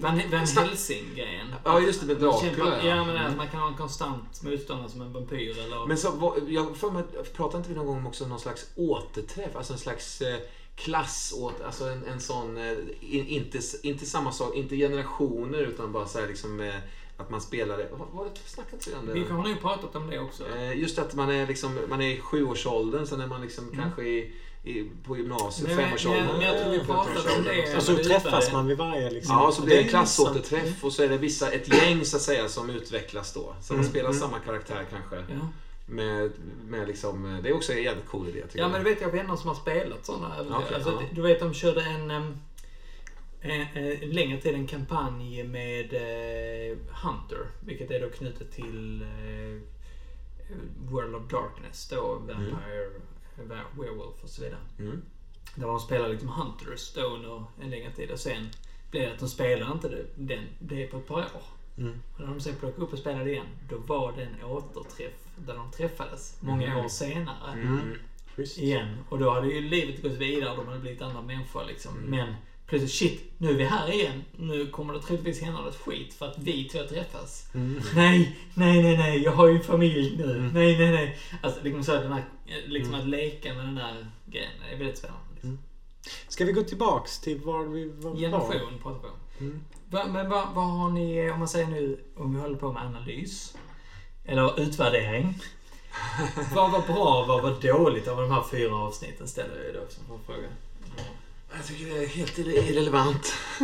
Van, 0.00 0.20
Van 0.30 0.46
Helsing-grejen. 0.46 1.54
Ja, 1.64 1.80
just 1.80 2.00
det, 2.00 2.06
med 2.06 2.16
Dracula, 2.16 2.84
ja. 2.84 3.04
Men 3.04 3.16
Mm. 3.16 3.26
att 3.26 3.36
man 3.36 3.48
kan 3.48 3.60
ha 3.60 3.68
en 3.68 3.76
konstant 3.76 4.42
motståndare 4.42 4.88
som 4.90 5.00
en 5.00 5.12
vampyr 5.12 5.58
eller... 5.58 5.86
Men 5.86 5.98
så, 5.98 6.10
vad- 6.10 6.48
jag 6.48 6.76
får 6.76 6.90
mig, 6.90 7.02
pratade 7.36 7.58
inte 7.58 7.68
vi 7.70 7.74
någon 7.76 7.86
gång 7.86 8.06
också 8.06 8.24
om 8.24 8.30
någon 8.30 8.40
slags 8.40 8.66
återträff? 8.76 9.56
Alltså 9.56 9.72
en 9.72 9.78
slags 9.78 10.20
eh, 10.22 10.36
klass 10.76 11.34
åt, 11.36 11.60
alltså 11.66 11.84
en, 11.84 12.04
en 12.04 12.20
sån, 12.20 12.56
eh, 12.56 12.72
in, 13.00 13.26
inte, 13.26 13.58
inte 13.82 14.06
samma 14.06 14.32
sak, 14.32 14.54
inte 14.54 14.76
generationer 14.76 15.58
utan 15.58 15.92
bara 15.92 16.06
så 16.06 16.20
här 16.20 16.26
liksom 16.28 16.60
eh, 16.60 16.74
att 17.16 17.30
man 17.30 17.40
spelar 17.40 17.76
det. 17.78 17.88
Vad 17.92 18.08
var 18.12 18.24
det, 18.24 18.30
snackade 18.46 18.76
inte 18.76 18.90
vi 18.90 18.96
om 18.96 19.06
det? 19.06 19.12
vi 19.12 19.24
har 19.24 19.48
nog 19.48 19.60
pratat 19.60 19.96
om 19.96 20.10
det 20.10 20.18
också. 20.18 20.44
Eh, 20.56 20.78
Just 20.78 20.98
att 20.98 21.14
man 21.14 21.30
är, 21.30 21.46
liksom, 21.46 21.78
man 21.88 22.00
är 22.02 22.08
i 22.10 22.20
sjuårsåldern, 22.20 23.06
sen 23.06 23.20
är 23.20 23.26
man 23.26 23.40
liksom 23.42 23.64
Mm. 23.68 23.82
kanske 23.82 24.02
i, 24.02 24.32
i, 24.64 24.90
på 25.04 25.16
gymnasiet, 25.16 25.76
femårsåldern. 25.76 26.26
men 26.26 26.40
jag 26.40 26.62
tror 26.62 26.72
vi 26.72 26.80
pratade 26.80 27.36
om 27.36 27.44
det. 27.44 27.76
Och 27.76 27.82
så 27.82 27.92
det 27.92 28.04
träffas 28.04 28.52
man 28.52 28.66
vid 28.66 28.78
varje 28.78 29.10
liksom. 29.10 29.36
Ja, 29.36 29.52
så 29.52 29.62
blir 29.62 29.76
det 29.76 29.82
en 29.82 29.88
klassåterträff 29.88 30.84
och 30.84 30.92
så 30.92 31.02
är 31.02 31.08
det 31.08 31.18
vissa, 31.18 31.50
ett 31.50 31.74
gäng 31.74 32.04
så 32.04 32.16
att 32.16 32.22
säga 32.22 32.48
som 32.48 32.70
utvecklas 32.70 33.32
då. 33.32 33.54
Så 33.60 33.72
man 33.72 33.80
Mm, 33.80 33.90
spelar 33.90 34.08
mm. 34.10 34.20
samma 34.20 34.38
karaktär 34.38 34.86
kanske. 34.90 35.16
Ja. 35.16 35.48
Med, 35.86 36.32
med 36.64 36.88
liksom, 36.88 37.40
det 37.42 37.48
är 37.48 37.52
också 37.54 37.72
en 37.72 37.82
jävligt 37.82 38.06
cool 38.06 38.28
idé 38.28 38.42
tycker 38.42 38.58
ja, 38.58 38.64
jag. 38.64 38.70
men 38.70 38.84
det 38.84 38.90
vet 38.90 39.00
jag 39.00 39.10
vänner 39.10 39.36
som 39.36 39.48
har 39.48 39.54
spelat 39.54 40.06
sådana. 40.06 40.34
Okej, 40.40 40.74
alltså, 40.74 40.90
ja. 40.90 41.08
Du 41.12 41.22
vet, 41.22 41.40
de 41.40 41.54
körde 41.54 41.82
en... 41.82 42.10
en, 42.10 42.38
en 43.40 44.10
längre 44.10 44.40
tid 44.40 44.54
en 44.54 44.66
kampanj 44.66 45.44
med 45.44 45.94
eh, 45.94 46.78
Hunter, 47.04 47.46
vilket 47.60 47.90
är 47.90 48.00
då 48.00 48.08
knutet 48.10 48.52
till 48.52 49.02
eh, 49.02 49.60
World 50.90 51.14
of 51.14 51.22
Darkness, 51.30 51.88
då 51.88 52.14
Vampire, 52.14 52.84
mm. 52.86 53.02
Werewolf 53.78 54.22
och 54.22 54.28
så 54.28 54.42
vidare. 54.42 54.60
Mm. 54.78 55.02
Där 55.54 55.66
de 55.66 55.80
spelar 55.80 56.08
liksom 56.08 56.28
Hunters 56.28 56.92
då 56.94 57.00
under 57.00 57.44
en 57.62 57.70
längre 57.70 57.90
tid 57.90 58.10
och 58.10 58.18
sen 58.18 58.48
blev 58.90 59.02
det 59.02 59.12
att 59.12 59.18
de 59.18 59.28
spelade 59.28 59.72
inte 59.72 59.88
det, 59.88 60.04
den, 60.16 60.44
det 60.58 60.86
på 60.86 60.96
ett 60.96 61.06
par 61.06 61.16
år. 61.16 61.42
Mm. 61.78 62.00
Och 62.14 62.20
när 62.20 62.26
de 62.26 62.40
sen 62.40 62.54
plockade 62.56 62.82
upp 62.86 62.92
och 62.92 62.98
spelade 62.98 63.30
igen, 63.30 63.46
då 63.68 63.78
var 63.78 64.12
det 64.12 64.22
en 64.22 64.44
återträff 64.44 65.12
där 65.36 65.54
de 65.54 65.70
träffades 65.70 66.36
många 66.40 66.66
Mm. 66.66 66.84
år 66.84 66.88
senare. 66.88 67.52
Mm. 67.52 67.98
Igen. 68.56 68.96
Och 69.08 69.18
då 69.18 69.30
hade 69.30 69.46
ju 69.46 69.60
livet 69.60 70.02
gått 70.02 70.12
vidare, 70.12 70.56
de 70.56 70.68
hade 70.68 70.80
blivit 70.80 71.02
andra 71.02 71.22
människor 71.22 71.64
liksom. 71.64 71.98
Mm. 71.98 72.10
Men 72.10 72.34
plötsligt, 72.66 72.92
shit, 72.92 73.32
nu 73.38 73.50
är 73.50 73.54
vi 73.54 73.64
här 73.64 73.92
igen. 73.92 74.24
Nu 74.36 74.66
kommer 74.66 74.92
det 74.94 75.00
troligtvis 75.02 75.42
hända 75.42 75.60
något 75.60 75.76
skit 75.76 76.14
för 76.14 76.26
att 76.26 76.38
vi 76.38 76.64
två 76.64 76.78
träffas. 76.88 77.48
Mm. 77.54 77.80
Nej, 77.94 78.38
nej, 78.54 78.82
nej, 78.82 78.96
nej, 78.96 79.22
jag 79.22 79.32
har 79.32 79.48
ju 79.48 79.60
familj 79.60 80.16
nu. 80.16 80.30
Mm. 80.36 80.48
Nej, 80.52 80.78
nej, 80.78 80.92
nej. 80.92 81.18
Alltså 81.42 81.60
liksom 81.62 81.84
så 81.84 81.92
den 81.94 82.12
här, 82.12 82.24
liksom 82.66 82.94
Mm. 82.94 83.00
att 83.04 83.10
leka 83.10 83.54
med 83.54 83.64
den 83.64 83.74
där 83.74 84.06
grejen. 84.26 84.50
Det 84.68 84.74
är 84.74 84.78
väldigt 84.78 84.98
spännande. 84.98 85.24
Liksom. 85.32 85.48
Mm. 85.50 85.62
Ska 86.28 86.44
vi 86.44 86.52
gå 86.52 86.62
tillbaks 86.62 87.20
till 87.20 87.40
var 87.40 87.64
vi 87.64 87.88
var? 87.88 88.16
Generation 88.16 88.78
pratar 88.82 89.00
vi 89.02 89.08
om. 89.08 89.46
Mm. 89.46 89.64
Va, 89.90 90.04
men 90.08 90.30
vad, 90.30 90.54
vad 90.54 90.64
har 90.64 90.90
ni, 90.90 91.30
om 91.30 91.38
man 91.38 91.48
säger 91.48 91.66
nu, 91.66 91.98
om 92.16 92.34
vi 92.34 92.40
håller 92.40 92.56
på 92.56 92.72
med 92.72 92.82
analys. 92.82 93.56
Eller 94.24 94.60
utvärdering. 94.60 95.34
vad 96.54 96.70
var 96.72 96.80
bra, 96.80 97.24
vad 97.28 97.42
var 97.42 97.60
dåligt 97.62 98.08
av 98.08 98.16
de 98.16 98.30
här 98.30 98.42
fyra 98.50 98.76
avsnitten 98.76 99.28
ställer 99.28 99.64
jag 99.64 99.74
då 99.74 99.80
som 99.88 100.18
fråga. 100.26 100.48
Jag 101.56 101.66
tycker 101.66 101.94
det 101.94 102.04
är 102.04 102.06
helt 102.06 102.38
irre- 102.38 102.70
irrelevant. 102.70 103.34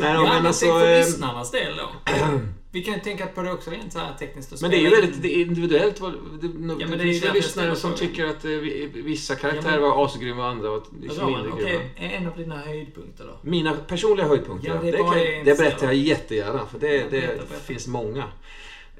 Nej, 0.00 0.12
Ja, 0.12 0.22
men 0.22 0.46
alltså... 0.46 0.66
för 0.66 0.90
eh, 0.92 0.98
lyssnarnas 1.06 1.50
del 1.50 1.76
då. 1.76 2.12
Vi 2.72 2.82
kan 2.84 2.94
ju 2.94 3.00
tänka 3.00 3.26
på 3.26 3.42
det 3.42 3.52
också 3.52 3.70
rent 3.70 3.92
så 3.92 3.98
här 3.98 4.14
tekniskt. 4.18 4.62
Men 4.62 4.70
det 4.70 4.76
är 4.76 4.80
ju 4.80 4.90
väldigt 4.90 5.22
det 5.22 5.34
är 5.36 5.40
individuellt. 5.40 5.96
Det, 6.42 6.48
men 6.48 6.78
det 6.78 6.96
det 6.96 7.02
finns 7.02 7.24
ju 7.24 7.32
lyssnare 7.32 7.76
som 7.76 7.94
tycker 7.94 8.26
att 8.26 8.44
eh, 8.44 8.50
vi- 8.50 8.90
vissa 8.94 9.34
karaktärer 9.34 9.72
Ja, 9.74 9.80
men- 9.80 9.90
var 9.90 10.04
asgrymma 10.04 10.42
och 10.44 10.48
andra 10.50 10.70
var 10.70 10.82
liksom 11.02 11.26
mindre 11.26 11.52
okej, 11.52 11.64
grymma. 11.96 12.14
en 12.14 12.26
av 12.26 12.36
dina 12.36 12.56
höjdpunkter 12.58 13.24
då? 13.24 13.38
Mina 13.50 13.74
personliga 13.74 14.26
höjdpunkter, 14.28 14.68
Ja, 14.68 14.74
ja, 14.74 14.80
det 14.82 14.90
det, 14.90 14.96
kan, 14.98 15.44
det 15.44 15.58
berättar 15.58 15.86
jag 15.86 15.94
jättegärna. 15.94 16.66
För 16.66 16.78
det, 16.78 16.94
Ja, 16.96 17.04
det 17.10 17.38
finns 17.66 17.86
många. 17.86 18.24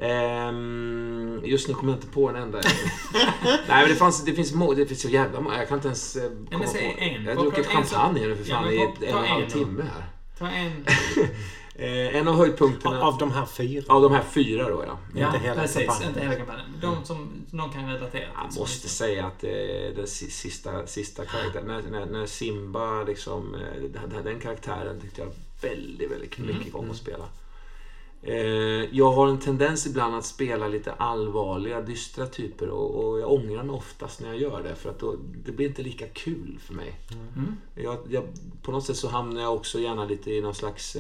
Ehm, 0.01 1.41
just 1.45 1.69
nu 1.69 1.75
kommer 1.75 1.93
jag 1.93 1.97
inte 1.99 2.07
på 2.07 2.29
en 2.29 2.37
enda. 2.37 2.61
Nej, 3.45 3.61
men 3.69 3.89
det, 3.89 3.95
fanns, 3.95 4.25
det, 4.25 4.33
finns, 4.35 4.53
det 4.77 4.87
finns 4.87 5.03
så 5.03 5.09
jävla 5.09 5.41
många. 5.41 5.59
Jag 5.59 5.69
kan 5.69 5.79
inte 5.79 5.89
ens 5.89 6.17
eh, 6.17 6.23
komma 6.31 6.59
men 6.59 6.69
säg 6.69 6.95
på. 6.95 7.01
en. 7.01 7.25
Jag 7.25 7.35
har 7.37 7.43
druckit 7.43 7.67
champagne 7.67 8.21
nu 8.21 8.37
för 8.37 8.51
Ja, 8.51 8.57
fan 8.57 8.65
men 8.65 8.75
i 8.75 8.81
en 8.83 8.93
ta 9.13 9.19
och 9.19 9.25
en 9.25 9.31
halv 9.31 9.47
timme 9.51 9.83
här. 9.83 10.05
Ta 10.39 10.49
en. 10.49 10.87
Eh, 11.75 12.17
en 12.17 12.29
av 12.29 12.37
höjdpunkterna 12.37 13.03
Av 13.03 13.19
de 13.19 13.31
här 13.33 13.47
fyra. 13.47 13.85
av 13.95 14.03
de 14.03 14.13
här 14.13 14.23
fyra 14.23 14.69
då 14.69 14.85
ja. 14.87 14.99
Ja, 15.15 15.27
Inte 15.27 15.39
hela 15.39 15.61
precis. 15.61 15.77
kampanjen. 15.87 16.09
Inte 16.09 16.21
hela 16.21 16.35
kampanjen. 16.35 16.67
De 16.81 17.05
som 17.05 17.29
någon 17.51 17.71
kan 17.73 17.87
relatera 17.87 18.11
till. 18.11 18.21
Jag 18.53 18.61
måste 18.61 18.89
säga 18.89 19.27
att 19.27 19.45
eh, 19.45 19.51
den 19.97 20.07
si- 20.07 20.31
sista, 20.31 20.87
sista 20.87 21.25
karaktären, 21.25 21.67
när, 21.67 21.83
när, 21.83 22.07
när 22.07 22.27
Simba 22.27 23.03
liksom, 23.03 23.57
den- 23.93 24.25
den 24.25 24.41
karaktären 24.41 25.01
tyckte 25.01 25.21
jag 25.21 25.31
väldigt, 25.71 26.11
väldigt 26.11 26.39
Mm. 26.39 26.57
mycket 26.59 26.75
om 26.75 26.91
att 26.91 26.97
spela. 26.97 27.25
Eh, 28.23 28.97
jag 28.97 29.13
har 29.13 29.29
en 29.29 29.39
tendens 29.39 29.87
ibland 29.87 30.15
att 30.15 30.25
spela 30.25 30.69
lite 30.69 30.93
allvarliga, 30.93 31.81
dystra 31.81 32.27
typer 32.27 32.69
och, 32.69 33.05
och 33.05 33.21
jag 33.21 33.33
ångrar 33.33 33.63
mig 33.63 33.77
oftast 33.77 34.21
när 34.21 34.29
jag 34.29 34.39
gör 34.39 34.63
det 34.63 34.75
för 34.75 34.91
att 34.91 34.99
då, 34.99 35.17
det 35.45 35.53
blir 35.53 35.69
inte 35.69 35.83
lika 35.83 36.07
kul 36.07 36.59
för 36.61 36.75
mig. 36.75 37.01
Mm. 37.37 37.57
Jag, 37.75 37.99
jag, 38.09 38.25
på 38.63 38.73
något 38.73 38.85
sätt 38.85 38.97
så 38.97 39.09
hamnar 39.09 39.41
jag 39.41 39.55
också 39.55 39.79
gärna 39.79 40.05
lite 40.05 40.31
i 40.31 40.41
någon 40.41 40.55
slags... 40.55 40.97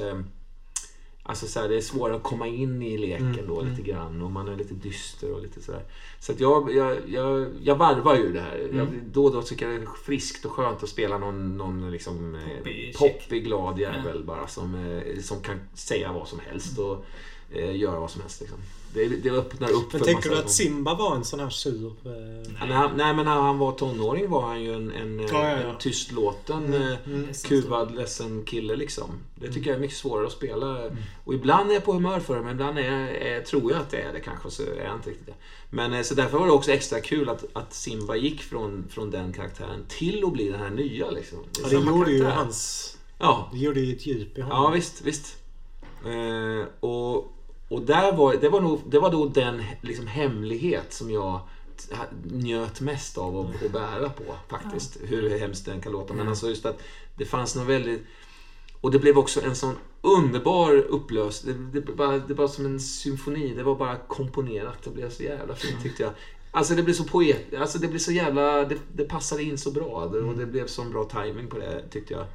Alltså 1.30 1.46
så 1.46 1.60
här, 1.60 1.68
det 1.68 1.76
är 1.76 1.80
svårare 1.80 2.16
att 2.16 2.22
komma 2.22 2.46
in 2.46 2.82
i 2.82 2.98
leken 2.98 3.26
Mm, 3.26 3.46
då 3.48 3.60
mm. 3.60 3.70
lite 3.70 3.82
grann 3.90 4.22
och 4.22 4.30
man 4.30 4.48
är 4.48 4.56
lite 4.56 4.74
dyster 4.74 5.32
och 5.32 5.42
lite 5.42 5.62
sådär. 5.62 5.82
Så 6.20 6.32
att 6.32 6.40
jag, 6.40 6.74
jag, 6.74 6.96
jag, 7.08 7.46
jag 7.62 7.76
varvar 7.76 8.14
ju 8.14 8.32
det 8.32 8.40
här. 8.40 8.58
Jag, 8.58 8.88
Mm. 8.88 9.00
då 9.12 9.24
och 9.24 9.32
då 9.32 9.42
tycker 9.42 9.68
jag 9.68 9.80
det 9.80 9.84
är 9.84 9.88
friskt 10.04 10.44
och 10.44 10.52
skönt 10.52 10.82
att 10.82 10.88
spela 10.88 11.18
någon, 11.18 11.56
någon 11.56 11.90
liksom, 11.90 12.34
eh, 12.34 12.40
Poppig, 12.56 12.96
poppig, 12.98 13.44
glad 13.44 13.78
jävel 13.78 14.24
bara 14.24 14.46
som, 14.46 14.74
eh, 14.74 15.20
som 15.22 15.40
kan 15.40 15.60
säga 15.74 16.12
vad 16.12 16.28
som 16.28 16.38
helst 16.40 16.78
och 16.78 17.04
eh, 17.50 17.76
göra 17.76 18.00
vad 18.00 18.10
som 18.10 18.20
helst. 18.20 18.40
Liksom. 18.40 18.58
Det, 18.94 19.06
det 19.08 19.30
öppnar 19.30 19.70
upp 19.70 19.92
Men 19.92 20.00
för 20.00 20.06
tänker 20.06 20.30
du 20.30 20.38
att 20.38 20.50
Simba 20.50 20.94
var 20.94 21.16
en 21.16 21.24
sån 21.24 21.40
här 21.40 21.50
sur... 21.50 21.86
Eh... 22.04 22.66
När 22.68 22.74
han, 22.74 22.96
nej, 22.96 23.14
men 23.14 23.24
när 23.24 23.40
han 23.40 23.58
var 23.58 23.72
tonåring 23.72 24.30
var 24.30 24.42
han 24.42 24.62
ju 24.62 24.74
en, 24.74 24.92
en, 24.92 25.20
Ja, 25.20 25.26
ja, 25.32 25.48
ja. 25.48 25.56
en 25.56 25.78
tystlåten, 25.78 26.64
Mm, 26.64 26.82
eh, 26.82 26.98
mm. 27.06 27.28
kuvad, 27.44 27.94
ledsen 27.94 28.44
kille 28.44 28.76
liksom. 28.76 29.10
Det 29.34 29.52
tycker 29.52 29.70
jag 29.70 29.76
är 29.76 29.80
mycket 29.80 29.96
svårare 29.96 30.26
att 30.26 30.32
spela. 30.32 30.82
Mm. 30.86 30.96
Och 31.24 31.34
ibland 31.34 31.70
är 31.70 31.74
jag 31.74 31.84
på 31.84 31.92
humör 31.92 32.20
för 32.20 32.34
det, 32.36 32.42
men 32.42 32.52
ibland 32.52 32.78
är, 32.78 33.08
är, 33.08 33.40
tror 33.40 33.72
jag 33.72 33.80
att 33.80 33.90
det 33.90 34.00
är 34.02 34.12
det 34.12 34.20
kanske, 34.20 34.50
så 34.50 34.62
är 34.62 34.84
jag 34.84 34.94
inte 34.94 35.10
riktigt 35.10 35.26
det. 35.26 35.34
Men 35.70 35.94
eh, 35.94 36.02
så 36.02 36.14
därför 36.14 36.38
var 36.38 36.46
det 36.46 36.52
också 36.52 36.70
extra 36.72 37.00
kul 37.00 37.28
att, 37.28 37.44
att 37.52 37.74
Simba 37.74 38.16
gick 38.16 38.42
från, 38.42 38.84
från 38.90 39.10
den 39.10 39.32
karaktären 39.32 39.84
till 39.88 40.24
att 40.24 40.32
bli 40.32 40.48
den 40.48 40.60
här 40.60 40.70
nya 40.70 41.10
liksom. 41.10 41.38
Det 41.52 41.60
Ja, 41.62 41.68
det 41.80 41.86
gjorde 41.86 42.12
ju 42.12 42.20
karaktär. 42.20 42.42
hans... 42.42 42.96
Ja, 43.18 43.48
Det 43.52 43.58
gjorde 43.58 43.80
ju 43.80 43.96
ett 43.96 44.06
djup 44.06 44.38
i 44.38 44.40
honom. 44.40 44.62
Ja, 44.64 44.70
visst, 44.70 45.02
visst. 45.02 45.36
Eh, 46.04 46.66
och 46.88 47.36
och 47.70 47.82
där 47.82 48.12
var, 48.12 48.34
det, 48.34 48.48
var 48.48 48.60
nog, 48.60 48.80
det 48.86 48.98
var 48.98 49.10
då 49.10 49.26
den 49.26 49.62
liksom, 49.82 50.06
hemlighet 50.06 50.92
som 50.92 51.10
jag 51.10 51.40
njöt 52.24 52.80
mest 52.80 53.18
av 53.18 53.36
att, 53.36 53.72
bära 53.72 54.08
på 54.08 54.34
faktiskt. 54.48 54.98
Hur 55.02 55.38
hemskt 55.38 55.66
den 55.66 55.80
kan 55.80 55.92
låta. 55.92 56.14
Men 56.14 56.28
alltså 56.28 56.48
just 56.48 56.66
att 56.66 56.82
det 57.16 57.24
fanns 57.24 57.56
något 57.56 57.66
väldigt... 57.66 58.02
Och 58.80 58.90
det 58.90 58.98
blev 58.98 59.18
också 59.18 59.42
en 59.42 59.56
sån 59.56 59.74
underbar 60.00 60.74
upplös. 60.74 61.40
Det, 61.40 61.52
det, 61.52 61.80
bara, 61.80 62.18
det 62.18 62.34
var 62.34 62.48
som 62.48 62.66
en 62.66 62.80
symfoni. 62.80 63.54
Det 63.54 63.62
var 63.62 63.74
bara 63.74 63.96
komponerat. 63.96 64.82
Det 64.82 64.90
blev 64.90 65.10
så 65.10 65.22
jävla 65.22 65.54
fint 65.54 65.82
tyckte 65.82 66.02
jag. 66.02 66.12
Alltså 66.50 66.74
det 66.74 66.82
blev 66.82 66.94
så 66.94 67.04
poet... 67.04 67.54
Alltså 67.54 67.78
det 67.78 67.88
blev 67.88 67.98
så 67.98 68.12
jävla... 68.12 68.64
Det, 68.64 68.78
det 68.92 69.04
passade 69.04 69.42
in 69.42 69.58
så 69.58 69.70
bra. 69.70 69.84
Och 69.84 70.36
det 70.36 70.46
blev 70.46 70.66
sån 70.66 70.90
bra 70.90 71.04
timing 71.04 71.48
på 71.48 71.58
det 71.58 71.88
tyckte 71.90 72.14
jag. 72.14 72.26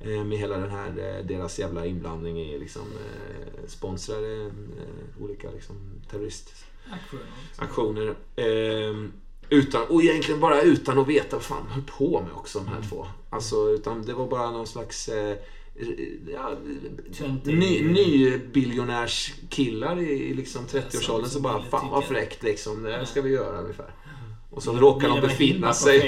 Eh, 0.00 0.24
med 0.24 0.38
hela 0.38 0.56
den 0.56 0.70
här, 0.70 0.88
eh, 0.88 1.26
deras 1.26 1.58
jävla 1.58 1.86
inblandning 1.86 2.40
i 2.40 2.58
liksom, 2.58 2.82
eh, 2.82 3.66
sponsrade 3.66 4.50
olika 5.20 5.50
liksom, 5.50 5.76
terroristaktioner. 6.10 7.24
Aktioner. 7.56 8.14
Eh, 8.36 9.10
utan, 9.50 9.86
och 9.86 10.02
egentligen 10.02 10.40
bara 10.40 10.62
utan 10.62 10.98
att 10.98 11.08
veta 11.08 11.36
vad 11.36 11.44
fan 11.44 11.64
de 11.68 11.72
höll 11.72 11.84
på 11.98 12.20
med 12.20 12.32
också, 12.32 12.58
de 12.58 12.68
här 12.68 12.82
två. 12.90 13.06
Alltså, 13.30 13.70
utan 13.70 14.02
det 14.02 14.14
var 14.14 14.26
bara 14.26 14.50
någon 14.50 14.66
slags... 14.66 15.08
Eh, 15.08 15.36
ja, 16.32 16.56
ny, 17.44 17.82
ny 17.82 18.38
biljonärskillar 18.38 20.00
i, 20.00 20.10
i 20.10 20.34
liksom 20.34 20.68
Som- 20.68 20.80
30-årsåldern 20.80 21.30
som 21.30 21.42
bara 21.42 21.62
Fan 21.62 21.90
vad 21.90 22.04
fräckt 22.04 22.42
liksom, 22.42 22.82
det 22.82 22.92
här 22.92 23.04
ska 23.04 23.22
vi 23.22 23.30
göra 23.30 23.58
ungefär. 23.60 23.94
Och 24.50 24.62
så 24.62 24.72
råkar 24.72 25.08
de 25.08 25.14
Ville 25.14 25.28
befinna 25.28 25.72
sig... 25.72 25.98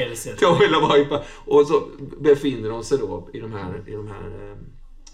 De 0.40 0.58
vill 0.58 0.70
vara 0.72 0.98
hippa. 0.98 1.22
Och 1.44 1.66
så 1.66 1.82
befinner 2.20 2.68
de 2.68 2.84
sig 2.84 2.98
då 2.98 3.28
i 3.32 3.38
de 3.40 3.52
här, 3.52 3.82
i 3.86 3.92
de 3.92 4.08
här 4.08 4.50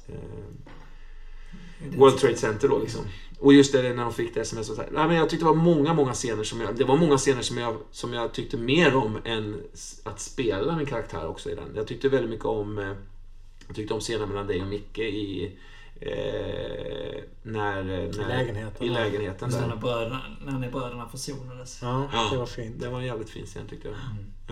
eh, 0.08 0.14
eh, 0.14 1.98
World 1.98 2.16
Trade 2.18 2.36
Center 2.36 2.68
då 2.68 2.78
liksom. 2.78 3.00
Och 3.40 3.52
just 3.52 3.72
det 3.72 3.82
när 3.82 4.02
de 4.02 4.12
fick 4.12 4.34
det 4.34 4.40
sms 4.40 4.70
och 4.70 4.76
så 4.76 4.82
här. 4.82 4.90
Nej, 4.92 5.06
men 5.06 5.16
jag 5.16 5.30
tyckte 5.30 5.44
det 5.44 5.50
var 5.50 5.54
många, 5.62 5.94
många 5.94 6.12
scener 6.12 6.42
som 6.44 6.60
jag... 6.60 6.76
Det 6.76 6.84
var 6.84 6.96
många 6.96 7.16
scener 7.18 7.42
som 7.42 7.58
jag, 7.58 7.76
som 7.90 8.12
jag 8.12 8.32
tyckte 8.32 8.56
mer 8.56 8.96
om 8.96 9.18
än 9.24 9.62
att 10.04 10.20
spela 10.20 10.76
min 10.76 10.86
karaktär 10.86 11.28
också 11.28 11.50
i 11.50 11.54
den. 11.54 11.72
Jag 11.76 11.86
tyckte 11.86 12.08
väldigt 12.08 12.30
mycket 12.30 12.46
om... 12.46 12.78
eh, 12.78 12.92
Jag 13.66 13.76
tyckte 13.76 13.94
om 13.94 14.00
scenen 14.00 14.28
mellan 14.28 14.46
dig 14.46 14.62
och 14.62 14.68
Micke 14.68 14.98
i... 14.98 15.58
Eh, 16.00 17.22
när, 17.42 17.82
när... 17.82 18.28
lägenheten. 18.28 18.86
I 18.86 18.88
lägenheten 18.88 19.50
där. 19.50 19.66
när 19.66 19.76
bröderna, 19.76 20.20
när 20.44 20.58
ni 20.58 20.68
bröderna 20.68 21.08
försonades. 21.08 21.78
Ja, 21.82 22.08
Ja. 22.12 22.28
det 22.32 22.38
var 22.38 22.46
fint. 22.46 22.80
Det 22.80 22.88
var 22.88 22.98
en 22.98 23.04
jävligt 23.06 23.30
fin 23.30 23.46
scen 23.46 23.66
tyckte 23.68 23.88
jag. 23.88 23.96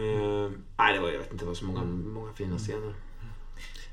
Eh, 0.05 0.51
nej, 0.78 0.94
det 0.94 1.01
var, 1.01 1.09
jag 1.09 1.18
vet 1.18 1.32
inte, 1.32 1.44
det 1.44 1.48
var 1.48 1.55
så 1.55 1.64
många, 1.64 1.85
många 1.85 2.32
fina 2.32 2.59
scener. 2.59 2.94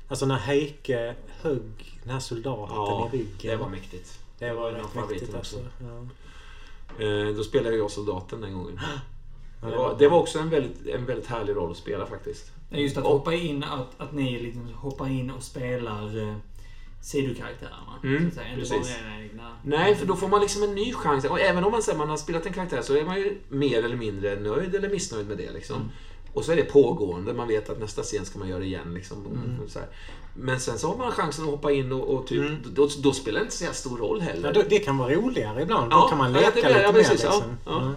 Alltså 0.08 0.26
när 0.26 0.36
Heike 0.36 1.14
högg 1.42 1.98
den 2.02 2.12
här 2.12 2.20
soldaten 2.20 2.76
Ja, 2.76 3.10
i 3.12 3.16
ryggen. 3.18 3.36
det 3.42 3.56
var 3.56 3.68
mäktigt. 3.68 4.18
det 4.38 4.52
var 4.52 4.68
en 4.68 4.74
av 4.76 4.80
rätt 4.82 4.90
favoriterna 4.90 5.10
mäktigt 5.10 5.34
också. 5.34 5.56
alltså. 5.56 6.08
Ja. 6.98 7.04
Eh, 7.04 7.34
då 7.36 7.44
spelade 7.44 7.76
jag 7.76 7.90
soldaten 7.90 8.40
den 8.40 8.52
gången. 8.54 8.80
Det 9.60 9.76
var, 9.76 9.96
det 9.98 10.08
var 10.08 10.18
också 10.18 10.38
en 10.38 10.50
väldigt, 10.50 10.86
en 10.86 11.06
väldigt 11.06 11.26
härlig 11.26 11.56
roll 11.56 11.70
att 11.70 11.76
spela 11.76 12.06
faktiskt. 12.06 12.52
Det 12.70 12.80
just 12.80 12.96
att 12.96 13.04
hoppa 13.04 13.34
in, 13.34 13.64
att, 13.64 14.00
att 14.00 14.12
ni 14.12 14.38
liksom 14.40 14.68
hoppar 14.74 15.08
in 15.08 15.30
och 15.30 15.42
spelar 15.42 16.28
eh, 16.28 16.36
sidokaraktärerna. 17.04 17.98
Mm, 18.04 18.30
så 18.64 18.76
att 18.78 18.86
säga. 18.86 18.96
Egna. 19.22 19.56
Nej, 19.64 19.94
för 19.94 20.06
då 20.06 20.16
får 20.16 20.28
man 20.28 20.40
liksom 20.40 20.62
en 20.62 20.74
ny 20.74 20.92
chans. 20.92 21.24
Och 21.24 21.40
även 21.40 21.64
om 21.64 21.72
man, 21.72 21.82
säger 21.82 21.98
man 21.98 22.08
har 22.10 22.16
spelat 22.16 22.46
en 22.46 22.52
karaktär 22.52 22.82
så 22.82 22.96
är 22.96 23.04
man 23.04 23.16
ju 23.16 23.38
mer 23.48 23.84
eller 23.84 23.96
mindre 23.96 24.40
nöjd 24.40 24.74
eller 24.74 24.88
missnöjd 24.88 25.26
med 25.28 25.36
det. 25.38 25.50
Liksom. 25.52 25.76
Mm. 25.76 25.88
Och 26.32 26.44
så 26.44 26.52
är 26.52 26.56
det 26.56 26.62
pågående. 26.64 27.34
Man 27.34 27.48
vet 27.48 27.70
att 27.70 27.80
nästa 27.80 28.02
scen 28.02 28.24
ska 28.24 28.38
man 28.38 28.48
göra 28.48 28.64
igen. 28.64 28.94
Liksom. 28.94 29.26
Mm. 29.26 29.60
Och 29.64 29.70
Så 29.70 29.78
här. 29.78 29.88
Men 30.36 30.60
sen 30.60 30.78
så 30.78 30.88
har 30.88 30.96
man 30.96 31.12
chansen 31.12 31.44
att 31.44 31.50
hoppa 31.50 31.72
in 31.72 31.92
och, 31.92 32.14
och 32.14 32.26
typ, 32.26 32.38
Mm. 32.40 32.56
då, 32.74 32.88
då 33.02 33.12
spelar 33.12 33.40
det 33.40 33.44
inte 33.44 33.56
så 33.56 33.72
stor 33.72 33.98
roll 33.98 34.18
Ja, 34.20 34.24
heller. 34.32 34.52
då, 34.52 34.62
det 34.68 34.78
kan 34.78 34.98
vara 34.98 35.14
roligare 35.14 35.62
ibland. 35.62 35.92
Ja, 35.92 35.96
Då 36.00 36.08
kan 36.08 36.18
man 36.18 36.32
ja, 36.34 36.40
leka 36.40 36.50
det 36.54 36.60
blir- 36.60 36.68
lite 36.68 36.80
ja, 36.82 36.92
mer 36.92 36.98
precis, 36.98 37.24
ja, 37.24 37.30
liksom. 37.30 37.56
ja. 37.64 37.94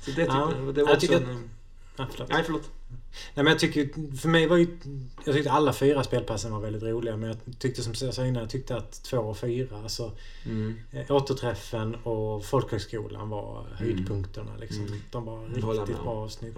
Så 0.00 0.10
det, 0.10 0.22
Ja. 0.22 0.50
det 0.56 0.82
var 0.82 0.88
Jag 0.88 0.88
också 0.88 1.00
tycker 1.00 1.16
en... 1.16 1.50
Ja, 1.96 2.06
förlåt. 2.10 2.28
Nej, 2.32 2.42
förlåt. 2.44 2.70
Nej, 3.34 3.44
men 3.44 3.46
jag 3.46 3.58
tycker, 3.58 4.16
för 4.16 4.28
mig 4.28 4.46
var 4.46 4.56
ju, 4.56 4.66
jag 5.24 5.34
tyckte 5.34 5.50
alla 5.50 5.72
fyra 5.72 6.04
spelpassen 6.04 6.52
var 6.52 6.60
väldigt 6.60 6.82
roliga 6.82 7.16
men 7.16 7.28
jag 7.28 7.38
tyckte 7.58 7.82
som 7.82 7.94
jag 8.00 8.14
sa 8.14 8.26
innan, 8.26 8.42
jag 8.42 8.50
tyckte 8.50 8.76
att 8.76 8.92
två 9.02 9.18
och 9.18 9.36
fyra, 9.38 9.82
alltså 9.82 10.12
Mm. 10.44 10.74
eh, 10.92 11.10
återträffen 11.10 11.94
och 11.94 12.44
folkhögskolan 12.44 13.28
var 13.28 13.66
höjdpunkterna 13.74 14.56
liksom. 14.60 14.86
Mm. 14.86 14.98
De 15.10 15.24
var 15.24 15.46
riktigt 15.46 16.02
bra 16.02 16.12
om. 16.12 16.18
avsnitt. 16.18 16.54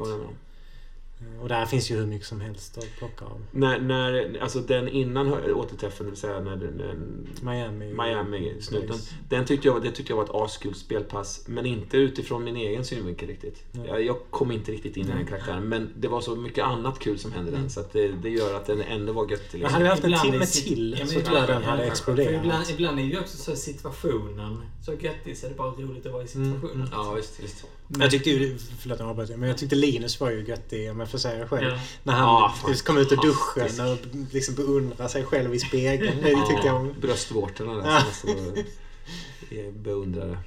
Och 1.43 1.49
där 1.49 1.67
finns 1.67 1.91
ju 1.91 1.97
hur 1.97 2.07
mycket 2.07 2.27
som 2.27 2.41
helst 2.41 2.79
att 2.79 2.97
plocka 2.99 3.25
av. 3.25 3.45
När, 3.51 3.81
när, 3.81 4.39
alltså 4.43 4.61
den 4.61 4.89
innan 4.89 5.33
återträffen, 5.55 6.07
det 6.07 6.11
vill 6.11 6.21
säga 6.21 6.41
när, 6.41 6.57
när 6.57 6.97
Miami. 7.41 7.93
Miami-snuten. 7.93 8.97
Den 9.29 9.45
tyckte 9.45 9.69
jag, 9.69 9.83
det 9.83 9.91
tyckte 9.91 10.13
jag 10.13 10.17
var 10.17 10.25
ett 10.25 10.35
askul 10.35 10.75
spelpass. 10.75 11.45
Men 11.47 11.67
inte 11.67 11.97
utifrån 11.97 12.45
min 12.45 12.57
egen 12.57 12.85
synvinkel 12.85 13.29
riktigt. 13.29 13.63
Nej. 13.73 13.87
Jag, 13.89 14.03
jag 14.03 14.17
kom 14.31 14.53
inte 14.53 14.73
riktigt 14.73 14.97
in 14.97 15.09
i 15.09 15.13
den 15.13 15.27
karaktären. 15.27 15.69
Men 15.69 15.91
det 15.97 16.09
var 16.09 16.21
så 16.21 16.37
mycket 16.37 16.65
annat 16.65 16.99
kul 16.99 17.19
som 17.19 17.33
hände 17.33 17.51
den. 17.51 17.71
Så 17.71 17.81
att 17.81 17.93
det, 17.93 18.09
det 18.09 18.31
gör 18.31 18.55
att 18.57 18.67
den 18.67 18.81
ändå 18.81 19.13
var 19.13 19.31
göttig. 19.31 19.53
Men 19.53 19.61
Liksom. 19.61 19.73
hade 19.73 19.85
vi 19.85 19.89
haft 19.91 20.05
en 20.05 20.31
timme 20.31 20.47
till 20.47 20.97
Ja, 20.99 21.05
men 21.05 21.15
så 21.15 21.21
tror 21.21 21.39
jag 21.39 21.49
den 21.49 21.65
hade 21.65 21.85
exploderat. 21.85 22.31
För 22.31 22.39
ibland, 22.39 22.71
ibland 22.71 22.99
är 22.99 23.05
ju 23.05 23.19
också 23.21 23.37
så 23.37 23.57
situationen 23.57 24.63
så 24.85 24.95
göttig 24.95 25.39
så 25.39 25.47
är 25.47 25.51
det 25.51 25.57
bara 25.57 25.71
roligt 25.71 26.07
att 26.07 26.13
vara 26.13 26.23
i 26.23 26.29
situationen. 26.29 26.75
Mm. 26.75 26.89
Ja, 26.93 27.13
visst. 27.13 27.41
visst. 27.43 27.67
Men 27.89 28.01
jag 28.01 28.11
tyckte 28.11 28.31
ju, 28.31 28.59
förlåt 28.59 28.99
jag 29.01 29.09
avbröt, 29.09 29.31
men 29.31 29.49
jag 29.49 29.59
tyckte 29.59 29.77
Linus 29.77 30.21
var 30.21 30.31
ju 30.31 30.45
göttig 30.45 30.91
om 30.91 31.01
säga 31.19 31.39
det 31.39 31.49
själv. 31.49 31.69
Ja. 31.69 31.79
När 32.03 32.13
han 32.13 32.53
fan. 32.55 32.75
kom 32.75 32.99
ut 32.99 33.13
ur 33.13 33.17
duschen 33.17 33.93
och 33.93 33.99
liksom 34.33 34.55
beundrar 34.55 35.09
sig 35.09 35.25
själv 35.25 35.55
i 35.55 35.59
spegeln. 35.59 36.17
Det 36.23 36.47
tyckte 36.47 36.67
jag 36.67 36.77
om. 36.77 36.95
Bröstvårtorna 37.01 37.75
där 37.75 38.03
Ja. 39.51 39.71
beundrare. 39.73 40.39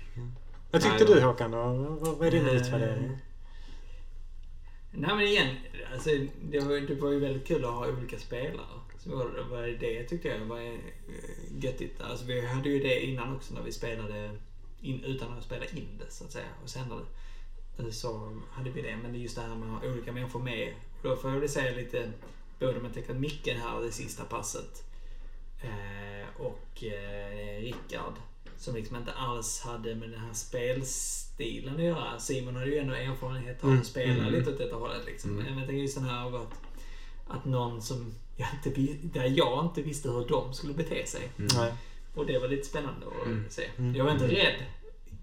Vad 0.72 0.82
tyckte 0.82 1.06
Nej, 1.06 1.14
du. 1.16 1.22
Håkan 1.22 1.52
då? 1.52 1.58
Vad 2.02 2.18
vad 2.18 2.28
är 2.28 2.32
din 2.32 2.48
Eh, 2.48 2.56
utvärdering? 2.56 3.18
Nej 4.92 5.16
men 5.16 5.22
igen, 5.26 5.56
alltså, 5.94 6.10
det, 6.42 6.60
var, 6.60 6.88
det 6.88 6.96
var 6.96 7.12
ju 7.12 7.20
väldigt 7.20 7.48
kul 7.48 7.66
att 7.66 7.72
ha 7.72 7.88
olika 7.88 8.20
spelare. 8.20 8.66
Så 9.00 9.10
var, 9.10 9.26
var 9.52 9.62
det 9.80 10.04
tyckte 10.04 10.28
jag 10.28 10.40
var 10.40 10.60
eh, 10.60 10.74
göttigt. 11.60 12.02
Alltså, 12.02 12.26
vi 12.26 12.48
hade 12.48 12.70
ju 12.70 12.80
det 12.80 13.06
innan 13.06 13.36
också 13.36 13.54
när 13.54 13.62
vi 13.62 13.72
spelade 13.72 14.30
in, 14.82 15.04
utan 15.04 15.38
att 15.38 15.44
spela 15.44 15.66
in 15.66 15.88
det 16.00 16.12
så 16.12 16.24
att 16.24 16.32
säga 16.32 16.46
och 16.64 16.70
sända 16.70 16.96
det. 16.96 17.06
Eh, 17.80 17.90
Så 17.92 18.38
hade 18.52 18.70
vi 18.70 18.82
det. 18.82 18.98
Men 19.02 19.12
det 19.14 19.18
är 19.18 19.22
just 19.22 19.36
det 19.36 19.42
här 19.42 19.56
med 19.56 19.76
att 19.76 19.82
ha 19.84 19.90
olika 19.92 20.12
människor 20.12 20.40
med. 20.40 20.74
Då 21.04 21.16
får 21.16 21.32
jag 21.32 21.40
väl 21.40 21.50
säga 21.50 21.76
lite, 21.76 22.12
både 22.60 22.80
med 22.80 22.94
tänker 22.94 23.14
Micke 23.14 23.48
här 23.48 23.82
det 23.82 23.92
sista 23.92 24.24
passet 24.24 24.84
eh, 25.64 26.42
och 26.42 26.84
eh, 26.84 27.62
Rickard. 27.62 28.14
Som 28.58 28.76
liksom 28.76 28.96
inte 28.96 29.12
alls 29.12 29.62
hade 29.62 29.96
med 29.96 30.10
den 30.10 30.20
här 30.20 30.34
spelstilen 30.34 31.76
att 31.76 31.82
göra. 31.84 32.20
Simon 32.20 32.56
hade 32.56 32.68
ju 32.72 32.78
ändå 32.78 32.94
erfarenhet 32.94 33.64
av 33.64 33.70
Mm. 33.70 33.82
att 33.82 33.88
spela 33.88 34.14
Mm. 34.14 34.34
lite 34.34 34.50
åt 34.52 34.58
detta 34.58 34.76
hållet. 34.76 35.06
Liksom. 35.06 35.32
Mm. 35.32 35.44
Men 35.44 35.58
jag 35.58 35.68
tänker 35.68 35.82
just 35.82 35.96
den 35.96 36.04
här 36.06 36.26
av 36.26 36.36
att, 36.36 36.54
att 37.28 37.46
någon 37.46 37.82
som 37.82 38.14
jag 38.38 38.48
inte, 38.66 38.92
där 39.20 39.34
jag 39.38 39.66
inte 39.66 39.82
visste 39.82 40.10
hur 40.10 40.28
de 40.28 40.54
skulle 40.54 40.74
bete 40.74 41.06
sig. 41.08 41.30
Mm. 41.38 41.76
Och 42.16 42.26
det 42.26 42.40
var 42.40 42.48
lite 42.48 42.66
spännande 42.68 43.06
att 43.08 43.26
Mm. 43.28 43.46
se. 43.50 43.64
Mm. 43.78 43.96
Jag 43.96 44.06
var 44.06 44.12
inte 44.12 44.28
rädd 44.28 44.64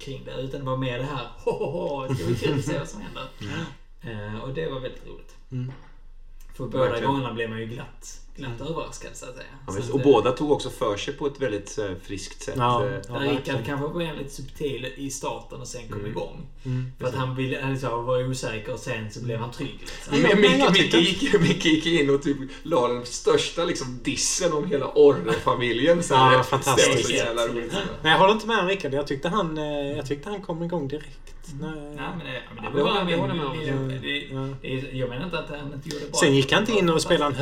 kring 0.05 0.25
det 0.25 0.41
utan 0.41 0.61
det 0.61 0.67
var 0.67 0.77
mer 0.77 0.99
det 0.99 1.05
här 1.05 1.29
ho, 1.39 1.51
ho, 1.51 1.67
ho, 1.67 2.07
det 2.09 2.15
ska 2.15 2.27
bli 2.27 2.37
kul 2.37 2.59
att 2.59 2.65
se 2.65 2.79
vad 2.79 2.89
som 2.89 3.01
händer. 3.01 3.29
Eh, 4.01 4.41
och 4.41 4.55
det 4.55 4.67
var 4.67 4.81
väldigt 4.81 5.07
roligt. 5.07 5.37
Mm. 5.51 5.73
För 6.55 6.67
båda 6.67 7.01
gångerna 7.01 7.33
blev 7.33 7.51
man 7.51 7.61
ju 7.61 7.67
glatt, 7.67 8.21
glatt 8.37 8.61
överraskad 8.61 9.11
så 9.15 9.27
att 9.27 9.35
säga. 9.35 9.47
Ja, 9.67 9.73
Så 9.73 9.79
att, 9.79 9.91
och 9.91 9.99
eh, 10.01 10.05
båda 10.05 10.33
tog 10.33 10.51
också 10.53 10.71
för 10.71 10.97
sig 10.97 11.15
på 11.15 11.27
ett 11.27 11.41
väldigt 11.41 11.79
eh, 11.79 11.85
friskt 12.05 12.43
sätt. 12.43 12.55
Ja. 12.59 12.85
Eh, 12.85 12.91
Där 12.91 12.97
verkligen. 13.13 13.37
Rickard 13.37 13.67
kanske 13.67 13.87
var 13.87 14.19
lite 14.19 14.31
subtil 14.31 14.87
i 14.97 15.11
starten 15.11 15.61
och 15.61 15.67
sen 15.69 15.89
kom 15.89 15.99
Mm. 15.99 16.11
igång. 16.11 16.47
Mm. 16.65 16.93
För 16.99 17.07
att 17.07 17.15
han 17.15 17.37
ville, 17.37 17.61
han 17.61 17.73
liksom 17.73 18.05
var 18.05 18.31
osäker 18.31 18.73
och 18.73 18.79
sen 18.79 19.11
så 19.11 19.21
blev 19.21 19.39
han 19.39 19.51
trygg. 19.51 19.79
Liksom. 19.81 20.17
Ja, 20.17 20.23
Men 20.29 20.41
men 20.41 20.73
Micke, 20.73 20.95
gick, 20.95 21.33
Micke 21.41 21.65
gick 21.65 21.87
in 21.87 22.11
och 22.11 22.23
typ 22.23 22.37
la 22.63 22.89
den 22.89 23.07
största 23.07 23.65
liksom 23.65 23.99
dissen 24.03 24.53
om 24.53 24.67
hela 24.67 24.87
Orre-familjen. 24.95 26.03
Så 26.03 26.15
Ja, 26.15 26.43
fantastiskt. 26.43 26.89
Det 26.91 26.95
var 26.97 27.03
så 27.03 27.13
jävla 27.13 27.47
roligt. 27.47 27.73
Nej, 28.03 28.13
jag 28.13 28.19
håller 28.19 28.33
inte 28.33 28.47
med 28.47 28.59
om 28.59 28.67
Rickard. 28.69 28.95
Jag 28.95 29.07
tyckte 29.07 29.29
han, 29.29 29.57
jag 29.97 30.07
tyckte 30.07 30.29
han 30.31 30.43
kom 30.43 30.63
igång 30.63 30.89
direkt. 30.89 31.19
Nej. 31.61 31.71
Nej, 31.75 31.95
men 31.95 32.19
det, 32.27 32.35
ja, 32.35 32.41
men 32.55 32.65
det 32.73 32.79
Ja, 32.79 32.85
var 32.85 32.85
jag 32.85 32.85
bara 32.85 32.99
Ja. 32.99 33.05
menar 35.07 35.25
inte 35.25 35.39
att 35.39 35.49
han 35.51 35.73
inte 35.75 35.89
gjorde 35.89 36.07
bra. 36.11 36.21
Sen 36.21 36.35
gick 36.35 36.53
han 36.53 36.61
inte 36.63 36.73
in 36.73 36.91
och 36.91 37.03
spelade 37.03 37.35
en 37.35 37.41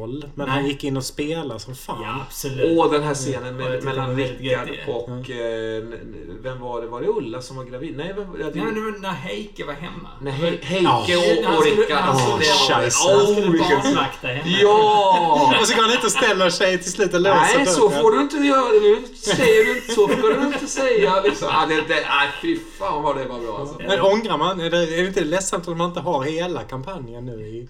högstatusroll. 0.00 0.24
Men 0.34 0.46
Nej. 0.48 0.56
han 0.56 0.66
gick 0.66 0.84
in 0.84 0.96
och 0.96 1.04
spelade 1.04 1.60
som 1.60 1.74
fan. 1.74 2.02
Ja, 2.02 2.14
absolut. 2.26 2.78
Och 2.78 2.92
den 2.92 3.02
här 3.02 3.14
scenen 3.14 3.46
jag 3.46 3.54
med, 3.54 3.70
det 3.72 3.80
mellan 3.84 4.16
Rickard 4.16 4.68
och... 4.88 5.30
Eh, 5.30 5.76
n- 5.82 5.92
n- 6.02 6.38
vem 6.42 6.60
var 6.60 6.80
det? 6.80 6.86
Var 6.86 7.00
det 7.00 7.08
Ulla 7.08 7.42
som 7.42 7.56
var 7.56 7.64
gravid? 7.64 7.96
Nej, 7.96 8.14
vem, 8.16 8.26
ja, 8.40 8.46
det, 8.50 8.60
Nej, 8.64 8.72
men 8.72 8.92
det 8.92 8.98
när 8.98 9.10
Heike 9.12 9.64
var 9.64 9.72
hemma. 9.72 10.08
Nej, 10.20 10.32
He- 10.32 10.64
Heike 10.64 10.84
Ja. 10.84 10.98
och, 10.98 11.42
När 11.42 11.58
och 11.58 11.64
Rickard. 11.64 11.88
när 11.90 11.96
Alltså, 11.96 12.26
det 12.26 12.32
var- 12.32 12.80
scheisse. 12.80 13.08
Han 13.08 13.20
Åh, 13.20 13.32
skulle 13.32 13.50
vilken- 13.52 13.80
barnvakta 13.82 14.28
henne. 14.28 14.58
Ja! 14.62 15.56
Och 15.60 15.66
så 15.68 15.74
går 15.76 15.82
han 15.82 15.92
inte 15.92 16.06
och 16.06 16.12
ställer 16.12 16.50
sig 16.50 16.78
till 16.82 16.92
slut 16.92 17.14
och 17.14 17.20
låser 17.20 17.56
Nej, 17.58 17.66
så 17.66 17.90
får 17.90 18.10
du 18.12 18.20
inte 18.20 18.36
göra. 18.36 18.68
Nu 18.72 19.06
säger 19.16 19.64
du 19.64 19.76
inte 19.76 19.94
så. 19.94 20.08
får 20.08 20.40
du 20.40 20.46
inte 20.46 20.66
säga. 20.66 21.20
Liksom. 21.20 21.48
Ah, 21.52 21.66
det, 21.66 21.74
det, 21.88 22.04
ah, 22.08 22.26
fy 22.42 22.58
fan 22.78 23.02
vad 23.02 23.16
det 23.16 23.24
var 23.24 23.38
bra 23.40 23.58
alltså. 23.60 23.76
Men 23.78 24.00
ångrar 24.00 24.38
man? 24.38 24.60
Är 24.60 24.70
det, 24.70 24.78
är 24.78 25.02
det 25.02 25.06
inte 25.08 25.24
ledsamt 25.24 25.68
om 25.68 25.78
man 25.78 25.88
inte 25.88 26.00
har 26.00 26.22
hela 26.24 26.62
kampanjen 26.62 27.26
nu 27.26 27.32
i... 27.46 27.68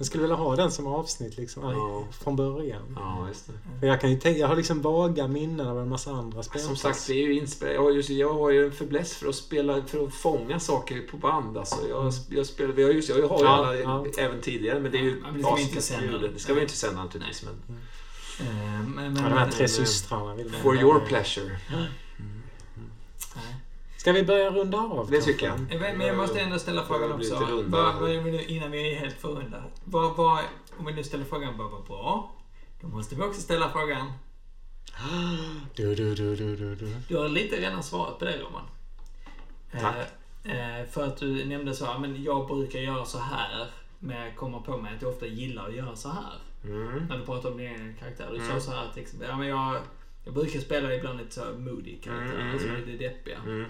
Jag 0.00 0.06
skulle 0.06 0.22
vilja 0.22 0.36
ha 0.36 0.56
den 0.56 0.70
som 0.70 0.86
avsnitt 0.86 1.36
liksom 1.36 1.62
Ja. 1.62 2.04
från 2.10 2.36
början. 2.36 2.82
Ja, 2.96 3.28
just 3.28 3.46
det. 3.46 3.52
För 3.80 3.86
jag 3.86 4.00
kan 4.00 4.10
ju 4.10 4.18
tänka, 4.20 4.38
jag 4.40 4.48
har 4.48 4.56
liksom 4.56 4.82
vaga 4.82 5.28
minnen 5.28 5.66
av 5.68 5.78
en 5.80 5.88
massa 5.88 6.10
andra 6.12 6.42
spel. 6.42 6.60
Som 6.62 6.76
sagt, 6.76 7.06
det 7.06 7.12
är 7.12 7.26
ju 7.26 7.38
inspelat. 7.38 7.74
Jag, 7.74 7.82
har 7.82 7.90
ju- 7.90 8.14
jag 8.14 8.34
har 8.34 8.50
ju 8.50 8.66
en 8.66 8.72
fäbless 8.72 9.14
för 9.14 9.28
att 9.28 9.34
spela, 9.34 9.82
för 9.86 10.04
att 10.06 10.14
fånga 10.14 10.60
saker 10.60 11.00
på 11.10 11.16
band. 11.16 11.56
Alltså. 11.58 11.76
Jag, 11.88 12.12
jag, 12.28 12.46
spelar, 12.46 12.72
vi 12.74 12.82
har 12.82 12.90
just, 12.90 13.08
jag 13.08 13.28
har 13.28 13.38
ju 13.38 13.44
Ja, 13.44 13.50
alla 13.50 13.74
ja. 13.76 14.04
även 14.18 14.40
tidigare, 14.40 14.80
men 14.80 14.92
det 14.92 14.98
är 14.98 15.02
ju 15.02 15.20
Ja, 15.24 15.32
men 15.32 15.42
det 15.74 15.80
ska 15.82 15.96
vi. 16.00 16.28
Det 16.34 16.38
ska 16.40 16.54
vi 16.54 16.60
inte 16.60 16.76
sända 16.76 17.04
naturligtvis, 17.04 17.42
men 17.44 17.54
Eh, 18.40 18.46
Men, 18.54 18.90
men, 18.94 19.04
Ja, 19.16 19.22
de 19.22 19.34
här 19.34 19.34
men- 19.46 19.50
tre 19.50 19.68
systrarna 19.68 20.34
vill 20.34 20.50
man 20.50 20.60
for 20.60 20.80
your 20.80 21.00
pleasure. 21.00 21.58
Nej. 21.72 21.88
Ska 24.00 24.12
vi 24.12 24.22
börja 24.22 24.50
runda 24.50 24.78
av? 24.78 25.06
Det 25.10 25.12
kanske? 25.16 25.32
tycker 25.32 25.46
jag. 25.46 25.72
Eh, 25.72 25.96
Men 25.96 26.06
jag 26.06 26.16
måste 26.16 26.40
ändå 26.40 26.58
ställa 26.58 26.84
frågan 26.84 27.12
också. 27.12 27.62
Vad, 27.66 27.94
vad 27.94 28.10
innan 28.50 28.70
vi 28.70 28.92
är 28.94 28.98
helt 28.98 29.20
förrunda. 29.20 29.64
Vad, 29.84 30.16
vad, 30.16 30.44
om 30.78 30.86
vi 30.86 30.92
nu 30.92 31.04
ställer 31.04 31.24
frågan 31.24 31.58
vad 31.58 31.70
var 31.70 31.80
bra? 31.80 32.32
Då 32.80 32.88
måste 32.88 33.14
vi 33.14 33.22
också 33.22 33.40
ställa 33.40 33.70
frågan. 33.70 34.12
Du, 35.74 35.94
du, 35.94 36.14
du, 36.14 36.36
du, 36.36 36.56
du, 36.56 36.74
du. 36.74 36.94
Du 37.08 37.16
har 37.16 37.28
lite 37.28 37.56
redan 37.56 37.82
svarat 37.82 38.18
på 38.18 38.24
det 38.24 38.38
Roman. 38.38 38.62
Tack. 39.80 39.96
Eh, 40.44 40.80
eh, 40.80 40.86
för 40.86 41.06
att 41.06 41.16
du 41.16 41.44
nämnde 41.44 41.74
så, 41.74 41.98
men 41.98 42.22
jag 42.22 42.46
brukar 42.46 42.78
göra 42.78 43.04
så 43.04 43.18
här. 43.18 43.66
Men 43.98 44.16
jag 44.20 44.36
kommer 44.36 44.58
på 44.60 44.76
mig 44.76 44.94
att 44.96 45.02
jag 45.02 45.10
ofta 45.10 45.26
gillar 45.26 45.68
att 45.68 45.74
göra 45.74 45.96
så 45.96 46.08
här. 46.08 46.34
Mm. 46.64 47.06
När 47.06 47.18
du 47.18 47.24
pratar 47.24 47.50
om 47.50 47.56
din 47.56 47.66
egen 47.66 47.96
karaktär. 48.00 48.28
Du 48.30 48.36
Mm. 48.36 48.48
sa 48.48 48.60
så 48.60 48.70
här 48.70 48.90
till 48.94 49.02
exempel, 49.02 49.28
ja 49.28 49.36
men 49.36 49.48
jag, 49.48 49.80
jag 50.24 50.34
brukar 50.34 50.60
spela 50.60 50.94
ibland 50.94 51.18
lite 51.18 51.34
så 51.34 51.44
moody 51.58 51.96
karaktärer 52.00 52.40
Mm, 52.40 52.50
mm, 52.56 52.64
är 52.64 52.68
mm. 52.76 52.84
lite 52.90 53.04
deppiga. 53.08 53.38
Mm. 53.38 53.64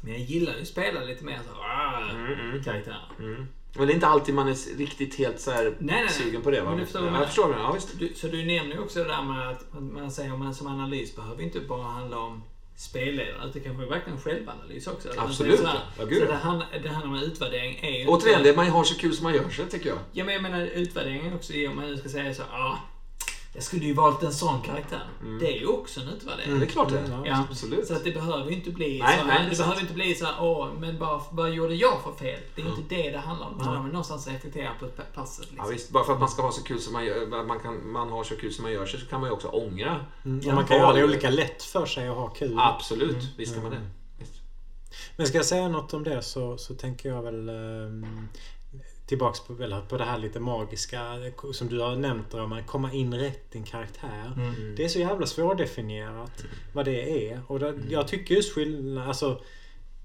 Men 0.00 0.12
jag 0.12 0.22
gillar 0.22 0.54
ju 0.54 0.60
att 0.60 0.68
spela 0.68 1.00
lite 1.00 1.24
mer 1.24 1.38
så 1.48 1.60
ah, 1.60 2.10
Mm, 2.10 2.32
mm. 2.32 2.64
karaktärer. 2.64 3.10
Mm. 3.18 3.46
Men 3.76 3.86
det 3.86 3.92
är 3.92 3.94
inte 3.94 4.06
alltid 4.06 4.34
man 4.34 4.48
är 4.48 4.76
riktigt 4.78 5.14
helt 5.14 5.40
så 5.40 5.50
Nej, 5.50 5.74
nej, 5.78 6.08
sugen 6.08 6.42
på 6.42 6.50
det 6.50 6.60
va? 6.60 6.70
Men 6.70 6.78
du 6.78 6.84
förstår 6.84 7.06
ja, 7.06 7.18
jag 7.18 7.26
förstår. 7.26 7.56
Ja, 7.58 7.72
visst. 7.72 7.98
Du, 7.98 8.12
så 8.14 8.26
du 8.26 8.36
nämner 8.36 8.74
ju 8.74 8.78
också 8.78 8.98
det 8.98 9.08
där 9.08 9.22
med 9.22 9.48
att 9.50 9.64
man 9.80 10.10
säger 10.10 10.32
om 10.32 10.38
man 10.38 10.54
som 10.54 10.66
analys 10.66 11.16
behöver 11.16 11.42
inte 11.42 11.60
bara 11.60 11.82
handla 11.82 12.18
om 12.18 12.42
spelledare. 12.76 13.36
Utan 13.36 13.50
det 13.52 13.60
kan 13.60 13.76
vara 13.76 13.86
verkligen 13.86 14.20
självanalys 14.20 14.86
också. 14.86 15.08
Absolut, 15.16 15.60
så 15.60 15.66
här- 15.66 15.80
ja, 15.98 16.04
gud, 16.04 16.18
så 16.18 16.24
ja. 16.24 16.28
det, 16.28 16.36
handlar, 16.36 16.66
det 16.82 16.88
handlar 16.88 17.18
om 17.18 17.22
utvärdering 17.24 17.78
är 17.82 18.08
Återigen, 18.08 18.42
det 18.42 18.56
man 18.56 18.66
har 18.68 18.84
så 18.84 18.94
kul 18.94 19.14
som 19.14 19.24
man 19.24 19.34
gör 19.34 19.48
sig 19.48 19.66
tycker 19.70 19.88
jag. 19.88 19.98
Ja, 20.12 20.24
men 20.24 20.34
jag 20.34 20.42
menar 20.42 20.60
utvärderingen 20.66 21.34
också. 21.34 21.52
Om 21.68 21.76
man 21.76 21.86
nu 21.86 21.96
ska 21.96 22.08
säga 22.08 22.34
så 22.34 22.42
ah, 22.42 22.78
jag 23.54 23.62
skulle 23.62 23.84
ju 23.84 23.92
valt 23.94 24.22
en 24.22 24.32
sån 24.32 24.62
karaktär. 24.62 25.02
Det 25.40 25.56
är 25.56 25.60
ju 25.60 25.66
också 25.66 26.00
en 26.00 26.08
utvärdering. 26.08 26.58
Det 26.58 26.66
är 26.66 26.70
klart 26.70 26.88
det 26.88 26.98
Mm, 26.98 27.22
är. 27.22 27.26
Ja, 27.26 27.44
Absolut. 27.50 27.86
Så 27.86 27.94
att 27.94 28.04
det 28.04 28.10
behöver 28.10 28.50
ju 28.50 28.56
inte 28.56 28.70
bli 28.70 28.98
Nej, 29.02 29.18
så, 29.20 29.26
nej, 29.26 29.42
det 29.44 29.50
det 29.50 29.56
behöver 29.58 29.80
inte 29.80 29.92
bli 29.92 30.14
så 30.14 30.24
här, 30.24 30.34
åh, 30.40 30.68
men 30.80 30.98
bara, 30.98 31.20
vad 31.30 31.50
gjorde 31.50 31.74
jag 31.74 32.02
för 32.02 32.12
fel? 32.12 32.40
Det 32.54 32.62
är 32.62 32.66
inte 32.66 32.94
det 32.94 33.10
det 33.10 33.18
handlar 33.18 33.46
om. 33.46 33.58
Det 33.58 33.62
handlar 33.64 33.80
om 33.80 33.86
att 33.86 33.92
någonstans 33.92 34.26
reflektera 34.28 34.70
på 34.80 34.86
ett 34.86 35.14
passet. 35.14 35.46
Ja, 35.48 35.52
Liksom. 35.54 35.72
visst. 35.72 35.90
Bara 35.90 36.04
för 36.04 36.12
att 36.12 36.20
man 36.20 36.28
ska 36.28 36.42
ha 36.42 36.52
så 36.52 36.62
kul 36.62 36.80
som 36.80 36.92
man 36.92 37.04
gör, 37.04 37.44
man, 37.46 37.60
kan, 37.60 37.92
man 37.92 38.10
har 38.10 38.24
så 38.24 38.36
kul 38.36 38.52
som 38.52 38.62
man 38.62 38.72
gör 38.72 38.86
sig 38.86 39.00
så 39.00 39.06
kan 39.06 39.20
man 39.20 39.28
ju 39.30 39.34
också 39.34 39.48
ångra. 39.48 40.00
Mm, 40.24 40.40
Ja, 40.44 40.54
man 40.54 40.66
kan 40.66 40.80
val. 40.80 40.86
göra 40.96 40.96
det 40.96 41.04
olika 41.04 41.30
lätt 41.30 41.62
för 41.62 41.86
sig 41.86 42.08
att 42.08 42.16
ha 42.16 42.28
kul. 42.28 42.56
Absolut, 42.58 43.28
visst 43.36 43.54
kan 43.54 43.62
man 43.62 43.72
det. 43.72 43.78
Mm. 43.78 43.90
Visst. 44.18 44.32
Men 45.16 45.26
ska 45.26 45.36
jag 45.38 45.46
säga 45.46 45.68
något 45.68 45.94
om 45.94 46.04
det 46.04 46.22
så, 46.22 46.58
så 46.58 46.74
tänker 46.74 47.08
jag 47.08 47.22
väl 47.22 47.48
ehm, 47.48 48.28
tillbaks 49.14 49.40
på, 49.40 49.62
eller 49.62 49.80
på 49.80 49.96
det 49.96 50.04
här 50.04 50.18
lite 50.18 50.40
magiska 50.40 51.02
som 51.52 51.68
du 51.68 51.80
har 51.80 51.96
nämnt 51.96 52.34
om 52.34 52.52
att 52.52 52.66
komma 52.66 52.92
in 52.92 53.14
rätt 53.14 53.54
i 53.54 53.58
en 53.58 53.64
karaktär. 53.64 54.32
Mm. 54.36 54.74
Det 54.76 54.84
är 54.84 54.88
så 54.88 54.98
jävla 54.98 55.26
svårdefinierat 55.26 56.44
vad 56.72 56.84
det 56.84 57.28
är. 57.30 57.40
Och 57.46 57.58
det, 57.58 57.74
jag 57.88 58.08
tycker 58.08 58.34
just 58.34 58.54
skillnad, 58.54 59.08
alltså 59.08 59.40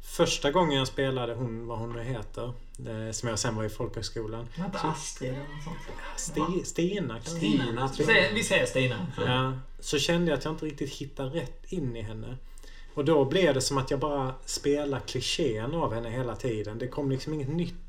Första 0.01 0.51
gången 0.51 0.77
jag 0.77 0.87
spelade 0.87 1.33
hon, 1.33 1.67
vad 1.67 1.79
hon 1.79 1.93
nu 1.93 2.03
heter, 2.03 2.53
eh, 2.87 3.11
som 3.11 3.29
jag 3.29 3.39
sen 3.39 3.55
var 3.55 3.63
i 3.63 3.69
folkhögskolan. 3.69 4.47
Var 4.57 4.65
inte 4.65 4.79
Astrid 4.79 5.29
eller 5.29 5.39
något 5.39 5.63
sånt? 5.63 5.77
Sti, 6.17 6.65
Stina 6.65 7.13
kanske? 7.13 7.31
Stina, 7.31 7.87
säger, 7.87 8.33
vi 8.33 8.43
säger 8.43 8.65
Stina. 8.65 9.07
Ja, 9.25 9.53
så 9.79 9.99
kände 9.99 10.31
jag 10.31 10.37
att 10.37 10.45
jag 10.45 10.53
inte 10.53 10.65
riktigt 10.65 10.93
hittade 10.93 11.29
rätt 11.29 11.63
in 11.71 11.95
i 11.95 12.01
henne. 12.01 12.37
Och 12.93 13.05
då 13.05 13.25
blev 13.25 13.53
det 13.53 13.61
som 13.61 13.77
att 13.77 13.91
jag 13.91 13.99
bara 13.99 14.33
spelade 14.45 15.03
klichén 15.07 15.75
av 15.75 15.93
henne 15.93 16.09
hela 16.09 16.35
tiden. 16.35 16.77
Det 16.77 16.87
kom 16.87 17.11
liksom 17.11 17.33
inget 17.33 17.49
nytt. 17.49 17.88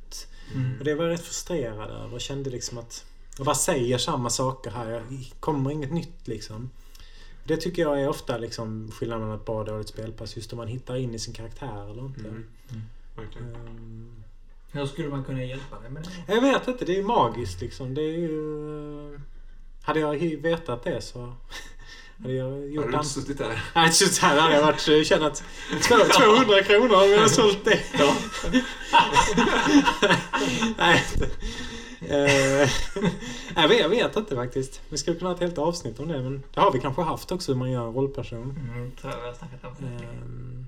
Mm. 0.54 0.78
Och 0.78 0.84
det 0.84 0.94
var 0.94 1.04
jag 1.04 1.12
rätt 1.12 1.24
frustrerad 1.24 1.90
över 1.90 2.14
och 2.14 2.20
kände 2.20 2.50
liksom 2.50 2.78
att 2.78 3.04
jag 3.36 3.46
bara 3.46 3.54
säger 3.54 3.98
samma 3.98 4.30
saker 4.30 4.70
här. 4.70 4.90
Jag 4.90 5.04
kommer 5.40 5.70
inget 5.70 5.92
nytt 5.92 6.28
liksom. 6.28 6.70
Det 7.44 7.56
tycker 7.56 7.82
jag 7.82 8.00
är 8.00 8.08
ofta 8.08 8.38
liksom 8.38 8.90
skillnaden 8.90 9.22
mellan 9.22 9.38
ett 9.38 9.46
bra 9.46 9.58
och 9.58 9.64
dåligt 9.64 9.88
spelpass. 9.88 10.36
Just 10.36 10.52
om 10.52 10.56
man 10.56 10.68
hittar 10.68 10.96
in 10.96 11.14
i 11.14 11.18
sin 11.18 11.34
karaktär 11.34 11.90
eller 11.90 12.02
inte. 12.02 12.28
Mm. 12.28 12.46
Verkligen. 13.16 13.54
Ehm, 13.54 14.22
Hur 14.72 14.86
skulle 14.86 15.08
man 15.08 15.24
kunna 15.24 15.44
hjälpa 15.44 15.80
dig 15.80 15.90
med 15.90 16.02
det? 16.02 16.34
Jag 16.34 16.40
vet 16.40 16.68
inte, 16.68 16.84
det 16.84 16.92
är 16.92 16.96
ju 16.96 17.04
magiskt 17.04 17.60
liksom. 17.60 17.94
Det 17.94 18.02
är 18.02 18.18
ju... 18.18 19.20
Hade 19.82 20.00
jag 20.00 20.18
vetat 20.42 20.84
det 20.84 21.00
så 21.00 21.34
hade 22.22 22.34
jag 22.34 22.70
gjort 22.72 22.86
du 22.90 22.92
inte 22.96 23.08
suttit 23.08 23.38
där? 23.38 23.62
Nej, 23.74 23.92
så 23.92 24.26
här 24.26 24.40
hade 24.40 24.54
jag 24.54 24.62
varit, 24.62 24.80
att 25.22 25.42
två- 25.82 25.96
200 25.96 26.62
kronor 26.62 27.04
om 27.04 27.10
jag 27.10 27.30
sålt 27.30 27.64
det. 27.64 27.80
Ja. 27.98 28.14
Nej. 30.78 31.04
Eh, 32.08 32.70
jag, 33.56 33.68
vet, 33.68 33.80
jag 33.80 33.88
vet 33.88 34.16
inte 34.16 34.34
faktiskt. 34.36 34.80
Vi 34.88 34.98
skulle 34.98 35.16
kunna 35.16 35.30
ha 35.30 35.34
ett 35.34 35.40
helt 35.40 35.58
avsnitt 35.58 36.00
om 36.00 36.08
det 36.08 36.22
men 36.22 36.42
det 36.54 36.60
har 36.60 36.72
vi 36.72 36.80
kanske 36.80 37.02
haft 37.02 37.32
också 37.32 37.52
hur 37.52 37.58
man 37.58 37.70
gör 37.70 37.86
en 37.88 37.94
rollperson. 37.94 38.56
Mm, 38.72 38.90
tror 38.90 39.12
jag 39.12 39.20
vi 39.20 39.26
har 39.26 39.34
snackat 39.34 39.64
om. 39.64 39.86
Ehm, 39.86 40.66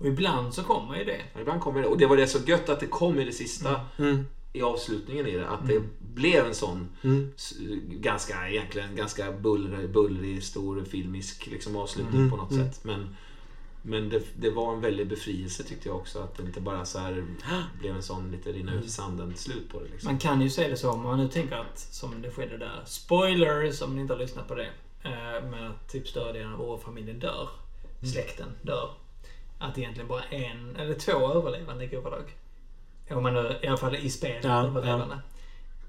Och 0.00 0.06
ibland 0.06 0.54
så 0.54 0.62
kommer 0.62 0.96
ju 0.96 1.04
det. 1.04 1.20
Ja, 1.34 1.40
Ibland 1.40 1.60
kommer 1.60 1.80
det. 1.82 1.86
Och 1.88 1.98
det 1.98 2.06
var 2.06 2.16
det 2.16 2.26
så 2.26 2.38
gött 2.46 2.68
att 2.68 2.80
det 2.80 2.86
kom 2.86 3.20
i 3.20 3.24
det 3.24 3.32
sista, 3.32 3.80
Mm, 3.98 4.26
i 4.56 4.62
avslutningen 4.62 5.26
i 5.26 5.36
det. 5.36 5.48
Att 5.48 5.66
det 5.66 5.82
blev 5.98 6.46
en 6.46 6.54
sån 6.54 6.88
mm, 7.02 7.32
ganska, 7.88 8.48
egentligen 8.48 8.96
ganska 8.96 9.32
bullrig, 9.32 9.90
bullrig 9.90 10.42
stor 10.42 10.84
filmisk 10.84 11.46
liksom, 11.46 11.76
avslutning 11.76 12.20
Mm, 12.20 12.30
på 12.30 12.36
något 12.36 12.50
mm. 12.50 12.64
sätt. 12.64 12.84
Men, 12.84 13.16
men 13.82 14.08
det, 14.08 14.22
det 14.36 14.50
var 14.50 14.72
en 14.72 14.80
väldig 14.80 15.08
befrielse 15.08 15.62
tyckte 15.62 15.88
jag 15.88 15.96
också. 15.96 16.18
Att 16.18 16.36
det 16.36 16.42
inte 16.42 16.60
bara 16.60 16.84
så 16.84 16.98
här 16.98 17.24
blev 17.80 17.96
en 17.96 18.02
sån 18.02 18.30
lite 18.30 18.52
rinna 18.52 18.74
ut 18.74 18.84
i 18.84 18.90
sanden 18.90 19.36
slut 19.36 19.68
på 19.72 19.80
det. 19.80 19.88
Liksom. 19.88 20.12
Man 20.12 20.18
kan 20.18 20.40
ju 20.40 20.50
se 20.50 20.68
det 20.68 20.76
så 20.76 20.90
om 20.90 21.02
man 21.02 21.18
nu 21.18 21.28
tänker 21.28 21.56
att, 21.56 21.78
som 21.78 22.22
det 22.22 22.30
skedde 22.30 22.58
där, 22.58 22.82
spoilers 22.86 23.82
om 23.82 23.94
ni 23.94 24.00
inte 24.00 24.14
har 24.14 24.20
lyssnat 24.20 24.48
på 24.48 24.54
det. 24.54 24.70
Eh, 25.02 25.50
men 25.50 25.64
att 25.64 25.88
typ 25.88 26.08
större 26.08 26.32
delen 26.32 26.52
av 26.52 26.58
vår-familjen 26.58 27.18
dör. 27.18 27.48
Släkten 28.12 28.48
dör. 28.62 28.90
Att 29.58 29.78
egentligen 29.78 30.08
bara 30.08 30.22
en, 30.22 30.76
eller 30.76 30.94
två 30.94 31.32
överlevande 31.32 31.86
går 31.86 31.98
överlag. 31.98 32.34
Om 33.10 33.22
man 33.22 33.34
nu, 33.34 33.58
i 33.62 33.66
alla 33.66 33.76
fall 33.76 33.96
i 33.96 34.10
spelet, 34.10 34.44
Ja, 34.44 34.66
överlevande. 34.66 35.18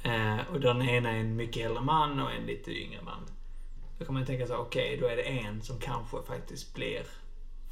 Eh, 0.03 0.37
och 0.53 0.59
den 0.59 0.81
ena 0.81 1.11
är 1.11 1.15
en 1.19 1.35
mycket 1.35 1.65
äldre 1.65 1.83
man 1.83 2.19
och 2.19 2.31
en 2.31 2.45
lite 2.45 2.71
yngre 2.71 2.99
man. 3.05 3.19
Då 3.99 4.05
kan 4.05 4.13
man 4.13 4.25
tänka 4.25 4.47
sig, 4.47 4.55
okej, 4.55 4.97
då 5.01 5.07
är 5.07 5.15
det 5.15 5.21
en 5.21 5.61
som 5.61 5.79
kanske 5.79 6.17
faktiskt 6.27 6.73
blir 6.75 7.01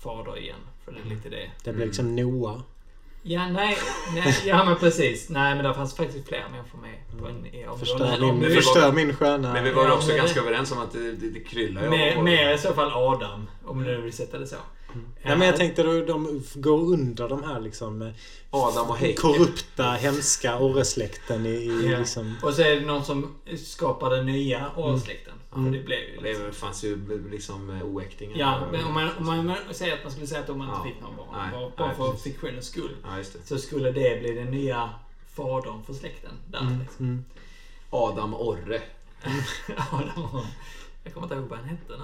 fader 0.03 0.37
igen. 0.37 0.59
För 0.85 0.91
det 0.91 0.99
är 0.99 1.15
lite 1.15 1.29
det. 1.29 1.51
det 1.63 1.73
blir 1.73 1.85
liksom 1.85 2.15
Noah. 2.15 2.59
Ja, 3.27 3.47
nej, 3.47 3.77
nej, 4.15 4.35
ja 4.45 4.63
men 4.65 4.75
precis. 4.75 5.29
Nej, 5.29 5.55
men 5.55 5.63
det 5.65 5.73
fanns 5.73 5.95
faktiskt 5.95 6.27
fler 6.27 6.43
människor 6.51 6.79
med. 6.79 7.19
På 7.19 7.27
en, 7.27 7.45
i- 7.45 7.67
om 7.67 7.79
Förstör 7.79 8.17
min, 8.21 8.39
du- 8.39 8.55
förstör 8.55 8.91
min 8.91 9.13
sköna... 9.15 9.53
Men 9.53 9.63
vi 9.63 9.71
var 9.71 9.85
Ja, 9.85 9.93
också 9.93 10.07
men 10.07 10.15
det- 10.15 10.21
ganska 10.21 10.39
överens 10.39 10.71
om 10.71 10.79
att 10.79 10.91
det, 10.91 11.11
det, 11.11 11.29
det 11.29 11.39
kryllar 11.39 11.83
ju 11.83 12.21
mer 12.21 12.53
i 12.53 12.57
så 12.57 12.73
fall 12.73 12.91
Adam, 12.93 13.49
om 13.65 13.83
du 13.83 14.01
vill 14.01 14.13
sätta 14.13 14.37
det 14.39 14.47
så. 14.47 14.55
Nej, 15.23 15.37
men 15.37 15.47
jag 15.47 15.55
tänkte 15.57 15.83
då 15.83 16.01
de 16.05 16.43
går 16.55 16.79
under 16.93 17.29
de 17.29 17.43
här 17.43 17.59
liksom 17.59 18.01
eh, 18.01 18.11
Adam 18.49 18.89
och 18.89 18.97
Heike. 18.97 19.21
korrupta, 19.21 19.83
hemska 19.91 20.59
orresläkten 20.59 21.45
i, 21.45 21.49
i 21.49 21.91
Ja. 21.91 21.97
liksom... 21.99 22.35
Och 22.43 22.53
så 22.53 22.61
är 22.61 22.75
det 22.75 22.85
någon 22.85 23.05
som 23.05 23.35
skapar 23.65 24.09
den 24.09 24.25
nya 24.25 24.71
orrssläkten. 24.75 25.33
Mm. 25.55 25.65
För 25.65 25.77
det 25.79 25.83
blev 25.85 25.99
ju 25.99 26.21
liksom... 26.21 26.45
Det 26.45 26.51
fanns 26.51 26.83
ju 26.83 27.29
liksom 27.31 27.69
eh, 27.69 27.83
oäktingar. 27.85 28.37
Ja, 28.37 28.67
men 28.71 28.85
om 28.85 28.93
man, 28.93 29.09
om 29.19 29.25
man 29.25 29.55
säger 29.71 29.93
att 29.93 30.03
man 30.03 30.11
skulle 30.11 30.27
säga 30.27 30.39
att 30.41 30.47
de 30.47 30.61
inte 30.61 30.73
Ja. 30.77 30.83
fick 30.83 31.01
någon 31.01 31.15
barn, 31.15 31.27
bara, 31.51 31.71
bara 31.77 31.87
nej, 31.87 31.95
för 31.95 32.07
precis. 32.11 32.23
fiktionens 32.23 32.65
skull, 32.67 32.95
Ja, 33.03 33.17
just 33.17 33.33
det. 33.33 33.39
så 33.47 33.57
skulle 33.57 33.91
det 33.91 34.19
bli 34.21 34.31
den 34.33 34.51
nya 34.51 34.89
fadern 35.35 35.83
för 35.83 35.93
släkten. 35.93 36.31
Där, 36.51 36.59
Mm, 36.59 36.79
liksom. 36.79 37.05
mm. 37.05 37.25
Adam 37.89 38.33
Orre. 38.33 38.81
Adam 39.91 40.23
och, 40.33 40.45
jag 41.03 41.13
kommer 41.13 41.25
inte 41.27 41.35
ihåg 41.35 41.45
vad 41.49 41.59
han 41.59 41.67
hette 41.69 41.93
nu. 41.97 42.03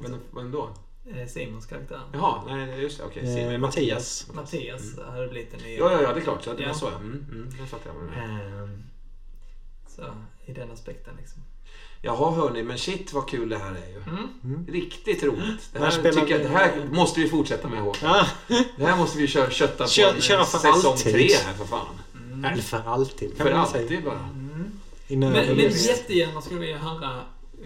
Men 0.00 0.10
Men 0.12 0.20
vem 0.34 0.50
då? 0.50 0.70
Är 1.14 1.26
Simons 1.26 1.66
karaktär. 1.66 2.00
Jaha, 2.12 2.42
nej 2.46 2.80
just 2.80 2.98
det. 2.98 3.04
Okej. 3.04 3.22
Eh, 3.22 3.28
Simon- 3.36 3.58
Mattias. 3.58 4.26
Mattias 4.34 4.82
hade 5.06 5.28
blivit 5.28 5.50
den 5.50 5.60
nya. 5.60 5.78
Ja, 5.78 5.92
ja, 5.92 6.02
ja, 6.02 6.12
det 6.12 6.20
är 6.20 6.24
klart. 6.24 6.44
Så 6.44 6.52
det 6.52 6.62
Ja. 6.62 6.68
var 6.68 6.74
så. 6.74 6.86
ja. 6.92 6.96
Mm, 6.98 7.26
mm, 7.30 7.48
det 7.60 7.66
fattar 7.66 7.90
jag. 7.90 8.24
Ehm, 8.24 8.82
så 9.88 10.02
i 10.46 10.52
den 10.52 10.70
aspekten 10.70 11.14
liksom. 11.18 11.42
Jaha, 12.02 12.30
hörni, 12.34 12.62
men 12.62 12.78
shit 12.78 13.12
vad 13.12 13.28
kul 13.28 13.48
det 13.48 13.58
här 13.58 13.70
är 13.70 13.88
ju. 13.88 14.02
Mm. 14.44 14.66
Riktigt 14.68 15.22
roligt. 15.22 15.70
Det 15.72 15.78
här, 15.78 15.90
spelar 15.90 16.20
tycker 16.20 16.34
jag, 16.38 16.40
det 16.42 16.48
här 16.58 16.84
måste 16.92 17.20
vi 17.20 17.28
fortsätta 17.28 17.68
med 17.68 17.80
Håkan. 17.80 18.24
Ja, 18.48 18.56
Det 18.76 18.84
här 18.86 18.96
måste 18.96 19.18
vi 19.18 19.26
köra, 19.26 19.50
kötta 19.50 19.84
på 19.84 19.90
Kör- 19.90 20.14
en 20.14 20.20
köra 20.20 20.44
för 20.44 20.58
säsong 20.58 20.92
alltid. 20.92 21.12
tre 21.12 21.28
här 21.46 21.54
för 21.54 21.64
fan. 21.64 21.86
eller 22.44 22.62
för 22.62 22.82
alltid 22.86 23.36
För 23.36 23.50
alltid 23.52 24.04
bara. 24.04 24.18
Mm. 24.18 24.72
Men, 25.08 25.32
men 25.32 25.58
jättegärna 25.58 26.40
skulle 26.42 26.60
vi 26.60 26.72
höra, 26.72 27.20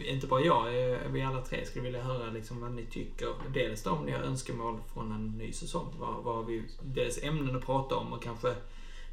inte 0.07 0.27
bara 0.27 0.41
jag, 0.41 0.93
eh, 0.93 0.99
vi 1.11 1.23
alla 1.23 1.43
tre 1.43 1.67
skulle 1.67 1.85
vilja 1.85 2.03
höra 2.03 2.31
liksom 2.31 2.61
vad 2.61 2.73
ni 2.73 2.87
tycker. 2.87 3.35
Dels 3.55 3.87
om 3.87 4.05
ni 4.05 4.13
har 4.13 4.21
önskemål 4.21 4.81
från 4.95 5.13
en 5.13 5.39
ny 5.39 5.53
säsong. 5.53 5.95
Vad, 5.99 6.25
vad 6.25 6.47
vi, 6.47 6.63
dels 6.83 7.23
ämnen 7.23 7.57
att 7.57 7.67
prata 7.67 7.97
om 7.97 8.13
och 8.13 8.23
kanske 8.23 8.55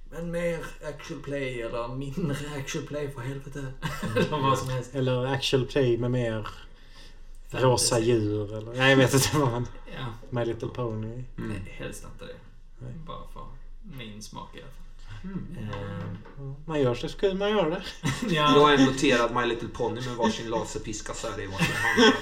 men 0.10 0.32
mer 0.32 0.66
actual 0.84 1.20
play 1.20 1.62
eller 1.62 1.88
mindre 1.88 2.36
actual 2.58 2.86
play 2.86 3.12
för 3.12 3.22
helvete. 3.22 3.74
eller 4.16 4.42
vad 4.42 4.58
som 4.58 4.70
helst. 4.70 4.96
Eller 4.96 5.26
actual 5.26 5.66
play 5.66 5.98
med 5.98 6.12
mer 6.12 6.48
Fantasy. 7.48 7.66
rosa 7.66 8.00
djur 8.00 8.56
eller... 8.56 8.74
Nej, 8.74 8.90
jag 8.90 8.98
vet 8.98 9.14
inte 9.14 9.38
vad 9.38 9.52
man... 9.52 9.68
Ja, 9.86 10.06
My 10.30 10.46
Little 10.46 10.70
Pony. 10.70 11.08
Mm. 11.08 11.24
nej, 11.38 11.62
helst 11.78 12.06
inte 12.14 12.26
det. 12.26 12.40
Nej. 12.80 12.94
Bara 13.06 13.28
för 13.34 13.46
min 13.98 14.22
smak 14.22 14.56
i 14.56 14.62
alla 14.62 14.72
fall. 14.72 14.87
Mm. 15.23 15.57
Man 16.68 16.81
gör 16.81 16.95
så 16.95 17.07
skulle 17.10 17.34
man 17.34 17.49
göra 17.49 17.69
det. 17.69 17.81
Jag 18.22 18.34
ja, 18.34 18.41
har 18.44 18.73
en 18.73 18.85
noterad 18.85 19.35
My 19.35 19.45
Little 19.45 19.69
Pony 19.69 20.02
med 20.02 20.15
varsin 20.15 20.49
laserpiska 20.49 21.14
så 21.14 21.27
här 21.30 21.41
i 21.41 21.48
varsin 21.48 21.76
hand. 21.76 22.14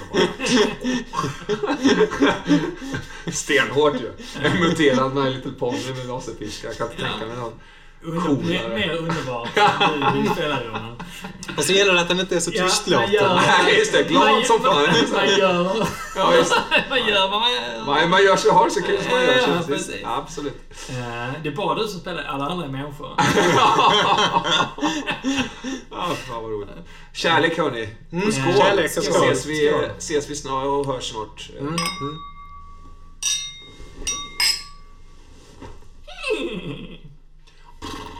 Stenhårt 3.34 3.94
ju. 3.94 4.12
En 4.42 4.60
muterad 4.60 5.14
My 5.14 5.30
Little 5.30 5.52
Pony 5.52 5.92
med 5.96 6.06
laserpiska. 6.06 6.66
Jag 6.66 6.76
kan 6.76 6.90
inte 6.90 7.02
tänka 7.02 7.26
mig 7.26 7.36
någon 7.36 7.52
Under, 8.02 8.68
mer, 8.68 8.90
underbart 8.96 9.48
än 9.56 10.24
du 10.24 10.30
spelar 10.30 10.64
Johan. 10.64 10.96
Och 11.56 11.64
så 11.64 11.72
gäller 11.72 11.92
det 11.94 12.00
att 12.00 12.08
den 12.08 12.20
inte 12.20 12.36
är 12.36 12.40
så 12.40 12.50
Ja, 12.54 12.64
tystlåten. 12.64 13.12
gör- 13.12 13.34
Nej, 13.64 13.78
just 13.78 13.92
det. 13.92 14.02
Glad 14.02 14.30
man- 14.32 14.44
som 14.44 14.60
fan. 14.60 14.74
Man 15.12 15.28
gör, 15.38 15.86
Ja, 16.16 16.32
man 16.90 16.98
gör 17.08 17.30
vad 17.30 17.40
man 17.40 17.52
gör. 17.52 17.84
Man, 17.86 18.10
man 18.10 18.24
gör 18.24 18.36
så, 18.36 18.52
har 18.52 18.68
så 18.70 18.82
kul 18.82 18.98
som 19.02 19.10
man 19.12 19.22
gör. 19.22 19.34
Ja, 19.36 19.62
precis. 19.66 19.94
Ja, 20.02 20.16
absolut. 20.16 20.54
Eh, 20.88 20.94
Det 21.42 21.48
är 21.48 21.56
bara 21.56 21.74
du 21.74 21.88
som 21.88 22.00
spelar, 22.00 22.22
alla 22.24 22.44
andra 22.46 22.66
är 22.66 22.70
människor. 22.70 23.14
Ja, 25.90 26.08
fan 26.28 26.42
vad 26.42 26.50
roligt. 26.52 26.70
Kärlek 27.14 27.58
hörni. 27.58 27.88
Mm, 28.12 28.32
skål. 28.32 28.54
kärlek 28.56 28.90
skål. 28.90 29.04
Ses 29.04 29.46
vi, 29.46 29.68
ses 29.98 30.30
vi 30.30 30.36
snart 30.36 30.66
och 30.66 30.86
hörs 30.86 31.10
snart. 31.10 31.50
Mm, 31.58 31.68
mm. 31.68 32.16
you 37.86 38.15